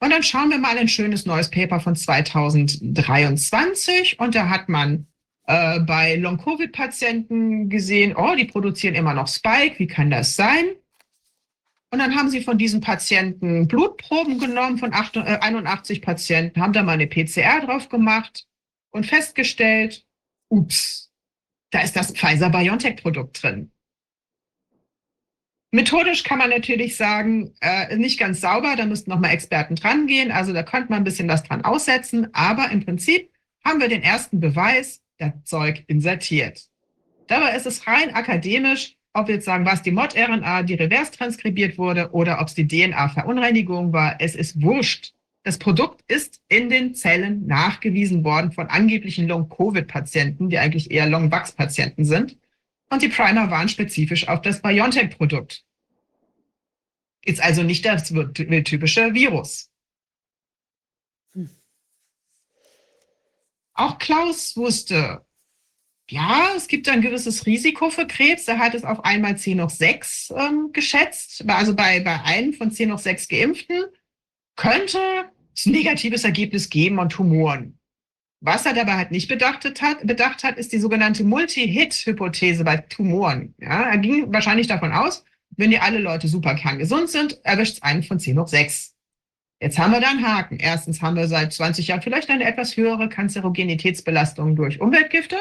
Und 0.00 0.08
dann 0.10 0.22
schauen 0.22 0.48
wir 0.50 0.56
mal 0.58 0.78
ein 0.78 0.88
schönes 0.88 1.26
neues 1.26 1.50
Paper 1.50 1.78
von 1.78 1.94
2023. 1.94 4.18
Und 4.18 4.34
da 4.34 4.48
hat 4.48 4.70
man 4.70 5.06
äh, 5.52 5.80
bei 5.80 6.16
Long-Covid-Patienten 6.16 7.68
gesehen, 7.68 8.16
oh, 8.16 8.34
die 8.34 8.46
produzieren 8.46 8.94
immer 8.94 9.12
noch 9.12 9.28
Spike, 9.28 9.78
wie 9.78 9.86
kann 9.86 10.10
das 10.10 10.34
sein? 10.34 10.64
Und 11.90 11.98
dann 11.98 12.16
haben 12.16 12.30
sie 12.30 12.40
von 12.40 12.56
diesen 12.56 12.80
Patienten 12.80 13.68
Blutproben 13.68 14.38
genommen, 14.38 14.78
von 14.78 14.94
8, 14.94 15.16
äh, 15.16 15.38
81 15.42 16.00
Patienten, 16.00 16.62
haben 16.62 16.72
da 16.72 16.82
mal 16.82 16.92
eine 16.92 17.06
PCR 17.06 17.60
drauf 17.66 17.90
gemacht 17.90 18.46
und 18.92 19.04
festgestellt, 19.04 20.06
ups, 20.48 21.12
da 21.70 21.80
ist 21.80 21.96
das 21.96 22.12
Pfizer-BioNTech-Produkt 22.12 23.42
drin. 23.42 23.72
Methodisch 25.70 26.22
kann 26.22 26.38
man 26.38 26.48
natürlich 26.48 26.96
sagen, 26.96 27.54
äh, 27.60 27.94
nicht 27.98 28.18
ganz 28.18 28.40
sauber, 28.40 28.74
da 28.74 28.86
müssten 28.86 29.10
nochmal 29.10 29.32
Experten 29.32 29.74
dran 29.74 30.06
gehen, 30.06 30.32
also 30.32 30.54
da 30.54 30.62
könnte 30.62 30.90
man 30.90 31.02
ein 31.02 31.04
bisschen 31.04 31.28
was 31.28 31.42
dran 31.42 31.62
aussetzen, 31.62 32.32
aber 32.32 32.70
im 32.70 32.82
Prinzip 32.84 33.30
haben 33.62 33.80
wir 33.80 33.88
den 33.88 34.02
ersten 34.02 34.40
Beweis, 34.40 35.01
das 35.18 35.32
Zeug 35.44 35.84
insertiert. 35.86 36.62
Dabei 37.26 37.56
ist 37.56 37.66
es 37.66 37.86
rein 37.86 38.14
akademisch, 38.14 38.96
ob 39.14 39.28
wir 39.28 39.36
jetzt 39.36 39.44
sagen, 39.44 39.66
was 39.66 39.82
die 39.82 39.90
Mod-RNA, 39.90 40.62
die 40.62 40.74
revers 40.74 41.10
transkribiert 41.10 41.78
wurde, 41.78 42.10
oder 42.12 42.40
ob 42.40 42.48
es 42.48 42.54
die 42.54 42.66
DNA-Verunreinigung 42.66 43.92
war. 43.92 44.16
Es 44.20 44.34
ist 44.34 44.62
wurscht. 44.62 45.12
Das 45.44 45.58
Produkt 45.58 46.02
ist 46.08 46.40
in 46.48 46.68
den 46.68 46.94
Zellen 46.94 47.46
nachgewiesen 47.46 48.24
worden 48.24 48.52
von 48.52 48.68
angeblichen 48.68 49.26
Long-Covid-Patienten, 49.26 50.48
die 50.48 50.58
eigentlich 50.58 50.90
eher 50.90 51.06
Long-Vax-Patienten 51.08 52.04
sind. 52.04 52.38
Und 52.90 53.02
die 53.02 53.08
Primer 53.08 53.50
waren 53.50 53.68
spezifisch 53.68 54.28
auf 54.28 54.42
das 54.42 54.62
BioNTech-Produkt. 54.62 55.64
Ist 57.24 57.42
also 57.42 57.62
nicht 57.62 57.84
das 57.84 58.12
typische 58.64 59.14
Virus. 59.14 59.71
Auch 63.82 63.98
Klaus 63.98 64.56
wusste, 64.56 65.26
ja, 66.08 66.50
es 66.56 66.68
gibt 66.68 66.88
ein 66.88 67.00
gewisses 67.00 67.46
Risiko 67.46 67.90
für 67.90 68.06
Krebs. 68.06 68.46
Er 68.46 68.60
hat 68.60 68.76
es 68.76 68.84
auf 68.84 69.04
einmal 69.04 69.36
10 69.36 69.60
hoch 69.60 69.70
6 69.70 70.32
ähm, 70.36 70.70
geschätzt. 70.72 71.42
Also 71.48 71.74
bei, 71.74 71.98
bei 71.98 72.22
einem 72.22 72.52
von 72.52 72.70
10 72.70 72.92
hoch 72.92 73.00
6 73.00 73.26
Geimpften 73.26 73.86
könnte 74.54 75.00
es 75.52 75.66
ein 75.66 75.72
negatives 75.72 76.22
Ergebnis 76.22 76.70
geben 76.70 77.00
und 77.00 77.10
Tumoren. 77.10 77.76
Was 78.40 78.66
er 78.66 78.74
dabei 78.74 78.92
halt 78.92 79.10
nicht 79.10 79.26
bedacht 79.26 79.64
hat, 79.82 80.06
bedacht 80.06 80.44
hat, 80.44 80.58
ist 80.58 80.72
die 80.72 80.78
sogenannte 80.78 81.24
Multi-Hit-Hypothese 81.24 82.62
bei 82.62 82.76
Tumoren. 82.76 83.56
Ja, 83.58 83.82
er 83.82 83.98
ging 83.98 84.32
wahrscheinlich 84.32 84.68
davon 84.68 84.92
aus, 84.92 85.24
wenn 85.56 85.70
die 85.70 85.80
alle 85.80 85.98
Leute 85.98 86.28
super 86.28 86.54
kerngesund 86.54 87.10
sind, 87.10 87.44
erwischt 87.44 87.78
es 87.78 87.82
einen 87.82 88.04
von 88.04 88.20
10 88.20 88.38
hoch 88.38 88.46
6. 88.46 88.91
Jetzt 89.62 89.78
haben 89.78 89.92
wir 89.92 90.00
da 90.00 90.10
einen 90.10 90.26
Haken. 90.26 90.58
Erstens 90.58 91.02
haben 91.02 91.14
wir 91.14 91.28
seit 91.28 91.52
20 91.52 91.86
Jahren 91.86 92.02
vielleicht 92.02 92.30
eine 92.30 92.42
etwas 92.42 92.76
höhere 92.76 93.08
Kanzerogenitätsbelastung 93.08 94.56
durch 94.56 94.80
Umweltgifte. 94.80 95.36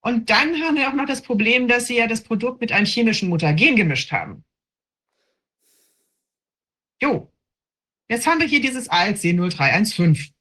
Und 0.00 0.30
dann 0.30 0.62
haben 0.62 0.76
wir 0.76 0.88
auch 0.88 0.94
noch 0.94 1.04
das 1.04 1.20
Problem, 1.20 1.68
dass 1.68 1.86
sie 1.86 1.98
ja 1.98 2.06
das 2.06 2.22
Produkt 2.22 2.62
mit 2.62 2.72
einem 2.72 2.86
chemischen 2.86 3.28
Mutagen 3.28 3.76
gemischt 3.76 4.10
haben. 4.10 4.42
Jo, 7.02 7.30
jetzt 8.08 8.26
haben 8.26 8.40
wir 8.40 8.46
hier 8.46 8.62
dieses 8.62 8.88
ALC 8.88 9.34
0315. 9.36 10.32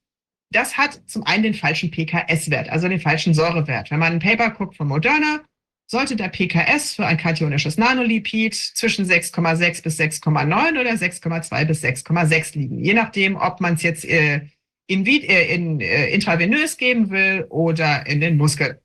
Das 0.50 0.78
hat 0.78 1.02
zum 1.06 1.24
einen 1.24 1.44
den 1.44 1.54
falschen 1.54 1.92
PKS-Wert, 1.92 2.70
also 2.70 2.88
den 2.88 3.02
falschen 3.02 3.34
Säurewert. 3.34 3.92
Wenn 3.92 4.00
man 4.00 4.14
ein 4.14 4.20
Paper 4.20 4.52
guckt 4.52 4.78
von 4.78 4.88
Moderna, 4.88 5.42
sollte 5.88 6.18
der 6.18 6.28
PKS 6.28 6.96
für 6.96 7.06
ein 7.06 7.18
kationisches 7.18 7.78
Nanolipid 7.78 8.54
zwischen 8.54 9.06
6,6 9.06 9.84
bis 9.84 10.00
6,9 10.00 10.80
oder 10.80 10.92
6,2 10.92 11.66
bis 11.66 11.84
6,6 11.84 12.58
liegen. 12.58 12.84
Je 12.84 12.94
nachdem, 12.94 13.38
ob 13.38 13.62
man 13.62 13.76
es 13.76 13.84
jetzt 13.84 14.04
äh, 14.04 14.42
in, 14.88 15.06
äh, 15.06 15.54
in, 15.54 15.80
äh, 15.80 16.10
intravenös 16.10 16.78
geben 16.78 17.10
will 17.10 17.46
oder 17.50 18.06
in 18.06 18.20
den 18.20 18.36
Muskel. 18.38 18.82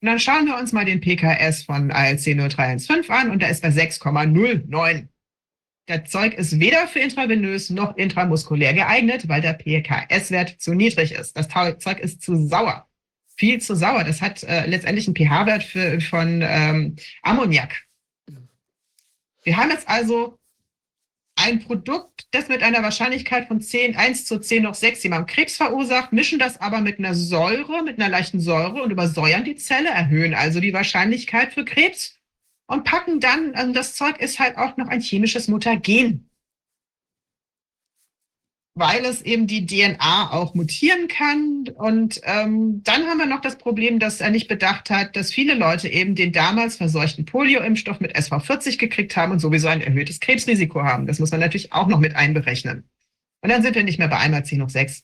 Und 0.00 0.06
dann 0.06 0.20
schauen 0.20 0.46
wir 0.46 0.56
uns 0.58 0.72
mal 0.72 0.84
den 0.84 1.00
PKS 1.00 1.64
von 1.64 1.90
ALC 1.90 2.36
0315 2.36 3.10
an 3.10 3.30
und 3.30 3.42
da 3.42 3.48
ist 3.48 3.62
bei 3.62 3.70
6,09. 3.70 5.08
Der 5.88 6.04
Zeug 6.04 6.34
ist 6.34 6.60
weder 6.60 6.86
für 6.86 7.00
intravenös 7.00 7.70
noch 7.70 7.96
intramuskulär 7.96 8.74
geeignet, 8.74 9.28
weil 9.28 9.40
der 9.40 9.54
PKS-Wert 9.54 10.60
zu 10.60 10.74
niedrig 10.74 11.12
ist. 11.12 11.36
Das 11.36 11.48
Zeug 11.48 11.98
ist 12.00 12.20
zu 12.20 12.36
sauer. 12.46 12.87
Viel 13.38 13.60
zu 13.60 13.76
sauer. 13.76 14.02
Das 14.02 14.20
hat 14.20 14.42
äh, 14.42 14.66
letztendlich 14.66 15.06
einen 15.06 15.14
pH-Wert 15.14 16.02
von 16.02 16.42
ähm, 16.42 16.96
Ammoniak. 17.22 17.84
Wir 19.44 19.56
haben 19.56 19.70
jetzt 19.70 19.88
also 19.88 20.38
ein 21.36 21.60
Produkt, 21.60 22.26
das 22.32 22.48
mit 22.48 22.64
einer 22.64 22.82
Wahrscheinlichkeit 22.82 23.46
von 23.46 23.60
10, 23.60 23.96
1 23.96 24.24
zu 24.24 24.40
10 24.40 24.66
hoch 24.66 24.74
6 24.74 25.04
jemandem 25.04 25.26
Krebs 25.26 25.56
verursacht, 25.56 26.12
mischen 26.12 26.40
das 26.40 26.60
aber 26.60 26.80
mit 26.80 26.98
einer 26.98 27.14
Säure, 27.14 27.84
mit 27.84 28.00
einer 28.00 28.10
leichten 28.10 28.40
Säure 28.40 28.82
und 28.82 28.90
übersäuern 28.90 29.44
die 29.44 29.54
Zelle, 29.54 29.88
erhöhen 29.88 30.34
also 30.34 30.58
die 30.58 30.72
Wahrscheinlichkeit 30.72 31.54
für 31.54 31.64
Krebs 31.64 32.18
und 32.66 32.82
packen 32.82 33.20
dann, 33.20 33.54
also 33.54 33.72
das 33.72 33.94
Zeug 33.94 34.18
ist 34.18 34.40
halt 34.40 34.58
auch 34.58 34.76
noch 34.76 34.88
ein 34.88 35.00
chemisches 35.00 35.46
Mutagen 35.46 36.27
weil 38.78 39.04
es 39.04 39.22
eben 39.22 39.46
die 39.46 39.66
DNA 39.66 40.30
auch 40.30 40.54
mutieren 40.54 41.08
kann. 41.08 41.68
Und 41.74 42.20
ähm, 42.24 42.82
dann 42.84 43.06
haben 43.06 43.18
wir 43.18 43.26
noch 43.26 43.40
das 43.40 43.58
Problem, 43.58 43.98
dass 43.98 44.20
er 44.20 44.30
nicht 44.30 44.46
bedacht 44.48 44.90
hat, 44.90 45.16
dass 45.16 45.32
viele 45.32 45.54
Leute 45.54 45.88
eben 45.88 46.14
den 46.14 46.32
damals 46.32 46.76
verseuchten 46.76 47.24
Polio-Impfstoff 47.24 48.00
mit 48.00 48.16
SV40 48.16 48.78
gekriegt 48.78 49.16
haben 49.16 49.32
und 49.32 49.40
sowieso 49.40 49.68
ein 49.68 49.80
erhöhtes 49.80 50.20
Krebsrisiko 50.20 50.82
haben. 50.82 51.06
Das 51.06 51.18
muss 51.18 51.32
man 51.32 51.40
natürlich 51.40 51.72
auch 51.72 51.88
noch 51.88 51.98
mit 51.98 52.14
einberechnen. 52.14 52.88
Und 53.40 53.50
dann 53.50 53.62
sind 53.62 53.74
wir 53.74 53.82
nicht 53.82 53.98
mehr 53.98 54.08
bei 54.08 54.18
einmal 54.18 54.44
10 54.44 54.62
hoch 54.62 54.70
6. 54.70 55.02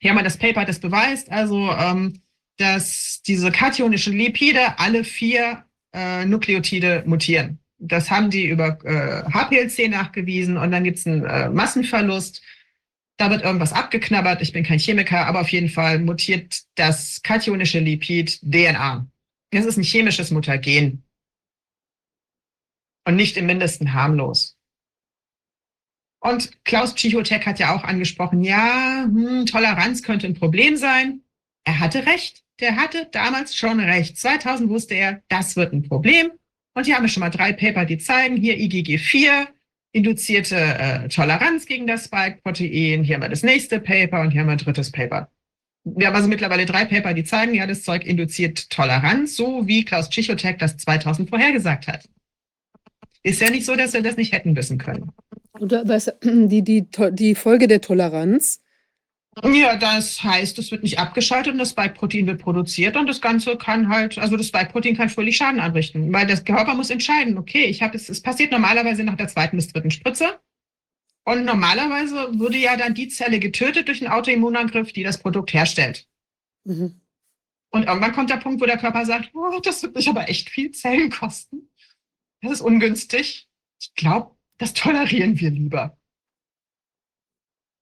Hier 0.00 0.10
haben 0.10 0.18
wir 0.18 0.24
das 0.24 0.36
Paper, 0.36 0.66
das 0.66 0.80
beweist, 0.80 1.30
also 1.30 1.70
ähm, 1.72 2.20
dass 2.58 3.22
diese 3.22 3.50
kationischen 3.50 4.12
Lipide 4.12 4.78
alle 4.78 5.04
vier 5.04 5.64
äh, 5.94 6.26
Nukleotide 6.26 7.04
mutieren. 7.06 7.63
Das 7.78 8.10
haben 8.10 8.30
die 8.30 8.46
über 8.46 8.78
äh, 8.84 9.24
HPLC 9.30 9.90
nachgewiesen 9.90 10.56
und 10.56 10.70
dann 10.70 10.84
gibt 10.84 10.98
es 10.98 11.06
einen 11.06 11.24
äh, 11.24 11.48
Massenverlust. 11.48 12.42
Da 13.16 13.30
wird 13.30 13.42
irgendwas 13.42 13.72
abgeknabbert. 13.72 14.42
Ich 14.42 14.52
bin 14.52 14.64
kein 14.64 14.78
Chemiker, 14.78 15.26
aber 15.26 15.40
auf 15.40 15.50
jeden 15.50 15.68
Fall 15.68 15.98
mutiert 15.98 16.62
das 16.74 17.22
kationische 17.22 17.78
Lipid 17.78 18.40
DNA. 18.42 19.06
Das 19.50 19.66
ist 19.66 19.76
ein 19.76 19.84
chemisches 19.84 20.30
Mutagen. 20.30 21.04
Und 23.06 23.16
nicht 23.16 23.36
im 23.36 23.46
Mindesten 23.46 23.92
harmlos. 23.92 24.56
Und 26.20 26.64
Klaus 26.64 26.94
Psychotech 26.94 27.44
hat 27.44 27.58
ja 27.58 27.76
auch 27.76 27.84
angesprochen, 27.84 28.42
ja, 28.42 29.04
hm, 29.04 29.44
Toleranz 29.44 30.02
könnte 30.02 30.26
ein 30.26 30.34
Problem 30.34 30.76
sein. 30.76 31.20
Er 31.64 31.80
hatte 31.80 32.06
recht. 32.06 32.42
Der 32.60 32.76
hatte 32.76 33.08
damals 33.12 33.54
schon 33.54 33.78
recht. 33.78 34.16
2000 34.16 34.70
wusste 34.70 34.94
er, 34.94 35.22
das 35.28 35.54
wird 35.56 35.72
ein 35.72 35.82
Problem. 35.82 36.30
Und 36.74 36.86
hier 36.86 36.96
haben 36.96 37.02
wir 37.02 37.08
schon 37.08 37.20
mal 37.20 37.30
drei 37.30 37.52
Paper, 37.52 37.84
die 37.84 37.98
zeigen, 37.98 38.36
hier 38.36 38.56
IgG4, 38.56 39.46
induzierte 39.92 40.56
äh, 40.56 41.08
Toleranz 41.08 41.66
gegen 41.66 41.86
das 41.86 42.06
Spike-Protein. 42.06 43.04
Hier 43.04 43.14
haben 43.14 43.22
wir 43.22 43.28
das 43.28 43.44
nächste 43.44 43.78
Paper 43.78 44.20
und 44.20 44.32
hier 44.32 44.40
haben 44.40 44.48
wir 44.48 44.52
ein 44.52 44.58
drittes 44.58 44.90
Paper. 44.90 45.28
Wir 45.84 46.08
haben 46.08 46.16
also 46.16 46.28
mittlerweile 46.28 46.66
drei 46.66 46.84
Paper, 46.84 47.14
die 47.14 47.24
zeigen, 47.24 47.54
ja, 47.54 47.66
das 47.66 47.82
Zeug 47.82 48.04
induziert 48.04 48.70
Toleranz, 48.70 49.36
so 49.36 49.66
wie 49.66 49.84
Klaus 49.84 50.10
Tschichotek 50.10 50.58
das 50.58 50.76
2000 50.78 51.28
vorhergesagt 51.28 51.86
hat. 51.86 52.08
Ist 53.22 53.40
ja 53.40 53.50
nicht 53.50 53.66
so, 53.66 53.76
dass 53.76 53.92
wir 53.92 54.02
das 54.02 54.16
nicht 54.16 54.32
hätten 54.32 54.56
wissen 54.56 54.78
können. 54.78 55.12
Und 55.52 55.72
was, 55.84 56.12
die, 56.22 56.62
die, 56.62 56.86
die 57.12 57.34
Folge 57.34 57.68
der 57.68 57.80
Toleranz 57.80 58.60
ja, 59.42 59.76
das 59.76 60.22
heißt, 60.22 60.58
es 60.58 60.70
wird 60.70 60.82
nicht 60.82 60.98
abgeschaltet 60.98 61.52
und 61.52 61.58
das 61.58 61.70
Spike-Protein 61.70 62.26
wird 62.26 62.40
produziert 62.40 62.96
und 62.96 63.06
das 63.06 63.20
Ganze 63.20 63.56
kann 63.56 63.88
halt, 63.88 64.18
also 64.18 64.36
das 64.36 64.48
Spike-Protein 64.48 64.96
kann 64.96 65.08
völlig 65.08 65.36
Schaden 65.36 65.60
anrichten, 65.60 66.12
weil 66.12 66.26
das 66.26 66.44
Körper 66.44 66.74
muss 66.74 66.90
entscheiden, 66.90 67.36
okay, 67.38 67.64
ich 67.64 67.82
habe 67.82 67.96
es, 67.96 68.08
es 68.08 68.20
passiert 68.20 68.52
normalerweise 68.52 69.02
nach 69.04 69.16
der 69.16 69.28
zweiten 69.28 69.56
bis 69.56 69.72
dritten 69.72 69.90
Spritze 69.90 70.38
und 71.24 71.44
normalerweise 71.44 72.38
würde 72.38 72.58
ja 72.58 72.76
dann 72.76 72.94
die 72.94 73.08
Zelle 73.08 73.38
getötet 73.38 73.88
durch 73.88 74.02
einen 74.02 74.12
Autoimmunangriff, 74.12 74.92
die 74.92 75.02
das 75.02 75.18
Produkt 75.18 75.52
herstellt. 75.52 76.06
Mhm. 76.64 77.00
Und 77.70 77.86
irgendwann 77.86 78.12
kommt 78.12 78.30
der 78.30 78.36
Punkt, 78.36 78.60
wo 78.60 78.66
der 78.66 78.78
Körper 78.78 79.04
sagt, 79.04 79.30
oh, 79.34 79.58
das 79.60 79.82
wird 79.82 79.96
mich 79.96 80.08
aber 80.08 80.28
echt 80.28 80.48
viel 80.48 80.70
Zellen 80.70 81.10
kosten. 81.10 81.70
Das 82.40 82.52
ist 82.52 82.60
ungünstig. 82.60 83.48
Ich 83.80 83.94
glaube, 83.94 84.36
das 84.58 84.74
tolerieren 84.74 85.40
wir 85.40 85.50
lieber. 85.50 85.98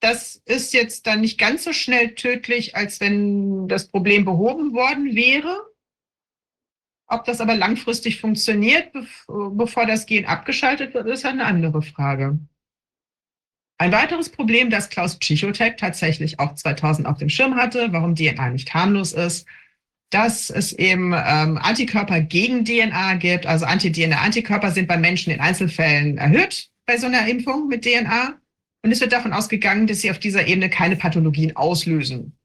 Das 0.03 0.43
ist 0.47 0.75
jetzt 0.75 1.07
dann 1.07 1.21
nicht 1.21 1.39
ganz 1.39 1.63
so 1.63 1.73
schnell 1.73 2.17
tödlich, 2.17 2.75
als 2.75 3.01
wenn 3.01 3.69
das 3.69 3.87
Problem 3.87 4.25
behoben 4.25 4.73
worden 4.73 5.15
wäre. 5.15 5.63
Ob 7.07 7.25
das 7.25 7.41
aber 7.41 7.55
langfristig 7.55 8.21
funktioniert, 8.21 8.93
bevor 9.29 9.87
das 9.87 10.07
Gen 10.07 10.27
abgeschaltet 10.27 10.93
wird, 10.95 11.07
ist 11.07 11.25
eine 11.25 11.45
andere 11.45 11.83
Frage. 11.83 12.41
Ein 13.79 13.93
weiteres 13.93 14.29
Problem, 14.29 14.71
das 14.71 14.89
Klaus 14.89 15.19
Psychotech 15.19 15.77
tatsächlich 15.77 16.41
auch 16.41 16.57
2000 16.57 17.07
auf 17.07 17.19
dem 17.19 17.29
Schirm 17.29 17.55
hatte, 17.55 17.93
warum 17.93 18.17
DNA 18.17 18.51
nicht 18.51 18.75
harmlos 18.75 19.13
ist, 19.13 19.47
dass 20.11 20.51
es 20.51 20.73
eben 20.73 21.13
ähm, 21.13 21.59
Antikörper 21.59 22.21
gegen 22.23 22.65
DNA 22.65 23.15
gibt. 23.15 23.47
Also 23.47 23.67
Anti-DNA-Antikörper 23.67 24.73
sind 24.73 24.89
bei 24.89 24.97
Menschen 24.97 25.33
in 25.33 25.41
Einzelfällen 25.41 26.19
erhöht 26.19 26.71
bei 26.87 26.99
so 26.99 27.07
einer 27.07 27.29
Impfung 27.29 27.69
mit 27.69 27.85
DNA. 27.85 28.42
Und 28.83 28.91
es 28.91 29.01
wird 29.01 29.13
davon 29.13 29.33
ausgegangen, 29.33 29.87
dass 29.87 30.01
sie 30.01 30.11
auf 30.11 30.19
dieser 30.19 30.47
Ebene 30.47 30.69
keine 30.69 30.97
Pathologien 30.97 31.57
auslösen. 31.57 32.37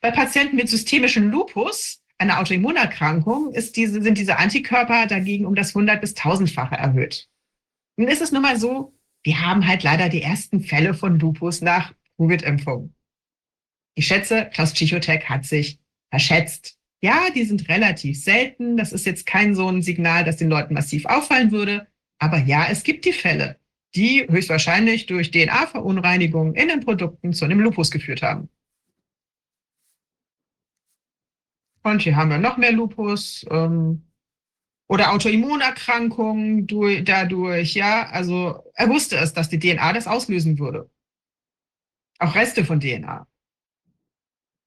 Bei 0.00 0.10
Patienten 0.10 0.56
mit 0.56 0.68
systemischem 0.68 1.30
Lupus, 1.30 2.02
einer 2.16 2.38
Autoimmunerkrankung, 2.38 3.52
diese, 3.74 4.02
sind 4.02 4.16
diese 4.16 4.38
Antikörper 4.38 5.06
dagegen 5.06 5.46
um 5.46 5.54
das 5.54 5.70
100 5.70 6.00
bis 6.00 6.14
1000-fache 6.14 6.76
erhöht. 6.76 7.28
Nun 7.96 8.08
ist 8.08 8.22
es 8.22 8.30
nun 8.30 8.42
mal 8.42 8.58
so, 8.58 8.94
wir 9.22 9.40
haben 9.40 9.66
halt 9.66 9.82
leider 9.82 10.08
die 10.08 10.22
ersten 10.22 10.62
Fälle 10.62 10.94
von 10.94 11.18
Lupus 11.18 11.60
nach 11.60 11.92
Covid-Impfung. 12.16 12.94
Ich 13.94 14.06
schätze, 14.06 14.48
Klaus 14.52 14.72
Psychotech 14.72 15.28
hat 15.28 15.44
sich 15.44 15.78
verschätzt. 16.10 16.78
Ja, 17.02 17.28
die 17.34 17.44
sind 17.44 17.68
relativ 17.68 18.22
selten. 18.22 18.76
Das 18.76 18.92
ist 18.92 19.06
jetzt 19.06 19.26
kein 19.26 19.54
so 19.54 19.68
ein 19.68 19.82
Signal, 19.82 20.24
das 20.24 20.36
den 20.36 20.50
Leuten 20.50 20.74
massiv 20.74 21.06
auffallen 21.06 21.50
würde. 21.50 21.88
Aber 22.18 22.38
ja, 22.38 22.66
es 22.70 22.82
gibt 22.82 23.04
die 23.04 23.12
Fälle 23.12 23.59
die 23.94 24.26
höchstwahrscheinlich 24.28 25.06
durch 25.06 25.30
DNA-Verunreinigungen 25.30 26.54
in 26.54 26.68
den 26.68 26.80
Produkten 26.80 27.32
zu 27.32 27.44
einem 27.44 27.60
Lupus 27.60 27.90
geführt 27.90 28.22
haben. 28.22 28.48
Und 31.82 32.02
hier 32.02 32.16
haben 32.16 32.30
wir 32.30 32.38
noch 32.38 32.56
mehr 32.56 32.72
Lupus 32.72 33.44
ähm, 33.50 34.06
oder 34.86 35.12
Autoimmunerkrankungen 35.12 36.66
durch, 36.66 37.04
dadurch. 37.04 37.74
Ja, 37.74 38.08
also 38.10 38.62
er 38.74 38.88
wusste 38.88 39.16
es, 39.16 39.32
dass 39.32 39.48
die 39.48 39.58
DNA 39.58 39.92
das 39.94 40.06
auslösen 40.06 40.58
würde. 40.58 40.90
Auch 42.18 42.34
Reste 42.34 42.64
von 42.64 42.80
DNA. 42.80 43.26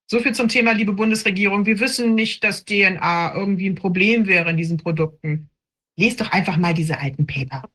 So 0.10 0.20
viel 0.20 0.34
zum 0.34 0.50
Thema, 0.50 0.72
liebe 0.74 0.94
Bundesregierung. 0.94 1.66
Wir 1.66 1.80
wissen 1.80 2.16
nicht, 2.16 2.44
dass 2.44 2.66
DNA 2.66 3.36
irgendwie 3.36 3.70
ein 3.70 3.76
Problem 3.76 4.28
wäre 4.28 4.50
in 4.50 4.58
diesen 4.58 4.78
Produkten. 4.78 5.50
Lest 5.96 6.22
doch 6.22 6.32
einfach 6.32 6.58
mal 6.58 6.74
diese 6.74 7.00
alten 7.00 7.28
Paper. 7.28 7.70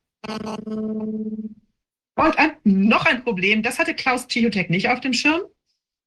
Und 2.15 2.37
ein, 2.37 2.51
noch 2.63 3.05
ein 3.05 3.23
Problem, 3.23 3.63
das 3.63 3.79
hatte 3.79 3.93
Klaus 3.93 4.27
Tschiotek 4.27 4.69
nicht 4.69 4.89
auf 4.89 4.99
dem 4.99 5.13
Schirm, 5.13 5.41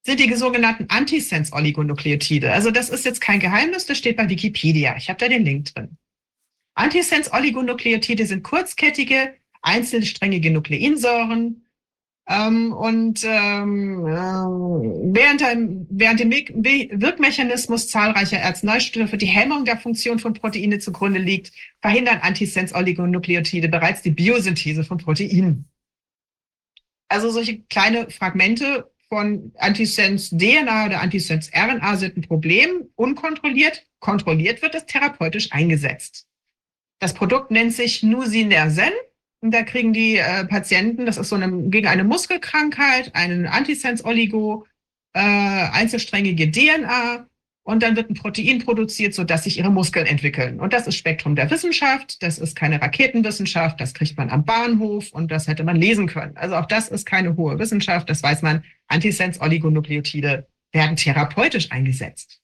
sind 0.05 0.19
die 0.19 0.33
sogenannten 0.33 0.87
Antisense-Oligonukleotide. 0.89 2.51
Also 2.51 2.71
das 2.71 2.89
ist 2.89 3.05
jetzt 3.05 3.21
kein 3.21 3.39
Geheimnis, 3.39 3.85
das 3.85 3.97
steht 3.97 4.17
bei 4.17 4.29
Wikipedia. 4.29 4.95
Ich 4.97 5.09
habe 5.09 5.17
da 5.17 5.27
den 5.27 5.45
Link 5.45 5.73
drin. 5.73 5.97
Antisense-Oligonukleotide 6.75 8.25
sind 8.25 8.43
kurzkettige, 8.43 9.33
einzelsträngige 9.61 10.51
Nukleinsäuren, 10.51 11.62
ähm, 12.25 12.71
und 12.71 13.23
ähm, 13.25 14.05
äh, 14.05 15.13
während, 15.13 15.41
dem, 15.41 15.87
während 15.89 16.19
dem 16.21 16.31
Wirkmechanismus 16.31 17.89
zahlreicher 17.89 18.41
Arzneistoffe 18.43 19.17
die 19.17 19.25
Hemmung 19.25 19.65
der 19.65 19.77
Funktion 19.77 20.19
von 20.19 20.33
Proteine 20.33 20.79
zugrunde 20.79 21.19
liegt, 21.19 21.51
verhindern 21.81 22.19
Antisense-Oligonukleotide 22.21 23.67
bereits 23.67 24.03
die 24.03 24.11
Biosynthese 24.11 24.85
von 24.85 24.99
Proteinen. 24.99 25.65
Also 27.09 27.29
solche 27.29 27.59
kleine 27.63 28.09
Fragmente 28.09 28.89
von 29.09 29.51
Antisense-DNA 29.57 30.85
oder 30.85 31.01
Antisense-RNA 31.01 31.97
sind 31.97 32.17
ein 32.17 32.21
Problem, 32.21 32.89
unkontrolliert. 32.95 33.85
Kontrolliert 33.99 34.61
wird 34.61 34.75
es 34.75 34.85
therapeutisch 34.85 35.51
eingesetzt. 35.51 36.25
Das 36.99 37.13
Produkt 37.13 37.51
nennt 37.51 37.73
sich 37.73 38.01
Nusinersen 38.01 38.91
da 39.51 39.63
kriegen 39.63 39.93
die 39.93 40.17
äh, 40.17 40.45
Patienten, 40.45 41.05
das 41.05 41.17
ist 41.17 41.29
so 41.29 41.35
eine, 41.35 41.69
gegen 41.69 41.87
eine 41.87 42.03
Muskelkrankheit, 42.03 43.13
einen 43.15 43.45
Antisense-Oligo, 43.45 44.65
äh, 45.13 45.19
einzelsträngige 45.19 46.51
DNA 46.51 47.27
und 47.63 47.81
dann 47.81 47.95
wird 47.95 48.09
ein 48.09 48.15
Protein 48.15 48.59
produziert, 48.59 49.13
sodass 49.13 49.45
sich 49.45 49.57
ihre 49.57 49.71
Muskeln 49.71 50.05
entwickeln. 50.05 50.59
Und 50.59 50.73
das 50.73 50.87
ist 50.87 50.95
Spektrum 50.95 51.35
der 51.35 51.49
Wissenschaft, 51.49 52.21
das 52.21 52.37
ist 52.37 52.55
keine 52.55 52.81
Raketenwissenschaft, 52.81 53.79
das 53.79 53.93
kriegt 53.93 54.17
man 54.17 54.29
am 54.29 54.43
Bahnhof 54.45 55.11
und 55.11 55.31
das 55.31 55.47
hätte 55.47 55.63
man 55.63 55.77
lesen 55.77 56.07
können. 56.07 56.35
Also 56.35 56.55
auch 56.55 56.65
das 56.65 56.89
ist 56.89 57.05
keine 57.05 57.37
hohe 57.37 57.59
Wissenschaft, 57.59 58.09
das 58.09 58.21
weiß 58.21 58.41
man. 58.41 58.63
Antisense-Oligonukleotide 58.87 60.47
werden 60.73 60.95
therapeutisch 60.97 61.71
eingesetzt. 61.71 62.41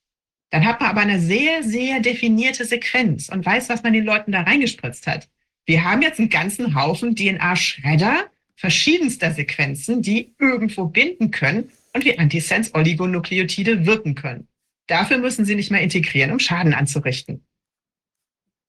Dann 0.51 0.65
hat 0.65 0.79
man 0.79 0.89
aber 0.89 1.01
eine 1.01 1.19
sehr, 1.19 1.63
sehr 1.63 1.99
definierte 1.99 2.65
Sequenz 2.65 3.29
und 3.29 3.45
weiß, 3.45 3.69
was 3.69 3.83
man 3.83 3.93
den 3.93 4.05
Leuten 4.05 4.31
da 4.31 4.41
reingespritzt 4.41 5.05
hat. 5.05 5.27
Wir 5.69 5.83
haben 5.83 6.01
jetzt 6.01 6.17
einen 6.17 6.31
ganzen 6.31 6.73
Haufen 6.73 7.15
DNA-Schredder 7.15 8.31
verschiedenster 8.55 9.31
Sequenzen, 9.31 10.01
die 10.01 10.33
irgendwo 10.39 10.85
binden 10.85 11.29
können 11.29 11.69
und 11.93 12.03
wie 12.05 12.17
Antisense-Oligonukleotide 12.17 13.85
wirken 13.85 14.15
können. 14.15 14.47
Dafür 14.87 15.19
müssen 15.19 15.45
sie 15.45 15.53
nicht 15.53 15.69
mehr 15.69 15.81
integrieren, 15.81 16.31
um 16.31 16.39
Schaden 16.39 16.73
anzurichten. 16.73 17.45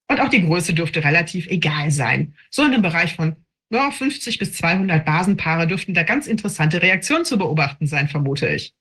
Und 0.08 0.20
auch 0.20 0.28
die 0.28 0.44
Größe 0.44 0.74
dürfte 0.74 1.02
relativ 1.02 1.46
egal 1.46 1.90
sein. 1.90 2.34
So 2.50 2.64
in 2.64 2.74
einem 2.74 2.82
Bereich 2.82 3.14
von 3.14 3.34
ja, 3.70 3.90
50 3.90 4.38
bis 4.38 4.52
200 4.52 5.02
Basenpaare 5.02 5.66
dürften 5.66 5.94
da 5.94 6.02
ganz 6.02 6.26
interessante 6.26 6.82
Reaktionen 6.82 7.24
zu 7.24 7.38
beobachten 7.38 7.86
sein, 7.86 8.08
vermute 8.08 8.46
ich. 8.46 8.74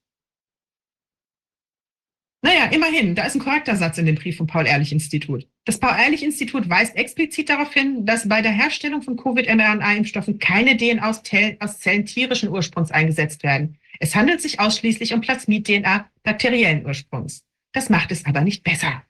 Naja, 2.42 2.68
immerhin, 2.68 3.16
da 3.16 3.26
ist 3.26 3.36
ein 3.36 3.42
korrekter 3.42 3.76
Satz 3.76 3.98
in 3.98 4.06
dem 4.06 4.16
Brief 4.16 4.38
vom 4.38 4.48
Paul-Ehrlich-Institut. 4.48 5.46
Das 5.66 5.78
Paul-Ehrlich-Institut 5.78 6.70
weist 6.70 6.96
explizit 6.96 7.50
darauf 7.50 7.74
hin, 7.74 8.06
dass 8.06 8.30
bei 8.30 8.42
der 8.42 8.52
Herstellung 8.52 9.02
von 9.02 9.18
Covid-mRNA-Impfstoffen 9.18 10.40
keine 10.40 10.78
DNA 10.78 11.10
aus, 11.10 11.22
aus 11.60 11.80
Zellen 11.80 12.06
tierischen 12.06 12.50
Ursprungs 12.50 12.92
eingesetzt 12.92 13.44
werden. 13.44 13.78
Es 14.00 14.16
handelt 14.16 14.42
sich 14.42 14.62
ausschließlich 14.62 15.14
um 15.14 15.20
Plasmid-DNA 15.20 16.10
bakteriellen 16.24 16.86
Ursprungs. 16.86 17.44
Das 17.74 17.90
macht 17.90 18.12
es 18.12 18.26
aber 18.26 18.42
nicht 18.42 18.64
besser. 18.64 19.04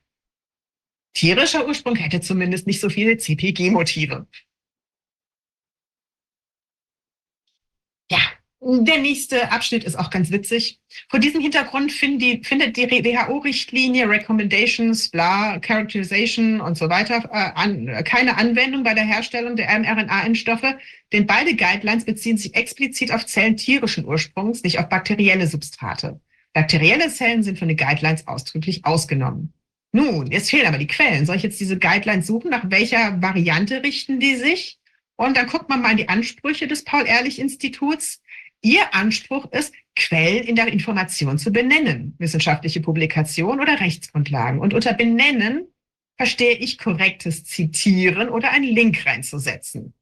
Tierischer 1.13 1.67
Ursprung 1.67 1.95
hätte 1.95 2.21
zumindest 2.21 2.65
nicht 2.65 2.79
so 2.79 2.89
viele 2.89 3.17
CPG-Motive. 3.17 4.27
Ja, 8.11 8.19
der 8.61 8.97
nächste 8.97 9.51
Abschnitt 9.51 9.85
ist 9.85 9.97
auch 9.97 10.09
ganz 10.09 10.31
witzig. 10.31 10.79
Vor 11.07 11.19
diesem 11.19 11.39
Hintergrund 11.41 11.93
die, 12.01 12.41
findet 12.43 12.75
die 12.75 12.89
WHO-Richtlinie 12.89 14.09
Recommendations, 14.09 15.09
bla, 15.09 15.59
Characterization 15.59 16.59
und 16.59 16.77
so 16.77 16.89
weiter 16.89 17.29
äh, 17.31 17.51
an, 17.55 18.03
keine 18.03 18.37
Anwendung 18.37 18.83
bei 18.83 18.93
der 18.93 19.05
Herstellung 19.05 19.55
der 19.55 19.69
mRNA-Impfstoffe, 19.79 20.75
denn 21.13 21.25
beide 21.25 21.55
Guidelines 21.55 22.03
beziehen 22.03 22.37
sich 22.37 22.53
explizit 22.53 23.13
auf 23.13 23.25
Zellen 23.25 23.55
tierischen 23.55 24.05
Ursprungs, 24.05 24.63
nicht 24.63 24.79
auf 24.79 24.89
bakterielle 24.89 25.47
Substrate. 25.47 26.19
Bakterielle 26.53 27.09
Zellen 27.09 27.43
sind 27.43 27.59
von 27.59 27.69
den 27.69 27.77
Guidelines 27.77 28.27
ausdrücklich 28.27 28.83
ausgenommen. 28.83 29.53
Nun, 29.91 30.31
jetzt 30.31 30.49
fehlen 30.49 30.67
aber 30.67 30.77
die 30.77 30.87
Quellen. 30.87 31.25
Soll 31.25 31.37
ich 31.37 31.43
jetzt 31.43 31.59
diese 31.59 31.79
Guidelines 31.79 32.27
suchen? 32.27 32.51
Nach 32.51 32.69
welcher 32.69 33.21
Variante 33.21 33.81
richten 33.83 34.19
die 34.19 34.35
sich? 34.35 34.79
Und 35.15 35.35
dann 35.35 35.47
guckt 35.47 35.67
man 35.69 35.81
mal 35.81 35.91
in 35.91 35.97
die 35.97 36.09
Ansprüche 36.09 36.67
des 36.67 36.83
Paul-Ehrlich-Instituts. 36.83 38.21
Ihr 38.61 38.93
Anspruch 38.93 39.51
ist, 39.51 39.73
Quellen 39.95 40.43
in 40.43 40.55
der 40.55 40.67
Information 40.67 41.37
zu 41.37 41.51
benennen, 41.51 42.15
wissenschaftliche 42.17 42.81
Publikation 42.81 43.59
oder 43.59 43.79
Rechtsgrundlagen. 43.79 44.59
Und 44.59 44.73
unter 44.73 44.93
Benennen 44.93 45.67
verstehe 46.17 46.57
ich 46.57 46.77
korrektes 46.77 47.45
Zitieren 47.45 48.29
oder 48.29 48.51
einen 48.51 48.65
Link 48.65 49.05
reinzusetzen. 49.05 49.93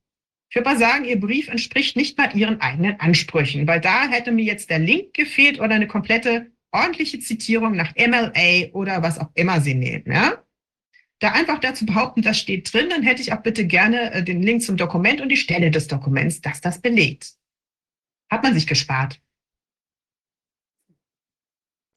Ich 0.50 0.56
würde 0.56 0.70
mal 0.70 0.80
sagen, 0.80 1.06
Ihr 1.06 1.20
Brief 1.20 1.50
entspricht 1.50 1.96
nicht 1.96 2.18
mal 2.18 2.36
Ihren 2.36 2.62
eigenen 2.62 3.00
Ansprüchen, 3.00 3.68
weil 3.68 3.82
da 3.82 4.08
hätte 4.08 4.32
mir 4.32 4.46
jetzt 4.46 4.70
der 4.70 4.80
Link 4.80 5.14
gefehlt 5.14 5.60
oder 5.60 5.76
eine 5.76 5.88
komplette 5.88 6.52
ordentliche 6.72 7.20
Zitierung 7.20 7.76
nach 7.76 7.94
MLA 7.96 8.72
oder 8.72 9.04
was 9.04 9.20
auch 9.20 9.30
immer 9.36 9.62
Sie 9.62 9.76
nehmen. 9.76 10.12
Ja? 10.12 10.44
Da 11.20 11.32
einfach 11.32 11.60
dazu 11.60 11.86
behaupten, 11.86 12.22
das 12.22 12.40
steht 12.40 12.72
drin, 12.72 12.90
dann 12.90 13.04
hätte 13.04 13.22
ich 13.22 13.34
auch 13.34 13.42
bitte 13.42 13.66
gerne 13.66 14.12
äh, 14.14 14.24
den 14.24 14.42
Link 14.42 14.62
zum 14.62 14.78
Dokument 14.78 15.22
und 15.22 15.30
die 15.30 15.38
Stelle 15.38 15.72
des 15.72 15.88
Dokuments, 15.88 16.42
das 16.42 16.62
das 16.62 16.80
belegt. 16.80 17.37
Hat 18.30 18.44
man 18.44 18.54
sich 18.54 18.68
gespart. 18.68 19.20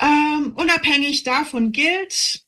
Ähm, 0.00 0.52
unabhängig 0.57 1.25
davon 1.25 1.73
gilt 1.73 2.44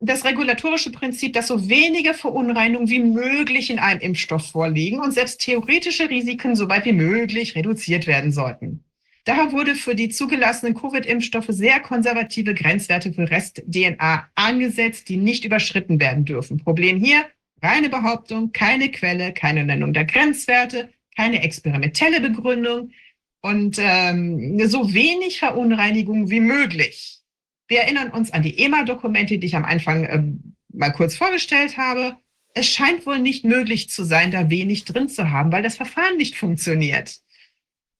das 0.00 0.24
regulatorische 0.24 0.90
Prinzip, 0.90 1.34
dass 1.34 1.48
so 1.48 1.68
wenige 1.68 2.14
Verunreinigungen 2.14 2.88
wie 2.88 3.00
möglich 3.00 3.70
in 3.70 3.78
einem 3.78 4.00
Impfstoff 4.00 4.50
vorliegen 4.50 4.98
und 5.00 5.12
selbst 5.12 5.42
theoretische 5.42 6.08
Risiken 6.08 6.56
so 6.56 6.68
weit 6.68 6.86
wie 6.86 6.92
möglich 6.92 7.54
reduziert 7.54 8.06
werden 8.06 8.32
sollten. 8.32 8.82
Daher 9.24 9.52
wurde 9.52 9.74
für 9.74 9.94
die 9.94 10.08
zugelassenen 10.08 10.74
Covid-Impfstoffe 10.74 11.50
sehr 11.50 11.80
konservative 11.80 12.54
Grenzwerte 12.54 13.12
für 13.12 13.30
Rest-DNA 13.30 14.30
angesetzt, 14.34 15.10
die 15.10 15.18
nicht 15.18 15.44
überschritten 15.44 16.00
werden 16.00 16.24
dürfen. 16.24 16.58
Problem 16.64 16.98
hier, 16.98 17.26
reine 17.62 17.90
Behauptung, 17.90 18.52
keine 18.52 18.90
Quelle, 18.90 19.34
keine 19.34 19.64
Nennung 19.66 19.92
der 19.92 20.06
Grenzwerte, 20.06 20.88
keine 21.20 21.42
experimentelle 21.42 22.22
Begründung 22.22 22.92
und 23.42 23.76
ähm, 23.78 24.58
so 24.66 24.94
wenig 24.94 25.38
Verunreinigung 25.38 26.30
wie 26.30 26.40
möglich. 26.40 27.18
Wir 27.68 27.80
erinnern 27.80 28.10
uns 28.10 28.30
an 28.30 28.42
die 28.42 28.58
EMA-Dokumente, 28.58 29.36
die 29.36 29.46
ich 29.46 29.54
am 29.54 29.66
Anfang 29.66 30.08
ähm, 30.08 30.56
mal 30.72 30.88
kurz 30.88 31.16
vorgestellt 31.16 31.76
habe. 31.76 32.16
Es 32.54 32.68
scheint 32.68 33.04
wohl 33.04 33.18
nicht 33.18 33.44
möglich 33.44 33.90
zu 33.90 34.04
sein, 34.04 34.30
da 34.30 34.48
wenig 34.48 34.86
drin 34.86 35.10
zu 35.10 35.30
haben, 35.30 35.52
weil 35.52 35.62
das 35.62 35.76
Verfahren 35.76 36.16
nicht 36.16 36.38
funktioniert. 36.38 37.18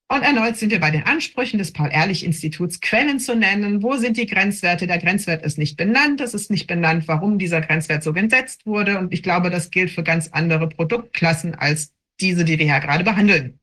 Und 0.08 0.22
erneut 0.22 0.56
sind 0.56 0.70
wir 0.70 0.80
bei 0.80 0.90
den 0.90 1.04
Ansprüchen 1.04 1.58
des 1.58 1.74
Paul-Ehrlich-Instituts, 1.74 2.80
Quellen 2.80 3.20
zu 3.20 3.36
nennen. 3.36 3.82
Wo 3.82 3.96
sind 3.98 4.16
die 4.16 4.26
Grenzwerte? 4.26 4.86
Der 4.86 4.98
Grenzwert 4.98 5.44
ist 5.44 5.58
nicht 5.58 5.76
benannt. 5.76 6.22
Es 6.22 6.32
ist 6.32 6.50
nicht 6.50 6.66
benannt, 6.66 7.06
warum 7.06 7.38
dieser 7.38 7.60
Grenzwert 7.60 8.02
so 8.02 8.14
gesetzt 8.14 8.64
wurde. 8.64 8.98
Und 8.98 9.12
ich 9.12 9.22
glaube, 9.22 9.50
das 9.50 9.70
gilt 9.70 9.90
für 9.90 10.02
ganz 10.02 10.28
andere 10.32 10.70
Produktklassen 10.70 11.54
als 11.54 11.92
diese, 12.20 12.44
die 12.44 12.58
wir 12.58 12.66
ja 12.66 12.78
gerade 12.78 13.04
behandeln. 13.04 13.60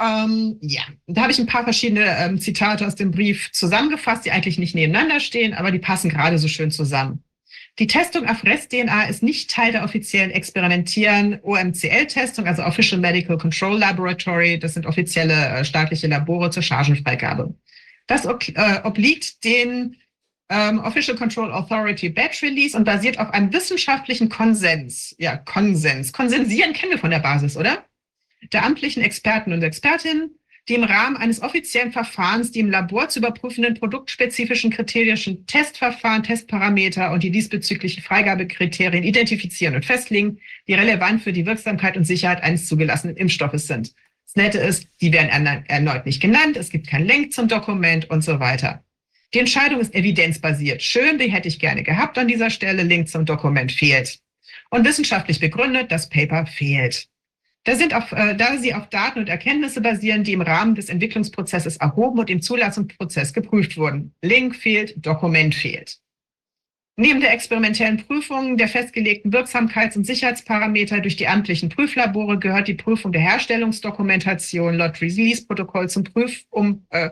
Ähm, 0.00 0.56
ja, 0.62 0.82
da 1.08 1.22
habe 1.22 1.32
ich 1.32 1.38
ein 1.38 1.46
paar 1.46 1.64
verschiedene 1.64 2.16
ähm, 2.18 2.40
Zitate 2.40 2.86
aus 2.86 2.94
dem 2.94 3.10
Brief 3.10 3.52
zusammengefasst, 3.52 4.24
die 4.24 4.30
eigentlich 4.30 4.58
nicht 4.58 4.74
nebeneinander 4.74 5.20
stehen, 5.20 5.52
aber 5.52 5.70
die 5.70 5.78
passen 5.78 6.08
gerade 6.08 6.38
so 6.38 6.48
schön 6.48 6.70
zusammen. 6.70 7.22
Die 7.78 7.86
Testung 7.86 8.26
auf 8.26 8.44
Rest-DNA 8.44 9.04
ist 9.04 9.22
nicht 9.22 9.50
Teil 9.50 9.72
der 9.72 9.84
offiziellen 9.84 10.30
Experimentieren 10.30 11.38
OMCL-Testung, 11.42 12.46
also 12.46 12.62
Official 12.62 13.00
Medical 13.00 13.36
Control 13.36 13.78
Laboratory. 13.78 14.58
Das 14.58 14.74
sind 14.74 14.86
offizielle 14.86 15.34
äh, 15.34 15.64
staatliche 15.64 16.06
Labore 16.06 16.50
zur 16.50 16.62
Chargenfreigabe. 16.62 17.54
Das 18.06 18.24
äh, 18.24 18.80
obliegt 18.82 19.44
den 19.44 19.96
ähm, 20.50 20.80
Official 20.80 21.16
Control 21.16 21.52
Authority 21.52 22.08
Batch 22.08 22.42
Release 22.42 22.76
und 22.76 22.84
basiert 22.84 23.18
auf 23.18 23.30
einem 23.30 23.52
wissenschaftlichen 23.52 24.28
Konsens. 24.28 25.14
Ja, 25.18 25.36
Konsens. 25.36 26.12
Konsensieren 26.12 26.72
kennen 26.72 26.92
wir 26.92 26.98
von 26.98 27.10
der 27.10 27.20
Basis, 27.20 27.56
oder? 27.56 27.84
Der 28.52 28.64
amtlichen 28.64 29.02
Experten 29.02 29.52
und 29.52 29.62
Expertinnen, 29.62 30.34
die 30.68 30.74
im 30.74 30.84
Rahmen 30.84 31.16
eines 31.16 31.40
offiziellen 31.40 31.92
Verfahrens 31.92 32.50
die 32.50 32.60
im 32.60 32.70
Labor 32.70 33.08
zu 33.08 33.20
überprüfenden 33.20 33.74
produktspezifischen 33.74 34.70
kriterischen 34.70 35.46
Testverfahren, 35.46 36.24
Testparameter 36.24 37.12
und 37.12 37.22
die 37.22 37.30
diesbezüglichen 37.30 38.02
Freigabekriterien 38.02 39.04
identifizieren 39.04 39.76
und 39.76 39.84
festlegen, 39.84 40.40
die 40.66 40.74
relevant 40.74 41.22
für 41.22 41.32
die 41.32 41.46
Wirksamkeit 41.46 41.96
und 41.96 42.04
Sicherheit 42.04 42.42
eines 42.42 42.66
zugelassenen 42.66 43.16
Impfstoffes 43.16 43.68
sind. 43.68 43.94
Das 44.26 44.36
Nette 44.36 44.58
ist, 44.58 44.86
die 45.00 45.12
werden 45.12 45.46
erneut 45.66 46.06
nicht 46.06 46.20
genannt, 46.20 46.56
es 46.56 46.70
gibt 46.70 46.88
keinen 46.88 47.06
Link 47.06 47.32
zum 47.32 47.48
Dokument 47.48 48.10
und 48.10 48.22
so 48.22 48.38
weiter. 48.40 48.84
Die 49.32 49.38
Entscheidung 49.38 49.80
ist 49.80 49.94
evidenzbasiert. 49.94 50.82
Schön, 50.82 51.18
die 51.18 51.30
hätte 51.30 51.48
ich 51.48 51.60
gerne 51.60 51.82
gehabt 51.82 52.18
an 52.18 52.28
dieser 52.28 52.50
Stelle. 52.50 52.82
Link 52.82 53.08
zum 53.08 53.24
Dokument 53.24 53.70
fehlt. 53.70 54.18
Und 54.70 54.84
wissenschaftlich 54.84 55.38
begründet, 55.38 55.92
das 55.92 56.08
Paper 56.08 56.46
fehlt. 56.46 57.06
Da, 57.64 57.76
sind 57.76 57.94
auf, 57.94 58.10
äh, 58.12 58.34
da 58.34 58.56
sie 58.56 58.74
auf 58.74 58.88
Daten 58.88 59.20
und 59.20 59.28
Erkenntnisse 59.28 59.80
basieren, 59.80 60.24
die 60.24 60.32
im 60.32 60.40
Rahmen 60.40 60.74
des 60.74 60.88
Entwicklungsprozesses 60.88 61.76
erhoben 61.76 62.18
und 62.18 62.30
im 62.30 62.40
Zulassungsprozess 62.40 63.32
geprüft 63.32 63.76
wurden. 63.76 64.14
Link 64.22 64.56
fehlt, 64.56 64.94
Dokument 64.96 65.54
fehlt. 65.54 65.98
Neben 66.96 67.20
der 67.20 67.32
experimentellen 67.32 67.98
Prüfung 67.98 68.56
der 68.56 68.68
festgelegten 68.68 69.32
Wirksamkeits- 69.32 69.96
und 69.96 70.06
Sicherheitsparameter 70.06 71.00
durch 71.00 71.16
die 71.16 71.28
amtlichen 71.28 71.68
Prüflabore 71.68 72.38
gehört 72.38 72.68
die 72.68 72.74
Prüfung 72.74 73.12
der 73.12 73.22
Herstellungsdokumentation 73.22 74.74
laut 74.74 75.00
Release-Protokoll 75.00 75.88
zum 75.88 76.04
Prüf 76.04 76.44
um, 76.50 76.86
äh, 76.90 77.10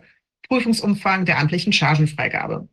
Prüfungsumfang 0.49 1.25
der 1.25 1.39
amtlichen 1.39 1.73
Chargenfreigabe. 1.73 2.68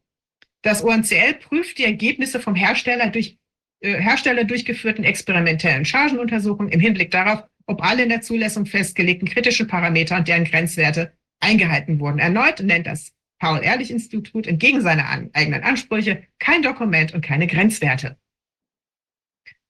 Das 0.61 0.83
ONCL 0.83 1.35
prüft 1.35 1.77
die 1.77 1.85
Ergebnisse 1.85 2.39
vom 2.39 2.55
Hersteller 2.55 3.09
durch 3.09 3.37
äh, 3.81 4.01
Hersteller 4.01 4.43
durchgeführten 4.43 5.03
experimentellen 5.03 5.85
Chargenuntersuchungen 5.85 6.71
im 6.71 6.79
Hinblick 6.79 7.11
darauf, 7.11 7.43
ob 7.67 7.83
alle 7.83 8.03
in 8.03 8.09
der 8.09 8.21
Zulassung 8.21 8.65
festgelegten 8.65 9.27
kritischen 9.27 9.67
Parameter 9.67 10.17
und 10.17 10.27
deren 10.27 10.45
Grenzwerte 10.45 11.13
eingehalten 11.39 11.99
wurden. 11.99 12.19
Erneut 12.19 12.61
nennt 12.61 12.87
das 12.87 13.11
Paul-Ehrlich-Institut 13.39 14.47
entgegen 14.47 14.81
seiner 14.81 15.07
an, 15.09 15.29
eigenen 15.33 15.63
Ansprüche 15.63 16.23
kein 16.39 16.61
Dokument 16.61 17.13
und 17.13 17.21
keine 17.21 17.47
Grenzwerte. 17.47 18.17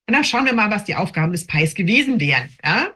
Und 0.07 0.13
dann 0.13 0.23
schauen 0.23 0.45
wir 0.45 0.53
mal, 0.53 0.69
was 0.69 0.83
die 0.83 0.95
Aufgaben 0.95 1.31
des 1.31 1.47
PAIs 1.47 1.73
gewesen 1.73 2.19
wären. 2.19 2.49
Ja? 2.63 2.93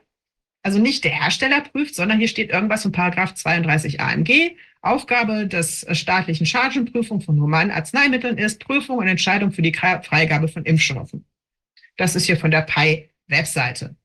Also 0.63 0.77
nicht 0.77 1.03
der 1.03 1.11
Hersteller 1.11 1.61
prüft, 1.61 1.95
sondern 1.95 2.19
hier 2.19 2.27
steht 2.27 2.51
irgendwas 2.51 2.83
von 2.83 2.91
Paragraph 2.91 3.33
32 3.33 3.99
AMG. 3.99 4.55
Aufgabe 4.82 5.48
des 5.48 5.85
staatlichen 5.91 6.45
Chargenprüfung 6.45 7.22
von 7.22 7.40
humanen 7.41 7.72
Arzneimitteln 7.72 8.38
ist 8.38 8.64
Prüfung 8.64 8.98
und 8.98 9.08
Entscheidung 9.08 9.51
für 9.51 9.61
die 9.61 9.74
Freigabe 9.74 10.48
von 10.48 10.64
Impfstoffen. 10.64 11.25
Das 11.98 12.16
ist 12.16 12.25
hier 12.25 12.38
von 12.38 12.51
der 12.51 12.61
PAI-Webseite. 12.61 13.95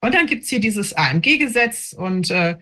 Und 0.00 0.14
dann 0.14 0.26
gibt's 0.26 0.48
hier 0.48 0.60
dieses 0.60 0.92
AMG-Gesetz 0.92 1.94
und 1.94 2.30
äh, 2.30 2.56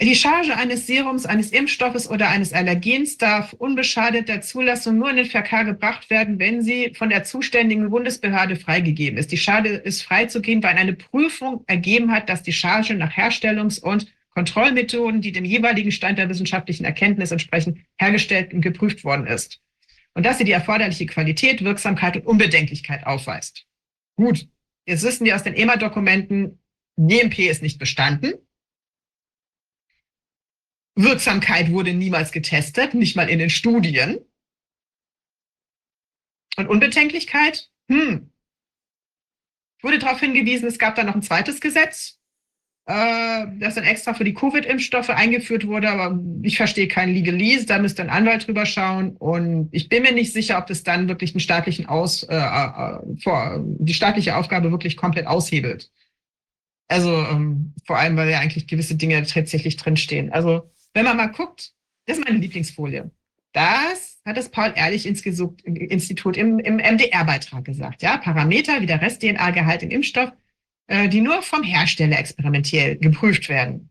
die 0.00 0.16
Charge 0.16 0.56
eines 0.56 0.88
Serums, 0.88 1.24
eines 1.24 1.52
Impfstoffes 1.52 2.10
oder 2.10 2.28
eines 2.28 2.52
Allergens 2.52 3.16
darf 3.16 3.52
unbeschadet 3.52 4.28
der 4.28 4.40
Zulassung 4.40 4.98
nur 4.98 5.10
in 5.10 5.16
den 5.16 5.26
Verkehr 5.26 5.64
gebracht 5.64 6.10
werden, 6.10 6.40
wenn 6.40 6.62
sie 6.62 6.92
von 6.96 7.10
der 7.10 7.22
zuständigen 7.22 7.90
Bundesbehörde 7.90 8.56
freigegeben 8.56 9.18
ist. 9.18 9.30
Die 9.30 9.36
Charge 9.36 9.68
ist 9.68 10.02
freizugeben, 10.02 10.64
weil 10.64 10.76
eine 10.76 10.94
Prüfung 10.94 11.62
ergeben 11.68 12.10
hat, 12.10 12.28
dass 12.28 12.42
die 12.42 12.52
Charge 12.52 12.94
nach 12.94 13.12
Herstellungs- 13.12 13.80
und 13.80 14.12
Kontrollmethoden, 14.34 15.20
die 15.20 15.32
dem 15.32 15.44
jeweiligen 15.44 15.92
Stand 15.92 16.18
der 16.18 16.28
wissenschaftlichen 16.28 16.84
Erkenntnis 16.84 17.30
entsprechen, 17.30 17.86
hergestellt 17.98 18.52
und 18.52 18.60
geprüft 18.60 19.04
worden 19.04 19.26
ist. 19.26 19.60
Und 20.14 20.26
dass 20.26 20.38
sie 20.38 20.44
die 20.44 20.52
erforderliche 20.52 21.06
Qualität, 21.06 21.62
Wirksamkeit 21.64 22.16
und 22.16 22.26
Unbedenklichkeit 22.26 23.06
aufweist. 23.06 23.66
Gut, 24.16 24.48
Jetzt 24.86 25.02
wissen 25.02 25.24
wir 25.24 25.34
aus 25.34 25.42
den 25.42 25.54
EMA-Dokumenten, 25.54 26.62
GMP 26.96 27.50
ist 27.50 27.62
nicht 27.62 27.78
bestanden. 27.78 28.34
Wirksamkeit 30.94 31.70
wurde 31.70 31.92
niemals 31.94 32.30
getestet, 32.30 32.94
nicht 32.94 33.16
mal 33.16 33.28
in 33.28 33.38
den 33.38 33.50
Studien. 33.50 34.18
Und 36.56 36.68
Unbedenklichkeit? 36.68 37.70
Hm. 37.88 38.30
Wurde 39.82 39.98
darauf 39.98 40.20
hingewiesen, 40.20 40.68
es 40.68 40.78
gab 40.78 40.94
da 40.94 41.02
noch 41.02 41.14
ein 41.14 41.22
zweites 41.22 41.60
Gesetz, 41.60 42.20
äh, 42.86 43.46
das 43.58 43.76
dann 43.76 43.84
extra 43.84 44.12
für 44.12 44.24
die 44.24 44.34
Covid-Impfstoffe 44.34 45.08
eingeführt 45.08 45.66
wurde, 45.66 45.88
aber 45.90 46.18
ich 46.42 46.56
verstehe 46.56 46.86
kein 46.86 47.14
Legalese, 47.14 47.66
da 47.66 47.78
müsste 47.78 48.02
ein 48.02 48.10
Anwalt 48.10 48.46
drüber 48.46 48.66
schauen 48.66 49.16
und 49.16 49.68
ich 49.72 49.88
bin 49.88 50.02
mir 50.02 50.12
nicht 50.12 50.32
sicher, 50.32 50.58
ob 50.58 50.66
das 50.66 50.82
dann 50.82 51.08
wirklich 51.08 51.32
den 51.32 51.40
staatlichen 51.40 51.86
Aus, 51.86 52.24
äh, 52.24 52.36
äh, 52.36 52.98
vor, 53.22 53.64
die 53.64 53.94
staatliche 53.94 54.36
Aufgabe 54.36 54.70
wirklich 54.70 54.98
komplett 54.98 55.26
aushebelt. 55.26 55.90
Also 56.88 57.10
ähm, 57.10 57.72
vor 57.86 57.98
allem, 57.98 58.16
weil 58.16 58.28
ja 58.28 58.40
eigentlich 58.40 58.66
gewisse 58.66 58.96
Dinge 58.96 59.24
tatsächlich 59.24 59.76
drinstehen. 59.76 60.30
Also 60.32 60.70
wenn 60.92 61.06
man 61.06 61.16
mal 61.16 61.28
guckt, 61.28 61.72
das 62.06 62.18
ist 62.18 62.24
meine 62.24 62.38
Lieblingsfolie. 62.38 63.10
Das 63.54 64.20
hat 64.26 64.36
das 64.36 64.50
Paul-Ehrlich-Institut 64.50 66.36
im, 66.36 66.58
im 66.58 66.76
MDR-Beitrag 66.76 67.64
gesagt. 67.64 68.02
Ja, 68.02 68.18
Parameter 68.18 68.82
wie 68.82 68.86
der 68.86 69.00
Rest-DNA-Gehalt 69.00 69.82
im 69.82 69.90
Impfstoff 69.90 70.30
äh, 70.30 70.32
die 70.88 71.20
nur 71.20 71.40
vom 71.42 71.62
Hersteller 71.62 72.18
experimentell 72.18 72.96
geprüft 72.96 73.48
werden. 73.48 73.90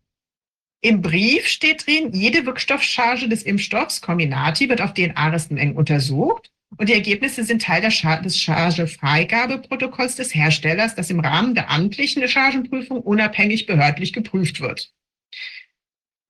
Im 0.80 1.00
Brief 1.00 1.46
steht 1.46 1.86
drin, 1.86 2.12
jede 2.12 2.44
Wirkstoffcharge 2.44 3.28
des 3.28 3.42
Impfstoffs, 3.42 4.00
Combinati, 4.02 4.68
wird 4.68 4.82
auf 4.82 4.92
DNA-Restenmengen 4.92 5.76
untersucht 5.76 6.52
und 6.76 6.88
die 6.88 6.94
Ergebnisse 6.94 7.44
sind 7.44 7.62
Teil 7.62 7.80
des 7.80 8.40
Chargefreigabeprotokolls 8.40 10.16
des 10.16 10.34
Herstellers, 10.34 10.94
das 10.94 11.10
im 11.10 11.20
Rahmen 11.20 11.54
der 11.54 11.70
amtlichen 11.70 12.26
Chargenprüfung 12.26 13.00
unabhängig 13.00 13.66
behördlich 13.66 14.12
geprüft 14.12 14.60
wird. 14.60 14.92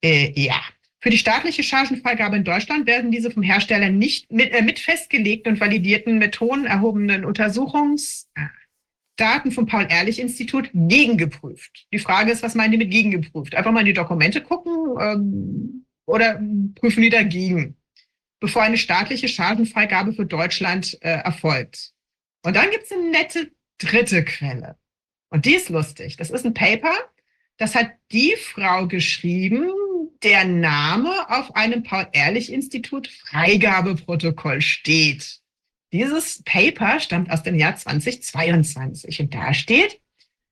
Äh, 0.05 0.33
ja. 0.41 0.61
Für 1.01 1.11
die 1.11 1.19
staatliche 1.19 1.63
Chargenfreigabe 1.63 2.37
in 2.37 2.45
Deutschland 2.45 2.87
werden 2.87 3.11
diese 3.11 3.31
vom 3.31 3.43
Hersteller 3.43 3.91
nicht 3.91 4.33
mit, 4.33 4.53
äh, 4.53 4.63
mit 4.63 4.79
festgelegten 4.79 5.53
und 5.53 5.61
validierten 5.61 6.19
Methoden 6.19 6.65
erhobenen 6.65 7.25
Untersuchungs, 7.25 8.31
Daten 9.17 9.53
vom 9.53 9.67
Paul-Ehrlich-Institut 9.67 10.71
gegengeprüft. 10.73 11.87
Die 11.93 11.99
Frage 11.99 12.33
ist, 12.33 12.43
was 12.43 12.55
meinen 12.55 12.73
die 12.73 12.79
mit 12.79 12.91
gegengeprüft? 12.91 13.55
Einfach 13.55 13.73
mal 13.73 13.81
in 13.81 13.87
die 13.87 13.93
Dokumente 13.93 14.41
gucken 14.41 14.97
ähm, 15.01 15.87
oder 16.07 16.41
prüfen 16.75 17.03
die 17.03 17.11
dagegen, 17.11 17.77
bevor 18.41 18.63
eine 18.63 18.77
staatliche 18.77 19.29
Schadenfreigabe 19.29 20.13
für 20.13 20.27
Deutschland 20.27 20.99
äh, 21.01 21.11
erfolgt. 21.11 21.93
Und 22.45 22.57
dann 22.57 22.71
gibt 22.71 22.85
es 22.85 22.93
eine 22.93 23.11
nette 23.11 23.51
dritte 23.79 24.25
Quelle. 24.25 24.77
Und 25.31 25.47
die 25.47 25.55
ist 25.55 25.69
lustig. 25.69 26.17
Das 26.17 26.31
ist 26.31 26.45
ein 26.45 26.55
Paper, 26.55 26.93
das 27.57 27.75
hat 27.75 27.91
die 28.13 28.35
Frau 28.37 28.87
geschrieben, 28.87 29.71
der 30.23 30.45
Name 30.45 31.11
auf 31.29 31.55
einem 31.55 31.83
Paul-Ehrlich-Institut 31.83 33.09
Freigabeprotokoll 33.09 34.61
steht. 34.61 35.41
Dieses 35.95 36.43
Paper 36.43 36.99
stammt 36.99 37.31
aus 37.31 37.45
dem 37.45 37.55
Jahr 37.55 37.77
2022 37.77 39.21
und 39.21 39.33
da 39.33 39.55
steht, 39.55 40.01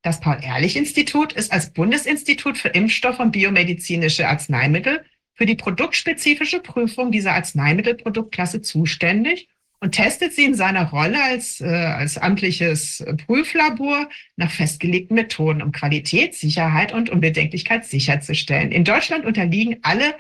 das 0.03 0.21
Paul-Ehrlich-Institut 0.21 1.33
ist 1.33 1.51
als 1.51 1.73
Bundesinstitut 1.73 2.57
für 2.57 2.69
Impfstoff 2.69 3.19
und 3.19 3.33
biomedizinische 3.33 4.29
Arzneimittel 4.29 5.05
für 5.35 5.45
die 5.45 5.57
produktspezifische 5.57 6.61
Prüfung 6.61 7.11
dieser 7.11 7.33
Arzneimittelproduktklasse 7.33 8.63
zuständig 8.63 9.49
und 9.81 9.97
testet 9.97 10.33
sie 10.33 10.45
in 10.45 10.55
seiner 10.55 10.91
Rolle 10.91 11.21
als, 11.21 11.61
äh, 11.61 11.65
als 11.65 12.19
amtliches 12.19 13.05
Prüflabor 13.27 14.09
nach 14.37 14.53
festgelegten 14.53 15.17
Methoden, 15.17 15.61
um 15.61 15.73
Qualität, 15.73 16.37
Sicherheit 16.37 16.93
und 16.93 17.11
Unbedenklichkeit 17.11 17.85
sicherzustellen. 17.85 18.71
In 18.71 18.85
Deutschland 18.85 19.27
unterliegen 19.27 19.79
alle 19.83 20.15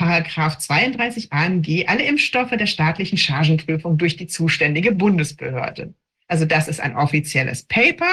Paragraph 0.00 0.56
32 0.56 1.30
AMG 1.30 1.86
alle 1.86 2.04
Impfstoffe 2.04 2.56
der 2.56 2.66
staatlichen 2.66 3.18
Chargenprüfung 3.18 3.98
durch 3.98 4.16
die 4.16 4.28
zuständige 4.28 4.92
Bundesbehörde. 4.92 5.92
Also 6.26 6.46
das 6.46 6.68
ist 6.68 6.80
ein 6.80 6.96
offizielles 6.96 7.64
Paper. 7.64 8.08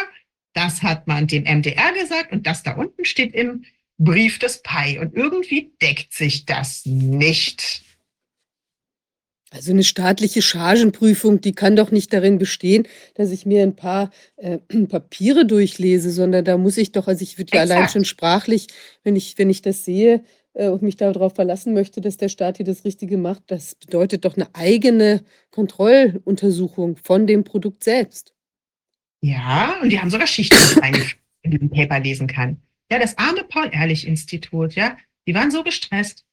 Das 0.52 0.84
hat 0.84 1.08
man 1.08 1.28
dem 1.28 1.44
MDR 1.44 1.94
gesagt 1.94 2.34
und 2.34 2.46
das 2.46 2.62
da 2.62 2.74
unten 2.74 3.06
steht 3.06 3.34
im 3.34 3.64
Brief 3.98 4.38
des 4.38 4.62
PAI. 4.64 5.00
Und 5.00 5.16
irgendwie 5.16 5.72
deckt 5.82 6.14
sich 6.14 6.46
das 6.46 6.86
nicht. 6.86 7.84
Also 9.50 9.72
eine 9.72 9.86
staatliche 9.86 10.42
Chargenprüfung, 10.42 11.40
die 11.40 11.54
kann 11.54 11.78
doch 11.78 11.92
nicht 11.92 12.12
darin 12.12 12.38
bestehen, 12.38 12.86
dass 13.16 13.32
ich 13.32 13.46
mir 13.46 13.64
ein 13.64 13.78
paar 13.78 14.12
äh, 14.36 14.58
Papiere 14.90 15.46
durchlese, 15.46 16.12
sondern 16.12 16.44
da 16.44 16.58
muss 16.58 16.76
ich 16.76 16.92
doch, 16.92 17.08
also 17.08 17.24
ich 17.24 17.38
würde 17.38 17.56
ja 17.56 17.62
allein 17.62 17.88
schon 17.88 18.04
sprachlich, 18.04 18.68
wenn 19.06 19.16
ich, 19.16 19.38
wenn 19.38 19.50
ich 19.50 19.62
das 19.62 19.86
sehe, 19.86 20.26
und 20.58 20.82
mich 20.82 20.98
darauf 20.98 21.36
verlassen 21.36 21.74
möchte, 21.74 22.02
dass 22.02 22.18
der 22.18 22.30
Staat 22.30 22.58
hier 22.58 22.66
das 22.66 22.84
Richtige 22.84 23.18
macht, 23.18 23.44
das 23.48 23.76
bedeutet 23.76 24.26
doch 24.26 24.36
eine 24.36 24.54
eigene 24.54 25.24
Kontrolluntersuchung 25.52 26.98
von 26.98 27.28
dem 27.28 27.44
Produkt 27.44 27.84
selbst. 27.84 28.34
Ja, 29.22 29.80
und 29.82 29.90
die 29.90 30.00
haben 30.00 30.10
sogar 30.10 30.28
Schichten 30.28 30.82
eingeführt, 30.82 31.22
in 31.44 31.52
diesem 31.52 31.70
Paper 31.70 32.00
lesen 32.00 32.28
kann. 32.28 32.62
Ja, 32.92 33.00
das 33.00 33.18
arme 33.18 33.44
Paul-Ehrlich-Institut, 33.44 34.74
ja, 34.74 34.98
die 35.28 35.34
waren 35.34 35.52
so 35.52 35.64
gestresst. 35.64 36.26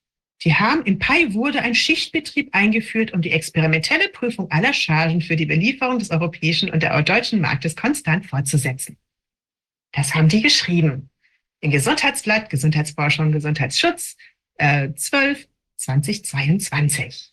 Die 0.43 0.55
haben, 0.55 0.85
im 0.85 0.99
Pai 0.99 1.33
wurde 1.33 1.61
ein 1.61 1.75
Schichtbetrieb 1.75 2.51
eingeführt, 2.53 3.13
um 3.13 3.23
die 3.23 3.31
experimentelle 3.31 4.09
Prüfung 4.09 4.51
aller 4.51 4.73
Chargen 4.73 5.21
für 5.21 5.37
die 5.37 5.47
Belieferung 5.47 5.99
des 5.99 6.11
europäischen 6.11 6.71
und 6.71 6.83
der 6.83 7.01
deutschen 7.03 7.41
Marktes 7.41 7.77
konstant 7.77 8.27
fortzusetzen. 8.27 8.99
Das 9.93 10.15
haben 10.15 10.29
die 10.29 10.43
geschrieben. 10.43 11.11
In 11.65 11.71
Gesundheitsblatt, 11.71 12.51
Gesundheitsforschung, 12.51 13.33
Gesundheitsschutz, 13.33 14.17
äh, 14.59 14.91
12, 14.95 15.49
2022. 15.77 17.33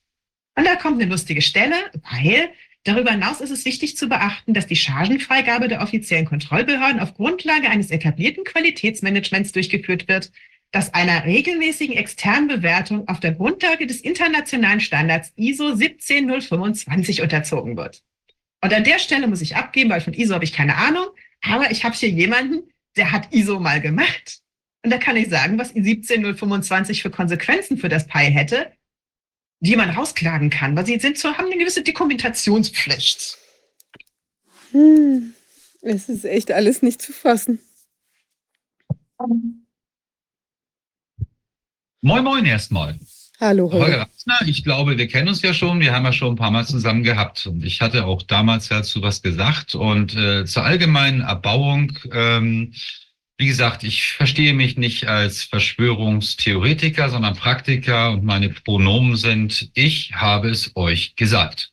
Und 0.55 0.65
da 0.65 0.77
kommt 0.77 1.01
eine 1.01 1.11
lustige 1.11 1.41
Stelle, 1.41 1.75
weil 2.09 2.49
darüber 2.85 3.11
hinaus 3.11 3.41
ist 3.41 3.51
es 3.51 3.65
wichtig 3.65 3.97
zu 3.97 4.07
beachten, 4.07 4.53
dass 4.53 4.67
die 4.67 4.77
Chargenfreigabe 4.77 5.67
der 5.67 5.81
offiziellen 5.81 6.25
Kontrollbehörden 6.25 7.01
auf 7.01 7.13
Grundlage 7.13 7.69
eines 7.69 7.91
etablierten 7.91 8.45
Qualitätsmanagements 8.45 9.51
durchgeführt 9.51 10.07
wird, 10.07 10.31
das 10.71 10.93
einer 10.93 11.25
regelmäßigen 11.25 11.97
externen 11.97 12.47
Bewertung 12.47 13.09
auf 13.09 13.19
der 13.19 13.33
Grundlage 13.33 13.85
des 13.85 13.99
internationalen 13.99 14.79
Standards 14.79 15.33
ISO 15.35 15.75
17025 15.75 17.21
unterzogen 17.21 17.75
wird. 17.75 18.01
Und 18.63 18.73
an 18.73 18.85
der 18.85 18.99
Stelle 18.99 19.27
muss 19.27 19.41
ich 19.41 19.57
abgeben, 19.57 19.89
weil 19.89 19.99
von 19.99 20.13
ISO 20.13 20.33
habe 20.33 20.45
ich 20.45 20.53
keine 20.53 20.77
Ahnung, 20.77 21.07
aber 21.41 21.71
ich 21.71 21.83
habe 21.83 21.95
hier 21.95 22.09
jemanden, 22.09 22.70
der 22.95 23.11
hat 23.11 23.33
ISO 23.33 23.59
mal 23.59 23.81
gemacht. 23.81 24.39
Und 24.83 24.91
da 24.91 24.97
kann 24.97 25.15
ich 25.15 25.29
sagen, 25.29 25.59
was 25.59 25.73
17025 25.73 27.01
für 27.01 27.11
Konsequenzen 27.11 27.77
für 27.77 27.89
das 27.89 28.07
Pi 28.07 28.31
hätte, 28.31 28.71
die 29.59 29.75
man 29.75 29.91
rausklagen 29.91 30.49
kann, 30.49 30.75
weil 30.75 30.85
sie 30.85 30.99
sind 30.99 31.17
so, 31.19 31.37
haben 31.37 31.45
eine 31.45 31.57
gewisse 31.57 31.83
Dokumentationspflicht. 31.83 33.37
Hm. 34.71 35.33
Es 35.81 36.09
ist 36.09 36.25
echt 36.25 36.51
alles 36.51 36.81
nicht 36.81 37.01
zu 37.01 37.13
fassen. 37.13 37.59
Moin, 42.01 42.23
moin 42.23 42.45
erstmal. 42.45 42.99
Hallo, 43.41 43.71
Holger 43.71 43.85
Holger. 43.85 43.99
Ratzner, 44.01 44.47
ich 44.47 44.63
glaube, 44.63 44.99
wir 44.99 45.07
kennen 45.07 45.27
uns 45.27 45.41
ja 45.41 45.51
schon. 45.51 45.79
Wir 45.79 45.93
haben 45.95 46.05
ja 46.05 46.13
schon 46.13 46.33
ein 46.33 46.35
paar 46.35 46.51
Mal 46.51 46.67
zusammen 46.67 47.01
gehabt. 47.01 47.47
Und 47.47 47.65
ich 47.65 47.81
hatte 47.81 48.05
auch 48.05 48.21
damals 48.21 48.67
dazu 48.67 49.01
was 49.01 49.23
gesagt. 49.23 49.73
Und 49.73 50.15
äh, 50.15 50.45
zur 50.45 50.63
allgemeinen 50.63 51.21
Erbauung, 51.21 51.91
ähm, 52.13 52.71
wie 53.39 53.47
gesagt, 53.47 53.83
ich 53.83 54.11
verstehe 54.13 54.53
mich 54.53 54.77
nicht 54.77 55.07
als 55.07 55.41
Verschwörungstheoretiker, 55.41 57.09
sondern 57.09 57.35
Praktiker. 57.35 58.11
Und 58.11 58.23
meine 58.23 58.49
Pronomen 58.49 59.15
sind, 59.15 59.71
ich 59.73 60.13
habe 60.13 60.49
es 60.49 60.75
euch 60.75 61.15
gesagt. 61.15 61.71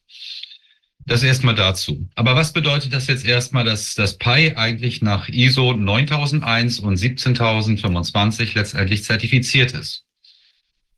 Das 1.05 1.23
erstmal 1.23 1.55
dazu. 1.55 2.09
Aber 2.15 2.35
was 2.35 2.55
bedeutet 2.55 2.95
das 2.95 3.09
jetzt 3.09 3.27
erstmal, 3.27 3.65
dass 3.65 3.95
das 3.95 4.17
Pi 4.17 4.55
eigentlich 4.57 5.03
nach 5.03 5.29
ISO 5.29 5.75
9001 5.75 6.79
und 6.79 6.97
17025 6.97 8.55
letztendlich 8.55 9.05
zertifiziert 9.05 9.73
ist? 9.73 10.08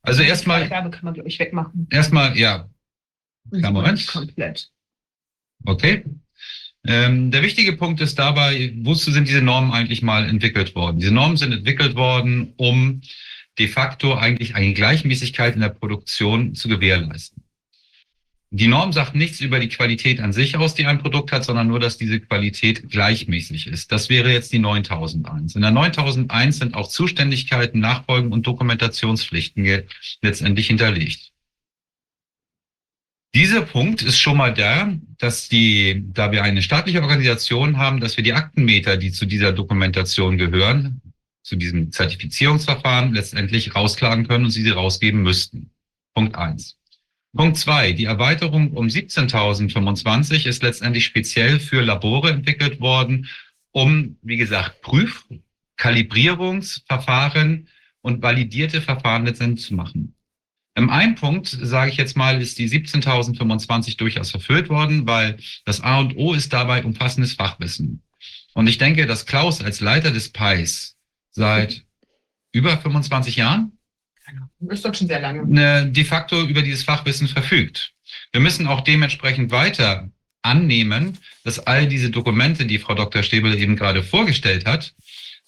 Also 0.03 0.23
erstmal, 0.23 0.61
Freigabe 0.63 0.91
kann 0.91 1.05
man, 1.05 1.15
glaube 1.15 1.29
ich, 1.29 1.39
wegmachen. 1.39 1.87
erstmal, 1.91 2.37
ja, 2.37 2.69
Ja, 3.53 3.71
Moment. 3.71 4.07
Komplett. 4.07 4.71
okay. 5.67 6.05
Ähm, 6.87 7.31
der 7.31 7.43
wichtige 7.43 7.75
Punkt 7.75 8.01
ist 8.01 8.19
dabei, 8.19 8.73
wozu 8.83 9.11
sind 9.11 9.29
diese 9.29 9.43
Normen 9.43 9.71
eigentlich 9.73 10.01
mal 10.01 10.27
entwickelt 10.27 10.75
worden? 10.75 10.99
Diese 10.99 11.13
Normen 11.13 11.37
sind 11.37 11.53
entwickelt 11.53 11.95
worden, 11.95 12.55
um 12.57 13.03
de 13.59 13.69
facto 13.69 14.15
eigentlich 14.15 14.55
eine 14.55 14.73
Gleichmäßigkeit 14.73 15.55
in 15.55 15.61
der 15.61 15.69
Produktion 15.69 16.55
zu 16.55 16.69
gewährleisten. 16.69 17.40
Die 18.53 18.67
Norm 18.67 18.93
sagt 18.93 19.15
nichts 19.15 19.41
über 19.41 19.61
die 19.61 19.69
Qualität 19.69 20.21
an 20.21 20.33
sich 20.33 20.57
aus, 20.57 20.75
die 20.75 20.85
ein 20.87 20.99
Produkt 20.99 21.31
hat, 21.31 21.45
sondern 21.45 21.69
nur, 21.69 21.79
dass 21.79 21.99
diese 21.99 22.19
Qualität 22.19 22.91
gleichmäßig 22.91 23.69
ist. 23.69 23.93
Das 23.93 24.09
wäre 24.09 24.33
jetzt 24.33 24.53
die 24.53 24.59
9001. 24.59 25.55
In 25.55 25.63
der 25.63 25.71
9001 25.71 26.59
sind 26.59 26.75
auch 26.75 26.89
Zuständigkeiten, 26.89 27.79
Nachfolgen 27.79 28.33
und 28.33 28.49
Dokumentationspflichten 28.49 29.85
letztendlich 30.21 30.67
hinterlegt. 30.67 31.31
Dieser 33.33 33.63
Punkt 33.63 34.03
ist 34.03 34.19
schon 34.19 34.37
mal 34.37 34.53
der, 34.53 34.99
dass 35.19 35.49
die, 35.49 36.03
da 36.13 36.33
wir 36.33 36.43
eine 36.43 36.63
staatliche 36.63 37.03
Organisation 37.03 37.77
haben, 37.77 38.01
dass 38.01 38.17
wir 38.17 38.25
die 38.25 38.33
Aktenmeter, 38.33 38.97
die 38.97 39.13
zu 39.13 39.27
dieser 39.27 39.53
Dokumentation 39.53 40.37
gehören, 40.37 41.01
zu 41.45 41.55
diesem 41.55 41.93
Zertifizierungsverfahren 41.93 43.15
letztendlich 43.15 43.77
rausklagen 43.77 44.27
können 44.27 44.47
und 44.47 44.51
sie 44.51 44.65
sie 44.65 44.71
rausgeben 44.71 45.23
müssten. 45.23 45.71
Punkt 46.13 46.35
eins. 46.35 46.80
Punkt 47.35 47.57
zwei: 47.57 47.93
Die 47.93 48.07
Erweiterung 48.07 48.73
um 48.73 48.87
17.025 48.87 50.47
ist 50.47 50.63
letztendlich 50.63 51.05
speziell 51.05 51.61
für 51.61 51.83
Labore 51.83 52.31
entwickelt 52.31 52.81
worden, 52.81 53.29
um, 53.73 54.17
wie 54.23 54.37
gesagt, 54.37 54.83
Prüf-, 54.83 55.25
Kalibrierungsverfahren 55.77 57.69
und 58.03 58.23
validierte 58.23 58.83
Verfahren 58.83 59.27
letztendlich 59.27 59.67
zu 59.67 59.75
machen. 59.75 60.15
Im 60.75 60.91
einen 60.91 61.15
Punkt, 61.15 61.49
sage 61.49 61.91
ich 61.91 61.97
jetzt 61.97 62.17
mal, 62.17 62.41
ist 62.41 62.59
die 62.59 62.69
17.025 62.69 63.97
durchaus 63.97 64.33
erfüllt 64.33 64.69
worden, 64.69 65.07
weil 65.07 65.37
das 65.65 65.81
A 65.81 65.99
und 66.01 66.17
O 66.17 66.33
ist 66.33 66.53
dabei 66.53 66.85
umfassendes 66.85 67.35
Fachwissen. 67.35 68.03
Und 68.55 68.67
ich 68.67 68.79
denke, 68.79 69.07
dass 69.07 69.27
Klaus 69.27 69.61
als 69.61 69.81
Leiter 69.81 70.11
des 70.11 70.31
PIs 70.31 70.97
seit 71.31 71.85
über 72.53 72.79
25 72.79 73.37
Jahren 73.37 73.79
Ist 74.69 74.85
doch 74.85 74.95
schon 74.95 75.09
sehr 75.09 75.21
lange. 75.21 75.91
de 75.91 76.05
facto 76.05 76.43
über 76.43 76.63
dieses 76.63 76.85
Fachwissen 76.85 77.29
verfügt. 77.29 77.93
Wir 78.33 78.41
müssen 78.41 78.67
auch 78.67 78.83
dementsprechend 78.83 79.51
weiter 79.51 80.11
annehmen, 80.43 81.19
dass 81.45 81.59
all 81.59 81.87
diese 81.87 82.11
Dokumente, 82.11 82.67
die 82.67 82.79
Frau 82.79 82.95
Dr. 82.95 83.23
Stäbel 83.23 83.59
eben 83.59 83.77
gerade 83.77 84.03
vorgestellt 84.03 84.67
hat, 84.67 84.95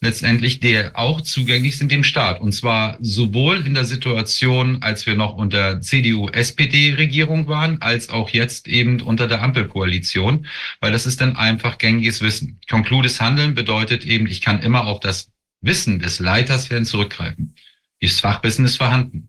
letztendlich 0.02 0.58
der 0.58 0.98
auch 0.98 1.20
zugänglich 1.20 1.78
sind 1.78 1.92
dem 1.92 2.04
Staat. 2.04 2.40
Und 2.40 2.52
zwar 2.52 2.98
sowohl 3.00 3.64
in 3.64 3.74
der 3.74 3.84
Situation, 3.84 4.82
als 4.82 5.06
wir 5.06 5.14
noch 5.14 5.34
unter 5.34 5.80
CDU-SPD-Regierung 5.80 7.46
waren, 7.46 7.80
als 7.80 8.08
auch 8.10 8.28
jetzt 8.30 8.66
eben 8.66 9.00
unter 9.00 9.28
der 9.28 9.42
Ampelkoalition, 9.42 10.46
weil 10.80 10.92
das 10.92 11.06
ist 11.06 11.20
dann 11.20 11.36
einfach 11.36 11.78
gängiges 11.78 12.20
Wissen. 12.20 12.60
Konkludes 12.68 13.20
Handeln 13.20 13.54
bedeutet 13.54 14.04
eben, 14.04 14.26
ich 14.26 14.40
kann 14.40 14.60
immer 14.60 14.86
auf 14.86 14.98
das 15.00 15.30
Wissen 15.60 16.00
des 16.00 16.18
Leiters 16.18 16.68
werden 16.70 16.84
zurückgreifen. 16.84 17.54
Ist 18.02 18.20
vorhanden. 18.20 19.28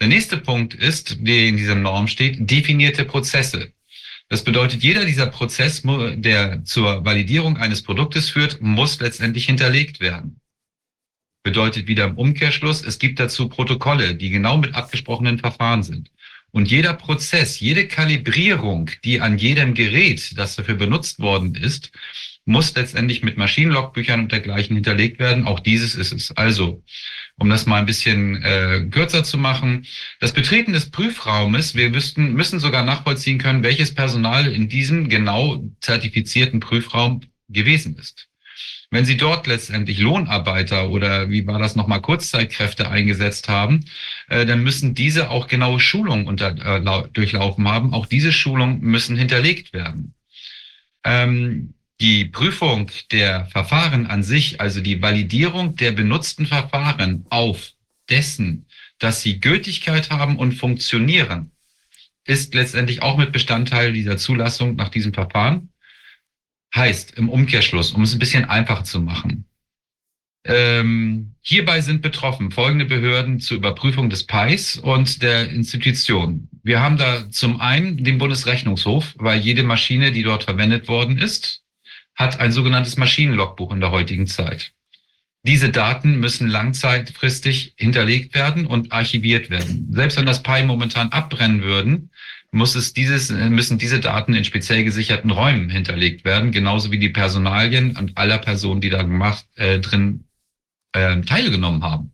Der 0.00 0.06
nächste 0.06 0.36
Punkt 0.36 0.74
ist, 0.74 1.16
der 1.26 1.48
in 1.48 1.56
dieser 1.56 1.74
Norm 1.74 2.06
steht, 2.06 2.48
definierte 2.48 3.04
Prozesse. 3.04 3.72
Das 4.28 4.44
bedeutet, 4.44 4.84
jeder 4.84 5.04
dieser 5.04 5.26
Prozess, 5.26 5.82
der 5.82 6.64
zur 6.64 7.04
Validierung 7.04 7.56
eines 7.56 7.82
Produktes 7.82 8.30
führt, 8.30 8.60
muss 8.62 9.00
letztendlich 9.00 9.46
hinterlegt 9.46 9.98
werden. 9.98 10.40
Bedeutet 11.42 11.88
wieder 11.88 12.04
im 12.04 12.16
Umkehrschluss, 12.16 12.84
es 12.84 13.00
gibt 13.00 13.18
dazu 13.18 13.48
Protokolle, 13.48 14.14
die 14.14 14.30
genau 14.30 14.56
mit 14.56 14.76
abgesprochenen 14.76 15.40
Verfahren 15.40 15.82
sind. 15.82 16.12
Und 16.52 16.70
jeder 16.70 16.94
Prozess, 16.94 17.60
jede 17.60 17.86
Kalibrierung, 17.86 18.90
die 19.04 19.20
an 19.20 19.38
jedem 19.38 19.74
Gerät, 19.74 20.38
das 20.38 20.56
dafür 20.56 20.76
benutzt 20.76 21.18
worden 21.18 21.54
ist, 21.54 21.92
muss 22.46 22.74
letztendlich 22.74 23.22
mit 23.22 23.36
Maschinenlogbüchern 23.36 24.20
und 24.20 24.32
dergleichen 24.32 24.76
hinterlegt 24.76 25.18
werden. 25.18 25.46
Auch 25.46 25.60
dieses 25.60 25.96
ist 25.96 26.12
es. 26.12 26.30
Also, 26.36 26.82
um 27.36 27.50
das 27.50 27.66
mal 27.66 27.78
ein 27.78 27.86
bisschen 27.86 28.42
äh, 28.42 28.86
kürzer 28.90 29.24
zu 29.24 29.36
machen, 29.36 29.84
das 30.20 30.32
Betreten 30.32 30.72
des 30.72 30.90
Prüfraumes, 30.90 31.74
wir 31.74 31.90
müssten, 31.90 32.32
müssen 32.34 32.60
sogar 32.60 32.84
nachvollziehen 32.84 33.38
können, 33.38 33.64
welches 33.64 33.94
Personal 33.94 34.46
in 34.46 34.68
diesem 34.68 35.08
genau 35.08 35.68
zertifizierten 35.80 36.60
Prüfraum 36.60 37.22
gewesen 37.48 37.96
ist. 37.96 38.28
Wenn 38.90 39.04
Sie 39.04 39.16
dort 39.16 39.46
letztendlich 39.46 39.98
Lohnarbeiter 39.98 40.90
oder 40.90 41.28
wie 41.28 41.46
war 41.46 41.58
das 41.58 41.74
nochmal 41.74 42.00
Kurzzeitkräfte 42.00 42.88
eingesetzt 42.88 43.48
haben, 43.48 43.84
äh, 44.28 44.46
dann 44.46 44.62
müssen 44.62 44.94
diese 44.94 45.30
auch 45.30 45.48
genaue 45.48 45.80
Schulungen 45.80 46.26
unter, 46.26 46.56
äh, 46.56 46.78
lau- 46.78 47.06
durchlaufen 47.12 47.66
haben. 47.68 47.92
Auch 47.92 48.06
diese 48.06 48.32
Schulungen 48.32 48.80
müssen 48.80 49.16
hinterlegt 49.16 49.72
werden. 49.72 50.14
Ähm, 51.04 51.74
die 52.00 52.26
Prüfung 52.26 52.90
der 53.10 53.46
Verfahren 53.46 54.06
an 54.06 54.22
sich, 54.22 54.60
also 54.60 54.80
die 54.80 55.00
Validierung 55.00 55.76
der 55.76 55.92
benutzten 55.92 56.46
Verfahren 56.46 57.26
auf 57.30 57.72
dessen, 58.08 58.66
dass 58.98 59.22
sie 59.22 59.40
Gültigkeit 59.40 60.10
haben 60.10 60.36
und 60.36 60.52
funktionieren, 60.52 61.50
ist 62.24 62.54
letztendlich 62.54 63.02
auch 63.02 63.16
mit 63.16 63.32
Bestandteil 63.32 63.92
dieser 63.92 64.16
Zulassung 64.16 64.76
nach 64.76 64.90
diesem 64.90 65.14
Verfahren. 65.14 65.70
Heißt 66.76 67.16
im 67.16 67.28
Umkehrschluss, 67.28 67.92
um 67.92 68.02
es 68.02 68.12
ein 68.12 68.18
bisschen 68.18 68.44
einfacher 68.44 68.84
zu 68.84 69.00
machen. 69.00 69.46
Ähm, 70.44 71.34
hierbei 71.40 71.80
sind 71.80 72.02
betroffen 72.02 72.52
folgende 72.52 72.84
Behörden 72.84 73.40
zur 73.40 73.56
Überprüfung 73.56 74.10
des 74.10 74.24
PIs 74.24 74.76
und 74.76 75.22
der 75.22 75.48
Institution. 75.50 76.48
Wir 76.62 76.80
haben 76.80 76.98
da 76.98 77.28
zum 77.30 77.60
einen 77.60 78.04
den 78.04 78.18
Bundesrechnungshof, 78.18 79.14
weil 79.16 79.40
jede 79.40 79.64
Maschine, 79.64 80.12
die 80.12 80.22
dort 80.22 80.44
verwendet 80.44 80.86
worden 80.86 81.18
ist, 81.18 81.62
hat 82.14 82.38
ein 82.38 82.52
sogenanntes 82.52 82.96
Maschinenlogbuch 82.96 83.72
in 83.72 83.80
der 83.80 83.90
heutigen 83.90 84.26
Zeit. 84.26 84.72
Diese 85.42 85.70
Daten 85.70 86.18
müssen 86.18 86.48
langzeitfristig 86.48 87.74
hinterlegt 87.76 88.34
werden 88.34 88.66
und 88.66 88.92
archiviert 88.92 89.48
werden. 89.48 89.88
Selbst 89.92 90.18
wenn 90.18 90.26
das 90.26 90.42
Pi 90.42 90.62
momentan 90.64 91.10
abbrennen 91.10 91.62
würden, 91.62 92.10
muss 92.50 92.74
es 92.74 92.92
dieses, 92.92 93.30
müssen 93.30 93.78
diese 93.78 94.00
Daten 94.00 94.34
in 94.34 94.44
speziell 94.44 94.84
gesicherten 94.84 95.30
Räumen 95.30 95.70
hinterlegt 95.70 96.24
werden, 96.24 96.52
genauso 96.52 96.90
wie 96.90 96.98
die 96.98 97.08
Personalien 97.08 97.96
und 97.96 98.16
aller 98.16 98.38
Personen, 98.38 98.80
die 98.80 98.90
da 98.90 99.02
gemacht, 99.02 99.46
äh, 99.56 99.78
drin 99.78 100.24
äh, 100.92 101.20
teilgenommen 101.22 101.82
haben. 101.82 102.12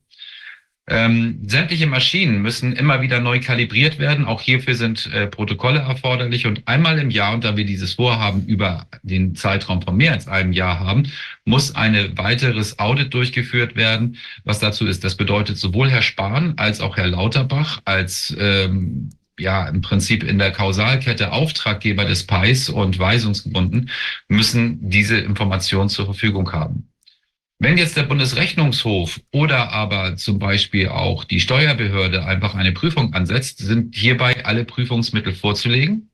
Ähm, 0.88 1.38
sämtliche 1.46 1.86
Maschinen 1.86 2.42
müssen 2.42 2.72
immer 2.72 3.00
wieder 3.00 3.20
neu 3.20 3.38
kalibriert 3.38 4.00
werden. 4.00 4.24
Auch 4.24 4.40
hierfür 4.40 4.74
sind 4.74 5.08
äh, 5.12 5.28
Protokolle 5.28 5.78
erforderlich. 5.78 6.46
Und 6.46 6.66
einmal 6.66 6.98
im 6.98 7.10
Jahr, 7.10 7.34
und 7.34 7.44
da 7.44 7.56
wir 7.56 7.64
dieses 7.64 7.94
Vorhaben 7.94 8.44
über 8.46 8.86
den 9.04 9.36
Zeitraum 9.36 9.80
von 9.82 9.96
mehr 9.96 10.12
als 10.12 10.26
einem 10.26 10.52
Jahr 10.52 10.80
haben, 10.80 11.04
muss 11.44 11.74
ein 11.76 12.18
weiteres 12.18 12.80
Audit 12.80 13.14
durchgeführt 13.14 13.76
werden, 13.76 14.16
was 14.42 14.58
dazu 14.58 14.84
ist. 14.86 15.04
Das 15.04 15.16
bedeutet 15.16 15.56
sowohl 15.56 15.88
Herr 15.88 16.02
Spahn 16.02 16.54
als 16.56 16.80
auch 16.80 16.96
Herr 16.96 17.06
Lauterbach 17.06 17.80
als 17.84 18.34
ähm, 18.38 19.10
ja 19.38 19.66
im 19.68 19.80
Prinzip 19.80 20.22
in 20.22 20.38
der 20.38 20.52
Kausalkette 20.52 21.32
Auftraggeber 21.32 22.04
des 22.04 22.26
PAIs 22.26 22.68
und 22.68 22.98
weisungsgebunden 22.98 23.90
müssen 24.28 24.90
diese 24.90 25.18
Informationen 25.18 25.88
zur 25.88 26.06
Verfügung 26.06 26.52
haben. 26.52 26.92
Wenn 27.58 27.78
jetzt 27.78 27.96
der 27.96 28.02
Bundesrechnungshof 28.02 29.20
oder 29.30 29.70
aber 29.70 30.16
zum 30.16 30.40
Beispiel 30.40 30.88
auch 30.88 31.22
die 31.22 31.38
Steuerbehörde 31.38 32.24
einfach 32.24 32.56
eine 32.56 32.72
Prüfung 32.72 33.14
ansetzt, 33.14 33.58
sind 33.58 33.94
hierbei 33.94 34.44
alle 34.44 34.64
Prüfungsmittel 34.64 35.32
vorzulegen. 35.32 36.10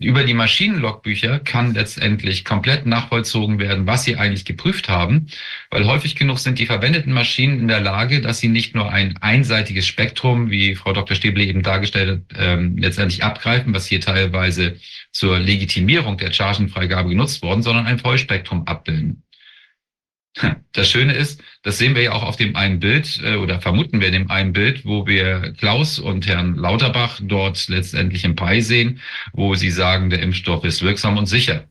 Über 0.00 0.24
die 0.24 0.34
Maschinenlogbücher 0.34 1.38
kann 1.38 1.72
letztendlich 1.72 2.44
komplett 2.44 2.84
nachvollzogen 2.84 3.58
werden, 3.58 3.86
was 3.86 4.04
sie 4.04 4.16
eigentlich 4.16 4.44
geprüft 4.44 4.88
haben, 4.88 5.28
weil 5.70 5.86
häufig 5.86 6.16
genug 6.16 6.38
sind 6.40 6.58
die 6.58 6.66
verwendeten 6.66 7.12
Maschinen 7.12 7.60
in 7.60 7.68
der 7.68 7.80
Lage, 7.80 8.20
dass 8.20 8.38
sie 8.40 8.48
nicht 8.48 8.74
nur 8.74 8.90
ein 8.90 9.16
einseitiges 9.18 9.86
Spektrum, 9.86 10.50
wie 10.50 10.74
Frau 10.74 10.92
Dr. 10.92 11.16
Stäble 11.16 11.44
eben 11.44 11.62
dargestellt 11.62 12.22
hat, 12.30 12.38
ähm, 12.38 12.76
letztendlich 12.76 13.24
abgreifen, 13.24 13.72
was 13.72 13.86
hier 13.86 14.00
teilweise 14.00 14.76
zur 15.12 15.38
Legitimierung 15.38 16.18
der 16.18 16.32
Chargenfreigabe 16.32 17.08
genutzt 17.08 17.42
worden, 17.42 17.62
sondern 17.62 17.86
ein 17.86 17.98
Vollspektrum 17.98 18.66
abbilden. 18.66 19.23
Das 20.72 20.90
Schöne 20.90 21.12
ist, 21.14 21.40
das 21.62 21.78
sehen 21.78 21.94
wir 21.94 22.02
ja 22.02 22.12
auch 22.12 22.24
auf 22.24 22.36
dem 22.36 22.56
einen 22.56 22.80
Bild 22.80 23.20
äh, 23.22 23.36
oder 23.36 23.60
vermuten 23.60 24.00
wir 24.00 24.08
in 24.08 24.14
dem 24.14 24.30
einen 24.30 24.52
Bild, 24.52 24.84
wo 24.84 25.06
wir 25.06 25.52
Klaus 25.52 26.00
und 26.00 26.26
Herrn 26.26 26.56
Lauterbach 26.56 27.20
dort 27.22 27.68
letztendlich 27.68 28.24
im 28.24 28.34
Pi 28.34 28.60
sehen, 28.60 29.00
wo 29.32 29.54
sie 29.54 29.70
sagen, 29.70 30.10
der 30.10 30.20
Impfstoff 30.20 30.64
ist 30.64 30.82
wirksam 30.82 31.16
und 31.16 31.26
sicher. 31.26 31.68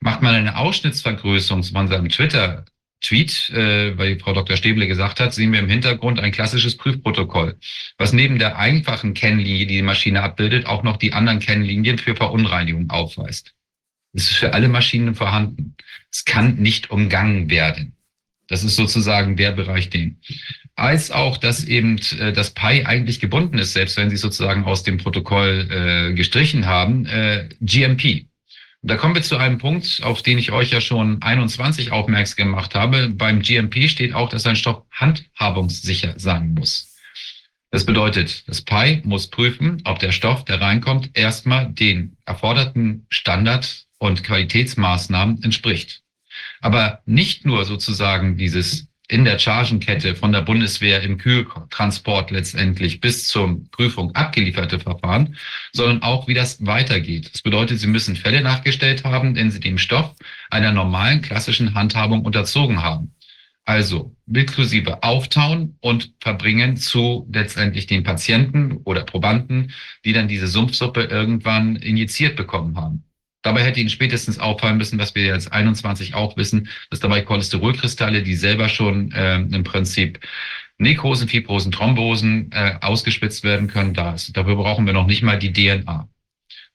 Macht 0.00 0.22
man 0.22 0.34
eine 0.34 0.56
Ausschnittsvergrößerung 0.56 1.62
von 1.62 1.88
seinem 1.88 2.08
Twitter 2.08 2.64
Tweet, 3.00 3.50
äh, 3.50 3.96
weil 3.96 4.18
Frau 4.18 4.32
Dr. 4.32 4.56
Stäble 4.56 4.86
gesagt 4.86 5.20
hat, 5.20 5.34
sehen 5.34 5.52
wir 5.52 5.60
im 5.60 5.68
Hintergrund 5.68 6.18
ein 6.18 6.32
klassisches 6.32 6.76
Prüfprotokoll, 6.76 7.56
was 7.96 8.12
neben 8.12 8.38
der 8.38 8.58
einfachen 8.58 9.14
Kennlinie, 9.14 9.66
die 9.66 9.76
die 9.76 9.82
Maschine 9.82 10.22
abbildet, 10.22 10.66
auch 10.66 10.82
noch 10.82 10.96
die 10.96 11.12
anderen 11.12 11.38
Kennlinien 11.38 11.98
für 11.98 12.16
Verunreinigung 12.16 12.90
aufweist. 12.90 13.54
Es 14.14 14.30
ist 14.30 14.36
für 14.36 14.52
alle 14.52 14.68
Maschinen 14.68 15.14
vorhanden. 15.14 15.76
Es 16.10 16.24
kann 16.24 16.56
nicht 16.56 16.90
umgangen 16.90 17.50
werden. 17.50 17.97
Das 18.48 18.64
ist 18.64 18.76
sozusagen 18.76 19.36
der 19.36 19.52
Bereich, 19.52 19.90
den. 19.90 20.20
Als 20.74 21.10
auch, 21.10 21.36
dass 21.36 21.64
eben 21.64 22.00
äh, 22.18 22.32
das 22.32 22.50
Pi 22.50 22.84
eigentlich 22.84 23.20
gebunden 23.20 23.58
ist, 23.58 23.74
selbst 23.74 23.96
wenn 23.96 24.10
Sie 24.10 24.16
sozusagen 24.16 24.64
aus 24.64 24.82
dem 24.82 24.96
Protokoll 24.96 25.68
äh, 25.70 26.14
gestrichen 26.14 26.66
haben, 26.66 27.06
äh, 27.06 27.48
GMP. 27.60 28.26
Und 28.80 28.90
da 28.90 28.96
kommen 28.96 29.14
wir 29.14 29.22
zu 29.22 29.36
einem 29.36 29.58
Punkt, 29.58 30.00
auf 30.02 30.22
den 30.22 30.38
ich 30.38 30.52
euch 30.52 30.70
ja 30.70 30.80
schon 30.80 31.20
21 31.20 31.92
aufmerksam 31.92 32.46
gemacht 32.46 32.74
habe. 32.74 33.08
Beim 33.10 33.42
GMP 33.42 33.88
steht 33.88 34.14
auch, 34.14 34.28
dass 34.28 34.46
ein 34.46 34.56
Stoff 34.56 34.84
handhabungssicher 34.92 36.14
sein 36.16 36.54
muss. 36.54 36.94
Das 37.70 37.84
bedeutet, 37.84 38.48
das 38.48 38.62
Pi 38.62 39.02
muss 39.04 39.28
prüfen, 39.28 39.82
ob 39.84 39.98
der 39.98 40.12
Stoff, 40.12 40.44
der 40.44 40.60
reinkommt, 40.60 41.10
erstmal 41.14 41.70
den 41.70 42.16
erforderten 42.24 43.06
Standard 43.10 43.84
und 43.98 44.24
Qualitätsmaßnahmen 44.24 45.42
entspricht. 45.42 46.02
Aber 46.60 47.00
nicht 47.06 47.46
nur 47.46 47.64
sozusagen 47.64 48.36
dieses 48.36 48.88
in 49.08 49.24
der 49.24 49.38
Chargenkette 49.38 50.14
von 50.14 50.32
der 50.32 50.42
Bundeswehr 50.42 51.02
im 51.02 51.16
Kühltransport 51.16 52.30
letztendlich 52.30 53.00
bis 53.00 53.26
zur 53.26 53.58
Prüfung 53.70 54.14
abgelieferte 54.14 54.78
Verfahren, 54.78 55.36
sondern 55.72 56.02
auch, 56.02 56.28
wie 56.28 56.34
das 56.34 56.64
weitergeht. 56.64 57.30
Das 57.32 57.40
bedeutet, 57.40 57.80
Sie 57.80 57.86
müssen 57.86 58.16
Fälle 58.16 58.42
nachgestellt 58.42 59.04
haben, 59.04 59.34
wenn 59.34 59.50
Sie 59.50 59.60
dem 59.60 59.78
Stoff 59.78 60.14
einer 60.50 60.72
normalen 60.72 61.22
klassischen 61.22 61.74
Handhabung 61.74 62.22
unterzogen 62.24 62.82
haben. 62.82 63.14
Also 63.64 64.14
inklusive 64.26 65.02
Auftauen 65.02 65.76
und 65.80 66.12
Verbringen 66.20 66.76
zu 66.76 67.28
letztendlich 67.32 67.86
den 67.86 68.02
Patienten 68.02 68.78
oder 68.84 69.04
Probanden, 69.04 69.72
die 70.04 70.12
dann 70.12 70.28
diese 70.28 70.46
Sumpfsuppe 70.46 71.04
irgendwann 71.04 71.76
injiziert 71.76 72.36
bekommen 72.36 72.76
haben. 72.76 73.04
Dabei 73.42 73.62
hätte 73.62 73.80
Ihnen 73.80 73.90
spätestens 73.90 74.38
auffallen 74.38 74.78
müssen, 74.78 74.98
dass 74.98 75.14
wir 75.14 75.24
jetzt 75.24 75.52
21 75.52 76.14
auch 76.14 76.36
wissen, 76.36 76.68
dass 76.90 77.00
dabei 77.00 77.22
Cholesterolkristalle, 77.22 78.22
die 78.22 78.34
selber 78.34 78.68
schon 78.68 79.12
äh, 79.12 79.36
im 79.36 79.64
Prinzip 79.64 80.20
Nekrosen, 80.78 81.28
Fibrosen, 81.28 81.72
Thrombosen 81.72 82.50
äh, 82.52 82.74
ausgespitzt 82.80 83.44
werden 83.44 83.68
können, 83.68 83.94
da 83.94 84.14
ist. 84.14 84.36
Dafür 84.36 84.56
brauchen 84.56 84.86
wir 84.86 84.92
noch 84.92 85.06
nicht 85.06 85.22
mal 85.22 85.38
die 85.38 85.52
DNA. 85.52 86.08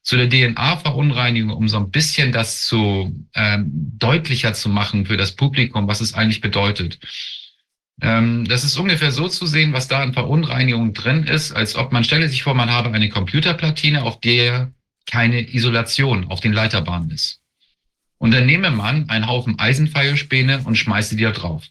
Zu 0.02 0.18
der 0.18 0.30
DNA-Verunreinigung, 0.30 1.56
um 1.56 1.70
so 1.70 1.78
ein 1.78 1.90
bisschen 1.90 2.34
das 2.34 2.66
zu 2.66 3.16
ähm, 3.36 3.72
deutlicher 3.98 4.54
zu 4.54 4.68
machen 4.68 5.06
für 5.06 5.16
das 5.16 5.34
Publikum, 5.34 5.88
was 5.88 6.02
es 6.02 6.14
eigentlich 6.14 6.42
bedeutet. 6.42 7.00
Ähm, 8.02 8.46
das 8.46 8.66
ist 8.66 8.78
ungefähr 8.78 9.12
so 9.12 9.30
zu 9.30 9.46
sehen, 9.46 9.72
was 9.72 9.88
da 9.88 10.02
an 10.02 10.14
Verunreinigung 10.14 10.94
drin 10.94 11.24
ist, 11.24 11.54
als 11.54 11.76
ob 11.78 11.94
man 11.94 12.04
stelle 12.04 12.28
sich 12.28 12.44
vor, 12.44 12.54
man 12.54 12.72
habe 12.72 12.92
eine 12.92 13.08
Computerplatine, 13.08 14.04
auf 14.04 14.20
der 14.20 14.74
keine 15.06 15.54
Isolation 15.54 16.28
auf 16.30 16.40
den 16.40 16.54
Leiterbahnen 16.54 17.12
ist. 17.12 17.40
Und 18.18 18.32
dann 18.32 18.46
nehme 18.46 18.72
man 18.72 19.10
einen 19.10 19.28
Haufen 19.28 19.60
Eisenpfeilspäne 19.60 20.62
und 20.64 20.76
schmeiße 20.76 21.16
die 21.16 21.24
da 21.24 21.32
drauf. 21.32 21.64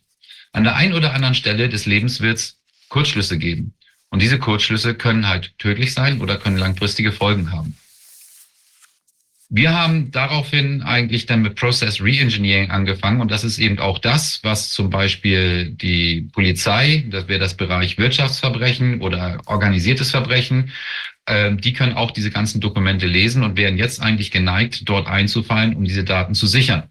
An 0.52 0.64
der 0.64 0.76
einen 0.76 0.92
oder 0.92 1.14
anderen 1.14 1.34
Stelle 1.34 1.68
des 1.68 1.86
Lebens 1.86 2.20
wird 2.20 2.38
es 2.38 2.58
Kurzschlüsse 2.88 3.38
geben. 3.38 3.74
Und 4.10 4.20
diese 4.20 4.38
Kurzschlüsse 4.38 4.94
können 4.94 5.26
halt 5.26 5.58
tödlich 5.58 5.94
sein 5.94 6.20
oder 6.20 6.36
können 6.36 6.58
langfristige 6.58 7.12
Folgen 7.12 7.50
haben. 7.52 7.76
Wir 9.54 9.74
haben 9.74 10.10
daraufhin 10.10 10.82
eigentlich 10.82 11.26
dann 11.26 11.42
mit 11.42 11.56
Process 11.56 12.02
Reengineering 12.02 12.70
angefangen 12.70 13.20
und 13.20 13.30
das 13.30 13.44
ist 13.44 13.58
eben 13.58 13.78
auch 13.78 13.98
das, 13.98 14.40
was 14.42 14.70
zum 14.70 14.88
Beispiel 14.88 15.70
die 15.70 16.22
Polizei, 16.32 17.04
das 17.10 17.28
wäre 17.28 17.38
das 17.38 17.54
Bereich 17.54 17.98
Wirtschaftsverbrechen 17.98 19.02
oder 19.02 19.42
organisiertes 19.44 20.10
Verbrechen, 20.10 20.72
ähm, 21.26 21.60
die 21.60 21.72
können 21.72 21.94
auch 21.94 22.10
diese 22.10 22.30
ganzen 22.30 22.60
Dokumente 22.60 23.06
lesen 23.06 23.42
und 23.44 23.56
wären 23.56 23.78
jetzt 23.78 24.00
eigentlich 24.00 24.30
geneigt, 24.30 24.88
dort 24.88 25.06
einzufallen, 25.06 25.76
um 25.76 25.84
diese 25.84 26.04
Daten 26.04 26.34
zu 26.34 26.46
sichern. 26.46 26.88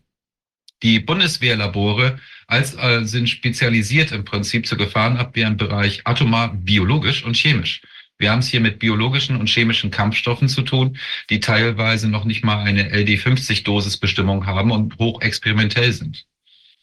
Die 0.84 1.00
Bundeswehrlabore 1.00 2.20
als, 2.48 2.76
äh, 2.76 3.04
sind 3.04 3.30
spezialisiert 3.30 4.12
im 4.12 4.26
Prinzip 4.26 4.66
zur 4.66 4.78
Gefahrenabwehr 4.78 5.48
im 5.48 5.58
Bereich 5.58 6.02
atomar, 6.06 6.54
biologisch 6.54 7.24
und 7.24 7.36
chemisch. 7.36 7.82
Wir 8.18 8.32
haben 8.32 8.40
es 8.40 8.48
hier 8.48 8.62
mit 8.62 8.80
biologischen 8.80 9.36
und 9.36 9.50
chemischen 9.50 9.92
Kampfstoffen 9.92 10.48
zu 10.48 10.62
tun, 10.62 10.98
die 11.30 11.40
teilweise 11.40 12.08
noch 12.08 12.24
nicht 12.24 12.44
mal 12.44 12.60
eine 12.64 12.92
LD50-Dosisbestimmung 12.94 14.46
haben 14.46 14.72
und 14.72 14.98
hochexperimentell 14.98 15.92
sind. 15.92 16.26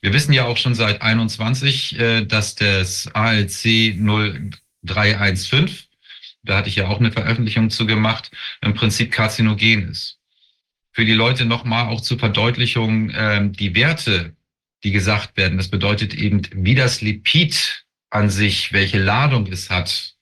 Wir 0.01 0.13
wissen 0.13 0.33
ja 0.33 0.45
auch 0.47 0.57
schon 0.57 0.75
seit 0.75 1.03
21, 1.03 1.99
äh, 1.99 2.25
dass 2.25 2.55
das 2.55 3.09
ALC 3.15 3.95
0315 4.85 5.88
da 6.43 6.57
hatte 6.57 6.69
ich 6.69 6.77
ja 6.77 6.89
auch 6.89 7.01
eine 7.01 7.13
Veröffentlichung 7.13 7.71
zu 7.71 7.87
gemacht, 7.87 8.31
im 8.61 8.75
Prinzip 8.75 9.13
karzinogen 9.13 9.89
ist. 9.89 10.19
Für 10.93 11.05
die 11.05 11.15
Leute 11.15 11.45
nochmal 11.45 11.89
auch 11.89 12.01
zur 12.01 12.19
Verdeutlichung, 12.19 13.11
äh, 13.11 13.49
die 13.51 13.75
Werte, 13.75 14.35
die 14.85 14.93
gesagt 14.93 15.37
werden, 15.37 15.59
das 15.59 15.69
bedeutet 15.69 16.15
eben, 16.15 16.43
wie 16.53 16.75
das 16.75 17.01
Lipid 17.01 17.85
an 18.11 18.31
sich, 18.31 18.73
welche 18.73 18.99
Ladung 18.99 19.47
es 19.47 19.71
hat, 19.71 20.15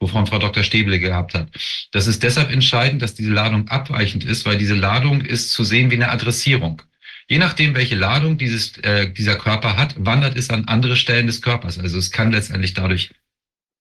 wovon 0.00 0.26
Frau 0.26 0.38
Dr. 0.38 0.62
Stäble 0.62 0.98
gehabt 0.98 1.34
hat. 1.34 1.48
Das 1.92 2.06
ist 2.06 2.22
deshalb 2.22 2.50
entscheidend, 2.50 3.02
dass 3.02 3.14
diese 3.14 3.30
Ladung 3.30 3.68
abweichend 3.68 4.24
ist, 4.24 4.46
weil 4.46 4.58
diese 4.58 4.74
Ladung 4.74 5.20
ist 5.20 5.50
zu 5.52 5.64
sehen 5.64 5.90
wie 5.90 5.96
eine 5.96 6.10
Adressierung. 6.10 6.82
Je 7.28 7.38
nachdem, 7.38 7.74
welche 7.74 7.94
Ladung 7.94 8.38
dieses, 8.38 8.78
äh, 8.78 9.10
dieser 9.10 9.36
Körper 9.36 9.76
hat, 9.76 9.94
wandert 9.98 10.36
es 10.36 10.48
an 10.48 10.64
andere 10.64 10.96
Stellen 10.96 11.26
des 11.26 11.42
Körpers. 11.42 11.78
Also 11.78 11.98
es 11.98 12.10
kann 12.10 12.32
letztendlich 12.32 12.72
dadurch 12.72 13.10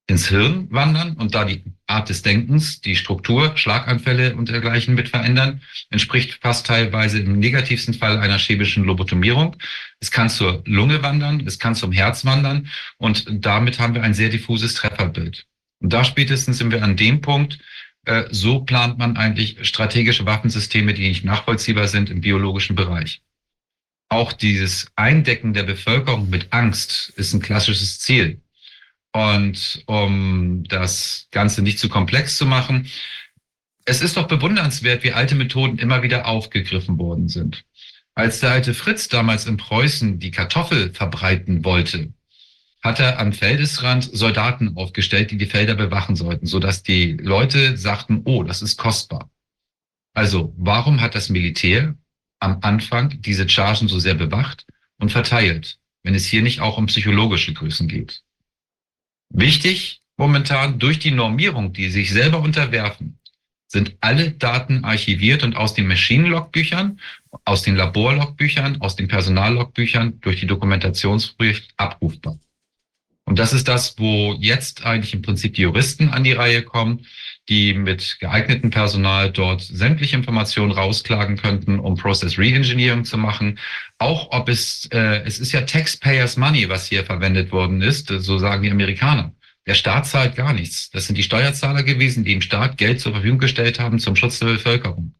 ins 0.08 0.30
Hirn 0.30 0.68
wandern 0.72 1.14
und 1.14 1.36
da 1.36 1.44
die 1.44 1.64
Art 1.86 2.08
des 2.08 2.22
Denkens, 2.22 2.80
die 2.80 2.96
Struktur, 2.96 3.56
Schlaganfälle 3.58 4.36
und 4.36 4.50
dergleichen 4.50 4.96
mit 4.96 5.10
verändern, 5.10 5.62
entspricht 5.90 6.40
fast 6.42 6.66
teilweise 6.66 7.20
im 7.20 7.40
negativsten 7.40 7.94
Fall 7.94 8.18
einer 8.18 8.38
chemischen 8.38 8.86
Lobotomierung. 8.86 9.58
Es 10.00 10.10
kann 10.10 10.30
zur 10.30 10.64
Lunge 10.66 11.04
wandern, 11.04 11.44
es 11.46 11.60
kann 11.60 11.76
zum 11.76 11.92
Herz 11.92 12.24
wandern 12.24 12.70
und 12.98 13.26
damit 13.30 13.80
haben 13.80 13.96
wir 13.96 14.04
ein 14.04 14.14
sehr 14.14 14.30
diffuses 14.30 14.76
Trefferbild. 14.76 15.46
Und 15.82 15.92
da 15.92 16.06
spätestens 16.06 16.58
sind 16.58 16.72
wir 16.72 16.84
an 16.84 16.96
dem 16.96 17.20
Punkt, 17.20 17.60
äh, 18.06 18.24
so 18.32 18.62
plant 18.62 18.98
man 18.98 19.18
eigentlich 19.18 19.68
strategische 19.68 20.26
Waffensysteme, 20.26 20.94
die 20.94 21.10
nicht 21.10 21.26
nachvollziehbar 21.26 21.90
sind 21.90 22.10
im 22.10 22.22
biologischen 22.22 22.78
Bereich. 22.78 23.22
Auch 24.10 24.32
dieses 24.32 24.88
Eindecken 24.96 25.54
der 25.54 25.64
Bevölkerung 25.64 26.30
mit 26.30 26.48
Angst 26.52 27.12
ist 27.18 27.34
ein 27.34 27.42
klassisches 27.42 28.00
Ziel. 28.00 28.42
Und 29.18 29.82
um 29.88 30.64
das 30.66 31.28
Ganze 31.32 31.64
nicht 31.64 31.80
zu 31.80 31.90
komplex 31.90 32.38
zu 32.38 32.46
machen, 32.46 32.88
es 33.84 34.02
ist 34.02 34.16
doch 34.16 34.28
bewundernswert, 34.28 35.04
wie 35.04 35.12
alte 35.12 35.34
Methoden 35.34 35.80
immer 35.80 36.04
wieder 36.04 36.28
aufgegriffen 36.28 37.00
worden 37.00 37.28
sind. 37.28 37.64
Als 38.14 38.42
der 38.42 38.52
alte 38.52 38.76
Fritz 38.76 39.08
damals 39.08 39.48
in 39.48 39.58
Preußen 39.58 40.20
die 40.20 40.30
Kartoffel 40.30 40.94
verbreiten 40.94 41.66
wollte, 41.66 42.14
hat 42.84 43.00
er 43.00 43.18
am 43.18 43.34
Feldesrand 43.34 44.04
Soldaten 44.04 44.78
aufgestellt, 44.78 45.32
die 45.32 45.40
die 45.40 45.48
Felder 45.48 45.74
bewachen 45.74 46.16
sollten, 46.16 46.46
sodass 46.46 46.84
die 46.84 47.14
Leute 47.14 47.76
sagten, 47.76 48.22
oh, 48.26 48.44
das 48.44 48.62
ist 48.62 48.78
kostbar. 48.78 49.32
Also 50.14 50.54
warum 50.58 51.02
hat 51.02 51.16
das 51.16 51.30
Militär 51.30 51.96
am 52.40 52.60
Anfang 52.62 53.20
diese 53.20 53.50
Chargen 53.50 53.88
so 53.88 53.98
sehr 53.98 54.14
bewacht 54.14 54.68
und 55.00 55.12
verteilt, 55.12 55.80
wenn 56.04 56.14
es 56.14 56.28
hier 56.28 56.44
nicht 56.44 56.60
auch 56.60 56.78
um 56.78 56.86
psychologische 56.86 57.56
Größen 57.56 57.88
geht? 57.88 58.22
Wichtig 59.30 60.02
momentan 60.18 60.80
durch 60.80 61.00
die 61.00 61.12
Normierung, 61.12 61.74
die 61.74 61.90
sich 61.90 62.12
selber 62.12 62.40
unterwerfen, 62.40 63.20
sind 63.68 63.98
alle 64.00 64.32
Daten 64.32 64.84
archiviert 64.86 65.44
und 65.44 65.56
aus 65.56 65.74
den 65.74 65.88
Maschinenlogbüchern, 65.88 67.00
aus 67.44 67.64
den 67.64 67.76
Laborlogbüchern, 67.76 68.82
aus 68.82 68.96
den 68.96 69.08
Personallogbüchern 69.08 70.22
durch 70.22 70.40
die 70.40 70.48
Dokumentationspflicht 70.48 71.74
abrufbar. 71.76 72.40
Und 73.26 73.40
das 73.40 73.52
ist 73.52 73.68
das, 73.68 74.00
wo 74.00 74.34
jetzt 74.40 74.86
eigentlich 74.86 75.14
im 75.14 75.22
Prinzip 75.22 75.56
die 75.56 75.64
Juristen 75.64 76.10
an 76.10 76.24
die 76.24 76.32
Reihe 76.32 76.64
kommen, 76.64 77.06
die 77.50 77.74
mit 77.74 78.18
geeignetem 78.20 78.70
Personal 78.70 79.32
dort 79.32 79.62
sämtliche 79.62 80.16
Informationen 80.16 80.72
rausklagen 80.72 81.38
könnten, 81.38 81.80
um 81.80 81.96
Process 81.96 82.38
Reengineering 82.38 83.06
zu 83.06 83.18
machen. 83.18 83.60
Auch 83.98 84.32
ob 84.32 84.50
es, 84.50 84.88
äh, 84.92 85.24
es 85.26 85.40
ist 85.40 85.52
ja 85.54 85.62
Taxpayers 85.62 86.38
Money, 86.38 86.70
was 86.70 86.88
hier 86.88 87.06
verwendet 87.06 87.52
worden 87.52 87.82
ist, 87.82 88.08
so 88.08 88.38
sagen 88.38 88.64
die 88.64 88.72
Amerikaner. 88.72 89.34
Der 89.66 89.74
Staat 89.74 90.08
zahlt 90.08 90.36
gar 90.36 90.54
nichts. 90.54 90.90
Das 90.92 91.08
sind 91.08 91.18
die 91.18 91.24
Steuerzahler 91.24 91.84
gewesen, 91.84 92.24
die 92.24 92.32
dem 92.32 92.42
Staat 92.42 92.78
Geld 92.78 93.02
zur 93.02 93.12
Verfügung 93.12 93.40
gestellt 93.40 93.80
haben 93.80 94.00
zum 94.00 94.16
Schutz 94.16 94.40
der 94.40 94.48
Bevölkerung. 94.48 95.14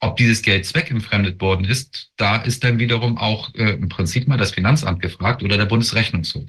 Ob 0.00 0.16
dieses 0.16 0.42
Geld 0.42 0.66
zweckentfremdet 0.66 1.40
worden 1.40 1.64
ist, 1.64 2.10
da 2.16 2.36
ist 2.36 2.62
dann 2.62 2.78
wiederum 2.78 3.16
auch 3.16 3.54
äh, 3.54 3.70
im 3.72 3.88
Prinzip 3.88 4.28
mal 4.28 4.36
das 4.36 4.52
Finanzamt 4.52 5.00
gefragt 5.00 5.42
oder 5.42 5.56
der 5.56 5.64
Bundesrechnungshof. 5.64 6.48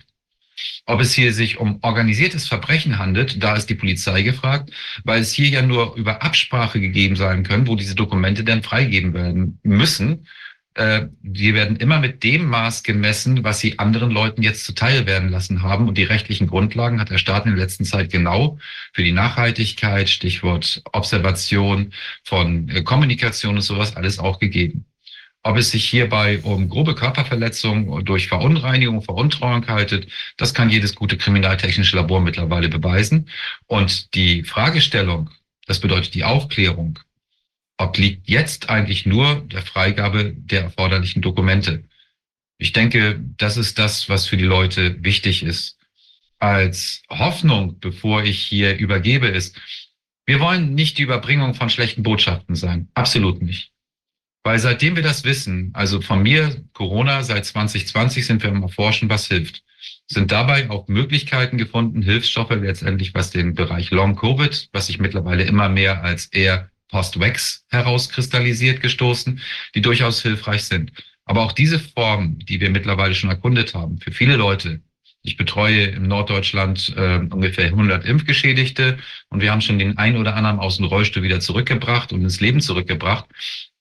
Ob 0.87 1.01
es 1.01 1.13
hier 1.13 1.33
sich 1.33 1.57
um 1.57 1.79
organisiertes 1.81 2.47
Verbrechen 2.47 2.99
handelt, 2.99 3.41
da 3.43 3.55
ist 3.55 3.69
die 3.69 3.75
Polizei 3.75 4.21
gefragt, 4.21 4.69
weil 5.03 5.21
es 5.21 5.33
hier 5.33 5.47
ja 5.47 5.61
nur 5.63 5.95
über 5.95 6.21
Absprache 6.21 6.79
gegeben 6.79 7.15
sein 7.15 7.43
können, 7.43 7.67
wo 7.67 7.75
diese 7.75 7.95
Dokumente 7.95 8.43
dann 8.43 8.61
freigeben 8.61 9.13
werden 9.13 9.59
müssen. 9.63 10.27
Äh, 10.75 11.07
die 11.21 11.55
werden 11.55 11.77
immer 11.77 11.99
mit 11.99 12.23
dem 12.23 12.45
Maß 12.47 12.83
gemessen, 12.83 13.43
was 13.43 13.59
sie 13.59 13.79
anderen 13.79 14.11
Leuten 14.11 14.43
jetzt 14.43 14.65
zuteil 14.65 15.07
werden 15.07 15.29
lassen 15.29 15.63
haben. 15.63 15.87
Und 15.87 15.97
die 15.97 16.03
rechtlichen 16.03 16.47
Grundlagen 16.47 16.99
hat 16.99 17.09
der 17.09 17.17
Staat 17.17 17.45
in 17.45 17.55
der 17.55 17.63
letzten 17.63 17.85
Zeit 17.85 18.11
genau 18.11 18.59
für 18.93 19.03
die 19.03 19.13
Nachhaltigkeit, 19.13 20.09
Stichwort 20.09 20.83
Observation 20.91 21.93
von 22.23 22.69
äh, 22.69 22.83
Kommunikation 22.83 23.55
und 23.55 23.61
sowas 23.61 23.95
alles 23.95 24.19
auch 24.19 24.37
gegeben. 24.39 24.85
Ob 25.45 25.57
es 25.57 25.69
sich 25.69 25.87
hierbei 25.87 26.39
um 26.41 26.69
grobe 26.69 26.95
Körperverletzung 26.95 28.03
durch 28.03 28.29
Verunreinigung, 28.29 29.03
Veruntreuung 29.03 29.67
haltet, 29.67 30.07
das 30.37 30.55
kann 30.55 30.71
jedes 30.71 30.95
gute 30.95 31.17
kriminaltechnische 31.17 31.95
Labor 31.97 32.19
mittlerweile 32.19 32.67
beweisen. 32.67 33.29
Und 33.67 34.15
die 34.15 34.43
Fragestellung, 34.43 35.29
das 35.67 35.79
bedeutet 35.79 36.15
die 36.15 36.23
Aufklärung, 36.23 36.97
obliegt 37.77 38.27
jetzt 38.27 38.71
eigentlich 38.71 39.05
nur 39.05 39.35
der 39.41 39.61
Freigabe 39.61 40.33
der 40.35 40.63
erforderlichen 40.63 41.21
Dokumente. 41.21 41.83
Ich 42.57 42.73
denke, 42.73 43.19
das 43.37 43.55
ist 43.55 43.77
das, 43.77 44.09
was 44.09 44.25
für 44.25 44.37
die 44.37 44.45
Leute 44.45 45.03
wichtig 45.03 45.43
ist. 45.43 45.77
Als 46.39 47.03
Hoffnung, 47.07 47.79
bevor 47.79 48.23
ich 48.23 48.41
hier 48.41 48.79
übergebe, 48.79 49.27
ist, 49.27 49.55
wir 50.25 50.39
wollen 50.39 50.73
nicht 50.73 50.97
die 50.97 51.03
Überbringung 51.03 51.53
von 51.53 51.69
schlechten 51.69 52.01
Botschaften 52.01 52.55
sein. 52.55 52.89
Absolut 52.95 53.43
nicht. 53.43 53.74
Weil 54.45 54.59
seitdem 54.59 54.95
wir 54.95 55.01
das 55.01 55.23
wissen, 55.23 55.71
also 55.73 56.01
von 56.01 56.21
mir, 56.21 56.63
Corona, 56.73 57.23
seit 57.23 57.47
2020 57.47 58.27
sind 58.27 58.43
wir 58.43 58.51
im 58.51 58.61
Erforschen, 58.61 59.09
was 59.09 59.25
hilft. 59.25 59.63
Sind 60.05 60.31
dabei 60.31 60.69
auch 60.69 60.87
Möglichkeiten 60.87 61.57
gefunden, 61.57 62.03
Hilfsstoffe 62.03 62.51
letztendlich, 62.51 63.15
was 63.15 63.31
den 63.31 63.55
Bereich 63.55 63.89
Long 63.89 64.15
Covid, 64.15 64.69
was 64.71 64.85
sich 64.85 64.99
mittlerweile 64.99 65.45
immer 65.45 65.67
mehr 65.67 66.03
als 66.03 66.27
eher 66.27 66.69
Post-Wax 66.89 67.65
herauskristallisiert, 67.71 68.83
gestoßen, 68.83 69.41
die 69.73 69.81
durchaus 69.81 70.21
hilfreich 70.21 70.65
sind. 70.65 70.91
Aber 71.25 71.41
auch 71.41 71.51
diese 71.51 71.79
Formen, 71.79 72.37
die 72.37 72.61
wir 72.61 72.69
mittlerweile 72.69 73.15
schon 73.15 73.31
erkundet 73.31 73.73
haben, 73.73 73.97
für 73.97 74.11
viele 74.11 74.35
Leute, 74.35 74.79
ich 75.25 75.37
betreue 75.37 75.85
im 75.85 76.07
Norddeutschland 76.07 76.93
äh, 76.95 77.17
ungefähr 77.17 77.65
100 77.65 78.05
Impfgeschädigte 78.05 78.97
und 79.29 79.41
wir 79.41 79.51
haben 79.51 79.61
schon 79.61 79.79
den 79.79 79.97
einen 79.97 80.17
oder 80.17 80.35
anderen 80.35 80.59
aus 80.59 80.77
dem 80.77 80.85
Rollstuhl 80.85 81.23
wieder 81.23 81.39
zurückgebracht 81.39 82.13
und 82.13 82.21
ins 82.21 82.39
Leben 82.39 82.61
zurückgebracht. 82.61 83.25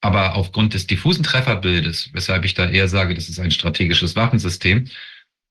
Aber 0.01 0.35
aufgrund 0.35 0.75
des 0.75 0.87
diffusen 0.87 1.23
Trefferbildes, 1.23 2.11
weshalb 2.13 2.45
ich 2.45 2.55
da 2.55 2.69
eher 2.69 2.89
sage, 2.89 3.15
das 3.15 3.29
ist 3.29 3.39
ein 3.39 3.51
strategisches 3.51 4.17
Waffensystem, 4.17 4.89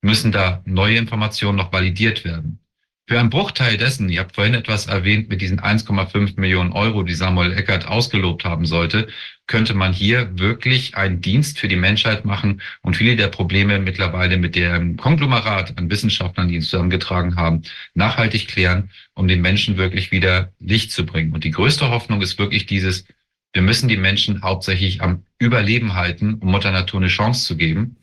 müssen 0.01 0.31
da 0.31 0.61
neue 0.65 0.97
Informationen 0.97 1.57
noch 1.57 1.71
validiert 1.71 2.25
werden. 2.25 2.59
Für 3.05 3.19
einen 3.19 3.29
Bruchteil 3.29 3.75
dessen, 3.75 4.07
ihr 4.07 4.21
habt 4.21 4.35
vorhin 4.35 4.53
etwas 4.53 4.85
erwähnt 4.85 5.27
mit 5.27 5.41
diesen 5.41 5.59
1,5 5.59 6.39
Millionen 6.39 6.71
Euro, 6.71 7.03
die 7.03 7.15
Samuel 7.15 7.51
Eckert 7.51 7.85
ausgelobt 7.85 8.45
haben 8.45 8.65
sollte, 8.65 9.09
könnte 9.45 9.73
man 9.73 9.91
hier 9.91 10.39
wirklich 10.39 10.95
einen 10.95 11.19
Dienst 11.19 11.59
für 11.59 11.67
die 11.67 11.75
Menschheit 11.75 12.23
machen 12.23 12.61
und 12.81 12.95
viele 12.95 13.17
der 13.17 13.27
Probleme 13.27 13.77
mittlerweile 13.79 14.37
mit 14.37 14.55
dem 14.55 14.95
Konglomerat 14.95 15.77
an 15.77 15.89
Wissenschaftlern, 15.89 16.47
die 16.47 16.55
ihn 16.55 16.61
zusammengetragen 16.61 17.35
haben, 17.35 17.63
nachhaltig 17.93 18.47
klären, 18.47 18.89
um 19.15 19.27
den 19.27 19.41
Menschen 19.41 19.75
wirklich 19.75 20.11
wieder 20.13 20.53
Licht 20.61 20.93
zu 20.93 21.05
bringen. 21.05 21.33
Und 21.33 21.43
die 21.43 21.51
größte 21.51 21.89
Hoffnung 21.89 22.21
ist 22.21 22.39
wirklich 22.39 22.67
dieses, 22.67 23.03
wir 23.51 23.63
müssen 23.63 23.89
die 23.89 23.97
Menschen 23.97 24.43
hauptsächlich 24.43 25.01
am 25.01 25.25
Überleben 25.39 25.93
halten, 25.93 26.35
um 26.35 26.51
Mutter 26.51 26.71
Natur 26.71 27.01
eine 27.01 27.09
Chance 27.09 27.45
zu 27.45 27.57
geben. 27.57 27.97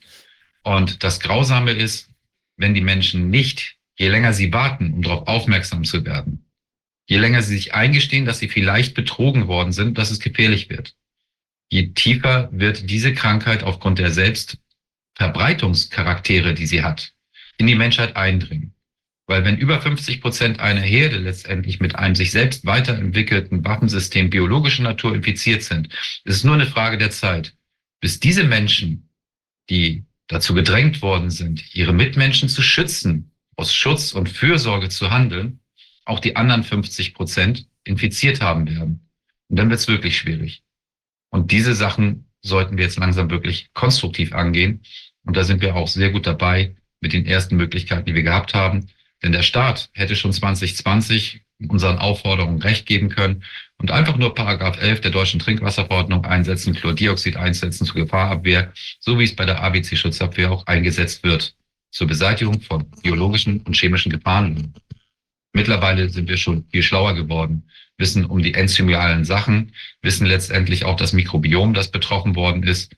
Und 0.63 1.03
das 1.03 1.21
Grausame 1.21 1.73
ist, 1.73 2.11
wenn 2.59 2.75
die 2.75 2.83
Menschen 2.83 3.31
nicht, 3.31 3.80
je 4.01 4.09
länger 4.09 4.33
sie 4.33 4.53
warten, 4.53 4.95
um 4.95 5.03
darauf 5.03 5.29
aufmerksam 5.29 5.85
zu 5.85 6.05
werden, 6.07 6.47
je 7.07 7.19
länger 7.19 7.43
sie 7.43 7.55
sich 7.55 7.75
eingestehen, 7.75 8.25
dass 8.25 8.39
sie 8.39 8.49
vielleicht 8.49 8.95
betrogen 8.95 9.47
worden 9.47 9.73
sind, 9.73 9.99
dass 9.99 10.11
es 10.11 10.21
gefährlich 10.21 10.71
wird, 10.71 10.95
je 11.69 11.89
tiefer 11.89 12.49
wird 12.51 12.89
diese 12.89 13.13
Krankheit 13.13 13.63
aufgrund 13.63 13.99
der 13.99 14.11
Selbstverbreitungscharaktere, 14.11 16.55
die 16.55 16.67
sie 16.67 16.83
hat, 16.83 17.13
in 17.59 17.67
die 17.67 17.75
Menschheit 17.75 18.17
eindringen. 18.17 18.73
Weil 19.27 19.45
wenn 19.45 19.59
über 19.59 19.83
50 19.83 20.23
Prozent 20.23 20.61
einer 20.61 20.81
Herde 20.81 21.19
letztendlich 21.19 21.79
mit 21.79 21.95
einem 21.95 22.15
sich 22.15 22.31
selbst 22.31 22.65
weiterentwickelten 22.65 23.67
Waffensystem 23.67 24.31
biologischer 24.31 24.83
Natur 24.83 25.15
infiziert 25.15 25.63
sind, 25.63 25.93
ist 26.25 26.37
es 26.37 26.43
nur 26.43 26.55
eine 26.55 26.67
Frage 26.67 26.97
der 26.97 27.11
Zeit, 27.11 27.55
bis 28.01 28.19
diese 28.19 28.45
Menschen, 28.45 29.11
die 29.69 30.07
dazu 30.27 30.55
gedrängt 30.55 31.03
worden 31.03 31.29
sind, 31.29 31.75
ihre 31.75 31.93
Mitmenschen 31.93 32.49
zu 32.49 32.63
schützen, 32.63 33.31
aus 33.61 33.75
Schutz 33.75 34.13
und 34.13 34.31
Fürsorge 34.31 34.89
zu 34.89 35.11
handeln, 35.11 35.61
auch 36.07 36.19
die 36.19 36.35
anderen 36.35 36.65
50 36.65 37.13
Prozent 37.13 37.67
infiziert 37.85 38.41
haben 38.41 38.67
werden. 38.67 39.11
Und 39.49 39.59
dann 39.59 39.69
wird 39.69 39.81
es 39.81 39.87
wirklich 39.87 40.17
schwierig. 40.17 40.63
Und 41.29 41.53
diese 41.53 41.75
Sachen 41.75 42.25
sollten 42.41 42.79
wir 42.79 42.85
jetzt 42.85 42.99
langsam 42.99 43.31
wirklich 43.31 43.69
konstruktiv 43.75 44.33
angehen. 44.33 44.81
Und 45.25 45.37
da 45.37 45.45
sind 45.45 45.61
wir 45.61 45.77
auch 45.77 45.89
sehr 45.89 46.11
gut 46.11 46.27
dabei 46.27 46.75
mit 47.03 47.13
den 47.13 47.27
ersten 47.27 47.57
Möglichkeiten, 47.57 48.07
die 48.07 48.15
wir 48.15 48.23
gehabt 48.23 48.55
haben. 48.55 48.89
Denn 49.23 49.33
der 49.33 49.43
Staat 49.43 49.91
hätte 49.93 50.17
schon 50.17 50.33
2020 50.33 51.43
unseren 51.69 51.99
Aufforderungen 51.99 52.63
Recht 52.63 52.87
geben 52.87 53.11
können 53.11 53.45
und 53.77 53.91
einfach 53.91 54.17
nur 54.17 54.35
Paragraph 54.35 54.81
11 54.81 55.03
der 55.03 55.11
deutschen 55.11 55.39
Trinkwasserverordnung 55.39 56.25
einsetzen, 56.25 56.75
Chlordioxid 56.75 57.37
einsetzen 57.37 57.85
zur 57.85 57.97
Gefahrabwehr, 57.97 58.73
so 58.99 59.19
wie 59.19 59.25
es 59.25 59.37
bei 59.37 59.45
der 59.45 59.63
ABC-Schutzabwehr 59.63 60.51
auch 60.51 60.67
eingesetzt 60.67 61.23
wird, 61.23 61.55
zur 61.91 62.07
Beseitigung 62.07 62.61
von 62.61 62.89
biologischen 63.03 63.61
und 63.61 63.77
chemischen 63.77 64.11
Gefahren. 64.11 64.75
Mittlerweile 65.53 66.09
sind 66.09 66.29
wir 66.29 66.37
schon 66.37 66.65
viel 66.71 66.83
schlauer 66.83 67.15
geworden, 67.15 67.65
wissen 67.99 68.25
um 68.25 68.43
die 68.43 68.55
enzymialen 68.55 69.25
Sachen, 69.25 69.73
wissen 70.01 70.27
letztendlich 70.27 70.85
auch 70.85 70.97
das 70.97 71.13
Mikrobiom, 71.13 71.75
das 71.75 71.91
betroffen 71.91 72.37
worden 72.37 72.63
ist. 72.63 72.97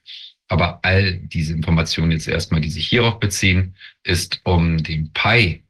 Aber 0.49 0.81
all 0.83 1.15
diese 1.19 1.55
Informationen 1.55 2.13
jetzt 2.13 2.29
erstmal, 2.29 2.61
die 2.61 2.71
sich 2.71 2.87
hierauf 2.87 3.19
beziehen, 3.19 3.75
ist 4.05 4.41
um 4.45 4.83
den 4.83 5.11
Pi 5.13 5.63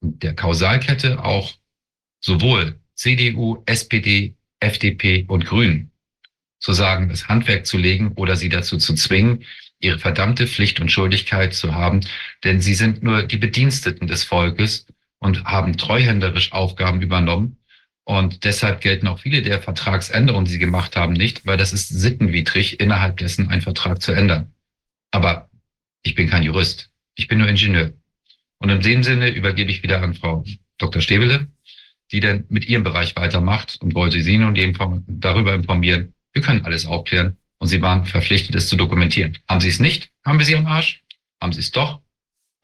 der 0.00 0.34
Kausalkette 0.34 1.24
auch 1.24 1.54
sowohl 2.20 2.78
CDU, 2.94 3.62
SPD, 3.66 4.34
FDP 4.60 5.24
und 5.28 5.46
Grünen 5.46 5.90
zu 6.58 6.72
sagen, 6.72 7.08
das 7.08 7.28
Handwerk 7.28 7.66
zu 7.66 7.78
legen 7.78 8.12
oder 8.16 8.36
sie 8.36 8.48
dazu 8.48 8.78
zu 8.78 8.94
zwingen, 8.94 9.44
ihre 9.80 9.98
verdammte 9.98 10.46
Pflicht 10.46 10.80
und 10.80 10.90
Schuldigkeit 10.90 11.54
zu 11.54 11.74
haben, 11.74 12.00
denn 12.44 12.60
sie 12.60 12.74
sind 12.74 13.02
nur 13.02 13.22
die 13.22 13.36
Bediensteten 13.36 14.06
des 14.06 14.24
Volkes 14.24 14.86
und 15.18 15.44
haben 15.44 15.76
treuhänderisch 15.76 16.52
Aufgaben 16.52 17.02
übernommen. 17.02 17.58
Und 18.04 18.44
deshalb 18.44 18.80
gelten 18.80 19.08
auch 19.08 19.18
viele 19.18 19.42
der 19.42 19.60
Vertragsänderungen, 19.60 20.44
die 20.44 20.52
sie 20.52 20.58
gemacht 20.58 20.96
haben, 20.96 21.12
nicht, 21.12 21.44
weil 21.44 21.56
das 21.56 21.72
ist 21.72 21.88
sittenwidrig, 21.88 22.78
innerhalb 22.78 23.16
dessen 23.16 23.48
einen 23.48 23.62
Vertrag 23.62 24.00
zu 24.00 24.12
ändern. 24.12 24.52
Aber 25.10 25.50
ich 26.02 26.14
bin 26.14 26.28
kein 26.28 26.44
Jurist. 26.44 26.90
Ich 27.16 27.26
bin 27.26 27.38
nur 27.38 27.48
Ingenieur. 27.48 27.92
Und 28.58 28.70
in 28.70 28.80
dem 28.80 29.02
Sinne 29.02 29.30
übergebe 29.30 29.70
ich 29.70 29.82
wieder 29.82 30.02
an 30.02 30.14
Frau 30.14 30.44
Dr. 30.78 31.02
Stäbele, 31.02 31.48
die 32.12 32.20
dann 32.20 32.44
mit 32.48 32.66
ihrem 32.66 32.84
Bereich 32.84 33.16
weitermacht 33.16 33.78
und 33.82 33.94
wollte 33.94 34.22
Sie 34.22 34.38
nun 34.38 34.54
darüber 35.06 35.54
informieren. 35.54 36.14
Wir 36.32 36.42
können 36.42 36.64
alles 36.64 36.86
aufklären 36.86 37.36
und 37.58 37.68
Sie 37.68 37.82
waren 37.82 38.04
verpflichtet, 38.04 38.54
es 38.54 38.68
zu 38.68 38.76
dokumentieren. 38.76 39.36
Haben 39.48 39.60
Sie 39.60 39.68
es 39.68 39.80
nicht? 39.80 40.10
Haben 40.24 40.38
wir 40.38 40.46
Sie 40.46 40.56
am 40.56 40.66
Arsch? 40.66 41.02
Haben 41.40 41.52
Sie 41.52 41.60
es 41.60 41.70
doch? 41.70 42.00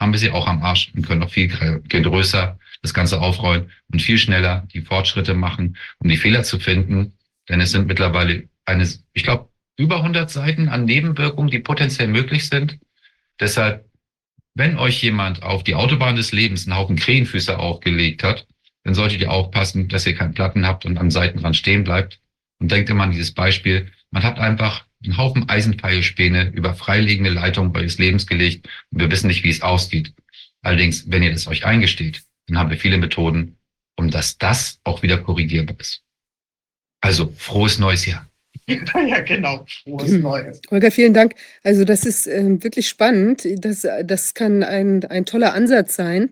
haben 0.03 0.13
wir 0.13 0.19
sie 0.19 0.33
auch 0.33 0.49
am 0.49 0.63
Arsch 0.65 0.91
und 0.95 1.07
können 1.07 1.21
noch 1.21 1.31
viel 1.31 1.47
gr- 1.47 1.79
größer 1.79 2.59
das 2.83 2.93
Ganze 2.93 3.21
aufrollen 3.21 3.71
und 3.93 4.03
viel 4.03 4.19
schneller 4.19 4.67
die 4.75 4.81
Fortschritte 4.81 5.33
machen, 5.33 5.77
um 6.01 6.09
die 6.09 6.17
Fehler 6.17 6.43
zu 6.43 6.59
finden. 6.59 7.13
Denn 7.49 7.61
es 7.61 7.71
sind 7.71 7.87
mittlerweile 7.87 8.49
eine, 8.65 8.89
ich 9.13 9.23
glaube, 9.23 9.49
über 9.79 9.99
100 9.99 10.29
Seiten 10.29 10.69
an 10.69 10.87
Nebenwirkungen, 10.87 11.51
die 11.53 11.61
potenziell 11.61 12.09
möglich 12.09 12.49
sind. 12.49 12.81
Deshalb, 13.39 13.89
wenn 14.55 14.77
euch 14.77 15.01
jemand 15.05 15.45
auf 15.45 15.63
die 15.63 15.77
Autobahn 15.77 16.17
des 16.17 16.33
Lebens 16.33 16.67
einen 16.67 16.77
Haufen 16.77 16.97
Krähenfüße 16.97 17.57
aufgelegt 17.57 18.25
hat, 18.25 18.47
dann 18.83 18.95
solltet 18.95 19.21
ihr 19.21 19.31
aufpassen, 19.31 19.89
dass 19.89 20.05
ihr 20.05 20.17
keinen 20.17 20.35
Platten 20.35 20.67
habt 20.67 20.85
und 20.85 20.99
am 20.99 21.13
Seitenrand 21.13 21.57
stehen 21.57 21.85
bleibt. 21.85 22.19
Und 22.59 22.73
denkt 22.73 22.91
immer 22.91 23.05
an 23.05 23.13
dieses 23.13 23.33
Beispiel. 23.33 23.93
Man 24.13 24.23
hat 24.23 24.39
einfach 24.39 24.87
einen 25.05 25.17
Haufen 25.17 25.49
Eisenpfeilspäne 25.49 26.51
über 26.51 26.75
freiliegende 26.75 27.31
Leitungen 27.31 27.75
eures 27.77 27.99
Lebens 27.99 28.27
gelegt 28.27 28.69
und 28.91 29.01
wir 29.01 29.11
wissen 29.11 29.27
nicht, 29.27 29.43
wie 29.43 29.51
es 29.51 29.63
ausgeht. 29.63 30.13
Allerdings, 30.63 31.11
wenn 31.11 31.25
ihr 31.25 31.33
das 31.33 31.49
euch 31.49 31.65
eingesteht, 31.65 32.23
dann 32.47 32.59
haben 32.59 32.71
wir 32.71 32.79
viele 32.79 32.99
Methoden, 32.99 33.57
um 33.97 34.11
dass 34.11 34.39
das 34.39 34.79
auch 34.85 35.03
wieder 35.03 35.19
korrigierbar 35.19 35.77
ist. 35.81 36.03
Also, 37.01 37.33
frohes 37.37 37.79
neues 37.79 38.07
Jahr. 38.07 38.29
ja, 38.69 39.21
genau. 39.21 39.65
Frohes 39.83 40.13
Hm. 40.13 40.21
Neues. 40.21 40.61
Holger, 40.71 40.91
vielen 40.91 41.15
Dank. 41.15 41.35
Also 41.65 41.85
das 41.85 42.05
ist 42.05 42.27
ähm, 42.27 42.63
wirklich 42.63 42.89
spannend. 42.89 43.47
Das, 43.65 43.87
das 44.05 44.35
kann 44.35 44.63
ein, 44.63 45.05
ein 45.07 45.25
toller 45.27 45.55
Ansatz 45.55 45.97
sein, 45.97 46.31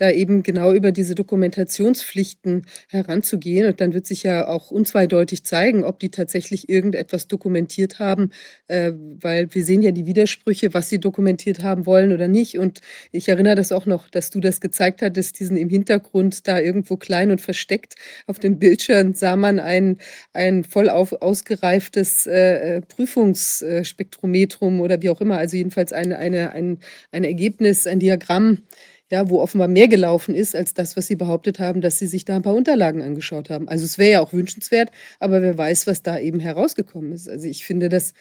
da 0.00 0.10
eben 0.10 0.42
genau 0.42 0.72
über 0.72 0.92
diese 0.92 1.14
Dokumentationspflichten 1.14 2.66
heranzugehen. 2.88 3.66
Und 3.68 3.80
dann 3.80 3.92
wird 3.92 4.06
sich 4.06 4.22
ja 4.22 4.48
auch 4.48 4.70
unzweideutig 4.70 5.44
zeigen, 5.44 5.84
ob 5.84 5.98
die 5.98 6.10
tatsächlich 6.10 6.68
irgendetwas 6.68 7.28
dokumentiert 7.28 7.98
haben, 7.98 8.30
äh, 8.68 8.92
weil 8.94 9.54
wir 9.54 9.64
sehen 9.64 9.82
ja 9.82 9.90
die 9.90 10.06
Widersprüche, 10.06 10.72
was 10.72 10.88
sie 10.88 10.98
dokumentiert 10.98 11.62
haben 11.62 11.84
wollen 11.84 12.12
oder 12.12 12.28
nicht. 12.28 12.58
Und 12.58 12.80
ich 13.12 13.28
erinnere 13.28 13.56
das 13.56 13.72
auch 13.72 13.86
noch, 13.86 14.08
dass 14.08 14.30
du 14.30 14.40
das 14.40 14.60
gezeigt 14.60 15.02
hattest, 15.02 15.38
diesen 15.38 15.56
im 15.56 15.68
Hintergrund 15.68 16.48
da 16.48 16.58
irgendwo 16.58 16.96
klein 16.96 17.30
und 17.30 17.40
versteckt 17.40 17.94
auf 18.26 18.38
dem 18.38 18.58
Bildschirm 18.58 19.14
sah 19.14 19.36
man 19.36 19.60
ein, 19.60 19.98
ein 20.32 20.64
voll 20.64 20.88
auf, 20.88 21.12
ausgereiftes 21.12 22.26
äh, 22.26 22.76
äh, 22.76 22.80
Prüfungsspektrometrum 22.82 24.80
oder 24.80 25.02
wie 25.02 25.10
auch 25.10 25.20
immer, 25.20 25.38
also 25.38 25.56
jedenfalls 25.56 25.92
eine, 25.92 26.18
eine, 26.18 26.52
ein, 26.52 26.78
ein 27.12 27.24
Ergebnis, 27.24 27.86
ein 27.86 28.00
Diagramm, 28.00 28.62
ja, 29.10 29.28
wo 29.28 29.40
offenbar 29.40 29.68
mehr 29.68 29.88
gelaufen 29.88 30.34
ist 30.34 30.54
als 30.54 30.74
das, 30.74 30.96
was 30.96 31.06
Sie 31.06 31.16
behauptet 31.16 31.58
haben, 31.58 31.80
dass 31.80 31.98
Sie 31.98 32.06
sich 32.06 32.24
da 32.24 32.36
ein 32.36 32.42
paar 32.42 32.54
Unterlagen 32.54 33.02
angeschaut 33.02 33.50
haben. 33.50 33.68
Also 33.68 33.84
es 33.84 33.98
wäre 33.98 34.10
ja 34.12 34.20
auch 34.20 34.32
wünschenswert, 34.32 34.90
aber 35.18 35.42
wer 35.42 35.58
weiß, 35.58 35.86
was 35.86 36.02
da 36.02 36.18
eben 36.18 36.40
herausgekommen 36.40 37.12
ist. 37.12 37.28
Also 37.28 37.46
ich 37.48 37.64
finde 37.64 37.88
das 37.88 38.12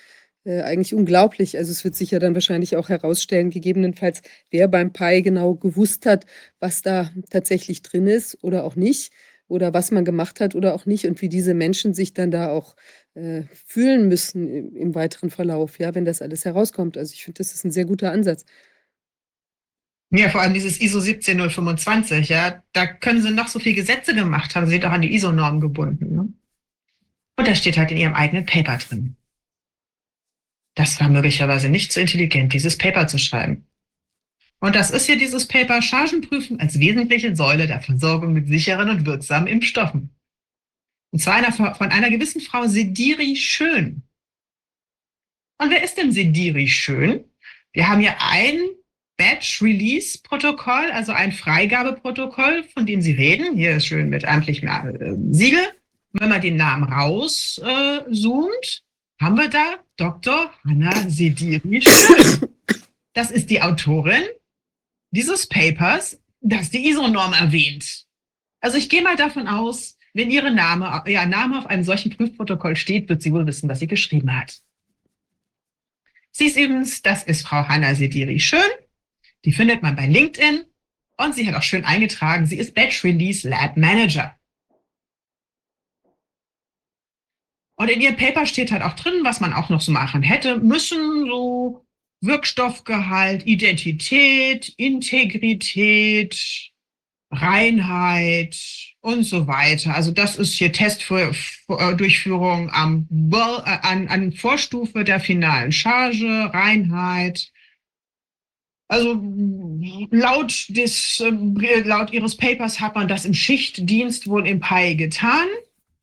äh, 0.46 0.62
eigentlich 0.62 0.94
unglaublich. 0.94 1.58
Also 1.58 1.72
es 1.72 1.84
wird 1.84 1.96
sich 1.96 2.12
ja 2.12 2.20
dann 2.20 2.34
wahrscheinlich 2.34 2.76
auch 2.78 2.90
herausstellen, 2.90 3.50
gegebenenfalls, 3.52 4.22
wer 4.52 4.68
beim 4.68 4.92
Pi 4.94 5.22
genau 5.22 5.56
gewusst 5.56 6.06
hat, 6.06 6.26
was 6.60 6.82
da 6.82 7.12
tatsächlich 7.30 7.82
drin 7.82 8.08
ist 8.08 8.38
oder 8.44 8.64
auch 8.64 8.76
nicht 8.76 9.12
oder 9.48 9.74
was 9.74 9.92
man 9.92 10.06
gemacht 10.06 10.40
hat 10.42 10.56
oder 10.56 10.74
auch 10.76 10.86
nicht 10.86 11.06
und 11.08 11.22
wie 11.22 11.30
diese 11.30 11.54
Menschen 11.54 11.94
sich 11.94 12.14
dann 12.14 12.32
da 12.32 12.50
auch 12.50 12.76
äh, 13.16 13.44
fühlen 13.66 14.08
müssen 14.08 14.48
im, 14.50 14.76
im 14.76 14.96
weiteren 14.96 15.30
Verlauf, 15.32 15.80
ja, 15.80 15.94
wenn 15.96 16.06
das 16.06 16.22
alles 16.22 16.46
herauskommt. 16.46 16.98
Also 16.98 17.14
ich 17.14 17.24
finde, 17.26 17.40
das 17.40 17.54
ist 17.54 17.66
ein 17.66 17.72
sehr 17.72 17.86
guter 17.86 18.12
Ansatz. 18.12 18.46
Ja, 20.12 20.30
vor 20.30 20.42
allem 20.42 20.56
dieses 20.56 20.82
ISO 20.82 21.00
17025, 21.02 22.30
ja, 22.30 22.64
da 22.74 22.88
können 22.88 23.22
sie 23.22 23.32
noch 23.32 23.48
so 23.48 23.60
viele 23.60 23.76
Gesetze 23.76 24.16
gemacht 24.16 24.56
haben, 24.56 24.66
sie 24.66 24.74
sind 24.74 24.86
auch 24.86 24.92
an 24.92 25.04
die 25.04 25.14
ISO-Norm 25.14 25.62
gebunden. 25.62 26.16
Ne? 26.16 26.34
Und 27.38 27.48
da 27.48 27.54
steht 27.54 27.78
halt 27.78 27.92
in 27.92 27.98
ihrem 27.98 28.16
eigenen 28.16 28.46
Paper 28.46 28.78
drin. 28.78 29.16
Das 30.76 31.00
war 31.00 31.10
möglicherweise 31.10 31.70
nicht 31.70 31.94
so 31.94 32.02
intelligent, 32.02 32.54
dieses 32.54 32.78
Paper 32.78 33.08
zu 33.08 33.20
schreiben. 33.20 33.68
Und 34.60 34.76
das 34.76 34.92
ist 34.92 35.06
hier 35.06 35.18
dieses 35.18 35.48
Paper 35.48 35.82
Chargenprüfen 35.82 36.60
als 36.60 36.80
wesentliche 36.80 37.36
Säule 37.36 37.68
der 37.68 37.82
Versorgung 37.82 38.34
mit 38.34 38.48
sicheren 38.48 38.90
und 38.90 39.06
wirksamen 39.06 39.48
Impfstoffen. 39.48 40.10
Und 41.12 41.20
zwar 41.20 41.36
einer, 41.36 41.52
von 41.52 41.90
einer 41.92 42.10
gewissen 42.10 42.42
Frau 42.42 42.68
Sediri 42.68 43.36
Schön. 43.36 44.04
Und 45.60 45.70
wer 45.70 45.84
ist 45.84 45.98
denn 45.98 46.12
Sediri 46.12 46.68
Schön? 46.68 47.26
Wir 47.74 47.88
haben 47.88 48.02
hier 48.02 48.16
ein 48.20 48.60
Batch-Release-Protokoll, 49.20 50.92
also 50.92 51.12
ein 51.12 51.34
Freigabeprotokoll, 51.34 52.64
von 52.74 52.86
dem 52.86 53.02
Sie 53.02 53.12
reden. 53.12 53.58
Hier 53.58 53.76
ist 53.76 53.86
schön 53.86 54.10
mit 54.10 54.24
amtlichem 54.26 54.70
äh, 54.70 55.36
Siegel. 55.36 55.60
Wenn 56.14 56.30
man 56.30 56.42
den 56.42 56.56
Namen 56.56 56.86
rauszoomt, 56.86 57.62
äh, 57.62 59.24
haben 59.24 59.36
wir 59.36 59.50
da 59.50 59.76
Dr. 59.98 60.52
Hanna 60.66 61.08
Sediri. 61.08 61.84
Das 63.14 63.32
ist 63.32 63.50
die 63.50 63.62
Autorin 63.62 64.24
dieses 65.12 65.48
Papers, 65.48 66.22
das 66.40 66.70
die 66.70 66.88
ISO-Norm 66.88 67.34
erwähnt. 67.34 68.06
Also 68.62 68.78
ich 68.78 68.88
gehe 68.88 69.02
mal 69.02 69.18
davon 69.18 69.48
aus, 69.48 69.98
wenn 70.14 70.32
Ihre 70.32 70.52
Name, 70.52 71.04
Ihr 71.08 71.26
Name 71.26 71.60
auf 71.60 71.66
einem 71.66 71.84
solchen 71.84 72.16
Prüfprotokoll 72.16 72.76
steht, 72.76 73.10
wird 73.10 73.22
sie 73.22 73.34
wohl 73.34 73.46
wissen, 73.46 73.68
was 73.68 73.80
sie 73.80 73.88
geschrieben 73.88 74.34
hat. 74.34 74.60
Sie 76.32 76.46
ist 76.46 76.58
übrigens, 76.58 77.02
das 77.02 77.24
ist 77.24 77.46
Frau 77.46 77.68
Hanna 77.68 77.96
Sediri 77.96 78.40
Schön. 78.40 78.62
Die 79.46 79.54
findet 79.54 79.82
man 79.82 79.96
bei 79.96 80.08
LinkedIn 80.08 80.66
und 81.18 81.36
sie 81.36 81.48
hat 81.48 81.56
auch 81.56 81.64
schön 81.64 81.86
eingetragen, 81.86 82.46
sie 82.46 82.58
ist 82.58 82.74
Batch 82.74 83.04
Release 83.04 83.48
Lab 83.48 83.78
Manager. 83.78 84.36
Und 87.76 87.90
in 87.90 88.02
ihrem 88.02 88.18
Paper 88.18 88.46
steht 88.46 88.72
halt 88.72 88.84
auch 88.84 88.94
drin, 88.94 89.22
was 89.24 89.40
man 89.40 89.54
auch 89.54 89.70
noch 89.70 89.80
so 89.80 89.94
machen 89.94 90.22
hätte 90.22 90.58
müssen, 90.58 91.26
so 91.28 91.86
Wirkstoffgehalt, 92.22 93.46
Identität, 93.46 94.74
Integrität, 94.76 96.72
Reinheit 97.32 98.58
und 99.02 99.24
so 99.24 99.48
weiter. 99.48 99.96
Also 99.96 100.12
das 100.12 100.36
ist 100.36 100.54
hier 100.56 100.74
Testdurchführung 100.74 102.70
am, 102.72 103.08
äh, 103.32 103.38
an, 103.38 104.10
an 104.10 104.34
Vorstufe 104.34 105.06
der 105.06 105.22
finalen 105.22 105.72
Charge, 105.72 106.50
Reinheit. 106.54 107.52
Also 108.90 109.22
laut, 110.10 110.66
des, 110.70 111.20
äh, 111.20 111.82
laut 111.82 112.12
Ihres 112.12 112.36
Papers 112.36 112.80
hat 112.80 112.96
man 112.96 113.08
das 113.08 113.24
im 113.24 113.36
Schichtdienst 113.36 114.28
wohl 114.28 114.48
im 114.48 114.60
PI 114.60 114.96
getan. 114.96 115.48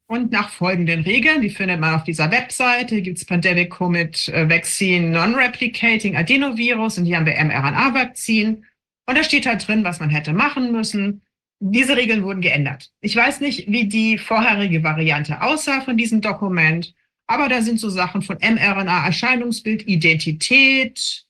Und 0.08 0.30
nach 0.30 0.50
folgenden 0.50 1.00
Regeln, 1.00 1.42
die 1.42 1.50
findet 1.50 1.80
man 1.80 1.96
auf 1.96 2.04
dieser 2.04 2.30
Webseite, 2.30 3.02
gibt 3.02 3.18
es 3.18 3.24
Pandemic 3.24 3.70
Commit 3.70 4.28
äh, 4.28 4.48
Vaccine 4.48 5.10
Non-Replicating 5.10 6.16
Adenovirus 6.16 6.98
und 6.98 7.06
hier 7.06 7.16
haben 7.16 7.26
wir 7.26 7.34
mRNA-Vakzin. 7.34 8.64
Und 9.06 9.18
da 9.18 9.24
steht 9.24 9.46
halt 9.46 9.66
drin, 9.66 9.82
was 9.82 9.98
man 9.98 10.10
hätte 10.10 10.32
machen 10.32 10.70
müssen. 10.70 11.22
Diese 11.58 11.96
Regeln 11.96 12.22
wurden 12.22 12.40
geändert. 12.40 12.92
Ich 13.00 13.16
weiß 13.16 13.40
nicht, 13.40 13.66
wie 13.68 13.88
die 13.88 14.16
vorherige 14.16 14.84
Variante 14.84 15.42
aussah 15.42 15.80
von 15.80 15.96
diesem 15.96 16.20
Dokument, 16.20 16.94
aber 17.26 17.48
da 17.48 17.62
sind 17.62 17.80
so 17.80 17.90
Sachen 17.90 18.22
von 18.22 18.36
mRNA-Erscheinungsbild, 18.36 19.88
Identität, 19.88 21.25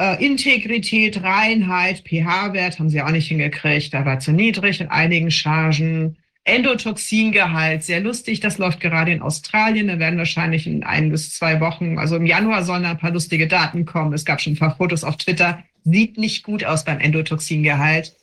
äh, 0.00 0.24
Integrität, 0.24 1.22
Reinheit, 1.22 2.04
pH-Wert 2.08 2.78
haben 2.78 2.88
sie 2.88 3.02
auch 3.02 3.10
nicht 3.10 3.28
hingekriegt, 3.28 3.92
da 3.92 4.06
war 4.06 4.18
zu 4.18 4.32
niedrig 4.32 4.80
in 4.80 4.88
einigen 4.88 5.30
Chargen. 5.30 6.16
Endotoxingehalt, 6.44 7.84
sehr 7.84 8.00
lustig, 8.00 8.40
das 8.40 8.56
läuft 8.56 8.80
gerade 8.80 9.12
in 9.12 9.20
Australien, 9.20 9.88
da 9.88 9.98
werden 9.98 10.18
wahrscheinlich 10.18 10.66
in 10.66 10.84
ein 10.84 11.10
bis 11.10 11.34
zwei 11.34 11.60
Wochen, 11.60 11.98
also 11.98 12.16
im 12.16 12.24
Januar 12.24 12.64
sollen 12.64 12.84
da 12.84 12.92
ein 12.92 12.98
paar 12.98 13.10
lustige 13.10 13.46
Daten 13.46 13.84
kommen. 13.84 14.14
Es 14.14 14.24
gab 14.24 14.40
schon 14.40 14.54
ein 14.54 14.58
paar 14.58 14.74
Fotos 14.74 15.04
auf 15.04 15.18
Twitter, 15.18 15.62
sieht 15.84 16.16
nicht 16.16 16.44
gut 16.44 16.64
aus 16.64 16.84
beim 16.84 16.98
Endotoxingehalt. 16.98 18.16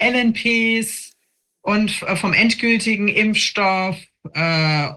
LNPs 0.00 1.14
und 1.62 1.90
vom 1.90 2.32
endgültigen 2.32 3.08
Impfstoff, 3.08 3.96
äh, 4.34 4.88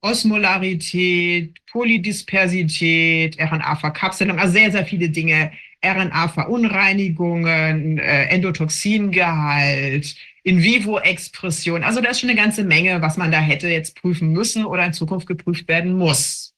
Osmolarität, 0.00 1.56
Polydispersität, 1.70 3.38
RNA-Verkapselung, 3.38 4.38
also 4.38 4.52
sehr, 4.52 4.72
sehr 4.72 4.86
viele 4.86 5.08
Dinge, 5.08 5.52
RNA-Verunreinigungen, 5.84 7.98
äh, 7.98 8.24
Endotoxingehalt, 8.26 10.16
In-vivo-Expression. 10.42 11.84
Also 11.84 12.00
da 12.00 12.10
ist 12.10 12.20
schon 12.20 12.30
eine 12.30 12.38
ganze 12.38 12.64
Menge, 12.64 13.00
was 13.02 13.16
man 13.16 13.30
da 13.30 13.38
hätte 13.38 13.68
jetzt 13.68 14.00
prüfen 14.00 14.32
müssen 14.32 14.64
oder 14.64 14.84
in 14.84 14.92
Zukunft 14.92 15.26
geprüft 15.26 15.68
werden 15.68 15.96
muss. 15.96 16.54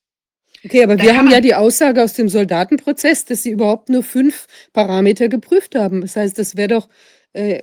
Okay, 0.65 0.84
aber 0.84 0.97
Da 0.97 1.05
wir 1.05 1.16
haben 1.16 1.31
ja 1.31 1.40
die 1.40 1.55
Aussage 1.55 2.02
aus 2.02 2.15
dem 2.15 2.28
Soldatenprozess, 2.28 3.24
dass 3.24 3.42
sie 3.42 3.50
überhaupt 3.50 3.89
nur 3.89 4.02
fünf 4.02 4.47
Parameter 4.73 5.28
geprüft 5.28 5.74
haben. 5.74 6.02
Das 6.02 6.16
heißt, 6.16 6.39
das 6.39 6.57
wäre 6.57 6.68
doch 6.68 6.89
äh, 7.32 7.62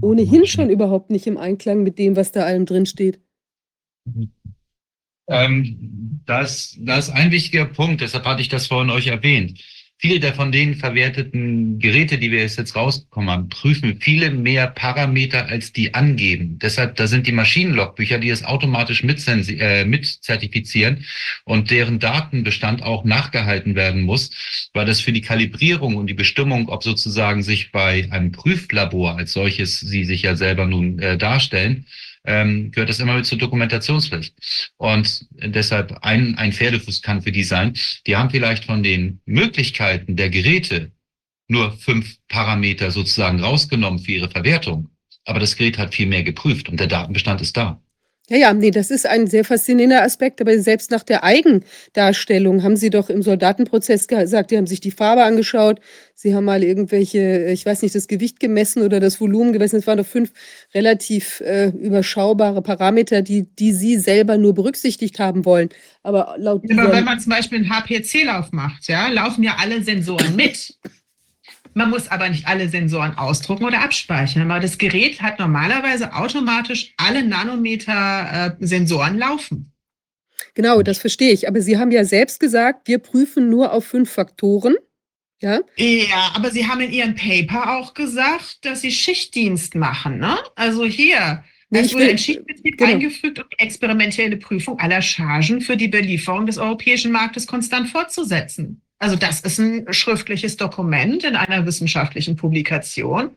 ohnehin 0.00 0.46
schon 0.46 0.70
überhaupt 0.70 1.10
nicht 1.10 1.26
im 1.26 1.36
Einklang 1.36 1.82
mit 1.82 1.98
dem, 1.98 2.16
was 2.16 2.32
da 2.32 2.44
allem 2.44 2.66
drin 2.66 2.86
steht. 2.86 3.20
Ähm, 5.28 6.20
das, 6.26 6.76
das 6.78 7.08
ist 7.08 7.14
ein 7.14 7.30
wichtiger 7.30 7.66
Punkt, 7.66 8.00
deshalb 8.00 8.24
hatte 8.24 8.42
ich 8.42 8.48
das 8.48 8.66
vorhin 8.66 8.90
euch 8.90 9.08
erwähnt. 9.08 9.60
Viele 10.02 10.18
der 10.18 10.34
von 10.34 10.50
denen 10.50 10.74
verwerteten 10.74 11.78
Geräte, 11.78 12.18
die 12.18 12.32
wir 12.32 12.40
jetzt 12.40 12.74
rausgekommen 12.74 13.30
haben, 13.30 13.48
prüfen 13.48 13.98
viele 14.00 14.32
mehr 14.32 14.66
Parameter, 14.66 15.46
als 15.46 15.72
die 15.72 15.94
angeben. 15.94 16.58
Deshalb, 16.60 16.96
da 16.96 17.06
sind 17.06 17.28
die 17.28 17.32
Maschinenlogbücher, 17.32 18.18
die 18.18 18.30
es 18.30 18.44
automatisch 18.44 19.04
mit, 19.04 19.22
äh, 19.28 19.84
mit 19.84 20.06
zertifizieren 20.06 21.04
und 21.44 21.70
deren 21.70 22.00
Datenbestand 22.00 22.82
auch 22.82 23.04
nachgehalten 23.04 23.76
werden 23.76 24.02
muss, 24.02 24.32
weil 24.74 24.86
das 24.86 25.00
für 25.00 25.12
die 25.12 25.20
Kalibrierung 25.20 25.94
und 25.94 26.08
die 26.08 26.14
Bestimmung, 26.14 26.68
ob 26.68 26.82
sozusagen 26.82 27.44
sich 27.44 27.70
bei 27.70 28.08
einem 28.10 28.32
Prüflabor 28.32 29.16
als 29.16 29.32
solches 29.32 29.78
sie 29.78 30.04
sich 30.04 30.22
ja 30.22 30.34
selber 30.34 30.66
nun 30.66 30.98
äh, 30.98 31.16
darstellen, 31.16 31.86
ähm, 32.24 32.70
gehört 32.70 32.88
das 32.88 33.00
immer 33.00 33.16
mit 33.16 33.26
zur 33.26 33.38
Dokumentationspflicht. 33.38 34.34
Und 34.76 35.26
deshalb 35.32 35.98
ein, 36.02 36.36
ein 36.38 36.52
Pferdefuß 36.52 37.02
kann 37.02 37.22
für 37.22 37.32
die 37.32 37.44
sein. 37.44 37.74
Die 38.06 38.16
haben 38.16 38.30
vielleicht 38.30 38.64
von 38.64 38.82
den 38.82 39.20
Möglichkeiten 39.26 40.16
der 40.16 40.30
Geräte 40.30 40.92
nur 41.48 41.72
fünf 41.72 42.16
Parameter 42.28 42.90
sozusagen 42.90 43.40
rausgenommen 43.40 43.98
für 43.98 44.12
ihre 44.12 44.30
Verwertung. 44.30 44.90
Aber 45.24 45.40
das 45.40 45.56
Gerät 45.56 45.78
hat 45.78 45.94
viel 45.94 46.06
mehr 46.06 46.22
geprüft 46.22 46.68
und 46.68 46.78
der 46.80 46.86
Datenbestand 46.86 47.40
ist 47.40 47.56
da. 47.56 47.81
Ja, 48.32 48.38
ja, 48.38 48.54
nee, 48.54 48.70
das 48.70 48.90
ist 48.90 49.04
ein 49.06 49.26
sehr 49.26 49.44
faszinierender 49.44 50.02
Aspekt, 50.02 50.40
aber 50.40 50.58
selbst 50.58 50.90
nach 50.90 51.02
der 51.02 51.22
Eigendarstellung 51.22 52.62
haben 52.62 52.76
Sie 52.76 52.88
doch 52.88 53.10
im 53.10 53.20
Soldatenprozess 53.20 54.06
gesagt, 54.08 54.50
die 54.50 54.56
haben 54.56 54.66
sich 54.66 54.80
die 54.80 54.90
Farbe 54.90 55.22
angeschaut, 55.22 55.80
Sie 56.14 56.34
haben 56.34 56.46
mal 56.46 56.64
irgendwelche, 56.64 57.50
ich 57.50 57.66
weiß 57.66 57.82
nicht, 57.82 57.94
das 57.94 58.08
Gewicht 58.08 58.40
gemessen 58.40 58.84
oder 58.84 59.00
das 59.00 59.20
Volumen 59.20 59.52
gemessen. 59.52 59.76
Es 59.76 59.86
waren 59.86 59.98
doch 59.98 60.06
fünf 60.06 60.32
relativ 60.72 61.40
äh, 61.40 61.68
überschaubare 61.68 62.62
Parameter, 62.62 63.20
die, 63.20 63.42
die 63.42 63.74
Sie 63.74 63.98
selber 63.98 64.38
nur 64.38 64.54
berücksichtigt 64.54 65.18
haben 65.18 65.44
wollen. 65.44 65.68
Aber 66.02 66.36
laut 66.38 66.62
Aber 66.70 66.90
wenn 66.90 67.04
man 67.04 67.20
zum 67.20 67.32
Beispiel 67.32 67.58
einen 67.58 67.68
HPC-Lauf 67.68 68.50
macht, 68.52 68.88
ja, 68.88 69.08
laufen 69.08 69.42
ja 69.42 69.56
alle 69.60 69.82
Sensoren 69.82 70.36
mit. 70.36 70.78
Man 71.74 71.90
muss 71.90 72.08
aber 72.08 72.28
nicht 72.28 72.46
alle 72.46 72.68
Sensoren 72.68 73.16
ausdrucken 73.16 73.64
oder 73.64 73.82
abspeichern, 73.82 74.48
weil 74.48 74.60
das 74.60 74.78
Gerät 74.78 75.22
hat 75.22 75.38
normalerweise 75.38 76.14
automatisch 76.14 76.92
alle 76.96 77.24
Nanometer 77.24 78.56
äh, 78.60 78.66
Sensoren 78.66 79.18
laufen. 79.18 79.72
Genau, 80.54 80.82
das 80.82 80.98
verstehe 80.98 81.32
ich. 81.32 81.48
Aber 81.48 81.62
Sie 81.62 81.78
haben 81.78 81.90
ja 81.90 82.04
selbst 82.04 82.40
gesagt, 82.40 82.88
wir 82.88 82.98
prüfen 82.98 83.48
nur 83.48 83.72
auf 83.72 83.86
fünf 83.86 84.10
Faktoren. 84.10 84.74
Ja? 85.40 85.60
ja, 85.76 86.32
aber 86.34 86.50
Sie 86.50 86.66
haben 86.66 86.80
in 86.80 86.92
Ihrem 86.92 87.14
Paper 87.14 87.76
auch 87.76 87.94
gesagt, 87.94 88.58
dass 88.62 88.80
Sie 88.80 88.92
Schichtdienst 88.92 89.74
machen. 89.74 90.18
Ne? 90.18 90.36
Also 90.54 90.84
hier, 90.84 91.42
es 91.70 91.94
wurde 91.94 92.10
ein 92.10 92.18
Schichtbetrieb 92.18 92.78
genau. 92.78 92.92
eingefügt, 92.92 93.38
um 93.40 93.46
die 93.50 93.58
experimentelle 93.58 94.36
Prüfung 94.36 94.78
aller 94.78 95.02
Chargen 95.02 95.60
für 95.60 95.76
die 95.76 95.88
Belieferung 95.88 96.46
des 96.46 96.58
europäischen 96.58 97.10
Marktes 97.10 97.46
konstant 97.46 97.88
fortzusetzen. 97.88 98.82
Also 99.02 99.16
das 99.16 99.40
ist 99.40 99.58
ein 99.58 99.92
schriftliches 99.92 100.56
Dokument 100.56 101.24
in 101.24 101.34
einer 101.34 101.66
wissenschaftlichen 101.66 102.36
Publikation. 102.36 103.30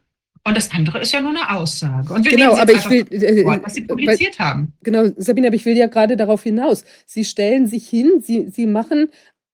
Und 0.43 0.55
das 0.55 0.69
andere 0.69 0.99
ist 0.99 1.11
ja 1.11 1.21
nur 1.21 1.31
eine 1.31 1.57
Aussage. 1.57 2.13
Und 2.13 2.23
wir 2.23 2.37
genau, 2.37 2.55
aber 2.55 2.73
ich 2.73 2.87
will, 2.87 3.07
äh, 3.09 3.43
Wort, 3.43 3.63
was 3.63 3.73
Sie 3.73 3.81
publiziert 3.81 4.37
weil, 4.37 4.45
haben. 4.45 4.73
Genau, 4.83 5.09
Sabine, 5.17 5.47
aber 5.47 5.55
ich 5.55 5.65
will 5.65 5.75
ja 5.75 5.87
gerade 5.87 6.17
darauf 6.17 6.43
hinaus. 6.43 6.85
Sie 7.07 7.25
stellen 7.25 7.65
sich 7.65 7.89
hin, 7.89 8.21
Sie, 8.21 8.47
Sie 8.51 8.67
machen 8.67 9.07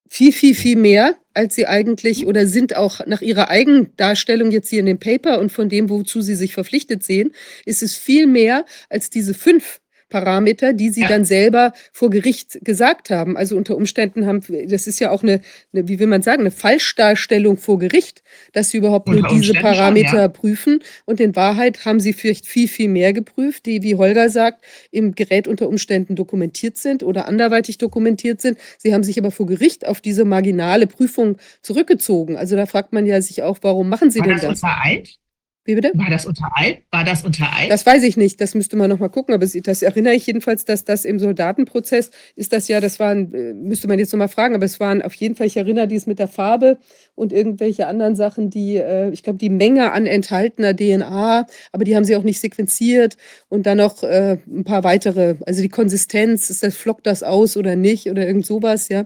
viel, 0.09 0.33
viel, 0.33 0.53
viel 0.53 0.75
mehr, 0.75 1.15
als 1.33 1.55
Sie 1.55 1.65
eigentlich 1.65 2.25
oder 2.25 2.45
sind 2.45 2.75
auch 2.75 2.99
nach 3.05 3.21
Ihrer 3.21 3.49
Eigendarstellung 3.49 4.51
jetzt 4.51 4.67
hier 4.67 4.81
in 4.81 4.87
dem 4.87 4.99
Paper 4.99 5.39
und 5.39 5.49
von 5.49 5.69
dem, 5.69 5.89
wozu 5.89 6.19
Sie 6.19 6.35
sich 6.35 6.53
verpflichtet 6.53 7.03
sehen, 7.03 7.31
ist 7.63 7.81
es 7.81 7.95
viel 7.95 8.27
mehr 8.27 8.65
als 8.89 9.09
diese 9.09 9.33
fünf 9.33 9.79
Parameter, 10.11 10.73
die 10.73 10.89
sie 10.89 11.01
ja. 11.01 11.07
dann 11.07 11.25
selber 11.25 11.73
vor 11.91 12.11
Gericht 12.11 12.59
gesagt 12.63 13.09
haben. 13.09 13.35
Also 13.35 13.57
unter 13.57 13.75
Umständen 13.75 14.27
haben, 14.27 14.41
das 14.67 14.85
ist 14.85 14.99
ja 14.99 15.09
auch 15.09 15.23
eine, 15.23 15.41
eine 15.73 15.87
wie 15.87 15.97
will 15.97 16.05
man 16.05 16.21
sagen, 16.21 16.41
eine 16.41 16.51
Falschdarstellung 16.51 17.57
vor 17.57 17.79
Gericht, 17.79 18.21
dass 18.53 18.69
sie 18.69 18.77
überhaupt 18.77 19.09
unter 19.09 19.21
nur 19.21 19.29
diese 19.31 19.53
Parameter 19.53 20.09
schon, 20.09 20.19
ja. 20.19 20.27
prüfen. 20.27 20.83
Und 21.05 21.19
in 21.19 21.35
Wahrheit 21.35 21.85
haben 21.85 21.99
sie 21.99 22.13
vielleicht 22.13 22.45
viel, 22.45 22.67
viel 22.67 22.89
mehr 22.89 23.13
geprüft, 23.13 23.65
die, 23.65 23.81
wie 23.81 23.95
Holger 23.95 24.29
sagt, 24.29 24.63
im 24.91 25.15
Gerät 25.15 25.47
unter 25.47 25.67
Umständen 25.67 26.15
dokumentiert 26.15 26.77
sind 26.77 27.01
oder 27.01 27.27
anderweitig 27.27 27.79
dokumentiert 27.79 28.41
sind. 28.41 28.59
Sie 28.77 28.93
haben 28.93 29.03
sich 29.03 29.17
aber 29.17 29.31
vor 29.31 29.47
Gericht 29.47 29.87
auf 29.87 30.01
diese 30.01 30.25
marginale 30.25 30.85
Prüfung 30.85 31.37
zurückgezogen. 31.61 32.35
Also 32.35 32.55
da 32.55 32.65
fragt 32.65 32.93
man 32.93 33.05
ja 33.05 33.21
sich 33.21 33.41
auch, 33.41 33.57
warum 33.61 33.89
machen 33.89 34.11
sie 34.11 34.19
War 34.19 34.27
denn 34.27 34.35
das? 34.35 34.45
das? 34.45 34.59
Vereint? 34.59 35.20
Wie 35.63 35.75
bitte? 35.75 35.91
War 35.93 36.09
das 36.09 36.25
unter 36.25 36.49
Eid? 36.55 36.81
War 36.89 37.03
das 37.03 37.23
unter 37.23 37.45
Eid? 37.55 37.69
Das 37.69 37.85
weiß 37.85 38.01
ich 38.01 38.17
nicht. 38.17 38.41
Das 38.41 38.55
müsste 38.55 38.75
man 38.77 38.89
noch 38.89 38.97
mal 38.97 39.09
gucken. 39.09 39.35
Aber 39.35 39.45
das 39.45 39.81
erinnere 39.83 40.15
ich 40.15 40.25
jedenfalls, 40.25 40.65
dass 40.65 40.85
das 40.85 41.05
im 41.05 41.19
Soldatenprozess 41.19 42.09
ist 42.35 42.51
das 42.51 42.67
ja, 42.67 42.81
das 42.81 42.99
waren, 42.99 43.31
äh, 43.33 43.53
müsste 43.53 43.87
man 43.87 43.99
jetzt 43.99 44.11
noch 44.11 44.17
mal 44.17 44.27
fragen, 44.27 44.55
aber 44.55 44.65
es 44.65 44.79
waren 44.79 45.03
auf 45.03 45.13
jeden 45.13 45.35
Fall, 45.35 45.45
ich 45.45 45.57
erinnere 45.57 45.87
dies 45.87 46.07
mit 46.07 46.17
der 46.17 46.27
Farbe 46.27 46.79
und 47.13 47.31
irgendwelche 47.31 47.85
anderen 47.85 48.15
Sachen, 48.15 48.49
die, 48.49 48.77
äh, 48.77 49.11
ich 49.11 49.21
glaube, 49.21 49.37
die 49.37 49.51
Menge 49.51 49.91
an 49.91 50.07
enthaltener 50.07 50.75
DNA, 50.75 51.45
aber 51.71 51.83
die 51.83 51.95
haben 51.95 52.05
sie 52.05 52.15
auch 52.15 52.23
nicht 52.23 52.39
sequenziert 52.39 53.17
und 53.47 53.67
dann 53.67 53.77
noch 53.77 54.01
äh, 54.01 54.39
ein 54.47 54.63
paar 54.63 54.83
weitere, 54.83 55.35
also 55.45 55.61
die 55.61 55.69
Konsistenz, 55.69 56.49
ist 56.49 56.63
das, 56.63 56.75
flockt 56.75 57.05
das 57.05 57.21
aus 57.21 57.55
oder 57.55 57.75
nicht 57.75 58.09
oder 58.09 58.25
irgend 58.25 58.47
sowas, 58.47 58.89
ja 58.89 59.05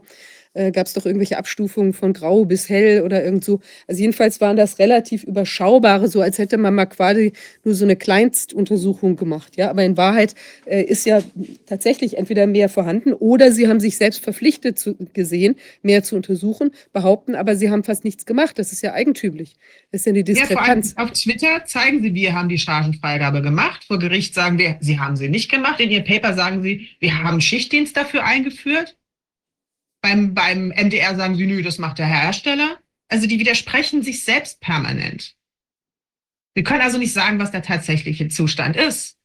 äh, 0.56 0.72
gab 0.72 0.88
es 0.88 0.94
doch 0.94 1.06
irgendwelche 1.06 1.38
Abstufungen 1.38 1.94
von 1.94 2.14
grau 2.14 2.46
bis 2.46 2.70
hell 2.70 3.04
oder 3.04 3.24
irgend 3.24 3.46
so. 3.46 3.60
Also 3.88 4.02
jedenfalls 4.02 4.42
waren 4.42 4.58
das 4.58 4.80
relativ 4.80 5.24
überschaubare, 5.24 6.08
so 6.08 6.22
als 6.22 6.38
hätte 6.38 6.58
man 6.58 6.74
mal 6.74 6.86
quasi 6.86 7.34
nur 7.64 7.76
so 7.76 7.86
eine 7.86 7.96
Kleinstuntersuchung 7.96 9.16
gemacht. 9.16 9.58
Ja, 9.58 9.70
aber 9.70 9.84
in 9.84 9.98
Wahrheit 9.98 10.34
äh, 10.66 10.82
ist 10.82 11.06
ja 11.06 11.22
tatsächlich 11.66 12.18
entweder 12.18 12.48
mehr 12.48 12.70
vorhanden 12.70 13.14
oder 13.14 13.52
sie 13.52 13.68
haben 13.68 13.80
sich 13.80 13.98
selbst 13.98 14.24
verpflichtet 14.24 14.80
zu, 14.80 14.96
gesehen, 15.14 15.56
mehr 15.84 16.04
zu 16.04 16.16
untersuchen, 16.16 16.72
behaupten, 16.94 17.36
aber 17.36 17.56
sie 17.56 17.70
haben 17.70 17.84
fast 17.84 18.04
nichts 18.04 18.26
gemacht. 18.26 18.58
Das 18.58 18.72
ist 18.72 18.82
ja 18.82 18.94
eigentümlich. 18.94 19.56
Das 19.92 20.02
ist 20.02 20.06
ja 20.08 20.14
die 20.14 20.24
Diskrepanz. 20.24 20.96
Ja, 20.98 21.04
auf 21.04 21.12
Twitter 21.12 21.66
zeigen 21.66 22.02
sie, 22.02 22.14
wir 22.14 22.34
haben 22.34 22.50
die 22.50 22.58
Chargenfreigabe 22.58 23.42
gemacht. 23.42 23.84
Vor 23.86 24.00
Gericht 24.00 24.34
sagen 24.34 24.58
wir, 24.58 24.78
sie 24.80 25.00
haben 25.00 25.16
sie 25.16 25.30
nicht 25.30 25.52
gemacht. 25.52 25.80
In 25.80 25.92
ihrem 25.92 26.06
Paper 26.06 26.34
sagen 26.34 26.64
sie, 26.64 26.88
wir 27.00 27.24
haben 27.24 27.42
Schichtdienst 27.42 27.96
dafür 27.96 28.24
eingeführt. 28.24 28.96
Beim, 30.06 30.36
beim 30.36 30.68
MDR 30.68 31.16
sagen 31.16 31.34
sie, 31.34 31.48
nö, 31.48 31.64
das 31.64 31.80
macht 31.80 31.98
der 31.98 32.06
Hersteller. 32.06 32.78
Also 33.08 33.26
die 33.26 33.40
widersprechen 33.40 34.04
sich 34.04 34.24
selbst 34.24 34.62
permanent. 34.62 35.34
Wir 36.54 36.64
können 36.64 36.82
also 36.82 37.00
nicht 37.00 37.12
sagen, 37.12 37.40
was 37.40 37.50
der 37.50 37.64
tatsächliche 37.64 38.28
Zustand 38.28 38.76
ist. 38.76 39.18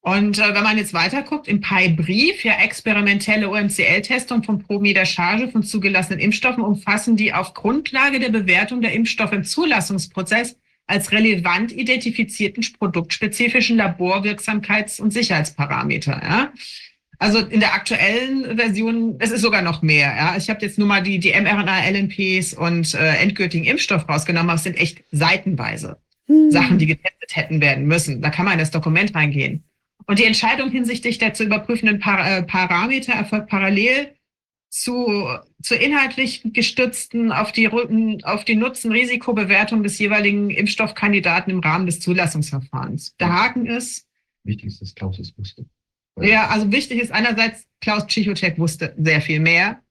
Und 0.00 0.40
äh, 0.40 0.52
wenn 0.52 0.64
man 0.64 0.78
jetzt 0.78 0.92
weiter 0.92 1.22
guckt, 1.22 1.46
im 1.46 1.60
PI-Brief, 1.60 2.42
ja 2.42 2.54
experimentelle 2.54 3.48
OMCL-Testung 3.48 4.42
von 4.42 4.58
Prometer 4.58 5.06
Charge 5.06 5.48
von 5.48 5.62
zugelassenen 5.62 6.18
Impfstoffen 6.18 6.64
umfassen 6.64 7.16
die 7.16 7.32
auf 7.32 7.54
Grundlage 7.54 8.18
der 8.18 8.30
Bewertung 8.30 8.80
der 8.80 8.94
Impfstoffe 8.94 9.32
im 9.32 9.44
Zulassungsprozess 9.44 10.56
als 10.88 11.12
relevant 11.12 11.70
identifizierten 11.70 12.66
produktspezifischen 12.76 13.80
Laborwirksamkeits- 13.80 15.00
und 15.00 15.12
Sicherheitsparameter. 15.12 16.20
Ja? 16.20 16.52
Also 17.18 17.38
in 17.38 17.60
der 17.60 17.74
aktuellen 17.74 18.56
Version, 18.58 19.16
es 19.18 19.30
ist 19.30 19.42
sogar 19.42 19.62
noch 19.62 19.82
mehr. 19.82 20.14
Ja? 20.16 20.36
Ich 20.36 20.50
habe 20.50 20.64
jetzt 20.64 20.78
nur 20.78 20.88
mal 20.88 21.02
die, 21.02 21.18
die 21.18 21.32
mRNA-LNPs 21.32 22.54
und 22.54 22.94
äh, 22.94 23.16
endgültigen 23.16 23.64
Impfstoff 23.64 24.08
rausgenommen, 24.08 24.50
aber 24.50 24.56
es 24.56 24.64
sind 24.64 24.76
echt 24.76 25.04
seitenweise 25.10 25.98
hm. 26.26 26.50
Sachen, 26.50 26.78
die 26.78 26.86
getestet 26.86 27.34
hätten 27.34 27.60
werden 27.60 27.86
müssen. 27.86 28.20
Da 28.20 28.30
kann 28.30 28.44
man 28.44 28.54
in 28.54 28.60
das 28.60 28.70
Dokument 28.70 29.14
reingehen. 29.14 29.64
Und 30.06 30.18
die 30.18 30.24
Entscheidung 30.24 30.70
hinsichtlich 30.70 31.18
der 31.18 31.34
zu 31.34 31.44
überprüfenden 31.44 31.98
Par 31.98 32.38
äh, 32.38 32.42
Parameter 32.42 33.12
erfolgt 33.12 33.48
parallel 33.48 34.12
zu, 34.68 35.26
zur 35.62 35.80
inhaltlich 35.80 36.42
gestützten 36.44 37.32
auf 37.32 37.52
die, 37.52 37.70
auf 38.24 38.44
die 38.44 38.56
Nutzen-Risikobewertung 38.56 39.82
des 39.82 39.98
jeweiligen 39.98 40.50
Impfstoffkandidaten 40.50 41.50
im 41.50 41.60
Rahmen 41.60 41.86
des 41.86 42.00
Zulassungsverfahrens. 42.00 43.16
Der 43.16 43.32
Haken 43.32 43.66
ist. 43.66 44.06
Wichtig 44.44 44.66
ist, 44.66 44.82
dass 44.82 44.94
Klaus 44.94 45.18
es 45.18 45.36
wusste. 45.38 45.66
Ja, 46.20 46.48
also 46.48 46.70
wichtig 46.72 47.00
ist 47.00 47.12
einerseits, 47.12 47.66
Klaus 47.80 48.06
Tschichotek 48.06 48.58
wusste 48.58 48.94
sehr 48.96 49.20
viel 49.20 49.40
mehr. 49.40 49.82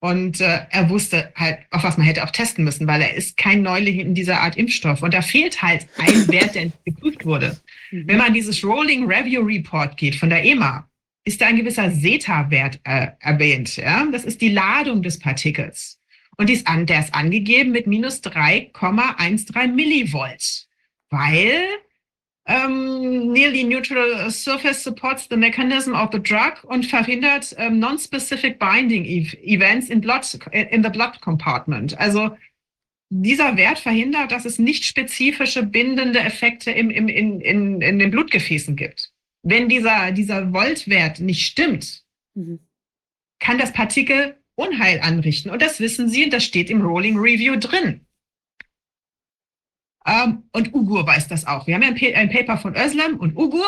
Und 0.00 0.40
äh, 0.40 0.66
er 0.70 0.90
wusste 0.90 1.32
halt, 1.36 1.60
auf 1.70 1.84
was 1.84 1.96
man 1.96 2.04
hätte 2.04 2.24
auch 2.24 2.30
testen 2.30 2.64
müssen, 2.64 2.88
weil 2.88 3.02
er 3.02 3.14
ist 3.14 3.36
kein 3.36 3.62
Neuling 3.62 4.00
in 4.00 4.14
dieser 4.14 4.40
Art 4.40 4.56
Impfstoff. 4.56 5.02
Und 5.02 5.14
da 5.14 5.22
fehlt 5.22 5.62
halt 5.62 5.86
ein 5.96 6.26
Wert, 6.28 6.56
der 6.56 6.64
nicht 6.64 6.84
geprüft 6.84 7.24
wurde. 7.24 7.60
Mhm. 7.92 8.08
Wenn 8.08 8.18
man 8.18 8.34
dieses 8.34 8.64
Rolling 8.64 9.06
Review 9.06 9.42
Report 9.42 9.96
geht 9.96 10.16
von 10.16 10.28
der 10.28 10.44
EMA, 10.44 10.88
ist 11.24 11.40
da 11.40 11.46
ein 11.46 11.56
gewisser 11.56 11.92
Zeta-Wert 11.92 12.80
äh, 12.82 13.08
erwähnt. 13.20 13.76
Ja? 13.76 14.04
Das 14.10 14.24
ist 14.24 14.40
die 14.40 14.48
Ladung 14.48 15.02
des 15.02 15.20
Partikels. 15.20 16.00
Und 16.36 16.48
die 16.48 16.54
ist 16.54 16.66
an, 16.66 16.86
der 16.86 16.98
ist 16.98 17.14
angegeben 17.14 17.70
mit 17.70 17.86
minus 17.86 18.22
3,13 18.24 19.68
Millivolt, 19.68 20.66
weil 21.10 21.62
ähm, 22.46 23.32
nearly 23.32 23.62
neutral 23.62 24.30
surface 24.30 24.82
supports 24.82 25.28
the 25.30 25.36
mechanism 25.36 25.94
of 25.94 26.10
the 26.12 26.20
drug 26.20 26.64
und 26.64 26.84
verhindert 26.84 27.54
ähm, 27.56 27.78
non-specific 27.78 28.58
binding 28.58 29.04
events 29.04 29.88
in, 29.88 30.00
blood, 30.00 30.26
in 30.52 30.82
the 30.82 30.90
blood 30.90 31.20
compartment. 31.20 31.96
Also 31.98 32.36
dieser 33.10 33.56
Wert 33.56 33.78
verhindert, 33.78 34.32
dass 34.32 34.44
es 34.44 34.58
nicht 34.58 34.84
spezifische 34.84 35.62
bindende 35.62 36.18
Effekte 36.18 36.70
im, 36.70 36.90
im, 36.90 37.08
in, 37.08 37.40
in, 37.40 37.80
in 37.80 37.98
den 37.98 38.10
Blutgefäßen 38.10 38.74
gibt. 38.74 39.12
Wenn 39.42 39.68
dieser, 39.68 40.12
dieser 40.12 40.50
Voltwert 40.50 41.20
nicht 41.20 41.46
stimmt, 41.46 42.04
mhm. 42.34 42.60
kann 43.38 43.58
das 43.58 43.72
Partikel 43.72 44.36
Unheil 44.54 45.00
anrichten. 45.00 45.50
Und 45.50 45.62
das 45.62 45.80
wissen 45.80 46.08
Sie, 46.08 46.28
das 46.28 46.44
steht 46.44 46.70
im 46.70 46.82
Rolling 46.82 47.18
Review 47.18 47.56
drin. 47.56 48.06
Ähm, 50.06 50.48
und 50.52 50.74
Ugur 50.74 51.06
weiß 51.06 51.28
das 51.28 51.46
auch. 51.46 51.66
Wir 51.66 51.74
haben 51.76 51.82
ja 51.82 51.88
ein, 51.88 51.94
Pa- 51.96 52.18
ein 52.18 52.30
Paper 52.30 52.58
von 52.58 52.74
Özlem 52.76 53.18
und 53.18 53.36
Ugur. 53.36 53.64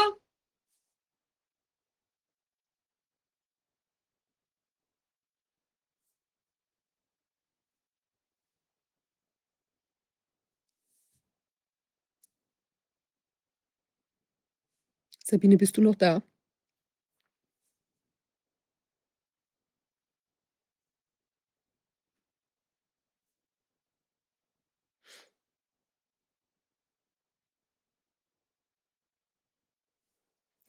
Sabine, 15.25 15.57
bist 15.59 15.77
du 15.77 15.83
noch 15.83 15.97
da? 15.97 16.23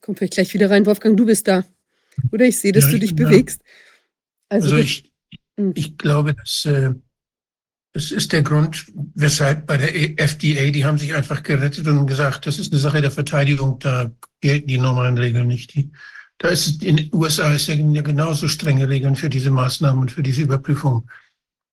Komm 0.06 0.14
vielleicht 0.14 0.34
gleich 0.34 0.54
wieder 0.54 0.70
rein, 0.70 0.86
Wolfgang, 0.86 1.16
du 1.16 1.26
bist 1.26 1.48
da. 1.48 1.64
Oder 2.30 2.44
ich 2.46 2.58
sehe, 2.58 2.70
dass 2.70 2.84
Ja, 2.84 2.90
du 2.90 2.96
ich 2.96 3.00
dich 3.02 3.16
bewegst. 3.16 3.60
Also, 4.48 4.66
Also 4.68 4.76
ich, 4.78 5.10
Mhm. 5.56 5.72
ich 5.74 5.98
glaube, 5.98 6.34
dass, 6.34 6.64
äh, 6.64 6.90
das 7.92 8.12
ist 8.12 8.32
der 8.32 8.42
Grund, 8.42 8.86
weshalb 9.16 9.66
bei 9.66 9.76
der 9.78 9.92
E- 9.96 10.14
FDA, 10.16 10.70
die 10.70 10.84
haben 10.84 10.96
sich 10.98 11.12
einfach 11.14 11.42
gerettet 11.42 11.88
und 11.88 12.06
gesagt, 12.06 12.46
das 12.46 12.60
ist 12.60 12.72
eine 12.72 12.80
Sache 12.80 13.00
der 13.00 13.10
Verteidigung, 13.10 13.80
da 13.80 14.12
gelten 14.40 14.68
die 14.68 14.78
normalen 14.78 15.18
Regeln 15.18 15.48
nicht. 15.48 15.74
Die, 15.74 15.90
da 16.38 16.48
ist 16.50 16.66
es, 16.68 16.82
in 16.82 16.98
den 16.98 17.10
USA 17.12 17.52
ist 17.52 17.66
ja 17.66 17.74
genauso 17.74 18.46
strenge 18.46 18.88
Regeln 18.88 19.16
für 19.16 19.28
diese 19.30 19.50
Maßnahmen 19.50 20.02
und 20.02 20.12
für 20.12 20.22
diese 20.22 20.42
Überprüfung. 20.42 21.10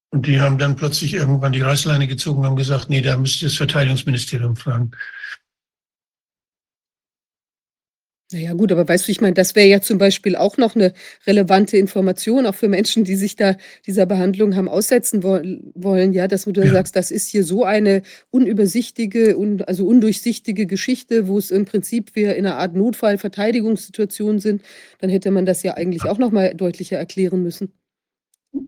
Und 0.09 0.25
die 0.25 0.39
haben 0.39 0.57
dann 0.57 0.75
plötzlich 0.75 1.13
irgendwann 1.13 1.51
die 1.51 1.61
Reißleine 1.61 2.07
gezogen 2.07 2.39
und 2.39 2.45
haben 2.47 2.55
gesagt, 2.55 2.89
nee, 2.89 3.01
da 3.01 3.15
müsst 3.17 3.41
ihr 3.43 3.49
das 3.49 3.57
Verteidigungsministerium 3.57 4.55
fragen. 4.55 4.91
Naja 8.33 8.53
gut, 8.53 8.71
aber 8.71 8.87
weißt 8.87 9.07
du, 9.07 9.11
ich 9.11 9.21
meine, 9.21 9.35
das 9.35 9.53
wäre 9.55 9.67
ja 9.67 9.79
zum 9.79 9.99
Beispiel 9.99 10.35
auch 10.35 10.57
noch 10.57 10.75
eine 10.75 10.93
relevante 11.27 11.77
Information, 11.77 12.47
auch 12.47 12.55
für 12.55 12.67
Menschen, 12.67 13.03
die 13.03 13.15
sich 13.15 13.35
da 13.35 13.55
dieser 13.85 14.07
Behandlung 14.07 14.55
haben 14.55 14.67
aussetzen 14.67 15.21
woll 15.21 15.61
wollen, 15.75 16.13
ja, 16.13 16.27
dass 16.27 16.45
du 16.45 16.51
da 16.51 16.63
Ja. 16.63 16.71
sagst, 16.71 16.95
das 16.95 17.11
ist 17.11 17.29
hier 17.29 17.43
so 17.43 17.63
eine 17.63 18.01
unübersichtige, 18.31 19.37
un 19.37 19.61
also 19.61 19.85
undurchsichtige 19.85 20.65
Geschichte, 20.65 21.27
wo 21.27 21.37
es 21.37 21.51
im 21.51 21.65
Prinzip 21.65 22.15
wir 22.15 22.35
in 22.35 22.47
einer 22.47 22.57
Art 22.57 22.75
Notfall-Verteidigungssituation 22.75 24.39
sind, 24.39 24.63
dann 24.99 25.11
hätte 25.11 25.29
man 25.29 25.45
das 25.45 25.61
ja 25.61 25.75
eigentlich 25.75 26.09
auch 26.09 26.17
noch 26.17 26.31
mal 26.31 26.55
deutlicher 26.55 26.97
erklären 26.97 27.43
müssen. 27.43 27.71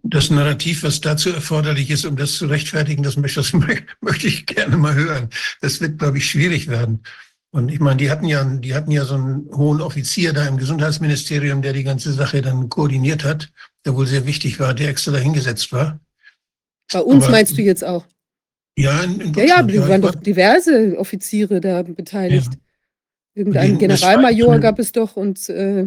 Das 0.04 0.30
Narrativ, 0.30 0.84
was 0.84 1.02
dazu 1.02 1.30
erforderlich 1.30 1.90
ist, 1.92 2.06
um 2.06 2.16
das 2.16 2.34
zu 2.34 2.48
rechtfertigen, 2.48 3.04
das 3.04 3.18
möchte, 3.18 3.40
das 3.40 3.54
möchte 4.02 4.28
ich 4.28 4.46
gerne 4.46 4.78
mal 4.78 4.96
hören. 4.96 5.30
Das 5.62 5.82
wird, 5.82 6.00
glaube 6.00 6.18
ich, 6.20 6.30
schwierig 6.30 6.68
werden. 6.68 7.02
Und 7.56 7.72
ich 7.72 7.80
meine, 7.80 7.96
die 7.96 8.12
hatten 8.12 8.26
ja, 8.26 8.44
die 8.44 8.74
hatten 8.76 8.92
ja 8.92 9.06
so 9.06 9.14
einen 9.16 9.50
hohen 9.56 9.80
Offizier 9.80 10.34
da 10.34 10.46
im 10.46 10.58
Gesundheitsministerium, 10.58 11.62
der 11.62 11.72
die 11.72 11.86
ganze 11.86 12.12
Sache 12.12 12.42
dann 12.42 12.68
koordiniert 12.68 13.24
hat, 13.24 13.50
der 13.86 13.96
wohl 13.96 14.06
sehr 14.06 14.26
wichtig 14.26 14.60
war, 14.60 14.74
der 14.74 14.90
extra 14.90 15.14
dahingesetzt 15.14 15.72
war. 15.72 16.02
Bei 16.92 17.00
uns 17.00 17.24
Aber- 17.24 17.32
meinst 17.32 17.58
du 17.58 17.62
jetzt 17.62 17.86
auch? 17.86 18.04
Ja, 18.78 19.02
in, 19.04 19.22
in 19.22 19.34
Ja, 19.36 19.44
ja, 19.46 19.64
da 19.64 19.88
waren 19.88 20.02
doch 20.02 20.16
diverse 20.16 20.98
Offiziere 20.98 21.62
da 21.62 21.82
beteiligt. 21.84 22.52
Irgendeinen 23.36 23.80
Die- 23.80 23.88
das 23.88 24.02
war- 24.02 24.10
Generalmajor 24.16 24.60
gab 24.60 24.78
es 24.80 24.92
doch 24.92 25.16
und 25.16 25.48
äh, 25.48 25.86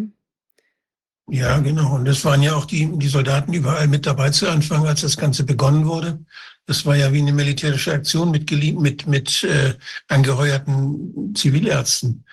Ja, 1.31 1.59
genau. 1.59 1.97
Und 1.97 2.07
das 2.07 2.25
waren 2.25 2.43
ja 2.43 2.55
auch 2.55 2.65
die, 2.65 2.89
die 2.99 3.09
Soldaten 3.09 3.53
überall 3.53 3.87
mit 3.87 4.07
dabei 4.07 4.31
zu 4.31 4.49
Anfang, 4.49 4.87
als 4.87 5.03
das 5.03 5.17
Ganze 5.17 5.45
begonnen 5.45 5.87
wurde. 5.87 6.19
Das 6.67 6.87
war 6.87 6.97
ja 6.97 7.13
wie 7.13 7.21
eine 7.21 7.33
militärische 7.33 7.93
Aktion 7.93 8.31
mit, 8.31 8.51
mit, 8.51 9.07
mit 9.07 9.45
äh, 9.45 9.75
angeheuerten 10.09 11.35
Zivilärzten. 11.35 12.25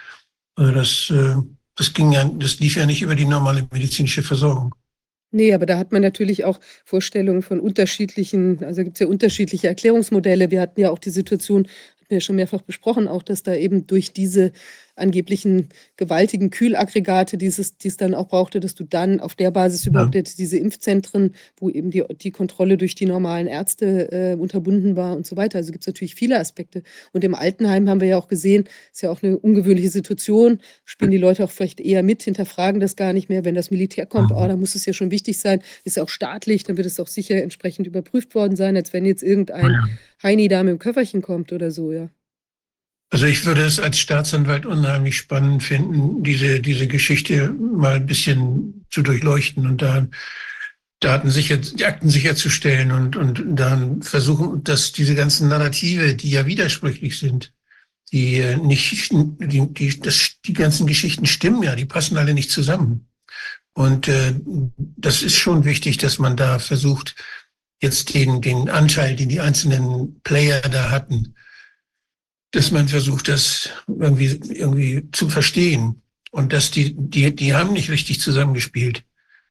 Also 0.56 0.72
das, 0.72 1.09
äh, 1.09 1.35
das 1.75 1.93
ging 1.93 2.14
ja, 2.14 2.24
das 2.35 2.59
lief 2.59 2.77
ja 2.77 2.85
nicht 2.85 3.01
über 3.01 3.15
die 3.15 3.25
normale 3.25 3.67
medizinische 3.72 4.24
Versorgung. 4.24 4.74
Nee, 5.32 5.53
aber 5.53 5.65
da 5.65 5.77
hat 5.77 5.91
man 5.91 6.01
natürlich 6.01 6.45
auch 6.45 6.61
Vorstellungen 6.85 7.41
von 7.41 7.59
unterschiedlichen, 7.59 8.64
also 8.64 8.83
gibt 8.83 8.95
es 8.95 9.01
ja 9.01 9.07
unterschiedliche 9.07 9.67
Erklärungsmodelle. 9.67 10.51
Wir 10.51 10.61
hatten 10.61 10.80
ja 10.80 10.91
auch 10.91 10.99
die 10.99 11.09
Situation, 11.09 11.64
hatten 11.64 12.06
wir 12.07 12.17
ja 12.17 12.22
schon 12.22 12.38
mehrfach 12.38 12.61
besprochen, 12.61 13.09
auch 13.09 13.24
dass 13.24 13.43
da 13.43 13.53
eben 13.53 13.85
durch 13.88 14.14
diese 14.14 14.53
angeblichen 14.95 15.69
gewaltigen 15.98 16.49
Kühlaggregate, 16.49 17.38
dieses, 17.38 17.77
die 17.77 17.88
es 17.90 17.98
dann 17.98 18.14
auch 18.14 18.27
brauchte, 18.27 18.59
dass 18.59 18.75
du 18.75 18.83
dann 18.83 19.19
auf 19.19 19.35
der 19.35 19.51
Basis 19.51 19.85
Ja. 19.85 19.91
überhaupt 19.91 20.15
jetzt 20.15 20.40
diese 20.40 20.57
Impfzentren, 20.57 21.35
wo 21.57 21.69
eben 21.69 21.91
die, 21.91 22.03
die 22.22 22.32
Kontrolle 22.32 22.77
durch 22.77 22.95
die 22.95 23.06
normalen 23.06 23.48
Ärzte 23.48 24.11
äh, 24.11 24.35
unterbunden 24.35 24.95
war 24.95 25.15
und 25.15 25.25
so 25.27 25.35
weiter. 25.35 25.57
Also 25.57 25.72
gibt 25.72 25.83
es 25.83 25.88
natürlich 25.88 26.15
viele 26.15 26.40
Aspekte. 26.40 26.83
Und 27.14 27.24
im 27.24 27.35
Altenheim 27.35 27.90
haben 27.90 28.01
wir 28.01 28.07
ja 28.07 28.17
auch 28.17 28.27
gesehen, 28.27 28.65
ist 28.93 29.01
ja 29.01 29.09
auch 29.11 29.22
eine 29.22 29.38
ungewöhnliche 29.38 29.90
Situation, 29.90 30.59
spielen 30.85 31.11
die 31.11 31.17
Leute 31.17 31.43
auch 31.43 31.51
vielleicht 31.51 31.80
eher 31.82 32.01
mit, 32.03 32.24
hinterfragen 32.24 32.80
das 32.80 32.95
gar 32.95 33.14
nicht 33.14 33.30
mehr, 33.30 33.45
wenn 33.45 33.56
das 33.56 33.72
Militär 33.72 34.06
kommt, 34.06 34.32
Mhm. 34.32 34.38
oh, 34.38 34.48
da 34.48 34.56
muss 34.56 34.75
es 34.75 34.85
ja 34.85 34.93
schon 34.93 35.11
wichtig 35.11 35.40
sein, 35.40 35.61
ist 35.83 35.98
ja 35.98 36.03
auch 36.03 36.09
staatlich, 36.09 36.64
dann 36.64 36.77
wird 36.77 36.88
es 36.88 36.99
auch 36.99 37.07
sicher 37.07 37.41
entsprechend 37.43 37.85
überprüft 37.88 38.33
worden 38.35 38.56
sein, 38.56 38.75
als 38.75 38.93
wenn 38.93 39.06
jetzt 39.06 39.24
irgendein 39.24 39.75
Heini 40.24 40.48
da 40.48 40.64
mit 40.64 40.72
dem 40.72 40.80
Köfferchen 40.80 41.22
kommt 41.22 41.51
oder 41.51 41.72
so, 41.72 41.91
ja. 41.91 42.09
Also 43.11 43.27
ich 43.27 43.45
würde 43.45 43.64
es 43.64 43.80
als 43.80 44.00
Staatsanwalt 44.00 44.66
unheimlich 44.66 45.17
spannend 45.17 45.64
finden, 45.64 46.24
diese, 46.24 46.59
diese 46.59 46.88
Geschichte 46.88 47.50
mal 47.50 47.95
ein 47.95 48.06
bisschen 48.06 48.85
zu 48.90 49.01
durchleuchten 49.01 49.67
und 49.67 49.82
da 49.82 50.08
Daten 51.01 51.30
sicher, 51.30 51.58
die 51.58 51.85
Akten 51.85 52.09
sicherzustellen 52.09 52.92
und, 52.92 53.16
und 53.16 53.43
dann 53.48 54.01
versuchen, 54.01 54.64
dass 54.64 54.92
diese 54.92 55.14
ganzen 55.14 55.50
Narrative, 55.50 56.16
die 56.16 56.32
ja 56.32 56.45
widersprüchlich 56.45 57.19
sind, 57.19 57.53
die 58.11 58.38
äh, 58.38 58.58
nicht, 58.58 59.11
die, 59.11 59.74
die, 59.74 60.00
das, 60.00 60.38
die 60.45 60.53
ganzen 60.53 60.88
Geschichten 60.88 61.25
stimmen 61.25 61.64
ja, 61.64 61.75
die 61.75 61.85
passen 61.85 62.17
alle 62.17 62.34
nicht 62.34 62.50
zusammen. 62.50 63.08
Und 63.74 64.08
äh, 64.08 64.34
das 64.77 65.22
ist 65.22 65.35
schon 65.35 65.66
wichtig, 65.66 65.98
dass 65.98 66.17
man 66.17 66.38
da 66.38 66.59
versucht, 66.59 67.16
jetzt 67.82 68.14
den, 68.14 68.42
den 68.42 68.69
Anteil, 68.69 69.16
den 69.16 69.30
die 69.30 69.42
einzelnen 69.42 70.22
Player 70.22 70.61
da 70.61 70.92
hatten, 70.92 71.35
dass 72.56 72.72
man 72.72 72.88
versucht, 72.88 73.27
das 73.27 73.69
irgendwie, 73.88 74.40
irgendwie 74.50 75.09
zu 75.11 75.30
verstehen. 75.30 76.01
Und 76.32 76.53
dass 76.53 76.72
die, 76.72 76.95
die, 76.98 77.35
die 77.35 77.53
haben 77.53 77.74
nicht 77.74 77.90
richtig 77.90 78.19
zusammengespielt. 78.19 79.03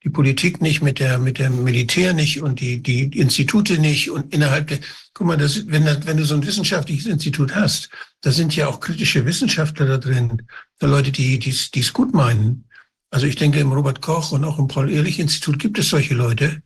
Die 0.05 0.11
Politik 0.11 0.61
nicht 0.61 0.83
mit 0.83 0.99
der, 0.99 1.19
mit 1.19 1.39
dem 1.39 1.65
Militär 1.65 2.13
nicht 2.13 2.43
und 2.43 2.61
die, 2.61 2.83
die 2.83 3.05
Institute 3.19 3.79
nicht 3.79 4.11
und 4.11 4.35
innerhalb 4.35 4.69
der, 4.69 4.81
guck 5.15 5.27
mal, 5.27 5.39
das, 5.39 5.67
wenn, 5.69 5.87
das, 5.87 6.07
wenn 6.07 6.19
du 6.19 6.25
so 6.27 6.35
ein 6.35 6.47
wissenschaftliches 6.47 7.07
Institut 7.07 7.55
hast, 7.55 7.89
da 8.21 8.31
sind 8.31 8.55
ja 8.55 8.69
auch 8.69 8.81
kritische 8.81 9.25
Wissenschaftler 9.25 9.87
da 9.87 9.97
drin, 9.97 10.43
da 10.79 10.87
Leute, 10.87 11.11
die, 11.11 11.39
die 11.39 11.81
es 11.81 11.93
gut 11.93 12.13
meinen. 12.13 12.67
Also 13.11 13.27
ich 13.27 13.37
denke, 13.37 13.61
im 13.61 13.73
Robert 13.73 14.03
Koch 14.03 14.33
und 14.33 14.45
auch 14.45 14.59
im 14.59 14.69
Paul-Ehrlich-Institut 14.69 15.59
gibt 15.59 15.79
es 15.79 15.89
solche 15.89 16.15
Leute. 16.15 16.63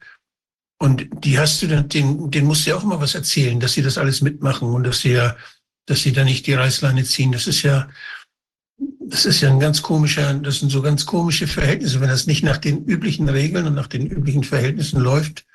Und 0.81 1.07
die 1.25 1.39
hast 1.39 1.63
du 1.63 1.67
den, 1.67 2.31
den 2.31 2.45
musst 2.45 2.67
du 2.67 2.71
ja 2.71 2.77
auch 2.77 2.85
mal 2.85 3.01
was 3.01 3.15
erzählen, 3.15 3.61
dass 3.61 3.73
sie 3.73 3.83
das 3.83 3.99
alles 3.99 4.23
mitmachen 4.23 4.69
und 4.69 4.85
dass 4.85 5.01
sie 5.01 5.13
ja, 5.13 5.37
dass 5.89 6.03
sie 6.03 6.13
da 6.13 6.23
nicht 6.23 6.47
die 6.47 6.53
Reißleine 6.53 7.03
ziehen. 7.05 7.33
Das 7.33 7.47
ist 7.47 7.63
ja, 7.63 7.89
das 9.01 9.25
ist 9.25 9.41
ja 9.41 9.51
ein 9.51 9.59
ganz 9.59 9.81
komischer, 9.81 10.35
das 10.35 10.61
sind 10.61 10.71
so 10.71 10.83
ganz 10.83 11.07
komische 11.07 11.47
Verhältnisse. 11.47 12.01
Wenn 12.01 12.11
das 12.11 12.27
nicht 12.27 12.45
nach 12.45 12.59
den 12.59 12.85
üblichen 12.85 13.29
Regeln 13.29 13.67
und 13.67 13.75
nach 13.75 13.87
den 13.87 14.07
üblichen 14.07 14.45
Verhältnissen 14.45 15.01
läuft, 15.01 15.47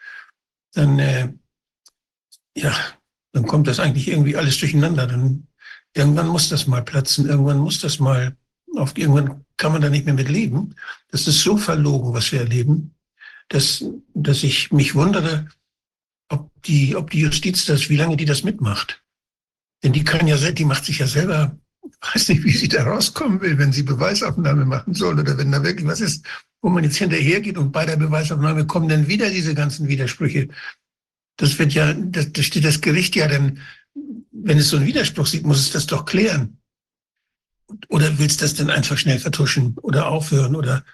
dann, 0.74 0.98
äh, 0.98 1.32
ja, 2.58 2.76
dann 3.32 3.46
kommt 3.46 3.68
das 3.68 3.80
eigentlich 3.80 4.08
irgendwie 4.08 4.36
alles 4.36 4.58
durcheinander. 4.58 5.06
Dann, 5.06 5.48
irgendwann 5.94 6.28
muss 6.28 6.50
das 6.50 6.66
mal 6.66 6.82
platzen. 6.82 7.30
Irgendwann 7.30 7.60
muss 7.60 7.80
das 7.80 8.00
mal, 8.00 8.36
auf, 8.76 8.98
irgendwann 8.98 9.46
kann 9.58 9.72
man 9.72 9.84
da 9.84 9.90
nicht 9.90 10.06
mehr 10.06 10.16
mit 10.16 10.30
leben. 10.30 10.76
Das 11.12 11.28
ist 11.28 11.42
so 11.42 11.58
verlogen, 11.58 12.14
was 12.14 12.32
wir 12.32 12.40
erleben, 12.40 12.96
dass, 13.50 13.86
dass 14.16 14.42
ich 14.42 14.72
mich 14.72 14.96
wundere, 14.96 15.48
ob 16.30 16.50
die, 16.64 16.96
ob 16.96 17.12
die 17.12 17.20
Justiz 17.20 17.66
das, 17.66 17.90
wie 17.90 17.98
lange 17.98 18.18
die 18.18 18.26
das 18.26 18.44
mitmacht. 18.44 19.03
Denn 19.84 19.94
die 19.94 20.04
kann 20.04 20.28
ja, 20.28 20.38
die 20.38 20.66
macht 20.66 20.86
sich 20.86 21.00
ja 21.00 21.08
selber, 21.08 21.58
weiß 22.14 22.30
nicht, 22.30 22.44
wie 22.44 22.52
sie 22.52 22.70
da 22.70 22.84
rauskommen 22.84 23.42
will, 23.42 23.58
wenn 23.58 23.74
sie 23.74 23.84
Beweisaufnahme 23.84 24.66
machen 24.66 24.94
soll 24.94 25.20
oder 25.20 25.38
wenn 25.38 25.52
da 25.52 25.64
wirklich 25.64 25.88
was 25.88 26.02
ist, 26.02 26.26
wo 26.62 26.70
man 26.70 26.84
jetzt 26.84 26.98
hinterhergeht 26.98 27.58
und 27.58 27.72
bei 27.72 27.86
der 27.86 27.98
Beweisaufnahme 27.98 28.66
kommen 28.66 28.88
dann 28.88 29.08
wieder 29.08 29.30
diese 29.30 29.54
ganzen 29.54 29.88
Widersprüche. 29.88 30.48
Das 31.38 31.60
wird 31.60 31.74
ja, 31.74 31.94
das, 31.94 32.32
das 32.32 32.46
steht 32.46 32.64
das 32.64 32.80
Gericht 32.80 33.16
ja 33.16 33.28
dann, 33.28 33.60
wenn 34.32 34.58
es 34.58 34.70
so 34.70 34.78
einen 34.78 34.86
Widerspruch 34.86 35.28
sieht, 35.28 35.46
muss 35.46 35.60
es 35.60 35.72
das 35.72 35.86
doch 35.86 36.06
klären. 36.06 36.58
Oder 37.90 38.18
willst 38.20 38.40
du 38.40 38.46
das 38.46 38.56
dann 38.56 38.70
einfach 38.70 38.98
schnell 38.98 39.20
vertuschen 39.20 39.76
oder 39.82 40.08
aufhören 40.08 40.56
oder, 40.56 40.86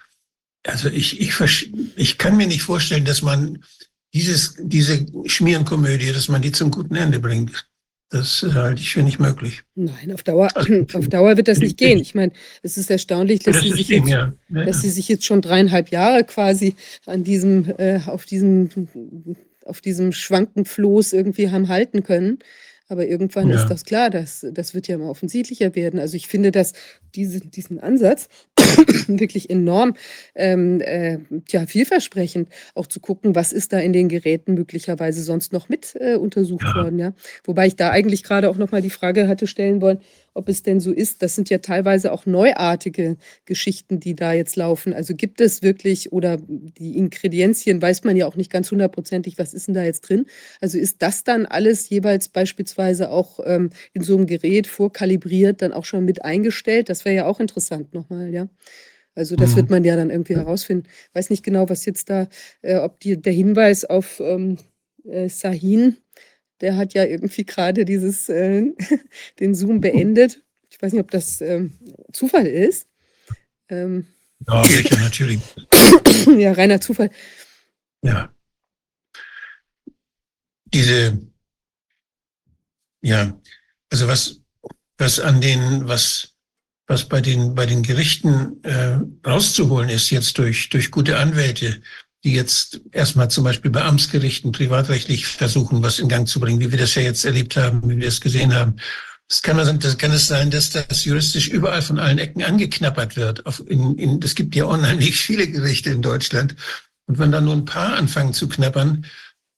also 0.66 0.88
ich, 0.88 1.20
ich, 1.20 1.72
ich 1.96 2.18
kann 2.18 2.36
mir 2.36 2.46
nicht 2.46 2.62
vorstellen, 2.62 3.04
dass 3.04 3.22
man 3.22 3.62
dieses, 4.12 4.56
diese 4.58 5.06
Schmierenkomödie, 5.26 6.12
dass 6.12 6.28
man 6.28 6.42
die 6.42 6.52
zum 6.52 6.70
guten 6.70 6.96
Ende 6.96 7.20
bringt. 7.20 7.69
Das 8.10 8.42
äh, 8.42 8.52
halte 8.52 8.80
ich 8.80 8.92
für 8.92 9.02
nicht 9.02 9.20
möglich. 9.20 9.62
Nein, 9.76 10.12
auf 10.12 10.24
Dauer, 10.24 10.48
Also, 10.54 10.84
auf 10.94 11.08
Dauer 11.08 11.36
wird 11.36 11.48
das 11.48 11.58
nicht 11.58 11.78
gehen. 11.78 11.98
Ich 12.00 12.14
meine, 12.14 12.32
es 12.62 12.76
ist 12.76 12.90
erstaunlich, 12.90 13.40
dass 13.40 13.56
das 13.56 13.64
sie 13.64 13.70
sich 13.70 13.88
jetzt 13.88 14.08
ja. 14.08 14.32
Ja, 14.48 14.64
dass 14.64 14.76
ja. 14.76 14.82
sie 14.82 14.90
sich 14.90 15.08
jetzt 15.08 15.24
schon 15.24 15.40
dreieinhalb 15.40 15.90
Jahre 15.90 16.24
quasi 16.24 16.74
an 17.06 17.22
diesem, 17.22 17.72
äh, 17.78 18.00
auf 18.06 18.26
diesem, 18.26 18.68
auf 19.64 19.80
diesem 19.80 20.12
Schwankenfloß 20.12 21.12
irgendwie 21.12 21.50
haben 21.50 21.68
halten 21.68 22.02
können. 22.02 22.40
Aber 22.90 23.06
irgendwann 23.06 23.48
Ja. 23.48 23.54
ist 23.54 23.68
das 23.68 23.84
klar, 23.84 24.10
das, 24.10 24.44
das 24.52 24.74
wird 24.74 24.88
ja 24.88 24.96
immer 24.96 25.08
offensichtlicher 25.10 25.74
werden. 25.76 26.00
Also 26.00 26.16
ich 26.16 26.26
finde, 26.26 26.50
dass 26.50 26.72
diese, 27.14 27.40
diesen 27.40 27.78
Ansatz 27.78 28.28
wirklich 29.06 29.48
enorm 29.48 29.94
ähm, 30.34 30.80
äh, 30.80 31.18
ja, 31.48 31.66
vielversprechend, 31.66 32.48
auch 32.74 32.86
zu 32.88 32.98
gucken, 33.00 33.34
was 33.36 33.52
ist 33.52 33.72
da 33.72 33.78
in 33.78 33.92
den 33.92 34.08
Geräten 34.08 34.54
möglicherweise 34.54 35.22
sonst 35.22 35.52
noch 35.52 35.68
mit 35.68 35.94
äh, 36.00 36.16
untersucht 36.16 36.66
Ja. 36.66 36.74
worden. 36.74 36.98
Ja? 36.98 37.14
Wobei 37.44 37.68
ich 37.68 37.76
da 37.76 37.90
eigentlich 37.90 38.24
gerade 38.24 38.50
auch 38.50 38.56
nochmal 38.56 38.82
die 38.82 38.90
Frage 38.90 39.28
hatte 39.28 39.46
stellen 39.46 39.80
wollen, 39.80 40.00
ob 40.34 40.48
es 40.48 40.62
denn 40.62 40.80
so 40.80 40.92
ist. 40.92 41.22
Das 41.22 41.34
sind 41.34 41.50
ja 41.50 41.58
teilweise 41.58 42.12
auch 42.12 42.26
neuartige 42.26 43.16
Geschichten, 43.46 44.00
die 44.00 44.14
da 44.14 44.32
jetzt 44.32 44.56
laufen. 44.56 44.92
Also 44.94 45.14
gibt 45.14 45.40
es 45.40 45.62
wirklich, 45.62 46.12
oder 46.12 46.38
die 46.38 46.96
Ingredienzien 46.96 47.80
weiß 47.82 48.04
man 48.04 48.16
ja 48.16 48.26
auch 48.26 48.36
nicht 48.36 48.50
ganz 48.50 48.70
hundertprozentig, 48.70 49.38
was 49.38 49.54
ist 49.54 49.66
denn 49.68 49.74
da 49.74 49.82
jetzt 49.84 50.02
drin. 50.02 50.26
Also 50.60 50.78
ist 50.78 51.02
das 51.02 51.24
dann 51.24 51.46
alles 51.46 51.88
jeweils 51.88 52.28
beispielsweise 52.28 53.10
auch 53.10 53.40
ähm, 53.44 53.70
in 53.92 54.02
so 54.02 54.16
einem 54.16 54.26
Gerät 54.26 54.66
vorkalibriert, 54.66 55.62
dann 55.62 55.72
auch 55.72 55.84
schon 55.84 56.04
mit 56.04 56.24
eingestellt? 56.24 56.88
Das 56.88 57.04
wäre 57.04 57.16
ja 57.16 57.26
auch 57.26 57.40
interessant 57.40 57.92
nochmal, 57.94 58.32
ja. 58.32 58.48
Also 59.14 59.36
das 59.36 59.52
Mhm. 59.52 59.56
wird 59.56 59.70
man 59.70 59.84
ja 59.84 59.96
dann 59.96 60.10
irgendwie 60.10 60.36
herausfinden. 60.36 60.88
Weiß 61.14 61.30
nicht 61.30 61.42
genau, 61.42 61.68
was 61.68 61.84
jetzt 61.84 62.08
da, 62.10 62.28
äh, 62.62 62.76
ob 62.76 63.00
die, 63.00 63.20
der 63.20 63.32
Hinweis 63.32 63.84
auf 63.84 64.20
ähm, 64.20 64.56
äh, 65.04 65.28
Sahin, 65.28 65.96
der 66.60 66.76
hat 66.76 66.94
ja 66.94 67.04
irgendwie 67.04 67.44
gerade 67.44 67.84
dieses, 67.84 68.28
äh, 68.28 68.64
den 69.40 69.54
Zoom 69.54 69.80
beendet. 69.80 70.42
Ich 70.70 70.80
weiß 70.80 70.92
nicht, 70.92 71.02
ob 71.02 71.10
das 71.10 71.40
ähm, 71.40 71.78
Zufall 72.12 72.46
ist. 72.46 72.86
Ähm, 73.68 74.06
ja, 74.46 74.64
sicher, 74.64 74.98
natürlich. 74.98 75.40
ja, 76.38 76.52
reiner 76.52 76.80
Zufall. 76.80 77.10
Ja. 78.02 78.32
Diese, 80.72 81.18
ja, 83.02 83.38
also 83.90 84.06
was, 84.06 84.40
was 84.98 85.18
an 85.18 85.40
den, 85.40 85.88
was, 85.88 86.34
was 86.86 87.08
bei 87.08 87.20
den, 87.20 87.54
bei 87.54 87.66
den 87.66 87.82
Gerichten 87.82 88.62
äh, 88.62 88.98
rauszuholen 89.26 89.88
ist 89.88 90.10
jetzt 90.10 90.38
durch, 90.38 90.68
durch 90.68 90.90
gute 90.90 91.18
Anwälte, 91.18 91.82
die 92.24 92.34
jetzt 92.34 92.80
erstmal 92.92 93.30
zum 93.30 93.44
Beispiel 93.44 93.70
bei 93.70 93.82
Amtsgerichten 93.82 94.52
privatrechtlich 94.52 95.26
versuchen, 95.26 95.82
was 95.82 95.98
in 95.98 96.08
Gang 96.08 96.28
zu 96.28 96.38
bringen, 96.38 96.60
wie 96.60 96.70
wir 96.70 96.78
das 96.78 96.94
ja 96.94 97.02
jetzt 97.02 97.24
erlebt 97.24 97.56
haben, 97.56 97.88
wie 97.88 97.98
wir 97.98 98.08
es 98.08 98.20
gesehen 98.20 98.54
haben. 98.54 98.76
Es 99.28 99.42
kann, 99.42 99.58
also, 99.58 99.72
das 99.72 99.96
kann 99.96 100.10
es 100.10 100.26
sein, 100.26 100.50
dass 100.50 100.70
das 100.70 101.04
juristisch 101.04 101.48
überall 101.48 101.82
von 101.82 101.98
allen 101.98 102.18
Ecken 102.18 102.42
angeknappert 102.42 103.16
wird. 103.16 103.46
Auf, 103.46 103.62
in, 103.68 103.96
in, 103.96 104.20
es 104.22 104.34
gibt 104.34 104.54
ja 104.56 104.64
unheimlich 104.64 105.16
viele 105.16 105.46
Gerichte 105.48 105.90
in 105.90 106.02
Deutschland. 106.02 106.56
Und 107.06 107.18
wenn 107.18 107.32
dann 107.32 107.44
nur 107.44 107.54
ein 107.54 107.64
paar 107.64 107.94
anfangen 107.96 108.34
zu 108.34 108.48
knappern, 108.48 109.06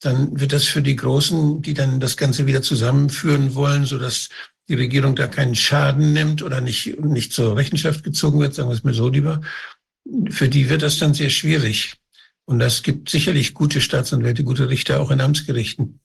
dann 0.01 0.39
wird 0.39 0.53
das 0.53 0.65
für 0.65 0.83
die 0.83 0.97
Großen, 0.97 1.63
die 1.63 1.75
dann 1.75 2.01
das 2.01 2.17
Ganze 2.17 2.47
wieder 2.47 2.61
zusammenführen 2.61 3.55
wollen, 3.55 3.87
so 3.87 3.99
dass 3.99 4.29
die 4.69 4.75
Regierung 4.75 5.17
da 5.17 5.27
keinen 5.27 5.55
Schaden 5.55 6.13
nimmt 6.13 6.43
oder 6.43 6.61
nicht, 6.61 7.01
nicht 7.01 7.33
zur 7.33 7.57
Rechenschaft 7.57 8.05
gezogen 8.05 8.41
wird, 8.41 8.55
sagen 8.55 8.69
wir 8.69 8.75
es 8.75 8.85
mir 8.85 8.95
so 8.95 9.09
lieber. 9.09 9.41
Für 10.31 10.49
die 10.49 10.69
wird 10.69 10.83
das 10.83 10.99
dann 10.99 11.15
sehr 11.15 11.31
schwierig. 11.31 11.95
Und 12.53 12.59
das 12.59 12.83
gibt 12.83 13.09
sicherlich 13.09 13.55
gute 13.55 13.81
Staatsanwälte, 13.81 14.45
gute 14.45 14.69
Richter 14.69 15.01
auch 15.01 15.11
in 15.11 15.23
Amtsgerichten. 15.23 16.01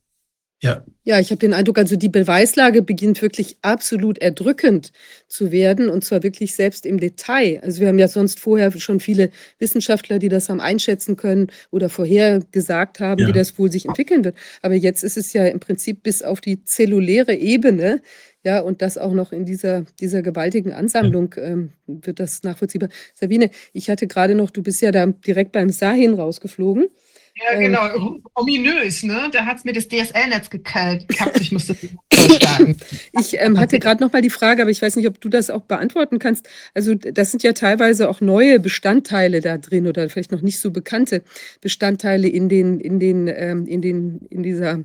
Ja, 0.64 0.84
Ja, 1.04 1.20
ich 1.20 1.30
habe 1.30 1.38
den 1.40 1.54
Eindruck, 1.54 1.78
also 1.78 1.96
die 1.98 2.10
Beweislage 2.10 2.82
beginnt 2.82 3.22
wirklich 3.22 3.58
absolut 3.62 4.18
erdrückend 4.18 4.92
zu 5.28 5.52
werden 5.52 5.88
und 5.88 6.04
zwar 6.04 6.24
wirklich 6.24 6.56
selbst 6.56 6.86
im 6.88 7.00
Detail. 7.00 7.60
Also 7.64 7.80
wir 7.82 7.90
haben 7.90 8.00
ja 8.00 8.08
sonst 8.08 8.40
vorher 8.40 8.72
schon 8.80 9.00
viele 9.00 9.30
Wissenschaftler, 9.60 10.18
die 10.20 10.30
das 10.30 10.50
haben 10.50 10.60
einschätzen 10.60 11.16
können 11.16 11.52
oder 11.70 11.90
vorher 11.90 12.40
gesagt 12.52 13.00
haben, 13.00 13.22
Ja. 13.22 13.28
wie 13.28 13.34
das 13.34 13.60
wohl 13.60 13.72
sich 13.72 13.86
entwickeln 13.86 14.24
wird. 14.26 14.36
Aber 14.64 14.74
jetzt 14.74 15.04
ist 15.04 15.18
es 15.18 15.32
ja 15.34 15.46
im 15.46 15.60
Prinzip 15.60 16.02
bis 16.02 16.24
auf 16.24 16.42
die 16.42 16.64
zelluläre 16.64 17.36
Ebene, 17.36 18.02
ja, 18.48 18.62
und 18.62 18.82
das 18.82 18.98
auch 18.98 19.12
noch 19.12 19.34
in 19.34 19.44
dieser, 19.44 19.82
dieser 20.00 20.22
gewaltigen 20.22 20.72
Ansammlung 20.72 21.36
ähm, 21.38 21.74
wird 21.86 22.22
das 22.22 22.44
nachvollziehbar. 22.44 22.88
Sabine, 23.14 23.50
ich 23.74 23.90
hatte 23.90 24.08
gerade 24.08 24.36
noch, 24.36 24.52
du 24.52 24.64
bist 24.64 24.82
ja 24.82 24.94
da 24.94 25.06
direkt 25.06 25.52
beim 25.52 25.70
Sahin 25.70 26.14
rausgeflogen. 26.14 26.88
Ja, 27.36 27.60
Ähm. 27.60 27.60
genau. 27.60 28.20
Ominös, 28.36 29.04
ne? 29.04 29.28
Da 29.34 29.46
hat 29.46 29.58
es 29.58 29.66
mir 29.66 29.74
das 29.74 29.90
DSL-Netz 29.90 30.50
gekalt. 30.50 31.10
gehabt. 31.10 31.42
Ich 31.42 31.52
musste 31.52 31.76
das 32.10 32.36
starten. 32.38 32.78
Ich 33.20 33.38
ähm, 33.38 33.60
hatte 33.60 33.80
gerade 33.80 34.02
noch 34.02 34.14
mal 34.14 34.22
die 34.22 34.30
Frage, 34.30 34.62
aber 34.62 34.72
ich 34.72 34.82
weiß 34.82 34.96
nicht, 34.96 35.10
ob 35.10 35.20
du 35.20 35.28
das 35.28 35.50
auch 35.50 35.64
beantworten 35.64 36.18
kannst. 36.18 36.48
Also 36.74 36.96
das 36.96 37.32
sind 37.32 37.44
ja 37.44 37.52
teilweise 37.52 38.08
auch 38.08 38.22
neue 38.22 38.62
Bestandteile 38.62 39.42
da 39.42 39.58
drin 39.58 39.88
oder 39.88 40.10
vielleicht 40.10 40.32
noch 40.32 40.42
nicht 40.42 40.60
so 40.62 40.72
bekannte 40.72 41.22
Bestandteile 41.60 42.30
in 42.30 42.48
den 42.48 42.80
in 42.80 42.98
den 43.02 43.28
ähm, 43.28 43.68
in 43.68 43.82
den 43.82 44.22
in 44.30 44.42
dieser 44.42 44.80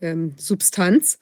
ähm, 0.00 0.32
Substanz. 0.38 1.18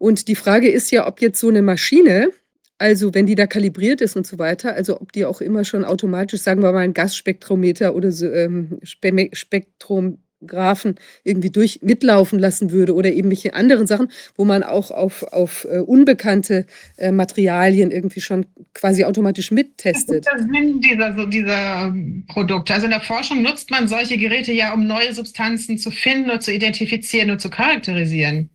Und 0.00 0.28
die 0.28 0.34
Frage 0.34 0.70
ist 0.70 0.90
ja, 0.92 1.06
ob 1.06 1.20
jetzt 1.20 1.38
so 1.38 1.50
eine 1.50 1.60
Maschine, 1.60 2.30
also 2.78 3.12
wenn 3.12 3.26
die 3.26 3.34
da 3.34 3.46
kalibriert 3.46 4.00
ist 4.00 4.16
und 4.16 4.26
so 4.26 4.38
weiter, 4.38 4.72
also 4.74 4.98
ob 4.98 5.12
die 5.12 5.26
auch 5.26 5.42
immer 5.42 5.62
schon 5.62 5.84
automatisch, 5.84 6.40
sagen 6.40 6.62
wir 6.62 6.72
mal, 6.72 6.78
ein 6.78 6.94
Gasspektrometer 6.94 7.94
oder 7.94 8.10
so 8.10 8.26
ähm, 8.30 8.78
Spe 8.82 9.28
Spektrographen 9.34 10.94
irgendwie 11.22 11.50
durch 11.50 11.80
mitlaufen 11.82 12.38
lassen 12.38 12.70
würde 12.70 12.94
oder 12.94 13.12
eben 13.12 13.28
welche 13.28 13.52
anderen 13.52 13.86
Sachen, 13.86 14.10
wo 14.36 14.46
man 14.46 14.62
auch 14.62 14.90
auf, 14.90 15.22
auf 15.22 15.66
äh, 15.70 15.80
unbekannte 15.80 16.64
äh, 16.96 17.12
Materialien 17.12 17.90
irgendwie 17.90 18.22
schon 18.22 18.46
quasi 18.72 19.04
automatisch 19.04 19.50
mittestet. 19.50 20.26
Das 20.26 20.40
ist 20.40 20.48
der 20.48 20.62
Sinn 20.62 20.80
dieser, 20.80 21.14
so 21.14 21.26
dieser 21.26 21.88
ähm, 21.88 22.24
Produkte. 22.26 22.72
Also 22.72 22.86
in 22.86 22.92
der 22.92 23.02
Forschung 23.02 23.42
nutzt 23.42 23.70
man 23.70 23.86
solche 23.86 24.16
Geräte 24.16 24.52
ja, 24.52 24.72
um 24.72 24.86
neue 24.86 25.12
Substanzen 25.12 25.76
zu 25.76 25.90
finden 25.90 26.30
und 26.30 26.42
zu 26.42 26.54
identifizieren 26.54 27.30
und 27.30 27.42
zu 27.42 27.50
charakterisieren. 27.50 28.48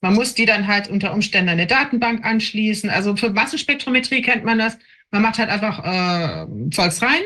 Man 0.00 0.14
muss 0.14 0.34
die 0.34 0.46
dann 0.46 0.66
halt 0.66 0.88
unter 0.88 1.12
Umständen 1.12 1.48
an 1.48 1.54
eine 1.54 1.66
Datenbank 1.66 2.24
anschließen. 2.24 2.88
Also 2.90 3.16
für 3.16 3.30
Massenspektrometrie 3.30 4.22
kennt 4.22 4.44
man 4.44 4.58
das. 4.58 4.78
Man 5.10 5.22
macht 5.22 5.38
halt 5.38 5.48
einfach 5.48 5.84
äh, 5.84 6.70
Zeugs 6.70 7.02
rein 7.02 7.22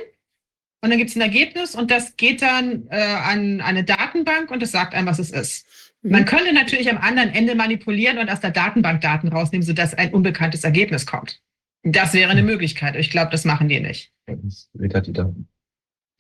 und 0.82 0.90
dann 0.90 0.98
gibt 0.98 1.10
es 1.10 1.16
ein 1.16 1.22
Ergebnis 1.22 1.74
und 1.74 1.90
das 1.90 2.16
geht 2.16 2.42
dann 2.42 2.86
äh, 2.90 3.00
an 3.00 3.60
eine 3.60 3.84
Datenbank 3.84 4.50
und 4.50 4.62
es 4.62 4.72
sagt 4.72 4.94
einem, 4.94 5.06
was 5.06 5.18
es 5.18 5.30
ist. 5.30 5.66
Man 6.04 6.24
könnte 6.24 6.52
natürlich 6.52 6.90
am 6.90 6.98
anderen 6.98 7.30
Ende 7.30 7.54
manipulieren 7.54 8.18
und 8.18 8.28
aus 8.28 8.40
der 8.40 8.50
Datenbank 8.50 9.00
Daten 9.00 9.28
rausnehmen, 9.28 9.64
sodass 9.64 9.94
ein 9.94 10.12
unbekanntes 10.12 10.64
Ergebnis 10.64 11.06
kommt. 11.06 11.40
Das 11.84 12.12
wäre 12.12 12.30
eine 12.30 12.42
Möglichkeit. 12.42 12.96
Ich 12.96 13.10
glaube, 13.10 13.30
das 13.30 13.44
machen 13.44 13.68
die 13.68 13.78
nicht. 13.78 14.12
Das 14.26 14.68
Gerät 14.74 14.94
hat 14.94 15.06
die 15.06 15.12
Daten. 15.12 15.48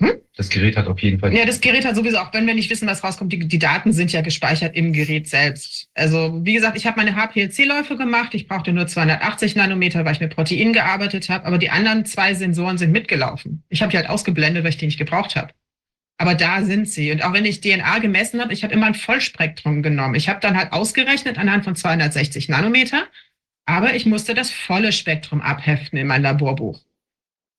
Hm? 0.02 0.14
Das 0.36 0.48
Gerät 0.48 0.76
hat 0.76 0.86
auf 0.88 0.98
jeden 1.00 1.20
Fall. 1.20 1.32
Ja, 1.32 1.44
das 1.44 1.60
Gerät 1.60 1.84
hat 1.84 1.94
sowieso, 1.94 2.18
auch 2.18 2.32
wenn 2.32 2.46
wir 2.46 2.54
nicht 2.54 2.70
wissen, 2.70 2.88
was 2.88 3.04
rauskommt, 3.04 3.32
die, 3.32 3.38
die 3.38 3.58
Daten 3.58 3.92
sind 3.92 4.12
ja 4.12 4.20
gespeichert 4.20 4.74
im 4.74 4.92
Gerät 4.92 5.28
selbst. 5.28 5.88
Also, 5.94 6.40
wie 6.42 6.54
gesagt, 6.54 6.76
ich 6.76 6.86
habe 6.86 6.96
meine 6.96 7.14
HPLC-Läufe 7.14 7.96
gemacht. 7.96 8.34
Ich 8.34 8.48
brauchte 8.48 8.72
nur 8.72 8.86
280 8.86 9.54
Nanometer, 9.54 10.04
weil 10.04 10.14
ich 10.14 10.20
mit 10.20 10.34
Protein 10.34 10.72
gearbeitet 10.72 11.28
habe. 11.28 11.46
Aber 11.46 11.58
die 11.58 11.70
anderen 11.70 12.04
zwei 12.04 12.34
Sensoren 12.34 12.78
sind 12.78 12.90
mitgelaufen. 12.90 13.62
Ich 13.68 13.82
habe 13.82 13.90
die 13.90 13.96
halt 13.96 14.08
ausgeblendet, 14.08 14.64
weil 14.64 14.70
ich 14.70 14.78
die 14.78 14.86
nicht 14.86 14.98
gebraucht 14.98 15.36
habe. 15.36 15.52
Aber 16.18 16.34
da 16.34 16.62
sind 16.62 16.88
sie. 16.88 17.12
Und 17.12 17.22
auch 17.24 17.32
wenn 17.32 17.44
ich 17.44 17.60
DNA 17.60 17.98
gemessen 17.98 18.40
habe, 18.40 18.52
ich 18.52 18.64
habe 18.64 18.74
immer 18.74 18.86
ein 18.86 18.94
Vollspektrum 18.94 19.82
genommen. 19.82 20.14
Ich 20.14 20.28
habe 20.28 20.40
dann 20.40 20.56
halt 20.56 20.72
ausgerechnet 20.72 21.38
anhand 21.38 21.64
von 21.64 21.76
260 21.76 22.48
Nanometer. 22.48 23.04
Aber 23.66 23.94
ich 23.94 24.06
musste 24.06 24.34
das 24.34 24.50
volle 24.50 24.92
Spektrum 24.92 25.40
abheften 25.40 25.98
in 25.98 26.06
mein 26.06 26.22
Laborbuch. 26.22 26.80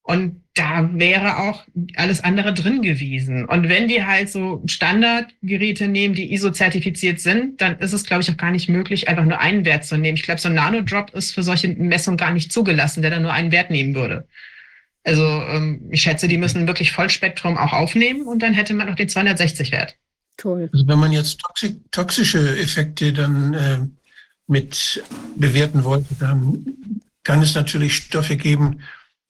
Und 0.05 0.43
da 0.53 0.89
wäre 0.93 1.39
auch 1.39 1.63
alles 1.95 2.23
andere 2.23 2.53
drin 2.53 2.81
gewesen. 2.81 3.45
Und 3.45 3.69
wenn 3.69 3.87
die 3.87 4.05
halt 4.05 4.29
so 4.29 4.61
Standardgeräte 4.67 5.87
nehmen, 5.87 6.13
die 6.13 6.33
ISO-zertifiziert 6.33 7.21
sind, 7.21 7.61
dann 7.61 7.79
ist 7.79 7.93
es, 7.93 8.03
glaube 8.03 8.21
ich, 8.21 8.29
auch 8.29 8.37
gar 8.37 8.51
nicht 8.51 8.67
möglich, 8.67 9.07
einfach 9.07 9.23
nur 9.23 9.39
einen 9.39 9.63
Wert 9.63 9.85
zu 9.85 9.97
nehmen. 9.97 10.17
Ich 10.17 10.23
glaube, 10.23 10.41
so 10.41 10.49
ein 10.49 10.55
Nanodrop 10.55 11.11
ist 11.11 11.33
für 11.33 11.41
solche 11.41 11.69
Messungen 11.69 12.17
gar 12.17 12.31
nicht 12.31 12.51
zugelassen, 12.51 13.01
der 13.01 13.11
dann 13.11 13.21
nur 13.21 13.31
einen 13.31 13.53
Wert 13.53 13.71
nehmen 13.71 13.95
würde. 13.95 14.27
Also 15.05 15.23
ähm, 15.23 15.87
ich 15.89 16.01
schätze, 16.01 16.27
die 16.27 16.37
müssen 16.37 16.67
wirklich 16.67 16.91
Vollspektrum 16.91 17.57
auch 17.57 17.73
aufnehmen 17.73 18.23
und 18.27 18.39
dann 18.43 18.53
hätte 18.53 18.73
man 18.73 18.87
noch 18.87 18.95
den 18.95 19.09
260-Wert. 19.09 19.95
Toll. 20.37 20.69
Also 20.73 20.87
wenn 20.87 20.99
man 20.99 21.11
jetzt 21.11 21.39
toxi 21.39 21.81
toxische 21.91 22.57
Effekte 22.57 23.13
dann 23.13 23.53
äh, 23.53 23.79
mit 24.47 25.03
bewerten 25.35 25.83
wollte, 25.83 26.13
dann 26.19 26.65
kann 27.23 27.41
es 27.41 27.55
natürlich 27.55 27.95
Stoffe 27.95 28.35
geben, 28.35 28.81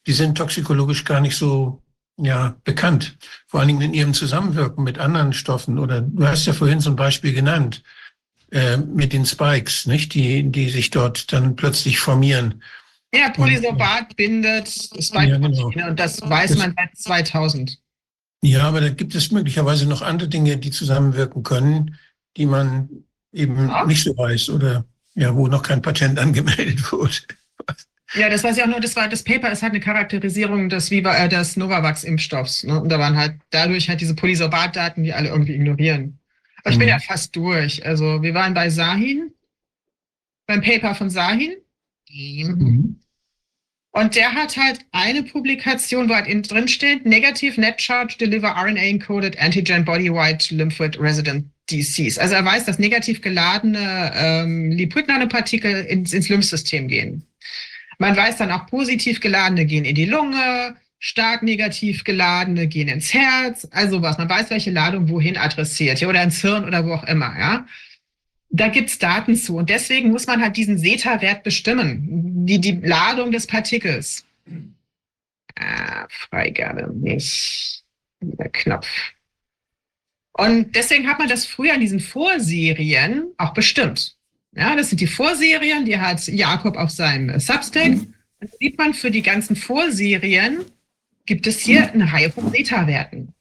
die 0.07 0.14
sind 0.14 0.38
toxikologisch 0.38 1.03
gar 1.06 1.22
nicht 1.22 1.35
so 1.38 1.82
ja, 2.17 2.56
bekannt. 2.64 3.17
Vor 3.48 3.59
allen 3.59 3.69
Dingen 3.69 3.82
in 3.82 3.93
ihrem 3.93 4.14
Zusammenwirken 4.14 4.83
mit 4.83 4.99
anderen 4.99 5.33
Stoffen. 5.33 5.80
Oder 5.80 6.01
du 6.01 6.27
hast 6.27 6.45
ja 6.45 6.53
vorhin 6.53 6.80
so 6.80 6.91
ein 6.91 6.95
Beispiel 6.95 7.33
genannt 7.33 7.82
äh, 8.51 8.77
mit 8.77 9.14
den 9.14 9.25
Spikes, 9.25 9.88
nicht? 9.88 10.14
Die, 10.14 10.43
die 10.43 10.69
sich 10.69 10.91
dort 10.91 11.33
dann 11.33 11.56
plötzlich 11.56 11.99
formieren. 11.99 12.61
Ja, 13.15 13.30
Polysorbat 13.30 14.15
bindet 14.15 14.67
Spike-Proteine 14.67 15.56
Ja, 15.56 15.69
genau. 15.69 15.88
und 15.90 15.99
das 15.99 16.22
weiß 16.22 16.57
man 16.57 16.73
seit 16.77 16.98
2000. 16.98 17.80
Ja, 18.43 18.64
aber 18.67 18.82
da 18.82 18.90
gibt 18.90 19.15
es 19.15 19.32
möglicherweise 19.32 19.88
noch 19.88 20.01
andere 20.01 20.27
Dinge, 20.30 20.57
die 20.57 20.72
zusammenwirken 20.72 21.43
können, 21.43 21.98
die 22.38 22.45
man 22.45 22.90
eben 23.32 23.69
Ja. 23.69 23.85
nicht 23.85 24.03
so 24.03 24.15
weiß 24.17 24.49
oder 24.49 24.85
Ja, 25.15 25.35
wo 25.35 25.48
noch 25.48 25.61
kein 25.64 25.82
Patent 25.82 26.19
angemeldet 26.19 26.91
wurde. 26.91 27.14
Ja, 28.16 28.30
das 28.30 28.43
weiß 28.43 28.58
ich 28.58 28.64
auch 28.64 28.67
nur, 28.67 28.80
das 28.80 28.95
war, 28.95 29.09
das 29.09 29.24
Paper 29.24 29.51
ist 29.51 29.64
halt 29.64 29.74
eine 29.74 29.80
Charakterisierung 29.80 30.69
des, 30.69 30.92
Viva, 30.92 31.16
äh, 31.16 31.27
des 31.30 31.58
Novavax-Impfstoffs. 31.58 32.64
Ne? 32.64 32.80
Und 32.80 32.90
da 32.90 33.00
waren 33.00 33.17
halt 33.17 33.35
dadurch 33.50 33.90
halt 33.90 34.01
diese 34.01 34.16
Polysorbat-Daten, 34.16 35.03
die 35.03 35.14
alle 35.14 35.30
irgendwie 35.30 35.53
ignorieren. 35.56 36.19
Aber 36.64 36.72
ich 36.72 36.77
bin 36.77 36.85
Mhm. 36.88 36.92
ja 36.92 37.00
fast 37.00 37.35
durch. 37.35 37.85
Also 37.85 38.22
wir 38.22 38.33
waren 38.33 38.53
bei 38.53 38.69
Sahin, 38.69 39.33
beim 40.45 40.61
Paper 40.61 40.93
von 40.95 41.09
Sahin. 41.09 41.56
Mhm. 42.09 43.00
Und 43.92 44.16
der 44.16 44.33
hat 44.33 44.58
halt 44.58 44.80
eine 44.92 45.24
Publikation, 45.24 46.09
wo 46.09 46.16
halt 46.16 46.27
in, 46.27 46.42
drin 46.42 46.67
steht, 46.67 47.06
Negative 47.06 47.59
Net 47.61 47.82
Charge 47.82 48.16
Deliver 48.19 48.56
RNA-encoded 48.56 49.38
Antigen 49.40 49.85
Body-White 49.85 50.53
Lymphoid 50.56 51.00
Resident 51.00 51.45
Disease. 51.69 52.19
Also 52.19 52.35
er 52.35 52.43
weiß, 52.43 52.66
dass 52.66 52.80
negativ 52.80 53.22
geladene 53.22 54.11
ähm, 54.16 54.72
Lipid-Nanopartikel 54.72 55.85
ins, 55.85 56.11
ins 56.11 56.27
Lymphsystem 56.30 56.88
gehen. 56.88 57.24
Man 58.03 58.17
weiß 58.17 58.35
dann 58.35 58.51
auch, 58.51 58.65
positiv 58.65 59.22
geladene 59.22 59.65
gehen 59.65 59.85
in 59.85 59.95
die 59.95 60.03
Lunge, 60.03 60.75
stark 60.99 61.41
negativ 61.41 62.03
geladene 62.03 62.67
gehen 62.67 62.90
ins 62.90 63.14
Herz, 63.14 63.65
also 63.72 64.01
was. 64.01 64.17
Man 64.17 64.27
weiß, 64.27 64.49
welche 64.49 64.72
Ladung 64.72 65.07
wohin 65.07 65.38
adressiert, 65.38 66.01
ja, 66.01 66.09
oder 66.09 66.22
ins 66.22 66.41
Hirn 66.41 66.65
oder 66.65 66.85
wo 66.85 66.95
auch 66.95 67.06
immer, 67.06 67.33
ja. 67.40 67.65
Da 68.49 68.67
gibt's 68.67 68.99
Daten 68.99 69.38
zu 69.38 69.56
und 69.56 69.69
deswegen 69.69 70.11
muss 70.11 70.27
man 70.27 70.41
halt 70.41 70.57
diesen 70.57 70.77
Zeta-Wert 70.77 71.43
bestimmen, 71.43 72.45
die, 72.45 72.59
die 72.59 72.73
Ladung 72.73 73.32
des 73.32 73.48
Partikels. 73.48 74.25
Ah, 75.56 76.06
Freigabe 76.09 76.93
nicht. 76.93 77.85
Der 78.19 78.49
Knopf. 78.49 78.90
Und 80.33 80.75
deswegen 80.75 81.07
hat 81.07 81.19
man 81.19 81.30
das 81.30 81.45
früher 81.45 81.75
in 81.75 81.80
diesen 81.80 82.01
Vorserien 82.01 83.27
auch 83.38 83.53
bestimmt. 83.53 84.17
Ja, 84.56 84.75
das 84.75 84.90
sind 84.90 85.01
die 85.01 85.07
Vorserien, 85.07 85.85
die 85.85 85.98
hat 85.98 86.27
Jakob 86.27 86.77
auf 86.77 86.91
seinem 86.91 87.40
Substack. 87.40 87.91
Und 87.91 88.15
da 88.40 88.48
sieht 88.59 88.77
man 88.77 88.93
für 88.93 89.09
die 89.09 89.22
ganzen 89.22 89.56
Vorserien 89.56 90.65
gibt 91.25 91.48
es 91.48 91.59
hier 91.59 91.91
eine 91.91 92.11
Reihe 92.11 92.32
von 92.32 92.51
Zeta-Werten. 92.51 93.33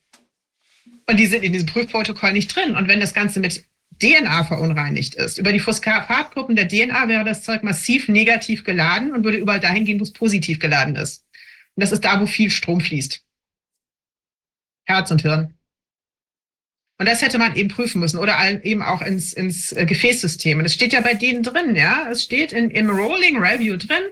Und 1.09 1.17
die 1.17 1.27
sind 1.27 1.43
in 1.43 1.53
diesem 1.53 1.69
Prüfprotokoll 1.69 2.33
nicht 2.33 2.55
drin. 2.55 2.77
Und 2.77 2.89
wenn 2.89 3.01
das 3.01 3.13
Ganze 3.13 3.41
mit 3.41 3.65
DNA 4.01 4.45
verunreinigt 4.45 5.15
ist, 5.15 5.39
über 5.39 5.53
die 5.53 5.61
Phosphatgruppen 5.61 6.57
der 6.57 6.69
DNA 6.69 7.09
wäre 7.09 7.25
das 7.25 7.43
Zeug 7.43 7.63
massiv 7.63 8.09
negativ 8.09 8.65
geladen 8.65 9.13
und 9.13 9.25
würde 9.25 9.39
überall 9.39 9.61
dahin 9.61 9.85
gehen, 9.85 10.01
wo 10.01 10.05
es 10.05 10.13
positiv 10.13 10.59
geladen 10.59 10.97
ist. 10.97 11.25
Und 11.75 11.83
das 11.83 11.93
ist 11.93 12.05
da, 12.05 12.21
wo 12.21 12.27
viel 12.27 12.51
Strom 12.51 12.81
fließt. 12.81 13.23
Herz 14.85 15.11
und 15.11 15.23
Hirn. 15.23 15.55
Und 17.03 17.09
das 17.09 17.21
hätte 17.21 17.37
man 17.37 17.57
eben 17.57 17.69
prüfen 17.69 17.99
müssen 17.99 18.21
oder 18.21 18.39
eben 18.65 18.81
auch 18.81 19.03
ins, 19.03 19.33
ins 19.33 19.73
äh, 19.73 19.87
Gefäßsystem. 19.87 20.61
Und 20.61 20.67
es 20.67 20.75
steht 20.75 20.93
ja 20.93 21.01
bei 21.01 21.15
denen 21.15 21.43
drin, 21.43 21.75
ja. 21.75 22.07
Es 22.09 22.23
steht 22.23 22.53
in, 22.53 22.71
im 22.71 22.89
Rolling 22.89 23.39
Review 23.39 23.77
drin, 23.77 24.05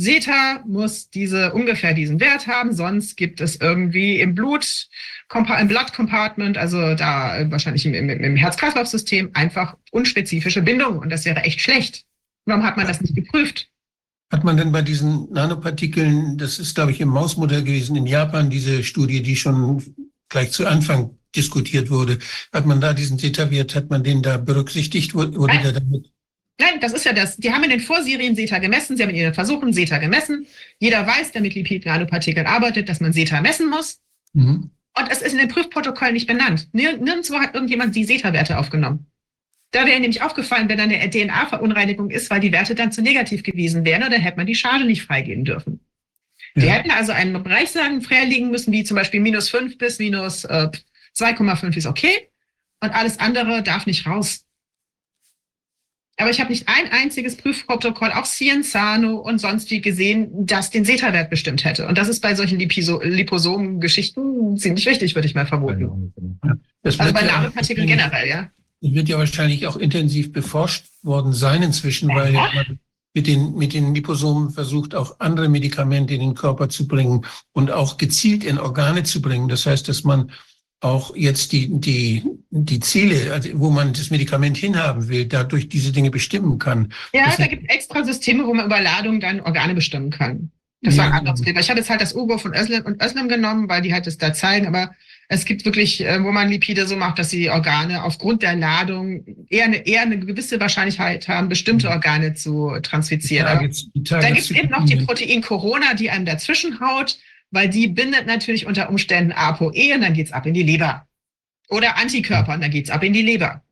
Zeta 0.00 0.60
muss 0.66 1.08
diese, 1.10 1.52
ungefähr 1.52 1.94
diesen 1.94 2.18
Wert 2.18 2.48
haben, 2.48 2.74
sonst 2.74 3.16
gibt 3.16 3.40
es 3.40 3.54
irgendwie 3.60 4.18
im 4.18 4.34
Blut, 4.34 4.88
im 5.32 5.68
Blood 5.68 5.92
Compartment, 5.92 6.58
also 6.58 6.96
da 6.96 7.38
äh, 7.38 7.48
wahrscheinlich 7.52 7.86
im, 7.86 7.94
im, 7.94 8.10
im 8.10 8.34
Herz-Kreislauf-System, 8.34 9.30
einfach 9.34 9.76
unspezifische 9.92 10.62
Bindungen. 10.62 10.98
Und 10.98 11.10
das 11.10 11.26
wäre 11.26 11.42
echt 11.42 11.60
schlecht. 11.60 12.02
Warum 12.46 12.64
hat 12.64 12.76
man 12.76 12.88
das 12.88 13.00
nicht 13.00 13.14
geprüft? 13.14 13.68
Hat 14.32 14.42
man 14.42 14.56
denn 14.56 14.72
bei 14.72 14.82
diesen 14.82 15.30
Nanopartikeln, 15.30 16.36
das 16.36 16.58
ist, 16.58 16.74
glaube 16.74 16.90
ich, 16.90 17.00
im 17.00 17.10
Mausmodell 17.10 17.62
gewesen, 17.62 17.94
in 17.94 18.06
Japan, 18.06 18.50
diese 18.50 18.82
Studie, 18.82 19.22
die 19.22 19.36
schon 19.36 19.84
gleich 20.34 20.50
zu 20.50 20.66
Anfang 20.66 21.16
diskutiert 21.34 21.90
wurde, 21.90 22.18
hat 22.52 22.66
man 22.66 22.80
da 22.80 22.92
diesen 22.92 23.18
Zeta-Wert, 23.18 23.74
hat 23.74 23.88
man 23.88 24.02
den 24.02 24.20
da 24.20 24.36
berücksichtigt? 24.36 25.14
Wurde 25.14 25.38
Nein. 25.46 25.62
der 25.62 25.72
damit? 25.72 26.10
Nein, 26.58 26.80
das 26.80 26.92
ist 26.92 27.04
ja 27.04 27.12
das. 27.12 27.36
Die 27.36 27.52
haben 27.52 27.64
in 27.64 27.70
den 27.70 27.80
Vorserien 27.80 28.36
Zeta 28.36 28.58
gemessen. 28.58 28.96
Sie 28.96 29.02
haben 29.02 29.10
in 29.10 29.16
ihren 29.16 29.34
Versuchen 29.34 29.72
Zeta 29.72 29.98
gemessen. 29.98 30.46
Jeder 30.78 31.06
weiß, 31.06 31.32
der 31.32 31.42
mit 31.42 31.54
Lipid-Nanopartikeln 31.54 32.46
arbeitet, 32.46 32.88
dass 32.88 33.00
man 33.00 33.12
Zeta 33.12 33.40
messen 33.40 33.70
muss. 33.70 34.00
Mhm. 34.32 34.70
Und 34.96 35.10
es 35.10 35.22
ist 35.22 35.32
in 35.32 35.38
den 35.38 35.48
Prüfprotokollen 35.48 36.14
nicht 36.14 36.26
benannt. 36.26 36.68
Nir 36.72 36.96
nirgendwo 36.96 37.38
hat 37.38 37.54
irgendjemand 37.54 37.94
die 37.94 38.06
Zeta-Werte 38.06 38.58
aufgenommen. 38.58 39.06
Da 39.70 39.86
wäre 39.86 39.98
nämlich 39.98 40.22
aufgefallen, 40.22 40.68
wenn 40.68 40.78
da 40.78 40.84
eine 40.84 41.10
DNA-Verunreinigung 41.10 42.10
ist, 42.10 42.30
weil 42.30 42.40
die 42.40 42.52
Werte 42.52 42.76
dann 42.76 42.92
zu 42.92 43.02
negativ 43.02 43.42
gewesen 43.42 43.84
wären, 43.84 44.02
dann 44.02 44.12
hätte 44.12 44.36
man 44.36 44.46
die 44.46 44.54
Charge 44.54 44.84
nicht 44.84 45.02
freigeben 45.02 45.44
dürfen. 45.44 45.80
Die 46.56 46.66
Ja. 46.66 46.72
hätten 46.74 46.90
also 46.90 47.12
einen 47.12 47.42
Bereich 47.42 47.70
sagen, 47.70 48.00
freilegen 48.02 48.50
müssen, 48.50 48.72
wie 48.72 48.84
zum 48.84 48.96
Beispiel 48.96 49.20
minus 49.20 49.48
5 49.48 49.76
bis 49.78 49.98
minus 49.98 50.44
äh, 50.44 50.68
2,5 51.16 51.76
ist 51.76 51.86
okay. 51.86 52.28
Und 52.80 52.90
alles 52.94 53.18
andere 53.18 53.62
darf 53.62 53.86
nicht 53.86 54.06
raus. 54.06 54.44
Aber 56.16 56.30
ich 56.30 56.38
habe 56.40 56.50
nicht 56.50 56.68
ein 56.68 56.92
einziges 56.92 57.36
Prüfprotokoll, 57.36 58.12
auch 58.12 58.24
Cienzano 58.24 59.16
und 59.16 59.40
sonst 59.40 59.68
wie 59.72 59.80
gesehen, 59.80 60.46
das 60.46 60.70
den 60.70 60.84
Zeta-Wert 60.84 61.28
bestimmt 61.28 61.64
hätte. 61.64 61.88
Und 61.88 61.98
das 61.98 62.06
ist 62.08 62.20
bei 62.20 62.36
solchen 62.36 62.56
Lipiso 62.60 63.00
Liposomen-Geschichten 63.02 64.56
ziemlich 64.56 64.86
wichtig, 64.86 65.16
würde 65.16 65.26
ich 65.26 65.34
mal 65.34 65.46
vermuten. 65.46 66.12
Das 66.84 67.00
Also 67.00 67.12
wird 67.12 67.20
bei 67.20 67.26
ja- 67.28 67.38
Nanopartikeln 67.38 67.88
generell, 67.88 68.28
ja. 68.28 68.50
Das 68.80 68.92
wird 68.94 69.08
ja 69.08 69.18
wahrscheinlich 69.18 69.66
auch 69.66 69.76
intensiv 69.76 70.30
beforscht 70.32 70.84
worden 71.02 71.32
sein 71.32 71.62
inzwischen, 71.62 72.08
weil 72.10 72.32
man 72.32 72.78
mit 73.14 73.26
den, 73.28 73.54
mit 73.54 73.72
den 73.72 73.94
Liposomen 73.94 74.50
versucht, 74.50 74.94
auch 74.94 75.16
andere 75.20 75.48
Medikamente 75.48 76.14
in 76.14 76.20
den 76.20 76.34
Körper 76.34 76.68
zu 76.68 76.86
bringen 76.88 77.24
und 77.52 77.70
auch 77.70 77.96
gezielt 77.96 78.42
in 78.44 78.58
Organe 78.58 79.04
zu 79.04 79.22
bringen. 79.22 79.48
Das 79.48 79.66
heißt, 79.66 79.88
dass 79.88 80.02
man 80.02 80.32
auch 80.80 81.14
jetzt 81.16 81.52
die, 81.52 81.68
die, 81.80 82.24
die 82.50 82.80
Ziele, 82.80 83.32
also 83.32 83.48
wo 83.54 83.70
man 83.70 83.92
das 83.94 84.10
Medikament 84.10 84.56
hinhaben 84.56 85.08
will, 85.08 85.24
dadurch 85.26 85.68
diese 85.68 85.92
Dinge 85.92 86.10
bestimmen 86.10 86.58
kann. 86.58 86.92
Ja, 87.14 87.26
Das 87.26 87.36
da 87.38 87.46
gibt 87.46 87.62
es 87.68 87.74
extra 87.74 88.04
Systeme, 88.04 88.46
wo 88.46 88.52
man 88.52 88.66
über 88.66 88.80
Ladung 88.80 89.20
dann 89.20 89.40
Organe 89.40 89.74
bestimmen 89.74 90.10
kann. 90.10 90.50
Das 90.82 90.98
war 90.98 91.06
ein 91.06 91.12
Ja. 91.12 91.18
anderes 91.18 91.40
Paper. 91.40 91.60
Ich 91.60 91.70
habe 91.70 91.78
jetzt 91.80 91.88
halt 91.88 92.02
das 92.02 92.14
Ugo 92.14 92.36
von 92.36 92.52
Özlem 92.52 92.84
und 92.84 93.02
Özlem 93.02 93.28
genommen, 93.28 93.68
weil 93.70 93.80
die 93.80 93.94
halt 93.94 94.06
das 94.06 94.18
da 94.18 94.34
zeigen, 94.34 94.66
aber 94.66 94.90
es 95.28 95.44
gibt 95.44 95.64
wirklich, 95.64 96.04
äh, 96.04 96.22
wo 96.22 96.32
man 96.32 96.48
Lipide 96.48 96.86
so 96.86 96.96
macht, 96.96 97.18
dass 97.18 97.28
die 97.28 97.50
Organe 97.50 98.04
aufgrund 98.04 98.42
der 98.42 98.56
Ladung 98.56 99.24
eher 99.48 99.64
eine, 99.64 99.86
eher 99.86 100.02
eine 100.02 100.18
gewisse 100.18 100.60
Wahrscheinlichkeit 100.60 101.28
haben, 101.28 101.48
bestimmte 101.48 101.88
Organe 101.88 102.34
zu 102.34 102.78
transfizieren. 102.82 103.46
Da 103.46 103.56
gibt 103.56 103.74
es 104.38 104.50
eben 104.50 104.70
noch 104.70 104.84
die. 104.84 104.96
Protein 104.96 105.42
Corona, 105.42 105.94
die 105.94 106.10
einem 106.10 106.24
dazwischen 106.24 106.80
haut, 106.80 107.18
weil 107.50 107.68
die 107.68 107.88
bindet 107.88 108.26
natürlich 108.26 108.66
unter 108.66 108.88
Umständen 108.88 109.32
ApoE 109.32 109.94
und 109.94 110.00
dann 110.00 110.14
geht's 110.14 110.32
ab 110.32 110.46
in 110.46 110.54
die 110.54 110.62
Leber. 110.62 111.06
Oder 111.68 111.96
Antikörper 111.96 112.54
und 112.54 112.62
dann 112.62 112.70
geht's 112.70 112.90
ab 112.90 113.02
in 113.02 113.12
die 113.12 113.22
Leber. 113.22 113.62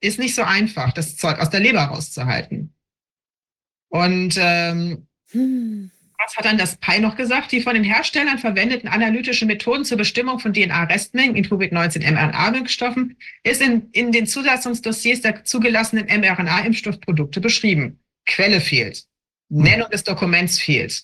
Ist 0.00 0.18
nicht 0.18 0.34
so 0.34 0.42
einfach, 0.42 0.92
das 0.92 1.16
Zeug 1.16 1.38
aus 1.38 1.50
der 1.50 1.60
Leber 1.60 1.82
rauszuhalten. 1.82 2.74
Und 3.88 4.36
ähm, 4.38 5.06
Hm. 5.32 5.90
Was 6.24 6.36
hat 6.36 6.44
dann 6.44 6.58
das 6.58 6.76
PI 6.76 7.00
noch 7.00 7.16
gesagt? 7.16 7.52
Die 7.52 7.60
von 7.60 7.74
den 7.74 7.84
Herstellern 7.84 8.38
verwendeten 8.38 8.88
analytischen 8.88 9.48
Methoden 9.48 9.84
zur 9.84 9.98
Bestimmung 9.98 10.38
von 10.38 10.52
DNA-Restmengen 10.52 11.36
in 11.36 11.44
Covid-19-mRNA-Wirkstoffen 11.44 13.16
ist 13.42 13.62
in, 13.62 13.88
in 13.92 14.12
den 14.12 14.26
Zulassungsdossiers 14.26 15.20
der 15.20 15.44
zugelassenen 15.44 16.06
mRNA-Impfstoffprodukte 16.06 17.40
beschrieben. 17.40 17.98
Quelle 18.26 18.60
fehlt. 18.60 19.04
Nennung 19.48 19.90
des 19.90 20.04
Dokuments 20.04 20.58
fehlt. 20.58 21.02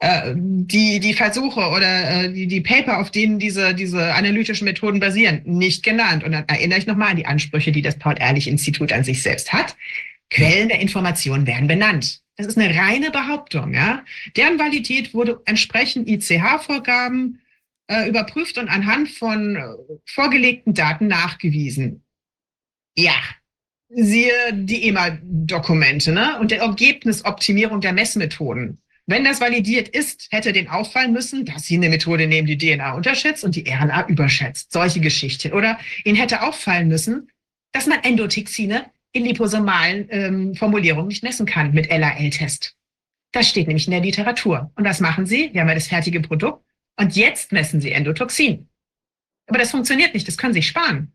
Äh, 0.00 0.34
die, 0.36 1.00
die 1.00 1.14
Versuche 1.14 1.60
oder 1.60 2.24
äh, 2.24 2.32
die, 2.32 2.46
die 2.46 2.60
Paper, 2.60 2.98
auf 2.98 3.10
denen 3.10 3.38
diese, 3.38 3.74
diese 3.74 4.14
analytischen 4.14 4.64
Methoden 4.64 5.00
basieren, 5.00 5.42
nicht 5.44 5.82
genannt. 5.82 6.22
Und 6.22 6.32
dann 6.32 6.44
erinnere 6.46 6.78
ich 6.78 6.86
nochmal 6.86 7.10
an 7.10 7.16
die 7.16 7.26
Ansprüche, 7.26 7.72
die 7.72 7.82
das 7.82 7.98
Paul-Ehrlich-Institut 7.98 8.92
an 8.92 9.04
sich 9.04 9.22
selbst 9.22 9.52
hat. 9.52 9.76
Quellen 10.30 10.68
der 10.68 10.80
Informationen 10.80 11.46
werden 11.46 11.66
benannt. 11.66 12.20
Das 12.38 12.46
ist 12.46 12.56
eine 12.56 12.72
reine 12.78 13.10
Behauptung, 13.10 13.74
ja. 13.74 14.04
Deren 14.36 14.60
Validität 14.60 15.12
wurde 15.12 15.40
entsprechend 15.44 16.08
ICH-Vorgaben 16.08 17.40
äh, 17.88 18.08
überprüft 18.08 18.58
und 18.58 18.68
anhand 18.68 19.10
von 19.10 19.56
äh, 19.56 19.62
vorgelegten 20.06 20.72
Daten 20.72 21.08
nachgewiesen. 21.08 22.04
Ja, 22.96 23.16
siehe 23.88 24.32
die 24.52 24.86
EMA-Dokumente 24.88 26.12
ne? 26.12 26.38
und 26.38 26.52
der 26.52 26.60
Ergebnisoptimierung 26.60 27.80
der 27.80 27.92
Messmethoden. 27.92 28.80
Wenn 29.06 29.24
das 29.24 29.40
validiert 29.40 29.88
ist, 29.88 30.28
hätte 30.30 30.52
denen 30.52 30.68
auffallen 30.68 31.12
müssen, 31.12 31.44
dass 31.44 31.64
sie 31.64 31.76
eine 31.76 31.88
Methode 31.88 32.28
nehmen, 32.28 32.46
die 32.46 32.58
DNA 32.58 32.92
unterschätzt 32.92 33.42
und 33.42 33.56
die 33.56 33.68
RNA 33.68 34.06
überschätzt. 34.08 34.70
Solche 34.70 35.00
Geschichten. 35.00 35.54
Oder 35.54 35.78
ihnen 36.04 36.16
hätte 36.16 36.42
auffallen 36.42 36.86
müssen, 36.86 37.32
dass 37.72 37.86
man 37.86 38.04
Endotoxine 38.04 38.90
in 39.18 39.24
liposomalen 39.24 40.06
ähm, 40.10 40.54
Formulierungen 40.54 41.08
nicht 41.08 41.22
messen 41.22 41.46
kann 41.46 41.72
mit 41.72 41.90
LAL-Test. 41.90 42.74
Das 43.32 43.48
steht 43.48 43.66
nämlich 43.66 43.86
in 43.86 43.90
der 43.90 44.00
Literatur. 44.00 44.72
Und 44.74 44.84
was 44.84 45.00
machen 45.00 45.26
sie? 45.26 45.50
Wir 45.52 45.60
haben 45.60 45.68
ja 45.68 45.74
das 45.74 45.88
fertige 45.88 46.20
Produkt. 46.20 46.64
Und 46.96 47.14
jetzt 47.14 47.52
messen 47.52 47.80
sie 47.80 47.92
Endotoxin. 47.92 48.68
Aber 49.46 49.58
das 49.58 49.70
funktioniert 49.70 50.14
nicht. 50.14 50.26
Das 50.26 50.38
können 50.38 50.54
sie 50.54 50.62
sparen. 50.62 51.12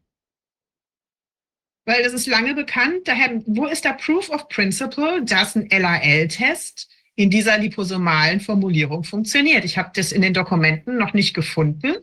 Weil 1.86 2.04
das 2.04 2.14
ist 2.14 2.28
lange 2.28 2.54
bekannt. 2.54 3.08
Daher, 3.08 3.42
wo 3.46 3.66
ist 3.66 3.84
der 3.84 3.94
Proof 3.94 4.30
of 4.30 4.48
Principle, 4.48 5.24
dass 5.26 5.56
ein 5.56 5.68
LAL-Test 5.70 6.90
in 7.16 7.30
dieser 7.30 7.58
liposomalen 7.58 8.40
Formulierung 8.40 9.04
funktioniert? 9.04 9.66
Ich 9.66 9.78
habe 9.78 9.92
das 9.94 10.12
in 10.12 10.22
den 10.22 10.34
Dokumenten 10.34 10.98
noch 10.98 11.14
nicht 11.14 11.34
gefunden. 11.34 11.96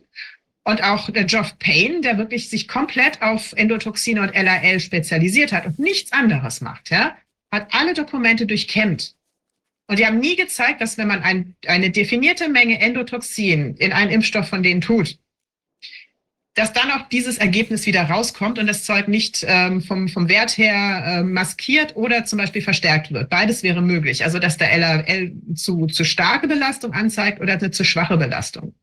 Und 0.63 0.83
auch 0.83 1.09
der 1.09 1.23
Geoff 1.25 1.57
Payne, 1.57 2.01
der 2.01 2.17
wirklich 2.17 2.49
sich 2.49 2.67
komplett 2.67 3.21
auf 3.21 3.53
Endotoxine 3.53 4.21
und 4.21 4.35
LAL 4.35 4.79
spezialisiert 4.79 5.51
hat 5.51 5.65
und 5.65 5.79
nichts 5.79 6.11
anderes 6.11 6.61
macht, 6.61 6.91
ja, 6.91 7.17
hat 7.51 7.73
alle 7.73 7.93
Dokumente 7.93 8.45
durchkämmt. 8.45 9.15
Und 9.87 9.99
die 9.99 10.05
haben 10.05 10.19
nie 10.19 10.35
gezeigt, 10.35 10.79
dass 10.79 10.97
wenn 10.97 11.07
man 11.07 11.23
ein, 11.23 11.55
eine 11.67 11.89
definierte 11.89 12.47
Menge 12.47 12.79
Endotoxin 12.79 13.75
in 13.75 13.91
einen 13.91 14.11
Impfstoff 14.11 14.47
von 14.47 14.63
denen 14.63 14.81
tut, 14.81 15.17
dass 16.53 16.73
dann 16.73 16.91
auch 16.91 17.07
dieses 17.09 17.37
Ergebnis 17.37 17.85
wieder 17.85 18.03
rauskommt 18.03 18.59
und 18.59 18.67
das 18.67 18.83
Zeug 18.83 19.07
nicht 19.07 19.43
ähm, 19.47 19.81
vom, 19.81 20.09
vom 20.09 20.29
Wert 20.29 20.57
her 20.57 21.03
äh, 21.05 21.23
maskiert 21.23 21.95
oder 21.95 22.25
zum 22.25 22.37
Beispiel 22.37 22.61
verstärkt 22.61 23.11
wird. 23.11 23.29
Beides 23.29 23.63
wäre 23.63 23.81
möglich. 23.81 24.23
Also 24.23 24.37
dass 24.37 24.57
der 24.57 24.71
LRL 24.71 25.33
zu, 25.55 25.87
zu 25.87 26.03
starke 26.03 26.47
Belastung 26.47 26.93
anzeigt 26.93 27.39
oder 27.39 27.53
eine 27.53 27.71
zu 27.71 27.83
schwache 27.83 28.17
Belastung. 28.17 28.75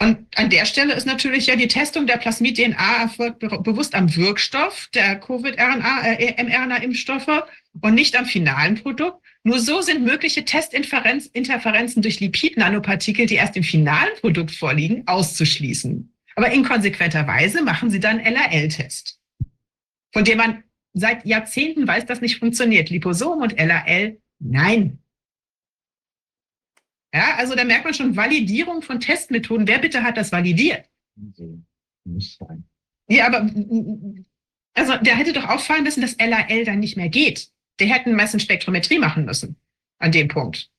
Und 0.00 0.28
an 0.36 0.48
der 0.48 0.64
Stelle 0.64 0.94
ist 0.94 1.06
natürlich 1.06 1.48
ja 1.48 1.56
die 1.56 1.66
Testung 1.66 2.06
der 2.06 2.18
Plasmid-DNA 2.18 3.02
erfolgt 3.02 3.40
be 3.40 3.48
bewusst 3.48 3.96
am 3.96 4.14
Wirkstoff 4.14 4.88
der 4.94 5.18
Covid-mRNA-Impfstoffe 5.18 7.26
äh, 7.26 7.42
und 7.80 7.94
nicht 7.94 8.16
am 8.16 8.26
finalen 8.26 8.76
Produkt. 8.76 9.20
Nur 9.42 9.58
so 9.58 9.80
sind 9.80 10.04
mögliche 10.04 10.44
Testinterferenzen 10.44 12.02
durch 12.02 12.20
Lipid-Nanopartikel, 12.20 13.26
die 13.26 13.34
erst 13.34 13.56
im 13.56 13.64
finalen 13.64 14.14
Produkt 14.20 14.52
vorliegen, 14.52 15.02
auszuschließen. 15.06 16.14
Aber 16.36 16.52
inkonsequenterweise 16.52 17.64
machen 17.64 17.90
sie 17.90 17.98
dann 17.98 18.22
LAL-Test, 18.22 19.18
von 20.12 20.22
dem 20.22 20.38
man 20.38 20.62
seit 20.92 21.26
Jahrzehnten 21.26 21.88
weiß, 21.88 22.06
dass 22.06 22.20
nicht 22.20 22.38
funktioniert. 22.38 22.88
Liposom 22.90 23.42
und 23.42 23.58
LAL, 23.58 24.18
nein. 24.38 25.00
Ja, 27.14 27.36
also 27.36 27.54
da 27.54 27.64
merkt 27.64 27.84
man 27.84 27.94
schon 27.94 28.16
Validierung 28.16 28.82
von 28.82 29.00
Testmethoden. 29.00 29.66
Wer 29.66 29.78
bitte 29.78 30.02
hat 30.02 30.16
das 30.16 30.30
validiert? 30.30 30.84
Muss 32.04 32.36
sein. 32.38 32.64
Ja, 33.08 33.26
aber 33.26 33.50
also 34.74 34.96
der 34.98 35.16
hätte 35.16 35.32
doch 35.32 35.48
auffallen 35.48 35.84
müssen, 35.84 36.02
dass 36.02 36.16
LAL 36.18 36.64
dann 36.64 36.80
nicht 36.80 36.96
mehr 36.96 37.08
geht. 37.08 37.48
Die 37.80 37.92
hätten 37.92 38.14
Massenspektrometrie 38.14 38.98
machen 38.98 39.24
müssen 39.24 39.56
an 39.98 40.12
dem 40.12 40.28
Punkt. 40.28 40.70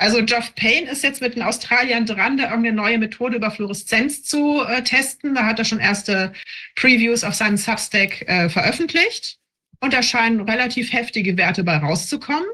Also 0.00 0.24
Geoff 0.24 0.54
Payne 0.54 0.88
ist 0.88 1.02
jetzt 1.02 1.20
mit 1.20 1.34
den 1.34 1.42
Australiern 1.42 2.06
dran, 2.06 2.36
da 2.36 2.44
irgendeine 2.44 2.76
neue 2.76 2.98
Methode 2.98 3.36
über 3.36 3.50
Fluoreszenz 3.50 4.22
zu 4.22 4.62
äh, 4.62 4.82
testen. 4.82 5.34
Da 5.34 5.44
hat 5.44 5.58
er 5.58 5.64
schon 5.64 5.80
erste 5.80 6.32
Previews 6.76 7.24
auf 7.24 7.34
seinem 7.34 7.56
Substack 7.56 8.22
äh, 8.28 8.48
veröffentlicht. 8.48 9.38
Und 9.80 9.92
da 9.92 10.02
scheinen 10.02 10.40
relativ 10.40 10.92
heftige 10.92 11.36
Werte 11.36 11.64
bei 11.64 11.76
rauszukommen. 11.78 12.46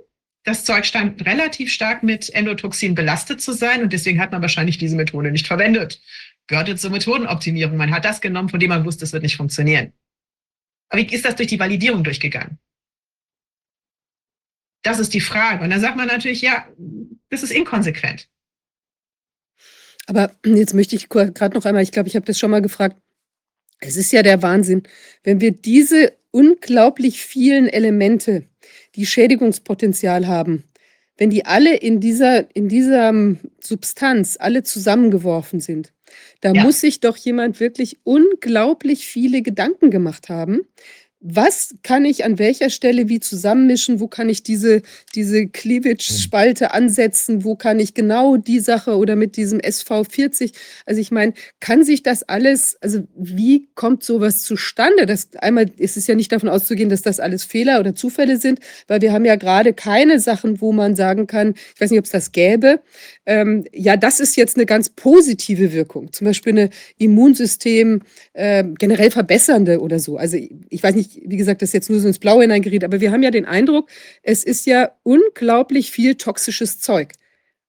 Das 0.45 0.65
Zeug 0.65 0.85
scheint 0.85 1.25
relativ 1.25 1.73
stark 1.73 2.03
mit 2.03 2.29
Endotoxin 2.35 2.95
belastet 2.95 3.41
zu 3.41 3.53
sein 3.53 3.83
und 3.83 3.93
deswegen 3.93 4.21
hat 4.21 4.31
man 4.31 4.43
wahrscheinlich 4.43 4.77
diese 4.77 4.95
Methode 4.95 5.31
nicht 5.33 5.47
verwendet. 5.47 6.03
Gehört 6.47 6.69
jetzt 6.69 6.83
zur 6.83 6.91
Methodenoptimierung. 6.91 7.79
Man 7.79 7.95
hat 7.95 8.05
das 8.05 8.21
genommen, 8.21 8.51
von 8.51 8.61
dem 8.61 8.69
man 8.69 8.85
wusste, 8.85 9.05
es 9.05 9.15
wird 9.15 9.23
nicht 9.23 9.37
funktionieren. 9.37 9.95
Aber 10.91 11.01
wie 11.01 11.15
ist 11.15 11.25
das 11.25 11.37
durch 11.37 11.49
die 11.49 11.59
Validierung 11.59 12.05
durchgegangen? 12.05 12.59
Das 14.83 14.99
ist 14.99 15.15
die 15.15 15.23
Frage. 15.23 15.65
Und 15.65 15.71
dann 15.71 15.81
sagt 15.81 15.97
man 15.97 16.09
natürlich, 16.09 16.43
ja, 16.43 16.69
das 17.31 17.43
ist 17.43 17.51
inkonsequent. 17.51 18.29
Aber 20.07 20.37
jetzt 20.45 20.75
möchte 20.75 20.95
ich 20.95 21.09
gerade 21.09 21.57
noch 21.57 21.65
einmal, 21.65 21.83
ich 21.83 21.91
glaube, 21.91 22.09
ich 22.09 22.17
habe 22.17 22.27
das 22.27 22.39
schon 22.39 22.51
mal 22.51 22.61
gefragt. 22.61 22.97
Es 23.81 23.97
ist 23.97 24.13
ja 24.13 24.23
der 24.23 24.43
Wahnsinn, 24.43 24.83
wenn 25.23 25.41
wir 25.41 25.53
diese 25.53 26.19
unglaublich 26.31 27.25
vielen 27.25 27.67
Elemente, 27.67 28.47
die 28.97 29.07
Schädigungspotenzial 29.07 30.27
haben, 30.27 30.65
wenn 31.17 31.31
die 31.31 31.45
alle 31.45 31.77
in 31.77 32.01
dieser, 32.01 32.55
in 32.57 32.69
dieser 32.69 33.13
Substanz 33.61 34.37
alle 34.39 34.63
zusammengeworfen 34.63 35.61
sind, 35.61 35.93
da 36.41 36.53
ja. 36.53 36.63
muss 36.63 36.81
sich 36.81 37.01
doch 37.01 37.17
jemand 37.17 37.61
wirklich 37.61 37.99
unglaublich 38.05 39.07
viele 39.07 39.43
Gedanken 39.43 39.91
gemacht 39.91 40.29
haben, 40.29 40.63
was 41.27 41.75
kann 41.83 42.05
ich 42.05 42.27
an 42.27 42.39
welcher 42.39 42.69
Stelle 42.69 43.09
wie 43.09 43.19
zusammenmischen, 43.19 43.99
wo 43.99 44.09
kann 44.09 44.29
ich 44.29 44.43
diese, 44.43 44.83
diese 45.15 45.47
Cleavage-Spalte 45.47 46.75
ansetzen, 46.75 47.45
wo 47.45 47.57
kann 47.57 47.81
ich 47.81 47.95
genau 47.95 48.37
die 48.37 48.61
Sache 48.61 48.99
oder 48.99 49.17
mit 49.17 49.39
diesem 49.39 49.59
SV40, 49.59 50.53
also 50.85 51.01
ich 51.01 51.11
meine, 51.11 51.33
kann 51.61 51.83
sich 51.83 52.03
das 52.03 52.25
alles, 52.25 52.77
also 52.83 53.05
wie 53.17 53.71
kommt 53.75 54.05
sowas 54.05 54.43
zustande? 54.43 55.07
Das, 55.07 55.31
einmal 55.39 55.71
ist 55.79 55.97
es 55.97 56.07
ja 56.07 56.15
nicht 56.15 56.31
davon 56.31 56.51
auszugehen, 56.51 56.91
dass 56.91 57.01
das 57.01 57.21
alles 57.21 57.45
Fehler 57.45 57.81
oder 57.81 57.95
Zufälle 57.95 58.37
sind, 58.37 58.61
weil 58.87 59.01
wir 59.01 59.15
haben 59.15 59.25
ja 59.25 59.37
gerade 59.37 59.73
keine 59.73 60.21
Sachen, 60.21 60.61
wo 60.61 60.73
man 60.73 60.95
sagen 60.95 61.27
kann, 61.27 61.55
ich 61.75 61.81
weiß 61.81 61.91
nicht, 61.91 62.01
ob 62.01 62.05
es 62.05 62.11
das 62.11 62.33
gäbe, 62.33 62.81
ähm, 63.25 63.65
ja, 63.73 63.97
das 63.97 64.21
ist 64.21 64.37
jetzt 64.37 64.57
eine 64.57 64.67
ganz 64.67 64.91
positive 64.91 65.73
Wirkung, 65.73 66.13
zum 66.13 66.27
Beispiel 66.27 66.53
eine 66.53 66.71
Immunsystem 66.99 68.03
äh, 68.35 68.63
generell 68.79 69.11
verbessernde 69.11 69.81
oder 69.81 69.99
so. 69.99 70.19
Also 70.19 70.37
ich 70.69 70.83
weiß 70.83 70.95
nicht, 70.95 71.14
wie 71.25 71.37
gesagt, 71.37 71.63
das 71.63 71.73
jetzt 71.73 71.91
nur 71.91 72.01
so 72.01 72.09
ins 72.09 72.19
Blaue 72.19 72.43
hineingeriet, 72.43 72.85
aber 72.85 73.01
wir 73.01 73.13
haben 73.13 73.23
ja 73.23 73.31
den 73.31 73.45
Eindruck, 73.45 73.89
es 74.23 74.45
ist 74.45 74.67
ja 74.67 74.93
unglaublich 75.03 75.91
viel 75.91 76.15
toxisches 76.15 76.81
Zeug. 76.81 77.13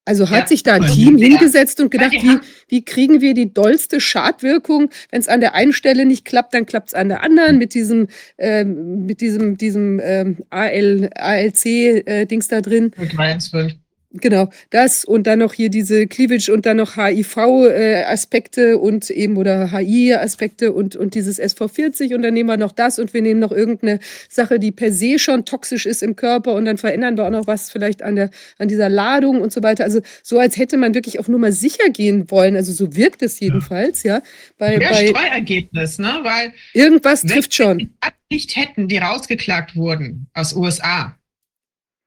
Also 0.07 0.29
hat 0.29 0.41
ja, 0.41 0.47
sich 0.47 0.61
da 0.61 0.75
ein 0.75 0.85
Team 0.85 1.17
ja. 1.17 1.27
hingesetzt 1.27 1.79
und 1.79 1.89
gedacht, 1.89 2.13
wie, 2.13 2.37
wie 2.67 2.85
kriegen 2.85 3.21
wir 3.21 3.33
die 3.33 3.51
dollste 3.51 3.99
Schadwirkung? 3.99 4.91
Wenn 5.09 5.19
es 5.19 5.27
an 5.27 5.39
der 5.39 5.55
einen 5.55 5.73
Stelle 5.73 6.05
nicht 6.05 6.25
klappt, 6.25 6.53
dann 6.53 6.67
klappt 6.67 6.89
es 6.89 6.93
an 6.93 7.09
der 7.09 7.23
anderen 7.23 7.57
mit 7.57 7.73
diesem, 7.73 8.07
ähm, 8.37 9.07
mit 9.07 9.19
diesem, 9.19 9.57
diesem 9.57 9.99
ähm, 10.03 10.43
AL, 10.51 11.09
ALC-Dings 11.15 12.45
äh, 12.45 12.49
da 12.49 12.61
drin. 12.61 12.91
Mit 12.97 13.17
23. 13.17 13.79
Genau, 14.21 14.49
das 14.69 15.03
und 15.03 15.27
dann 15.27 15.39
noch 15.39 15.53
hier 15.53 15.69
diese 15.69 16.07
Cleavage 16.07 16.49
und 16.53 16.65
dann 16.65 16.77
noch 16.77 16.95
HIV-Aspekte 16.95 18.71
äh, 18.71 18.73
und 18.75 19.09
eben 19.09 19.35
oder 19.37 19.71
HI-Aspekte 19.71 20.71
und, 20.71 20.95
und 20.95 21.15
dieses 21.15 21.41
SV40 21.41 22.15
und 22.15 22.21
dann 22.21 22.33
nehmen 22.33 22.47
wir 22.47 22.57
noch 22.57 22.71
das 22.71 22.97
und 22.97 23.13
wir 23.13 23.21
nehmen 23.21 23.39
noch 23.39 23.51
irgendeine 23.51 23.99
Sache, 24.29 24.59
die 24.59 24.71
per 24.71 24.91
se 24.91 25.19
schon 25.19 25.43
toxisch 25.43 25.85
ist 25.85 26.01
im 26.01 26.15
Körper 26.15 26.53
und 26.53 26.65
dann 26.65 26.77
verändern 26.77 27.17
wir 27.17 27.25
auch 27.25 27.31
noch 27.31 27.47
was 27.47 27.71
vielleicht 27.71 28.01
an, 28.03 28.15
der, 28.15 28.29
an 28.57 28.67
dieser 28.67 28.89
Ladung 28.89 29.41
und 29.41 29.51
so 29.51 29.61
weiter. 29.63 29.83
Also 29.83 30.01
so, 30.23 30.39
als 30.39 30.57
hätte 30.57 30.77
man 30.77 30.93
wirklich 30.93 31.19
auf 31.19 31.27
Nummer 31.27 31.51
sicher 31.51 31.89
gehen 31.89 32.29
wollen. 32.31 32.55
Also 32.55 32.71
so 32.71 32.95
wirkt 32.95 33.21
es 33.21 33.39
jedenfalls, 33.39 34.03
ja. 34.03 34.21
Bei, 34.57 34.79
ja, 34.79 34.89
bei 34.89 35.07
Streuergebnis, 35.07 35.99
ne? 35.99 36.19
Weil 36.23 36.53
irgendwas 36.73 37.21
trifft 37.21 37.53
schon. 37.53 37.89
Nicht 38.31 38.55
hätten, 38.55 38.87
die 38.87 38.97
rausgeklagt 38.97 39.75
wurden 39.75 40.27
aus 40.33 40.55
USA 40.55 41.15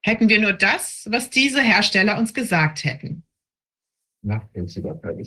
hätten 0.02 0.28
wir 0.28 0.41
nur 0.41 0.52
das, 0.52 1.07
was 1.10 1.31
diese 1.31 1.60
Hersteller 1.60 2.18
uns 2.18 2.35
gesagt 2.35 2.85
hätten. 2.85 3.25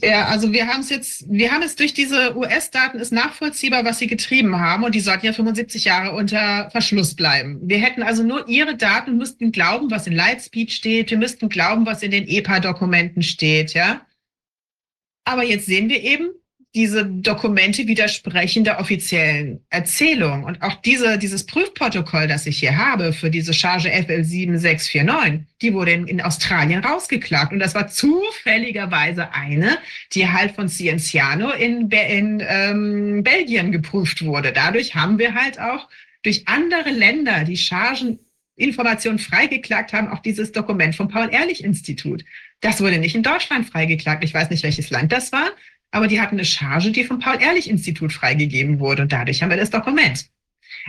Ja, 0.03 0.25
also 0.25 0.51
wir 0.51 0.67
haben 0.67 0.81
es 0.81 0.89
jetzt, 0.89 1.31
wir 1.31 1.51
haben 1.51 1.63
es 1.63 1.77
durch 1.77 1.93
diese 1.93 2.35
US-Daten 2.35 2.99
ist 2.99 3.13
nachvollziehbar, 3.13 3.85
was 3.85 3.99
sie 3.99 4.07
getrieben 4.07 4.59
haben 4.59 4.83
und 4.83 4.93
die 4.93 4.99
sollten 4.99 5.25
ja 5.25 5.33
75 5.33 5.85
Jahre 5.85 6.15
unter 6.15 6.69
Verschluss 6.71 7.15
bleiben. 7.15 7.61
Wir 7.63 7.79
hätten 7.79 8.03
also 8.03 8.21
nur 8.23 8.49
ihre 8.49 8.75
Daten, 8.75 9.17
müssten 9.17 9.53
glauben, 9.53 9.89
was 9.91 10.07
in 10.07 10.13
Lightspeed 10.13 10.71
steht, 10.71 11.09
wir 11.09 11.17
müssten 11.17 11.47
glauben, 11.47 11.85
was 11.85 12.03
in 12.03 12.11
den 12.11 12.27
EPA-Dokumenten 12.27 13.23
steht, 13.23 13.73
ja. 13.73 14.05
Aber 15.23 15.43
jetzt 15.43 15.67
sehen 15.67 15.87
wir 15.87 16.03
eben, 16.03 16.31
diese 16.73 17.05
Dokumente 17.05 17.85
widersprechen 17.87 18.63
der 18.63 18.79
offiziellen 18.79 19.65
Erzählung. 19.69 20.45
Und 20.45 20.61
auch 20.61 20.75
diese, 20.75 21.17
dieses 21.17 21.45
Prüfprotokoll, 21.45 22.27
das 22.27 22.45
ich 22.45 22.59
hier 22.59 22.77
habe 22.77 23.11
für 23.11 23.29
diese 23.29 23.53
Charge 23.53 23.89
FL7649, 23.89 25.41
die 25.61 25.73
wurde 25.73 25.91
in, 25.91 26.07
in 26.07 26.21
Australien 26.21 26.83
rausgeklagt. 26.83 27.51
Und 27.51 27.59
das 27.59 27.75
war 27.75 27.89
zufälligerweise 27.89 29.33
eine, 29.33 29.79
die 30.13 30.29
halt 30.29 30.55
von 30.55 30.69
Cienciano 30.69 31.51
in, 31.51 31.89
in 31.89 32.41
ähm, 32.47 33.23
Belgien 33.23 33.73
geprüft 33.73 34.23
wurde. 34.23 34.53
Dadurch 34.53 34.95
haben 34.95 35.19
wir 35.19 35.35
halt 35.35 35.59
auch 35.59 35.89
durch 36.23 36.47
andere 36.47 36.91
Länder, 36.91 37.43
die 37.43 37.57
Chargeninformationen 37.57 39.19
freigeklagt 39.19 39.91
haben, 39.91 40.07
auch 40.07 40.19
dieses 40.19 40.53
Dokument 40.53 40.95
vom 40.95 41.09
Paul-Ehrlich-Institut. 41.09 42.23
Das 42.61 42.79
wurde 42.79 42.99
nicht 42.99 43.15
in 43.15 43.23
Deutschland 43.23 43.67
freigeklagt. 43.67 44.23
Ich 44.23 44.33
weiß 44.33 44.51
nicht, 44.51 44.63
welches 44.63 44.89
Land 44.89 45.11
das 45.11 45.33
war 45.33 45.49
aber 45.91 46.07
die 46.07 46.19
hatten 46.19 46.35
eine 46.35 46.45
Charge, 46.45 46.91
die 46.91 47.03
vom 47.03 47.19
Paul-Ehrlich-Institut 47.19 48.13
freigegeben 48.13 48.79
wurde 48.79 49.03
und 49.03 49.11
dadurch 49.11 49.43
haben 49.43 49.49
wir 49.49 49.57
das 49.57 49.69
Dokument. 49.69 50.25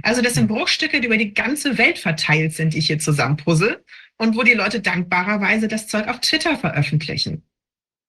Also 0.03 0.23
das 0.23 0.35
sind 0.35 0.47
Bruchstücke, 0.47 1.01
die 1.01 1.07
über 1.07 1.17
die 1.17 1.35
ganze 1.35 1.77
Welt 1.77 1.99
verteilt 1.99 2.55
sind, 2.55 2.73
die 2.73 2.79
ich 2.79 2.87
hier 2.87 2.99
zusammenpuzzle 2.99 3.85
und 4.17 4.37
wo 4.37 4.43
die 4.43 4.55
Leute 4.55 4.81
dankbarerweise 4.81 5.69
das 5.69 5.89
Zeug 5.89 6.09
auf 6.09 6.21
Twitter 6.21 6.57
veröffentlichen. 6.57 7.43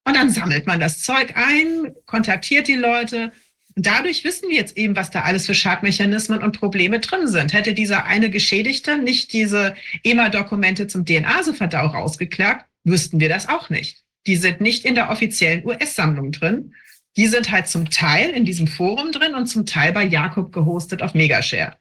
Und 0.06 0.16
dann 0.16 0.30
sammelt 0.30 0.68
man 0.68 0.80
das 0.80 1.02
Zeug 1.02 1.34
ein, 1.36 1.94
kontaktiert 2.06 2.68
die 2.68 2.76
Leute. 2.76 3.32
Und 3.76 3.86
dadurch 3.88 4.24
wissen 4.24 4.50
wir 4.50 4.56
jetzt 4.56 4.78
eben, 4.78 4.96
was 4.96 5.12
da 5.12 5.22
alles 5.22 5.46
für 5.46 5.56
Schadmechanismen 5.56 6.44
und 6.44 6.60
Probleme 6.60 7.00
drin 7.00 7.28
sind. 7.28 7.54
Hätte 7.54 7.74
dieser 7.74 8.06
eine 8.06 8.30
Geschädigte 8.30 8.98
nicht 8.98 9.34
diese 9.34 9.76
EMA-Dokumente 10.04 10.88
zum 10.88 11.06
DNA-Verdau 11.06 11.88
rausgeklagt, 11.88 12.66
wüssten 12.84 13.20
wir 13.20 13.30
das 13.30 13.50
auch 13.50 13.70
nicht. 13.70 14.03
Die 14.28 14.36
sind 14.36 14.62
nicht 14.62 14.86
in 14.86 14.96
der 14.96 15.10
offiziellen 15.10 15.66
US-Sammlung 15.66 16.32
drin. 16.32 16.74
Die 17.18 17.28
sind 17.28 17.52
halt 17.52 17.68
zum 17.68 17.90
Teil 17.90 18.30
in 18.32 18.46
diesem 18.46 18.68
Forum 18.68 19.12
drin 19.12 19.36
und 19.36 19.48
zum 19.48 19.66
Teil 19.66 19.94
bei 19.94 20.04
Jakob 20.04 20.52
gehostet 20.52 21.02
auf 21.02 21.14
Megashare. 21.14 21.76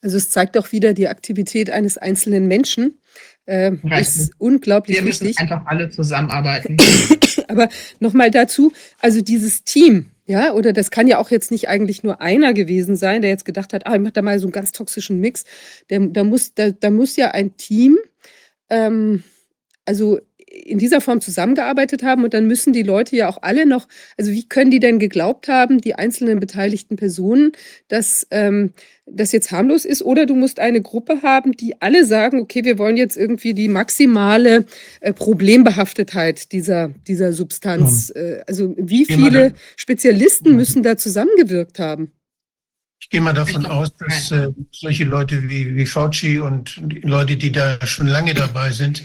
Also 0.00 0.18
es 0.18 0.30
zeigt 0.30 0.58
auch 0.58 0.70
wieder 0.70 0.92
die 0.92 1.08
Aktivität 1.08 1.70
eines 1.70 1.96
einzelnen 1.96 2.46
Menschen. 2.46 3.00
äh, 3.46 3.72
ist 4.00 4.32
unglaublich 4.38 4.96
Wir 4.96 5.02
müssen 5.02 5.26
wichtig. 5.26 5.40
einfach 5.40 5.66
alle 5.66 5.90
zusammenarbeiten. 5.90 6.76
Aber 7.48 7.68
nochmal 8.00 8.30
dazu, 8.30 8.72
also 9.00 9.20
dieses 9.20 9.64
Team, 9.64 10.10
ja, 10.26 10.52
oder 10.52 10.72
das 10.72 10.90
kann 10.90 11.08
ja 11.08 11.18
auch 11.18 11.30
jetzt 11.30 11.50
nicht 11.50 11.68
eigentlich 11.68 12.02
nur 12.02 12.20
einer 12.20 12.54
gewesen 12.54 12.96
sein, 12.96 13.22
der 13.22 13.30
jetzt 13.30 13.44
gedacht 13.44 13.72
hat, 13.72 13.86
ah, 13.86 13.94
ich 13.94 14.00
mach 14.00 14.12
da 14.12 14.22
mal 14.22 14.38
so 14.38 14.46
einen 14.46 14.52
ganz 14.52 14.72
toxischen 14.72 15.20
Mix. 15.20 15.44
Der, 15.90 16.00
da, 16.00 16.24
muss, 16.24 16.54
da, 16.54 16.70
da 16.70 16.90
muss 16.90 17.16
ja 17.16 17.30
ein 17.32 17.56
Team, 17.56 17.98
ähm, 18.70 19.22
also 19.84 20.20
in 20.54 20.78
dieser 20.78 21.00
Form 21.00 21.20
zusammengearbeitet 21.20 22.02
haben 22.02 22.24
und 22.24 22.32
dann 22.34 22.46
müssen 22.46 22.72
die 22.72 22.82
Leute 22.82 23.16
ja 23.16 23.28
auch 23.28 23.38
alle 23.42 23.66
noch, 23.66 23.88
also 24.16 24.30
wie 24.30 24.44
können 24.44 24.70
die 24.70 24.80
denn 24.80 24.98
geglaubt 24.98 25.48
haben, 25.48 25.80
die 25.80 25.94
einzelnen 25.94 26.40
beteiligten 26.40 26.96
Personen, 26.96 27.52
dass 27.88 28.26
ähm, 28.30 28.72
das 29.06 29.32
jetzt 29.32 29.50
harmlos 29.50 29.84
ist? 29.84 30.02
Oder 30.02 30.26
du 30.26 30.34
musst 30.34 30.60
eine 30.60 30.80
Gruppe 30.80 31.22
haben, 31.22 31.52
die 31.52 31.80
alle 31.82 32.04
sagen, 32.06 32.40
okay, 32.40 32.64
wir 32.64 32.78
wollen 32.78 32.96
jetzt 32.96 33.16
irgendwie 33.16 33.52
die 33.52 33.68
maximale 33.68 34.64
äh, 35.00 35.12
Problembehaftetheit 35.12 36.52
dieser, 36.52 36.90
dieser 37.06 37.32
Substanz. 37.32 38.10
Äh, 38.10 38.42
also 38.46 38.74
wie 38.78 39.04
viele 39.04 39.54
Spezialisten 39.76 40.50
Mhm. 40.50 40.56
müssen 40.56 40.82
da 40.82 40.96
zusammengewirkt 40.96 41.78
haben? 41.78 42.12
Ich 43.00 43.10
gehe 43.10 43.20
mal 43.20 43.34
davon 43.34 43.66
aus, 43.66 43.94
dass 43.96 44.30
äh, 44.30 44.48
solche 44.72 45.04
Leute 45.04 45.48
wie, 45.48 45.76
wie 45.76 45.86
Fauci 45.86 46.38
und 46.38 46.80
Leute, 47.02 47.36
die 47.36 47.52
da 47.52 47.84
schon 47.86 48.06
lange 48.06 48.32
dabei 48.32 48.72
sind, 48.72 49.04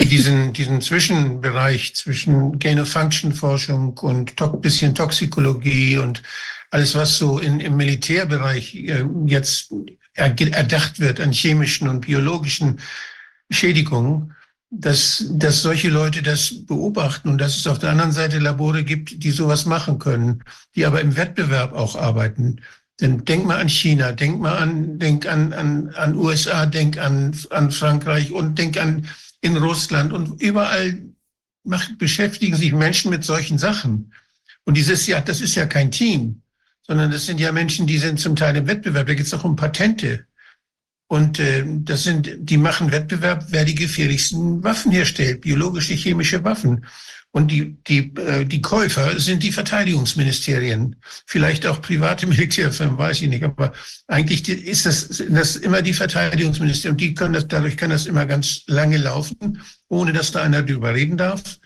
die 0.00 0.08
diesen, 0.08 0.52
diesen 0.52 0.80
Zwischenbereich 0.80 1.94
zwischen 1.94 2.58
Gain-of-Function-Forschung 2.58 3.96
und 3.98 4.36
to 4.36 4.48
bisschen 4.56 4.94
Toxikologie 4.94 5.98
und 5.98 6.22
alles, 6.70 6.94
was 6.94 7.16
so 7.16 7.38
in, 7.38 7.60
im 7.60 7.76
Militärbereich 7.76 8.74
äh, 8.74 9.04
jetzt 9.26 9.72
er, 10.14 10.34
erdacht 10.52 11.00
wird 11.00 11.20
an 11.20 11.32
chemischen 11.32 11.88
und 11.88 12.00
biologischen 12.00 12.80
Schädigungen, 13.50 14.34
dass, 14.70 15.24
dass 15.30 15.62
solche 15.62 15.88
Leute 15.88 16.22
das 16.22 16.66
beobachten 16.66 17.30
und 17.30 17.38
dass 17.38 17.56
es 17.56 17.66
auf 17.66 17.78
der 17.78 17.90
anderen 17.90 18.12
Seite 18.12 18.38
Labore 18.38 18.84
gibt, 18.84 19.22
die 19.22 19.30
sowas 19.30 19.64
machen 19.64 19.98
können, 19.98 20.44
die 20.74 20.84
aber 20.84 21.00
im 21.00 21.16
Wettbewerb 21.16 21.72
auch 21.72 21.96
arbeiten. 21.96 22.60
Denn 23.00 23.24
denk 23.24 23.46
mal 23.46 23.60
an 23.60 23.68
China, 23.68 24.12
denk 24.12 24.40
mal 24.40 24.56
an, 24.56 24.98
denk 24.98 25.26
an, 25.26 25.52
an, 25.52 25.90
an 25.94 26.16
USA, 26.16 26.66
denk 26.66 26.98
an, 26.98 27.36
an 27.50 27.70
Frankreich 27.70 28.32
und 28.32 28.58
denk 28.58 28.76
an 28.76 29.08
in 29.40 29.56
Russland 29.56 30.12
und 30.12 30.42
überall 30.42 30.98
macht, 31.62 31.98
beschäftigen 31.98 32.56
sich 32.56 32.72
Menschen 32.72 33.10
mit 33.10 33.24
solchen 33.24 33.58
Sachen. 33.58 34.12
Und 34.64 34.76
dieses 34.76 35.06
ja, 35.06 35.20
das 35.20 35.40
ist 35.40 35.54
ja 35.54 35.66
kein 35.66 35.90
Team, 35.90 36.42
sondern 36.82 37.10
das 37.10 37.26
sind 37.26 37.38
ja 37.38 37.52
Menschen, 37.52 37.86
die 37.86 37.98
sind 37.98 38.18
zum 38.18 38.34
Teil 38.34 38.56
im 38.56 38.66
Wettbewerb. 38.66 39.06
Da 39.06 39.14
geht 39.14 39.26
es 39.26 39.34
auch 39.34 39.44
um 39.44 39.54
Patente. 39.54 40.26
Und 41.06 41.38
äh, 41.38 41.64
das 41.66 42.02
sind, 42.02 42.30
die 42.38 42.58
machen 42.58 42.90
Wettbewerb, 42.90 43.46
wer 43.48 43.64
die 43.64 43.74
gefährlichsten 43.74 44.62
Waffen 44.62 44.92
herstellt, 44.92 45.40
biologische, 45.40 45.94
chemische 45.94 46.42
Waffen. 46.44 46.84
Und 47.30 47.50
die, 47.50 47.76
die, 47.86 48.14
äh, 48.16 48.44
die 48.44 48.62
Käufer 48.62 49.20
sind 49.20 49.42
die 49.42 49.52
Verteidigungsministerien, 49.52 50.96
vielleicht 51.26 51.66
auch 51.66 51.82
private 51.82 52.26
Militärfirmen, 52.26 52.96
weiß 52.96 53.22
ich 53.22 53.28
nicht. 53.28 53.44
Aber 53.44 53.72
eigentlich 54.06 54.48
ist 54.48 54.86
das, 54.86 55.02
sind 55.02 55.34
das 55.34 55.56
immer 55.56 55.82
die 55.82 55.92
Verteidigungsministerien. 55.92 56.94
Und 56.94 57.00
die 57.00 57.14
können 57.14 57.34
das, 57.34 57.46
dadurch 57.46 57.76
kann 57.76 57.90
das 57.90 58.06
immer 58.06 58.26
ganz 58.26 58.62
lange 58.66 58.96
laufen, 58.96 59.62
ohne 59.88 60.12
dass 60.12 60.32
da 60.32 60.42
einer 60.42 60.62
drüber 60.62 60.94
reden 60.94 61.16
darf. 61.16 61.58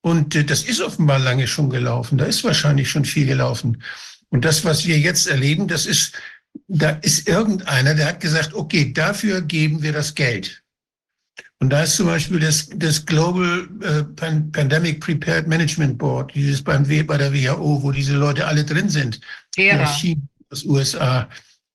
Und 0.00 0.34
äh, 0.34 0.44
das 0.44 0.64
ist 0.64 0.80
offenbar 0.80 1.18
lange 1.18 1.46
schon 1.46 1.70
gelaufen. 1.70 2.18
Da 2.18 2.24
ist 2.24 2.44
wahrscheinlich 2.44 2.90
schon 2.90 3.04
viel 3.04 3.26
gelaufen. 3.26 3.82
Und 4.30 4.44
das, 4.44 4.64
was 4.64 4.84
wir 4.84 4.98
jetzt 4.98 5.28
erleben, 5.28 5.68
das 5.68 5.86
ist, 5.86 6.12
da 6.66 6.90
ist 6.90 7.28
irgendeiner, 7.28 7.94
der 7.94 8.08
hat 8.08 8.20
gesagt, 8.20 8.52
okay, 8.52 8.92
dafür 8.92 9.40
geben 9.42 9.82
wir 9.82 9.92
das 9.92 10.14
Geld. 10.14 10.63
Und 11.64 11.70
da 11.70 11.84
ist 11.84 11.96
zum 11.96 12.08
Beispiel 12.08 12.40
das, 12.40 12.68
das 12.76 13.06
Global 13.06 13.66
äh, 13.80 14.02
Pan 14.16 14.52
Pandemic 14.52 15.00
Prepared 15.00 15.48
Management 15.48 15.96
Board, 15.96 16.34
dieses 16.34 16.62
beim 16.62 16.86
w, 16.86 17.02
bei 17.02 17.16
der 17.16 17.32
WHO, 17.32 17.82
wo 17.82 17.90
diese 17.90 18.16
Leute 18.16 18.46
alle 18.46 18.66
drin 18.66 18.90
sind, 18.90 19.18
Gera. 19.56 19.84
aus 19.84 19.96
China, 19.96 20.20
aus 20.50 20.62
USA, 20.66 21.26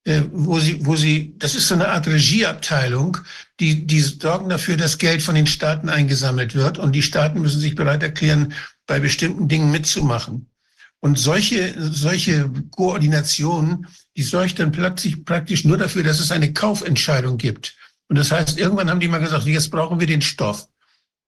äh, 0.04 0.22
wo 0.32 0.60
sie, 0.60 0.86
wo 0.86 0.96
sie, 0.96 1.34
das 1.40 1.56
ist 1.56 1.70
so 1.70 1.74
eine 1.74 1.88
Art 1.88 2.06
Regieabteilung, 2.06 3.18
die, 3.60 3.88
die 3.88 4.02
sorgen 4.02 4.50
dafür, 4.50 4.78
dass 4.78 5.00
Geld 5.00 5.24
von 5.24 5.34
den 5.34 5.48
Staaten 5.48 5.90
eingesammelt 5.90 6.54
wird 6.54 6.78
und 6.78 6.92
die 6.92 7.02
Staaten 7.02 7.42
müssen 7.42 7.60
sich 7.60 7.74
bereit 7.74 8.04
erklären, 8.04 8.54
bei 8.86 9.00
bestimmten 9.00 9.48
Dingen 9.48 9.72
mitzumachen. 9.72 10.52
Und 11.00 11.18
solche, 11.18 11.74
solche 11.80 12.48
Koordinationen, 12.70 13.88
die 14.16 14.22
sorgt 14.22 14.60
dann 14.60 14.72
plötzlich 14.72 15.26
praktisch 15.26 15.66
nur 15.66 15.80
dafür, 15.80 16.04
dass 16.04 16.20
es 16.20 16.32
eine 16.32 16.54
Kaufentscheidung 16.54 17.40
gibt. 17.40 17.76
Und 18.10 18.18
das 18.18 18.32
heißt, 18.32 18.58
irgendwann 18.58 18.90
haben 18.90 19.00
die 19.00 19.08
mal 19.08 19.20
gesagt, 19.20 19.46
jetzt 19.46 19.70
brauchen 19.70 20.00
wir 20.00 20.08
den 20.08 20.22
Stoff. 20.22 20.68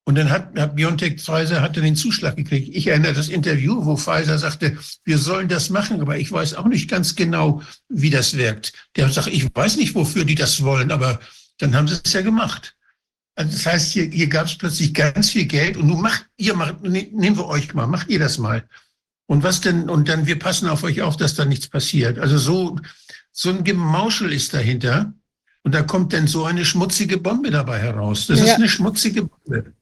Und 0.04 0.16
dann 0.16 0.32
hat, 0.32 0.58
hat 0.58 0.76
BioNTech 0.76 1.22
Pfizer 1.22 1.62
hatte 1.62 1.80
den 1.80 1.96
Zuschlag 1.96 2.36
gekriegt. 2.36 2.76
Ich 2.76 2.88
erinnere 2.88 3.14
das 3.14 3.30
Interview, 3.30 3.86
wo 3.86 3.96
Pfizer 3.96 4.38
sagte, 4.40 4.78
wir 5.06 5.20
sollen 5.20 5.48
das 5.48 5.70
machen, 5.70 6.02
aber 6.02 6.18
ich 6.18 6.32
weiß 6.32 6.56
auch 6.56 6.66
nicht 6.66 6.90
ganz 6.90 7.16
genau, 7.16 7.62
wie 7.88 8.10
das 8.10 8.36
wirkt. 8.36 8.74
Der 8.96 9.10
sagt, 9.10 9.28
ich 9.28 9.48
weiß 9.56 9.78
nicht, 9.78 9.94
wofür 9.94 10.26
die 10.26 10.36
das 10.36 10.64
wollen, 10.64 10.92
aber 10.92 11.20
dann 11.60 11.76
haben 11.76 11.88
sie 11.88 12.00
es 12.04 12.14
ja 12.14 12.22
gemacht. 12.22 12.76
Also 13.36 13.52
das 13.52 13.66
heißt, 13.66 13.92
hier, 13.94 14.06
hier 14.06 14.28
gab 14.28 14.48
es 14.48 14.58
plötzlich 14.58 14.94
ganz 14.94 15.30
viel 15.30 15.46
Geld 15.46 15.78
und 15.78 15.88
nun 15.88 16.02
macht 16.02 16.26
ihr, 16.36 16.56
macht, 16.56 16.82
ne- 16.82 17.10
nehmen 17.14 17.38
wir 17.38 17.46
euch 17.46 17.74
mal, 17.76 17.88
macht 17.88 18.10
ihr 18.10 18.20
das 18.20 18.40
mal. 18.40 18.68
Und 19.28 19.44
was 19.44 19.62
denn, 19.62 19.88
und 19.88 20.10
dann, 20.10 20.26
wir 20.26 20.40
passen 20.40 20.68
auf 20.68 20.84
euch 20.84 21.02
auf, 21.04 21.16
dass 21.16 21.36
da 21.36 21.46
nichts 21.46 21.68
passiert. 21.70 22.20
Also 22.20 22.38
so, 22.38 22.80
so 23.32 23.50
ein 23.50 23.64
Gemauschel 23.64 24.34
ist 24.34 24.54
dahinter. 24.54 25.14
Und 25.64 25.76
da 25.76 25.84
kommt 25.84 26.14
dann 26.14 26.28
so 26.28 26.46
eine 26.46 26.66
schmutzige 26.66 27.18
Bombe 27.18 27.52
dabei 27.52 27.80
heraus. 27.80 28.28
Das 28.28 28.40
Ja, 28.40 28.46
ist 28.46 28.56
eine 28.56 28.70
schmutzige 28.70 29.24
Bombe. 29.24 29.74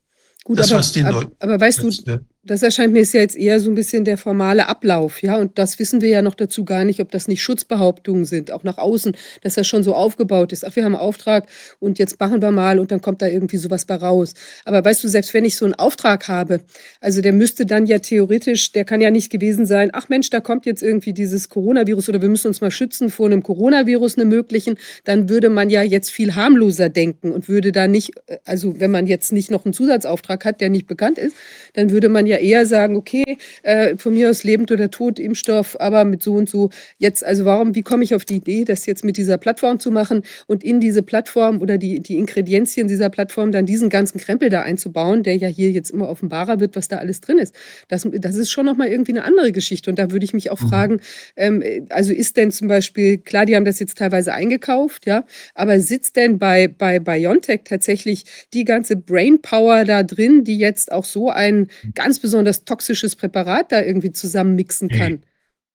Gut, 0.44 0.60
Das, 0.60 0.72
aber, 0.72 0.80
was 0.80 0.92
den 0.92 1.06
aber, 1.06 1.22
Leuten 1.22 1.36
aber 1.40 1.60
weißt 1.60 1.84
du, 1.84 2.06
wird. 2.06 2.26
Das 2.46 2.64
erscheint 2.64 2.94
mir 2.94 3.04
ja 3.04 3.20
jetzt 3.20 3.36
eher 3.36 3.60
so 3.60 3.70
ein 3.70 3.76
bisschen 3.76 4.06
der 4.06 4.18
formale 4.18 4.70
Ablauf, 4.70 5.22
ja. 5.22 5.36
Und 5.36 5.60
das 5.60 5.78
wissen 5.78 6.00
wir 6.00 6.08
ja 6.08 6.22
noch 6.22 6.36
dazu 6.36 6.64
gar 6.64 6.86
nicht, 6.86 7.02
ob 7.02 7.12
das 7.12 7.28
nicht 7.28 7.44
Schutzbehauptungen 7.44 8.24
sind, 8.24 8.52
auch 8.52 8.64
nach 8.64 8.78
außen, 8.78 9.14
dass 9.42 9.56
das 9.56 9.68
schon 9.68 9.84
so 9.84 9.94
aufgebaut 9.94 10.54
ist. 10.54 10.64
Ach, 10.66 10.74
wir 10.74 10.86
haben 10.86 10.96
einen 10.96 11.04
Auftrag 11.04 11.50
und 11.80 12.00
jetzt 12.00 12.18
machen 12.18 12.42
wir 12.42 12.52
mal 12.52 12.80
und 12.80 12.92
dann 12.92 13.02
kommt 13.02 13.22
da 13.22 13.28
irgendwie 13.28 13.58
sowas 13.58 13.84
bei 13.84 13.96
raus. 13.96 14.36
Aber 14.64 14.86
weißt 14.86 15.04
du, 15.04 15.10
selbst 15.10 15.34
wenn 15.34 15.44
ich 15.44 15.58
so 15.58 15.66
einen 15.66 15.74
Auftrag 15.74 16.30
habe, 16.30 16.62
also 17.02 17.22
der 17.22 17.34
müsste 17.34 17.66
dann 17.66 17.86
ja 17.86 18.00
theoretisch, 18.00 18.72
der 18.72 18.86
kann 18.86 19.02
ja 19.02 19.12
nicht 19.12 19.30
gewesen 19.32 19.66
sein, 19.66 19.90
ach 19.92 20.08
Mensch, 20.08 20.30
da 20.30 20.40
kommt 20.40 20.66
jetzt 20.66 20.82
irgendwie 20.82 21.12
dieses 21.12 21.50
Coronavirus 21.50 22.08
oder 22.08 22.22
wir 22.22 22.30
müssen 22.30 22.48
uns 22.48 22.62
mal 22.62 22.72
schützen 22.72 23.10
vor 23.10 23.26
einem 23.26 23.44
Coronavirus, 23.44 24.18
einem 24.18 24.30
möglichen, 24.30 24.78
dann 25.04 25.28
würde 25.28 25.50
man 25.50 25.70
ja 25.70 25.84
jetzt 25.84 26.10
viel 26.10 26.36
harmloser 26.36 26.88
denken 26.88 27.34
und 27.34 27.50
würde 27.50 27.74
da 27.74 27.88
nicht, 27.88 28.14
äh, 28.28 28.38
also 28.46 28.80
wenn 28.80 28.92
man 28.92 29.08
jetzt 29.08 29.34
nicht 29.34 29.52
noch 29.52 29.66
einen 29.66 29.74
Zusatzauftrag 29.74 30.46
hat, 30.46 30.62
der 30.62 30.70
nicht 30.70 30.88
bekannt 30.88 31.18
ist, 31.18 31.36
dann 31.74 31.90
würde 31.90 32.08
man 32.08 32.29
ja 32.30 32.38
eher 32.38 32.66
sagen, 32.66 32.96
okay, 32.96 33.38
äh, 33.64 33.98
von 33.98 34.14
mir 34.14 34.30
aus 34.30 34.44
lebend 34.44 34.72
oder 34.72 34.90
tot, 34.90 35.20
Impfstoff, 35.20 35.76
aber 35.80 36.06
mit 36.06 36.24
so 36.24 36.34
und 36.36 36.50
so. 36.50 36.70
Jetzt, 36.98 37.24
also 37.26 37.46
warum, 37.46 37.76
wie 37.76 37.82
komme 37.84 38.04
ich 38.04 38.16
auf 38.16 38.26
die 38.26 38.38
Idee, 38.38 38.66
das 38.66 38.86
jetzt 38.86 39.04
mit 39.04 39.18
dieser 39.18 39.38
Plattform 39.38 39.80
zu 39.80 39.92
machen 39.92 40.24
und 40.48 40.64
in 40.64 40.80
diese 40.80 41.04
Plattform 41.04 41.62
oder 41.62 41.78
die, 41.78 42.00
die 42.02 42.18
Ingredienzien 42.18 42.88
dieser 42.88 43.10
Plattform 43.10 43.52
dann 43.52 43.66
diesen 43.66 43.90
ganzen 43.90 44.20
Krempel 44.20 44.50
da 44.50 44.62
einzubauen, 44.62 45.24
der 45.24 45.38
ja 45.38 45.48
hier 45.48 45.72
jetzt 45.72 45.92
immer 45.92 46.10
offenbarer 46.10 46.60
wird, 46.60 46.76
was 46.76 46.88
da 46.88 46.98
alles 46.98 47.22
drin 47.22 47.38
ist. 47.40 47.56
Das, 47.88 48.08
das 48.12 48.36
ist 48.36 48.52
schon 48.52 48.66
nochmal 48.66 48.88
irgendwie 48.88 49.12
eine 49.14 49.24
andere 49.24 49.52
Geschichte. 49.52 49.90
Und 49.90 50.00
da 50.00 50.12
würde 50.12 50.26
ich 50.26 50.34
mich 50.34 50.52
auch 50.52 50.62
Mhm. 50.62 50.68
fragen, 50.70 51.02
ähm, 51.36 51.64
also 51.90 52.14
ist 52.14 52.38
denn 52.38 52.52
zum 52.52 52.68
Beispiel, 52.68 53.18
klar, 53.18 53.46
die 53.46 53.56
haben 53.56 53.66
das 53.66 53.80
jetzt 53.80 53.98
teilweise 53.98 54.34
eingekauft, 54.34 55.06
ja, 55.08 55.26
aber 55.56 55.80
sitzt 55.80 56.16
denn 56.16 56.40
bei, 56.40 56.68
bei 56.68 57.00
BioNTech 57.00 57.62
tatsächlich 57.66 58.26
die 58.54 58.66
ganze 58.66 58.96
Brainpower 58.96 59.86
da 59.86 60.04
drin, 60.04 60.44
die 60.44 60.58
jetzt 60.58 60.92
auch 60.92 61.06
so 61.06 61.30
ein 61.30 61.68
ganz 61.96 62.19
besonders 62.20 62.64
toxisches 62.64 63.16
Präparat 63.16 63.72
da 63.72 63.82
irgendwie 63.82 64.12
zusammenmixen 64.12 64.90
kann? 64.90 65.24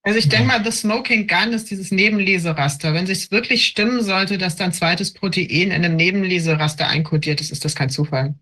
Also 0.02 0.18
ich 0.18 0.28
denke 0.28 0.48
mal, 0.48 0.62
the 0.62 0.70
smoking 0.70 1.26
gun 1.26 1.54
ist 1.54 1.70
dieses 1.70 1.90
Nebenleseraster. 1.90 2.92
Wenn 2.92 3.06
sich 3.06 3.30
wirklich 3.30 3.66
stimmen 3.66 4.02
sollte, 4.02 4.36
dass 4.36 4.54
dann 4.54 4.72
zweites 4.72 5.14
Protein 5.14 5.48
in 5.48 5.72
einem 5.72 5.96
Nebenleseraster 5.96 6.86
einkodiert 6.86 7.40
ist, 7.40 7.50
ist 7.50 7.64
das 7.64 7.74
kein 7.74 7.88
Zufall. 7.88 8.34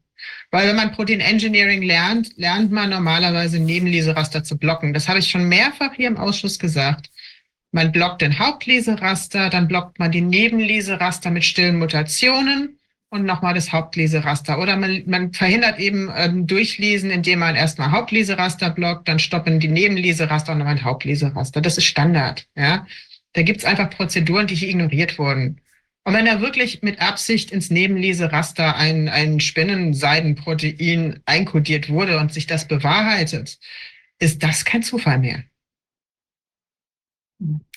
Weil 0.50 0.68
wenn 0.68 0.76
man 0.76 0.90
Protein 0.92 1.20
Engineering 1.20 1.82
lernt, 1.82 2.36
lernt 2.36 2.72
man 2.72 2.90
normalerweise 2.90 3.60
Nebenleseraster 3.60 4.42
zu 4.42 4.58
blocken. 4.58 4.92
Das 4.92 5.08
habe 5.08 5.20
ich 5.20 5.30
schon 5.30 5.48
mehrfach 5.48 5.94
hier 5.94 6.08
im 6.08 6.16
Ausschuss 6.16 6.58
gesagt. 6.58 7.10
Man 7.70 7.92
blockt 7.92 8.22
den 8.22 8.38
Hauptleseraster, 8.38 9.48
dann 9.48 9.68
blockt 9.68 9.98
man 9.98 10.10
die 10.10 10.20
Nebenleseraster 10.20 11.30
mit 11.30 11.44
stillen 11.44 11.78
Mutationen 11.78 12.80
und 13.12 13.26
nochmal 13.26 13.52
das 13.52 13.72
Hauptleseraster. 13.72 14.58
Oder 14.58 14.76
man, 14.76 15.02
man 15.06 15.32
verhindert 15.34 15.78
eben 15.78 16.10
ähm, 16.16 16.46
Durchlesen, 16.46 17.10
indem 17.10 17.40
man 17.40 17.54
erstmal 17.54 17.92
Hauptleseraster 17.92 18.70
blockt, 18.70 19.06
dann 19.06 19.18
stoppen 19.18 19.60
die 19.60 19.68
Nebenleseraster 19.68 20.52
und 20.52 20.58
nochmal 20.58 20.76
ein 20.76 20.84
Hauptleseraster. 20.84 21.60
Das 21.60 21.76
ist 21.76 21.84
Standard. 21.84 22.46
Ja? 22.56 22.86
Da 23.34 23.42
gibt's 23.42 23.66
einfach 23.66 23.90
Prozeduren, 23.90 24.46
die 24.46 24.54
hier 24.54 24.70
ignoriert 24.70 25.18
wurden. 25.18 25.60
Und 26.04 26.14
wenn 26.14 26.24
da 26.24 26.40
wirklich 26.40 26.82
mit 26.82 27.00
Absicht 27.00 27.50
ins 27.50 27.70
Nebenleseraster 27.70 28.76
ein, 28.76 29.10
ein 29.10 29.40
Spinnenseidenprotein 29.40 31.20
einkodiert 31.26 31.90
wurde 31.90 32.18
und 32.18 32.32
sich 32.32 32.46
das 32.46 32.66
bewahrheitet, 32.66 33.58
ist 34.18 34.42
das 34.42 34.64
kein 34.64 34.82
Zufall 34.82 35.18
mehr. 35.18 35.44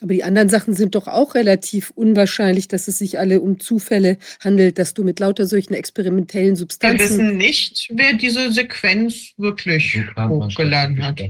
Aber 0.01 0.13
die 0.13 0.23
anderen 0.23 0.49
Sachen 0.49 0.73
sind 0.75 0.95
doch 0.95 1.07
auch 1.07 1.35
relativ 1.35 1.91
unwahrscheinlich, 1.91 2.67
dass 2.67 2.87
es 2.87 2.97
sich 2.99 3.17
alle 3.19 3.41
um 3.41 3.59
Zufälle 3.59 4.17
handelt, 4.39 4.77
dass 4.77 4.93
du 4.93 5.03
mit 5.03 5.19
lauter 5.19 5.45
solchen 5.47 5.73
experimentellen 5.73 6.51
Wir 6.51 6.55
Substanzen. 6.57 6.99
wissen 6.99 7.37
nicht, 7.37 7.89
wer 7.93 8.13
diese 8.13 8.51
Sequenz 8.51 9.31
wirklich 9.37 9.97
hochgeladen 10.17 11.01
hat. 11.03 11.21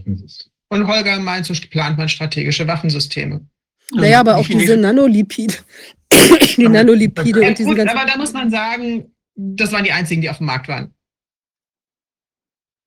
Und 0.70 0.88
Holger 0.88 1.20
meint, 1.20 1.46
so 1.46 1.54
plant 1.70 1.98
man 1.98 2.10
strategische 2.10 2.68
Waffensysteme. 2.68 3.46
Naja, 3.94 4.20
aber 4.20 4.38
auch 4.38 4.46
viele- 4.46 4.60
diese 4.60 4.78
Nanolipide. 4.78 5.54
die 6.58 6.68
Nanolipide 6.68 7.42
Ja, 7.42 7.48
und 7.50 7.58
diese 7.58 7.70
gut, 7.70 7.78
ganzen. 7.78 7.96
aber 7.98 8.08
da 8.10 8.18
muss 8.18 8.34
man 8.34 8.50
sagen, 8.50 9.12
das 9.36 9.72
waren 9.72 9.84
die 9.84 9.92
einzigen, 9.92 10.22
die 10.22 10.30
auf 10.30 10.38
dem 10.40 10.48
Markt 10.48 10.68
waren. 10.68 10.94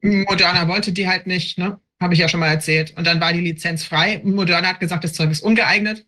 Moderna 0.02 0.68
wollte 0.68 0.92
die 0.92 1.08
halt 1.08 1.26
nicht, 1.26 1.58
ne? 1.58 1.80
Habe 2.00 2.14
ich 2.14 2.20
ja 2.20 2.28
schon 2.28 2.40
mal 2.40 2.48
erzählt. 2.48 2.96
Und 2.96 3.06
dann 3.06 3.20
war 3.20 3.32
die 3.32 3.40
Lizenz 3.40 3.84
frei. 3.84 4.20
Moderna 4.24 4.68
hat 4.68 4.80
gesagt, 4.80 5.04
das 5.04 5.14
Zeug 5.14 5.30
ist 5.30 5.42
ungeeignet. 5.42 6.06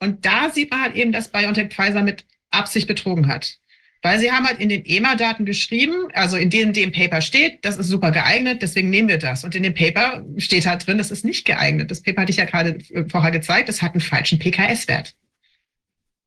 Und 0.00 0.24
da 0.24 0.50
sieht 0.50 0.70
man 0.70 0.82
halt 0.82 0.94
eben, 0.94 1.12
dass 1.12 1.32
BioNTech 1.32 1.74
Pfizer 1.74 2.02
mit 2.02 2.24
Absicht 2.50 2.86
betrogen 2.86 3.26
hat. 3.26 3.58
Weil 4.02 4.20
sie 4.20 4.30
haben 4.30 4.46
halt 4.46 4.60
in 4.60 4.68
den 4.68 4.84
EMA-Daten 4.84 5.44
geschrieben, 5.44 6.06
also 6.12 6.36
in 6.36 6.50
dem, 6.50 6.72
dem 6.72 6.92
Paper 6.92 7.20
steht, 7.20 7.64
das 7.64 7.78
ist 7.78 7.88
super 7.88 8.12
geeignet, 8.12 8.62
deswegen 8.62 8.90
nehmen 8.90 9.08
wir 9.08 9.18
das. 9.18 9.42
Und 9.42 9.56
in 9.56 9.64
dem 9.64 9.74
Paper 9.74 10.24
steht 10.36 10.66
halt 10.66 10.86
drin, 10.86 10.98
das 10.98 11.10
ist 11.10 11.24
nicht 11.24 11.44
geeignet. 11.44 11.90
Das 11.90 12.02
Paper 12.02 12.22
hatte 12.22 12.30
ich 12.30 12.36
ja 12.36 12.44
gerade 12.44 12.78
äh, 12.90 13.04
vorher 13.08 13.32
gezeigt, 13.32 13.68
das 13.68 13.82
hat 13.82 13.94
einen 13.94 14.00
falschen 14.00 14.38
PKS-Wert. 14.38 15.14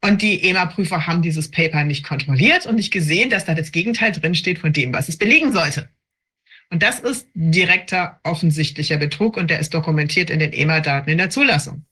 Und 0.03 0.21
die 0.21 0.43
EMA-Prüfer 0.43 1.07
haben 1.07 1.21
dieses 1.21 1.49
Paper 1.49 1.85
nicht 1.85 2.05
kontrolliert 2.05 2.65
und 2.65 2.75
nicht 2.75 2.91
gesehen, 2.91 3.29
dass 3.29 3.45
da 3.45 3.53
das 3.53 3.71
Gegenteil 3.71 4.11
drinsteht 4.11 4.59
von 4.59 4.73
dem, 4.73 4.93
was 4.93 5.07
es 5.07 5.17
belegen 5.17 5.53
sollte. 5.53 5.89
Und 6.71 6.81
das 6.81 7.01
ist 7.01 7.27
direkter, 7.33 8.21
offensichtlicher 8.23 8.97
Betrug 8.97 9.35
und 9.35 9.49
der 9.51 9.59
ist 9.59 9.73
dokumentiert 9.73 10.29
in 10.29 10.39
den 10.39 10.53
EMA-Daten 10.53 11.09
in 11.09 11.17
der 11.17 11.29
Zulassung. 11.29 11.85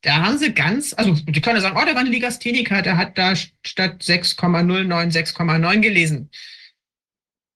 Da 0.00 0.22
haben 0.22 0.38
sie 0.38 0.54
ganz, 0.54 0.94
also 0.94 1.12
die 1.12 1.40
können 1.42 1.56
ja 1.56 1.62
sagen, 1.62 1.76
oh, 1.76 1.84
da 1.84 1.94
war 1.94 2.00
ein 2.00 2.06
Legastheniker, 2.06 2.80
der 2.80 2.96
hat 2.96 3.18
da 3.18 3.36
statt 3.36 4.02
6,09 4.02 5.12
6,9 5.12 5.80
gelesen. 5.80 6.30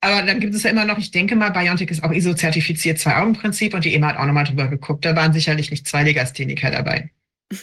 Aber 0.00 0.22
dann 0.22 0.40
gibt 0.40 0.54
es 0.54 0.64
ja 0.64 0.70
immer 0.70 0.84
noch, 0.84 0.98
ich 0.98 1.12
denke 1.12 1.34
mal, 1.34 1.50
BioNTech 1.50 1.90
ist 1.90 2.04
auch 2.04 2.10
ISO-zertifiziert, 2.10 2.98
Zwei-Augen-Prinzip 2.98 3.72
und 3.72 3.84
die 3.84 3.94
EMA 3.94 4.08
hat 4.08 4.16
auch 4.18 4.26
nochmal 4.26 4.44
drüber 4.44 4.68
geguckt. 4.68 5.04
Da 5.04 5.16
waren 5.16 5.32
sicherlich 5.32 5.70
nicht 5.70 5.88
zwei 5.88 6.02
Legastheniker 6.02 6.70
dabei. 6.70 7.10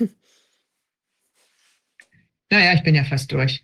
Naja, 2.52 2.74
ich 2.74 2.82
bin 2.82 2.96
ja 2.96 3.04
fast 3.04 3.32
durch. 3.32 3.64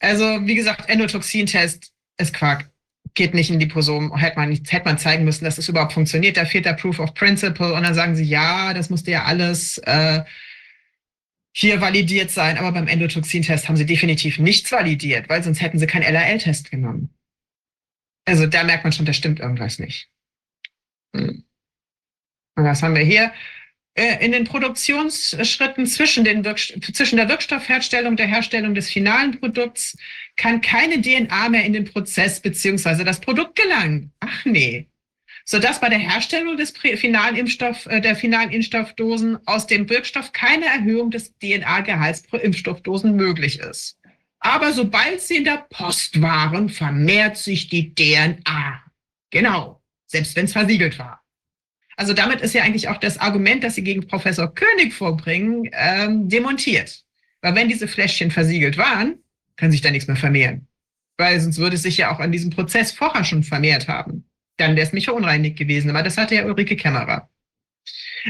Also, 0.00 0.24
wie 0.48 0.56
gesagt, 0.56 0.88
Endotoxin-Test 0.88 1.92
ist 2.18 2.34
Quark. 2.34 2.70
Geht 3.14 3.34
nicht 3.34 3.50
in 3.50 3.58
die 3.58 3.66
Liposomen. 3.66 4.14
Hätte 4.16 4.36
man, 4.36 4.52
hätte 4.52 4.84
man 4.84 4.98
zeigen 4.98 5.24
müssen, 5.24 5.44
dass 5.44 5.58
es 5.58 5.68
überhaupt 5.68 5.92
funktioniert. 5.92 6.36
Da 6.36 6.44
fehlt 6.44 6.66
der 6.66 6.74
Proof 6.74 6.98
of 7.00 7.14
Principle. 7.14 7.72
Und 7.72 7.82
dann 7.82 7.94
sagen 7.94 8.14
sie, 8.14 8.24
ja, 8.24 8.74
das 8.74 8.90
musste 8.90 9.10
ja 9.10 9.24
alles 9.24 9.78
äh, 9.78 10.22
hier 11.52 11.80
validiert 11.80 12.30
sein. 12.30 12.58
Aber 12.58 12.72
beim 12.72 12.86
Endotoxin-Test 12.86 13.68
haben 13.68 13.76
sie 13.76 13.86
definitiv 13.86 14.38
nichts 14.38 14.70
validiert, 14.70 15.28
weil 15.28 15.42
sonst 15.42 15.60
hätten 15.60 15.78
sie 15.78 15.86
keinen 15.86 16.12
LAL-Test 16.12 16.70
genommen. 16.70 17.10
Also 18.26 18.46
da 18.46 18.62
merkt 18.62 18.84
man 18.84 18.92
schon, 18.92 19.06
da 19.06 19.12
stimmt 19.12 19.40
irgendwas 19.40 19.78
nicht. 19.78 20.10
Hm. 21.16 21.44
Und 22.56 22.64
was 22.64 22.82
haben 22.82 22.94
wir 22.94 23.02
hier? 23.02 23.32
Äh, 23.98 24.24
in 24.24 24.30
den 24.30 24.44
Produktionsschritten 24.44 25.84
zwischen, 25.86 26.22
den 26.22 26.44
zwischen 26.54 27.16
der 27.16 27.28
Wirkstoffherstellung 27.28 28.14
der 28.14 28.28
Herstellung 28.28 28.72
des 28.76 28.88
finalen 28.88 29.40
Produkts 29.40 29.96
kann 30.36 30.60
keine 30.60 31.02
DNA 31.02 31.48
mehr 31.48 31.64
in 31.64 31.72
den 31.72 31.84
Prozess 31.84 32.38
beziehungsweise 32.38 33.02
das 33.04 33.18
Produkt 33.18 33.56
gelangen. 33.56 34.12
Ach 34.20 34.44
nee. 34.44 34.86
Sodass 35.44 35.80
bei 35.80 35.88
der 35.88 35.98
Herstellung 35.98 36.56
des 36.56 36.70
finalen 36.78 37.34
Impfstoff, 37.34 37.86
äh, 37.86 38.00
der 38.00 38.14
finalen 38.14 38.50
Impfstoffdosen 38.50 39.36
aus 39.46 39.66
dem 39.66 39.90
Wirkstoff 39.90 40.32
keine 40.32 40.66
Erhöhung 40.66 41.10
des 41.10 41.36
DNA-Gehalts 41.38 42.22
pro 42.22 42.36
Impfstoffdosen 42.36 43.16
möglich 43.16 43.58
ist. 43.58 43.98
Aber 44.38 44.72
sobald 44.72 45.20
sie 45.22 45.38
in 45.38 45.44
der 45.44 45.66
Post 45.70 46.22
waren, 46.22 46.68
vermehrt 46.68 47.36
sich 47.36 47.68
die 47.68 47.92
DNA. 47.96 48.80
Genau. 49.30 49.82
Selbst 50.06 50.36
wenn 50.36 50.44
es 50.44 50.52
versiegelt 50.52 51.00
war. 51.00 51.20
Also 51.98 52.14
damit 52.14 52.40
ist 52.42 52.54
ja 52.54 52.62
eigentlich 52.62 52.88
auch 52.88 52.98
das 52.98 53.18
Argument, 53.18 53.64
das 53.64 53.74
Sie 53.74 53.82
gegen 53.82 54.06
Professor 54.06 54.54
König 54.54 54.94
vorbringen, 54.94 55.68
ähm, 55.72 56.28
demontiert. 56.28 57.02
Weil 57.42 57.56
wenn 57.56 57.68
diese 57.68 57.88
Fläschchen 57.88 58.30
versiegelt 58.30 58.78
waren, 58.78 59.16
kann 59.56 59.72
sich 59.72 59.80
da 59.80 59.90
nichts 59.90 60.06
mehr 60.06 60.16
vermehren. 60.16 60.68
Weil 61.16 61.40
sonst 61.40 61.58
würde 61.58 61.74
es 61.74 61.82
sich 61.82 61.96
ja 61.96 62.14
auch 62.14 62.20
an 62.20 62.30
diesem 62.30 62.50
Prozess 62.50 62.92
vorher 62.92 63.24
schon 63.24 63.42
vermehrt 63.42 63.88
haben. 63.88 64.28
Dann 64.58 64.76
wäre 64.76 64.86
es 64.86 64.92
nicht 64.92 65.06
verunreinigt 65.06 65.58
gewesen. 65.58 65.90
Aber 65.90 66.04
das 66.04 66.16
hatte 66.16 66.36
ja 66.36 66.44
Ulrike 66.44 66.76
Kämmerer. 66.76 67.28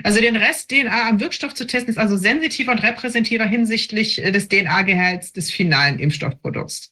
Also 0.02 0.22
den 0.22 0.36
Rest 0.36 0.70
DNA 0.70 1.06
am 1.06 1.20
Wirkstoff 1.20 1.52
zu 1.52 1.66
testen, 1.66 1.90
ist 1.90 1.98
also 1.98 2.16
sensitiver 2.16 2.72
und 2.72 2.82
repräsentativer 2.82 3.44
hinsichtlich 3.44 4.24
äh, 4.24 4.32
des 4.32 4.48
DNA-Gehalts 4.48 5.34
des 5.34 5.50
finalen 5.50 5.98
Impfstoffprodukts. 5.98 6.90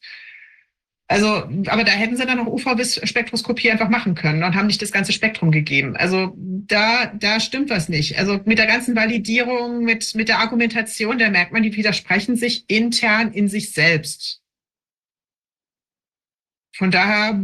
Also, 1.08 1.48
aber 1.68 1.84
da 1.84 1.92
hätten 1.92 2.16
sie 2.16 2.26
dann 2.26 2.40
auch 2.40 2.46
UV-Spektroskopie 2.46 3.70
einfach 3.70 3.88
machen 3.88 4.16
können 4.16 4.42
und 4.42 4.56
haben 4.56 4.66
nicht 4.66 4.82
das 4.82 4.90
ganze 4.90 5.12
Spektrum 5.12 5.52
gegeben. 5.52 5.96
Also 5.96 6.34
da, 6.36 7.06
da 7.06 7.38
stimmt 7.38 7.70
was 7.70 7.88
nicht. 7.88 8.18
Also 8.18 8.40
mit 8.44 8.58
der 8.58 8.66
ganzen 8.66 8.96
Validierung, 8.96 9.84
mit, 9.84 10.16
mit 10.16 10.28
der 10.28 10.40
Argumentation, 10.40 11.18
da 11.18 11.30
merkt 11.30 11.52
man, 11.52 11.62
die 11.62 11.76
widersprechen 11.76 12.34
sich 12.34 12.64
intern 12.68 13.32
in 13.32 13.48
sich 13.48 13.70
selbst. 13.72 14.42
Von 16.76 16.90
daher, 16.90 17.40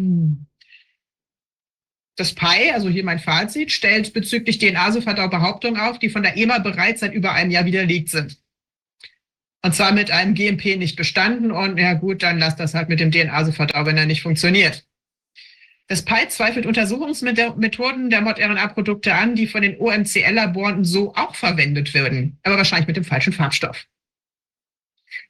das 2.16 2.34
PI, 2.34 2.73
also 2.73 2.89
hier 2.89 3.05
mein 3.05 3.20
Fazit, 3.20 3.70
stellt 3.70 4.12
bezüglich 4.12 4.58
DNA-Sofadau 4.58 5.28
Behauptungen 5.28 5.81
auf, 5.81 6.00
die 6.00 6.10
von 6.10 6.24
der 6.24 6.36
EMA 6.36 6.58
bereits 6.58 7.00
seit 7.00 7.15
über 7.15 7.32
einem 7.32 7.52
Jahr 7.52 7.65
widerlegt 7.65 8.10
sind. 8.10 8.42
Und 9.65 9.74
zwar 9.74 9.92
mit 9.92 10.10
einem 10.10 10.34
GMP 10.34 10.76
nicht 10.76 10.97
bestanden 10.97 11.52
und 11.52 11.78
ja 11.78 11.94
gut, 11.94 12.23
dann 12.23 12.39
lass 12.39 12.57
das 12.57 12.74
halt 12.74 12.89
mit 12.89 12.99
dem 12.99 13.12
DNA-Sofadau, 13.12 13.86
wenn 13.86 13.97
er 13.97 14.07
nicht 14.07 14.23
funktioniert. 14.23 14.84
Das 15.86 16.05
PI 16.05 16.28
zweifelt 16.28 16.66
Untersuchungsmethoden 16.66 18.10
der 18.10 18.20
Mod-RNA-Produkte 18.23 19.15
an, 19.15 19.34
die 19.34 19.47
von 19.47 19.62
den 19.62 19.78
OMCL-Laboren 19.78 20.84
so 20.84 21.15
auch 21.15 21.34
verwendet 21.34 21.92
würden, 21.94 22.39
aber 22.42 22.57
wahrscheinlich 22.57 22.86
mit 22.86 22.97
dem 22.97 23.05
falschen 23.05 23.32
Farbstoff. 23.32 23.86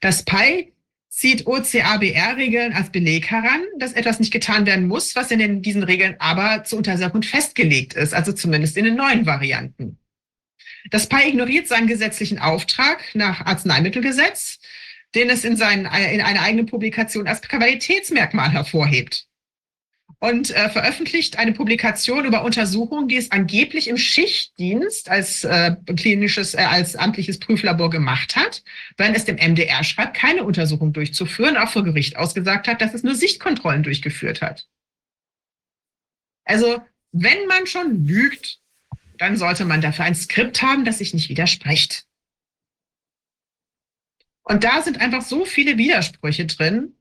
Das 0.01 0.25
PI 0.25 0.73
zieht 1.09 1.47
OCABR-Regeln 1.47 2.73
als 2.73 2.91
Beleg 2.91 3.31
heran, 3.31 3.63
dass 3.79 3.93
etwas 3.93 4.19
nicht 4.19 4.33
getan 4.33 4.65
werden 4.65 4.87
muss, 4.87 5.15
was 5.15 5.31
in 5.31 5.41
den, 5.41 5.63
diesen 5.63 5.83
Regeln 5.83 6.17
aber 6.19 6.65
zur 6.65 6.79
Untersuchung 6.79 7.23
festgelegt 7.23 7.95
ist, 7.95 8.15
also 8.15 8.33
zumindest 8.33 8.77
in 8.79 8.87
den 8.87 8.97
neuen 8.97 9.27
Varianten. 9.27 9.99
Das 10.91 11.07
PAI 11.09 11.29
ignoriert 11.29 11.69
seinen 11.69 11.87
gesetzlichen 11.87 12.39
Auftrag 12.39 13.03
nach 13.15 13.47
Arzneimittelgesetz, 13.47 14.59
den 15.15 15.31
es 15.31 15.45
in, 15.45 15.57
seinen, 15.57 15.85
in 15.85 16.21
einer 16.21 16.43
eigenen 16.43 16.67
Publikation 16.67 17.29
als 17.29 17.43
Qualitätsmerkmal 17.43 18.51
hervorhebt. 18.51 19.27
Und 20.19 20.51
äh, 20.51 20.71
veröffentlicht 20.71 21.37
eine 21.39 21.53
Publikation 21.53 22.25
über 22.25 22.45
Untersuchungen, 22.45 23.09
die 23.09 23.17
es 23.17 23.33
angeblich 23.33 23.89
im 23.89 23.97
Schichtdienst 23.97 25.11
als 25.11 25.43
äh, 25.43 25.75
klinisches, 25.97 26.55
äh, 26.55 26.59
als 26.59 26.95
amtliches 26.95 27.41
Prüflabor 27.41 27.91
gemacht 27.91 28.37
hat, 28.37 28.63
während 28.97 29.17
es 29.17 29.25
dem 29.25 29.37
MDR 29.37 29.83
schreibt, 29.83 30.17
keine 30.17 30.45
Untersuchung 30.45 30.93
durchzuführen, 30.93 31.57
auch 31.57 31.71
vor 31.71 31.83
Gericht 31.83 32.17
ausgesagt 32.17 32.69
hat, 32.69 32.81
dass 32.81 32.95
es 32.95 33.03
nur 33.03 33.17
Sichtkontrollen 33.17 33.83
durchgeführt 33.83 34.43
hat. 34.43 34.69
Also, 36.45 36.81
wenn 37.11 37.47
man 37.49 37.67
schon 37.67 38.07
lügt, 38.07 38.62
dann 39.23 39.37
sollte 39.37 39.65
man 39.65 39.81
dafür 39.81 40.05
ein 40.05 40.17
Skript 40.17 40.63
haben, 40.63 40.85
das 40.85 40.99
sich 40.99 41.15
nicht 41.15 41.29
widerspricht. 41.29 42.07
Und 44.43 44.65
da 44.65 44.83
sind 44.83 45.01
einfach 45.01 45.23
so 45.23 45.45
viele 45.45 45.79
Widersprüche 45.79 46.47
drin, 46.47 46.97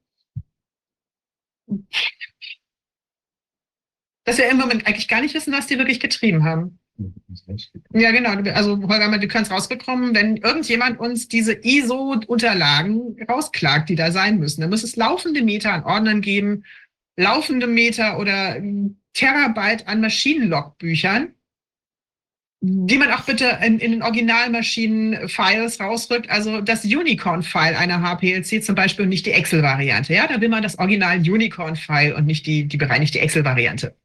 dass 4.23 4.37
wir 4.37 4.47
im 4.49 4.57
Moment 4.57 4.85
eigentlich 4.85 5.07
gar 5.07 5.21
nicht 5.21 5.33
wissen, 5.33 5.51
was 5.51 5.65
die 5.65 5.79
wirklich 5.79 5.99
getrieben 5.99 6.43
haben. 6.43 6.77
Ja, 7.91 8.11
genau. 8.11 8.29
Also, 8.51 8.79
Holger, 8.87 9.17
du 9.17 9.27
kannst 9.27 9.49
rausbekommen, 9.49 10.13
wenn 10.13 10.37
irgendjemand 10.37 10.99
uns 10.99 11.27
diese 11.27 11.53
ISO-Unterlagen 11.53 13.17
rausklagt, 13.27 13.89
die 13.89 13.95
da 13.95 14.11
sein 14.11 14.37
müssen, 14.37 14.61
dann 14.61 14.69
muss 14.69 14.83
es 14.83 14.95
laufende 14.95 15.41
Meter 15.41 15.73
an 15.73 15.83
Ordnern 15.85 16.21
geben, 16.21 16.65
laufende 17.17 17.65
Meter 17.65 18.19
oder 18.19 18.61
Terabyte 19.13 19.87
an 19.87 20.01
Maschinenlogbüchern, 20.01 21.33
die 22.63 22.97
man 22.99 23.11
auch 23.11 23.21
bitte 23.21 23.57
in, 23.65 23.79
in 23.79 23.91
den 23.91 24.03
Originalmaschinen-Files 24.03 25.79
rausrückt. 25.79 26.29
Also 26.29 26.61
das 26.61 26.85
Unicorn-File 26.85 27.75
einer 27.75 28.03
HPLC 28.03 28.63
zum 28.63 28.75
Beispiel 28.75 29.03
und 29.03 29.09
nicht 29.09 29.25
die 29.25 29.31
Excel-Variante. 29.31 30.13
Ja, 30.13 30.27
da 30.27 30.39
will 30.39 30.49
man 30.49 30.61
das 30.61 30.77
Original-Unicorn-File 30.77 32.13
und 32.13 32.27
nicht 32.27 32.45
die, 32.45 32.67
die 32.67 32.77
bereinigte 32.77 33.19
Excel-Variante. 33.19 33.95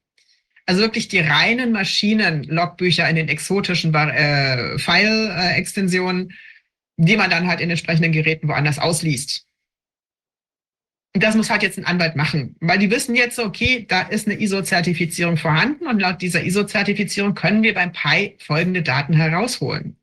Also 0.64 0.80
wirklich 0.80 1.08
die 1.08 1.18
reinen 1.18 1.72
Maschinen-Logbücher 1.72 3.08
in 3.08 3.16
den 3.16 3.28
exotischen 3.28 3.94
äh, 3.94 4.78
File-Extensionen, 4.78 6.32
die 6.96 7.16
man 7.16 7.28
dann 7.28 7.46
halt 7.46 7.60
in 7.60 7.68
entsprechenden 7.68 8.12
Geräten 8.12 8.48
woanders 8.48 8.78
ausliest. 8.78 9.45
Und 11.16 11.22
das 11.22 11.34
muss 11.34 11.48
halt 11.48 11.62
jetzt 11.62 11.78
ein 11.78 11.86
Anwalt 11.86 12.14
machen, 12.14 12.56
weil 12.60 12.78
die 12.78 12.90
wissen 12.90 13.14
jetzt, 13.14 13.38
okay, 13.38 13.86
da 13.88 14.02
ist 14.02 14.28
eine 14.28 14.38
ISO-Zertifizierung 14.38 15.38
vorhanden 15.38 15.86
und 15.86 15.98
laut 15.98 16.20
dieser 16.20 16.44
ISO-Zertifizierung 16.44 17.34
können 17.34 17.62
wir 17.62 17.72
beim 17.72 17.90
Pi 17.90 18.36
folgende 18.38 18.82
Daten 18.82 19.14
herausholen. 19.14 19.96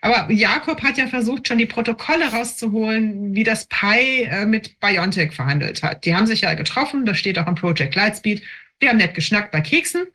Aber 0.00 0.32
Jakob 0.32 0.82
hat 0.82 0.96
ja 0.96 1.08
versucht, 1.08 1.46
schon 1.46 1.58
die 1.58 1.66
Protokolle 1.66 2.32
rauszuholen, 2.32 3.34
wie 3.34 3.44
das 3.44 3.66
Pi 3.66 4.22
äh, 4.22 4.46
mit 4.46 4.80
Biontech 4.80 5.34
verhandelt 5.34 5.82
hat. 5.82 6.06
Die 6.06 6.16
haben 6.16 6.26
sich 6.26 6.40
ja 6.40 6.54
getroffen, 6.54 7.04
das 7.04 7.18
steht 7.18 7.38
auch 7.38 7.46
im 7.46 7.54
Project 7.54 7.94
Lightspeed. 7.94 8.42
Die 8.80 8.88
haben 8.88 8.96
nett 8.96 9.12
geschnackt 9.12 9.52
bei 9.52 9.60
Keksen. 9.60 10.06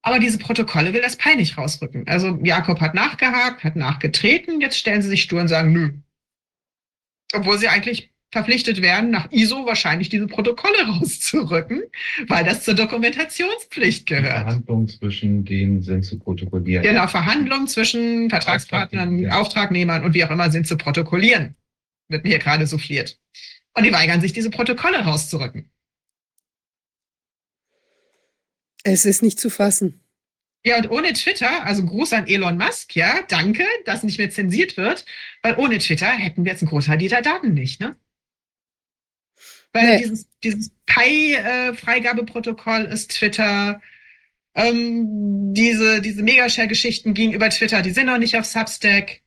Aber 0.00 0.20
diese 0.20 0.38
Protokolle 0.38 0.94
will 0.94 1.02
das 1.02 1.16
Pi 1.16 1.36
nicht 1.36 1.58
rausrücken. 1.58 2.08
Also 2.08 2.38
Jakob 2.42 2.80
hat 2.80 2.94
nachgehakt, 2.94 3.62
hat 3.62 3.76
nachgetreten, 3.76 4.62
jetzt 4.62 4.78
stellen 4.78 5.02
sie 5.02 5.10
sich 5.10 5.22
stur 5.22 5.42
und 5.42 5.48
sagen, 5.48 5.70
nö. 5.74 5.90
Obwohl 7.34 7.58
sie 7.58 7.68
eigentlich 7.68 8.13
verpflichtet 8.34 8.82
werden, 8.82 9.10
nach 9.10 9.32
ISO 9.32 9.64
wahrscheinlich 9.64 10.10
diese 10.10 10.26
Protokolle 10.26 10.86
rauszurücken, 10.86 11.82
weil 12.28 12.44
das 12.44 12.64
zur 12.64 12.74
Dokumentationspflicht 12.74 14.06
gehört. 14.06 14.42
Verhandlungen 14.42 14.88
zwischen 14.88 15.44
denen 15.44 15.80
sind 15.82 16.04
zu 16.04 16.18
protokollieren. 16.18 16.84
Genau, 16.84 17.06
Verhandlungen 17.06 17.66
zwischen 17.68 18.28
Vertragspartnern, 18.28 19.18
Ja. 19.20 19.40
Auftragnehmern 19.40 20.04
und 20.04 20.12
wie 20.14 20.24
auch 20.24 20.30
immer 20.30 20.50
sind 20.50 20.66
zu 20.66 20.76
protokollieren. 20.76 21.54
Wird 22.08 22.24
mir 22.24 22.30
hier 22.30 22.38
gerade 22.38 22.66
souffliert. 22.66 23.18
Und 23.74 23.84
die 23.86 23.92
weigern 23.92 24.20
sich, 24.20 24.32
diese 24.32 24.50
Protokolle 24.50 24.98
rauszurücken. 24.98 25.70
Es 28.82 29.06
ist 29.06 29.22
nicht 29.22 29.40
zu 29.40 29.48
fassen. 29.48 30.00
Ja, 30.66 30.78
und 30.78 30.90
ohne 30.90 31.12
Twitter, 31.12 31.64
also 31.64 31.84
Gruß 31.84 32.12
an 32.14 32.26
Elon 32.26 32.56
Musk, 32.56 32.96
ja, 32.96 33.20
danke, 33.28 33.64
dass 33.84 34.02
nicht 34.02 34.18
mehr 34.18 34.30
zensiert 34.30 34.76
wird, 34.76 35.04
weil 35.42 35.56
ohne 35.56 35.78
Twitter 35.78 36.06
hätten 36.08 36.44
wir 36.44 36.52
jetzt 36.52 36.62
einen 36.62 36.70
Großteil 36.70 36.98
dieser 36.98 37.22
Daten 37.22 37.52
nicht, 37.54 37.80
ne? 37.80 37.96
Weil 39.74 39.96
Nee. 39.96 39.98
dieses, 39.98 40.26
dieses 40.42 40.70
Pi-Freigabeprotokoll 40.86 42.82
ist 42.84 43.10
Twitter, 43.10 43.82
ähm, 44.54 45.52
diese, 45.52 46.00
diese 46.00 46.22
Megashare-Geschichten 46.22 47.12
gingen 47.12 47.34
über 47.34 47.50
Twitter, 47.50 47.82
die 47.82 47.90
sind 47.90 48.06
noch 48.06 48.18
nicht 48.18 48.36
auf 48.38 48.44
Substack. 48.44 49.20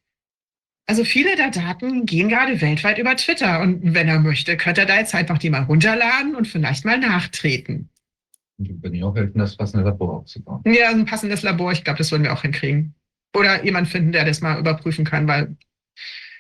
Also 0.90 1.04
viele 1.04 1.36
der 1.36 1.52
Daten 1.52 2.06
gehen 2.06 2.30
gerade 2.30 2.62
weltweit 2.62 2.98
über 2.98 3.14
Twitter. 3.18 3.60
Und 3.60 3.94
wenn 3.94 4.08
er 4.08 4.20
möchte, 4.20 4.56
könnte 4.56 4.82
er 4.82 4.88
da 4.88 4.96
jetzt 4.98 5.14
einfach 5.14 5.38
die 5.38 5.50
mal 5.50 5.64
runterladen 5.64 6.34
und 6.34 6.48
vielleicht 6.48 6.86
mal 6.86 6.98
nachtreten. 6.98 7.90
Und 8.58 8.70
wir 8.70 8.76
können 8.80 8.96
ihnen 8.96 9.04
auch 9.04 9.16
helfen, 9.16 9.38
das 9.38 9.58
passende 9.58 9.84
Labor 9.84 10.20
aufzubauen. 10.20 10.64
Ja, 10.66 10.90
ein 10.90 11.06
passendes 11.06 11.44
Labor, 11.44 11.74
ich 11.74 11.84
glaube, 11.84 11.98
das 11.98 12.10
würden 12.12 12.24
wir 12.24 12.32
auch 12.32 12.42
hinkriegen. 12.44 12.96
Oder 13.36 13.66
jemand 13.66 13.90
finden, 13.90 14.14
der 14.14 14.24
das 14.24 14.40
mal 14.40 14.58
überprüfen 14.58 15.04
kann, 15.04 15.28
weil 15.28 15.58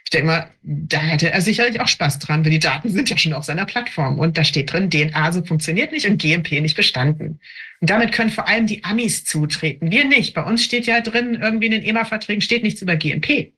ich 0.07 0.11
denke 0.11 0.27
mal, 0.27 0.49
da 0.63 0.99
hätte 0.99 1.31
er 1.31 1.41
sicherlich 1.41 1.81
auch 1.81 1.87
Spaß 1.89 2.19
dran, 2.19 2.45
weil 2.45 2.51
die 2.51 2.59
Daten 2.59 2.89
sind 2.89 3.09
ja 3.09 3.17
schon 3.17 3.33
auf 3.33 3.43
seiner 3.43 3.65
Plattform 3.65 4.19
und 4.19 4.37
da 4.37 4.45
steht 4.45 4.71
drin, 4.71 4.89
DNA 4.89 5.33
so 5.33 5.43
funktioniert 5.43 5.91
nicht 5.91 6.07
und 6.07 6.17
GMP 6.17 6.61
nicht 6.61 6.77
bestanden. 6.77 7.41
Und 7.81 7.89
damit 7.89 8.13
können 8.13 8.29
vor 8.29 8.47
allem 8.47 8.67
die 8.67 8.85
Amis 8.85 9.25
zutreten. 9.25 9.91
Wir 9.91 10.05
nicht. 10.05 10.33
Bei 10.33 10.43
uns 10.43 10.63
steht 10.63 10.85
ja 10.85 11.01
drin, 11.01 11.37
irgendwie 11.41 11.65
in 11.65 11.73
den 11.73 11.83
EMA-Verträgen 11.83 12.39
steht 12.39 12.63
nichts 12.63 12.81
über 12.81 12.95
GMP. 12.95 13.51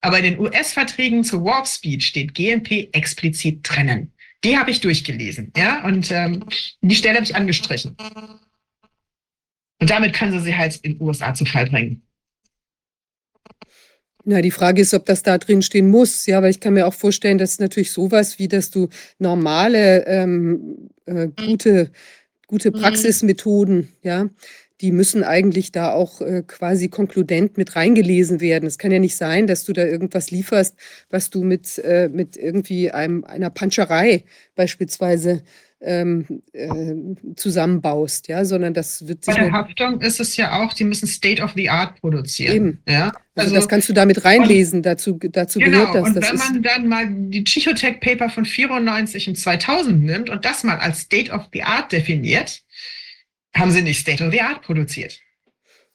Aber 0.00 0.18
in 0.18 0.24
den 0.24 0.40
US-Verträgen 0.40 1.22
zu 1.22 1.44
Warp 1.44 1.68
Speed 1.68 2.02
steht 2.02 2.34
GMP 2.34 2.88
explizit 2.90 3.60
drinnen. 3.62 4.12
Die 4.42 4.58
habe 4.58 4.72
ich 4.72 4.80
durchgelesen, 4.80 5.52
ja, 5.56 5.84
und 5.84 6.10
ähm, 6.10 6.44
die 6.80 6.96
Stelle 6.96 7.14
habe 7.14 7.24
ich 7.24 7.36
angestrichen. 7.36 7.96
Und 9.78 9.88
damit 9.88 10.14
können 10.14 10.32
sie 10.32 10.40
sie 10.40 10.56
halt 10.56 10.74
in 10.82 10.98
den 10.98 11.00
USA 11.00 11.32
zu 11.32 11.44
Fall 11.44 11.66
bringen. 11.66 12.02
Na, 14.24 14.40
die 14.40 14.50
Frage 14.52 14.80
ist, 14.82 14.94
ob 14.94 15.04
das 15.06 15.22
da 15.22 15.38
drin 15.38 15.62
stehen 15.62 15.88
muss. 15.88 16.26
Ja, 16.26 16.38
aber 16.38 16.48
ich 16.48 16.60
kann 16.60 16.74
mir 16.74 16.86
auch 16.86 16.94
vorstellen, 16.94 17.38
dass 17.38 17.58
natürlich 17.58 17.90
sowas 17.90 18.38
wie, 18.38 18.46
dass 18.48 18.70
du 18.70 18.88
normale, 19.18 20.06
ähm, 20.06 20.90
äh, 21.06 21.28
gute, 21.36 21.90
gute 22.46 22.70
Mhm. 22.70 22.74
Praxismethoden, 22.74 23.88
ja, 24.02 24.28
die 24.80 24.92
müssen 24.92 25.24
eigentlich 25.24 25.72
da 25.72 25.92
auch 25.92 26.20
äh, 26.20 26.42
quasi 26.46 26.88
konkludent 26.88 27.56
mit 27.58 27.76
reingelesen 27.76 28.40
werden. 28.40 28.66
Es 28.66 28.78
kann 28.78 28.92
ja 28.92 28.98
nicht 29.00 29.16
sein, 29.16 29.46
dass 29.46 29.64
du 29.64 29.72
da 29.72 29.84
irgendwas 29.84 30.30
lieferst, 30.32 30.76
was 31.10 31.30
du 31.30 31.42
mit, 31.44 31.78
äh, 31.78 32.08
mit 32.12 32.36
irgendwie 32.36 32.90
einem, 32.90 33.24
einer 33.24 33.50
Panscherei 33.50 34.24
beispielsweise 34.56 35.42
ähm, 35.84 36.42
äh, 36.52 37.34
zusammenbaust, 37.36 38.28
ja, 38.28 38.44
sondern 38.44 38.72
das 38.74 39.06
wird 39.06 39.26
Bei 39.26 39.32
sich 39.32 39.40
der 39.40 39.50
nur- 39.50 39.58
Haftung 39.58 40.00
ist 40.00 40.20
es 40.20 40.36
ja 40.36 40.62
auch, 40.62 40.72
die 40.72 40.84
müssen 40.84 41.06
State 41.06 41.42
of 41.42 41.52
the 41.56 41.68
Art 41.68 42.00
produzieren. 42.00 42.54
Eben. 42.54 42.82
Ja, 42.88 43.06
also, 43.06 43.16
also, 43.34 43.54
das 43.54 43.68
kannst 43.68 43.88
du 43.88 43.92
damit 43.92 44.24
reinlesen, 44.24 44.82
dazu, 44.82 45.18
dazu 45.20 45.58
genau. 45.58 45.70
gehört 45.70 45.94
das. 45.94 46.08
Und 46.08 46.14
das 46.16 46.30
wenn 46.30 46.36
man 46.38 46.62
dann 46.62 46.88
mal 46.88 47.06
die 47.08 47.42
Psychotech 47.42 48.00
Paper 48.00 48.28
von 48.28 48.44
94 48.44 49.28
und 49.28 49.36
2000 49.36 50.02
nimmt 50.02 50.30
und 50.30 50.44
das 50.44 50.62
mal 50.64 50.78
als 50.78 51.00
State 51.00 51.32
of 51.32 51.48
the 51.52 51.62
Art 51.62 51.90
definiert, 51.90 52.62
haben 53.54 53.70
sie 53.70 53.82
nicht 53.82 54.00
State 54.00 54.24
of 54.24 54.32
the 54.32 54.40
Art 54.40 54.62
produziert. 54.62 55.20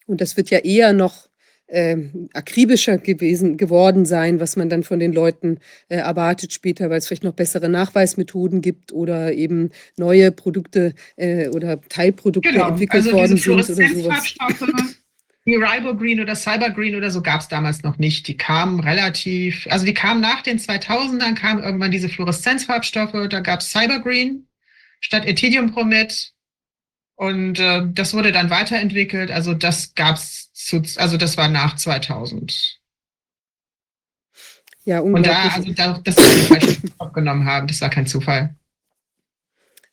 Und 0.06 0.22
das 0.22 0.38
wird 0.38 0.50
ja 0.50 0.60
eher 0.60 0.94
noch 0.94 1.27
ähm, 1.68 2.30
akribischer 2.34 2.98
gewesen 2.98 3.58
geworden 3.58 4.06
sein, 4.06 4.40
was 4.40 4.56
man 4.56 4.70
dann 4.70 4.84
von 4.84 5.00
den 5.00 5.14
Leuten 5.14 5.60
äh, 5.90 5.98
erwartet 5.98 6.54
später, 6.54 6.90
weil 6.90 7.00
es 7.00 7.08
vielleicht 7.08 7.24
noch 7.24 7.34
bessere 7.34 7.70
Nachweismethoden 7.70 8.62
gibt 8.62 8.94
oder 8.94 9.34
eben 9.34 9.72
neue 9.98 10.32
Produkte 10.32 10.94
äh, 11.16 11.50
oder 11.50 11.82
Teilprodukte 11.82 12.52
Genau. 12.52 12.70
entwickelt 12.70 13.04
Also 13.06 13.18
worden 13.18 13.36
diese 13.36 13.64
sind 13.64 13.92
oder 13.98 14.04
sowas. 14.04 14.36
Die 15.46 15.56
Ribogreen 15.56 16.20
oder 16.20 16.36
Cybergreen 16.36 16.96
oder 16.96 17.10
so 17.10 17.22
gab 17.22 17.40
es 17.40 17.48
damals 17.48 17.82
noch 17.82 17.98
nicht. 17.98 18.28
Die 18.28 18.36
kamen 18.36 18.82
relativ, 18.82 19.66
also 19.70 19.86
die 19.86 19.94
kamen 19.94 20.20
nach 20.20 20.42
den 20.42 20.60
2000ern, 20.60 21.36
kamen 21.36 21.64
irgendwann 21.64 21.92
diese 21.92 22.10
Fluoreszenzfarbstoffe, 22.10 23.30
da 23.30 23.40
gab 23.40 23.62
es 23.62 23.70
Cybergreen 23.70 24.48
statt 25.00 25.26
Ethidiumbromid 25.26 26.34
und 27.18 27.60
äh, 27.60 27.82
das 27.92 28.14
wurde 28.14 28.32
dann 28.32 28.52
weiterentwickelt. 28.52 29.32
Also 29.32 29.56
das 29.56 29.96
gab's 29.96 30.54
zu, 30.54 30.84
also 30.98 31.18
das 31.18 31.36
war 31.36 31.50
nach 31.50 31.76
2000. 31.76 32.80
Ja, 34.86 35.00
Und 35.00 35.26
da, 35.26 35.44
unglaublich. 35.44 35.54
also 35.54 35.74
da, 35.74 36.00
das 36.04 36.16
wir 36.16 36.36
die 36.36 36.42
falschen 36.42 36.92
aufgenommen 37.00 37.46
haben, 37.46 37.68
das 37.68 37.82
war 37.82 37.90
kein 37.90 38.06
Zufall. 38.06 38.56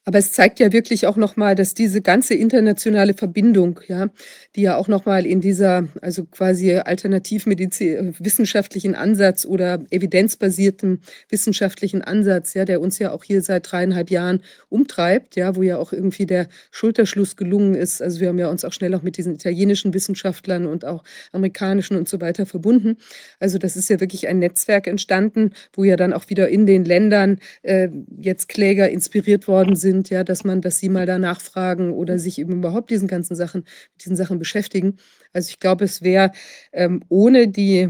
Aber 0.07 0.19
es 0.19 0.33
zeigt 0.33 0.61
ja 0.61 0.71
wirklich 0.73 1.07
auch 1.07 1.17
nochmal, 1.17 1.55
dass 1.55 1.73
diese 1.73 2.03
ganze 2.03 2.35
internationale 2.35 3.15
Verbindung, 3.15 3.81
ja, 3.89 4.09
die 4.55 4.63
ja 4.63 4.77
auch 4.77 4.87
nochmal 4.87 5.25
in 5.25 5.41
dieser, 5.41 5.89
also 6.03 6.25
quasi 6.27 6.75
alternativmedizin 6.77 8.15
wissenschaftlichen 8.19 8.95
Ansatz 8.95 9.47
oder 9.47 9.83
evidenzbasierten 9.91 11.01
wissenschaftlichen 11.31 12.03
Ansatz, 12.03 12.53
ja, 12.53 12.67
der 12.67 12.83
uns 12.83 12.99
ja 12.99 13.13
auch 13.13 13.25
hier 13.25 13.41
seit 13.41 13.71
dreieinhalb 13.73 14.11
Jahren 14.11 14.41
umtreibt, 14.69 15.37
ja, 15.37 15.57
wo 15.57 15.63
ja 15.63 15.79
auch 15.79 15.93
irgendwie 15.93 16.27
der 16.27 16.49
Schulterschluss 16.71 17.37
gelungen 17.37 17.75
ist. 17.75 18.03
Also 18.03 18.21
wir 18.21 18.29
haben 18.29 18.39
ja 18.39 18.51
uns 18.51 18.65
auch 18.65 18.73
schnell 18.73 18.95
auch 18.95 19.03
mit 19.03 19.17
diesen 19.17 19.35
italienischen 19.35 19.95
Wissenschaftlern 19.95 20.67
und 20.67 20.85
auch 20.85 21.03
amerikanischen 21.33 21.97
und 21.97 22.11
so 22.11 22.21
weiter 22.21 22.45
verbunden. 22.45 22.99
Also 23.41 23.57
das 23.57 23.75
ist 23.75 23.89
ja 23.89 24.01
wirklich 24.01 24.29
ein 24.29 24.39
Netzwerk 24.39 24.87
entstanden, 24.87 25.53
wo 25.73 25.85
ja 25.85 25.97
dann 25.97 26.13
auch 26.13 26.29
wieder 26.29 26.49
in 26.51 26.67
den 26.67 26.85
Ländern 26.85 27.39
äh, 27.63 27.89
jetzt 28.21 28.51
Kläger 28.51 28.91
inspiriert 28.91 29.49
worden 29.49 29.77
sind, 29.77 29.94
ja, 30.03 30.25
dass 30.25 30.45
man, 30.45 30.61
dass 30.61 30.79
sie 30.79 30.89
mal 30.89 31.07
da 31.07 31.19
nachfragen 31.19 31.93
oder 31.93 32.19
sich 32.19 32.39
eben 32.39 32.53
überhaupt 32.55 32.91
diesen 32.91 33.09
ganzen 33.09 33.37
Sachen, 33.37 33.61
mit 33.63 34.05
diesen 34.05 34.17
Sachen 34.17 34.39
beschäftigen. 34.39 34.97
Also 35.33 35.51
ich 35.51 35.61
glaube, 35.61 35.85
es 35.85 36.03
wäre 36.03 36.33
ähm, 36.73 37.03
ohne 37.09 37.49
die, 37.49 37.89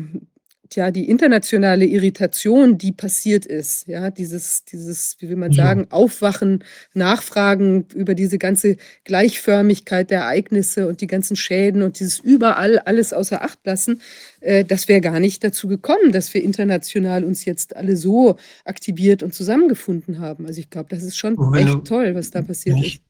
tja, 0.75 0.91
die 0.91 1.09
internationale 1.09 1.85
Irritation, 1.85 2.77
die 2.79 2.93
passiert 2.93 3.47
ist, 3.47 3.87
ja, 3.87 4.11
dieses, 4.11 4.65
dieses, 4.65 5.17
wie 5.21 5.29
will 5.29 5.37
man 5.37 5.53
Ja. 5.53 5.65
sagen, 5.67 5.87
Aufwachen, 5.91 6.65
Nachfragen 6.95 7.87
über 7.95 8.15
diese 8.15 8.39
ganze 8.39 8.77
Gleichförmigkeit 9.05 10.11
der 10.11 10.21
Ereignisse 10.23 10.89
und 10.89 11.01
die 11.01 11.07
ganzen 11.07 11.37
Schäden 11.37 11.83
und 11.83 12.01
dieses 12.01 12.19
überall 12.19 12.79
alles 12.81 13.13
außer 13.13 13.43
Acht 13.43 13.61
lassen, 13.65 14.01
äh, 14.41 14.65
das 14.65 14.89
wäre 14.89 15.01
gar 15.01 15.21
nicht 15.21 15.45
dazu 15.45 15.69
gekommen, 15.69 16.13
dass 16.13 16.35
wir 16.35 16.43
international 16.43 17.25
uns 17.25 17.45
jetzt 17.45 17.77
alle 17.77 17.97
so 17.97 18.37
aktiviert 18.65 19.23
und 19.23 19.33
zusammengefunden 19.35 20.19
haben. 20.19 20.47
Also 20.47 20.61
ich 20.61 20.71
glaube, 20.71 20.89
das 20.91 21.03
ist 21.03 21.17
schon 21.17 21.37
echt 21.55 21.69
du- 21.69 21.79
toll, 21.79 22.15
was 22.15 22.31
da 22.31 22.43
passiert 22.43 22.83
ist. 22.85 23.01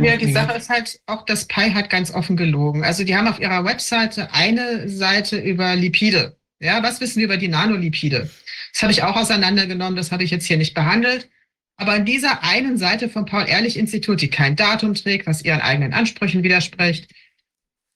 Ja, 0.00 0.16
die 0.16 0.32
Sache 0.32 0.58
ist 0.58 0.68
halt 0.68 1.00
auch, 1.06 1.24
das 1.24 1.46
Pi 1.46 1.70
hat 1.70 1.88
ganz 1.88 2.12
offen 2.12 2.36
gelogen. 2.36 2.82
Also 2.84 3.04
die 3.04 3.14
haben 3.16 3.28
auf 3.28 3.38
ihrer 3.40 3.64
Webseite 3.64 4.28
eine 4.34 4.88
Seite 4.88 5.38
über 5.38 5.76
Lipide. 5.76 6.36
Ja, 6.60 6.82
was 6.82 7.00
wissen 7.00 7.18
wir 7.18 7.26
über 7.26 7.36
die 7.36 7.48
Nanolipide? 7.48 8.30
Das 8.72 8.82
habe 8.82 8.92
ich 8.92 9.02
auch 9.02 9.16
auseinandergenommen, 9.16 9.96
das 9.96 10.12
habe 10.12 10.24
ich 10.24 10.30
jetzt 10.30 10.46
hier 10.46 10.56
nicht 10.56 10.74
behandelt. 10.74 11.28
Aber 11.76 11.92
an 11.92 12.04
dieser 12.04 12.44
einen 12.44 12.78
Seite 12.78 13.08
vom 13.08 13.26
Paul-Ehrlich-Institut, 13.26 14.20
die 14.20 14.30
kein 14.30 14.56
Datum 14.56 14.94
trägt, 14.94 15.26
was 15.26 15.44
ihren 15.44 15.60
eigenen 15.60 15.92
Ansprüchen 15.92 16.42
widerspricht, 16.42 17.10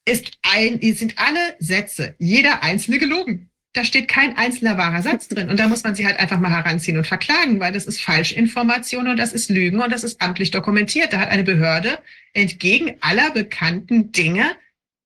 ist 0.05 0.33
ein, 0.43 0.81
sind 0.95 1.19
alle 1.19 1.57
Sätze, 1.59 2.15
jeder 2.19 2.63
einzelne 2.63 2.99
gelogen. 2.99 3.51
Da 3.75 3.85
steht 3.85 4.09
kein 4.09 4.37
einzelner 4.37 4.79
wahrer 4.79 5.03
Satz 5.03 5.29
drin. 5.29 5.51
Und 5.51 5.61
da 5.61 5.69
muss 5.69 5.85
man 5.85 5.95
sie 5.95 6.07
halt 6.07 6.19
einfach 6.19 6.41
mal 6.41 6.51
heranziehen 6.51 6.97
und 6.97 7.07
verklagen, 7.07 7.61
weil 7.61 7.73
das 7.73 7.87
ist 7.87 8.01
Falschinformation 8.01 9.07
und 9.09 9.19
das 9.19 9.33
ist 9.33 9.51
Lügen 9.51 9.81
und 9.81 9.93
das 9.93 10.05
ist 10.05 10.21
amtlich 10.21 10.51
dokumentiert. 10.51 11.13
Da 11.13 11.21
hat 11.21 11.29
eine 11.29 11.45
Behörde 11.45 11.99
entgegen 12.33 12.97
aller 13.01 13.31
bekannten 13.31 14.11
Dinge 14.11 14.51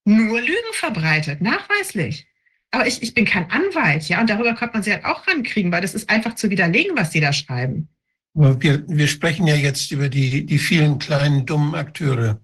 nur 0.05 0.41
Lügen 0.41 0.73
verbreitet, 0.73 1.41
nachweislich. 1.43 2.27
Aber 2.73 2.87
ich, 2.87 3.03
ich 3.03 3.13
bin 3.13 3.27
kein 3.27 3.51
Anwalt, 3.51 4.09
ja, 4.09 4.21
und 4.21 4.31
darüber 4.31 4.55
könnte 4.55 4.75
man 4.75 4.83
sie 4.83 4.93
halt 4.93 5.05
auch 5.05 5.29
rankriegen, 5.29 5.71
weil 5.71 5.83
das 5.83 5.95
ist 5.95 6.09
einfach 6.09 6.35
zu 6.35 6.49
widerlegen, 6.49 6.97
was 6.97 7.11
die 7.11 7.21
da 7.21 7.33
schreiben. 7.33 7.89
Wir, 8.35 8.83
wir 8.89 9.09
sprechen 9.09 9.47
ja 9.47 9.55
jetzt 9.55 9.93
über 9.93 10.09
die, 10.09 10.47
die 10.47 10.59
vielen 10.59 10.99
kleinen 10.99 11.45
dummen 11.45 11.75
Akteure, 11.75 12.41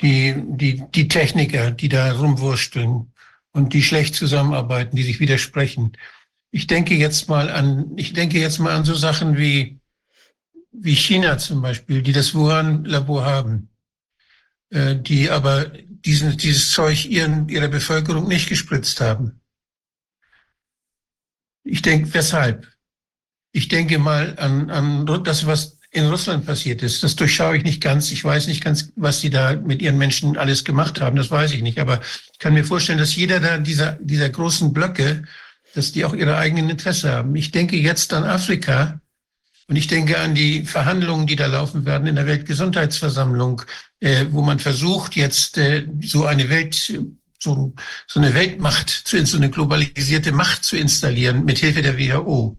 die, 0.00 0.34
die, 0.34 0.82
die 0.94 1.08
Techniker, 1.08 1.70
die 1.70 1.90
da 1.90 2.10
rumwursteln 2.12 3.12
und 3.52 3.74
die 3.74 3.82
schlecht 3.82 4.14
zusammenarbeiten, 4.14 4.96
die 4.96 5.02
sich 5.02 5.20
widersprechen. 5.20 5.92
Ich 6.50 6.66
denke 6.66 6.94
jetzt 6.94 7.28
mal 7.28 7.50
an, 7.50 7.92
ich 7.96 8.14
denke 8.14 8.38
jetzt 8.38 8.58
mal 8.58 8.74
an 8.74 8.84
so 8.84 8.94
Sachen 8.94 9.36
wie, 9.36 9.78
wie 10.72 10.94
China 10.94 11.36
zum 11.36 11.60
Beispiel, 11.60 12.00
die 12.00 12.12
das 12.12 12.34
Wuhan-Labor 12.34 13.26
haben, 13.26 13.68
äh, 14.70 14.96
die 14.96 15.28
aber 15.28 15.70
diesen, 16.04 16.36
dieses 16.36 16.70
Zeug 16.70 17.06
ihren, 17.06 17.48
ihrer 17.48 17.68
Bevölkerung 17.68 18.28
nicht 18.28 18.48
gespritzt 18.48 19.00
haben. 19.00 19.40
Ich 21.64 21.82
denke, 21.82 22.12
weshalb? 22.14 22.66
Ich 23.52 23.68
denke 23.68 23.98
mal 23.98 24.38
an, 24.38 24.70
an 24.70 25.06
das, 25.24 25.46
was 25.46 25.78
in 25.90 26.06
Russland 26.06 26.46
passiert 26.46 26.82
ist. 26.82 27.02
Das 27.02 27.16
durchschaue 27.16 27.56
ich 27.56 27.64
nicht 27.64 27.82
ganz. 27.82 28.10
Ich 28.12 28.22
weiß 28.22 28.46
nicht 28.46 28.62
ganz, 28.62 28.92
was 28.96 29.20
sie 29.20 29.30
da 29.30 29.56
mit 29.56 29.80
ihren 29.80 29.98
Menschen 29.98 30.36
alles 30.36 30.64
gemacht 30.64 31.00
haben. 31.00 31.16
Das 31.16 31.30
weiß 31.30 31.52
ich 31.52 31.62
nicht. 31.62 31.78
Aber 31.78 32.00
ich 32.32 32.38
kann 32.38 32.54
mir 32.54 32.64
vorstellen, 32.64 32.98
dass 32.98 33.16
jeder 33.16 33.40
da 33.40 33.58
dieser, 33.58 33.92
dieser 34.00 34.28
großen 34.28 34.72
Blöcke, 34.72 35.24
dass 35.74 35.92
die 35.92 36.04
auch 36.04 36.14
ihre 36.14 36.36
eigenen 36.36 36.68
Interesse 36.70 37.10
haben. 37.12 37.34
Ich 37.36 37.50
denke 37.50 37.76
jetzt 37.76 38.12
an 38.12 38.24
Afrika 38.24 39.00
und 39.68 39.76
ich 39.76 39.86
denke 39.86 40.18
an 40.18 40.34
die 40.34 40.64
Verhandlungen, 40.64 41.26
die 41.26 41.36
da 41.36 41.46
laufen 41.46 41.84
werden 41.84 42.08
in 42.08 42.16
der 42.16 42.26
Weltgesundheitsversammlung, 42.26 43.62
äh, 44.00 44.24
wo 44.30 44.40
man 44.40 44.58
versucht, 44.58 45.14
jetzt 45.14 45.58
äh, 45.58 45.86
so 46.00 46.24
eine 46.24 46.48
Welt, 46.48 46.74
so, 47.38 47.74
so 48.06 48.20
eine 48.20 48.32
Weltmacht, 48.32 48.88
zu, 48.88 49.24
so 49.26 49.36
eine 49.36 49.50
globalisierte 49.50 50.32
Macht 50.32 50.64
zu 50.64 50.78
installieren 50.78 51.44
mit 51.44 51.58
Hilfe 51.58 51.82
der 51.82 51.98
WHO. 51.98 52.56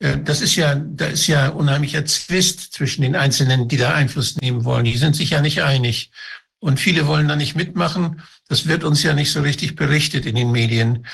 Äh, 0.00 0.18
das 0.24 0.40
ist 0.40 0.56
ja, 0.56 0.74
da 0.74 1.06
ist 1.06 1.28
ja 1.28 1.50
unheimlicher 1.50 2.04
Zwist 2.04 2.72
zwischen 2.72 3.02
den 3.02 3.14
Einzelnen, 3.14 3.68
die 3.68 3.76
da 3.76 3.94
Einfluss 3.94 4.36
nehmen 4.36 4.64
wollen. 4.64 4.84
Die 4.84 4.96
sind 4.96 5.14
sich 5.14 5.30
ja 5.30 5.40
nicht 5.40 5.62
einig. 5.62 6.10
Und 6.58 6.80
viele 6.80 7.06
wollen 7.06 7.28
da 7.28 7.36
nicht 7.36 7.54
mitmachen. 7.54 8.22
Das 8.48 8.66
wird 8.66 8.82
uns 8.82 9.04
ja 9.04 9.14
nicht 9.14 9.30
so 9.30 9.42
richtig 9.42 9.76
berichtet 9.76 10.26
in 10.26 10.34
den 10.34 10.50
Medien. 10.50 11.06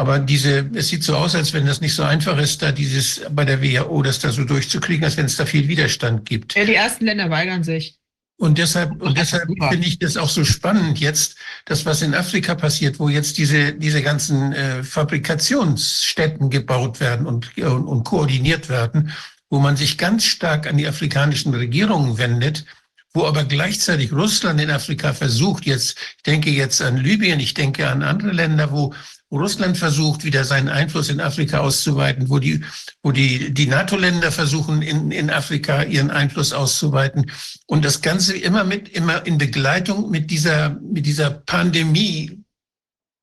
Aber 0.00 0.18
diese, 0.18 0.70
es 0.72 0.88
sieht 0.88 1.04
so 1.04 1.14
aus, 1.14 1.34
als 1.34 1.52
wenn 1.52 1.66
das 1.66 1.82
nicht 1.82 1.94
so 1.94 2.02
einfach 2.02 2.38
ist, 2.38 2.62
da 2.62 2.72
dieses 2.72 3.20
bei 3.32 3.44
der 3.44 3.60
WHO 3.62 4.00
das 4.00 4.18
da 4.18 4.32
so 4.32 4.44
durchzukriegen, 4.44 5.04
als 5.04 5.18
wenn 5.18 5.26
es 5.26 5.36
da 5.36 5.44
viel 5.44 5.68
Widerstand 5.68 6.24
gibt. 6.24 6.54
Ja, 6.54 6.64
die 6.64 6.74
ersten 6.74 7.04
Länder 7.04 7.28
weigern 7.28 7.64
sich. 7.64 7.98
Und 8.38 8.56
deshalb, 8.56 9.02
und 9.02 9.18
deshalb 9.18 9.46
finde 9.70 9.86
ich 9.86 9.98
das 9.98 10.16
auch 10.16 10.30
so 10.30 10.42
spannend 10.46 11.00
jetzt, 11.00 11.36
das, 11.66 11.84
was 11.84 12.00
in 12.00 12.14
Afrika 12.14 12.54
passiert, 12.54 12.98
wo 12.98 13.10
jetzt 13.10 13.36
diese, 13.36 13.74
diese 13.74 14.00
ganzen 14.00 14.54
äh, 14.54 14.82
Fabrikationsstätten 14.82 16.48
gebaut 16.48 16.98
werden 17.00 17.26
und, 17.26 17.54
und, 17.58 17.84
und 17.84 18.04
koordiniert 18.04 18.70
werden, 18.70 19.12
wo 19.50 19.58
man 19.58 19.76
sich 19.76 19.98
ganz 19.98 20.24
stark 20.24 20.66
an 20.66 20.78
die 20.78 20.88
afrikanischen 20.88 21.52
Regierungen 21.52 22.16
wendet, 22.16 22.64
wo 23.12 23.26
aber 23.26 23.44
gleichzeitig 23.44 24.12
Russland 24.12 24.62
in 24.62 24.70
Afrika 24.70 25.12
versucht, 25.12 25.66
jetzt, 25.66 25.98
ich 26.16 26.22
denke 26.22 26.48
jetzt 26.48 26.80
an 26.80 26.96
Libyen, 26.96 27.40
ich 27.40 27.52
denke 27.52 27.86
an 27.86 28.02
andere 28.02 28.32
Länder, 28.32 28.70
wo 28.72 28.94
Russland 29.38 29.78
versucht, 29.78 30.24
wieder 30.24 30.44
seinen 30.44 30.68
Einfluss 30.68 31.08
in 31.08 31.20
Afrika 31.20 31.58
auszuweiten, 31.58 32.28
wo 32.30 32.38
die, 32.38 32.64
wo 33.02 33.12
die, 33.12 33.54
die 33.54 33.66
NATO-Länder 33.66 34.32
versuchen, 34.32 34.82
in, 34.82 35.12
in 35.12 35.30
Afrika 35.30 35.84
ihren 35.84 36.10
Einfluss 36.10 36.52
auszuweiten. 36.52 37.30
Und 37.66 37.84
das 37.84 38.02
Ganze 38.02 38.36
immer 38.36 38.64
mit, 38.64 38.88
immer 38.88 39.24
in 39.26 39.38
Begleitung 39.38 40.10
mit 40.10 40.30
dieser, 40.30 40.70
mit 40.80 41.06
dieser 41.06 41.30
Pandemie, 41.30 42.42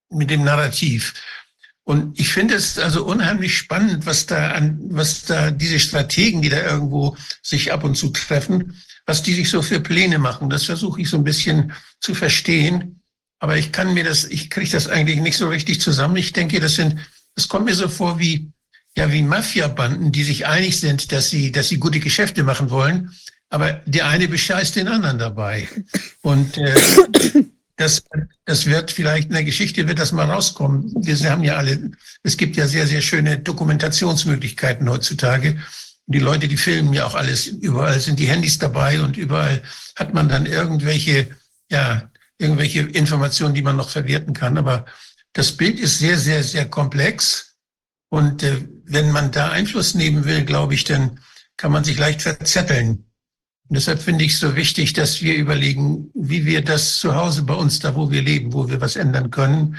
mit 0.10 0.30
dem 0.30 0.46
Narrativ. 0.46 1.14
Und 1.84 2.20
ich 2.20 2.34
finde 2.34 2.56
es 2.56 2.78
also 2.78 3.06
unheimlich 3.06 3.58
spannend, 3.58 4.06
was 4.06 4.26
da 4.26 4.52
an, 4.52 4.78
was 4.90 5.24
da 5.24 5.52
diese 5.52 5.80
Strategen, 5.80 6.42
die 6.42 6.50
da 6.50 6.62
irgendwo 6.62 7.16
sich 7.42 7.72
ab 7.72 7.86
und 7.86 7.96
zu 7.96 8.10
treffen, 8.10 8.76
was 9.06 9.24
die 9.24 9.34
sich 9.34 9.50
so 9.50 9.62
für 9.62 9.80
Pläne 9.80 10.20
machen. 10.20 10.50
Das 10.50 10.66
versuche 10.66 11.02
ich 11.02 11.10
so 11.10 11.18
ein 11.18 11.24
bisschen 11.24 11.72
zu 12.02 12.14
verstehen. 12.14 13.02
Aber 13.40 13.58
ich 13.58 13.72
kann 13.72 13.94
mir 13.94 14.04
das, 14.04 14.26
ich 14.26 14.50
kriege 14.50 14.72
das 14.72 14.88
eigentlich 14.88 15.20
nicht 15.20 15.38
so 15.38 15.48
richtig 15.48 15.80
zusammen. 15.82 16.16
Ich 16.16 16.34
denke, 16.34 16.60
das 16.60 16.76
sind, 16.76 16.96
das 17.36 17.48
kommt 17.48 17.66
mir 17.66 17.76
so 17.76 17.88
vor 17.88 18.20
wie, 18.20 18.52
ja, 18.98 19.12
wie 19.12 19.22
Mafia-Banden, 19.22 20.12
die 20.12 20.24
sich 20.24 20.48
einig 20.48 20.80
sind, 20.80 21.12
dass 21.12 21.30
sie, 21.30 21.52
dass 21.52 21.70
sie 21.70 21.78
gute 21.78 22.00
Geschäfte 22.00 22.44
machen 22.44 22.70
wollen. 22.72 23.12
Aber 23.50 23.74
der 23.86 24.08
eine 24.08 24.28
bescheißt 24.28 24.76
den 24.76 24.88
anderen 24.88 25.20
dabei. 25.20 25.68
Und 26.22 26.58
äh, 26.58 26.76
das, 27.78 28.04
das 28.46 28.66
wird 28.66 28.92
vielleicht 28.92 29.28
in 29.28 29.36
der 29.36 29.44
Geschichte 29.44 29.88
wird 29.88 30.00
das 30.00 30.12
mal 30.12 30.30
rauskommen. 30.30 30.92
Wir 30.98 31.16
haben 31.30 31.44
ja 31.44 31.58
alle, 31.58 31.92
es 32.24 32.36
gibt 32.36 32.58
ja 32.58 32.68
sehr, 32.68 32.88
sehr 32.88 33.02
schöne 33.02 33.38
Dokumentationsmöglichkeiten 33.38 34.90
heutzutage. 34.90 35.58
Die 36.08 36.20
Leute, 36.20 36.48
die 36.48 36.58
filmen 36.58 36.94
ja 36.94 37.06
auch 37.06 37.16
alles. 37.16 37.48
Überall 37.48 38.00
sind 38.00 38.20
die 38.20 38.28
Handys 38.28 38.58
dabei 38.58 39.02
und 39.02 39.16
überall 39.16 39.62
hat 39.96 40.14
man 40.14 40.28
dann 40.28 40.46
irgendwelche, 40.46 41.28
ja, 41.70 42.10
irgendwelche 42.40 42.82
Informationen, 42.82 43.54
die 43.54 43.62
man 43.62 43.78
noch 43.78 43.90
verwerten 43.90 44.34
kann. 44.34 44.58
Aber 44.58 44.86
das 45.34 45.52
Bild 45.52 45.80
ist 45.80 46.00
sehr, 46.00 46.18
sehr, 46.18 46.44
sehr 46.44 46.70
komplex. 46.70 47.58
Und 48.10 48.44
äh, 48.44 48.68
wenn 48.86 49.12
man 49.12 49.32
da 49.32 49.50
Einfluss 49.50 49.96
nehmen 49.96 50.26
will, 50.26 50.46
glaube 50.46 50.74
ich, 50.74 50.84
dann 50.84 51.20
kann 51.58 51.72
man 51.72 51.84
sich 51.84 51.98
leicht 51.98 52.22
verzetteln. 52.22 53.06
Und 53.70 53.76
deshalb 53.76 54.02
finde 54.02 54.24
ich 54.24 54.34
es 54.34 54.40
so 54.40 54.56
wichtig, 54.56 54.94
dass 54.94 55.22
wir 55.22 55.36
überlegen, 55.36 56.10
wie 56.14 56.46
wir 56.46 56.64
das 56.64 57.00
zu 57.00 57.16
Hause 57.16 57.44
bei 57.44 57.54
uns, 57.54 57.80
da 57.80 57.96
wo 57.96 58.10
wir 58.12 58.22
leben, 58.22 58.54
wo 58.54 58.70
wir 58.70 58.80
was 58.80 58.96
ändern 58.96 59.30
können, 59.30 59.78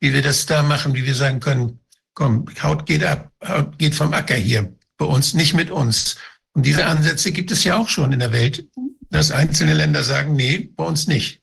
wie 0.00 0.12
wir 0.12 0.22
das 0.22 0.46
da 0.46 0.62
machen, 0.62 0.94
wie 0.94 1.04
wir 1.04 1.14
sagen 1.14 1.40
können, 1.40 1.80
komm, 2.14 2.46
Haut 2.62 2.86
geht 2.86 3.02
ab, 3.02 3.32
Haut 3.44 3.76
geht 3.78 3.94
vom 3.94 4.12
Acker 4.12 4.36
hier, 4.36 4.72
bei 4.98 5.06
uns, 5.06 5.34
nicht 5.34 5.54
mit 5.54 5.70
uns. 5.70 6.16
Und 6.52 6.64
diese 6.64 6.86
Ansätze 6.86 7.32
gibt 7.32 7.50
es 7.50 7.64
ja 7.64 7.76
auch 7.76 7.88
schon 7.88 8.12
in 8.12 8.20
der 8.20 8.32
Welt, 8.32 8.68
dass 9.10 9.32
einzelne 9.32 9.74
Länder 9.74 10.04
sagen, 10.04 10.34
nee, 10.36 10.70
bei 10.76 10.84
uns 10.84 11.08
nicht. 11.08 11.40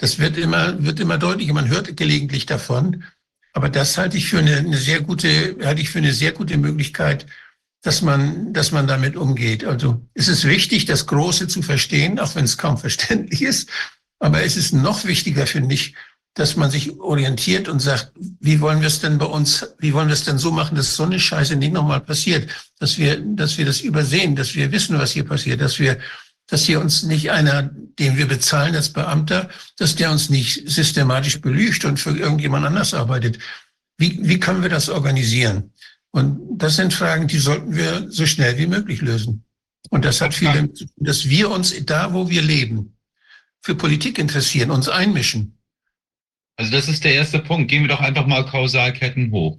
Das 0.00 0.18
wird 0.18 0.38
immer, 0.38 0.82
wird 0.82 0.98
immer 0.98 1.18
deutlicher. 1.18 1.52
Man 1.52 1.68
hört 1.68 1.94
gelegentlich 1.94 2.46
davon. 2.46 3.04
Aber 3.52 3.68
das 3.68 3.98
halte 3.98 4.16
ich 4.16 4.28
für 4.28 4.38
eine, 4.38 4.56
eine 4.56 4.78
sehr 4.78 5.02
gute, 5.02 5.56
halte 5.62 5.82
ich 5.82 5.90
für 5.90 5.98
eine 5.98 6.14
sehr 6.14 6.32
gute 6.32 6.56
Möglichkeit, 6.56 7.26
dass 7.82 8.00
man, 8.00 8.54
dass 8.54 8.72
man 8.72 8.86
damit 8.86 9.14
umgeht. 9.14 9.64
Also 9.64 10.00
es 10.14 10.28
ist 10.28 10.44
wichtig, 10.44 10.86
das 10.86 11.06
Große 11.06 11.48
zu 11.48 11.60
verstehen, 11.60 12.18
auch 12.18 12.34
wenn 12.34 12.46
es 12.46 12.56
kaum 12.56 12.78
verständlich 12.86 13.42
ist. 13.42 13.68
Aber 14.18 14.42
es 14.42 14.56
ist 14.56 14.72
noch 14.72 15.04
wichtiger, 15.04 15.46
finde 15.46 15.74
ich, 15.74 15.94
dass 16.34 16.56
man 16.56 16.70
sich 16.70 16.98
orientiert 16.98 17.68
und 17.68 17.80
sagt, 17.80 18.12
wie 18.16 18.60
wollen 18.60 18.80
wir 18.80 18.86
es 18.86 19.00
denn 19.00 19.18
bei 19.18 19.26
uns, 19.26 19.66
wie 19.80 19.92
wollen 19.92 20.08
wir 20.08 20.14
es 20.14 20.24
denn 20.24 20.38
so 20.38 20.50
machen, 20.50 20.76
dass 20.76 20.96
so 20.96 21.02
eine 21.02 21.20
Scheiße 21.20 21.56
nicht 21.56 21.72
nochmal 21.72 22.00
passiert, 22.00 22.48
dass 22.78 22.96
wir, 22.96 23.20
dass 23.20 23.58
wir 23.58 23.66
das 23.66 23.80
übersehen, 23.80 24.36
dass 24.36 24.54
wir 24.54 24.72
wissen, 24.72 24.98
was 24.98 25.10
hier 25.10 25.24
passiert, 25.24 25.60
dass 25.60 25.78
wir 25.78 25.98
dass 26.50 26.64
hier 26.64 26.80
uns 26.80 27.04
nicht 27.04 27.30
einer, 27.30 27.62
den 27.62 28.16
wir 28.16 28.26
bezahlen 28.26 28.74
als 28.74 28.92
Beamter, 28.92 29.48
dass 29.78 29.94
der 29.94 30.10
uns 30.10 30.30
nicht 30.30 30.68
systematisch 30.68 31.40
belügt 31.40 31.84
und 31.84 31.98
für 31.98 32.16
irgendjemand 32.16 32.66
anders 32.66 32.92
arbeitet. 32.92 33.38
Wie, 33.96 34.18
wie 34.22 34.40
können 34.40 34.62
wir 34.62 34.68
das 34.68 34.88
organisieren? 34.88 35.72
Und 36.10 36.40
das 36.58 36.76
sind 36.76 36.92
Fragen, 36.92 37.28
die 37.28 37.38
sollten 37.38 37.76
wir 37.76 38.10
so 38.10 38.26
schnell 38.26 38.58
wie 38.58 38.66
möglich 38.66 39.00
lösen. 39.00 39.44
Und 39.90 40.04
das 40.04 40.20
hat 40.20 40.34
viel 40.34 40.48
damit 40.48 40.76
zu 40.76 40.84
tun, 40.84 41.04
dass 41.04 41.28
wir 41.28 41.50
uns 41.50 41.74
da, 41.84 42.12
wo 42.12 42.28
wir 42.28 42.42
leben, 42.42 42.96
für 43.62 43.74
Politik 43.74 44.18
interessieren, 44.18 44.70
uns 44.70 44.88
einmischen. 44.88 45.58
Also 46.56 46.72
das 46.72 46.88
ist 46.88 47.04
der 47.04 47.14
erste 47.14 47.38
Punkt. 47.38 47.70
Gehen 47.70 47.82
wir 47.82 47.88
doch 47.88 48.00
einfach 48.00 48.26
mal 48.26 48.44
Kausalketten 48.44 49.30
hoch. 49.30 49.58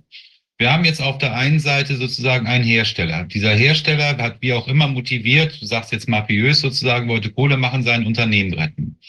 Wir 0.62 0.72
haben 0.72 0.86
jetzt 0.86 1.02
auf 1.02 1.18
der 1.18 1.34
einen 1.36 1.60
Seite 1.60 1.98
sozusagen 1.98 2.46
einen 2.46 2.64
Hersteller. 2.64 3.24
Dieser 3.24 3.56
Hersteller 3.56 4.16
hat 4.18 4.38
wie 4.42 4.54
auch 4.54 4.68
immer 4.68 4.88
motiviert, 4.88 5.60
du 5.60 5.66
sagst 5.66 5.92
jetzt 5.92 6.08
mafiös 6.08 6.62
sozusagen, 6.62 7.10
wollte 7.10 7.32
Kohle 7.32 7.58
machen, 7.58 7.82
sein 7.82 8.06
Unternehmen 8.06 8.54
retten. 8.54 9.00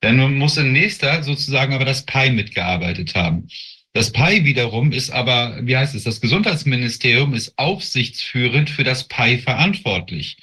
Dann 0.00 0.36
muss 0.36 0.56
im 0.56 0.72
nächster 0.72 1.22
sozusagen 1.22 1.72
aber 1.72 1.84
das 1.84 2.04
PI 2.04 2.30
mitgearbeitet 2.30 3.14
haben. 3.14 3.46
Das 3.92 4.10
PI 4.10 4.44
wiederum 4.44 4.90
ist 4.90 5.10
aber, 5.10 5.60
wie 5.62 5.76
heißt 5.76 5.94
es, 5.94 6.02
das 6.02 6.20
Gesundheitsministerium 6.20 7.32
ist 7.32 7.56
aufsichtsführend 7.56 8.68
für 8.68 8.82
das 8.82 9.06
PI 9.06 9.38
verantwortlich. 9.38 10.36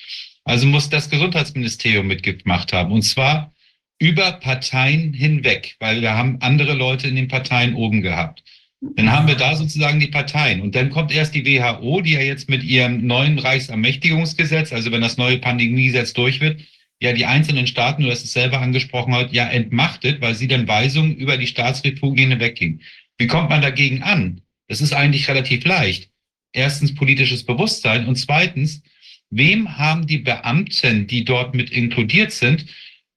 Also 0.46 0.68
muss 0.68 0.88
das 0.88 1.10
Gesundheitsministerium 1.10 2.08
mitgemacht 2.08 2.72
haben. 2.72 2.94
Und 2.94 3.02
zwar 3.02 3.54
über 4.00 4.32
Parteien 4.32 5.12
hinweg, 5.12 5.76
weil 5.82 6.00
wir 6.00 6.16
haben 6.16 6.38
andere 6.40 6.76
Leute 6.76 7.10
in 7.10 7.18
den 7.18 7.28
Parteien 7.28 7.76
oben 7.76 8.02
gehabt. 8.02 8.42
Dann 8.82 9.12
haben 9.12 9.28
wir 9.28 9.36
da 9.36 9.56
sozusagen 9.56 10.00
die 10.00 10.08
Parteien. 10.08 10.62
Und 10.62 10.76
dann 10.76 10.90
kommt 10.90 11.12
erst 11.12 11.34
die 11.34 11.46
WHO, 11.46 12.02
die 12.02 12.14
ja 12.14 12.20
jetzt 12.20 12.50
mit 12.50 12.64
ihrem 12.64 13.06
neuen 13.06 13.40
Reichsermächtigungsgesetz, 13.40 14.74
also 14.74 14.92
wenn 14.92 15.02
das 15.02 15.18
neue 15.18 15.38
Pandemiegesetz 15.38 16.14
durch 16.14 16.42
wird, 16.42 16.62
ja 17.02 17.14
die 17.14 17.26
einzelnen 17.26 17.68
Staaten, 17.68 18.04
du 18.04 18.12
hast 18.12 18.24
es 18.24 18.34
selber 18.34 18.60
angesprochen 18.60 19.14
heute, 19.14 19.34
ja 19.34 19.48
entmachtet, 19.48 20.22
weil 20.22 20.36
sie 20.36 20.48
dann 20.48 20.68
Weisungen 20.68 21.16
über 21.16 21.38
die 21.38 21.48
Staatsrepubliken 21.48 22.32
hinwegging. 22.32 22.82
Wie 23.18 23.28
kommt 23.28 23.50
man 23.50 23.62
dagegen 23.62 24.04
an? 24.04 24.42
Das 24.68 24.82
ist 24.82 24.94
eigentlich 24.94 25.28
relativ 25.28 25.66
leicht. 25.66 26.10
Erstens 26.54 26.96
politisches 26.96 27.46
Bewusstsein 27.46 28.08
und 28.08 28.16
zweitens, 28.16 28.82
wem 29.30 29.78
haben 29.78 30.08
die 30.08 30.20
Beamten, 30.20 31.08
die 31.08 31.26
dort 31.26 31.54
mit 31.54 31.70
inkludiert 31.70 32.32
sind, 32.32 32.66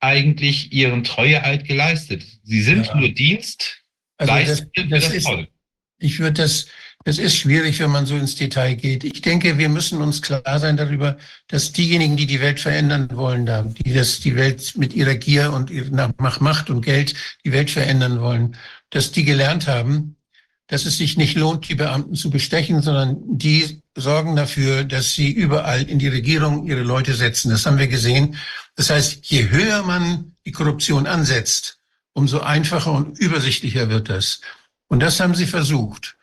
eigentlich 0.01 0.73
ihren 0.73 1.05
Treueeid 1.05 1.65
geleistet? 1.65 2.25
Sie 2.43 2.61
sind 2.61 2.87
ja. 2.87 2.97
nur 2.97 3.09
Dienst, 3.11 3.83
also 4.19 4.33
das, 4.35 4.67
das, 4.91 5.13
ist, 5.13 5.29
ich 5.99 6.19
würde 6.19 6.43
das, 6.43 6.67
Es 7.05 7.19
ist 7.19 7.37
schwierig, 7.37 7.79
wenn 7.81 7.91
man 7.91 8.07
so 8.07 8.17
ins 8.17 8.35
Detail 8.35 8.75
geht. 8.75 9.05
Ich 9.05 9.23
denke, 9.23 9.57
wir 9.57 9.69
müssen 9.69 10.03
uns 10.03 10.21
klar 10.21 10.59
sein 10.59 10.77
darüber, 10.77 11.17
dass 11.47 11.73
diejenigen, 11.73 12.17
die 12.17 12.27
die 12.27 12.41
Welt 12.41 12.61
verändern 12.61 13.09
wollen, 13.15 13.47
da, 13.47 13.63
die 13.63 13.95
das, 13.95 14.21
die 14.21 14.37
Welt 14.37 14.75
mit 14.77 14.93
ihrer 14.93 15.15
Gier 15.15 15.53
und 15.53 15.71
ihrer 15.71 16.13
Macht 16.19 16.69
und 16.69 16.83
Geld 16.83 17.15
die 17.45 17.53
Welt 17.53 17.71
verändern 17.71 18.21
wollen, 18.21 18.57
dass 18.91 19.13
die 19.13 19.25
gelernt 19.25 19.67
haben, 19.69 20.17
dass 20.67 20.85
es 20.85 20.99
sich 20.99 21.17
nicht 21.17 21.35
lohnt, 21.37 21.69
die 21.69 21.77
Beamten 21.77 22.15
zu 22.15 22.31
bestechen, 22.31 22.83
sondern 22.83 23.17
die 23.39 23.81
sorgen 23.97 24.37
dafür, 24.37 24.85
dass 24.85 25.15
sie 25.15 25.31
überall 25.31 25.83
in 25.89 25.99
die 25.99 26.09
Regierung 26.09 26.67
ihre 26.67 26.83
Leute 26.83 27.15
setzen. 27.15 27.51
Das 27.51 27.65
haben 27.65 27.79
wir 27.79 27.89
gesehen. 27.89 28.37
Das 28.77 28.91
heißt, 28.91 29.25
je 29.25 29.49
höher 29.49 29.83
man 29.83 30.37
die 30.45 30.53
Korruption 30.53 31.07
ansetzt, 31.07 31.78
umso 32.19 32.41
einfacher 32.41 32.93
und 32.93 33.17
übersichtlicher 33.19 33.89
wird 33.89 34.11
das. 34.11 34.41
Und 34.89 35.01
das 35.01 35.21
haben 35.21 35.37
sie 35.37 35.47
versucht. 35.47 36.17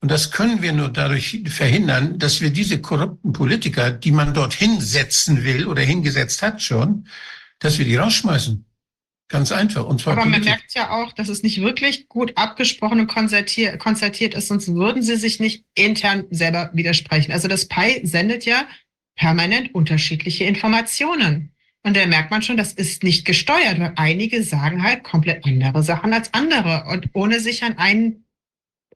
Und 0.00 0.10
das 0.10 0.30
können 0.30 0.62
wir 0.62 0.72
nur 0.72 0.88
dadurch 0.88 1.42
verhindern, 1.48 2.18
dass 2.18 2.40
wir 2.40 2.50
diese 2.50 2.80
korrupten 2.80 3.32
Politiker, 3.32 3.90
die 3.90 4.12
man 4.12 4.32
dorthin 4.32 4.80
setzen 4.80 5.44
will 5.44 5.66
oder 5.66 5.82
hingesetzt 5.82 6.40
hat 6.40 6.62
schon, 6.62 7.08
dass 7.58 7.78
wir 7.78 7.84
die 7.84 7.96
rausschmeißen. 7.96 8.64
Ganz 9.28 9.52
einfach. 9.52 9.84
Und 9.84 10.00
zwar 10.00 10.14
Aber 10.14 10.24
man 10.24 10.42
merkt 10.42 10.72
ja 10.74 10.90
auch, 10.90 11.12
dass 11.12 11.28
es 11.28 11.42
nicht 11.42 11.60
wirklich 11.60 12.08
gut 12.08 12.32
abgesprochen 12.36 13.00
und 13.00 13.06
konzertiert, 13.08 13.78
konzertiert 13.78 14.34
ist, 14.34 14.48
sonst 14.48 14.72
würden 14.72 15.02
sie 15.02 15.16
sich 15.16 15.40
nicht 15.40 15.64
intern 15.74 16.24
selber 16.30 16.70
widersprechen. 16.72 17.32
Also 17.32 17.48
das 17.48 17.66
PI 17.66 18.00
sendet 18.04 18.44
ja 18.44 18.66
permanent 19.16 19.74
unterschiedliche 19.74 20.44
Informationen. 20.44 21.52
Und 21.82 21.96
da 21.96 22.06
merkt 22.06 22.30
man 22.30 22.42
schon, 22.42 22.56
das 22.56 22.72
ist 22.72 23.02
nicht 23.02 23.24
gesteuert, 23.24 23.80
weil 23.80 23.92
einige 23.96 24.42
sagen 24.42 24.82
halt 24.82 25.02
komplett 25.02 25.44
andere 25.46 25.82
Sachen 25.82 26.12
als 26.12 26.32
andere 26.34 26.84
und 26.90 27.08
ohne 27.14 27.40
sich 27.40 27.62
an 27.62 27.78
einen 27.78 28.24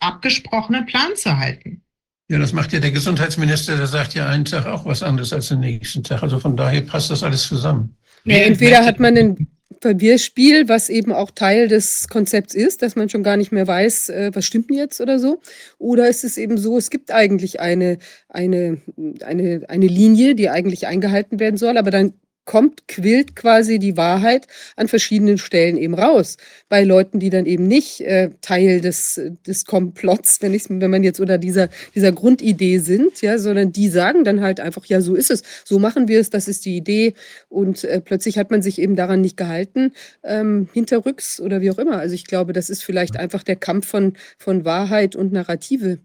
abgesprochenen 0.00 0.84
Plan 0.84 1.16
zu 1.16 1.38
halten. 1.38 1.82
Ja, 2.28 2.38
das 2.38 2.52
macht 2.52 2.72
ja 2.72 2.80
der 2.80 2.90
Gesundheitsminister, 2.90 3.76
der 3.76 3.86
sagt 3.86 4.14
ja 4.14 4.28
einen 4.28 4.44
Tag 4.44 4.66
auch 4.66 4.84
was 4.84 5.02
anderes 5.02 5.32
als 5.32 5.48
den 5.48 5.60
nächsten 5.60 6.02
Tag. 6.02 6.22
Also 6.22 6.40
von 6.40 6.56
daher 6.56 6.82
passt 6.82 7.10
das 7.10 7.22
alles 7.22 7.42
zusammen. 7.44 7.96
Ja, 8.24 8.38
entweder 8.38 8.84
hat 8.84 8.98
man 8.98 9.16
ein 9.16 9.46
Verwirrspiel, 9.80 10.68
was 10.68 10.88
eben 10.88 11.12
auch 11.12 11.30
Teil 11.30 11.68
des 11.68 12.08
Konzepts 12.08 12.54
ist, 12.54 12.80
dass 12.80 12.96
man 12.96 13.10
schon 13.10 13.22
gar 13.22 13.36
nicht 13.36 13.52
mehr 13.52 13.66
weiß, 13.66 14.08
äh, 14.08 14.30
was 14.32 14.46
stimmt 14.46 14.70
denn 14.70 14.78
jetzt 14.78 15.00
oder 15.00 15.18
so. 15.18 15.42
Oder 15.78 16.08
ist 16.08 16.24
es 16.24 16.38
eben 16.38 16.56
so, 16.56 16.78
es 16.78 16.88
gibt 16.88 17.10
eigentlich 17.10 17.60
eine, 17.60 17.98
eine, 18.30 18.78
eine, 19.22 19.62
eine 19.68 19.86
Linie, 19.86 20.34
die 20.34 20.48
eigentlich 20.48 20.86
eingehalten 20.86 21.38
werden 21.38 21.58
soll, 21.58 21.76
aber 21.76 21.90
dann 21.90 22.14
kommt, 22.44 22.88
quillt 22.88 23.36
quasi 23.36 23.78
die 23.78 23.96
Wahrheit 23.96 24.46
an 24.76 24.88
verschiedenen 24.88 25.38
Stellen 25.38 25.76
eben 25.76 25.94
raus. 25.94 26.36
Bei 26.68 26.84
Leuten, 26.84 27.20
die 27.20 27.30
dann 27.30 27.46
eben 27.46 27.66
nicht 27.66 28.00
äh, 28.00 28.30
Teil 28.40 28.80
des, 28.80 29.20
des 29.46 29.64
Komplotts, 29.64 30.40
wenn, 30.42 30.52
wenn 30.52 30.90
man 30.90 31.02
jetzt 31.02 31.20
unter 31.20 31.38
dieser, 31.38 31.68
dieser 31.94 32.12
Grundidee 32.12 32.78
sind, 32.78 33.22
ja, 33.22 33.38
sondern 33.38 33.72
die 33.72 33.88
sagen 33.88 34.24
dann 34.24 34.40
halt 34.40 34.60
einfach, 34.60 34.84
ja, 34.86 35.00
so 35.00 35.14
ist 35.14 35.30
es, 35.30 35.42
so 35.64 35.78
machen 35.78 36.08
wir 36.08 36.20
es, 36.20 36.30
das 36.30 36.48
ist 36.48 36.64
die 36.64 36.76
Idee. 36.76 37.14
Und 37.48 37.84
äh, 37.84 38.00
plötzlich 38.00 38.38
hat 38.38 38.50
man 38.50 38.62
sich 38.62 38.78
eben 38.78 38.96
daran 38.96 39.20
nicht 39.20 39.36
gehalten, 39.36 39.92
ähm, 40.22 40.68
hinterrücks 40.72 41.40
oder 41.40 41.60
wie 41.60 41.70
auch 41.70 41.78
immer. 41.78 41.98
Also 41.98 42.14
ich 42.14 42.24
glaube, 42.24 42.52
das 42.52 42.70
ist 42.70 42.84
vielleicht 42.84 43.16
einfach 43.16 43.42
der 43.42 43.56
Kampf 43.56 43.86
von, 43.86 44.14
von 44.38 44.64
Wahrheit 44.64 45.16
und 45.16 45.32
Narrative. 45.32 45.98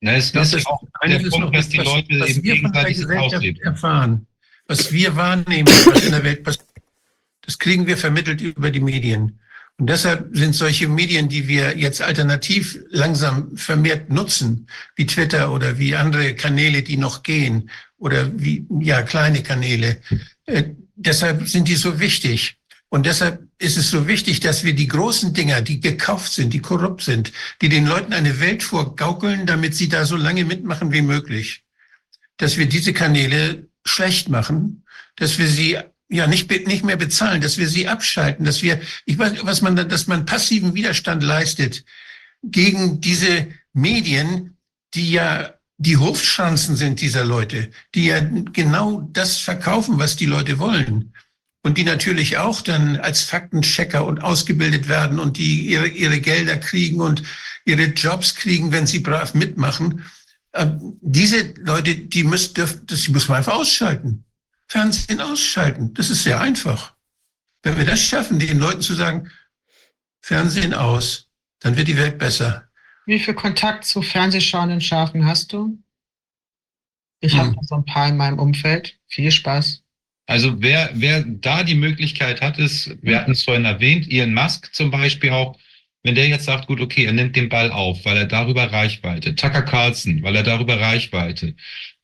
Na, 0.00 0.16
es 0.16 0.26
Ich 0.26 0.32
glaube, 0.32 0.46
ist 0.46 0.54
das 0.54 0.66
auch 0.66 0.82
ist 0.82 1.30
Punkt, 1.30 1.38
noch 1.38 1.52
dass 1.52 1.66
das, 1.66 1.68
die 1.68 1.78
was, 1.78 1.84
Leute 1.84 2.20
was 2.20 2.30
eben 2.30 2.42
gegenseitig 2.42 2.96
das 2.96 3.06
Gesellschaft 3.06 3.34
ausleben. 3.34 3.62
erfahren, 3.62 4.26
was 4.72 4.90
wir 4.90 5.14
wahrnehmen, 5.16 5.68
was 5.84 6.04
in 6.04 6.12
der 6.12 6.24
Welt 6.24 6.44
passiert, 6.44 6.66
das 7.42 7.58
kriegen 7.58 7.86
wir 7.86 7.98
vermittelt 7.98 8.40
über 8.40 8.70
die 8.70 8.80
Medien. 8.80 9.38
Und 9.78 9.90
deshalb 9.90 10.28
sind 10.32 10.54
solche 10.54 10.88
Medien, 10.88 11.28
die 11.28 11.46
wir 11.46 11.76
jetzt 11.76 12.00
alternativ 12.00 12.78
langsam 12.88 13.54
vermehrt 13.56 14.08
nutzen, 14.10 14.68
wie 14.96 15.06
Twitter 15.06 15.52
oder 15.52 15.78
wie 15.78 15.94
andere 15.94 16.34
Kanäle, 16.34 16.82
die 16.82 16.96
noch 16.96 17.22
gehen, 17.22 17.70
oder 17.98 18.30
wie, 18.34 18.66
ja, 18.80 19.02
kleine 19.02 19.42
Kanäle, 19.42 20.00
äh, 20.46 20.64
deshalb 20.96 21.48
sind 21.48 21.68
die 21.68 21.76
so 21.76 22.00
wichtig. 22.00 22.56
Und 22.88 23.04
deshalb 23.06 23.42
ist 23.58 23.76
es 23.76 23.90
so 23.90 24.08
wichtig, 24.08 24.40
dass 24.40 24.64
wir 24.64 24.74
die 24.74 24.88
großen 24.88 25.34
Dinger, 25.34 25.60
die 25.60 25.80
gekauft 25.80 26.32
sind, 26.32 26.52
die 26.52 26.60
korrupt 26.60 27.02
sind, 27.02 27.32
die 27.60 27.68
den 27.68 27.86
Leuten 27.86 28.12
eine 28.12 28.40
Welt 28.40 28.62
vorgaukeln, 28.62 29.46
damit 29.46 29.74
sie 29.74 29.88
da 29.88 30.04
so 30.04 30.16
lange 30.16 30.44
mitmachen 30.44 30.92
wie 30.92 31.02
möglich, 31.02 31.62
dass 32.38 32.56
wir 32.56 32.66
diese 32.66 32.92
Kanäle 32.92 33.66
schlecht 33.84 34.28
machen, 34.28 34.84
dass 35.16 35.38
wir 35.38 35.46
sie 35.48 35.78
ja 36.08 36.26
nicht, 36.26 36.50
nicht 36.66 36.84
mehr 36.84 36.96
bezahlen, 36.96 37.40
dass 37.40 37.58
wir 37.58 37.68
sie 37.68 37.88
abschalten, 37.88 38.44
dass 38.44 38.62
wir, 38.62 38.80
ich 39.06 39.18
weiß, 39.18 39.32
was 39.42 39.62
man, 39.62 39.76
da- 39.76 39.84
dass 39.84 40.06
man 40.06 40.26
passiven 40.26 40.74
Widerstand 40.74 41.22
leistet 41.22 41.84
gegen 42.42 43.00
diese 43.00 43.48
Medien, 43.72 44.56
die 44.94 45.12
ja 45.12 45.54
die 45.78 45.96
Hofschanzen 45.96 46.76
sind 46.76 47.00
dieser 47.00 47.24
Leute, 47.24 47.70
die 47.94 48.06
ja 48.06 48.20
genau 48.52 49.08
das 49.12 49.38
verkaufen, 49.38 49.98
was 49.98 50.16
die 50.16 50.26
Leute 50.26 50.58
wollen. 50.58 51.12
Und 51.64 51.78
die 51.78 51.84
natürlich 51.84 52.38
auch 52.38 52.60
dann 52.60 52.96
als 52.96 53.22
Faktenchecker 53.22 54.04
und 54.04 54.22
ausgebildet 54.22 54.88
werden 54.88 55.18
und 55.20 55.36
die 55.38 55.66
ihre, 55.68 55.86
ihre 55.86 56.20
Gelder 56.20 56.56
kriegen 56.56 57.00
und 57.00 57.22
ihre 57.64 57.84
Jobs 57.84 58.34
kriegen, 58.34 58.72
wenn 58.72 58.86
sie 58.86 58.98
brav 58.98 59.34
mitmachen. 59.34 60.04
Ähm, 60.54 60.98
diese 61.00 61.54
Leute, 61.58 61.96
die 61.96 62.24
müssen, 62.24 62.54
dürfen, 62.54 62.86
das 62.86 63.08
muss 63.08 63.28
man 63.28 63.38
einfach 63.38 63.54
ausschalten. 63.54 64.24
Fernsehen 64.68 65.20
ausschalten. 65.20 65.94
Das 65.94 66.10
ist 66.10 66.24
sehr 66.24 66.40
einfach. 66.40 66.94
Wenn 67.62 67.76
wir 67.78 67.84
das 67.84 68.00
schaffen, 68.02 68.38
den 68.38 68.58
Leuten 68.58 68.80
zu 68.82 68.94
sagen, 68.94 69.30
Fernsehen 70.20 70.74
aus, 70.74 71.28
dann 71.60 71.76
wird 71.76 71.88
die 71.88 71.96
Welt 71.96 72.18
besser. 72.18 72.68
Wie 73.06 73.18
viel 73.18 73.34
Kontakt 73.34 73.84
zu 73.84 74.02
fernsehschauenden 74.02 74.80
Schafen 74.80 75.26
hast 75.26 75.52
du? 75.52 75.78
Ich 77.20 77.32
Hm. 77.32 77.40
habe 77.40 77.56
so 77.62 77.76
ein 77.76 77.84
paar 77.84 78.08
in 78.08 78.16
meinem 78.16 78.38
Umfeld. 78.38 78.98
Viel 79.08 79.30
Spaß. 79.30 79.82
Also 80.26 80.62
wer, 80.62 80.90
wer 80.94 81.22
da 81.24 81.62
die 81.64 81.74
Möglichkeit 81.74 82.40
hat, 82.40 82.58
ist, 82.58 82.96
wir 83.02 83.18
hatten 83.18 83.32
es 83.32 83.42
vorhin 83.42 83.64
erwähnt, 83.64 84.10
Elon 84.10 84.34
Musk 84.34 84.72
zum 84.74 84.90
Beispiel 84.90 85.30
auch, 85.30 85.58
wenn 86.02 86.14
der 86.14 86.28
jetzt 86.28 86.44
sagt, 86.44 86.66
gut, 86.66 86.80
okay, 86.80 87.04
er 87.04 87.12
nimmt 87.12 87.36
den 87.36 87.48
Ball 87.48 87.70
auf, 87.70 88.04
weil 88.04 88.16
er 88.16 88.26
darüber 88.26 88.72
Reichweite, 88.72 89.34
Tucker 89.34 89.62
Carlson, 89.62 90.22
weil 90.22 90.34
er 90.36 90.42
darüber 90.42 90.80
Reichweite, 90.80 91.54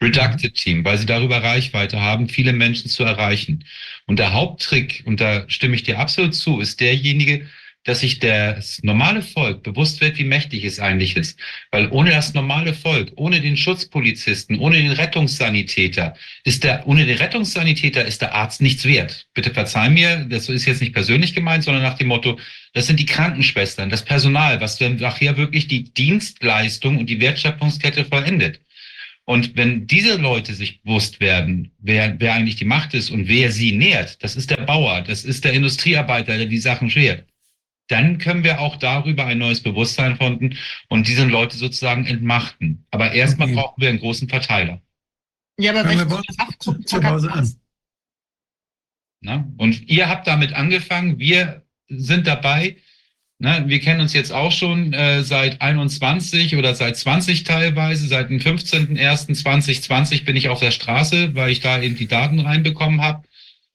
Redacted 0.00 0.54
Team, 0.54 0.84
weil 0.84 0.98
sie 0.98 1.06
darüber 1.06 1.42
Reichweite 1.42 2.00
haben, 2.00 2.28
viele 2.28 2.52
Menschen 2.52 2.88
zu 2.88 3.02
erreichen. 3.04 3.64
Und 4.06 4.18
der 4.18 4.32
Haupttrick, 4.32 5.02
und 5.06 5.20
da 5.20 5.44
stimme 5.48 5.74
ich 5.74 5.82
dir 5.82 5.98
absolut 5.98 6.34
zu, 6.34 6.60
ist 6.60 6.80
derjenige, 6.80 7.48
dass 7.88 8.00
sich 8.00 8.18
das 8.18 8.80
normale 8.82 9.22
Volk 9.22 9.62
bewusst 9.62 10.02
wird, 10.02 10.18
wie 10.18 10.24
mächtig 10.24 10.62
es 10.62 10.78
eigentlich 10.78 11.16
ist. 11.16 11.40
Weil 11.70 11.88
ohne 11.88 12.10
das 12.10 12.34
normale 12.34 12.74
Volk, 12.74 13.12
ohne 13.16 13.40
den 13.40 13.56
Schutzpolizisten, 13.56 14.58
ohne 14.58 14.76
den 14.76 14.92
Rettungssanitäter, 14.92 16.14
ist 16.44 16.64
der, 16.64 16.86
ohne 16.86 17.06
den 17.06 17.16
Rettungssanitäter 17.16 18.04
ist 18.04 18.20
der 18.20 18.34
Arzt 18.34 18.60
nichts 18.60 18.84
wert. 18.84 19.26
Bitte 19.32 19.54
verzeih 19.54 19.88
mir, 19.88 20.26
das 20.28 20.50
ist 20.50 20.66
jetzt 20.66 20.82
nicht 20.82 20.92
persönlich 20.92 21.34
gemeint, 21.34 21.64
sondern 21.64 21.82
nach 21.82 21.96
dem 21.96 22.08
Motto, 22.08 22.38
das 22.74 22.86
sind 22.86 23.00
die 23.00 23.06
Krankenschwestern, 23.06 23.88
das 23.88 24.04
Personal, 24.04 24.60
was 24.60 24.76
dann 24.76 24.96
nachher 24.96 25.38
wirklich 25.38 25.66
die 25.66 25.84
Dienstleistung 25.84 26.98
und 26.98 27.08
die 27.08 27.22
Wertschöpfungskette 27.22 28.04
vollendet. 28.04 28.60
Und 29.24 29.56
wenn 29.56 29.86
diese 29.86 30.16
Leute 30.18 30.52
sich 30.52 30.82
bewusst 30.82 31.20
werden, 31.20 31.70
wer, 31.78 32.20
wer 32.20 32.34
eigentlich 32.34 32.56
die 32.56 32.66
Macht 32.66 32.92
ist 32.92 33.10
und 33.10 33.28
wer 33.28 33.50
sie 33.50 33.72
nährt, 33.72 34.22
das 34.22 34.36
ist 34.36 34.50
der 34.50 34.58
Bauer, 34.58 35.00
das 35.00 35.24
ist 35.24 35.46
der 35.46 35.54
Industriearbeiter, 35.54 36.36
der 36.36 36.46
die 36.46 36.58
Sachen 36.58 36.90
schert, 36.90 37.24
dann 37.88 38.18
können 38.18 38.44
wir 38.44 38.60
auch 38.60 38.76
darüber 38.76 39.26
ein 39.26 39.38
neues 39.38 39.62
Bewusstsein 39.62 40.16
finden 40.16 40.56
und 40.88 41.08
diese 41.08 41.24
Leute 41.24 41.56
sozusagen 41.56 42.06
entmachten. 42.06 42.86
Aber 42.90 43.12
erstmal 43.12 43.48
Okay. 43.48 43.56
brauchen 43.56 43.80
wir 43.80 43.88
einen 43.88 43.98
großen 43.98 44.28
Verteiler. 44.28 44.80
Ja, 45.58 45.72
aber 45.72 45.88
welche 45.88 46.06
Kraft 46.06 46.62
zu, 46.62 46.74
zu 46.84 47.02
Hause 47.02 47.32
an. 47.32 47.52
Ne? 49.20 49.52
Und 49.56 49.88
ihr 49.88 50.08
habt 50.08 50.26
damit 50.26 50.52
angefangen, 50.52 51.18
wir 51.18 51.62
sind 51.88 52.26
dabei. 52.26 52.76
Ne? 53.40 53.64
Wir 53.66 53.80
kennen 53.80 54.00
uns 54.00 54.12
jetzt 54.12 54.32
auch 54.32 54.52
schon 54.52 54.92
äh, 54.92 55.24
seit 55.24 55.60
21 55.60 56.56
oder 56.56 56.74
seit 56.74 56.96
20 56.96 57.42
teilweise. 57.44 58.06
Seit 58.06 58.30
dem 58.30 58.38
15.01.2020 58.38 60.24
bin 60.24 60.36
ich 60.36 60.48
auf 60.48 60.60
der 60.60 60.70
Straße, 60.70 61.34
weil 61.34 61.50
ich 61.50 61.60
da 61.60 61.80
eben 61.80 61.96
die 61.96 62.06
Daten 62.06 62.40
reinbekommen 62.40 63.00
habe. 63.00 63.22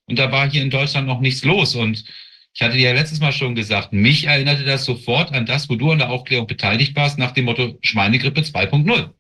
Und 0.06 0.20
da 0.20 0.32
war 0.32 0.50
hier 0.50 0.62
in 0.62 0.70
Deutschland 0.70 1.08
noch 1.08 1.20
nichts 1.20 1.44
los. 1.44 1.76
Und 1.76 2.06
ich 2.54 2.62
hatte 2.62 2.78
dir 2.78 2.90
ja 2.90 2.94
letztes 2.94 3.20
Mal 3.20 3.32
schon 3.32 3.56
gesagt, 3.56 3.94
mich 3.94 4.26
erinnerte 4.26 4.64
das 4.64 4.86
sofort 4.86 5.34
an 5.34 5.48
das, 5.48 5.70
wo 5.70 5.76
du 5.76 5.92
an 5.92 5.98
der 5.98 6.12
Aufklärung 6.12 6.46
beteiligt 6.46 6.96
warst, 6.96 7.18
nach 7.18 7.32
dem 7.32 7.46
Motto 7.46 7.80
Schweinegrippe 7.82 8.42
2.0. 8.42 9.12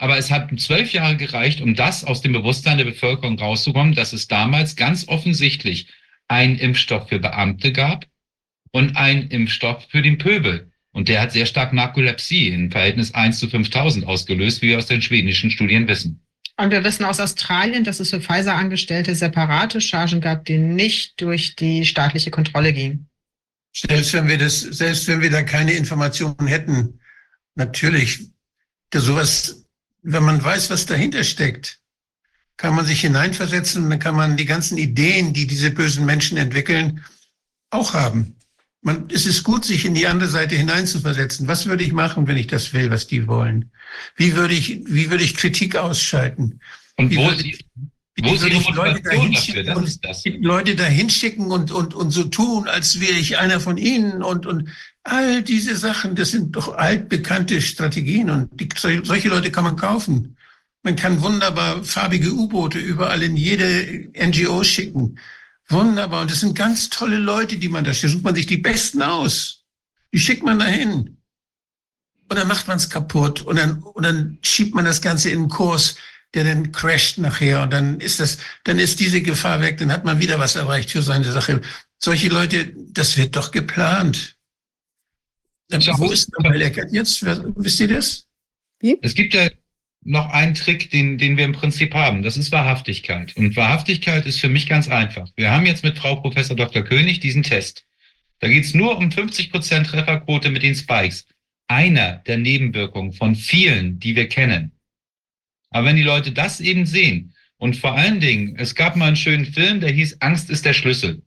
Aber 0.00 0.18
es 0.18 0.30
hat 0.30 0.48
zwölf 0.60 0.92
Jahre 0.92 1.16
gereicht, 1.16 1.60
um 1.60 1.74
das 1.74 2.04
aus 2.04 2.20
dem 2.20 2.32
Bewusstsein 2.32 2.78
der 2.78 2.84
Bevölkerung 2.84 3.38
rauszukommen, 3.38 3.94
dass 3.94 4.12
es 4.12 4.28
damals 4.28 4.76
ganz 4.76 5.08
offensichtlich 5.08 5.88
einen 6.28 6.58
Impfstoff 6.58 7.08
für 7.08 7.18
Beamte 7.18 7.72
gab 7.72 8.06
und 8.70 8.96
einen 8.96 9.28
Impfstoff 9.30 9.86
für 9.88 10.02
den 10.02 10.18
Pöbel. 10.18 10.70
Und 10.92 11.08
der 11.08 11.22
hat 11.22 11.32
sehr 11.32 11.46
stark 11.46 11.72
Narkolepsie 11.72 12.48
in 12.48 12.70
Verhältnis 12.70 13.14
1 13.14 13.38
zu 13.38 13.48
5000 13.48 14.06
ausgelöst, 14.06 14.62
wie 14.62 14.68
wir 14.68 14.78
aus 14.78 14.86
den 14.86 15.02
schwedischen 15.02 15.50
Studien 15.50 15.88
wissen. 15.88 16.27
Und 16.60 16.72
wir 16.72 16.82
wissen 16.82 17.04
aus 17.04 17.20
Australien, 17.20 17.84
dass 17.84 18.00
es 18.00 18.10
für 18.10 18.20
Pfizer-Angestellte 18.20 19.14
separate 19.14 19.80
Chargen 19.80 20.20
gab, 20.20 20.44
die 20.44 20.58
nicht 20.58 21.20
durch 21.20 21.54
die 21.54 21.86
staatliche 21.86 22.32
Kontrolle 22.32 22.72
gingen. 22.72 23.08
Selbst 23.72 24.12
wenn 24.12 24.26
wir 24.26 24.38
das, 24.38 24.60
selbst 24.60 25.06
wenn 25.06 25.20
wir 25.20 25.30
da 25.30 25.44
keine 25.44 25.72
Informationen 25.74 26.48
hätten, 26.48 26.98
natürlich, 27.54 28.28
da 28.90 28.98
sowas, 28.98 29.64
wenn 30.02 30.24
man 30.24 30.42
weiß, 30.42 30.68
was 30.70 30.84
dahinter 30.84 31.22
steckt, 31.22 31.78
kann 32.56 32.74
man 32.74 32.86
sich 32.86 33.02
hineinversetzen 33.02 33.84
und 33.84 33.90
dann 33.90 34.00
kann 34.00 34.16
man 34.16 34.36
die 34.36 34.44
ganzen 34.44 34.78
Ideen, 34.78 35.32
die 35.32 35.46
diese 35.46 35.70
bösen 35.70 36.04
Menschen 36.06 36.38
entwickeln, 36.38 37.04
auch 37.70 37.94
haben. 37.94 38.34
Man, 38.80 39.08
es 39.12 39.26
ist 39.26 39.42
gut, 39.42 39.64
sich 39.64 39.84
in 39.84 39.94
die 39.94 40.06
andere 40.06 40.28
Seite 40.28 40.54
hineinzuversetzen. 40.54 41.48
Was 41.48 41.66
würde 41.66 41.82
ich 41.84 41.92
machen, 41.92 42.26
wenn 42.28 42.36
ich 42.36 42.46
das 42.46 42.72
will, 42.72 42.90
was 42.90 43.06
die 43.08 43.26
wollen? 43.26 43.70
Wie 44.16 44.36
würde 44.36 44.54
ich, 44.54 44.80
wie 44.86 45.10
würde 45.10 45.24
ich 45.24 45.36
Kritik 45.36 45.76
ausschalten? 45.76 46.60
Und 46.96 47.10
Wie 47.10 47.16
wo 47.16 47.24
würde 47.28 47.42
ich- 47.42 47.64
wo 48.20 48.24
wie 48.32 48.40
würde 48.40 48.56
ich 48.56 48.68
Leute 48.70 49.00
dahin 49.02 49.32
schicken 49.36 49.68
und 49.76 50.44
Leute 50.44 50.74
dahin 50.74 51.08
schicken 51.10 51.50
und, 51.52 51.70
und, 51.70 51.94
und 51.94 52.10
so 52.10 52.24
tun, 52.24 52.66
als 52.66 53.00
wäre 53.00 53.12
ich 53.12 53.38
einer 53.38 53.60
von 53.60 53.76
ihnen 53.78 54.24
und, 54.24 54.44
und 54.44 54.70
all 55.04 55.42
diese 55.42 55.76
Sachen, 55.76 56.16
das 56.16 56.32
sind 56.32 56.56
doch 56.56 56.76
altbekannte 56.76 57.62
Strategien 57.62 58.28
und 58.30 58.60
die, 58.60 58.68
solche 58.76 59.28
Leute 59.28 59.52
kann 59.52 59.62
man 59.64 59.76
kaufen. 59.76 60.36
Man 60.82 60.96
kann 60.96 61.22
wunderbar 61.22 61.84
farbige 61.84 62.32
U-Boote 62.32 62.78
überall 62.80 63.22
in 63.22 63.36
jede 63.36 64.08
NGO 64.16 64.64
schicken. 64.64 65.18
Wunderbar. 65.70 66.22
Und 66.22 66.30
das 66.30 66.40
sind 66.40 66.56
ganz 66.56 66.88
tolle 66.88 67.18
Leute, 67.18 67.58
die 67.58 67.68
man 67.68 67.84
da 67.84 67.92
schickt. 67.92 68.12
Sucht 68.12 68.24
man 68.24 68.34
sich 68.34 68.46
die 68.46 68.56
Besten 68.56 69.02
aus. 69.02 69.64
Die 70.12 70.18
schickt 70.18 70.42
man 70.42 70.58
dahin. 70.58 71.18
Und 72.28 72.36
dann 72.36 72.48
macht 72.48 72.68
man 72.68 72.76
es 72.76 72.88
kaputt. 72.88 73.42
Und 73.42 73.56
dann, 73.56 73.82
und 73.82 74.02
dann 74.02 74.38
schiebt 74.42 74.74
man 74.74 74.84
das 74.84 75.00
Ganze 75.00 75.30
in 75.30 75.40
einen 75.40 75.48
Kurs, 75.48 75.96
der 76.34 76.44
dann 76.44 76.72
crasht 76.72 77.18
nachher. 77.18 77.62
Und 77.62 77.72
dann 77.72 78.00
ist 78.00 78.20
das, 78.20 78.38
dann 78.64 78.78
ist 78.78 79.00
diese 79.00 79.20
Gefahr 79.22 79.60
weg. 79.60 79.78
Dann 79.78 79.92
hat 79.92 80.04
man 80.04 80.20
wieder 80.20 80.38
was 80.38 80.56
erreicht 80.56 80.90
für 80.90 81.02
seine 81.02 81.30
Sache. 81.30 81.60
Solche 81.98 82.28
Leute, 82.28 82.72
das 82.90 83.16
wird 83.16 83.36
doch 83.36 83.50
geplant. 83.50 84.36
Schau, 85.80 85.98
Wo 85.98 86.10
ist 86.10 86.30
Nobel 86.32 86.62
Eckert 86.62 86.92
jetzt? 86.92 87.22
Wisst 87.22 87.80
ihr 87.80 87.88
das? 87.88 88.26
Es 89.02 89.14
gibt 89.14 89.34
ja 89.34 89.48
noch 90.04 90.30
einen 90.30 90.54
Trick, 90.54 90.90
den, 90.90 91.18
den 91.18 91.36
wir 91.36 91.44
im 91.44 91.52
Prinzip 91.52 91.94
haben. 91.94 92.22
Das 92.22 92.36
ist 92.36 92.52
Wahrhaftigkeit. 92.52 93.36
Und 93.36 93.56
Wahrhaftigkeit 93.56 94.26
ist 94.26 94.40
für 94.40 94.48
mich 94.48 94.68
ganz 94.68 94.88
einfach. 94.88 95.28
Wir 95.36 95.50
haben 95.50 95.66
jetzt 95.66 95.84
mit 95.84 95.98
Frau 95.98 96.16
Professor 96.16 96.56
Dr. 96.56 96.82
König 96.82 97.20
diesen 97.20 97.42
Test. 97.42 97.84
Da 98.40 98.48
geht 98.48 98.64
es 98.64 98.74
nur 98.74 98.96
um 98.96 99.08
50% 99.08 99.84
Trefferquote 99.84 100.50
mit 100.50 100.62
den 100.62 100.74
Spikes. 100.74 101.26
Einer 101.66 102.22
der 102.26 102.38
Nebenwirkungen 102.38 103.12
von 103.12 103.34
vielen, 103.34 103.98
die 103.98 104.16
wir 104.16 104.28
kennen. 104.28 104.72
Aber 105.70 105.86
wenn 105.86 105.96
die 105.96 106.02
Leute 106.02 106.32
das 106.32 106.60
eben 106.60 106.86
sehen 106.86 107.34
und 107.58 107.76
vor 107.76 107.94
allen 107.94 108.20
Dingen, 108.20 108.56
es 108.56 108.74
gab 108.74 108.96
mal 108.96 109.08
einen 109.08 109.16
schönen 109.16 109.46
Film, 109.46 109.80
der 109.80 109.90
hieß 109.90 110.20
Angst 110.20 110.48
ist 110.48 110.64
der 110.64 110.72
Schlüssel. 110.72 111.22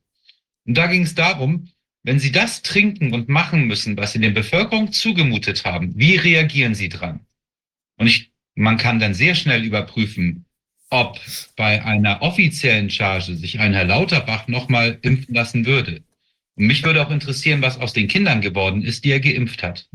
Und 0.65 0.77
da 0.77 0.87
ging 0.87 1.03
es 1.03 1.13
darum, 1.13 1.69
wenn 2.03 2.19
Sie 2.19 2.31
das 2.31 2.63
trinken 2.63 3.13
und 3.13 3.29
machen 3.29 3.65
müssen, 3.67 3.97
was 3.97 4.13
Sie 4.13 4.19
der 4.19 4.31
Bevölkerung 4.31 4.91
zugemutet 4.91 5.65
haben, 5.65 5.93
wie 5.95 6.15
reagieren 6.15 6.73
Sie 6.73 6.89
dran? 6.89 7.25
Und 7.97 8.07
ich, 8.07 8.30
man 8.55 8.77
kann 8.77 8.99
dann 8.99 9.13
sehr 9.13 9.35
schnell 9.35 9.63
überprüfen, 9.63 10.45
ob 10.89 11.19
bei 11.55 11.83
einer 11.83 12.21
offiziellen 12.21 12.89
Charge 12.89 13.35
sich 13.35 13.59
ein 13.59 13.73
Herr 13.73 13.85
Lauterbach 13.85 14.47
nochmal 14.47 14.99
impfen 15.01 15.33
lassen 15.33 15.65
würde. 15.65 16.03
Und 16.55 16.67
mich 16.67 16.83
würde 16.83 17.05
auch 17.05 17.11
interessieren, 17.11 17.61
was 17.61 17.79
aus 17.79 17.93
den 17.93 18.07
Kindern 18.07 18.41
geworden 18.41 18.83
ist, 18.83 19.05
die 19.05 19.11
er 19.11 19.21
geimpft 19.21 19.63
hat. 19.63 19.87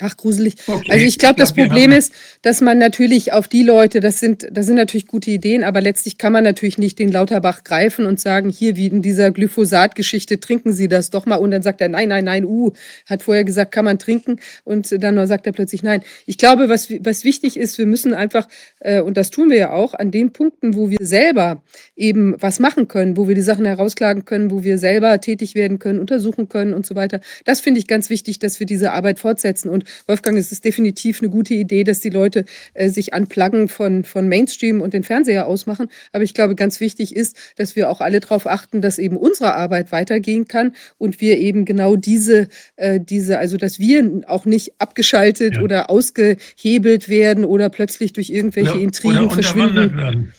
Ach, 0.00 0.16
gruselig. 0.16 0.54
Okay. 0.64 0.92
Also 0.92 1.04
ich 1.04 1.18
glaube, 1.18 1.40
das 1.40 1.52
Problem 1.52 1.90
ist, 1.90 2.12
dass 2.42 2.60
man 2.60 2.78
natürlich 2.78 3.32
auf 3.32 3.48
die 3.48 3.64
Leute, 3.64 3.98
das 3.98 4.20
sind, 4.20 4.46
das 4.52 4.66
sind 4.66 4.76
natürlich 4.76 5.08
gute 5.08 5.32
Ideen, 5.32 5.64
aber 5.64 5.80
letztlich 5.80 6.18
kann 6.18 6.32
man 6.32 6.44
natürlich 6.44 6.78
nicht 6.78 7.00
den 7.00 7.10
Lauterbach 7.10 7.64
greifen 7.64 8.06
und 8.06 8.20
sagen, 8.20 8.48
hier 8.48 8.76
wie 8.76 8.86
in 8.86 9.02
dieser 9.02 9.32
Glyphosat-Geschichte, 9.32 10.38
trinken 10.38 10.72
Sie 10.72 10.86
das 10.86 11.10
doch 11.10 11.26
mal. 11.26 11.36
Und 11.36 11.50
dann 11.50 11.62
sagt 11.62 11.80
er, 11.80 11.88
nein, 11.88 12.10
nein, 12.10 12.24
nein, 12.24 12.44
uh, 12.44 12.72
hat 13.06 13.24
vorher 13.24 13.42
gesagt, 13.42 13.72
kann 13.72 13.84
man 13.84 13.98
trinken. 13.98 14.38
Und 14.62 15.02
dann 15.02 15.26
sagt 15.26 15.46
er 15.46 15.52
plötzlich 15.52 15.82
nein. 15.82 16.02
Ich 16.26 16.38
glaube, 16.38 16.68
was, 16.68 16.88
was 17.00 17.24
wichtig 17.24 17.56
ist, 17.56 17.76
wir 17.76 17.86
müssen 17.86 18.14
einfach, 18.14 18.46
äh, 18.78 19.00
und 19.00 19.16
das 19.16 19.30
tun 19.30 19.50
wir 19.50 19.56
ja 19.56 19.72
auch, 19.72 19.94
an 19.94 20.12
den 20.12 20.32
Punkten, 20.32 20.76
wo 20.76 20.90
wir 20.90 20.98
selber 21.00 21.60
eben 21.96 22.36
was 22.38 22.60
machen 22.60 22.86
können, 22.86 23.16
wo 23.16 23.26
wir 23.26 23.34
die 23.34 23.42
Sachen 23.42 23.64
herausklagen 23.64 24.24
können, 24.24 24.52
wo 24.52 24.62
wir 24.62 24.78
selber 24.78 25.20
tätig 25.20 25.56
werden 25.56 25.80
können, 25.80 25.98
untersuchen 25.98 26.48
können 26.48 26.72
und 26.72 26.86
so 26.86 26.94
weiter. 26.94 27.20
Das 27.44 27.60
finde 27.60 27.80
ich 27.80 27.88
ganz 27.88 28.10
wichtig, 28.10 28.38
dass 28.38 28.60
wir 28.60 28.66
diese 28.66 28.92
Arbeit 28.92 29.18
fortsetzen. 29.18 29.68
Und 29.68 29.87
Wolfgang, 30.06 30.36
es 30.38 30.52
ist 30.52 30.64
definitiv 30.64 31.20
eine 31.20 31.30
gute 31.30 31.54
Idee, 31.54 31.84
dass 31.84 32.00
die 32.00 32.10
Leute 32.10 32.44
äh, 32.74 32.88
sich 32.88 33.14
anpluggen 33.14 33.68
von, 33.68 34.04
von 34.04 34.28
Mainstream 34.28 34.80
und 34.80 34.94
den 34.94 35.04
Fernseher 35.04 35.46
ausmachen. 35.46 35.88
Aber 36.12 36.24
ich 36.24 36.34
glaube, 36.34 36.54
ganz 36.54 36.80
wichtig 36.80 37.14
ist, 37.14 37.36
dass 37.56 37.76
wir 37.76 37.90
auch 37.90 38.00
alle 38.00 38.20
darauf 38.20 38.46
achten, 38.46 38.80
dass 38.80 38.98
eben 38.98 39.16
unsere 39.16 39.54
Arbeit 39.54 39.92
weitergehen 39.92 40.48
kann 40.48 40.74
und 40.98 41.20
wir 41.20 41.38
eben 41.38 41.64
genau 41.64 41.96
diese, 41.96 42.48
äh, 42.76 43.00
diese, 43.00 43.38
also 43.38 43.56
dass 43.56 43.78
wir 43.78 44.22
auch 44.26 44.44
nicht 44.44 44.72
abgeschaltet 44.78 45.54
Ja. 45.56 45.62
oder 45.62 45.90
ausgehebelt 45.90 47.08
werden 47.08 47.44
oder 47.44 47.68
plötzlich 47.68 48.12
durch 48.12 48.30
irgendwelche 48.30 48.72
oder, 48.72 48.80
Intrigen 48.80 49.18
oder 49.18 49.30
verschwinden. 49.30 49.96
werden. 49.96 50.32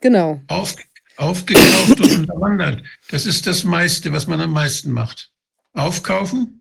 Genau. 0.00 0.40
Auf, 0.48 0.76
aufgekauft 1.16 2.00
und 2.00 2.12
unterwandert. 2.20 2.82
Das 3.10 3.26
ist 3.26 3.46
das 3.46 3.64
meiste, 3.64 4.12
was 4.12 4.26
man 4.26 4.40
am 4.40 4.52
meisten 4.52 4.90
macht. 4.92 5.30
Aufkaufen. 5.74 6.59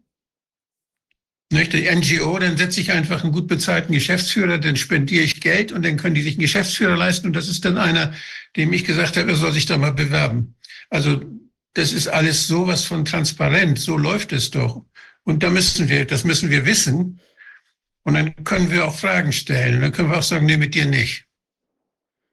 Nicht, 1.51 1.73
die 1.73 1.89
NGO, 1.89 2.37
dann 2.37 2.57
setze 2.57 2.79
ich 2.79 2.91
einfach 2.91 3.23
einen 3.23 3.33
gut 3.33 3.47
bezahlten 3.47 3.91
Geschäftsführer, 3.91 4.59
dann 4.59 4.75
spendiere 4.75 5.23
ich 5.23 5.41
Geld 5.41 5.71
und 5.71 5.83
dann 5.83 5.97
können 5.97 6.13
die 6.13 6.21
sich 6.21 6.33
einen 6.33 6.41
Geschäftsführer 6.41 6.95
leisten 6.95 7.27
und 7.27 7.35
das 7.35 7.49
ist 7.49 7.65
dann 7.65 7.79
einer, 7.79 8.13
dem 8.55 8.71
ich 8.71 8.85
gesagt 8.85 9.17
habe, 9.17 9.31
er 9.31 9.35
soll 9.35 9.51
sich 9.51 9.65
da 9.65 9.77
mal 9.77 9.93
bewerben. 9.93 10.55
Also 10.91 11.21
das 11.73 11.91
ist 11.91 12.07
alles 12.07 12.47
sowas 12.47 12.83
von 12.83 13.03
transparent, 13.03 13.79
so 13.79 13.97
läuft 13.97 14.31
es 14.31 14.51
doch. 14.51 14.85
Und 15.23 15.43
da 15.43 15.49
müssen 15.49 15.89
wir, 15.89 16.05
das 16.05 16.23
müssen 16.23 16.49
wir 16.49 16.65
wissen. 16.65 17.19
Und 18.03 18.13
dann 18.13 18.33
können 18.43 18.71
wir 18.71 18.85
auch 18.85 18.95
Fragen 18.95 19.31
stellen. 19.31 19.81
Dann 19.81 19.91
können 19.91 20.09
wir 20.09 20.17
auch 20.17 20.23
sagen, 20.23 20.45
nee, 20.45 20.57
mit 20.57 20.73
dir 20.73 20.85
nicht. 20.85 21.25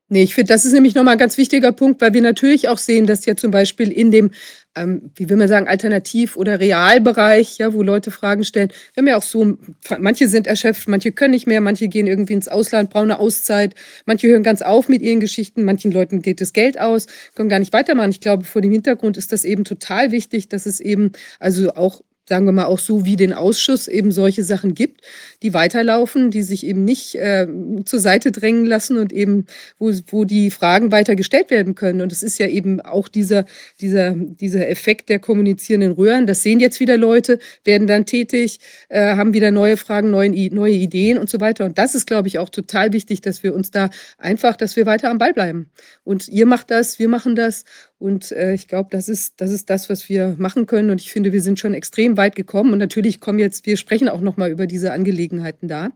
Nee, 0.09 0.23
ich 0.23 0.35
finde, 0.35 0.53
das 0.53 0.65
ist 0.65 0.73
nämlich 0.73 0.95
nochmal 0.95 1.13
ein 1.13 1.19
ganz 1.19 1.37
wichtiger 1.37 1.73
Punkt, 1.73 2.01
weil 2.01 2.15
wir 2.15 2.23
natürlich 2.23 2.69
auch 2.69 2.79
sehen, 2.79 3.07
dass 3.07 3.27
ja 3.27 3.37
zum 3.37 3.51
Beispiel 3.51 3.91
in 3.91 4.11
dem, 4.11 4.31
ähm, 4.77 5.11
wie 5.17 5.29
will 5.29 5.37
man 5.37 5.49
sagen, 5.49 5.67
Alternativ- 5.67 6.37
oder 6.37 6.61
Realbereich, 6.61 7.59
ja, 7.59 7.73
wo 7.73 7.83
Leute 7.83 8.11
Fragen 8.11 8.45
stellen, 8.45 8.71
wir 8.95 9.01
haben 9.01 9.09
ja 9.09 9.17
auch 9.17 9.23
so, 9.23 9.57
manche 9.99 10.29
sind 10.29 10.47
erschöpft, 10.47 10.87
manche 10.89 11.13
können 11.13 11.33
nicht 11.33 11.47
mehr, 11.47 11.61
manche 11.61 11.89
gehen 11.89 12.07
irgendwie 12.07 12.35
ins 12.35 12.49
Ausland, 12.49 12.91
brauchen 12.91 13.11
eine 13.11 13.19
Auszeit, 13.19 13.75
manche 14.05 14.29
hören 14.29 14.43
ganz 14.43 14.63
auf 14.63 14.89
mit 14.89 15.03
ihren 15.03 15.21
Geschichten, 15.21 15.65
manchen 15.65 15.91
Leuten 15.91 16.23
geht 16.23 16.41
das 16.41 16.53
Geld 16.53 16.79
aus, 16.79 17.07
können 17.35 17.49
gar 17.49 17.59
nicht 17.59 17.73
weitermachen. 17.73 18.11
Ich 18.11 18.21
glaube, 18.21 18.45
vor 18.45 18.63
dem 18.63 18.71
Hintergrund 18.71 19.17
ist 19.17 19.33
das 19.33 19.45
eben 19.45 19.65
total 19.65 20.13
wichtig, 20.13 20.49
dass 20.49 20.67
es 20.67 20.81
eben, 20.81 21.13
also 21.41 21.75
auch 21.75 22.03
sagen 22.29 22.47
wir 22.47 22.53
mal, 22.53 22.65
auch 22.65 22.79
so 22.79 23.05
wie 23.05 23.17
den 23.17 23.33
Ausschuss 23.33 23.87
eben 23.87 24.11
solche 24.11 24.43
Sachen 24.43 24.75
gibt, 24.75 25.03
die 25.43 25.55
weiterlaufen, 25.55 26.31
die 26.31 26.43
sich 26.43 26.67
eben 26.67 26.85
nicht 26.85 27.15
äh, 27.15 27.47
zur 27.85 28.01
Seite 28.01 28.33
drängen 28.33 28.67
lassen 28.67 28.99
und 28.99 29.13
eben, 29.13 29.47
wo, 29.79 29.93
wo 30.09 30.25
die 30.25 30.51
Fragen 30.51 30.91
weiter 30.91 31.15
gestellt 31.15 31.51
werden 31.51 31.75
können. 31.75 32.01
Und 32.01 32.11
es 32.11 32.23
ist 32.23 32.39
ja 32.39 32.49
eben 32.49 32.81
auch 32.81 33.09
dieser, 33.09 33.45
dieser, 33.81 34.13
dieser 34.13 34.69
Effekt 34.69 35.09
der 35.09 35.21
kommunizierenden 35.21 35.93
Röhren. 35.93 36.27
Das 36.27 36.43
sehen 36.43 36.59
jetzt 36.59 36.81
wieder 36.81 36.97
Leute, 36.97 37.39
werden 37.65 37.87
dann 37.87 38.07
tätig, 38.07 38.59
äh, 38.89 39.15
haben 39.15 39.33
wieder 39.33 39.53
neue 39.53 39.77
Fragen, 39.77 40.11
neue, 40.11 40.31
neue 40.53 40.75
Ideen 40.75 41.19
und 41.19 41.31
so 41.31 41.41
weiter. 41.41 41.65
Und 41.65 41.79
das 41.79 41.95
ist, 41.95 42.07
glaube 42.07 42.29
ich, 42.29 42.39
auch 42.39 42.49
total 42.49 42.93
wichtig, 42.93 43.21
dass 43.21 43.45
wir 43.45 43.55
uns 43.55 43.71
da 43.71 43.91
einfach, 44.19 44.57
dass 44.57 44.75
wir 44.75 44.87
weiter 44.87 45.11
am 45.11 45.19
Ball 45.19 45.33
bleiben. 45.33 45.71
Und 46.03 46.29
ihr 46.29 46.47
macht 46.47 46.71
das, 46.71 46.99
wir 46.99 47.09
machen 47.09 47.37
das. 47.37 47.65
Und 47.99 48.31
äh, 48.33 48.53
ich 48.53 48.69
glaube, 48.69 48.89
das 48.91 49.09
ist, 49.09 49.35
das 49.39 49.51
ist 49.51 49.71
das, 49.71 49.89
was 49.89 50.09
wir 50.09 50.37
machen 50.39 50.67
können. 50.67 50.91
Und 50.91 51.01
ich 51.01 51.11
finde, 51.11 51.33
wir 51.33 51.43
sind 51.43 51.59
schon 51.59 51.73
extrem 51.73 52.17
weit 52.17 52.37
gekommen. 52.37 52.73
Und 52.73 52.79
natürlich 52.79 53.21
kommen 53.21 53.39
jetzt, 53.39 53.65
wir 53.67 53.77
sprechen 53.77 54.09
auch 54.09 54.21
nochmal 54.21 54.51
über 54.51 54.67
diese 54.67 54.93
Angelegenheiten 54.93 55.67
da. 55.67 55.91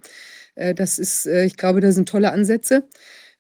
Äh, 0.54 0.74
das 0.74 0.98
ist, 0.98 1.26
äh, 1.26 1.44
ich 1.44 1.56
glaube, 1.56 1.80
da 1.80 1.92
sind 1.92 2.08
tolle 2.08 2.32
Ansätze. 2.32 2.88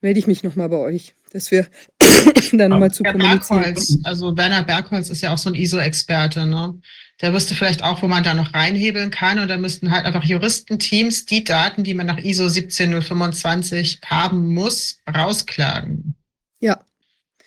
Melde 0.02 0.18
ich 0.18 0.26
mich 0.26 0.42
nochmal 0.42 0.68
bei 0.68 0.76
euch, 0.76 1.14
dass 1.32 1.50
wir 1.50 1.66
dann 2.52 2.70
nochmal 2.70 2.92
zu 2.92 3.02
kommunizieren. 3.02 3.62
Bergholz, 3.62 3.98
also 4.04 4.36
Werner 4.36 4.62
Bergholz 4.62 5.08
ist 5.08 5.22
ja 5.22 5.32
auch 5.32 5.38
so 5.38 5.50
ein 5.50 5.54
ISO-Experte, 5.54 6.46
ne? 6.46 6.78
Der 7.22 7.34
wüsste 7.34 7.54
vielleicht 7.54 7.82
auch, 7.82 8.00
wo 8.00 8.08
man 8.08 8.24
da 8.24 8.32
noch 8.32 8.54
reinhebeln 8.54 9.10
kann. 9.10 9.38
Und 9.38 9.48
da 9.48 9.58
müssten 9.58 9.90
halt 9.90 10.06
einfach 10.06 10.24
Juristenteams 10.24 11.26
die 11.26 11.44
Daten, 11.44 11.84
die 11.84 11.92
man 11.92 12.06
nach 12.06 12.18
ISO 12.18 12.48
17025 12.48 14.00
haben 14.06 14.54
muss, 14.54 15.00
rausklagen. 15.14 16.14
Ja. 16.60 16.80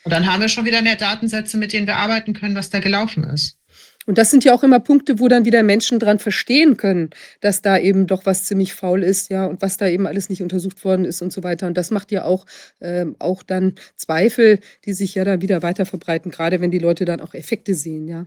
Und 0.04 0.12
dann 0.12 0.28
haben 0.28 0.42
wir 0.42 0.50
schon 0.50 0.66
wieder 0.66 0.82
mehr 0.82 0.96
Datensätze, 0.96 1.58
mit 1.58 1.74
denen 1.74 1.88
wir 1.88 1.96
arbeiten 1.96 2.34
können, 2.34 2.56
was 2.56 2.70
da 2.70 2.80
gelaufen 2.80 3.24
ist. 3.24 3.58
Und 4.06 4.18
das 4.18 4.32
sind 4.32 4.44
ja 4.44 4.54
auch 4.54 4.64
immer 4.64 4.80
Punkte, 4.80 5.20
wo 5.20 5.28
dann 5.28 5.46
wieder 5.46 5.64
Menschen 5.64 6.00
dran 6.00 6.20
verstehen 6.20 6.78
können, 6.78 7.12
dass 7.42 7.62
da 7.62 7.78
eben 7.78 8.08
doch 8.08 8.26
was 8.26 8.44
ziemlich 8.44 8.74
faul 8.74 9.04
ist, 9.04 9.30
ja, 9.30 9.46
und 9.46 9.62
was 9.62 9.78
da 9.78 9.88
eben 9.88 10.08
alles 10.08 10.30
nicht 10.30 10.42
untersucht 10.42 10.84
worden 10.84 11.06
ist 11.06 11.22
und 11.22 11.32
so 11.32 11.44
weiter. 11.44 11.68
Und 11.68 11.78
das 11.78 11.92
macht 11.92 12.12
ja 12.12 12.26
auch, 12.26 12.46
ähm, 12.82 13.16
auch 13.20 13.44
dann 13.44 13.76
Zweifel, 13.96 14.60
die 14.86 14.94
sich 14.94 15.16
ja 15.16 15.24
dann 15.24 15.42
wieder 15.42 15.62
weiter 15.62 15.86
verbreiten, 15.86 16.32
gerade 16.32 16.62
wenn 16.62 16.72
die 16.72 16.80
Leute 16.80 17.06
dann 17.06 17.22
auch 17.22 17.34
Effekte 17.34 17.76
sehen, 17.76 18.08
ja. 18.08 18.26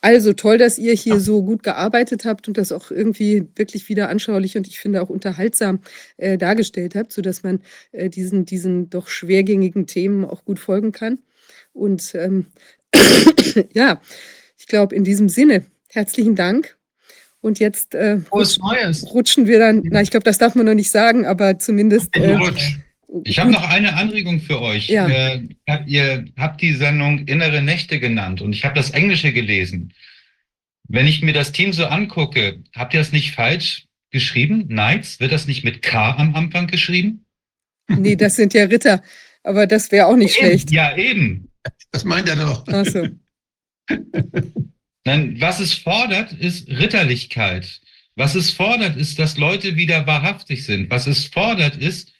Also 0.00 0.32
toll, 0.32 0.58
dass 0.58 0.78
ihr 0.78 0.92
hier 0.94 1.20
so 1.20 1.42
gut 1.42 1.62
gearbeitet 1.62 2.24
habt 2.24 2.48
und 2.48 2.58
das 2.58 2.70
auch 2.72 2.90
irgendwie 2.90 3.48
wirklich 3.56 3.88
wieder 3.88 4.08
anschaulich 4.08 4.56
und 4.56 4.66
ich 4.68 4.78
finde 4.78 5.02
auch 5.02 5.08
unterhaltsam 5.08 5.80
äh, 6.16 6.38
dargestellt 6.38 6.94
habt, 6.94 7.12
sodass 7.12 7.42
man 7.42 7.60
äh, 7.92 8.08
diesen, 8.08 8.44
diesen 8.44 8.90
doch 8.90 9.08
schwergängigen 9.08 9.86
Themen 9.86 10.24
auch 10.24 10.44
gut 10.44 10.58
folgen 10.58 10.92
kann. 10.92 11.18
Und 11.72 12.14
ähm, 12.14 12.46
ja, 13.72 14.00
ich 14.66 14.70
glaube, 14.70 14.96
in 14.96 15.04
diesem 15.04 15.28
Sinne, 15.28 15.64
herzlichen 15.90 16.34
Dank 16.34 16.76
Und 17.40 17.60
jetzt 17.60 17.94
äh, 17.94 18.18
Frohes 18.18 18.58
Neues. 18.58 19.06
rutschen 19.14 19.46
wir 19.46 19.60
dann, 19.60 19.82
na, 19.84 20.02
ich 20.02 20.10
glaube, 20.10 20.24
das 20.24 20.38
darf 20.38 20.56
man 20.56 20.66
noch 20.66 20.74
nicht 20.74 20.90
sagen, 20.90 21.24
aber 21.24 21.60
zumindest. 21.60 22.16
Äh. 22.16 22.36
Ich 23.22 23.38
habe 23.38 23.52
noch 23.52 23.62
eine 23.70 23.94
Anregung 23.94 24.40
für 24.40 24.60
euch. 24.60 24.88
Ja. 24.88 25.06
Äh, 25.06 25.42
ihr 25.86 26.24
habt 26.36 26.60
die 26.60 26.72
Sendung 26.72 27.28
Innere 27.28 27.62
Nächte 27.62 28.00
genannt 28.00 28.42
und 28.42 28.52
ich 28.52 28.64
habe 28.64 28.74
das 28.74 28.90
Englische 28.90 29.32
gelesen. 29.32 29.94
Wenn 30.88 31.06
ich 31.06 31.22
mir 31.22 31.32
das 31.32 31.52
Team 31.52 31.72
so 31.72 31.86
angucke, 31.86 32.58
habt 32.74 32.92
ihr 32.92 32.98
das 32.98 33.12
nicht 33.12 33.36
falsch 33.36 33.86
geschrieben? 34.10 34.66
Knights? 34.66 35.20
Wird 35.20 35.30
das 35.30 35.46
nicht 35.46 35.62
mit 35.62 35.80
K 35.80 36.16
am 36.18 36.34
Anfang 36.34 36.66
geschrieben? 36.66 37.24
nee, 37.86 38.16
das 38.16 38.34
sind 38.34 38.52
ja 38.52 38.64
Ritter, 38.64 39.00
aber 39.44 39.68
das 39.68 39.92
wäre 39.92 40.06
auch 40.08 40.16
nicht 40.16 40.34
schlecht. 40.34 40.72
Ja, 40.72 40.96
eben. 40.96 41.52
Das 41.92 42.02
meint 42.02 42.28
er 42.28 42.34
doch. 42.34 42.66
Achso. 42.66 43.06
Nein, 45.04 45.40
was 45.40 45.60
es 45.60 45.74
fordert, 45.74 46.32
ist 46.32 46.68
Ritterlichkeit. 46.68 47.80
Was 48.16 48.34
es 48.34 48.50
fordert, 48.50 48.96
ist, 48.96 49.18
dass 49.18 49.36
Leute 49.36 49.76
wieder 49.76 50.06
wahrhaftig 50.06 50.64
sind. 50.64 50.90
Was 50.90 51.06
es 51.06 51.26
fordert, 51.26 51.76
ist, 51.76 52.12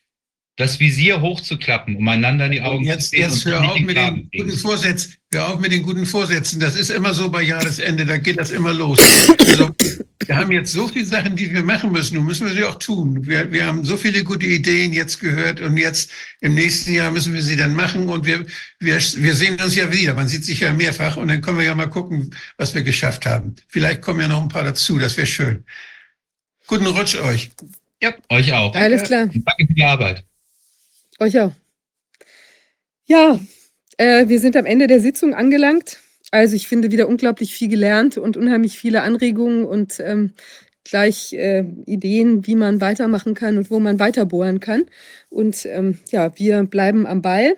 das 0.57 0.81
Visier 0.81 1.21
hochzuklappen, 1.21 1.97
um 1.97 2.09
einander 2.09 2.47
in 2.47 2.53
die 2.53 2.63
Augen 2.63 2.85
jetzt, 2.85 3.05
zu 3.05 3.11
sehen 3.11 3.21
jetzt 3.21 3.47
und 3.47 3.53
hör 3.53 3.61
nicht 3.61 3.71
auf 3.71 3.77
den 3.77 3.87
mit 3.87 3.97
den 3.97 4.31
guten 4.33 4.59
Vorsätzen. 4.59 5.15
Hör 5.33 5.49
auf 5.49 5.61
mit 5.61 5.73
den 5.73 5.83
guten 5.83 6.07
Vorsätzen. 6.07 6.61
Das 6.61 6.77
ist 6.77 6.91
immer 6.91 7.13
so 7.13 7.29
bei 7.29 7.43
Jahresende. 7.43 8.07
Da 8.07 8.17
geht 8.17 8.39
das 8.39 8.51
immer 8.51 8.73
los. 8.73 8.99
Also, 9.39 9.71
wir 10.27 10.37
haben 10.37 10.51
jetzt 10.53 10.73
so 10.73 10.89
viele 10.89 11.05
Sachen, 11.05 11.37
die 11.37 11.53
wir 11.53 11.63
machen 11.63 11.93
müssen. 11.93 12.17
Und 12.17 12.25
müssen 12.25 12.47
wir 12.47 12.55
sie 12.55 12.65
auch 12.65 12.79
tun. 12.79 13.27
Wir, 13.27 13.53
wir 13.53 13.67
haben 13.67 13.85
so 13.85 13.99
viele 13.99 14.25
gute 14.25 14.47
Ideen 14.47 14.95
jetzt 14.95 15.21
gehört. 15.21 15.61
Und 15.61 15.77
jetzt 15.77 16.11
im 16.41 16.55
nächsten 16.55 16.95
Jahr 16.95 17.11
müssen 17.11 17.35
wir 17.35 17.43
sie 17.43 17.57
dann 17.57 17.75
machen. 17.75 18.09
Und 18.09 18.25
wir, 18.25 18.47
wir, 18.81 18.95
wir 18.95 19.35
sehen 19.35 19.61
uns 19.63 19.77
ja 19.77 19.93
wieder. 19.93 20.15
Man 20.15 20.29
sieht 20.29 20.45
sich 20.47 20.61
ja 20.61 20.73
mehrfach. 20.73 21.19
Und 21.19 21.29
dann 21.29 21.43
können 21.43 21.59
wir 21.59 21.67
ja 21.67 21.75
mal 21.75 21.91
gucken, 21.91 22.35
was 22.57 22.75
wir 22.75 22.83
geschafft 22.83 23.27
haben. 23.27 23.57
Vielleicht 23.69 24.01
kommen 24.01 24.21
ja 24.21 24.29
noch 24.29 24.41
ein 24.41 24.49
paar 24.49 24.65
dazu. 24.65 24.99
Das 24.99 25.19
wäre 25.19 25.27
schön. 25.27 25.65
Guten 26.67 26.87
Rutsch 26.87 27.17
euch. 27.17 27.51
Euch 28.31 28.53
auch. 28.53 28.75
Alles 28.75 29.03
klar. 29.03 29.25
Und 29.25 29.45
Danke 29.47 29.67
für 29.67 29.75
die 29.75 29.85
Arbeit. 29.85 30.26
Euch 31.19 31.39
auch. 31.41 31.53
Ja, 33.07 33.39
äh, 33.99 34.29
wir 34.29 34.41
sind 34.41 34.57
am 34.57 34.67
Ende 34.67 34.87
der 34.87 35.01
Sitzung 35.01 35.35
angelangt. 35.35 36.01
Also 36.31 36.57
ich 36.57 36.69
finde 36.69 36.91
wieder 36.91 37.09
unglaublich 37.09 37.55
viel 37.55 37.69
gelernt 37.69 38.19
und 38.19 38.37
unheimlich 38.37 38.79
viele 38.79 39.03
Anregungen 39.03 39.65
und 39.65 40.01
ähm, 40.01 40.35
gleich 40.85 41.33
äh, 41.33 41.65
Ideen, 41.87 42.47
wie 42.47 42.57
man 42.57 42.81
weitermachen 42.81 43.35
kann 43.35 43.59
und 43.59 43.71
wo 43.71 43.81
man 43.81 43.99
weiterbohren 44.01 44.61
kann. 44.61 44.87
Und 45.31 45.65
ähm, 45.67 45.99
ja, 46.11 46.37
wir 46.39 46.65
bleiben 46.65 47.07
am 47.07 47.23
Ball. 47.23 47.57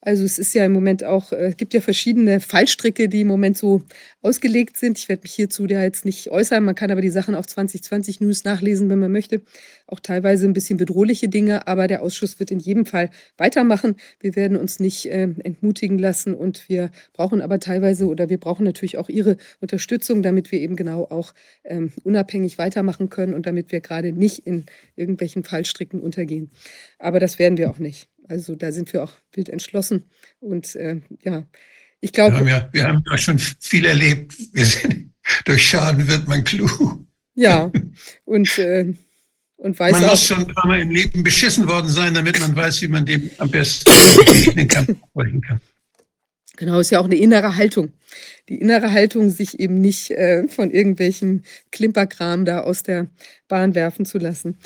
Also 0.00 0.22
es 0.22 0.38
ist 0.38 0.54
ja 0.54 0.64
im 0.64 0.72
Moment 0.72 1.02
auch, 1.02 1.32
äh, 1.32 1.52
gibt 1.56 1.74
ja 1.74 1.80
verschiedene 1.80 2.38
Fallstricke, 2.38 3.08
die 3.08 3.22
im 3.22 3.26
Moment 3.28 3.58
so 3.58 3.82
ausgelegt 4.22 4.76
sind. 4.76 4.96
Ich 4.96 5.08
werde 5.08 5.22
mich 5.22 5.32
hierzu 5.32 5.66
da 5.66 5.82
jetzt 5.82 6.04
nicht 6.04 6.30
äußern. 6.30 6.64
Man 6.64 6.76
kann 6.76 6.92
aber 6.92 7.00
die 7.00 7.10
Sachen 7.10 7.34
auf 7.34 7.48
2020 7.48 8.20
News 8.20 8.44
nachlesen, 8.44 8.88
wenn 8.90 9.00
man 9.00 9.10
möchte. 9.10 9.42
Auch 9.88 9.98
teilweise 9.98 10.46
ein 10.46 10.52
bisschen 10.52 10.76
bedrohliche 10.76 11.28
Dinge, 11.28 11.66
aber 11.66 11.88
der 11.88 12.02
Ausschuss 12.02 12.38
wird 12.38 12.52
in 12.52 12.60
jedem 12.60 12.86
Fall 12.86 13.10
weitermachen. 13.38 13.96
Wir 14.20 14.36
werden 14.36 14.56
uns 14.56 14.78
nicht 14.78 15.06
äh, 15.06 15.22
entmutigen 15.42 15.98
lassen 15.98 16.32
und 16.34 16.68
wir 16.68 16.90
brauchen 17.12 17.40
aber 17.40 17.58
teilweise 17.58 18.06
oder 18.06 18.28
wir 18.28 18.38
brauchen 18.38 18.64
natürlich 18.64 18.98
auch 18.98 19.08
Ihre 19.08 19.36
Unterstützung, 19.60 20.22
damit 20.22 20.52
wir 20.52 20.60
eben 20.60 20.76
genau 20.76 21.04
auch 21.10 21.34
ähm, 21.64 21.92
unabhängig 22.04 22.56
weitermachen 22.56 23.08
können 23.08 23.34
und 23.34 23.46
damit 23.46 23.72
wir 23.72 23.80
gerade 23.80 24.12
nicht 24.12 24.46
in 24.46 24.66
irgendwelchen 24.94 25.42
Fallstricken 25.42 26.00
untergehen. 26.00 26.50
Aber 27.00 27.18
das 27.18 27.40
werden 27.40 27.58
wir 27.58 27.68
auch 27.70 27.78
nicht. 27.78 28.08
Also 28.28 28.54
da 28.54 28.72
sind 28.72 28.92
wir 28.92 29.04
auch 29.04 29.12
wild 29.32 29.48
entschlossen 29.48 30.04
und 30.40 30.76
äh, 30.76 31.00
ja, 31.22 31.44
ich 32.00 32.14
Wir 32.14 32.24
haben 32.24 32.34
glaube, 32.34 32.50
ja, 32.50 32.68
wir 32.72 32.84
haben 32.84 33.04
ja 33.10 33.18
schon 33.18 33.38
viel 33.38 33.84
erlebt. 33.84 34.34
Wir 34.52 34.64
sind, 34.64 35.12
durch 35.44 35.68
Schaden 35.68 36.06
wird 36.06 36.28
man 36.28 36.44
klug. 36.44 37.00
ja, 37.34 37.70
und, 38.24 38.58
äh, 38.58 38.94
und 39.56 39.78
weiß 39.78 39.92
Man 39.92 40.04
auch, 40.04 40.10
muss 40.10 40.24
schon 40.24 40.38
ein 40.38 40.54
paar 40.54 40.66
Mal 40.66 40.80
im 40.80 40.90
Leben 40.90 41.22
beschissen 41.22 41.66
worden 41.66 41.88
sein, 41.88 42.14
damit 42.14 42.38
man 42.38 42.54
weiß, 42.54 42.82
wie 42.82 42.88
man 42.88 43.04
dem 43.04 43.30
am 43.38 43.50
besten 43.50 43.90
begegnen 44.24 44.68
kann. 44.68 45.60
Genau, 46.56 46.80
ist 46.80 46.90
ja 46.90 47.00
auch 47.00 47.04
eine 47.04 47.16
innere 47.16 47.56
Haltung. 47.56 47.92
Die 48.48 48.60
innere 48.60 48.92
Haltung, 48.92 49.30
sich 49.30 49.60
eben 49.60 49.80
nicht 49.80 50.10
äh, 50.10 50.48
von 50.48 50.70
irgendwelchen 50.70 51.44
Klimperkram 51.70 52.44
da 52.44 52.60
aus 52.60 52.82
der 52.82 53.08
Bahn 53.46 53.74
werfen 53.74 54.04
zu 54.06 54.18
lassen. 54.18 54.58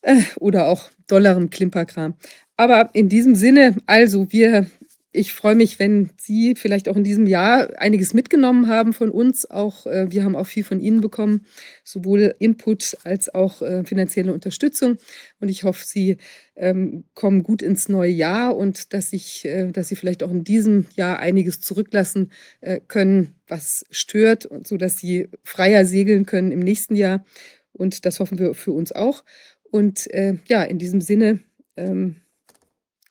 Äh, 0.00 0.22
oder 0.36 0.66
auch 0.68 0.90
dollerem 1.06 1.50
Klimperkram. 1.50 2.14
Aber 2.58 2.90
in 2.92 3.08
diesem 3.08 3.36
Sinne, 3.36 3.76
also 3.86 4.32
wir, 4.32 4.66
ich 5.12 5.32
freue 5.32 5.54
mich, 5.54 5.78
wenn 5.78 6.10
Sie 6.18 6.56
vielleicht 6.56 6.88
auch 6.88 6.96
in 6.96 7.04
diesem 7.04 7.28
Jahr 7.28 7.78
einiges 7.78 8.14
mitgenommen 8.14 8.66
haben 8.66 8.92
von 8.92 9.10
uns. 9.10 9.48
Auch 9.48 9.86
äh, 9.86 10.10
wir 10.10 10.24
haben 10.24 10.34
auch 10.34 10.48
viel 10.48 10.64
von 10.64 10.80
Ihnen 10.80 11.00
bekommen, 11.00 11.46
sowohl 11.84 12.34
Input 12.40 12.96
als 13.04 13.32
auch 13.32 13.62
äh, 13.62 13.84
finanzielle 13.84 14.34
Unterstützung. 14.34 14.98
Und 15.38 15.50
ich 15.50 15.62
hoffe, 15.62 15.84
Sie 15.86 16.16
ähm, 16.56 17.04
kommen 17.14 17.44
gut 17.44 17.62
ins 17.62 17.88
neue 17.88 18.10
Jahr 18.10 18.56
und 18.56 18.92
dass, 18.92 19.12
ich, 19.12 19.44
äh, 19.44 19.70
dass 19.70 19.86
Sie 19.86 19.96
vielleicht 19.96 20.24
auch 20.24 20.30
in 20.32 20.42
diesem 20.42 20.86
Jahr 20.96 21.20
einiges 21.20 21.60
zurücklassen 21.60 22.32
äh, 22.60 22.80
können, 22.88 23.36
was 23.46 23.86
stört, 23.92 24.46
und 24.46 24.66
so 24.66 24.76
dass 24.76 24.98
Sie 24.98 25.28
freier 25.44 25.84
segeln 25.84 26.26
können 26.26 26.50
im 26.50 26.60
nächsten 26.60 26.96
Jahr. 26.96 27.24
Und 27.72 28.04
das 28.04 28.18
hoffen 28.18 28.40
wir 28.40 28.52
für 28.54 28.72
uns 28.72 28.90
auch. 28.90 29.22
Und 29.70 30.12
äh, 30.12 30.38
ja, 30.48 30.64
in 30.64 30.80
diesem 30.80 31.00
Sinne, 31.00 31.38
ähm, 31.76 32.16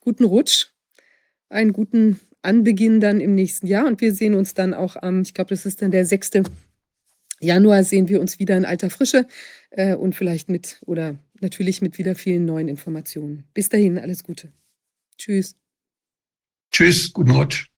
guten 0.08 0.24
Rutsch, 0.24 0.68
einen 1.50 1.74
guten 1.74 2.18
Anbeginn 2.40 2.98
dann 2.98 3.20
im 3.20 3.34
nächsten 3.34 3.66
Jahr. 3.66 3.86
Und 3.86 4.00
wir 4.00 4.14
sehen 4.14 4.34
uns 4.34 4.54
dann 4.54 4.72
auch 4.72 4.96
am, 4.96 5.20
ich 5.20 5.34
glaube, 5.34 5.50
das 5.50 5.66
ist 5.66 5.82
dann 5.82 5.90
der 5.90 6.06
6. 6.06 6.30
Januar, 7.40 7.84
sehen 7.84 8.08
wir 8.08 8.18
uns 8.22 8.38
wieder 8.38 8.56
in 8.56 8.64
alter 8.64 8.88
Frische 8.88 9.26
äh, 9.70 9.94
und 9.94 10.14
vielleicht 10.14 10.48
mit 10.48 10.80
oder 10.86 11.18
natürlich 11.40 11.82
mit 11.82 11.98
wieder 11.98 12.14
vielen 12.14 12.46
neuen 12.46 12.68
Informationen. 12.68 13.44
Bis 13.52 13.68
dahin, 13.68 13.98
alles 13.98 14.24
Gute. 14.24 14.50
Tschüss. 15.18 15.56
Tschüss, 16.70 17.12
guten 17.12 17.32
Rutsch. 17.32 17.68